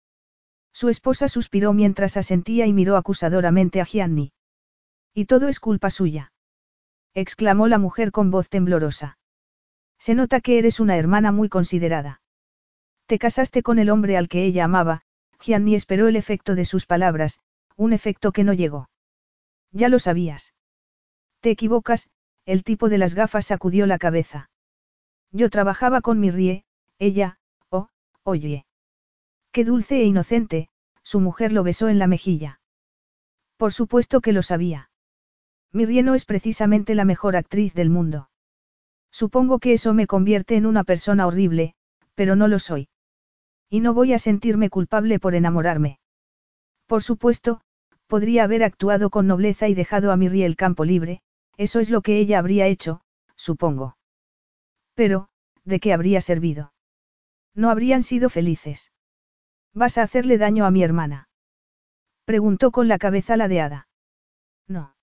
Su 0.81 0.89
esposa 0.89 1.29
suspiró 1.29 1.73
mientras 1.73 2.17
asentía 2.17 2.67
y 2.67 2.73
miró 2.73 2.97
acusadoramente 2.97 3.81
a 3.81 3.85
Gianni. 3.85 4.33
Y 5.13 5.25
todo 5.25 5.49
es 5.49 5.61
culpa 5.61 5.91
suya 5.91 6.33
exclamó 7.19 7.67
la 7.67 7.79
mujer 7.79 8.13
con 8.13 8.31
voz 8.31 8.49
temblorosa. 8.49 9.19
Se 9.99 10.15
nota 10.15 10.41
que 10.41 10.59
eres 10.59 10.79
una 10.79 10.97
hermana 10.97 11.33
muy 11.33 11.49
considerada. 11.49 12.21
Te 13.07 13.19
casaste 13.19 13.65
con 13.65 13.81
el 13.81 13.91
hombre 13.91 14.17
al 14.17 14.29
que 14.29 14.45
ella 14.45 14.65
amaba, 14.65 15.03
Gianni 15.41 15.75
esperó 15.75 16.07
el 16.07 16.15
efecto 16.15 16.55
de 16.55 16.65
sus 16.65 16.87
palabras, 16.87 17.41
un 17.77 17.93
efecto 17.93 18.31
que 18.31 18.45
no 18.45 18.53
llegó. 18.53 18.89
Ya 19.73 19.89
lo 19.89 19.99
sabías. 19.99 20.55
Te 21.41 21.51
equivocas, 21.51 22.09
el 22.45 22.63
tipo 22.63 22.89
de 22.89 22.99
las 22.99 23.15
gafas 23.15 23.47
sacudió 23.47 23.87
la 23.87 23.99
cabeza. 23.99 24.51
Yo 25.33 25.51
trabajaba 25.51 26.01
con 26.01 26.21
mi 26.21 26.31
rie, 26.31 26.65
ella, 26.99 27.39
oh, 27.69 27.89
oye. 28.23 28.68
Qué 29.53 29.65
dulce 29.65 30.01
e 30.01 30.05
inocente, 30.05 30.69
su 31.03 31.21
mujer 31.21 31.53
lo 31.53 31.63
besó 31.63 31.89
en 31.89 31.99
la 31.99 32.07
mejilla. 32.07 32.61
Por 33.57 33.73
supuesto 33.73 34.21
que 34.21 34.33
lo 34.33 34.43
sabía. 34.43 34.91
Mirrie 35.73 36.03
no 36.03 36.15
es 36.15 36.25
precisamente 36.25 36.95
la 36.95 37.05
mejor 37.05 37.37
actriz 37.37 37.75
del 37.75 37.91
mundo. 37.91 38.31
Supongo 39.11 39.59
que 39.59 39.73
eso 39.73 39.95
me 39.95 40.07
convierte 40.07 40.57
en 40.57 40.67
una 40.67 40.85
persona 40.85 41.27
horrible, 41.27 41.75
pero 42.15 42.37
no 42.37 42.49
lo 42.49 42.59
soy. 42.59 42.89
Y 43.71 43.81
no 43.81 43.95
voy 43.95 44.13
a 44.13 44.19
sentirme 44.19 44.71
culpable 44.71 45.19
por 45.19 45.35
enamorarme. 45.35 45.99
Por 46.87 47.03
supuesto, 47.03 47.61
podría 48.07 48.45
haber 48.45 48.63
actuado 48.65 49.11
con 49.11 49.27
nobleza 49.27 49.69
y 49.69 49.75
dejado 49.75 50.13
a 50.13 50.17
Mirrie 50.17 50.47
el 50.47 50.57
campo 50.57 50.85
libre, 50.85 51.21
eso 51.57 51.81
es 51.81 51.91
lo 51.91 52.01
que 52.01 52.19
ella 52.19 52.39
habría 52.39 52.67
hecho, 52.67 53.03
supongo. 53.37 53.97
Pero, 54.95 55.29
¿de 55.65 55.81
qué 55.81 55.93
habría 55.93 56.21
servido? 56.21 56.73
No 57.55 57.71
habrían 57.71 58.03
sido 58.03 58.31
felices. 58.31 58.93
¿Vas 59.75 59.99
a 59.99 60.03
hacerle 60.03 60.39
daño 60.39 60.65
a 60.65 60.71
mi 60.71 60.83
hermana? 60.83 61.29
Preguntó 62.25 62.71
con 62.71 62.89
la 62.89 62.99
cabeza 62.99 63.37
ladeada. 63.37 63.89
No. 64.67 64.95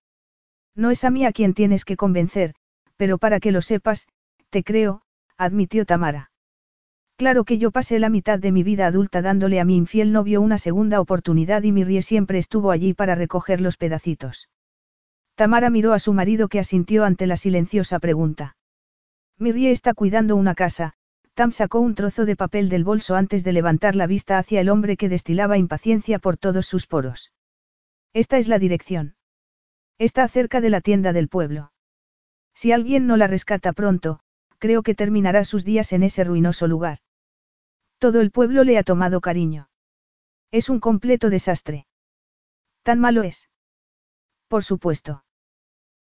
No 0.74 0.90
es 0.90 1.04
a 1.04 1.10
mí 1.10 1.24
a 1.24 1.32
quien 1.32 1.54
tienes 1.54 1.84
que 1.84 1.96
convencer, 1.96 2.54
pero 2.96 3.18
para 3.18 3.40
que 3.40 3.52
lo 3.52 3.62
sepas, 3.62 4.06
te 4.50 4.62
creo, 4.62 5.02
admitió 5.36 5.86
Tamara. 5.86 6.30
Claro 7.16 7.44
que 7.44 7.56
yo 7.56 7.70
pasé 7.70 7.98
la 7.98 8.10
mitad 8.10 8.38
de 8.38 8.52
mi 8.52 8.62
vida 8.62 8.86
adulta 8.86 9.22
dándole 9.22 9.58
a 9.58 9.64
mi 9.64 9.76
infiel 9.76 10.12
novio 10.12 10.42
una 10.42 10.58
segunda 10.58 11.00
oportunidad 11.00 11.62
y 11.62 11.72
mi 11.72 11.82
rie 11.82 12.02
siempre 12.02 12.38
estuvo 12.38 12.70
allí 12.70 12.92
para 12.92 13.14
recoger 13.14 13.62
los 13.62 13.78
pedacitos. 13.78 14.50
Tamara 15.34 15.70
miró 15.70 15.94
a 15.94 15.98
su 15.98 16.12
marido 16.12 16.48
que 16.48 16.58
asintió 16.58 17.04
ante 17.04 17.26
la 17.26 17.36
silenciosa 17.36 17.98
pregunta. 17.98 18.56
Mirrie 19.38 19.70
está 19.70 19.94
cuidando 19.94 20.36
una 20.36 20.54
casa, 20.54 20.94
Tam 21.36 21.52
sacó 21.52 21.80
un 21.80 21.94
trozo 21.94 22.24
de 22.24 22.34
papel 22.34 22.70
del 22.70 22.82
bolso 22.82 23.14
antes 23.14 23.44
de 23.44 23.52
levantar 23.52 23.94
la 23.94 24.06
vista 24.06 24.38
hacia 24.38 24.62
el 24.62 24.70
hombre 24.70 24.96
que 24.96 25.10
destilaba 25.10 25.58
impaciencia 25.58 26.18
por 26.18 26.38
todos 26.38 26.64
sus 26.64 26.86
poros. 26.86 27.30
Esta 28.14 28.38
es 28.38 28.48
la 28.48 28.58
dirección. 28.58 29.16
Está 29.98 30.26
cerca 30.28 30.62
de 30.62 30.70
la 30.70 30.80
tienda 30.80 31.12
del 31.12 31.28
pueblo. 31.28 31.72
Si 32.54 32.72
alguien 32.72 33.06
no 33.06 33.18
la 33.18 33.26
rescata 33.26 33.74
pronto, 33.74 34.20
creo 34.56 34.82
que 34.82 34.94
terminará 34.94 35.44
sus 35.44 35.62
días 35.66 35.92
en 35.92 36.04
ese 36.04 36.24
ruinoso 36.24 36.68
lugar. 36.68 37.00
Todo 37.98 38.22
el 38.22 38.30
pueblo 38.30 38.64
le 38.64 38.78
ha 38.78 38.82
tomado 38.82 39.20
cariño. 39.20 39.68
Es 40.52 40.70
un 40.70 40.80
completo 40.80 41.28
desastre. 41.28 41.86
¿Tan 42.82 42.98
malo 42.98 43.22
es? 43.22 43.50
Por 44.48 44.64
supuesto. 44.64 45.22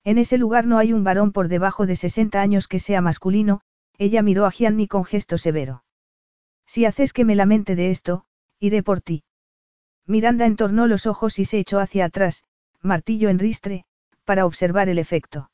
En 0.04 0.18
ese 0.18 0.38
lugar 0.38 0.64
no 0.64 0.78
hay 0.78 0.92
un 0.92 1.02
varón 1.02 1.32
por 1.32 1.48
debajo 1.48 1.86
de 1.86 1.96
60 1.96 2.40
años 2.40 2.68
que 2.68 2.78
sea 2.78 3.00
masculino, 3.00 3.62
ella 3.98 4.22
miró 4.22 4.46
a 4.46 4.50
Gianni 4.50 4.88
con 4.88 5.04
gesto 5.04 5.38
severo. 5.38 5.84
Si 6.66 6.84
haces 6.84 7.12
que 7.12 7.24
me 7.24 7.34
lamente 7.34 7.76
de 7.76 7.90
esto, 7.90 8.24
iré 8.58 8.82
por 8.82 9.00
ti. 9.00 9.24
Miranda 10.06 10.46
entornó 10.46 10.86
los 10.86 11.06
ojos 11.06 11.38
y 11.38 11.44
se 11.44 11.58
echó 11.58 11.78
hacia 11.78 12.06
atrás, 12.06 12.44
martillo 12.80 13.28
en 13.28 13.38
ristre, 13.38 13.84
para 14.24 14.46
observar 14.46 14.88
el 14.88 14.98
efecto. 14.98 15.50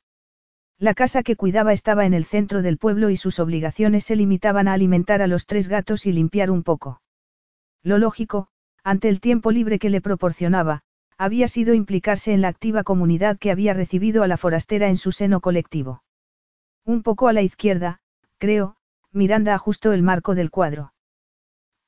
La 0.79 0.95
casa 0.95 1.23
que 1.23 1.37
cuidaba 1.37 1.73
estaba 1.73 2.07
en 2.07 2.15
el 2.15 2.25
centro 2.25 2.63
del 2.63 2.79
pueblo 2.79 3.11
y 3.11 3.17
sus 3.17 3.39
obligaciones 3.39 4.05
se 4.05 4.17
limitaban 4.17 4.67
a 4.67 4.73
alimentar 4.73 5.21
a 5.21 5.27
los 5.27 5.45
tres 5.45 5.69
gatos 5.69 6.07
y 6.07 6.13
limpiar 6.13 6.51
un 6.51 6.63
poco. 6.63 7.03
Lo 7.83 7.99
lógico, 7.99 8.49
ante 8.83 9.09
el 9.09 9.21
tiempo 9.21 9.51
libre 9.51 9.79
que 9.79 9.91
le 9.91 10.01
proporcionaba, 10.01 10.83
había 11.19 11.49
sido 11.49 11.75
implicarse 11.75 12.33
en 12.33 12.41
la 12.41 12.49
activa 12.49 12.83
comunidad 12.83 13.39
que 13.39 13.51
había 13.51 13.75
recibido 13.75 14.23
a 14.23 14.27
la 14.27 14.39
forastera 14.39 14.89
en 14.89 14.97
su 14.97 15.13
seno 15.13 15.41
colectivo. 15.41 16.03
Un 16.87 17.03
poco 17.03 17.29
a 17.29 17.35
la 17.35 17.43
izquierda, 17.43 18.01
creo, 18.41 18.77
Miranda 19.13 19.55
ajustó 19.55 19.93
el 19.93 20.03
marco 20.03 20.35
del 20.35 20.51
cuadro. 20.51 20.95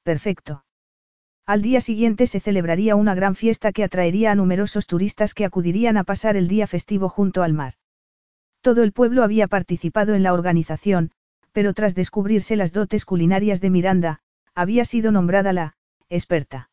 Perfecto. 0.04 0.64
Al 1.46 1.62
día 1.62 1.80
siguiente 1.80 2.26
se 2.28 2.40
celebraría 2.40 2.94
una 2.94 3.14
gran 3.14 3.34
fiesta 3.34 3.72
que 3.72 3.82
atraería 3.82 4.30
a 4.30 4.34
numerosos 4.36 4.86
turistas 4.86 5.34
que 5.34 5.44
acudirían 5.44 5.96
a 5.96 6.04
pasar 6.04 6.36
el 6.36 6.46
día 6.46 6.66
festivo 6.66 7.08
junto 7.08 7.42
al 7.42 7.54
mar. 7.54 7.74
Todo 8.60 8.84
el 8.84 8.92
pueblo 8.92 9.24
había 9.24 9.48
participado 9.48 10.14
en 10.14 10.22
la 10.22 10.32
organización, 10.32 11.10
pero 11.52 11.74
tras 11.74 11.94
descubrirse 11.94 12.54
las 12.54 12.72
dotes 12.72 13.04
culinarias 13.04 13.60
de 13.60 13.70
Miranda, 13.70 14.20
había 14.54 14.84
sido 14.84 15.10
nombrada 15.10 15.52
la 15.52 15.76
experta. 16.08 16.70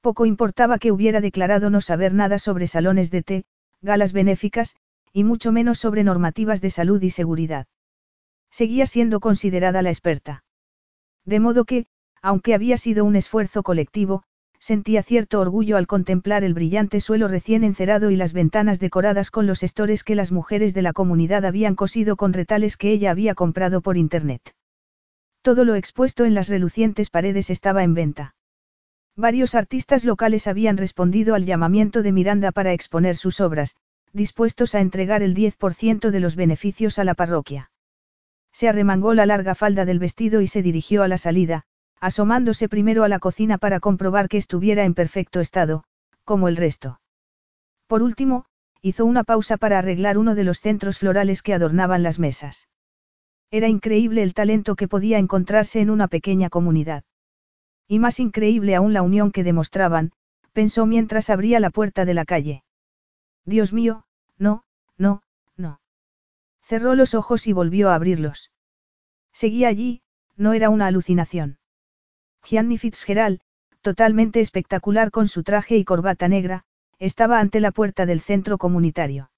Poco 0.00 0.26
importaba 0.26 0.78
que 0.78 0.92
hubiera 0.92 1.20
declarado 1.20 1.70
no 1.70 1.80
saber 1.80 2.14
nada 2.14 2.38
sobre 2.38 2.66
salones 2.66 3.10
de 3.10 3.22
té, 3.22 3.44
galas 3.80 4.12
benéficas, 4.12 4.76
y 5.12 5.24
mucho 5.24 5.52
menos 5.52 5.78
sobre 5.78 6.04
normativas 6.04 6.60
de 6.60 6.70
salud 6.70 7.00
y 7.02 7.10
seguridad. 7.10 7.66
Seguía 8.50 8.86
siendo 8.86 9.20
considerada 9.20 9.82
la 9.82 9.90
experta. 9.90 10.44
De 11.24 11.40
modo 11.40 11.64
que, 11.64 11.86
aunque 12.22 12.54
había 12.54 12.76
sido 12.76 13.04
un 13.04 13.16
esfuerzo 13.16 13.62
colectivo, 13.62 14.24
sentía 14.58 15.02
cierto 15.02 15.40
orgullo 15.40 15.76
al 15.76 15.86
contemplar 15.86 16.42
el 16.44 16.54
brillante 16.54 17.00
suelo 17.00 17.28
recién 17.28 17.62
encerado 17.62 18.10
y 18.10 18.16
las 18.16 18.32
ventanas 18.32 18.80
decoradas 18.80 19.30
con 19.30 19.46
los 19.46 19.62
estores 19.62 20.02
que 20.02 20.14
las 20.14 20.32
mujeres 20.32 20.74
de 20.74 20.82
la 20.82 20.92
comunidad 20.92 21.44
habían 21.44 21.74
cosido 21.74 22.16
con 22.16 22.32
retales 22.32 22.76
que 22.76 22.90
ella 22.90 23.10
había 23.10 23.34
comprado 23.34 23.80
por 23.80 23.96
internet. 23.96 24.54
Todo 25.42 25.64
lo 25.64 25.76
expuesto 25.76 26.24
en 26.24 26.34
las 26.34 26.48
relucientes 26.48 27.10
paredes 27.10 27.50
estaba 27.50 27.84
en 27.84 27.94
venta. 27.94 28.34
Varios 29.16 29.54
artistas 29.54 30.04
locales 30.04 30.46
habían 30.46 30.76
respondido 30.76 31.34
al 31.34 31.44
llamamiento 31.44 32.02
de 32.02 32.12
Miranda 32.12 32.52
para 32.52 32.72
exponer 32.72 33.16
sus 33.16 33.40
obras, 33.40 33.76
dispuestos 34.12 34.74
a 34.74 34.80
entregar 34.80 35.22
el 35.22 35.34
10% 35.34 36.10
de 36.10 36.20
los 36.20 36.36
beneficios 36.36 36.98
a 36.98 37.04
la 37.04 37.14
parroquia. 37.14 37.70
Se 38.52 38.68
arremangó 38.68 39.14
la 39.14 39.26
larga 39.26 39.54
falda 39.54 39.84
del 39.84 39.98
vestido 39.98 40.40
y 40.40 40.46
se 40.46 40.62
dirigió 40.62 41.02
a 41.02 41.08
la 41.08 41.18
salida, 41.18 41.64
asomándose 42.00 42.68
primero 42.68 43.04
a 43.04 43.08
la 43.08 43.18
cocina 43.18 43.58
para 43.58 43.80
comprobar 43.80 44.28
que 44.28 44.36
estuviera 44.36 44.84
en 44.84 44.94
perfecto 44.94 45.40
estado, 45.40 45.84
como 46.24 46.48
el 46.48 46.56
resto. 46.56 47.00
Por 47.86 48.02
último, 48.02 48.44
hizo 48.82 49.04
una 49.04 49.24
pausa 49.24 49.56
para 49.56 49.78
arreglar 49.78 50.18
uno 50.18 50.34
de 50.34 50.44
los 50.44 50.60
centros 50.60 50.98
florales 50.98 51.42
que 51.42 51.54
adornaban 51.54 52.02
las 52.02 52.18
mesas. 52.18 52.68
Era 53.50 53.68
increíble 53.68 54.22
el 54.22 54.34
talento 54.34 54.76
que 54.76 54.88
podía 54.88 55.18
encontrarse 55.18 55.80
en 55.80 55.90
una 55.90 56.08
pequeña 56.08 56.50
comunidad. 56.50 57.04
Y 57.86 57.98
más 57.98 58.20
increíble 58.20 58.74
aún 58.74 58.92
la 58.92 59.02
unión 59.02 59.32
que 59.32 59.42
demostraban, 59.42 60.12
pensó 60.52 60.84
mientras 60.86 61.30
abría 61.30 61.58
la 61.60 61.70
puerta 61.70 62.04
de 62.04 62.14
la 62.14 62.24
calle. 62.24 62.62
Dios 63.46 63.72
mío, 63.72 64.04
no, 64.36 64.64
no. 64.98 65.22
Cerró 66.68 66.94
los 66.94 67.14
ojos 67.14 67.46
y 67.46 67.54
volvió 67.54 67.88
a 67.88 67.94
abrirlos. 67.94 68.50
Seguía 69.32 69.68
allí, 69.68 70.02
no 70.36 70.52
era 70.52 70.68
una 70.68 70.86
alucinación. 70.86 71.56
Gianni 72.44 72.76
Fitzgerald, 72.76 73.40
totalmente 73.80 74.40
espectacular 74.40 75.10
con 75.10 75.28
su 75.28 75.44
traje 75.44 75.78
y 75.78 75.84
corbata 75.84 76.28
negra, 76.28 76.64
estaba 76.98 77.40
ante 77.40 77.60
la 77.60 77.70
puerta 77.70 78.04
del 78.04 78.20
centro 78.20 78.58
comunitario. 78.58 79.30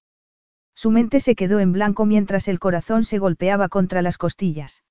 Su 0.74 0.90
mente 0.90 1.20
se 1.20 1.36
quedó 1.36 1.60
en 1.60 1.70
blanco 1.70 2.04
mientras 2.04 2.48
el 2.48 2.58
corazón 2.58 3.04
se 3.04 3.18
golpeaba 3.18 3.68
contra 3.68 4.02
las 4.02 4.18
costillas. 4.18 4.82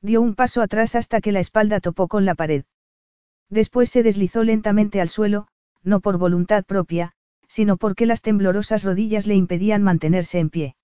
Dio 0.00 0.22
un 0.22 0.36
paso 0.36 0.62
atrás 0.62 0.94
hasta 0.94 1.20
que 1.20 1.32
la 1.32 1.40
espalda 1.40 1.80
topó 1.80 2.06
con 2.06 2.24
la 2.24 2.36
pared. 2.36 2.64
Después 3.50 3.90
se 3.90 4.04
deslizó 4.04 4.44
lentamente 4.44 5.00
al 5.00 5.08
suelo, 5.08 5.48
no 5.82 5.98
por 5.98 6.16
voluntad 6.16 6.64
propia, 6.64 7.14
sino 7.48 7.76
porque 7.76 8.06
las 8.06 8.22
temblorosas 8.22 8.84
rodillas 8.84 9.26
le 9.26 9.34
impedían 9.34 9.82
mantenerse 9.82 10.38
en 10.38 10.50
pie. 10.50 10.76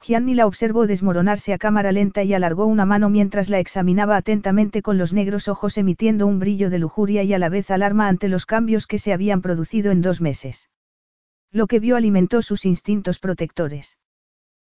Gianni 0.00 0.34
la 0.34 0.46
observó 0.46 0.86
desmoronarse 0.86 1.52
a 1.52 1.58
cámara 1.58 1.92
lenta 1.92 2.22
y 2.22 2.32
alargó 2.32 2.66
una 2.66 2.86
mano 2.86 3.10
mientras 3.10 3.50
la 3.50 3.58
examinaba 3.58 4.16
atentamente 4.16 4.80
con 4.80 4.96
los 4.96 5.12
negros 5.12 5.48
ojos 5.48 5.76
emitiendo 5.76 6.26
un 6.26 6.38
brillo 6.38 6.70
de 6.70 6.78
lujuria 6.78 7.24
y 7.24 7.34
a 7.34 7.38
la 7.38 7.48
vez 7.48 7.70
alarma 7.70 8.08
ante 8.08 8.28
los 8.28 8.46
cambios 8.46 8.86
que 8.86 8.98
se 8.98 9.12
habían 9.12 9.42
producido 9.42 9.90
en 9.90 10.00
dos 10.00 10.20
meses. 10.20 10.70
Lo 11.50 11.66
que 11.66 11.80
vio 11.80 11.96
alimentó 11.96 12.42
sus 12.42 12.64
instintos 12.64 13.18
protectores. 13.18 13.98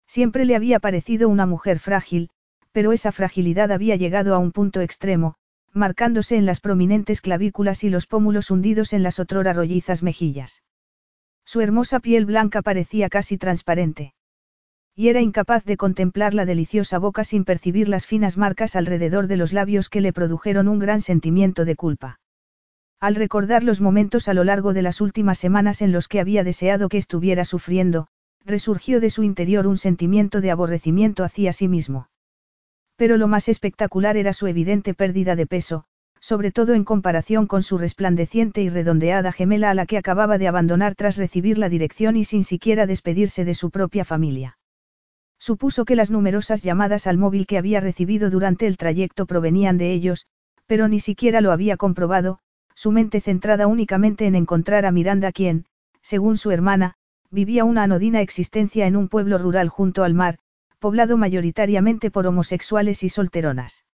Siempre 0.08 0.46
le 0.46 0.56
había 0.56 0.80
parecido 0.80 1.28
una 1.28 1.46
mujer 1.48 1.80
frágil, 1.80 2.30
pero 2.72 2.92
esa 2.92 3.12
fragilidad 3.12 3.72
había 3.72 3.96
llegado 3.96 4.36
a 4.36 4.40
un 4.40 4.52
punto 4.52 4.82
extremo, 4.82 5.36
marcándose 5.74 6.36
en 6.36 6.46
las 6.46 6.60
prominentes 6.60 7.22
clavículas 7.22 7.84
y 7.84 7.90
los 7.90 8.06
pómulos 8.06 8.52
hundidos 8.52 8.94
en 8.94 9.02
las 9.02 9.20
otrora 9.20 9.54
rollizas 9.54 10.04
mejillas. 10.04 10.62
Su 11.46 11.62
hermosa 11.62 12.00
piel 12.00 12.26
blanca 12.26 12.62
parecía 12.62 13.10
casi 13.10 13.38
transparente 13.38 14.14
y 14.96 15.10
era 15.10 15.22
incapaz 15.22 15.66
de 15.66 15.76
contemplar 15.76 16.34
la 16.34 16.46
deliciosa 16.46 16.98
boca 17.00 17.26
sin 17.26 17.44
percibir 17.44 17.90
las 17.90 18.06
finas 18.06 18.38
marcas 18.38 18.78
alrededor 18.78 19.28
de 19.28 19.36
los 19.36 19.52
labios 19.52 19.90
que 19.90 20.00
le 20.00 20.14
produjeron 20.14 20.70
un 20.70 20.80
gran 20.80 21.02
sentimiento 21.02 21.66
de 21.66 21.76
culpa. 21.76 22.20
Al 23.02 23.16
recordar 23.16 23.64
los 23.64 23.82
momentos 23.82 24.30
a 24.30 24.34
lo 24.34 24.46
largo 24.46 24.74
de 24.74 24.82
las 24.82 25.02
últimas 25.02 25.38
semanas 25.38 25.82
en 25.82 25.92
los 25.92 26.08
que 26.08 26.22
había 26.22 26.46
deseado 26.46 26.88
que 26.88 26.98
estuviera 26.98 27.44
sufriendo, 27.44 28.08
resurgió 28.46 29.02
de 29.02 29.10
su 29.10 29.24
interior 29.24 29.68
un 29.68 29.78
sentimiento 29.78 30.40
de 30.40 30.52
aborrecimiento 30.52 31.24
hacia 31.26 31.52
sí 31.52 31.68
mismo. 31.68 32.08
Pero 32.96 33.18
lo 33.18 33.28
más 33.28 33.50
espectacular 33.50 34.16
era 34.16 34.32
su 34.32 34.48
evidente 34.48 34.94
pérdida 34.94 35.36
de 35.36 35.46
peso, 35.46 35.84
sobre 36.22 36.52
todo 36.52 36.74
en 36.74 36.86
comparación 36.86 37.48
con 37.48 37.64
su 37.64 37.78
resplandeciente 37.78 38.62
y 38.62 38.70
redondeada 38.70 39.34
gemela 39.34 39.72
a 39.72 39.74
la 39.74 39.86
que 39.86 39.98
acababa 39.98 40.38
de 40.38 40.48
abandonar 40.48 40.96
tras 40.96 41.18
recibir 41.18 41.58
la 41.58 41.68
dirección 41.68 42.16
y 42.16 42.24
sin 42.24 42.46
siquiera 42.46 42.88
despedirse 42.88 43.44
de 43.44 43.54
su 43.56 43.72
propia 43.72 44.06
familia. 44.06 44.58
Supuso 45.46 45.86
que 45.86 45.96
las 45.96 46.10
numerosas 46.10 46.64
llamadas 46.64 47.06
al 47.06 47.20
móvil 47.20 47.46
que 47.46 47.60
había 47.60 47.80
recibido 47.80 48.32
durante 48.32 48.66
el 48.66 48.78
trayecto 48.78 49.28
provenían 49.28 49.78
de 49.78 49.94
ellos, 49.94 50.26
pero 50.66 50.88
ni 50.88 51.00
siquiera 51.00 51.40
lo 51.40 51.52
había 51.52 51.78
comprobado, 51.78 52.40
su 52.74 52.92
mente 52.92 53.22
centrada 53.22 53.68
únicamente 53.68 54.26
en 54.26 54.34
encontrar 54.34 54.88
a 54.88 54.92
Miranda 54.92 55.32
quien, 55.32 55.66
según 56.02 56.38
su 56.38 56.50
hermana, 56.50 56.96
vivía 57.30 57.64
una 57.64 57.84
anodina 57.84 58.22
existencia 58.22 58.88
en 58.88 58.96
un 58.96 59.08
pueblo 59.08 59.38
rural 59.38 59.70
junto 59.70 60.04
al 60.04 60.16
mar, 60.16 60.40
poblado 60.80 61.16
mayoritariamente 61.16 62.10
por 62.10 62.26
homosexuales 62.26 63.04
y 63.04 63.10
solteronas. 63.10 63.86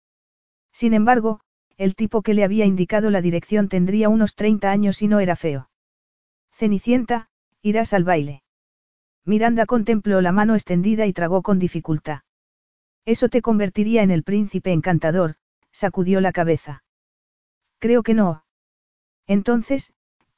Sin 0.71 0.93
embargo, 0.93 1.41
el 1.75 1.95
tipo 1.95 2.21
que 2.21 2.33
le 2.33 2.45
había 2.45 2.63
indicado 2.63 3.09
la 3.09 3.21
dirección 3.21 3.67
tendría 3.67 4.07
unos 4.07 4.35
30 4.35 4.71
años 4.71 5.01
y 5.01 5.09
no 5.09 5.19
era 5.19 5.35
feo. 5.35 5.69
Cenicienta, 6.53 7.27
irás 7.61 7.91
al 7.91 8.05
baile. 8.05 8.41
Miranda 9.25 9.65
contempló 9.65 10.21
la 10.21 10.31
mano 10.31 10.55
extendida 10.55 11.05
y 11.05 11.13
tragó 11.13 11.41
con 11.41 11.59
dificultad. 11.59 12.21
Eso 13.05 13.29
te 13.29 13.41
convertiría 13.41 14.03
en 14.03 14.11
el 14.11 14.23
príncipe 14.23 14.71
encantador, 14.71 15.35
sacudió 15.71 16.21
la 16.21 16.31
cabeza. 16.31 16.83
Creo 17.79 18.03
que 18.03 18.13
no. 18.13 18.43
Entonces, 19.27 19.93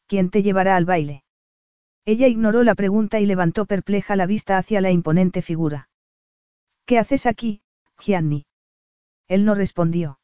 ¿quién 0.07 0.29
te 0.29 0.43
llevará 0.43 0.75
al 0.75 0.85
baile? 0.85 1.23
Ella 2.05 2.27
ignoró 2.27 2.63
la 2.63 2.75
pregunta 2.75 3.19
y 3.19 3.25
levantó 3.25 3.65
perpleja 3.65 4.15
la 4.15 4.25
vista 4.25 4.57
hacia 4.57 4.81
la 4.81 4.91
imponente 4.91 5.41
figura. 5.41 5.89
¿Qué 6.85 6.99
haces 6.99 7.25
aquí, 7.25 7.61
Gianni? 7.97 8.45
Él 9.27 9.45
no 9.45 9.55
respondió. 9.55 10.19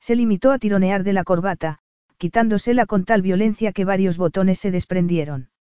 Se 0.00 0.16
limitó 0.16 0.50
a 0.50 0.58
tironear 0.58 1.04
de 1.04 1.12
la 1.12 1.24
corbata, 1.24 1.80
quitándosela 2.18 2.86
con 2.86 3.04
tal 3.04 3.22
violencia 3.22 3.72
que 3.72 3.84
varios 3.84 4.16
botones 4.16 4.58
se 4.58 4.70
desprendieron. 4.70 5.51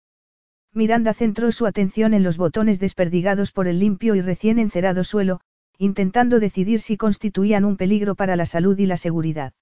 Miranda 0.74 1.14
centró 1.14 1.52
su 1.52 1.66
atención 1.66 2.14
en 2.14 2.24
los 2.24 2.38
botones 2.38 2.80
desperdigados 2.80 3.52
por 3.52 3.68
el 3.68 3.80
limpio 3.80 4.16
y 4.16 4.22
recién 4.22 4.58
encerado 4.58 5.04
suelo, 5.04 5.42
intentando 5.78 6.40
decidir 6.40 6.80
si 6.80 6.96
constituían 6.96 7.66
un 7.66 7.76
peligro 7.76 8.16
para 8.16 8.36
la 8.36 8.46
salud 8.46 8.78
y 8.80 8.86
la 8.86 8.96
seguridad. 8.96 9.54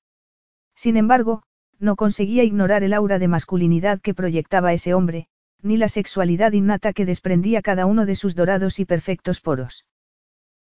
Sin 0.75 0.97
embargo, 0.97 1.41
no 1.79 1.95
conseguía 1.95 2.43
ignorar 2.43 2.83
el 2.83 2.93
aura 2.93 3.17
de 3.17 3.27
masculinidad 3.27 4.01
que 4.01 4.13
proyectaba 4.13 4.71
ese 4.71 4.93
hombre, 4.93 5.27
ni 5.61 5.77
la 5.77 5.89
sexualidad 5.89 6.51
innata 6.51 6.93
que 6.93 7.05
desprendía 7.05 7.61
cada 7.61 7.85
uno 7.85 8.05
de 8.05 8.15
sus 8.15 8.35
dorados 8.35 8.79
y 8.79 8.85
perfectos 8.85 9.41
poros. 9.41 9.85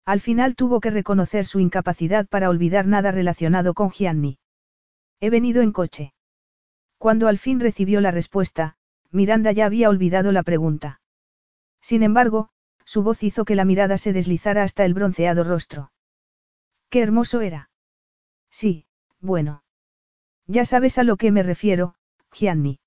Al 0.07 0.20
final 0.20 0.55
tuvo 0.55 0.81
que 0.81 0.91
reconocer 0.91 1.44
su 1.44 1.60
incapacidad 1.60 2.27
para 2.27 2.49
olvidar 2.49 2.86
nada 2.86 3.12
relacionado 3.12 3.75
con 3.75 3.91
Gianni. 3.91 4.39
He 5.20 5.28
venido 5.28 5.60
en 5.60 5.73
coche. 5.73 6.15
Cuando 6.97 7.28
al 7.28 7.36
fin 7.36 7.60
recibió 7.60 8.01
la 8.01 8.10
respuesta, 8.10 8.77
Miranda 9.10 9.52
ya 9.52 9.66
había 9.66 9.88
olvidado 9.88 10.32
la 10.32 10.42
pregunta. 10.42 11.00
Sin 11.80 12.02
embargo, 12.02 12.50
su 12.84 13.02
voz 13.02 13.22
hizo 13.22 13.44
que 13.44 13.54
la 13.54 13.64
mirada 13.64 13.98
se 13.98 14.12
deslizara 14.12 14.62
hasta 14.62 14.84
el 14.84 14.94
bronceado 14.94 15.44
rostro. 15.44 15.92
Qué 16.90 17.02
hermoso 17.02 17.40
era. 17.40 17.70
Sí, 18.50 18.86
bueno. 19.20 19.62
Ya 20.46 20.64
sabes 20.64 20.98
a 20.98 21.04
lo 21.04 21.16
que 21.16 21.30
me 21.30 21.42
refiero, 21.42 21.94
Gianni. 22.32 22.80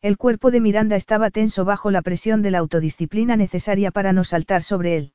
El 0.00 0.16
cuerpo 0.16 0.50
de 0.50 0.60
Miranda 0.60 0.96
estaba 0.96 1.30
tenso 1.30 1.64
bajo 1.64 1.90
la 1.90 2.02
presión 2.02 2.40
de 2.40 2.50
la 2.50 2.58
autodisciplina 2.58 3.36
necesaria 3.36 3.90
para 3.90 4.12
no 4.12 4.24
saltar 4.24 4.62
sobre 4.62 4.96
él. 4.96 5.12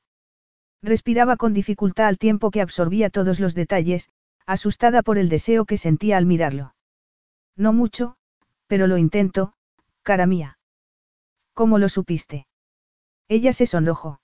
Respiraba 0.82 1.36
con 1.36 1.54
dificultad 1.54 2.06
al 2.06 2.18
tiempo 2.18 2.50
que 2.50 2.60
absorbía 2.60 3.08
todos 3.08 3.40
los 3.40 3.54
detalles, 3.54 4.10
asustada 4.46 5.02
por 5.02 5.16
el 5.16 5.28
deseo 5.28 5.64
que 5.64 5.78
sentía 5.78 6.18
al 6.18 6.26
mirarlo. 6.26 6.74
No 7.56 7.72
mucho, 7.72 8.16
pero 8.66 8.86
lo 8.86 8.98
intento, 8.98 9.54
cara 10.04 10.26
mía. 10.26 10.58
¿Cómo 11.54 11.78
lo 11.78 11.88
supiste? 11.88 12.46
Ella 13.26 13.52
se 13.52 13.66
sonrojó. 13.66 14.20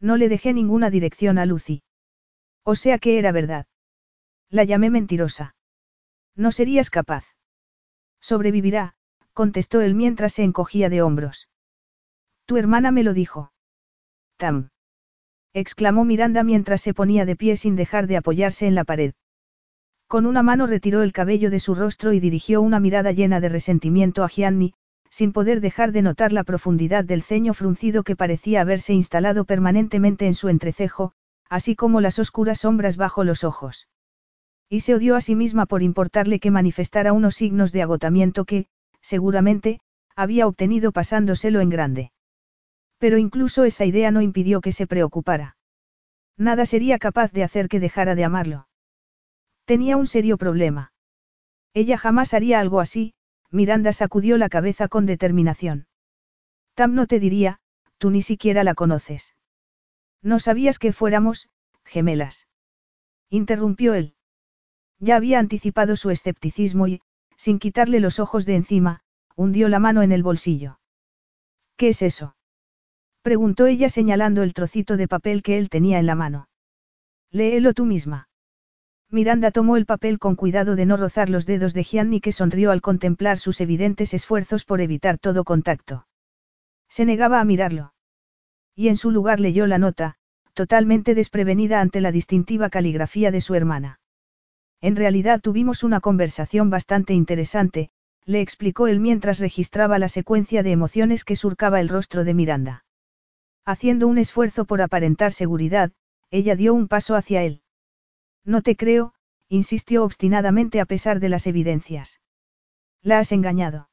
No 0.00 0.16
le 0.16 0.28
dejé 0.28 0.52
ninguna 0.54 0.88
dirección 0.90 1.38
a 1.38 1.44
Lucy. 1.44 1.82
O 2.64 2.74
sea 2.74 2.98
que 2.98 3.18
era 3.18 3.32
verdad. 3.32 3.66
La 4.48 4.64
llamé 4.64 4.90
mentirosa. 4.90 5.54
No 6.34 6.52
serías 6.52 6.88
capaz. 6.88 7.24
Sobrevivirá, 8.20 8.94
contestó 9.32 9.80
él 9.80 9.94
mientras 9.94 10.34
se 10.34 10.44
encogía 10.44 10.88
de 10.88 11.02
hombros. 11.02 11.48
Tu 12.46 12.56
hermana 12.56 12.92
me 12.92 13.02
lo 13.02 13.12
dijo. 13.12 13.52
Tam. 14.36 14.70
exclamó 15.52 16.04
Miranda 16.04 16.44
mientras 16.44 16.80
se 16.80 16.94
ponía 16.94 17.24
de 17.24 17.36
pie 17.36 17.56
sin 17.56 17.76
dejar 17.76 18.06
de 18.06 18.16
apoyarse 18.16 18.66
en 18.66 18.74
la 18.74 18.84
pared. 18.84 19.14
Con 20.06 20.26
una 20.26 20.42
mano 20.42 20.66
retiró 20.66 21.02
el 21.02 21.12
cabello 21.12 21.50
de 21.50 21.60
su 21.60 21.74
rostro 21.74 22.12
y 22.12 22.20
dirigió 22.20 22.60
una 22.60 22.78
mirada 22.80 23.12
llena 23.12 23.40
de 23.40 23.48
resentimiento 23.48 24.24
a 24.24 24.28
Gianni, 24.28 24.74
sin 25.12 25.32
poder 25.32 25.60
dejar 25.60 25.92
de 25.92 26.00
notar 26.00 26.32
la 26.32 26.42
profundidad 26.42 27.04
del 27.04 27.22
ceño 27.22 27.52
fruncido 27.52 28.02
que 28.02 28.16
parecía 28.16 28.62
haberse 28.62 28.94
instalado 28.94 29.44
permanentemente 29.44 30.26
en 30.26 30.34
su 30.34 30.48
entrecejo, 30.48 31.12
así 31.50 31.76
como 31.76 32.00
las 32.00 32.18
oscuras 32.18 32.60
sombras 32.60 32.96
bajo 32.96 33.22
los 33.22 33.44
ojos. 33.44 33.88
Y 34.70 34.80
se 34.80 34.94
odió 34.94 35.14
a 35.16 35.20
sí 35.20 35.36
misma 35.36 35.66
por 35.66 35.82
importarle 35.82 36.40
que 36.40 36.50
manifestara 36.50 37.12
unos 37.12 37.34
signos 37.34 37.72
de 37.72 37.82
agotamiento 37.82 38.46
que, 38.46 38.68
seguramente, 39.02 39.80
había 40.16 40.46
obtenido 40.46 40.92
pasándoselo 40.92 41.60
en 41.60 41.68
grande. 41.68 42.12
Pero 42.96 43.18
incluso 43.18 43.64
esa 43.64 43.84
idea 43.84 44.10
no 44.12 44.22
impidió 44.22 44.62
que 44.62 44.72
se 44.72 44.86
preocupara. 44.86 45.58
Nada 46.38 46.64
sería 46.64 46.98
capaz 46.98 47.32
de 47.32 47.44
hacer 47.44 47.68
que 47.68 47.80
dejara 47.80 48.14
de 48.14 48.24
amarlo. 48.24 48.66
Tenía 49.66 49.98
un 49.98 50.06
serio 50.06 50.38
problema. 50.38 50.94
Ella 51.74 51.98
jamás 51.98 52.32
haría 52.32 52.60
algo 52.60 52.80
así, 52.80 53.12
Miranda 53.52 53.92
sacudió 53.92 54.38
la 54.38 54.48
cabeza 54.48 54.88
con 54.88 55.04
determinación. 55.06 55.86
Tam 56.74 56.94
no 56.94 57.06
te 57.06 57.20
diría, 57.20 57.60
tú 57.98 58.10
ni 58.10 58.22
siquiera 58.22 58.64
la 58.64 58.74
conoces. 58.74 59.36
No 60.22 60.40
sabías 60.40 60.78
que 60.78 60.92
fuéramos, 60.92 61.50
gemelas. 61.84 62.48
Interrumpió 63.28 63.92
él. 63.94 64.14
Ya 64.98 65.16
había 65.16 65.38
anticipado 65.38 65.96
su 65.96 66.10
escepticismo 66.10 66.86
y, 66.86 67.02
sin 67.36 67.58
quitarle 67.58 68.00
los 68.00 68.20
ojos 68.20 68.46
de 68.46 68.54
encima, 68.54 69.02
hundió 69.36 69.68
la 69.68 69.80
mano 69.80 70.02
en 70.02 70.12
el 70.12 70.22
bolsillo. 70.22 70.80
¿Qué 71.76 71.88
es 71.88 72.02
eso? 72.02 72.36
preguntó 73.20 73.66
ella 73.66 73.88
señalando 73.88 74.42
el 74.42 74.54
trocito 74.54 74.96
de 74.96 75.08
papel 75.08 75.42
que 75.42 75.58
él 75.58 75.68
tenía 75.68 75.98
en 75.98 76.06
la 76.06 76.14
mano. 76.14 76.48
Léelo 77.30 77.74
tú 77.74 77.84
misma. 77.84 78.28
Miranda 79.12 79.50
tomó 79.50 79.76
el 79.76 79.84
papel 79.84 80.18
con 80.18 80.36
cuidado 80.36 80.74
de 80.74 80.86
no 80.86 80.96
rozar 80.96 81.28
los 81.28 81.44
dedos 81.44 81.74
de 81.74 81.84
Gianni 81.84 82.22
que 82.22 82.32
sonrió 82.32 82.70
al 82.70 82.80
contemplar 82.80 83.38
sus 83.38 83.60
evidentes 83.60 84.14
esfuerzos 84.14 84.64
por 84.64 84.80
evitar 84.80 85.18
todo 85.18 85.44
contacto. 85.44 86.06
Se 86.88 87.04
negaba 87.04 87.38
a 87.38 87.44
mirarlo. 87.44 87.92
Y 88.74 88.88
en 88.88 88.96
su 88.96 89.10
lugar 89.10 89.38
leyó 89.38 89.66
la 89.66 89.76
nota, 89.76 90.16
totalmente 90.54 91.14
desprevenida 91.14 91.82
ante 91.82 92.00
la 92.00 92.10
distintiva 92.10 92.70
caligrafía 92.70 93.30
de 93.30 93.42
su 93.42 93.54
hermana. 93.54 94.00
En 94.80 94.96
realidad 94.96 95.42
tuvimos 95.42 95.84
una 95.84 96.00
conversación 96.00 96.70
bastante 96.70 97.12
interesante, 97.12 97.90
le 98.24 98.40
explicó 98.40 98.86
él 98.86 98.98
mientras 98.98 99.40
registraba 99.40 99.98
la 99.98 100.08
secuencia 100.08 100.62
de 100.62 100.70
emociones 100.70 101.24
que 101.24 101.36
surcaba 101.36 101.80
el 101.80 101.90
rostro 101.90 102.24
de 102.24 102.32
Miranda. 102.32 102.84
Haciendo 103.66 104.08
un 104.08 104.16
esfuerzo 104.16 104.64
por 104.64 104.80
aparentar 104.80 105.32
seguridad, 105.32 105.92
ella 106.30 106.56
dio 106.56 106.72
un 106.72 106.88
paso 106.88 107.14
hacia 107.14 107.42
él. 107.42 107.61
No 108.44 108.62
te 108.62 108.76
creo, 108.76 109.14
insistió 109.48 110.04
obstinadamente 110.04 110.80
a 110.80 110.86
pesar 110.86 111.20
de 111.20 111.28
las 111.28 111.46
evidencias. 111.46 112.20
La 113.02 113.18
has 113.18 113.32
engañado. 113.32 113.88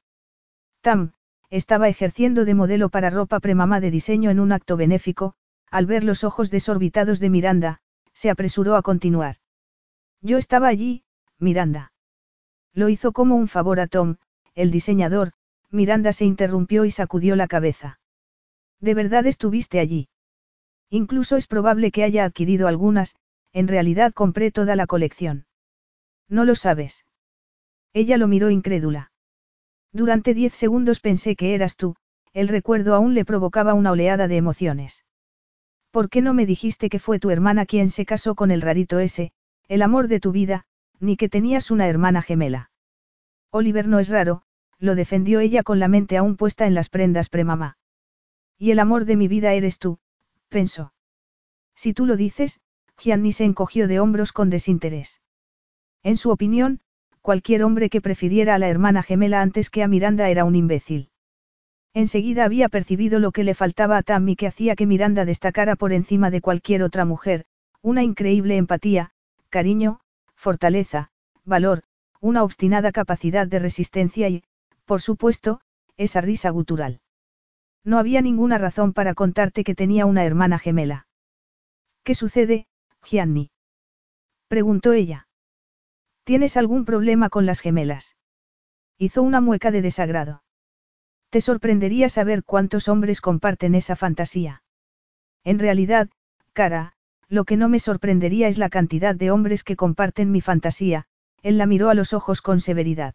Tam, 0.81 1.13
estaba 1.49 1.89
ejerciendo 1.89 2.45
de 2.45 2.53
modelo 2.53 2.89
para 2.89 3.09
ropa 3.09 3.39
premamá 3.39 3.79
de 3.79 3.91
diseño 3.91 4.29
en 4.29 4.39
un 4.39 4.51
acto 4.51 4.77
benéfico, 4.77 5.33
al 5.71 5.85
ver 5.85 6.03
los 6.03 6.23
ojos 6.23 6.49
desorbitados 6.51 7.19
de 7.19 7.29
Miranda, 7.29 7.81
se 8.13 8.29
apresuró 8.29 8.75
a 8.75 8.81
continuar. 8.81 9.37
Yo 10.21 10.37
estaba 10.37 10.67
allí, 10.67 11.03
Miranda. 11.37 11.93
Lo 12.73 12.89
hizo 12.89 13.11
como 13.11 13.35
un 13.35 13.47
favor 13.47 13.79
a 13.79 13.87
Tom, 13.87 14.17
el 14.55 14.71
diseñador, 14.71 15.33
Miranda 15.71 16.13
se 16.13 16.25
interrumpió 16.25 16.85
y 16.85 16.91
sacudió 16.91 17.35
la 17.35 17.47
cabeza. 17.47 17.99
¿De 18.79 18.93
verdad 18.93 19.25
estuviste 19.25 19.79
allí? 19.79 20.09
Incluso 20.89 21.37
es 21.37 21.47
probable 21.47 21.91
que 21.91 22.03
haya 22.03 22.25
adquirido 22.25 22.67
algunas, 22.67 23.15
en 23.53 23.67
realidad 23.67 24.13
compré 24.13 24.51
toda 24.51 24.75
la 24.75 24.87
colección. 24.87 25.45
No 26.27 26.45
lo 26.45 26.55
sabes. 26.55 27.05
Ella 27.93 28.17
lo 28.17 28.27
miró 28.27 28.49
incrédula. 28.49 29.11
Durante 29.91 30.33
diez 30.33 30.53
segundos 30.53 30.99
pensé 30.99 31.35
que 31.35 31.55
eras 31.55 31.75
tú, 31.75 31.95
el 32.33 32.47
recuerdo 32.47 32.93
aún 32.93 33.15
le 33.15 33.25
provocaba 33.25 33.73
una 33.73 33.91
oleada 33.91 34.27
de 34.27 34.37
emociones. 34.37 35.05
¿Por 35.91 36.09
qué 36.09 36.21
no 36.21 36.35
me 36.35 36.45
dijiste 36.45 36.89
que 36.89 36.99
fue 36.99 37.19
tu 37.19 37.31
hermana 37.31 37.65
quien 37.65 37.89
se 37.89 38.05
casó 38.05 38.35
con 38.35 38.51
el 38.51 38.61
rarito 38.61 38.99
ese, 38.99 39.31
el 39.67 39.81
amor 39.81 40.07
de 40.07 40.19
tu 40.19 40.31
vida, 40.31 40.65
ni 40.99 41.17
que 41.17 41.29
tenías 41.29 41.71
una 41.71 41.87
hermana 41.87 42.21
gemela? 42.21 42.69
Oliver 43.49 43.87
no 43.87 43.97
es 43.97 44.09
raro, 44.09 44.43
lo 44.77 44.93
defendió 44.93 45.39
ella 45.39 45.63
con 45.63 45.79
la 45.79 45.87
mente 45.87 46.17
aún 46.17 46.37
puesta 46.37 46.67
en 46.67 46.75
las 46.75 46.89
prendas 46.89 47.29
premamá. 47.29 47.77
Y 48.57 48.69
el 48.71 48.79
amor 48.79 49.05
de 49.05 49.15
mi 49.15 49.27
vida 49.27 49.53
eres 49.53 49.79
tú, 49.79 49.97
pensó. 50.49 50.93
Si 51.73 51.93
tú 51.93 52.05
lo 52.05 52.15
dices, 52.15 52.61
Gianni 52.99 53.31
se 53.31 53.45
encogió 53.45 53.87
de 53.87 53.99
hombros 53.99 54.31
con 54.31 54.49
desinterés. 54.49 55.21
En 56.03 56.17
su 56.17 56.29
opinión, 56.29 56.81
cualquier 57.21 57.63
hombre 57.63 57.89
que 57.89 58.01
prefiriera 58.01 58.55
a 58.55 58.59
la 58.59 58.69
hermana 58.69 59.03
gemela 59.03 59.41
antes 59.41 59.69
que 59.69 59.83
a 59.83 59.87
Miranda 59.87 60.29
era 60.29 60.45
un 60.45 60.55
imbécil. 60.55 61.09
Enseguida 61.93 62.45
había 62.45 62.69
percibido 62.69 63.19
lo 63.19 63.31
que 63.31 63.43
le 63.43 63.55
faltaba 63.55 63.97
a 63.97 64.03
Tammy 64.03 64.35
que 64.35 64.47
hacía 64.47 64.75
que 64.75 64.85
Miranda 64.85 65.25
destacara 65.25 65.75
por 65.75 65.91
encima 65.91 66.29
de 66.29 66.41
cualquier 66.41 66.83
otra 66.83 67.05
mujer, 67.05 67.45
una 67.81 68.03
increíble 68.03 68.57
empatía, 68.57 69.11
cariño, 69.49 69.99
fortaleza, 70.35 71.09
valor, 71.45 71.83
una 72.21 72.43
obstinada 72.43 72.91
capacidad 72.91 73.47
de 73.47 73.59
resistencia 73.59 74.29
y, 74.29 74.43
por 74.85 75.01
supuesto, 75.01 75.61
esa 75.97 76.21
risa 76.21 76.49
gutural. 76.49 77.01
No 77.83 77.97
había 77.97 78.21
ninguna 78.21 78.57
razón 78.57 78.93
para 78.93 79.13
contarte 79.13 79.63
que 79.63 79.75
tenía 79.75 80.05
una 80.05 80.25
hermana 80.25 80.59
gemela. 80.59 81.07
¿Qué 82.03 82.13
sucede, 82.15 82.67
Gianni? 83.03 83.51
preguntó 84.47 84.93
ella. 84.93 85.27
¿Tienes 86.23 86.57
algún 86.57 86.85
problema 86.85 87.29
con 87.29 87.45
las 87.45 87.59
gemelas? 87.59 88.15
Hizo 88.97 89.23
una 89.23 89.41
mueca 89.41 89.71
de 89.71 89.81
desagrado. 89.81 90.43
Te 91.29 91.41
sorprendería 91.41 92.09
saber 92.09 92.43
cuántos 92.43 92.87
hombres 92.87 93.21
comparten 93.21 93.75
esa 93.75 93.95
fantasía. 93.95 94.63
En 95.43 95.59
realidad, 95.59 96.09
cara, 96.53 96.93
lo 97.27 97.45
que 97.45 97.57
no 97.57 97.69
me 97.69 97.79
sorprendería 97.79 98.47
es 98.47 98.57
la 98.57 98.69
cantidad 98.69 99.15
de 99.15 99.31
hombres 99.31 99.63
que 99.63 99.75
comparten 99.75 100.31
mi 100.31 100.41
fantasía, 100.41 101.05
él 101.41 101.57
la 101.57 101.67
miró 101.67 101.89
a 101.89 101.93
los 101.93 102.13
ojos 102.13 102.41
con 102.41 102.59
severidad. 102.59 103.13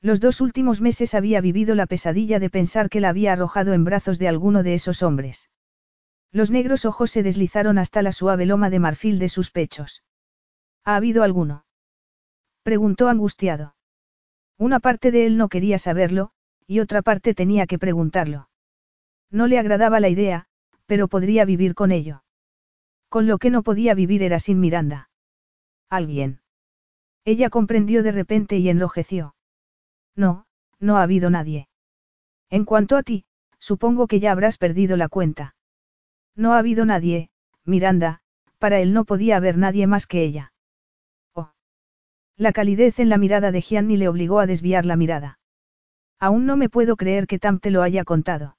Los 0.00 0.20
dos 0.20 0.40
últimos 0.40 0.80
meses 0.80 1.14
había 1.14 1.40
vivido 1.40 1.74
la 1.74 1.86
pesadilla 1.86 2.38
de 2.38 2.50
pensar 2.50 2.88
que 2.90 3.00
la 3.00 3.08
había 3.08 3.32
arrojado 3.32 3.72
en 3.72 3.84
brazos 3.84 4.18
de 4.18 4.28
alguno 4.28 4.62
de 4.62 4.74
esos 4.74 5.02
hombres. 5.02 5.48
Los 6.32 6.50
negros 6.50 6.86
ojos 6.86 7.10
se 7.10 7.22
deslizaron 7.22 7.78
hasta 7.78 8.00
la 8.00 8.10
suave 8.10 8.46
loma 8.46 8.70
de 8.70 8.78
marfil 8.78 9.18
de 9.18 9.28
sus 9.28 9.50
pechos. 9.50 10.02
¿Ha 10.82 10.96
habido 10.96 11.22
alguno? 11.22 11.66
Preguntó 12.62 13.08
angustiado. 13.08 13.76
Una 14.56 14.80
parte 14.80 15.10
de 15.10 15.26
él 15.26 15.36
no 15.36 15.48
quería 15.48 15.78
saberlo, 15.78 16.30
y 16.66 16.80
otra 16.80 17.02
parte 17.02 17.34
tenía 17.34 17.66
que 17.66 17.78
preguntarlo. 17.78 18.48
No 19.30 19.46
le 19.46 19.58
agradaba 19.58 20.00
la 20.00 20.08
idea, 20.08 20.46
pero 20.86 21.08
podría 21.08 21.44
vivir 21.44 21.74
con 21.74 21.92
ello. 21.92 22.24
Con 23.08 23.26
lo 23.26 23.38
que 23.38 23.50
no 23.50 23.62
podía 23.62 23.94
vivir 23.94 24.22
era 24.22 24.38
sin 24.38 24.58
Miranda. 24.58 25.10
Alguien. 25.90 26.40
Ella 27.24 27.50
comprendió 27.50 28.02
de 28.02 28.12
repente 28.12 28.56
y 28.56 28.70
enrojeció. 28.70 29.34
No, 30.16 30.46
no 30.80 30.96
ha 30.96 31.02
habido 31.02 31.28
nadie. 31.28 31.68
En 32.48 32.64
cuanto 32.64 32.96
a 32.96 33.02
ti, 33.02 33.26
supongo 33.58 34.06
que 34.06 34.18
ya 34.18 34.32
habrás 34.32 34.56
perdido 34.56 34.96
la 34.96 35.08
cuenta. 35.08 35.54
No 36.34 36.52
ha 36.54 36.58
habido 36.58 36.84
nadie, 36.84 37.30
Miranda, 37.64 38.20
para 38.58 38.80
él 38.80 38.92
no 38.92 39.04
podía 39.04 39.36
haber 39.36 39.58
nadie 39.58 39.86
más 39.86 40.06
que 40.06 40.22
ella. 40.22 40.52
La 42.36 42.52
calidez 42.52 42.98
en 42.98 43.08
la 43.08 43.18
mirada 43.18 43.52
de 43.52 43.60
Gianni 43.60 43.96
le 43.96 44.08
obligó 44.08 44.40
a 44.40 44.46
desviar 44.46 44.86
la 44.86 44.96
mirada. 44.96 45.38
Aún 46.18 46.46
no 46.46 46.56
me 46.56 46.68
puedo 46.68 46.96
creer 46.96 47.26
que 47.26 47.38
Tam 47.38 47.60
te 47.60 47.70
lo 47.70 47.82
haya 47.82 48.04
contado. 48.04 48.56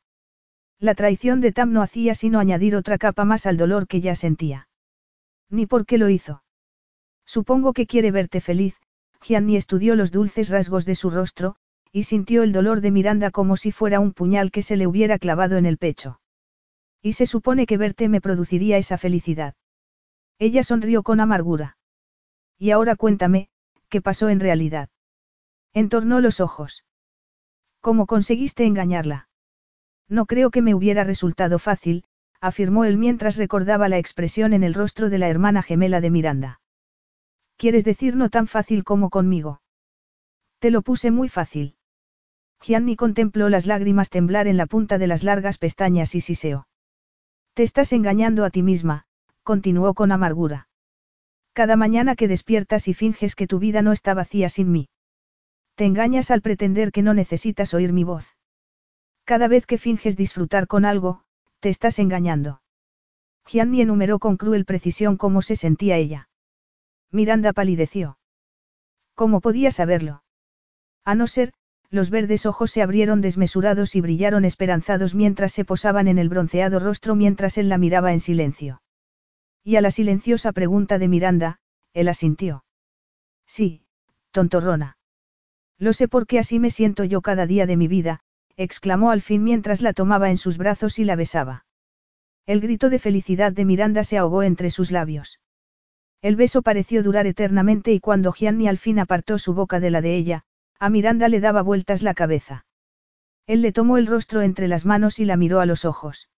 La 0.80 0.96
traición 0.96 1.42
de 1.42 1.52
Tam 1.52 1.74
no 1.74 1.82
hacía 1.82 2.14
sino 2.14 2.40
añadir 2.40 2.76
otra 2.76 2.98
capa 2.98 3.26
más 3.26 3.46
al 3.46 3.58
dolor 3.58 3.88
que 3.88 4.02
ya 4.02 4.16
sentía. 4.16 4.68
Ni 5.50 5.66
por 5.66 5.86
qué 5.86 5.98
lo 5.98 6.10
hizo. 6.10 6.44
Supongo 7.26 7.74
que 7.74 7.88
quiere 7.88 8.12
verte 8.12 8.42
feliz, 8.42 8.80
Gianni 9.22 9.56
estudió 9.56 9.96
los 9.96 10.12
dulces 10.12 10.50
rasgos 10.50 10.86
de 10.86 10.96
su 10.96 11.10
rostro, 11.10 11.56
y 11.92 12.04
sintió 12.04 12.44
el 12.44 12.52
dolor 12.52 12.82
de 12.82 12.92
Miranda 12.92 13.32
como 13.32 13.58
si 13.58 13.72
fuera 13.72 14.00
un 14.00 14.14
puñal 14.14 14.52
que 14.52 14.62
se 14.62 14.78
le 14.78 14.88
hubiera 14.88 15.20
clavado 15.20 15.58
en 15.58 15.66
el 15.66 15.78
pecho. 15.78 16.20
Y 17.04 17.14
se 17.14 17.28
supone 17.28 17.68
que 17.68 17.78
verte 17.78 18.10
me 18.10 18.22
produciría 18.22 18.78
esa 18.78 18.98
felicidad. 18.98 19.54
Ella 20.40 20.64
sonrió 20.64 21.04
con 21.04 21.20
amargura. 21.20 21.78
Y 22.58 22.72
ahora 22.72 22.96
cuéntame, 22.96 23.50
¿Qué 23.94 24.02
pasó 24.02 24.30
en 24.30 24.40
realidad? 24.40 24.90
Entornó 25.72 26.20
los 26.20 26.40
ojos. 26.40 26.84
¿Cómo 27.80 28.08
conseguiste 28.08 28.66
engañarla? 28.66 29.30
No 30.10 30.26
creo 30.26 30.50
que 30.50 30.64
me 30.64 30.74
hubiera 30.74 31.04
resultado 31.04 31.60
fácil, 31.60 32.04
afirmó 32.42 32.86
él 32.86 32.98
mientras 32.98 33.38
recordaba 33.38 33.90
la 33.90 34.00
expresión 34.00 34.54
en 34.54 34.64
el 34.64 34.74
rostro 34.74 35.12
de 35.12 35.20
la 35.20 35.30
hermana 35.30 35.62
gemela 35.62 36.02
de 36.02 36.10
Miranda. 36.10 36.62
¿Quieres 37.56 37.84
decir 37.84 38.16
no 38.16 38.32
tan 38.32 38.48
fácil 38.48 38.84
como 38.84 39.12
conmigo? 39.12 39.62
Te 40.58 40.72
lo 40.72 40.82
puse 40.82 41.12
muy 41.12 41.30
fácil. 41.30 41.76
Gianni 42.62 42.96
contempló 42.96 43.48
las 43.48 43.68
lágrimas 43.68 44.10
temblar 44.10 44.48
en 44.48 44.58
la 44.58 44.66
punta 44.66 44.98
de 44.98 45.06
las 45.06 45.24
largas 45.24 45.60
pestañas 45.60 46.16
y 46.16 46.22
siseó. 46.22 46.66
Te 47.54 47.64
estás 47.64 47.94
engañando 47.94 48.46
a 48.46 48.50
ti 48.50 48.64
misma, 48.64 49.06
continuó 49.44 49.94
con 49.94 50.12
amargura. 50.12 50.68
Cada 51.54 51.76
mañana 51.76 52.16
que 52.16 52.28
despiertas 52.28 52.88
y 52.88 52.96
finges 52.96 53.36
que 53.36 53.46
tu 53.46 53.60
vida 53.60 53.84
no 53.84 53.92
está 53.92 54.16
vacía 54.16 54.50
sin 54.50 54.72
mí. 54.72 54.90
Te 55.76 55.86
engañas 55.86 56.32
al 56.32 56.42
pretender 56.42 56.92
que 56.92 57.04
no 57.04 57.14
necesitas 57.14 57.76
oír 57.76 57.94
mi 57.94 58.04
voz. 58.04 58.36
Cada 59.24 59.48
vez 59.48 59.68
que 59.68 59.78
finges 59.78 60.18
disfrutar 60.18 60.68
con 60.68 60.84
algo, 60.84 61.24
te 61.60 61.70
estás 61.70 62.00
engañando. 62.00 62.62
Gianni 63.46 63.82
enumeró 63.82 64.18
con 64.18 64.38
cruel 64.38 64.66
precisión 64.66 65.18
cómo 65.18 65.42
se 65.42 65.56
sentía 65.56 65.98
ella. 65.98 66.30
Miranda 67.12 67.54
palideció. 67.54 68.18
¿Cómo 69.14 69.42
podía 69.42 69.70
saberlo? 69.70 70.24
A 71.06 71.14
no 71.14 71.28
ser, 71.28 71.54
los 71.94 72.10
verdes 72.10 72.48
ojos 72.48 72.72
se 72.72 72.82
abrieron 72.82 73.22
desmesurados 73.22 73.96
y 73.96 74.02
brillaron 74.02 74.46
esperanzados 74.46 75.14
mientras 75.14 75.52
se 75.52 75.64
posaban 75.64 76.08
en 76.08 76.18
el 76.18 76.28
bronceado 76.28 76.80
rostro 76.80 77.14
mientras 77.14 77.60
él 77.60 77.70
la 77.70 77.78
miraba 77.78 78.14
en 78.14 78.20
silencio. 78.20 78.82
Y 79.64 79.76
a 79.76 79.82
la 79.82 79.92
silenciosa 79.92 80.54
pregunta 80.54 80.98
de 80.98 81.08
Miranda, 81.08 81.60
él 81.94 82.08
asintió. 82.08 82.66
Sí, 83.46 83.86
tontorrona. 84.32 84.98
Lo 85.78 85.94
sé 85.94 86.08
porque 86.08 86.40
así 86.40 86.58
me 86.58 86.72
siento 86.72 87.04
yo 87.04 87.22
cada 87.22 87.46
día 87.46 87.68
de 87.68 87.78
mi 87.78 87.88
vida, 87.88 88.22
exclamó 88.58 89.12
al 89.12 89.22
fin 89.22 89.44
mientras 89.44 89.84
la 89.84 89.94
tomaba 89.94 90.32
en 90.32 90.38
sus 90.38 90.58
brazos 90.58 90.98
y 90.98 91.06
la 91.06 91.16
besaba. 91.16 91.68
El 92.48 92.60
grito 92.60 92.90
de 92.90 92.98
felicidad 92.98 93.52
de 93.52 93.66
Miranda 93.66 94.04
se 94.04 94.18
ahogó 94.18 94.42
entre 94.42 94.72
sus 94.72 94.90
labios. 94.90 95.40
El 96.24 96.38
beso 96.38 96.64
pareció 96.64 97.04
durar 97.04 97.28
eternamente 97.28 97.92
y 97.94 98.00
cuando 98.00 98.34
Gianni 98.34 98.68
al 98.68 98.80
fin 98.80 98.98
apartó 98.98 99.38
su 99.38 99.54
boca 99.54 99.80
de 99.80 99.92
la 99.92 100.02
de 100.02 100.16
ella, 100.16 100.46
a 100.80 100.90
Miranda 100.90 101.30
le 101.30 101.40
daba 101.40 101.62
vueltas 101.62 102.02
la 102.04 102.14
cabeza. 102.14 102.66
Él 103.48 103.62
le 103.62 103.72
tomó 103.72 103.98
el 103.98 104.08
rostro 104.08 104.42
entre 104.42 104.68
las 104.68 104.86
manos 104.86 105.20
y 105.20 105.26
la 105.26 105.38
miró 105.38 105.60
a 105.60 105.66
los 105.66 105.86
ojos. 105.86 106.30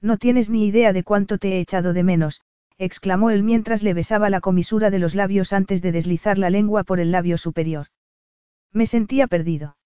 No 0.00 0.16
tienes 0.18 0.50
ni 0.50 0.66
idea 0.66 0.92
de 0.92 1.04
cuánto 1.04 1.38
te 1.38 1.52
he 1.52 1.60
echado 1.60 1.92
de 1.92 2.02
menos, 2.02 2.40
exclamó 2.78 3.30
él 3.30 3.42
mientras 3.42 3.82
le 3.82 3.94
besaba 3.94 4.30
la 4.30 4.40
comisura 4.40 4.90
de 4.90 4.98
los 4.98 5.14
labios 5.14 5.52
antes 5.52 5.80
de 5.80 5.92
deslizar 5.92 6.38
la 6.38 6.50
lengua 6.50 6.82
por 6.82 7.00
el 7.00 7.12
labio 7.12 7.38
superior. 7.38 7.86
Me 8.72 8.86
sentía 8.86 9.28
perdido. 9.28 9.76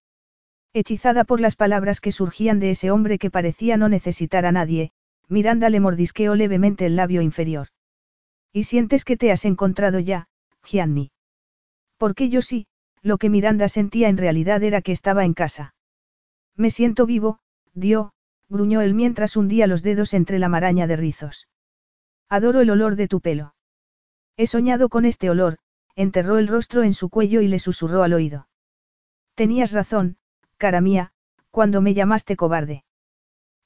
Hechizada 0.72 1.24
por 1.24 1.40
las 1.40 1.56
palabras 1.56 2.00
que 2.00 2.12
surgían 2.12 2.60
de 2.60 2.70
ese 2.70 2.90
hombre 2.90 3.18
que 3.18 3.30
parecía 3.30 3.76
no 3.76 3.88
necesitar 3.88 4.46
a 4.46 4.52
nadie, 4.52 4.92
Miranda 5.28 5.68
le 5.68 5.80
mordisqueó 5.80 6.34
levemente 6.34 6.86
el 6.86 6.96
labio 6.96 7.20
inferior. 7.20 7.68
¿Y 8.52 8.64
sientes 8.64 9.04
que 9.04 9.16
te 9.16 9.30
has 9.30 9.44
encontrado 9.44 9.98
ya, 9.98 10.28
Gianni? 10.64 11.10
Porque 11.98 12.30
yo 12.30 12.40
sí, 12.40 12.66
lo 13.02 13.18
que 13.18 13.30
Miranda 13.30 13.68
sentía 13.68 14.08
en 14.08 14.16
realidad 14.16 14.62
era 14.62 14.82
que 14.82 14.92
estaba 14.92 15.24
en 15.24 15.34
casa. 15.34 15.74
Me 16.56 16.70
siento 16.70 17.06
vivo, 17.06 17.38
dio, 17.72 18.12
gruñó 18.48 18.80
él 18.80 18.94
mientras 18.94 19.36
hundía 19.36 19.66
los 19.66 19.82
dedos 19.82 20.14
entre 20.14 20.38
la 20.38 20.48
maraña 20.48 20.86
de 20.86 20.96
rizos. 20.96 21.48
Adoro 22.28 22.60
el 22.60 22.70
olor 22.70 22.96
de 22.96 23.08
tu 23.08 23.20
pelo. 23.20 23.54
He 24.36 24.46
soñado 24.46 24.88
con 24.88 25.04
este 25.04 25.30
olor, 25.30 25.58
enterró 25.96 26.38
el 26.38 26.48
rostro 26.48 26.82
en 26.82 26.94
su 26.94 27.08
cuello 27.08 27.40
y 27.40 27.48
le 27.48 27.58
susurró 27.58 28.02
al 28.02 28.12
oído. 28.12 28.48
Tenías 29.34 29.72
razón, 29.72 30.16
cara 30.56 30.80
mía, 30.80 31.12
cuando 31.50 31.80
me 31.80 31.94
llamaste 31.94 32.36
cobarde. 32.36 32.84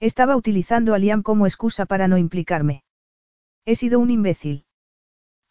Estaba 0.01 0.37
utilizando 0.37 0.95
a 0.95 0.99
Liam 0.99 1.23
como 1.23 1.47
excusa 1.47 1.87
para 1.87 2.09
no 2.09 2.19
implicarme. 2.19 2.85
He 3.65 3.77
sido 3.77 4.01
un 4.01 4.11
imbécil. 4.11 4.65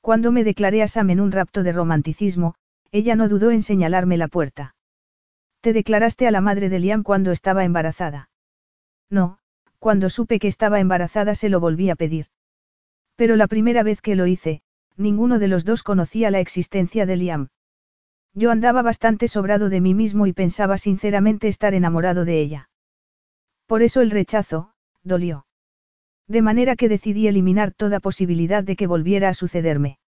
Cuando 0.02 0.32
me 0.32 0.44
declaré 0.44 0.82
a 0.82 0.88
Sam 0.88 1.12
en 1.12 1.22
un 1.22 1.32
rapto 1.32 1.64
de 1.64 1.72
romanticismo, 1.72 2.56
ella 2.92 3.16
no 3.16 3.30
dudó 3.30 3.52
en 3.52 3.62
señalarme 3.62 4.18
la 4.18 4.28
puerta. 4.28 4.76
Te 5.62 5.74
declaraste 5.74 6.28
a 6.28 6.32
la 6.32 6.42
madre 6.42 6.70
de 6.70 6.80
Liam 6.80 7.04
cuando 7.04 7.32
estaba 7.32 7.64
embarazada. 7.64 8.30
No, 9.10 9.38
cuando 9.80 10.10
supe 10.10 10.40
que 10.40 10.48
estaba 10.48 10.80
embarazada 10.80 11.36
se 11.36 11.50
lo 11.50 11.60
volví 11.60 11.90
a 11.90 11.96
pedir. 11.96 12.28
Pero 13.16 13.36
la 13.36 13.48
primera 13.48 13.84
vez 13.84 14.02
que 14.02 14.16
lo 14.16 14.26
hice, 14.26 14.62
ninguno 14.98 15.40
de 15.40 15.48
los 15.48 15.66
dos 15.66 15.84
conocía 15.84 16.32
la 16.32 16.40
existencia 16.40 17.06
de 17.06 17.16
Liam. 17.16 17.48
Yo 18.34 18.52
andaba 18.52 18.82
bastante 18.82 19.28
sobrado 19.28 19.70
de 19.70 19.82
mí 19.82 19.94
mismo 19.94 20.26
y 20.26 20.34
pensaba 20.34 20.78
sinceramente 20.78 21.48
estar 21.48 21.74
enamorado 21.74 22.26
de 22.26 22.40
ella. 22.40 22.70
Por 23.68 23.82
eso 23.82 24.02
el 24.02 24.12
rechazo, 24.12 24.74
dolió. 25.04 25.46
De 26.28 26.42
manera 26.42 26.76
que 26.76 26.90
decidí 26.90 27.28
eliminar 27.28 27.72
toda 27.72 28.00
posibilidad 28.00 28.64
de 28.64 28.76
que 28.76 28.88
volviera 28.88 29.30
a 29.30 29.34
sucederme. 29.34 30.00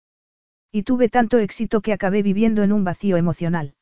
Y 0.76 0.82
tuve 0.82 1.08
tanto 1.08 1.38
éxito 1.38 1.82
que 1.82 1.94
acabé 1.94 2.24
viviendo 2.24 2.64
en 2.64 2.74
un 2.74 2.84
vacío 2.84 3.16
emocional. 3.16 3.76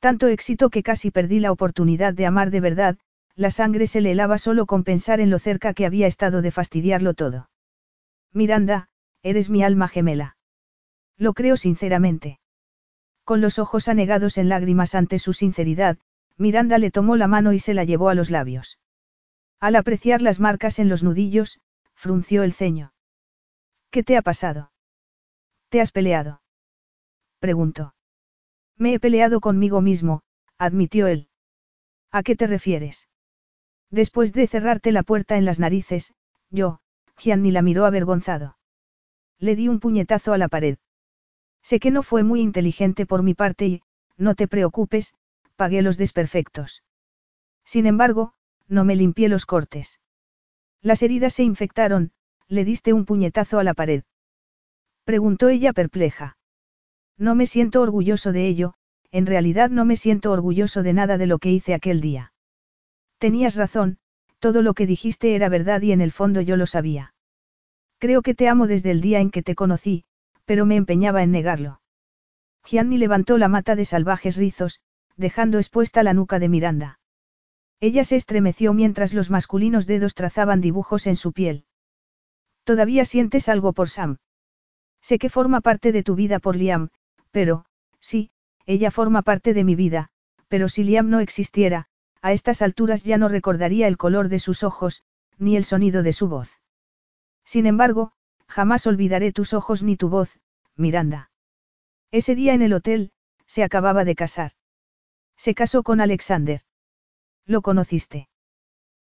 Tanto 0.00 0.26
éxito 0.26 0.68
que 0.68 0.82
casi 0.82 1.12
perdí 1.12 1.38
la 1.38 1.52
oportunidad 1.52 2.14
de 2.14 2.26
amar 2.26 2.50
de 2.50 2.60
verdad, 2.60 2.98
la 3.36 3.52
sangre 3.52 3.86
se 3.86 4.00
le 4.00 4.10
helaba 4.10 4.36
solo 4.36 4.66
con 4.66 4.82
pensar 4.82 5.20
en 5.20 5.30
lo 5.30 5.38
cerca 5.38 5.72
que 5.72 5.86
había 5.86 6.08
estado 6.08 6.42
de 6.42 6.50
fastidiarlo 6.50 7.14
todo. 7.14 7.48
Miranda, 8.32 8.88
eres 9.22 9.50
mi 9.50 9.62
alma 9.62 9.86
gemela. 9.86 10.36
Lo 11.16 11.32
creo 11.32 11.56
sinceramente. 11.56 12.40
Con 13.22 13.40
los 13.40 13.60
ojos 13.60 13.86
anegados 13.86 14.36
en 14.36 14.48
lágrimas 14.48 14.96
ante 14.96 15.20
su 15.20 15.32
sinceridad, 15.32 15.96
Miranda 16.36 16.78
le 16.78 16.90
tomó 16.90 17.14
la 17.14 17.28
mano 17.28 17.52
y 17.52 17.60
se 17.60 17.72
la 17.72 17.84
llevó 17.84 18.08
a 18.08 18.16
los 18.16 18.30
labios. 18.30 18.80
Al 19.60 19.76
apreciar 19.76 20.22
las 20.22 20.40
marcas 20.40 20.80
en 20.80 20.88
los 20.88 21.04
nudillos, 21.04 21.60
frunció 21.94 22.42
el 22.42 22.52
ceño. 22.52 22.94
¿Qué 23.90 24.02
te 24.02 24.16
ha 24.16 24.22
pasado? 24.22 24.69
¿Te 25.70 25.80
has 25.80 25.92
peleado? 25.92 26.42
preguntó. 27.38 27.94
Me 28.76 28.92
he 28.92 29.00
peleado 29.00 29.40
conmigo 29.40 29.80
mismo, 29.80 30.22
admitió 30.58 31.06
él. 31.06 31.28
¿A 32.10 32.24
qué 32.24 32.34
te 32.34 32.48
refieres? 32.48 33.08
Después 33.88 34.32
de 34.32 34.48
cerrarte 34.48 34.90
la 34.90 35.04
puerta 35.04 35.36
en 35.36 35.44
las 35.44 35.60
narices, 35.60 36.12
yo, 36.50 36.80
Gianni 37.16 37.52
la 37.52 37.62
miró 37.62 37.86
avergonzado. 37.86 38.58
Le 39.38 39.54
di 39.54 39.68
un 39.68 39.78
puñetazo 39.78 40.32
a 40.32 40.38
la 40.38 40.48
pared. 40.48 40.78
Sé 41.62 41.78
que 41.78 41.92
no 41.92 42.02
fue 42.02 42.24
muy 42.24 42.40
inteligente 42.40 43.06
por 43.06 43.22
mi 43.22 43.34
parte 43.34 43.66
y, 43.66 43.82
no 44.16 44.34
te 44.34 44.48
preocupes, 44.48 45.14
pagué 45.54 45.82
los 45.82 45.96
desperfectos. 45.96 46.82
Sin 47.64 47.86
embargo, 47.86 48.34
no 48.66 48.84
me 48.84 48.96
limpié 48.96 49.28
los 49.28 49.46
cortes. 49.46 50.00
Las 50.82 51.02
heridas 51.02 51.34
se 51.34 51.44
infectaron, 51.44 52.12
le 52.48 52.64
diste 52.64 52.92
un 52.92 53.04
puñetazo 53.04 53.60
a 53.60 53.64
la 53.64 53.74
pared. 53.74 54.02
Preguntó 55.10 55.48
ella 55.48 55.72
perpleja. 55.72 56.36
No 57.18 57.34
me 57.34 57.46
siento 57.46 57.80
orgulloso 57.80 58.30
de 58.30 58.46
ello, 58.46 58.74
en 59.10 59.26
realidad 59.26 59.68
no 59.68 59.84
me 59.84 59.96
siento 59.96 60.30
orgulloso 60.30 60.84
de 60.84 60.92
nada 60.92 61.18
de 61.18 61.26
lo 61.26 61.40
que 61.40 61.50
hice 61.50 61.74
aquel 61.74 62.00
día. 62.00 62.32
Tenías 63.18 63.56
razón, 63.56 63.98
todo 64.38 64.62
lo 64.62 64.72
que 64.72 64.86
dijiste 64.86 65.34
era 65.34 65.48
verdad 65.48 65.82
y 65.82 65.90
en 65.90 66.00
el 66.00 66.12
fondo 66.12 66.42
yo 66.42 66.56
lo 66.56 66.64
sabía. 66.64 67.12
Creo 67.98 68.22
que 68.22 68.36
te 68.36 68.46
amo 68.46 68.68
desde 68.68 68.92
el 68.92 69.00
día 69.00 69.18
en 69.18 69.32
que 69.32 69.42
te 69.42 69.56
conocí, 69.56 70.04
pero 70.44 70.64
me 70.64 70.76
empeñaba 70.76 71.24
en 71.24 71.32
negarlo. 71.32 71.80
Gianni 72.64 72.96
levantó 72.96 73.36
la 73.36 73.48
mata 73.48 73.74
de 73.74 73.86
salvajes 73.86 74.36
rizos, 74.36 74.80
dejando 75.16 75.58
expuesta 75.58 76.04
la 76.04 76.14
nuca 76.14 76.38
de 76.38 76.48
Miranda. 76.48 77.00
Ella 77.80 78.04
se 78.04 78.14
estremeció 78.14 78.74
mientras 78.74 79.12
los 79.12 79.28
masculinos 79.28 79.88
dedos 79.88 80.14
trazaban 80.14 80.60
dibujos 80.60 81.08
en 81.08 81.16
su 81.16 81.32
piel. 81.32 81.64
¿Todavía 82.62 83.04
sientes 83.04 83.48
algo 83.48 83.72
por 83.72 83.88
Sam? 83.88 84.18
Sé 85.00 85.18
que 85.18 85.30
forma 85.30 85.60
parte 85.60 85.92
de 85.92 86.02
tu 86.02 86.14
vida 86.14 86.38
por 86.38 86.56
Liam, 86.56 86.90
pero, 87.30 87.64
sí, 88.00 88.30
ella 88.66 88.90
forma 88.90 89.22
parte 89.22 89.54
de 89.54 89.64
mi 89.64 89.74
vida, 89.74 90.10
pero 90.48 90.68
si 90.68 90.84
Liam 90.84 91.10
no 91.10 91.20
existiera, 91.20 91.86
a 92.22 92.32
estas 92.32 92.62
alturas 92.62 93.02
ya 93.02 93.18
no 93.18 93.28
recordaría 93.28 93.88
el 93.88 93.96
color 93.96 94.28
de 94.28 94.38
sus 94.38 94.62
ojos, 94.62 95.04
ni 95.38 95.56
el 95.56 95.64
sonido 95.64 96.02
de 96.02 96.12
su 96.12 96.28
voz. 96.28 96.60
Sin 97.44 97.66
embargo, 97.66 98.12
jamás 98.46 98.86
olvidaré 98.86 99.32
tus 99.32 99.54
ojos 99.54 99.82
ni 99.82 99.96
tu 99.96 100.08
voz, 100.08 100.38
Miranda. 100.76 101.30
Ese 102.10 102.34
día 102.34 102.54
en 102.54 102.62
el 102.62 102.72
hotel, 102.72 103.12
se 103.46 103.62
acababa 103.62 104.04
de 104.04 104.14
casar. 104.14 104.52
Se 105.36 105.54
casó 105.54 105.82
con 105.82 106.00
Alexander. 106.00 106.60
Lo 107.46 107.62
conociste. 107.62 108.28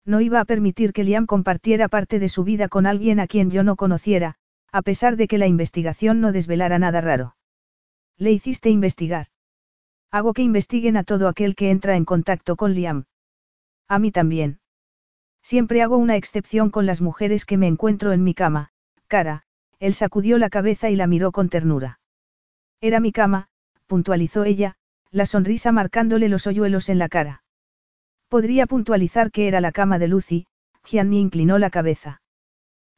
No 0.05 0.21
iba 0.21 0.41
a 0.41 0.45
permitir 0.45 0.93
que 0.93 1.03
Liam 1.03 1.27
compartiera 1.27 1.89
parte 1.89 2.19
de 2.19 2.29
su 2.29 2.45
vida 2.45 2.69
con 2.69 2.87
alguien 2.87 3.19
a 3.19 3.27
quien 3.27 3.51
yo 3.51 3.63
no 3.63 3.77
conociera, 3.77 4.37
a 4.73 4.83
pesar 4.83 5.17
de 5.17 5.29
que 5.29 5.39
la 5.39 5.47
investigación 5.47 6.21
no 6.21 6.33
desvelara 6.33 6.79
nada 6.79 7.01
raro. 7.01 7.37
Le 8.19 8.33
hiciste 8.33 8.71
investigar. 8.71 9.29
Hago 10.11 10.33
que 10.33 10.43
investiguen 10.43 10.97
a 10.97 11.05
todo 11.05 11.29
aquel 11.29 11.55
que 11.55 11.71
entra 11.71 11.97
en 11.97 12.05
contacto 12.05 12.57
con 12.57 12.75
Liam. 12.75 13.05
A 13.89 13.99
mí 13.99 14.11
también. 14.11 14.61
Siempre 15.43 15.83
hago 15.83 15.97
una 15.97 16.17
excepción 16.17 16.71
con 16.71 16.87
las 16.87 17.01
mujeres 17.01 17.45
que 17.45 17.57
me 17.57 17.69
encuentro 17.69 18.13
en 18.13 18.25
mi 18.25 18.35
cama, 18.35 18.71
cara, 19.07 19.45
él 19.79 19.95
sacudió 19.95 20.39
la 20.39 20.51
cabeza 20.51 20.91
y 20.91 20.97
la 20.97 21.07
miró 21.07 21.33
con 21.33 21.49
ternura. 21.49 22.01
Era 22.81 23.01
mi 23.01 23.13
cama, 23.13 23.49
puntualizó 23.87 24.45
ella, 24.45 24.77
la 25.11 25.27
sonrisa 25.27 25.73
marcándole 25.73 26.29
los 26.29 26.47
hoyuelos 26.47 26.89
en 26.89 26.99
la 26.99 27.09
cara. 27.09 27.43
Podría 28.29 28.67
puntualizar 28.67 29.31
que 29.31 29.49
era 29.49 29.61
la 29.61 29.73
cama 29.73 29.99
de 29.99 30.09
Lucy, 30.09 30.47
Gianni 30.85 31.21
inclinó 31.21 31.59
la 31.59 31.71
cabeza. 31.71 32.21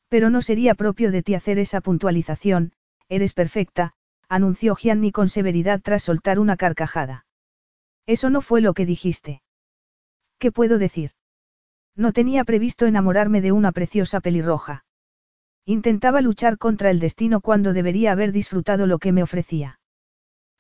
Pero 0.09 0.31
no 0.31 0.43
sería 0.43 0.75
propio 0.75 1.11
de 1.11 1.23
ti 1.23 1.35
hacer 1.35 1.59
esa 1.59 1.81
puntualización, 1.81 2.73
eres 3.09 3.33
perfecta, 3.35 3.95
anunció 4.29 4.75
Gianni 4.75 5.13
con 5.13 5.29
severidad 5.29 5.81
tras 5.83 6.03
soltar 6.03 6.39
una 6.39 6.57
carcajada. 6.57 7.27
Eso 8.07 8.31
no 8.31 8.41
fue 8.41 8.61
lo 8.61 8.75
que 8.75 8.87
dijiste. 8.87 9.43
¿Qué 10.39 10.53
puedo 10.53 10.79
decir? 10.79 11.13
No 11.95 12.13
tenía 12.13 12.45
previsto 12.45 12.87
enamorarme 12.87 13.41
de 13.41 13.53
una 13.53 13.73
preciosa 13.73 14.21
pelirroja. 14.21 14.85
Intentaba 15.65 16.21
luchar 16.21 16.57
contra 16.57 16.91
el 16.91 17.01
destino 17.01 17.41
cuando 17.41 17.73
debería 17.73 18.13
haber 18.13 18.33
disfrutado 18.33 18.87
lo 18.87 18.99
que 18.99 19.13
me 19.13 19.23
ofrecía. 19.23 19.81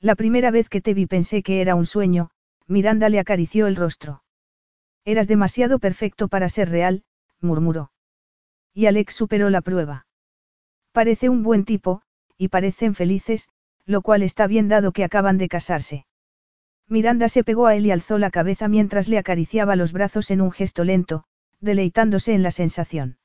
La 0.01 0.15
primera 0.15 0.51
vez 0.51 0.69
que 0.69 0.81
te 0.81 0.95
vi 0.95 1.07
pensé 1.07 1.43
que 1.43 1.61
era 1.61 1.75
un 1.75 1.87
sueño, 1.87 2.31
Miranda 2.67 3.09
le 3.09 3.19
acarició 3.19 3.67
el 3.67 3.77
rostro. 3.77 4.23
Eras 5.05 5.27
demasiado 5.27 5.79
perfecto 5.79 6.29
para 6.29 6.49
ser 6.49 6.69
real, 6.69 7.05
murmuró. 7.41 7.91
Y 8.75 8.87
Alex 8.87 9.15
superó 9.15 9.51
la 9.51 9.61
prueba. 9.61 10.07
Parece 10.93 11.29
un 11.29 11.43
buen 11.43 11.65
tipo, 11.65 12.03
y 12.37 12.49
parecen 12.49 12.95
felices, 12.95 13.49
lo 13.85 14.03
cual 14.03 14.23
está 14.23 14.47
bien 14.47 14.69
dado 14.69 14.93
que 14.93 15.05
acaban 15.05 15.39
de 15.39 15.49
casarse. 15.49 16.07
Miranda 16.89 17.29
se 17.29 17.45
pegó 17.45 17.67
a 17.67 17.75
él 17.75 17.87
y 17.87 17.91
alzó 17.91 18.19
la 18.19 18.31
cabeza 18.31 18.69
mientras 18.69 19.09
le 19.09 19.19
acariciaba 19.19 19.77
los 19.77 19.93
brazos 19.93 20.31
en 20.31 20.41
un 20.41 20.51
gesto 20.51 20.85
lento, 20.85 21.25
deleitándose 21.61 22.33
en 22.35 22.43
la 22.43 22.51
sensación. 22.51 23.19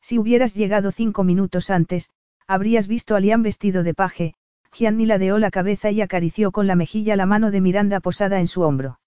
Si 0.00 0.18
hubieras 0.18 0.54
llegado 0.54 0.90
cinco 0.92 1.24
minutos 1.24 1.70
antes, 1.70 2.10
habrías 2.46 2.88
visto 2.88 3.14
a 3.14 3.20
Liam 3.20 3.42
vestido 3.42 3.82
de 3.82 3.94
paje, 3.94 4.34
Gianni 4.72 5.06
ladeó 5.06 5.38
la 5.38 5.50
cabeza 5.50 5.90
y 5.90 6.00
acarició 6.00 6.52
con 6.52 6.66
la 6.66 6.76
mejilla 6.76 7.16
la 7.16 7.26
mano 7.26 7.50
de 7.50 7.60
Miranda 7.60 8.00
posada 8.00 8.40
en 8.40 8.46
su 8.46 8.62
hombro. 8.62 9.00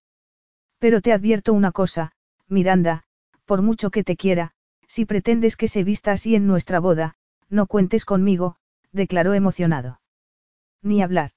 Pero 0.80 1.02
te 1.02 1.14
advierto 1.14 1.54
una 1.54 1.72
cosa, 1.72 2.12
Miranda, 2.48 3.04
por 3.46 3.62
mucho 3.62 3.90
que 3.90 4.04
te 4.04 4.16
quiera, 4.16 4.54
si 4.92 5.06
pretendes 5.06 5.56
que 5.56 5.70
se 5.70 5.86
vista 5.86 6.12
así 6.12 6.36
en 6.36 6.46
nuestra 6.48 6.82
boda, 6.82 7.16
no 7.48 7.66
cuentes 7.66 8.04
conmigo, 8.04 8.58
declaró 8.92 9.34
emocionado. 9.34 10.02
Ni 10.82 11.02
hablar. 11.02 11.32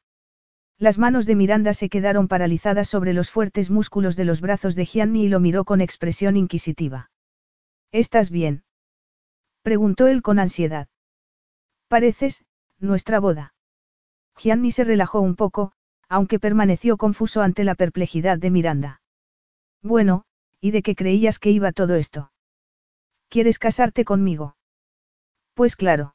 Las 0.76 0.98
manos 0.98 1.24
de 1.24 1.36
Miranda 1.36 1.72
se 1.72 1.88
quedaron 1.88 2.26
paralizadas 2.26 2.88
sobre 2.88 3.12
los 3.12 3.30
fuertes 3.30 3.70
músculos 3.70 4.16
de 4.16 4.24
los 4.24 4.40
brazos 4.40 4.74
de 4.74 4.86
Gianni 4.86 5.26
y 5.26 5.28
lo 5.28 5.38
miró 5.38 5.64
con 5.64 5.80
expresión 5.80 6.36
inquisitiva. 6.36 7.12
¿Estás 7.92 8.28
bien? 8.28 8.64
preguntó 9.62 10.08
él 10.08 10.20
con 10.20 10.40
ansiedad. 10.40 10.88
Pareces, 11.86 12.44
nuestra 12.80 13.20
boda. 13.20 13.54
Gianni 14.36 14.72
se 14.72 14.82
relajó 14.82 15.20
un 15.20 15.36
poco, 15.36 15.70
aunque 16.08 16.40
permaneció 16.40 16.96
confuso 16.96 17.40
ante 17.40 17.62
la 17.62 17.76
perplejidad 17.76 18.36
de 18.36 18.50
Miranda. 18.50 19.00
Bueno, 19.80 20.24
¿y 20.60 20.72
de 20.72 20.82
qué 20.82 20.96
creías 20.96 21.38
que 21.38 21.52
iba 21.52 21.70
todo 21.70 21.94
esto? 21.94 22.32
¿Quieres 23.34 23.58
casarte 23.58 24.04
conmigo? 24.04 24.54
Pues 25.54 25.74
claro. 25.74 26.14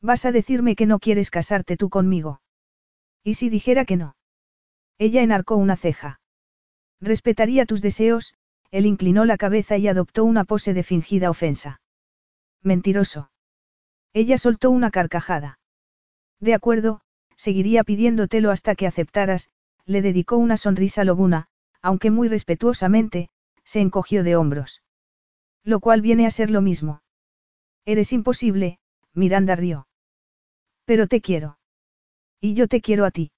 Vas 0.00 0.24
a 0.24 0.30
decirme 0.30 0.76
que 0.76 0.86
no 0.86 1.00
quieres 1.00 1.32
casarte 1.32 1.76
tú 1.76 1.88
conmigo. 1.88 2.42
¿Y 3.24 3.34
si 3.34 3.48
dijera 3.48 3.84
que 3.84 3.96
no? 3.96 4.14
Ella 4.98 5.22
enarcó 5.22 5.56
una 5.56 5.74
ceja. 5.74 6.20
Respetaría 7.00 7.66
tus 7.66 7.82
deseos, 7.82 8.34
él 8.70 8.86
inclinó 8.86 9.24
la 9.24 9.36
cabeza 9.36 9.78
y 9.78 9.88
adoptó 9.88 10.24
una 10.24 10.44
pose 10.44 10.74
de 10.74 10.84
fingida 10.84 11.28
ofensa. 11.28 11.80
Mentiroso. 12.62 13.32
Ella 14.12 14.38
soltó 14.38 14.70
una 14.70 14.92
carcajada. 14.92 15.58
De 16.38 16.54
acuerdo, 16.54 17.00
seguiría 17.34 17.82
pidiéndotelo 17.82 18.52
hasta 18.52 18.76
que 18.76 18.86
aceptaras, 18.86 19.50
le 19.86 20.02
dedicó 20.02 20.36
una 20.36 20.56
sonrisa 20.56 21.02
lobuna, 21.02 21.48
aunque 21.82 22.12
muy 22.12 22.28
respetuosamente, 22.28 23.28
se 23.64 23.80
encogió 23.80 24.22
de 24.22 24.36
hombros. 24.36 24.82
Lo 25.68 25.80
cual 25.80 26.00
viene 26.00 26.24
a 26.24 26.30
ser 26.30 26.50
lo 26.50 26.62
mismo. 26.62 27.02
Eres 27.84 28.14
imposible, 28.14 28.78
Miranda 29.12 29.54
rió. 29.54 29.86
Pero 30.86 31.08
te 31.08 31.20
quiero. 31.20 31.58
Y 32.40 32.54
yo 32.54 32.68
te 32.68 32.80
quiero 32.80 33.04
a 33.04 33.10
ti. 33.10 33.32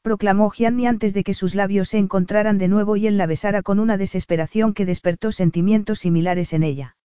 Proclamó 0.00 0.48
Gianni 0.48 0.86
antes 0.86 1.12
de 1.12 1.22
que 1.22 1.34
sus 1.34 1.54
labios 1.54 1.90
se 1.90 1.98
encontraran 1.98 2.56
de 2.56 2.68
nuevo 2.68 2.96
y 2.96 3.06
él 3.06 3.18
la 3.18 3.26
besara 3.26 3.60
con 3.60 3.80
una 3.80 3.98
desesperación 3.98 4.72
que 4.72 4.86
despertó 4.86 5.30
sentimientos 5.30 5.98
similares 5.98 6.54
en 6.54 6.62
ella. 6.62 6.96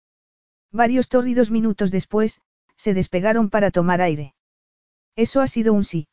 Varios 0.70 1.08
tórridos 1.08 1.50
minutos 1.50 1.90
después, 1.90 2.40
se 2.76 2.94
despegaron 2.94 3.50
para 3.50 3.72
tomar 3.72 4.00
aire. 4.00 4.36
Eso 5.16 5.40
ha 5.40 5.48
sido 5.48 5.72
un 5.72 5.82
sí. 5.82 6.06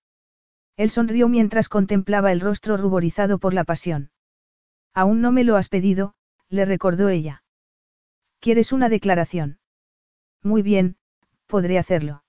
Él 0.76 0.90
sonrió 0.90 1.30
mientras 1.30 1.70
contemplaba 1.70 2.32
el 2.32 2.40
rostro 2.40 2.78
ruborizado 2.78 3.38
por 3.38 3.54
la 3.54 3.64
pasión. 3.64 4.10
Aún 4.92 5.22
no 5.22 5.32
me 5.32 5.44
lo 5.44 5.56
has 5.56 5.70
pedido, 5.70 6.16
le 6.50 6.66
recordó 6.66 7.10
ella. 7.10 7.43
¿Quieres 8.44 8.74
una 8.74 8.90
declaración? 8.90 9.58
Muy 10.42 10.64
bien, 10.64 10.98
podré 11.48 11.80
hacerlo. 11.80 12.26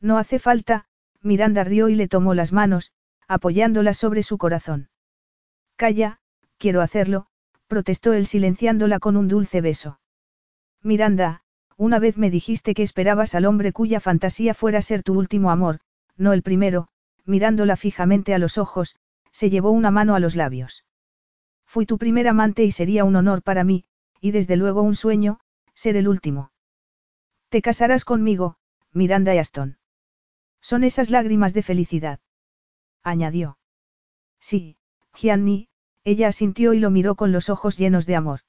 No 0.00 0.18
hace 0.18 0.40
falta, 0.40 0.86
Miranda 1.22 1.62
rió 1.62 1.88
y 1.88 1.94
le 1.94 2.08
tomó 2.08 2.34
las 2.34 2.52
manos, 2.52 2.90
apoyándolas 3.28 3.96
sobre 3.96 4.24
su 4.24 4.36
corazón. 4.36 4.88
Calla, 5.76 6.18
quiero 6.56 6.80
hacerlo, 6.80 7.28
protestó 7.68 8.14
él 8.14 8.26
silenciándola 8.26 8.98
con 8.98 9.16
un 9.16 9.28
dulce 9.28 9.60
beso. 9.60 10.00
Miranda, 10.82 11.42
una 11.76 12.00
vez 12.00 12.18
me 12.18 12.30
dijiste 12.30 12.74
que 12.74 12.82
esperabas 12.82 13.36
al 13.36 13.44
hombre 13.44 13.72
cuya 13.72 14.00
fantasía 14.00 14.54
fuera 14.54 14.82
ser 14.82 15.04
tu 15.04 15.16
último 15.16 15.52
amor, 15.52 15.78
no 16.16 16.32
el 16.32 16.42
primero, 16.42 16.88
mirándola 17.26 17.76
fijamente 17.76 18.34
a 18.34 18.38
los 18.38 18.58
ojos, 18.58 18.96
se 19.30 19.50
llevó 19.50 19.70
una 19.70 19.92
mano 19.92 20.16
a 20.16 20.18
los 20.18 20.34
labios. 20.34 20.84
Fui 21.64 21.86
tu 21.86 21.96
primer 21.96 22.26
amante 22.26 22.64
y 22.64 22.72
sería 22.72 23.04
un 23.04 23.14
honor 23.14 23.44
para 23.44 23.62
mí, 23.62 23.84
y 24.20 24.30
desde 24.30 24.56
luego 24.56 24.82
un 24.82 24.94
sueño, 24.94 25.40
ser 25.74 25.96
el 25.96 26.08
último. 26.08 26.52
Te 27.48 27.62
casarás 27.62 28.04
conmigo, 28.04 28.56
Miranda 28.92 29.34
y 29.34 29.38
Aston. 29.38 29.78
Son 30.60 30.84
esas 30.84 31.10
lágrimas 31.10 31.54
de 31.54 31.62
felicidad. 31.62 32.20
Añadió. 33.02 33.58
Sí, 34.40 34.76
Gianni, 35.14 35.68
ella 36.04 36.28
asintió 36.28 36.74
y 36.74 36.78
lo 36.78 36.90
miró 36.90 37.14
con 37.14 37.32
los 37.32 37.48
ojos 37.48 37.78
llenos 37.78 38.06
de 38.06 38.16
amor. 38.16 38.40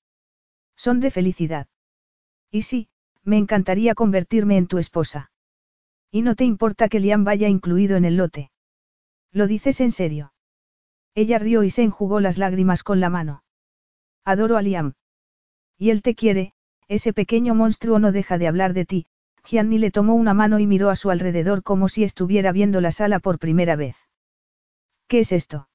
Son 0.75 0.99
de 0.99 1.11
felicidad. 1.11 1.67
Y 2.51 2.63
sí, 2.63 2.89
me 3.23 3.37
encantaría 3.37 3.95
convertirme 3.95 4.57
en 4.57 4.67
tu 4.67 4.77
esposa. 4.77 5.31
Y 6.11 6.21
no 6.21 6.35
te 6.35 6.45
importa 6.45 6.89
que 6.89 6.99
Liam 6.99 7.23
vaya 7.23 7.47
incluido 7.47 7.95
en 7.95 8.05
el 8.05 8.17
lote. 8.17 8.51
¿Lo 9.31 9.45
dices 9.45 9.81
en 9.81 9.91
serio? 9.91 10.33
Ella 11.13 11.37
rió 11.37 11.63
y 11.63 11.69
se 11.69 11.83
enjugó 11.83 12.19
las 12.19 12.37
lágrimas 12.37 12.83
con 12.83 12.99
la 12.99 13.09
mano. 13.09 13.43
Adoro 14.23 14.57
a 14.57 14.61
Liam. 14.61 14.93
Y 15.79 15.91
él 15.91 16.01
te 16.01 16.13
quiere, 16.13 16.53
ese 16.89 17.13
pequeño 17.13 17.55
monstruo 17.55 17.97
no 17.97 18.11
deja 18.11 18.37
de 18.37 18.47
hablar 18.47 18.73
de 18.73 18.85
ti. 18.85 19.07
Gianni 19.45 19.77
le 19.77 19.91
tomó 19.91 20.15
una 20.15 20.33
mano 20.33 20.59
y 20.59 20.67
miró 20.67 20.89
a 20.89 20.97
su 20.97 21.09
alrededor 21.09 21.63
como 21.63 21.87
si 21.87 22.03
estuviera 22.03 22.51
viendo 22.51 22.81
la 22.81 22.91
sala 22.91 23.19
por 23.19 23.39
primera 23.39 23.77
vez. 23.77 23.95
¿Qué 25.07 25.21
es 25.21 25.31
esto? 25.31 25.69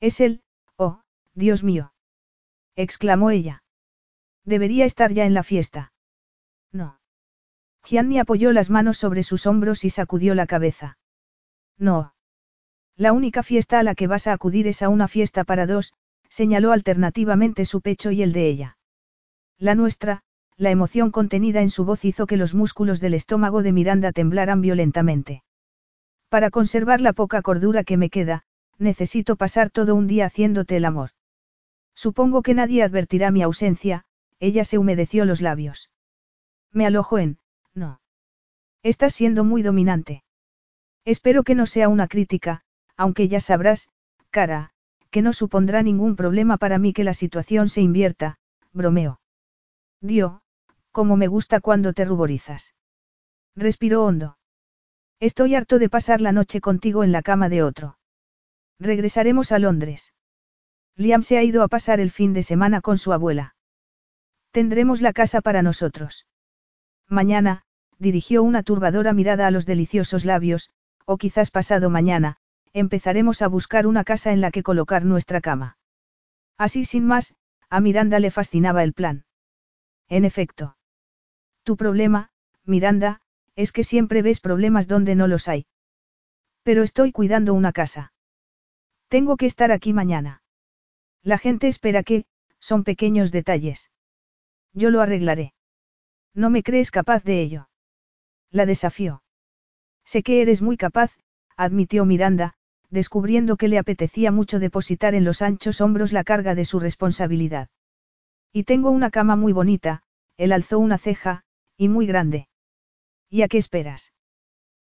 Es 0.00 0.20
él, 0.20 0.42
oh, 0.76 1.02
Dios 1.34 1.62
mío. 1.62 1.92
exclamó 2.74 3.30
ella. 3.30 3.62
Debería 4.44 4.86
estar 4.86 5.12
ya 5.12 5.26
en 5.26 5.34
la 5.34 5.42
fiesta. 5.42 5.92
No. 6.72 6.98
Gianni 7.84 8.18
apoyó 8.18 8.52
las 8.52 8.70
manos 8.70 8.96
sobre 8.96 9.22
sus 9.22 9.46
hombros 9.46 9.84
y 9.84 9.90
sacudió 9.90 10.34
la 10.34 10.46
cabeza. 10.46 10.96
No. 11.76 12.14
La 12.96 13.12
única 13.12 13.42
fiesta 13.42 13.78
a 13.78 13.82
la 13.82 13.94
que 13.94 14.06
vas 14.06 14.26
a 14.26 14.32
acudir 14.32 14.66
es 14.66 14.82
a 14.82 14.88
una 14.88 15.06
fiesta 15.06 15.44
para 15.44 15.66
dos, 15.66 15.92
señaló 16.30 16.72
alternativamente 16.72 17.66
su 17.66 17.82
pecho 17.82 18.10
y 18.10 18.22
el 18.22 18.32
de 18.32 18.48
ella. 18.48 18.77
La 19.58 19.74
nuestra, 19.74 20.22
la 20.56 20.70
emoción 20.70 21.10
contenida 21.10 21.60
en 21.62 21.70
su 21.70 21.84
voz 21.84 22.04
hizo 22.04 22.26
que 22.26 22.36
los 22.36 22.54
músculos 22.54 23.00
del 23.00 23.14
estómago 23.14 23.62
de 23.62 23.72
Miranda 23.72 24.12
temblaran 24.12 24.60
violentamente. 24.60 25.42
Para 26.28 26.50
conservar 26.50 27.00
la 27.00 27.12
poca 27.12 27.42
cordura 27.42 27.82
que 27.82 27.96
me 27.96 28.10
queda, 28.10 28.44
necesito 28.78 29.36
pasar 29.36 29.70
todo 29.70 29.94
un 29.94 30.06
día 30.06 30.26
haciéndote 30.26 30.76
el 30.76 30.84
amor. 30.84 31.10
Supongo 31.94 32.42
que 32.42 32.54
nadie 32.54 32.82
advertirá 32.84 33.32
mi 33.32 33.42
ausencia, 33.42 34.04
ella 34.38 34.64
se 34.64 34.78
humedeció 34.78 35.24
los 35.24 35.40
labios. 35.40 35.90
Me 36.72 36.86
alojo 36.86 37.18
en, 37.18 37.38
no. 37.74 38.00
Estás 38.84 39.14
siendo 39.14 39.42
muy 39.42 39.62
dominante. 39.62 40.22
Espero 41.04 41.42
que 41.42 41.56
no 41.56 41.66
sea 41.66 41.88
una 41.88 42.06
crítica, 42.06 42.62
aunque 42.96 43.26
ya 43.26 43.40
sabrás, 43.40 43.88
cara, 44.30 44.70
que 45.10 45.22
no 45.22 45.32
supondrá 45.32 45.82
ningún 45.82 46.14
problema 46.14 46.58
para 46.58 46.78
mí 46.78 46.92
que 46.92 47.02
la 47.02 47.14
situación 47.14 47.68
se 47.68 47.80
invierta, 47.80 48.38
bromeo. 48.72 49.18
Dio, 50.00 50.42
como 50.92 51.16
me 51.16 51.26
gusta 51.26 51.60
cuando 51.60 51.92
te 51.92 52.04
ruborizas. 52.04 52.74
Respiró 53.56 54.04
hondo. 54.04 54.38
Estoy 55.20 55.54
harto 55.54 55.78
de 55.78 55.88
pasar 55.88 56.20
la 56.20 56.32
noche 56.32 56.60
contigo 56.60 57.02
en 57.02 57.10
la 57.10 57.22
cama 57.22 57.48
de 57.48 57.62
otro. 57.62 57.98
Regresaremos 58.78 59.50
a 59.50 59.58
Londres. 59.58 60.12
Liam 60.94 61.22
se 61.22 61.38
ha 61.38 61.42
ido 61.42 61.62
a 61.62 61.68
pasar 61.68 62.00
el 62.00 62.10
fin 62.10 62.32
de 62.32 62.42
semana 62.42 62.80
con 62.80 62.98
su 62.98 63.12
abuela. 63.12 63.56
Tendremos 64.52 65.00
la 65.00 65.12
casa 65.12 65.40
para 65.40 65.62
nosotros. 65.62 66.26
Mañana, 67.08 67.62
dirigió 67.98 68.42
una 68.42 68.62
turbadora 68.62 69.12
mirada 69.12 69.46
a 69.46 69.50
los 69.50 69.66
deliciosos 69.66 70.24
labios, 70.24 70.70
o 71.04 71.16
quizás 71.16 71.50
pasado 71.50 71.90
mañana, 71.90 72.36
empezaremos 72.72 73.42
a 73.42 73.48
buscar 73.48 73.86
una 73.86 74.04
casa 74.04 74.32
en 74.32 74.40
la 74.40 74.50
que 74.50 74.62
colocar 74.62 75.04
nuestra 75.04 75.40
cama. 75.40 75.78
Así 76.56 76.84
sin 76.84 77.06
más, 77.06 77.34
a 77.70 77.80
Miranda 77.80 78.20
le 78.20 78.30
fascinaba 78.30 78.84
el 78.84 78.92
plan. 78.92 79.24
En 80.08 80.24
efecto. 80.24 80.76
Tu 81.62 81.76
problema, 81.76 82.30
Miranda, 82.64 83.20
es 83.56 83.72
que 83.72 83.84
siempre 83.84 84.22
ves 84.22 84.40
problemas 84.40 84.88
donde 84.88 85.14
no 85.14 85.26
los 85.26 85.48
hay. 85.48 85.66
Pero 86.62 86.82
estoy 86.82 87.12
cuidando 87.12 87.54
una 87.54 87.72
casa. 87.72 88.12
Tengo 89.08 89.36
que 89.36 89.46
estar 89.46 89.72
aquí 89.72 89.92
mañana. 89.92 90.42
La 91.22 91.38
gente 91.38 91.68
espera 91.68 92.02
que, 92.02 92.24
son 92.60 92.84
pequeños 92.84 93.32
detalles. 93.32 93.90
Yo 94.72 94.90
lo 94.90 95.00
arreglaré. 95.00 95.54
¿No 96.34 96.50
me 96.50 96.62
crees 96.62 96.90
capaz 96.90 97.24
de 97.24 97.40
ello? 97.40 97.68
La 98.50 98.66
desafió. 98.66 99.22
Sé 100.04 100.22
que 100.22 100.40
eres 100.40 100.62
muy 100.62 100.76
capaz, 100.76 101.12
admitió 101.56 102.04
Miranda, 102.04 102.54
descubriendo 102.90 103.56
que 103.56 103.68
le 103.68 103.78
apetecía 103.78 104.30
mucho 104.30 104.58
depositar 104.58 105.14
en 105.14 105.24
los 105.24 105.42
anchos 105.42 105.80
hombros 105.80 106.12
la 106.12 106.24
carga 106.24 106.54
de 106.54 106.64
su 106.64 106.80
responsabilidad. 106.80 107.68
Y 108.52 108.64
tengo 108.64 108.90
una 108.90 109.10
cama 109.10 109.36
muy 109.36 109.52
bonita, 109.52 110.02
él 110.36 110.52
alzó 110.52 110.78
una 110.78 110.98
ceja, 110.98 111.44
y 111.76 111.88
muy 111.88 112.06
grande. 112.06 112.48
¿Y 113.30 113.42
a 113.42 113.48
qué 113.48 113.58
esperas? 113.58 114.12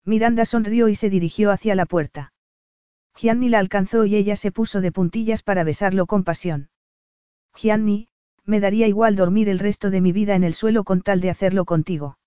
Miranda 0.06 0.45
sonrió 0.45 0.88
y 0.88 0.95
se 0.95 1.10
dirigió 1.10 1.52
hacia 1.52 1.76
la 1.76 1.86
puerta. 1.86 2.34
Gianni 3.16 3.50
la 3.50 3.60
alcanzó 3.60 4.06
y 4.06 4.16
ella 4.16 4.36
se 4.36 4.52
puso 4.52 4.80
de 4.80 4.92
puntillas 4.92 5.44
para 5.44 5.64
besarlo 5.64 6.06
con 6.06 6.24
pasión. 6.24 6.69
Gianni, 7.56 8.08
me 8.45 8.60
daría 8.61 8.88
igual 8.88 9.16
dormir 9.16 9.50
el 9.50 9.60
resto 9.60 9.90
de 9.90 10.00
mi 10.00 10.11
vida 10.11 10.36
en 10.36 10.44
el 10.44 10.53
suelo 10.53 10.84
con 10.84 11.02
tal 11.02 11.19
de 11.19 11.30
hacerlo 11.30 11.66
contigo. 11.66 12.18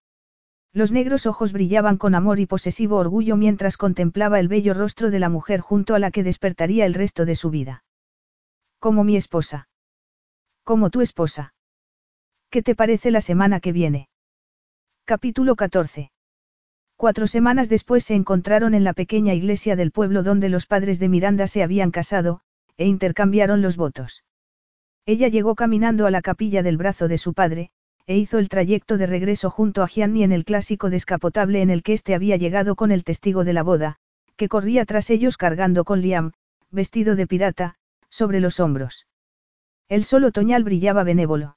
Los 0.72 0.92
negros 0.92 1.26
ojos 1.26 1.52
brillaban 1.52 1.96
con 1.96 2.14
amor 2.14 2.38
y 2.38 2.46
posesivo 2.46 2.96
orgullo 2.96 3.36
mientras 3.36 3.76
contemplaba 3.76 4.38
el 4.38 4.48
bello 4.48 4.74
rostro 4.74 5.10
de 5.10 5.18
la 5.18 5.28
mujer 5.28 5.60
junto 5.60 5.94
a 5.94 5.98
la 5.98 6.10
que 6.10 6.22
despertaría 6.22 6.84
el 6.84 6.94
resto 6.94 7.24
de 7.24 7.34
su 7.34 7.50
vida. 7.50 7.82
Como 8.78 9.02
mi 9.02 9.16
esposa. 9.16 9.69
Como 10.70 10.90
tu 10.90 11.00
esposa. 11.00 11.52
¿Qué 12.48 12.62
te 12.62 12.76
parece 12.76 13.10
la 13.10 13.20
semana 13.20 13.58
que 13.58 13.72
viene? 13.72 14.08
Capítulo 15.04 15.56
14. 15.56 16.12
Cuatro 16.96 17.26
semanas 17.26 17.68
después 17.68 18.04
se 18.04 18.14
encontraron 18.14 18.74
en 18.74 18.84
la 18.84 18.92
pequeña 18.92 19.34
iglesia 19.34 19.74
del 19.74 19.90
pueblo 19.90 20.22
donde 20.22 20.48
los 20.48 20.66
padres 20.66 21.00
de 21.00 21.08
Miranda 21.08 21.48
se 21.48 21.64
habían 21.64 21.90
casado, 21.90 22.42
e 22.76 22.86
intercambiaron 22.86 23.62
los 23.62 23.76
votos. 23.76 24.22
Ella 25.06 25.26
llegó 25.26 25.56
caminando 25.56 26.06
a 26.06 26.12
la 26.12 26.22
capilla 26.22 26.62
del 26.62 26.76
brazo 26.76 27.08
de 27.08 27.18
su 27.18 27.34
padre, 27.34 27.72
e 28.06 28.16
hizo 28.16 28.38
el 28.38 28.48
trayecto 28.48 28.96
de 28.96 29.06
regreso 29.06 29.50
junto 29.50 29.82
a 29.82 29.88
Gianni 29.88 30.22
en 30.22 30.30
el 30.30 30.44
clásico 30.44 30.88
descapotable 30.88 31.62
en 31.62 31.70
el 31.70 31.82
que 31.82 31.94
éste 31.94 32.14
había 32.14 32.36
llegado 32.36 32.76
con 32.76 32.92
el 32.92 33.02
testigo 33.02 33.42
de 33.42 33.54
la 33.54 33.64
boda, 33.64 33.96
que 34.36 34.48
corría 34.48 34.84
tras 34.84 35.10
ellos 35.10 35.36
cargando 35.36 35.82
con 35.82 36.00
Liam, 36.00 36.30
vestido 36.70 37.16
de 37.16 37.26
pirata, 37.26 37.74
sobre 38.08 38.38
los 38.38 38.60
hombros. 38.60 39.08
El 39.90 40.04
sol 40.04 40.22
otoñal 40.22 40.62
brillaba 40.62 41.02
benévolo. 41.02 41.56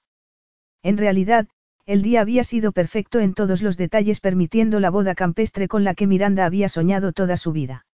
En 0.82 0.98
realidad, 0.98 1.48
el 1.86 2.02
día 2.02 2.22
había 2.22 2.44
sido 2.44 2.72
perfecto 2.72 3.20
en 3.20 3.36
todos 3.36 3.62
los 3.62 3.78
detalles 3.78 4.20
permitiendo 4.20 4.80
la 4.80 4.90
boda 4.90 5.14
campestre 5.14 5.68
con 5.68 5.84
la 5.84 5.94
que 5.94 6.08
Miranda 6.08 6.44
había 6.46 6.68
soñado 6.68 7.14
toda 7.14 7.38
su 7.38 7.52
vida. 7.52 7.86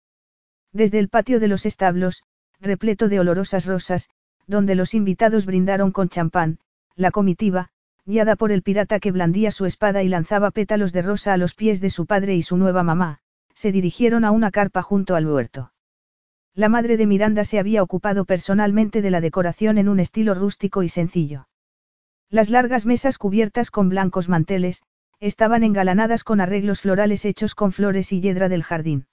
Desde 0.71 0.97
el 0.97 1.09
patio 1.09 1.41
de 1.41 1.49
los 1.49 1.65
establos, 1.65 2.23
repleto 2.61 3.09
de 3.09 3.19
olorosas 3.19 3.65
rosas, 3.65 4.09
donde 4.47 4.75
los 4.75 4.93
invitados 4.93 5.45
brindaron 5.45 5.91
con 5.91 6.07
champán, 6.07 6.59
la 6.95 7.11
comitiva, 7.11 7.71
guiada 8.05 8.37
por 8.37 8.53
el 8.53 8.63
pirata 8.63 9.01
que 9.01 9.11
blandía 9.11 9.51
su 9.51 9.65
espada 9.65 10.03
y 10.03 10.07
lanzaba 10.07 10.51
pétalos 10.51 10.93
de 10.93 11.01
rosa 11.01 11.33
a 11.33 11.37
los 11.37 11.53
pies 11.53 11.81
de 11.81 11.89
su 11.89 12.05
padre 12.05 12.35
y 12.35 12.43
su 12.43 12.55
nueva 12.55 12.83
mamá, 12.83 13.19
se 13.53 13.73
dirigieron 13.73 14.23
a 14.23 14.31
una 14.31 14.51
carpa 14.51 14.83
junto 14.83 15.15
al 15.15 15.27
huerto. 15.27 15.73
La 16.59 16.67
madre 16.67 16.97
de 16.97 17.07
Miranda 17.07 17.45
se 17.45 17.57
había 17.57 17.81
ocupado 17.81 18.25
personalmente 18.25 19.01
de 19.01 19.09
la 19.09 19.21
decoración 19.21 19.77
en 19.77 19.87
un 19.87 20.01
estilo 20.01 20.33
rústico 20.33 20.83
y 20.83 20.89
sencillo. 20.89 21.47
Las 22.29 22.49
largas 22.49 22.85
mesas 22.85 23.17
cubiertas 23.17 23.71
con 23.71 23.87
blancos 23.87 24.27
manteles, 24.27 24.83
estaban 25.21 25.63
engalanadas 25.63 26.25
con 26.25 26.41
arreglos 26.41 26.81
florales 26.81 27.23
hechos 27.23 27.55
con 27.55 27.71
flores 27.71 28.11
y 28.11 28.19
hiedra 28.19 28.49
del 28.49 28.63
jardín. 28.63 29.07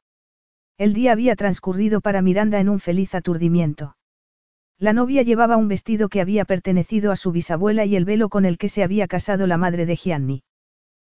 El 0.76 0.92
día 0.92 1.12
había 1.12 1.36
transcurrido 1.36 2.00
para 2.00 2.20
Miranda 2.20 2.58
en 2.58 2.68
un 2.68 2.80
feliz 2.80 3.14
aturdimiento. 3.14 3.96
La 4.76 4.92
novia 4.92 5.22
llevaba 5.22 5.56
un 5.56 5.68
vestido 5.68 6.08
que 6.08 6.20
había 6.20 6.46
pertenecido 6.46 7.12
a 7.12 7.16
su 7.16 7.30
bisabuela 7.30 7.84
y 7.84 7.94
el 7.94 8.04
velo 8.04 8.28
con 8.28 8.44
el 8.44 8.58
que 8.58 8.68
se 8.68 8.82
había 8.82 9.06
casado 9.06 9.46
la 9.46 9.56
madre 9.56 9.86
de 9.86 9.94
Gianni. 9.94 10.42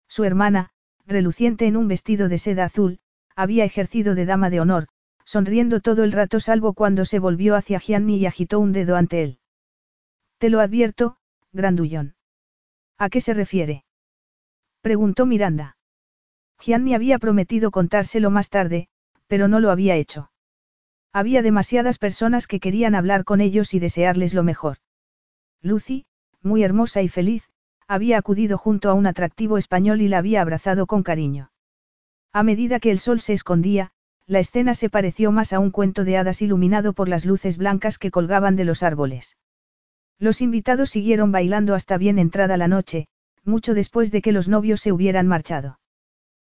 Su 0.08 0.25
hermana, 0.25 0.69
reluciente 1.08 1.66
en 1.66 1.75
un 1.75 1.88
vestido 1.88 2.30
de 2.30 2.38
seda 2.38 2.66
azul, 2.66 2.99
había 3.35 3.66
ejercido 3.66 4.14
de 4.14 4.27
dama 4.27 4.51
de 4.51 4.59
honor, 4.59 4.90
sonriendo 5.30 5.80
todo 5.80 6.03
el 6.03 6.11
rato 6.11 6.40
salvo 6.40 6.74
cuando 6.74 7.06
se 7.06 7.19
volvió 7.19 7.56
hacia 7.56 7.80
Gianni 7.80 8.17
y 8.17 8.25
agitó 8.25 8.59
un 8.59 8.72
dedo 8.72 8.95
ante 8.95 9.22
él. 9.22 9.38
Te 10.40 10.49
lo 10.49 10.59
advierto, 10.59 11.17
grandullón. 11.53 12.16
¿A 12.98 13.09
qué 13.09 13.22
se 13.22 13.35
refiere? 13.35 13.85
Preguntó 14.82 15.27
Miranda. 15.27 15.77
Gianni 16.59 16.95
había 16.95 17.19
prometido 17.19 17.69
contárselo 17.69 18.32
más 18.32 18.49
tarde, 18.49 18.88
pero 19.27 19.48
no 19.48 19.59
lo 19.59 19.69
había 19.69 19.98
hecho. 19.98 20.32
Había 21.14 21.43
demasiadas 21.43 21.99
personas 21.99 22.48
que 22.48 22.59
querían 22.59 22.95
hablar 22.95 23.24
con 23.24 23.40
ellos 23.40 23.75
y 23.75 23.80
desearles 23.80 24.33
lo 24.33 24.41
mejor. 24.41 24.77
Lucy, 25.61 26.08
muy 26.41 26.64
hermosa 26.64 27.03
y 27.03 27.08
feliz, 27.08 27.51
había 27.88 28.17
acudido 28.17 28.58
junto 28.58 28.90
a 28.90 28.95
un 28.95 29.06
atractivo 29.06 29.59
español 29.59 30.01
y 30.01 30.08
la 30.08 30.17
había 30.17 30.41
abrazado 30.41 30.88
con 30.88 31.03
cariño. 31.03 31.51
A 32.33 32.41
medida 32.41 32.80
que 32.80 32.90
el 32.90 32.98
sol 32.98 33.22
se 33.22 33.33
escondía, 33.33 33.91
la 34.30 34.38
escena 34.38 34.75
se 34.75 34.91
pareció 34.91 35.32
más 35.32 35.53
a 35.53 35.59
un 35.59 35.72
cuento 35.72 36.03
de 36.03 36.16
hadas 36.16 36.43
iluminado 36.43 36.93
por 36.93 37.09
las 37.09 37.25
luces 37.25 37.58
blancas 37.58 37.98
que 37.98 38.11
colgaban 38.11 38.56
de 38.56 38.64
los 38.64 38.83
árboles. 38.83 39.38
Los 40.19 40.41
invitados 40.41 40.91
siguieron 40.91 41.32
bailando 41.32 41.74
hasta 41.74 41.98
bien 41.98 42.19
entrada 42.19 42.56
la 42.56 42.67
noche, 42.67 43.08
mucho 43.43 43.74
después 43.74 44.11
de 44.11 44.22
que 44.22 44.32
los 44.32 44.48
novios 44.48 44.82
se 44.82 44.91
hubieran 44.91 45.25
marchado. 45.25 45.80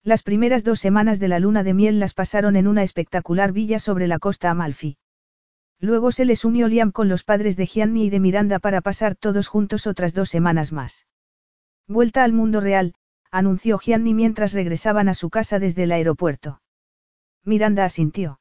Las 0.03 0.21
primeras 0.21 0.65
dos 0.65 0.81
semanas 0.81 1.17
de 1.21 1.29
la 1.29 1.39
luna 1.39 1.63
de 1.63 1.73
miel 1.73 2.01
las 2.01 2.13
pasaron 2.13 2.57
en 2.57 2.67
una 2.67 2.83
espectacular 2.83 3.53
villa 3.53 3.79
sobre 3.79 4.09
la 4.09 4.19
costa 4.19 4.49
Amalfi. 4.49 4.97
Luego 5.79 6.11
se 6.11 6.25
les 6.25 6.43
unió 6.43 6.67
Liam 6.67 6.91
con 6.91 7.07
los 7.07 7.23
padres 7.23 7.55
de 7.55 7.67
Gianni 7.67 8.07
y 8.07 8.09
de 8.09 8.19
Miranda 8.19 8.59
para 8.59 8.81
pasar 8.81 9.15
todos 9.15 9.47
juntos 9.47 9.87
otras 9.87 10.13
dos 10.13 10.27
semanas 10.27 10.73
más. 10.73 11.05
Vuelta 11.87 12.25
al 12.25 12.33
mundo 12.33 12.59
real, 12.59 12.95
anunció 13.31 13.79
Gianni 13.79 14.13
mientras 14.13 14.51
regresaban 14.51 15.07
a 15.07 15.13
su 15.13 15.29
casa 15.29 15.57
desde 15.57 15.83
el 15.83 15.93
aeropuerto. 15.93 16.59
Miranda 17.43 17.85
asintió. 17.85 18.39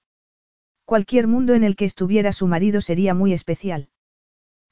Cualquier 0.84 1.26
mundo 1.26 1.54
en 1.54 1.64
el 1.64 1.76
que 1.76 1.84
estuviera 1.84 2.32
su 2.32 2.46
marido 2.46 2.80
sería 2.80 3.14
muy 3.14 3.32
especial. 3.32 3.88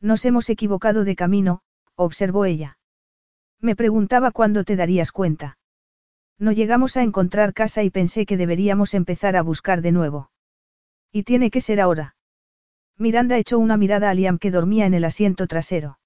Nos 0.01 0.25
hemos 0.25 0.51
equivocado 0.51 1.05
de 1.05 1.17
camino, 1.17 1.61
observó 1.95 2.45
ella. 2.45 2.79
Me 3.61 3.75
preguntaba 3.75 4.31
cuándo 4.31 4.65
te 4.65 4.77
darías 4.77 5.13
cuenta. 5.13 5.59
No 6.39 6.53
llegamos 6.53 6.97
a 6.97 7.03
encontrar 7.03 7.55
casa 7.55 7.83
y 7.83 7.91
pensé 7.91 8.27
que 8.27 8.37
deberíamos 8.37 8.95
empezar 8.95 9.37
a 9.37 9.43
buscar 9.43 9.83
de 9.83 9.93
nuevo. 9.93 10.31
Y 11.11 11.25
tiene 11.25 11.51
que 11.51 11.61
ser 11.61 11.81
ahora. 11.81 12.17
Miranda 12.97 13.39
echó 13.39 13.59
una 13.59 13.77
mirada 13.77 14.11
a 14.11 14.15
Liam 14.15 14.39
que 14.39 14.51
dormía 14.51 14.87
en 14.87 14.95
el 14.95 15.05
asiento 15.05 15.47
trasero. 15.47 15.99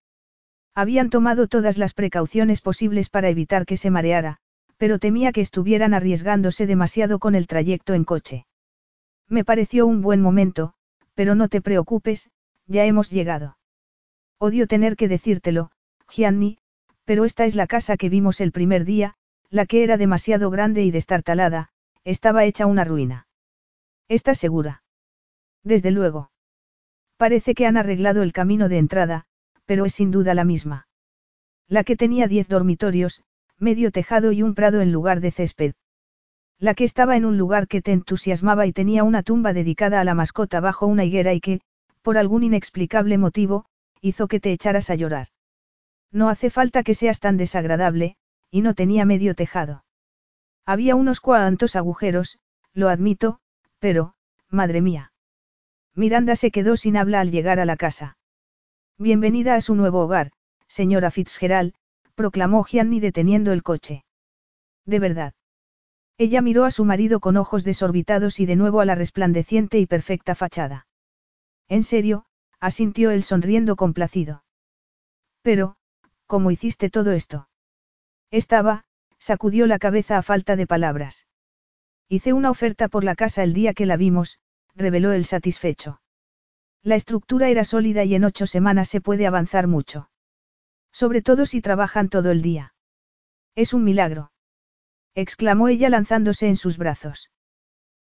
Habían 0.74 1.10
tomado 1.10 1.48
todas 1.48 1.76
las 1.76 1.92
precauciones 1.92 2.60
posibles 2.60 3.10
para 3.10 3.28
evitar 3.28 3.66
que 3.66 3.76
se 3.76 3.90
mareara, 3.90 4.40
pero 4.82 4.98
temía 4.98 5.30
que 5.30 5.42
estuvieran 5.42 5.94
arriesgándose 5.94 6.66
demasiado 6.66 7.20
con 7.20 7.36
el 7.36 7.46
trayecto 7.46 7.94
en 7.94 8.02
coche. 8.02 8.46
Me 9.28 9.44
pareció 9.44 9.86
un 9.86 10.02
buen 10.02 10.20
momento, 10.20 10.74
pero 11.14 11.36
no 11.36 11.46
te 11.46 11.60
preocupes, 11.60 12.32
ya 12.66 12.84
hemos 12.84 13.08
llegado. 13.08 13.58
Odio 14.40 14.66
tener 14.66 14.96
que 14.96 15.06
decírtelo, 15.06 15.70
Gianni, 16.08 16.58
pero 17.04 17.24
esta 17.24 17.44
es 17.44 17.54
la 17.54 17.68
casa 17.68 17.96
que 17.96 18.08
vimos 18.08 18.40
el 18.40 18.50
primer 18.50 18.84
día, 18.84 19.14
la 19.50 19.66
que 19.66 19.84
era 19.84 19.98
demasiado 19.98 20.50
grande 20.50 20.82
y 20.82 20.90
destartalada, 20.90 21.68
estaba 22.02 22.44
hecha 22.44 22.66
una 22.66 22.82
ruina. 22.82 23.28
¿Estás 24.08 24.38
segura? 24.38 24.82
Desde 25.62 25.92
luego. 25.92 26.32
Parece 27.16 27.54
que 27.54 27.66
han 27.66 27.76
arreglado 27.76 28.24
el 28.24 28.32
camino 28.32 28.68
de 28.68 28.78
entrada, 28.78 29.26
pero 29.64 29.84
es 29.84 29.94
sin 29.94 30.10
duda 30.10 30.34
la 30.34 30.42
misma. 30.42 30.88
La 31.68 31.84
que 31.84 31.94
tenía 31.94 32.26
diez 32.26 32.48
dormitorios, 32.48 33.22
medio 33.62 33.92
tejado 33.92 34.32
y 34.32 34.42
un 34.42 34.54
prado 34.54 34.80
en 34.80 34.92
lugar 34.92 35.20
de 35.20 35.30
césped. 35.30 35.74
La 36.58 36.74
que 36.74 36.84
estaba 36.84 37.16
en 37.16 37.24
un 37.24 37.38
lugar 37.38 37.68
que 37.68 37.80
te 37.80 37.92
entusiasmaba 37.92 38.66
y 38.66 38.72
tenía 38.72 39.04
una 39.04 39.22
tumba 39.22 39.52
dedicada 39.52 40.00
a 40.00 40.04
la 40.04 40.14
mascota 40.14 40.60
bajo 40.60 40.86
una 40.86 41.04
higuera 41.04 41.32
y 41.32 41.40
que, 41.40 41.60
por 42.02 42.18
algún 42.18 42.42
inexplicable 42.42 43.18
motivo, 43.18 43.64
hizo 44.00 44.28
que 44.28 44.40
te 44.40 44.52
echaras 44.52 44.90
a 44.90 44.96
llorar. 44.96 45.28
No 46.10 46.28
hace 46.28 46.50
falta 46.50 46.82
que 46.82 46.94
seas 46.94 47.20
tan 47.20 47.36
desagradable, 47.36 48.16
y 48.50 48.60
no 48.60 48.74
tenía 48.74 49.04
medio 49.04 49.34
tejado. 49.34 49.84
Había 50.66 50.94
unos 50.94 51.20
cuantos 51.20 51.74
agujeros, 51.76 52.38
lo 52.74 52.88
admito, 52.88 53.40
pero, 53.78 54.14
madre 54.50 54.80
mía. 54.82 55.12
Miranda 55.94 56.36
se 56.36 56.50
quedó 56.50 56.76
sin 56.76 56.96
habla 56.96 57.20
al 57.20 57.30
llegar 57.30 57.60
a 57.60 57.64
la 57.64 57.76
casa. 57.76 58.18
Bienvenida 58.98 59.54
a 59.54 59.60
su 59.60 59.74
nuevo 59.74 60.00
hogar, 60.00 60.32
señora 60.68 61.10
Fitzgerald, 61.10 61.74
proclamó 62.14 62.64
Gianni 62.64 63.00
deteniendo 63.00 63.52
el 63.52 63.62
coche. 63.62 64.04
De 64.86 64.98
verdad. 64.98 65.34
Ella 66.18 66.42
miró 66.42 66.64
a 66.64 66.70
su 66.70 66.84
marido 66.84 67.20
con 67.20 67.36
ojos 67.36 67.64
desorbitados 67.64 68.38
y 68.40 68.46
de 68.46 68.56
nuevo 68.56 68.80
a 68.80 68.84
la 68.84 68.94
resplandeciente 68.94 69.78
y 69.78 69.86
perfecta 69.86 70.34
fachada. 70.34 70.86
En 71.68 71.82
serio, 71.82 72.26
asintió 72.60 73.10
él 73.10 73.22
sonriendo 73.22 73.76
complacido. 73.76 74.44
Pero, 75.42 75.76
¿cómo 76.26 76.50
hiciste 76.50 76.90
todo 76.90 77.12
esto? 77.12 77.48
Estaba, 78.30 78.84
sacudió 79.18 79.66
la 79.66 79.78
cabeza 79.78 80.18
a 80.18 80.22
falta 80.22 80.54
de 80.54 80.66
palabras. 80.66 81.26
Hice 82.08 82.32
una 82.32 82.50
oferta 82.50 82.88
por 82.88 83.04
la 83.04 83.14
casa 83.14 83.42
el 83.42 83.52
día 83.52 83.74
que 83.74 83.86
la 83.86 83.96
vimos, 83.96 84.38
reveló 84.74 85.12
el 85.12 85.24
satisfecho. 85.24 86.00
La 86.82 86.94
estructura 86.94 87.48
era 87.48 87.64
sólida 87.64 88.04
y 88.04 88.14
en 88.14 88.24
ocho 88.24 88.46
semanas 88.46 88.88
se 88.88 89.00
puede 89.00 89.26
avanzar 89.26 89.66
mucho. 89.66 90.10
Sobre 90.92 91.22
todo 91.22 91.46
si 91.46 91.60
trabajan 91.60 92.08
todo 92.08 92.30
el 92.30 92.42
día. 92.42 92.74
Es 93.54 93.74
un 93.74 93.84
milagro. 93.84 94.32
exclamó 95.14 95.68
ella 95.68 95.88
lanzándose 95.88 96.48
en 96.48 96.56
sus 96.56 96.78
brazos. 96.78 97.30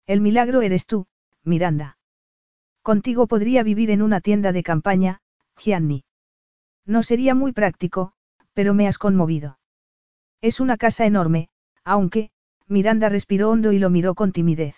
El 0.06 0.20
milagro 0.20 0.62
eres 0.62 0.86
tú, 0.86 1.06
Miranda. 1.42 1.98
Contigo 2.82 3.26
podría 3.26 3.62
vivir 3.62 3.90
en 3.90 4.02
una 4.02 4.20
tienda 4.20 4.52
de 4.52 4.62
campaña, 4.62 5.20
Gianni. 5.56 6.04
No 6.84 7.02
sería 7.02 7.34
muy 7.34 7.52
práctico, 7.52 8.12
pero 8.52 8.74
me 8.74 8.86
has 8.86 8.98
conmovido. 8.98 9.58
Es 10.40 10.60
una 10.60 10.76
casa 10.76 11.06
enorme, 11.06 11.48
aunque, 11.84 12.30
Miranda 12.68 13.08
respiró 13.08 13.50
hondo 13.50 13.72
y 13.72 13.78
lo 13.78 13.90
miró 13.90 14.14
con 14.14 14.32
timidez. 14.32 14.76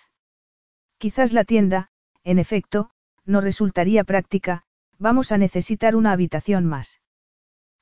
Quizás 0.97 1.33
la 1.33 1.43
tienda, 1.43 1.91
en 2.23 2.39
efecto, 2.39 2.91
no 3.25 3.41
resultaría 3.41 4.03
práctica, 4.03 4.63
vamos 4.97 5.31
a 5.31 5.37
necesitar 5.37 5.95
una 5.95 6.11
habitación 6.11 6.65
más. 6.65 7.01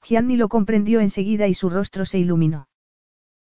Gianni 0.04 0.38
lo 0.38 0.50
comprendió 0.50 1.00
enseguida 1.00 1.48
y 1.48 1.54
su 1.54 1.70
rostro 1.70 2.06
se 2.06 2.20
iluminó. 2.20 2.70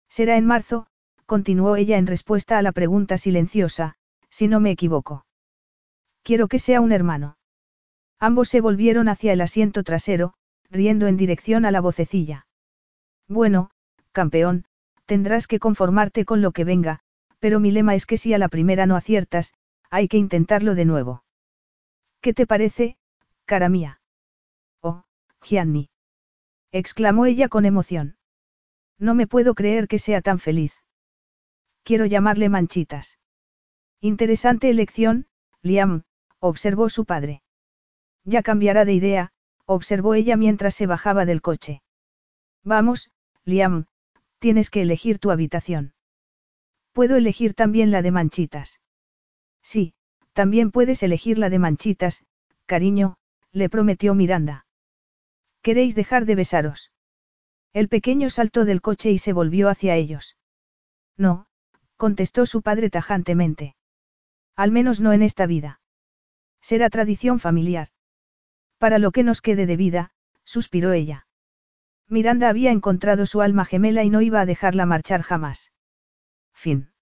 Será 0.08 0.36
en 0.36 0.46
marzo, 0.46 0.86
continuó 1.26 1.76
ella 1.76 1.98
en 1.98 2.06
respuesta 2.06 2.58
a 2.58 2.62
la 2.62 2.72
pregunta 2.72 3.18
silenciosa, 3.18 3.94
si 4.30 4.48
no 4.48 4.60
me 4.60 4.70
equivoco. 4.70 5.26
Quiero 6.22 6.48
que 6.48 6.58
sea 6.58 6.80
un 6.80 6.92
hermano. 6.92 7.36
Ambos 8.18 8.48
se 8.48 8.60
volvieron 8.60 9.08
hacia 9.08 9.32
el 9.32 9.40
asiento 9.40 9.82
trasero, 9.82 10.34
riendo 10.70 11.06
en 11.06 11.16
dirección 11.16 11.64
a 11.64 11.70
la 11.70 11.80
vocecilla. 11.80 12.46
Bueno, 13.28 13.70
campeón, 14.12 14.64
tendrás 15.04 15.46
que 15.46 15.58
conformarte 15.58 16.24
con 16.24 16.42
lo 16.42 16.52
que 16.52 16.64
venga, 16.64 17.00
pero 17.38 17.60
mi 17.60 17.70
lema 17.70 17.94
es 17.94 18.06
que 18.06 18.18
si 18.18 18.32
a 18.34 18.38
la 18.38 18.48
primera 18.48 18.86
no 18.86 18.96
aciertas, 18.96 19.52
hay 19.90 20.08
que 20.08 20.16
intentarlo 20.16 20.74
de 20.74 20.84
nuevo. 20.84 21.24
¿Qué 22.20 22.34
te 22.34 22.46
parece, 22.46 22.96
cara 23.44 23.68
mía? 23.68 24.00
Oh, 24.80 25.04
Gianni. 25.42 25.90
Exclamó 26.72 27.26
ella 27.26 27.48
con 27.48 27.64
emoción. 27.64 28.16
No 28.98 29.14
me 29.14 29.26
puedo 29.26 29.54
creer 29.54 29.88
que 29.88 29.98
sea 29.98 30.20
tan 30.22 30.38
feliz. 30.38 30.72
Quiero 31.82 32.06
llamarle 32.06 32.48
Manchitas. 32.48 33.18
Interesante 34.00 34.70
elección, 34.70 35.26
Liam, 35.62 36.02
observó 36.40 36.88
su 36.88 37.04
padre. 37.04 37.42
Ya 38.24 38.42
cambiará 38.42 38.84
de 38.84 38.92
idea, 38.92 39.32
observó 39.66 40.14
ella 40.14 40.36
mientras 40.36 40.74
se 40.74 40.86
bajaba 40.86 41.24
del 41.24 41.42
coche. 41.42 41.82
Vamos, 42.64 43.10
Liam, 43.44 43.86
tienes 44.38 44.70
que 44.70 44.82
elegir 44.82 45.18
tu 45.18 45.30
habitación. 45.30 45.94
Puedo 46.92 47.16
elegir 47.16 47.54
también 47.54 47.90
la 47.90 48.02
de 48.02 48.10
manchitas. 48.10 48.80
Sí, 49.62 49.94
también 50.32 50.70
puedes 50.70 51.02
elegir 51.02 51.38
la 51.38 51.50
de 51.50 51.58
manchitas, 51.58 52.24
cariño, 52.66 53.16
le 53.52 53.68
prometió 53.68 54.14
Miranda. 54.14 54.65
¿Queréis 55.66 55.96
dejar 55.96 56.26
de 56.26 56.36
besaros? 56.36 56.92
El 57.72 57.88
pequeño 57.88 58.30
saltó 58.30 58.64
del 58.64 58.80
coche 58.80 59.10
y 59.10 59.18
se 59.18 59.32
volvió 59.32 59.68
hacia 59.68 59.96
ellos. 59.96 60.36
No, 61.16 61.48
contestó 61.96 62.46
su 62.46 62.62
padre 62.62 62.88
tajantemente. 62.88 63.74
Al 64.54 64.70
menos 64.70 65.00
no 65.00 65.12
en 65.12 65.22
esta 65.22 65.44
vida. 65.46 65.80
Será 66.60 66.88
tradición 66.88 67.40
familiar. 67.40 67.88
Para 68.78 69.00
lo 69.00 69.10
que 69.10 69.24
nos 69.24 69.40
quede 69.40 69.66
de 69.66 69.76
vida, 69.76 70.12
suspiró 70.44 70.92
ella. 70.92 71.26
Miranda 72.06 72.48
había 72.48 72.70
encontrado 72.70 73.26
su 73.26 73.40
alma 73.40 73.64
gemela 73.64 74.04
y 74.04 74.10
no 74.10 74.22
iba 74.22 74.40
a 74.40 74.46
dejarla 74.46 74.86
marchar 74.86 75.22
jamás. 75.22 75.72
Fin. 76.52 76.92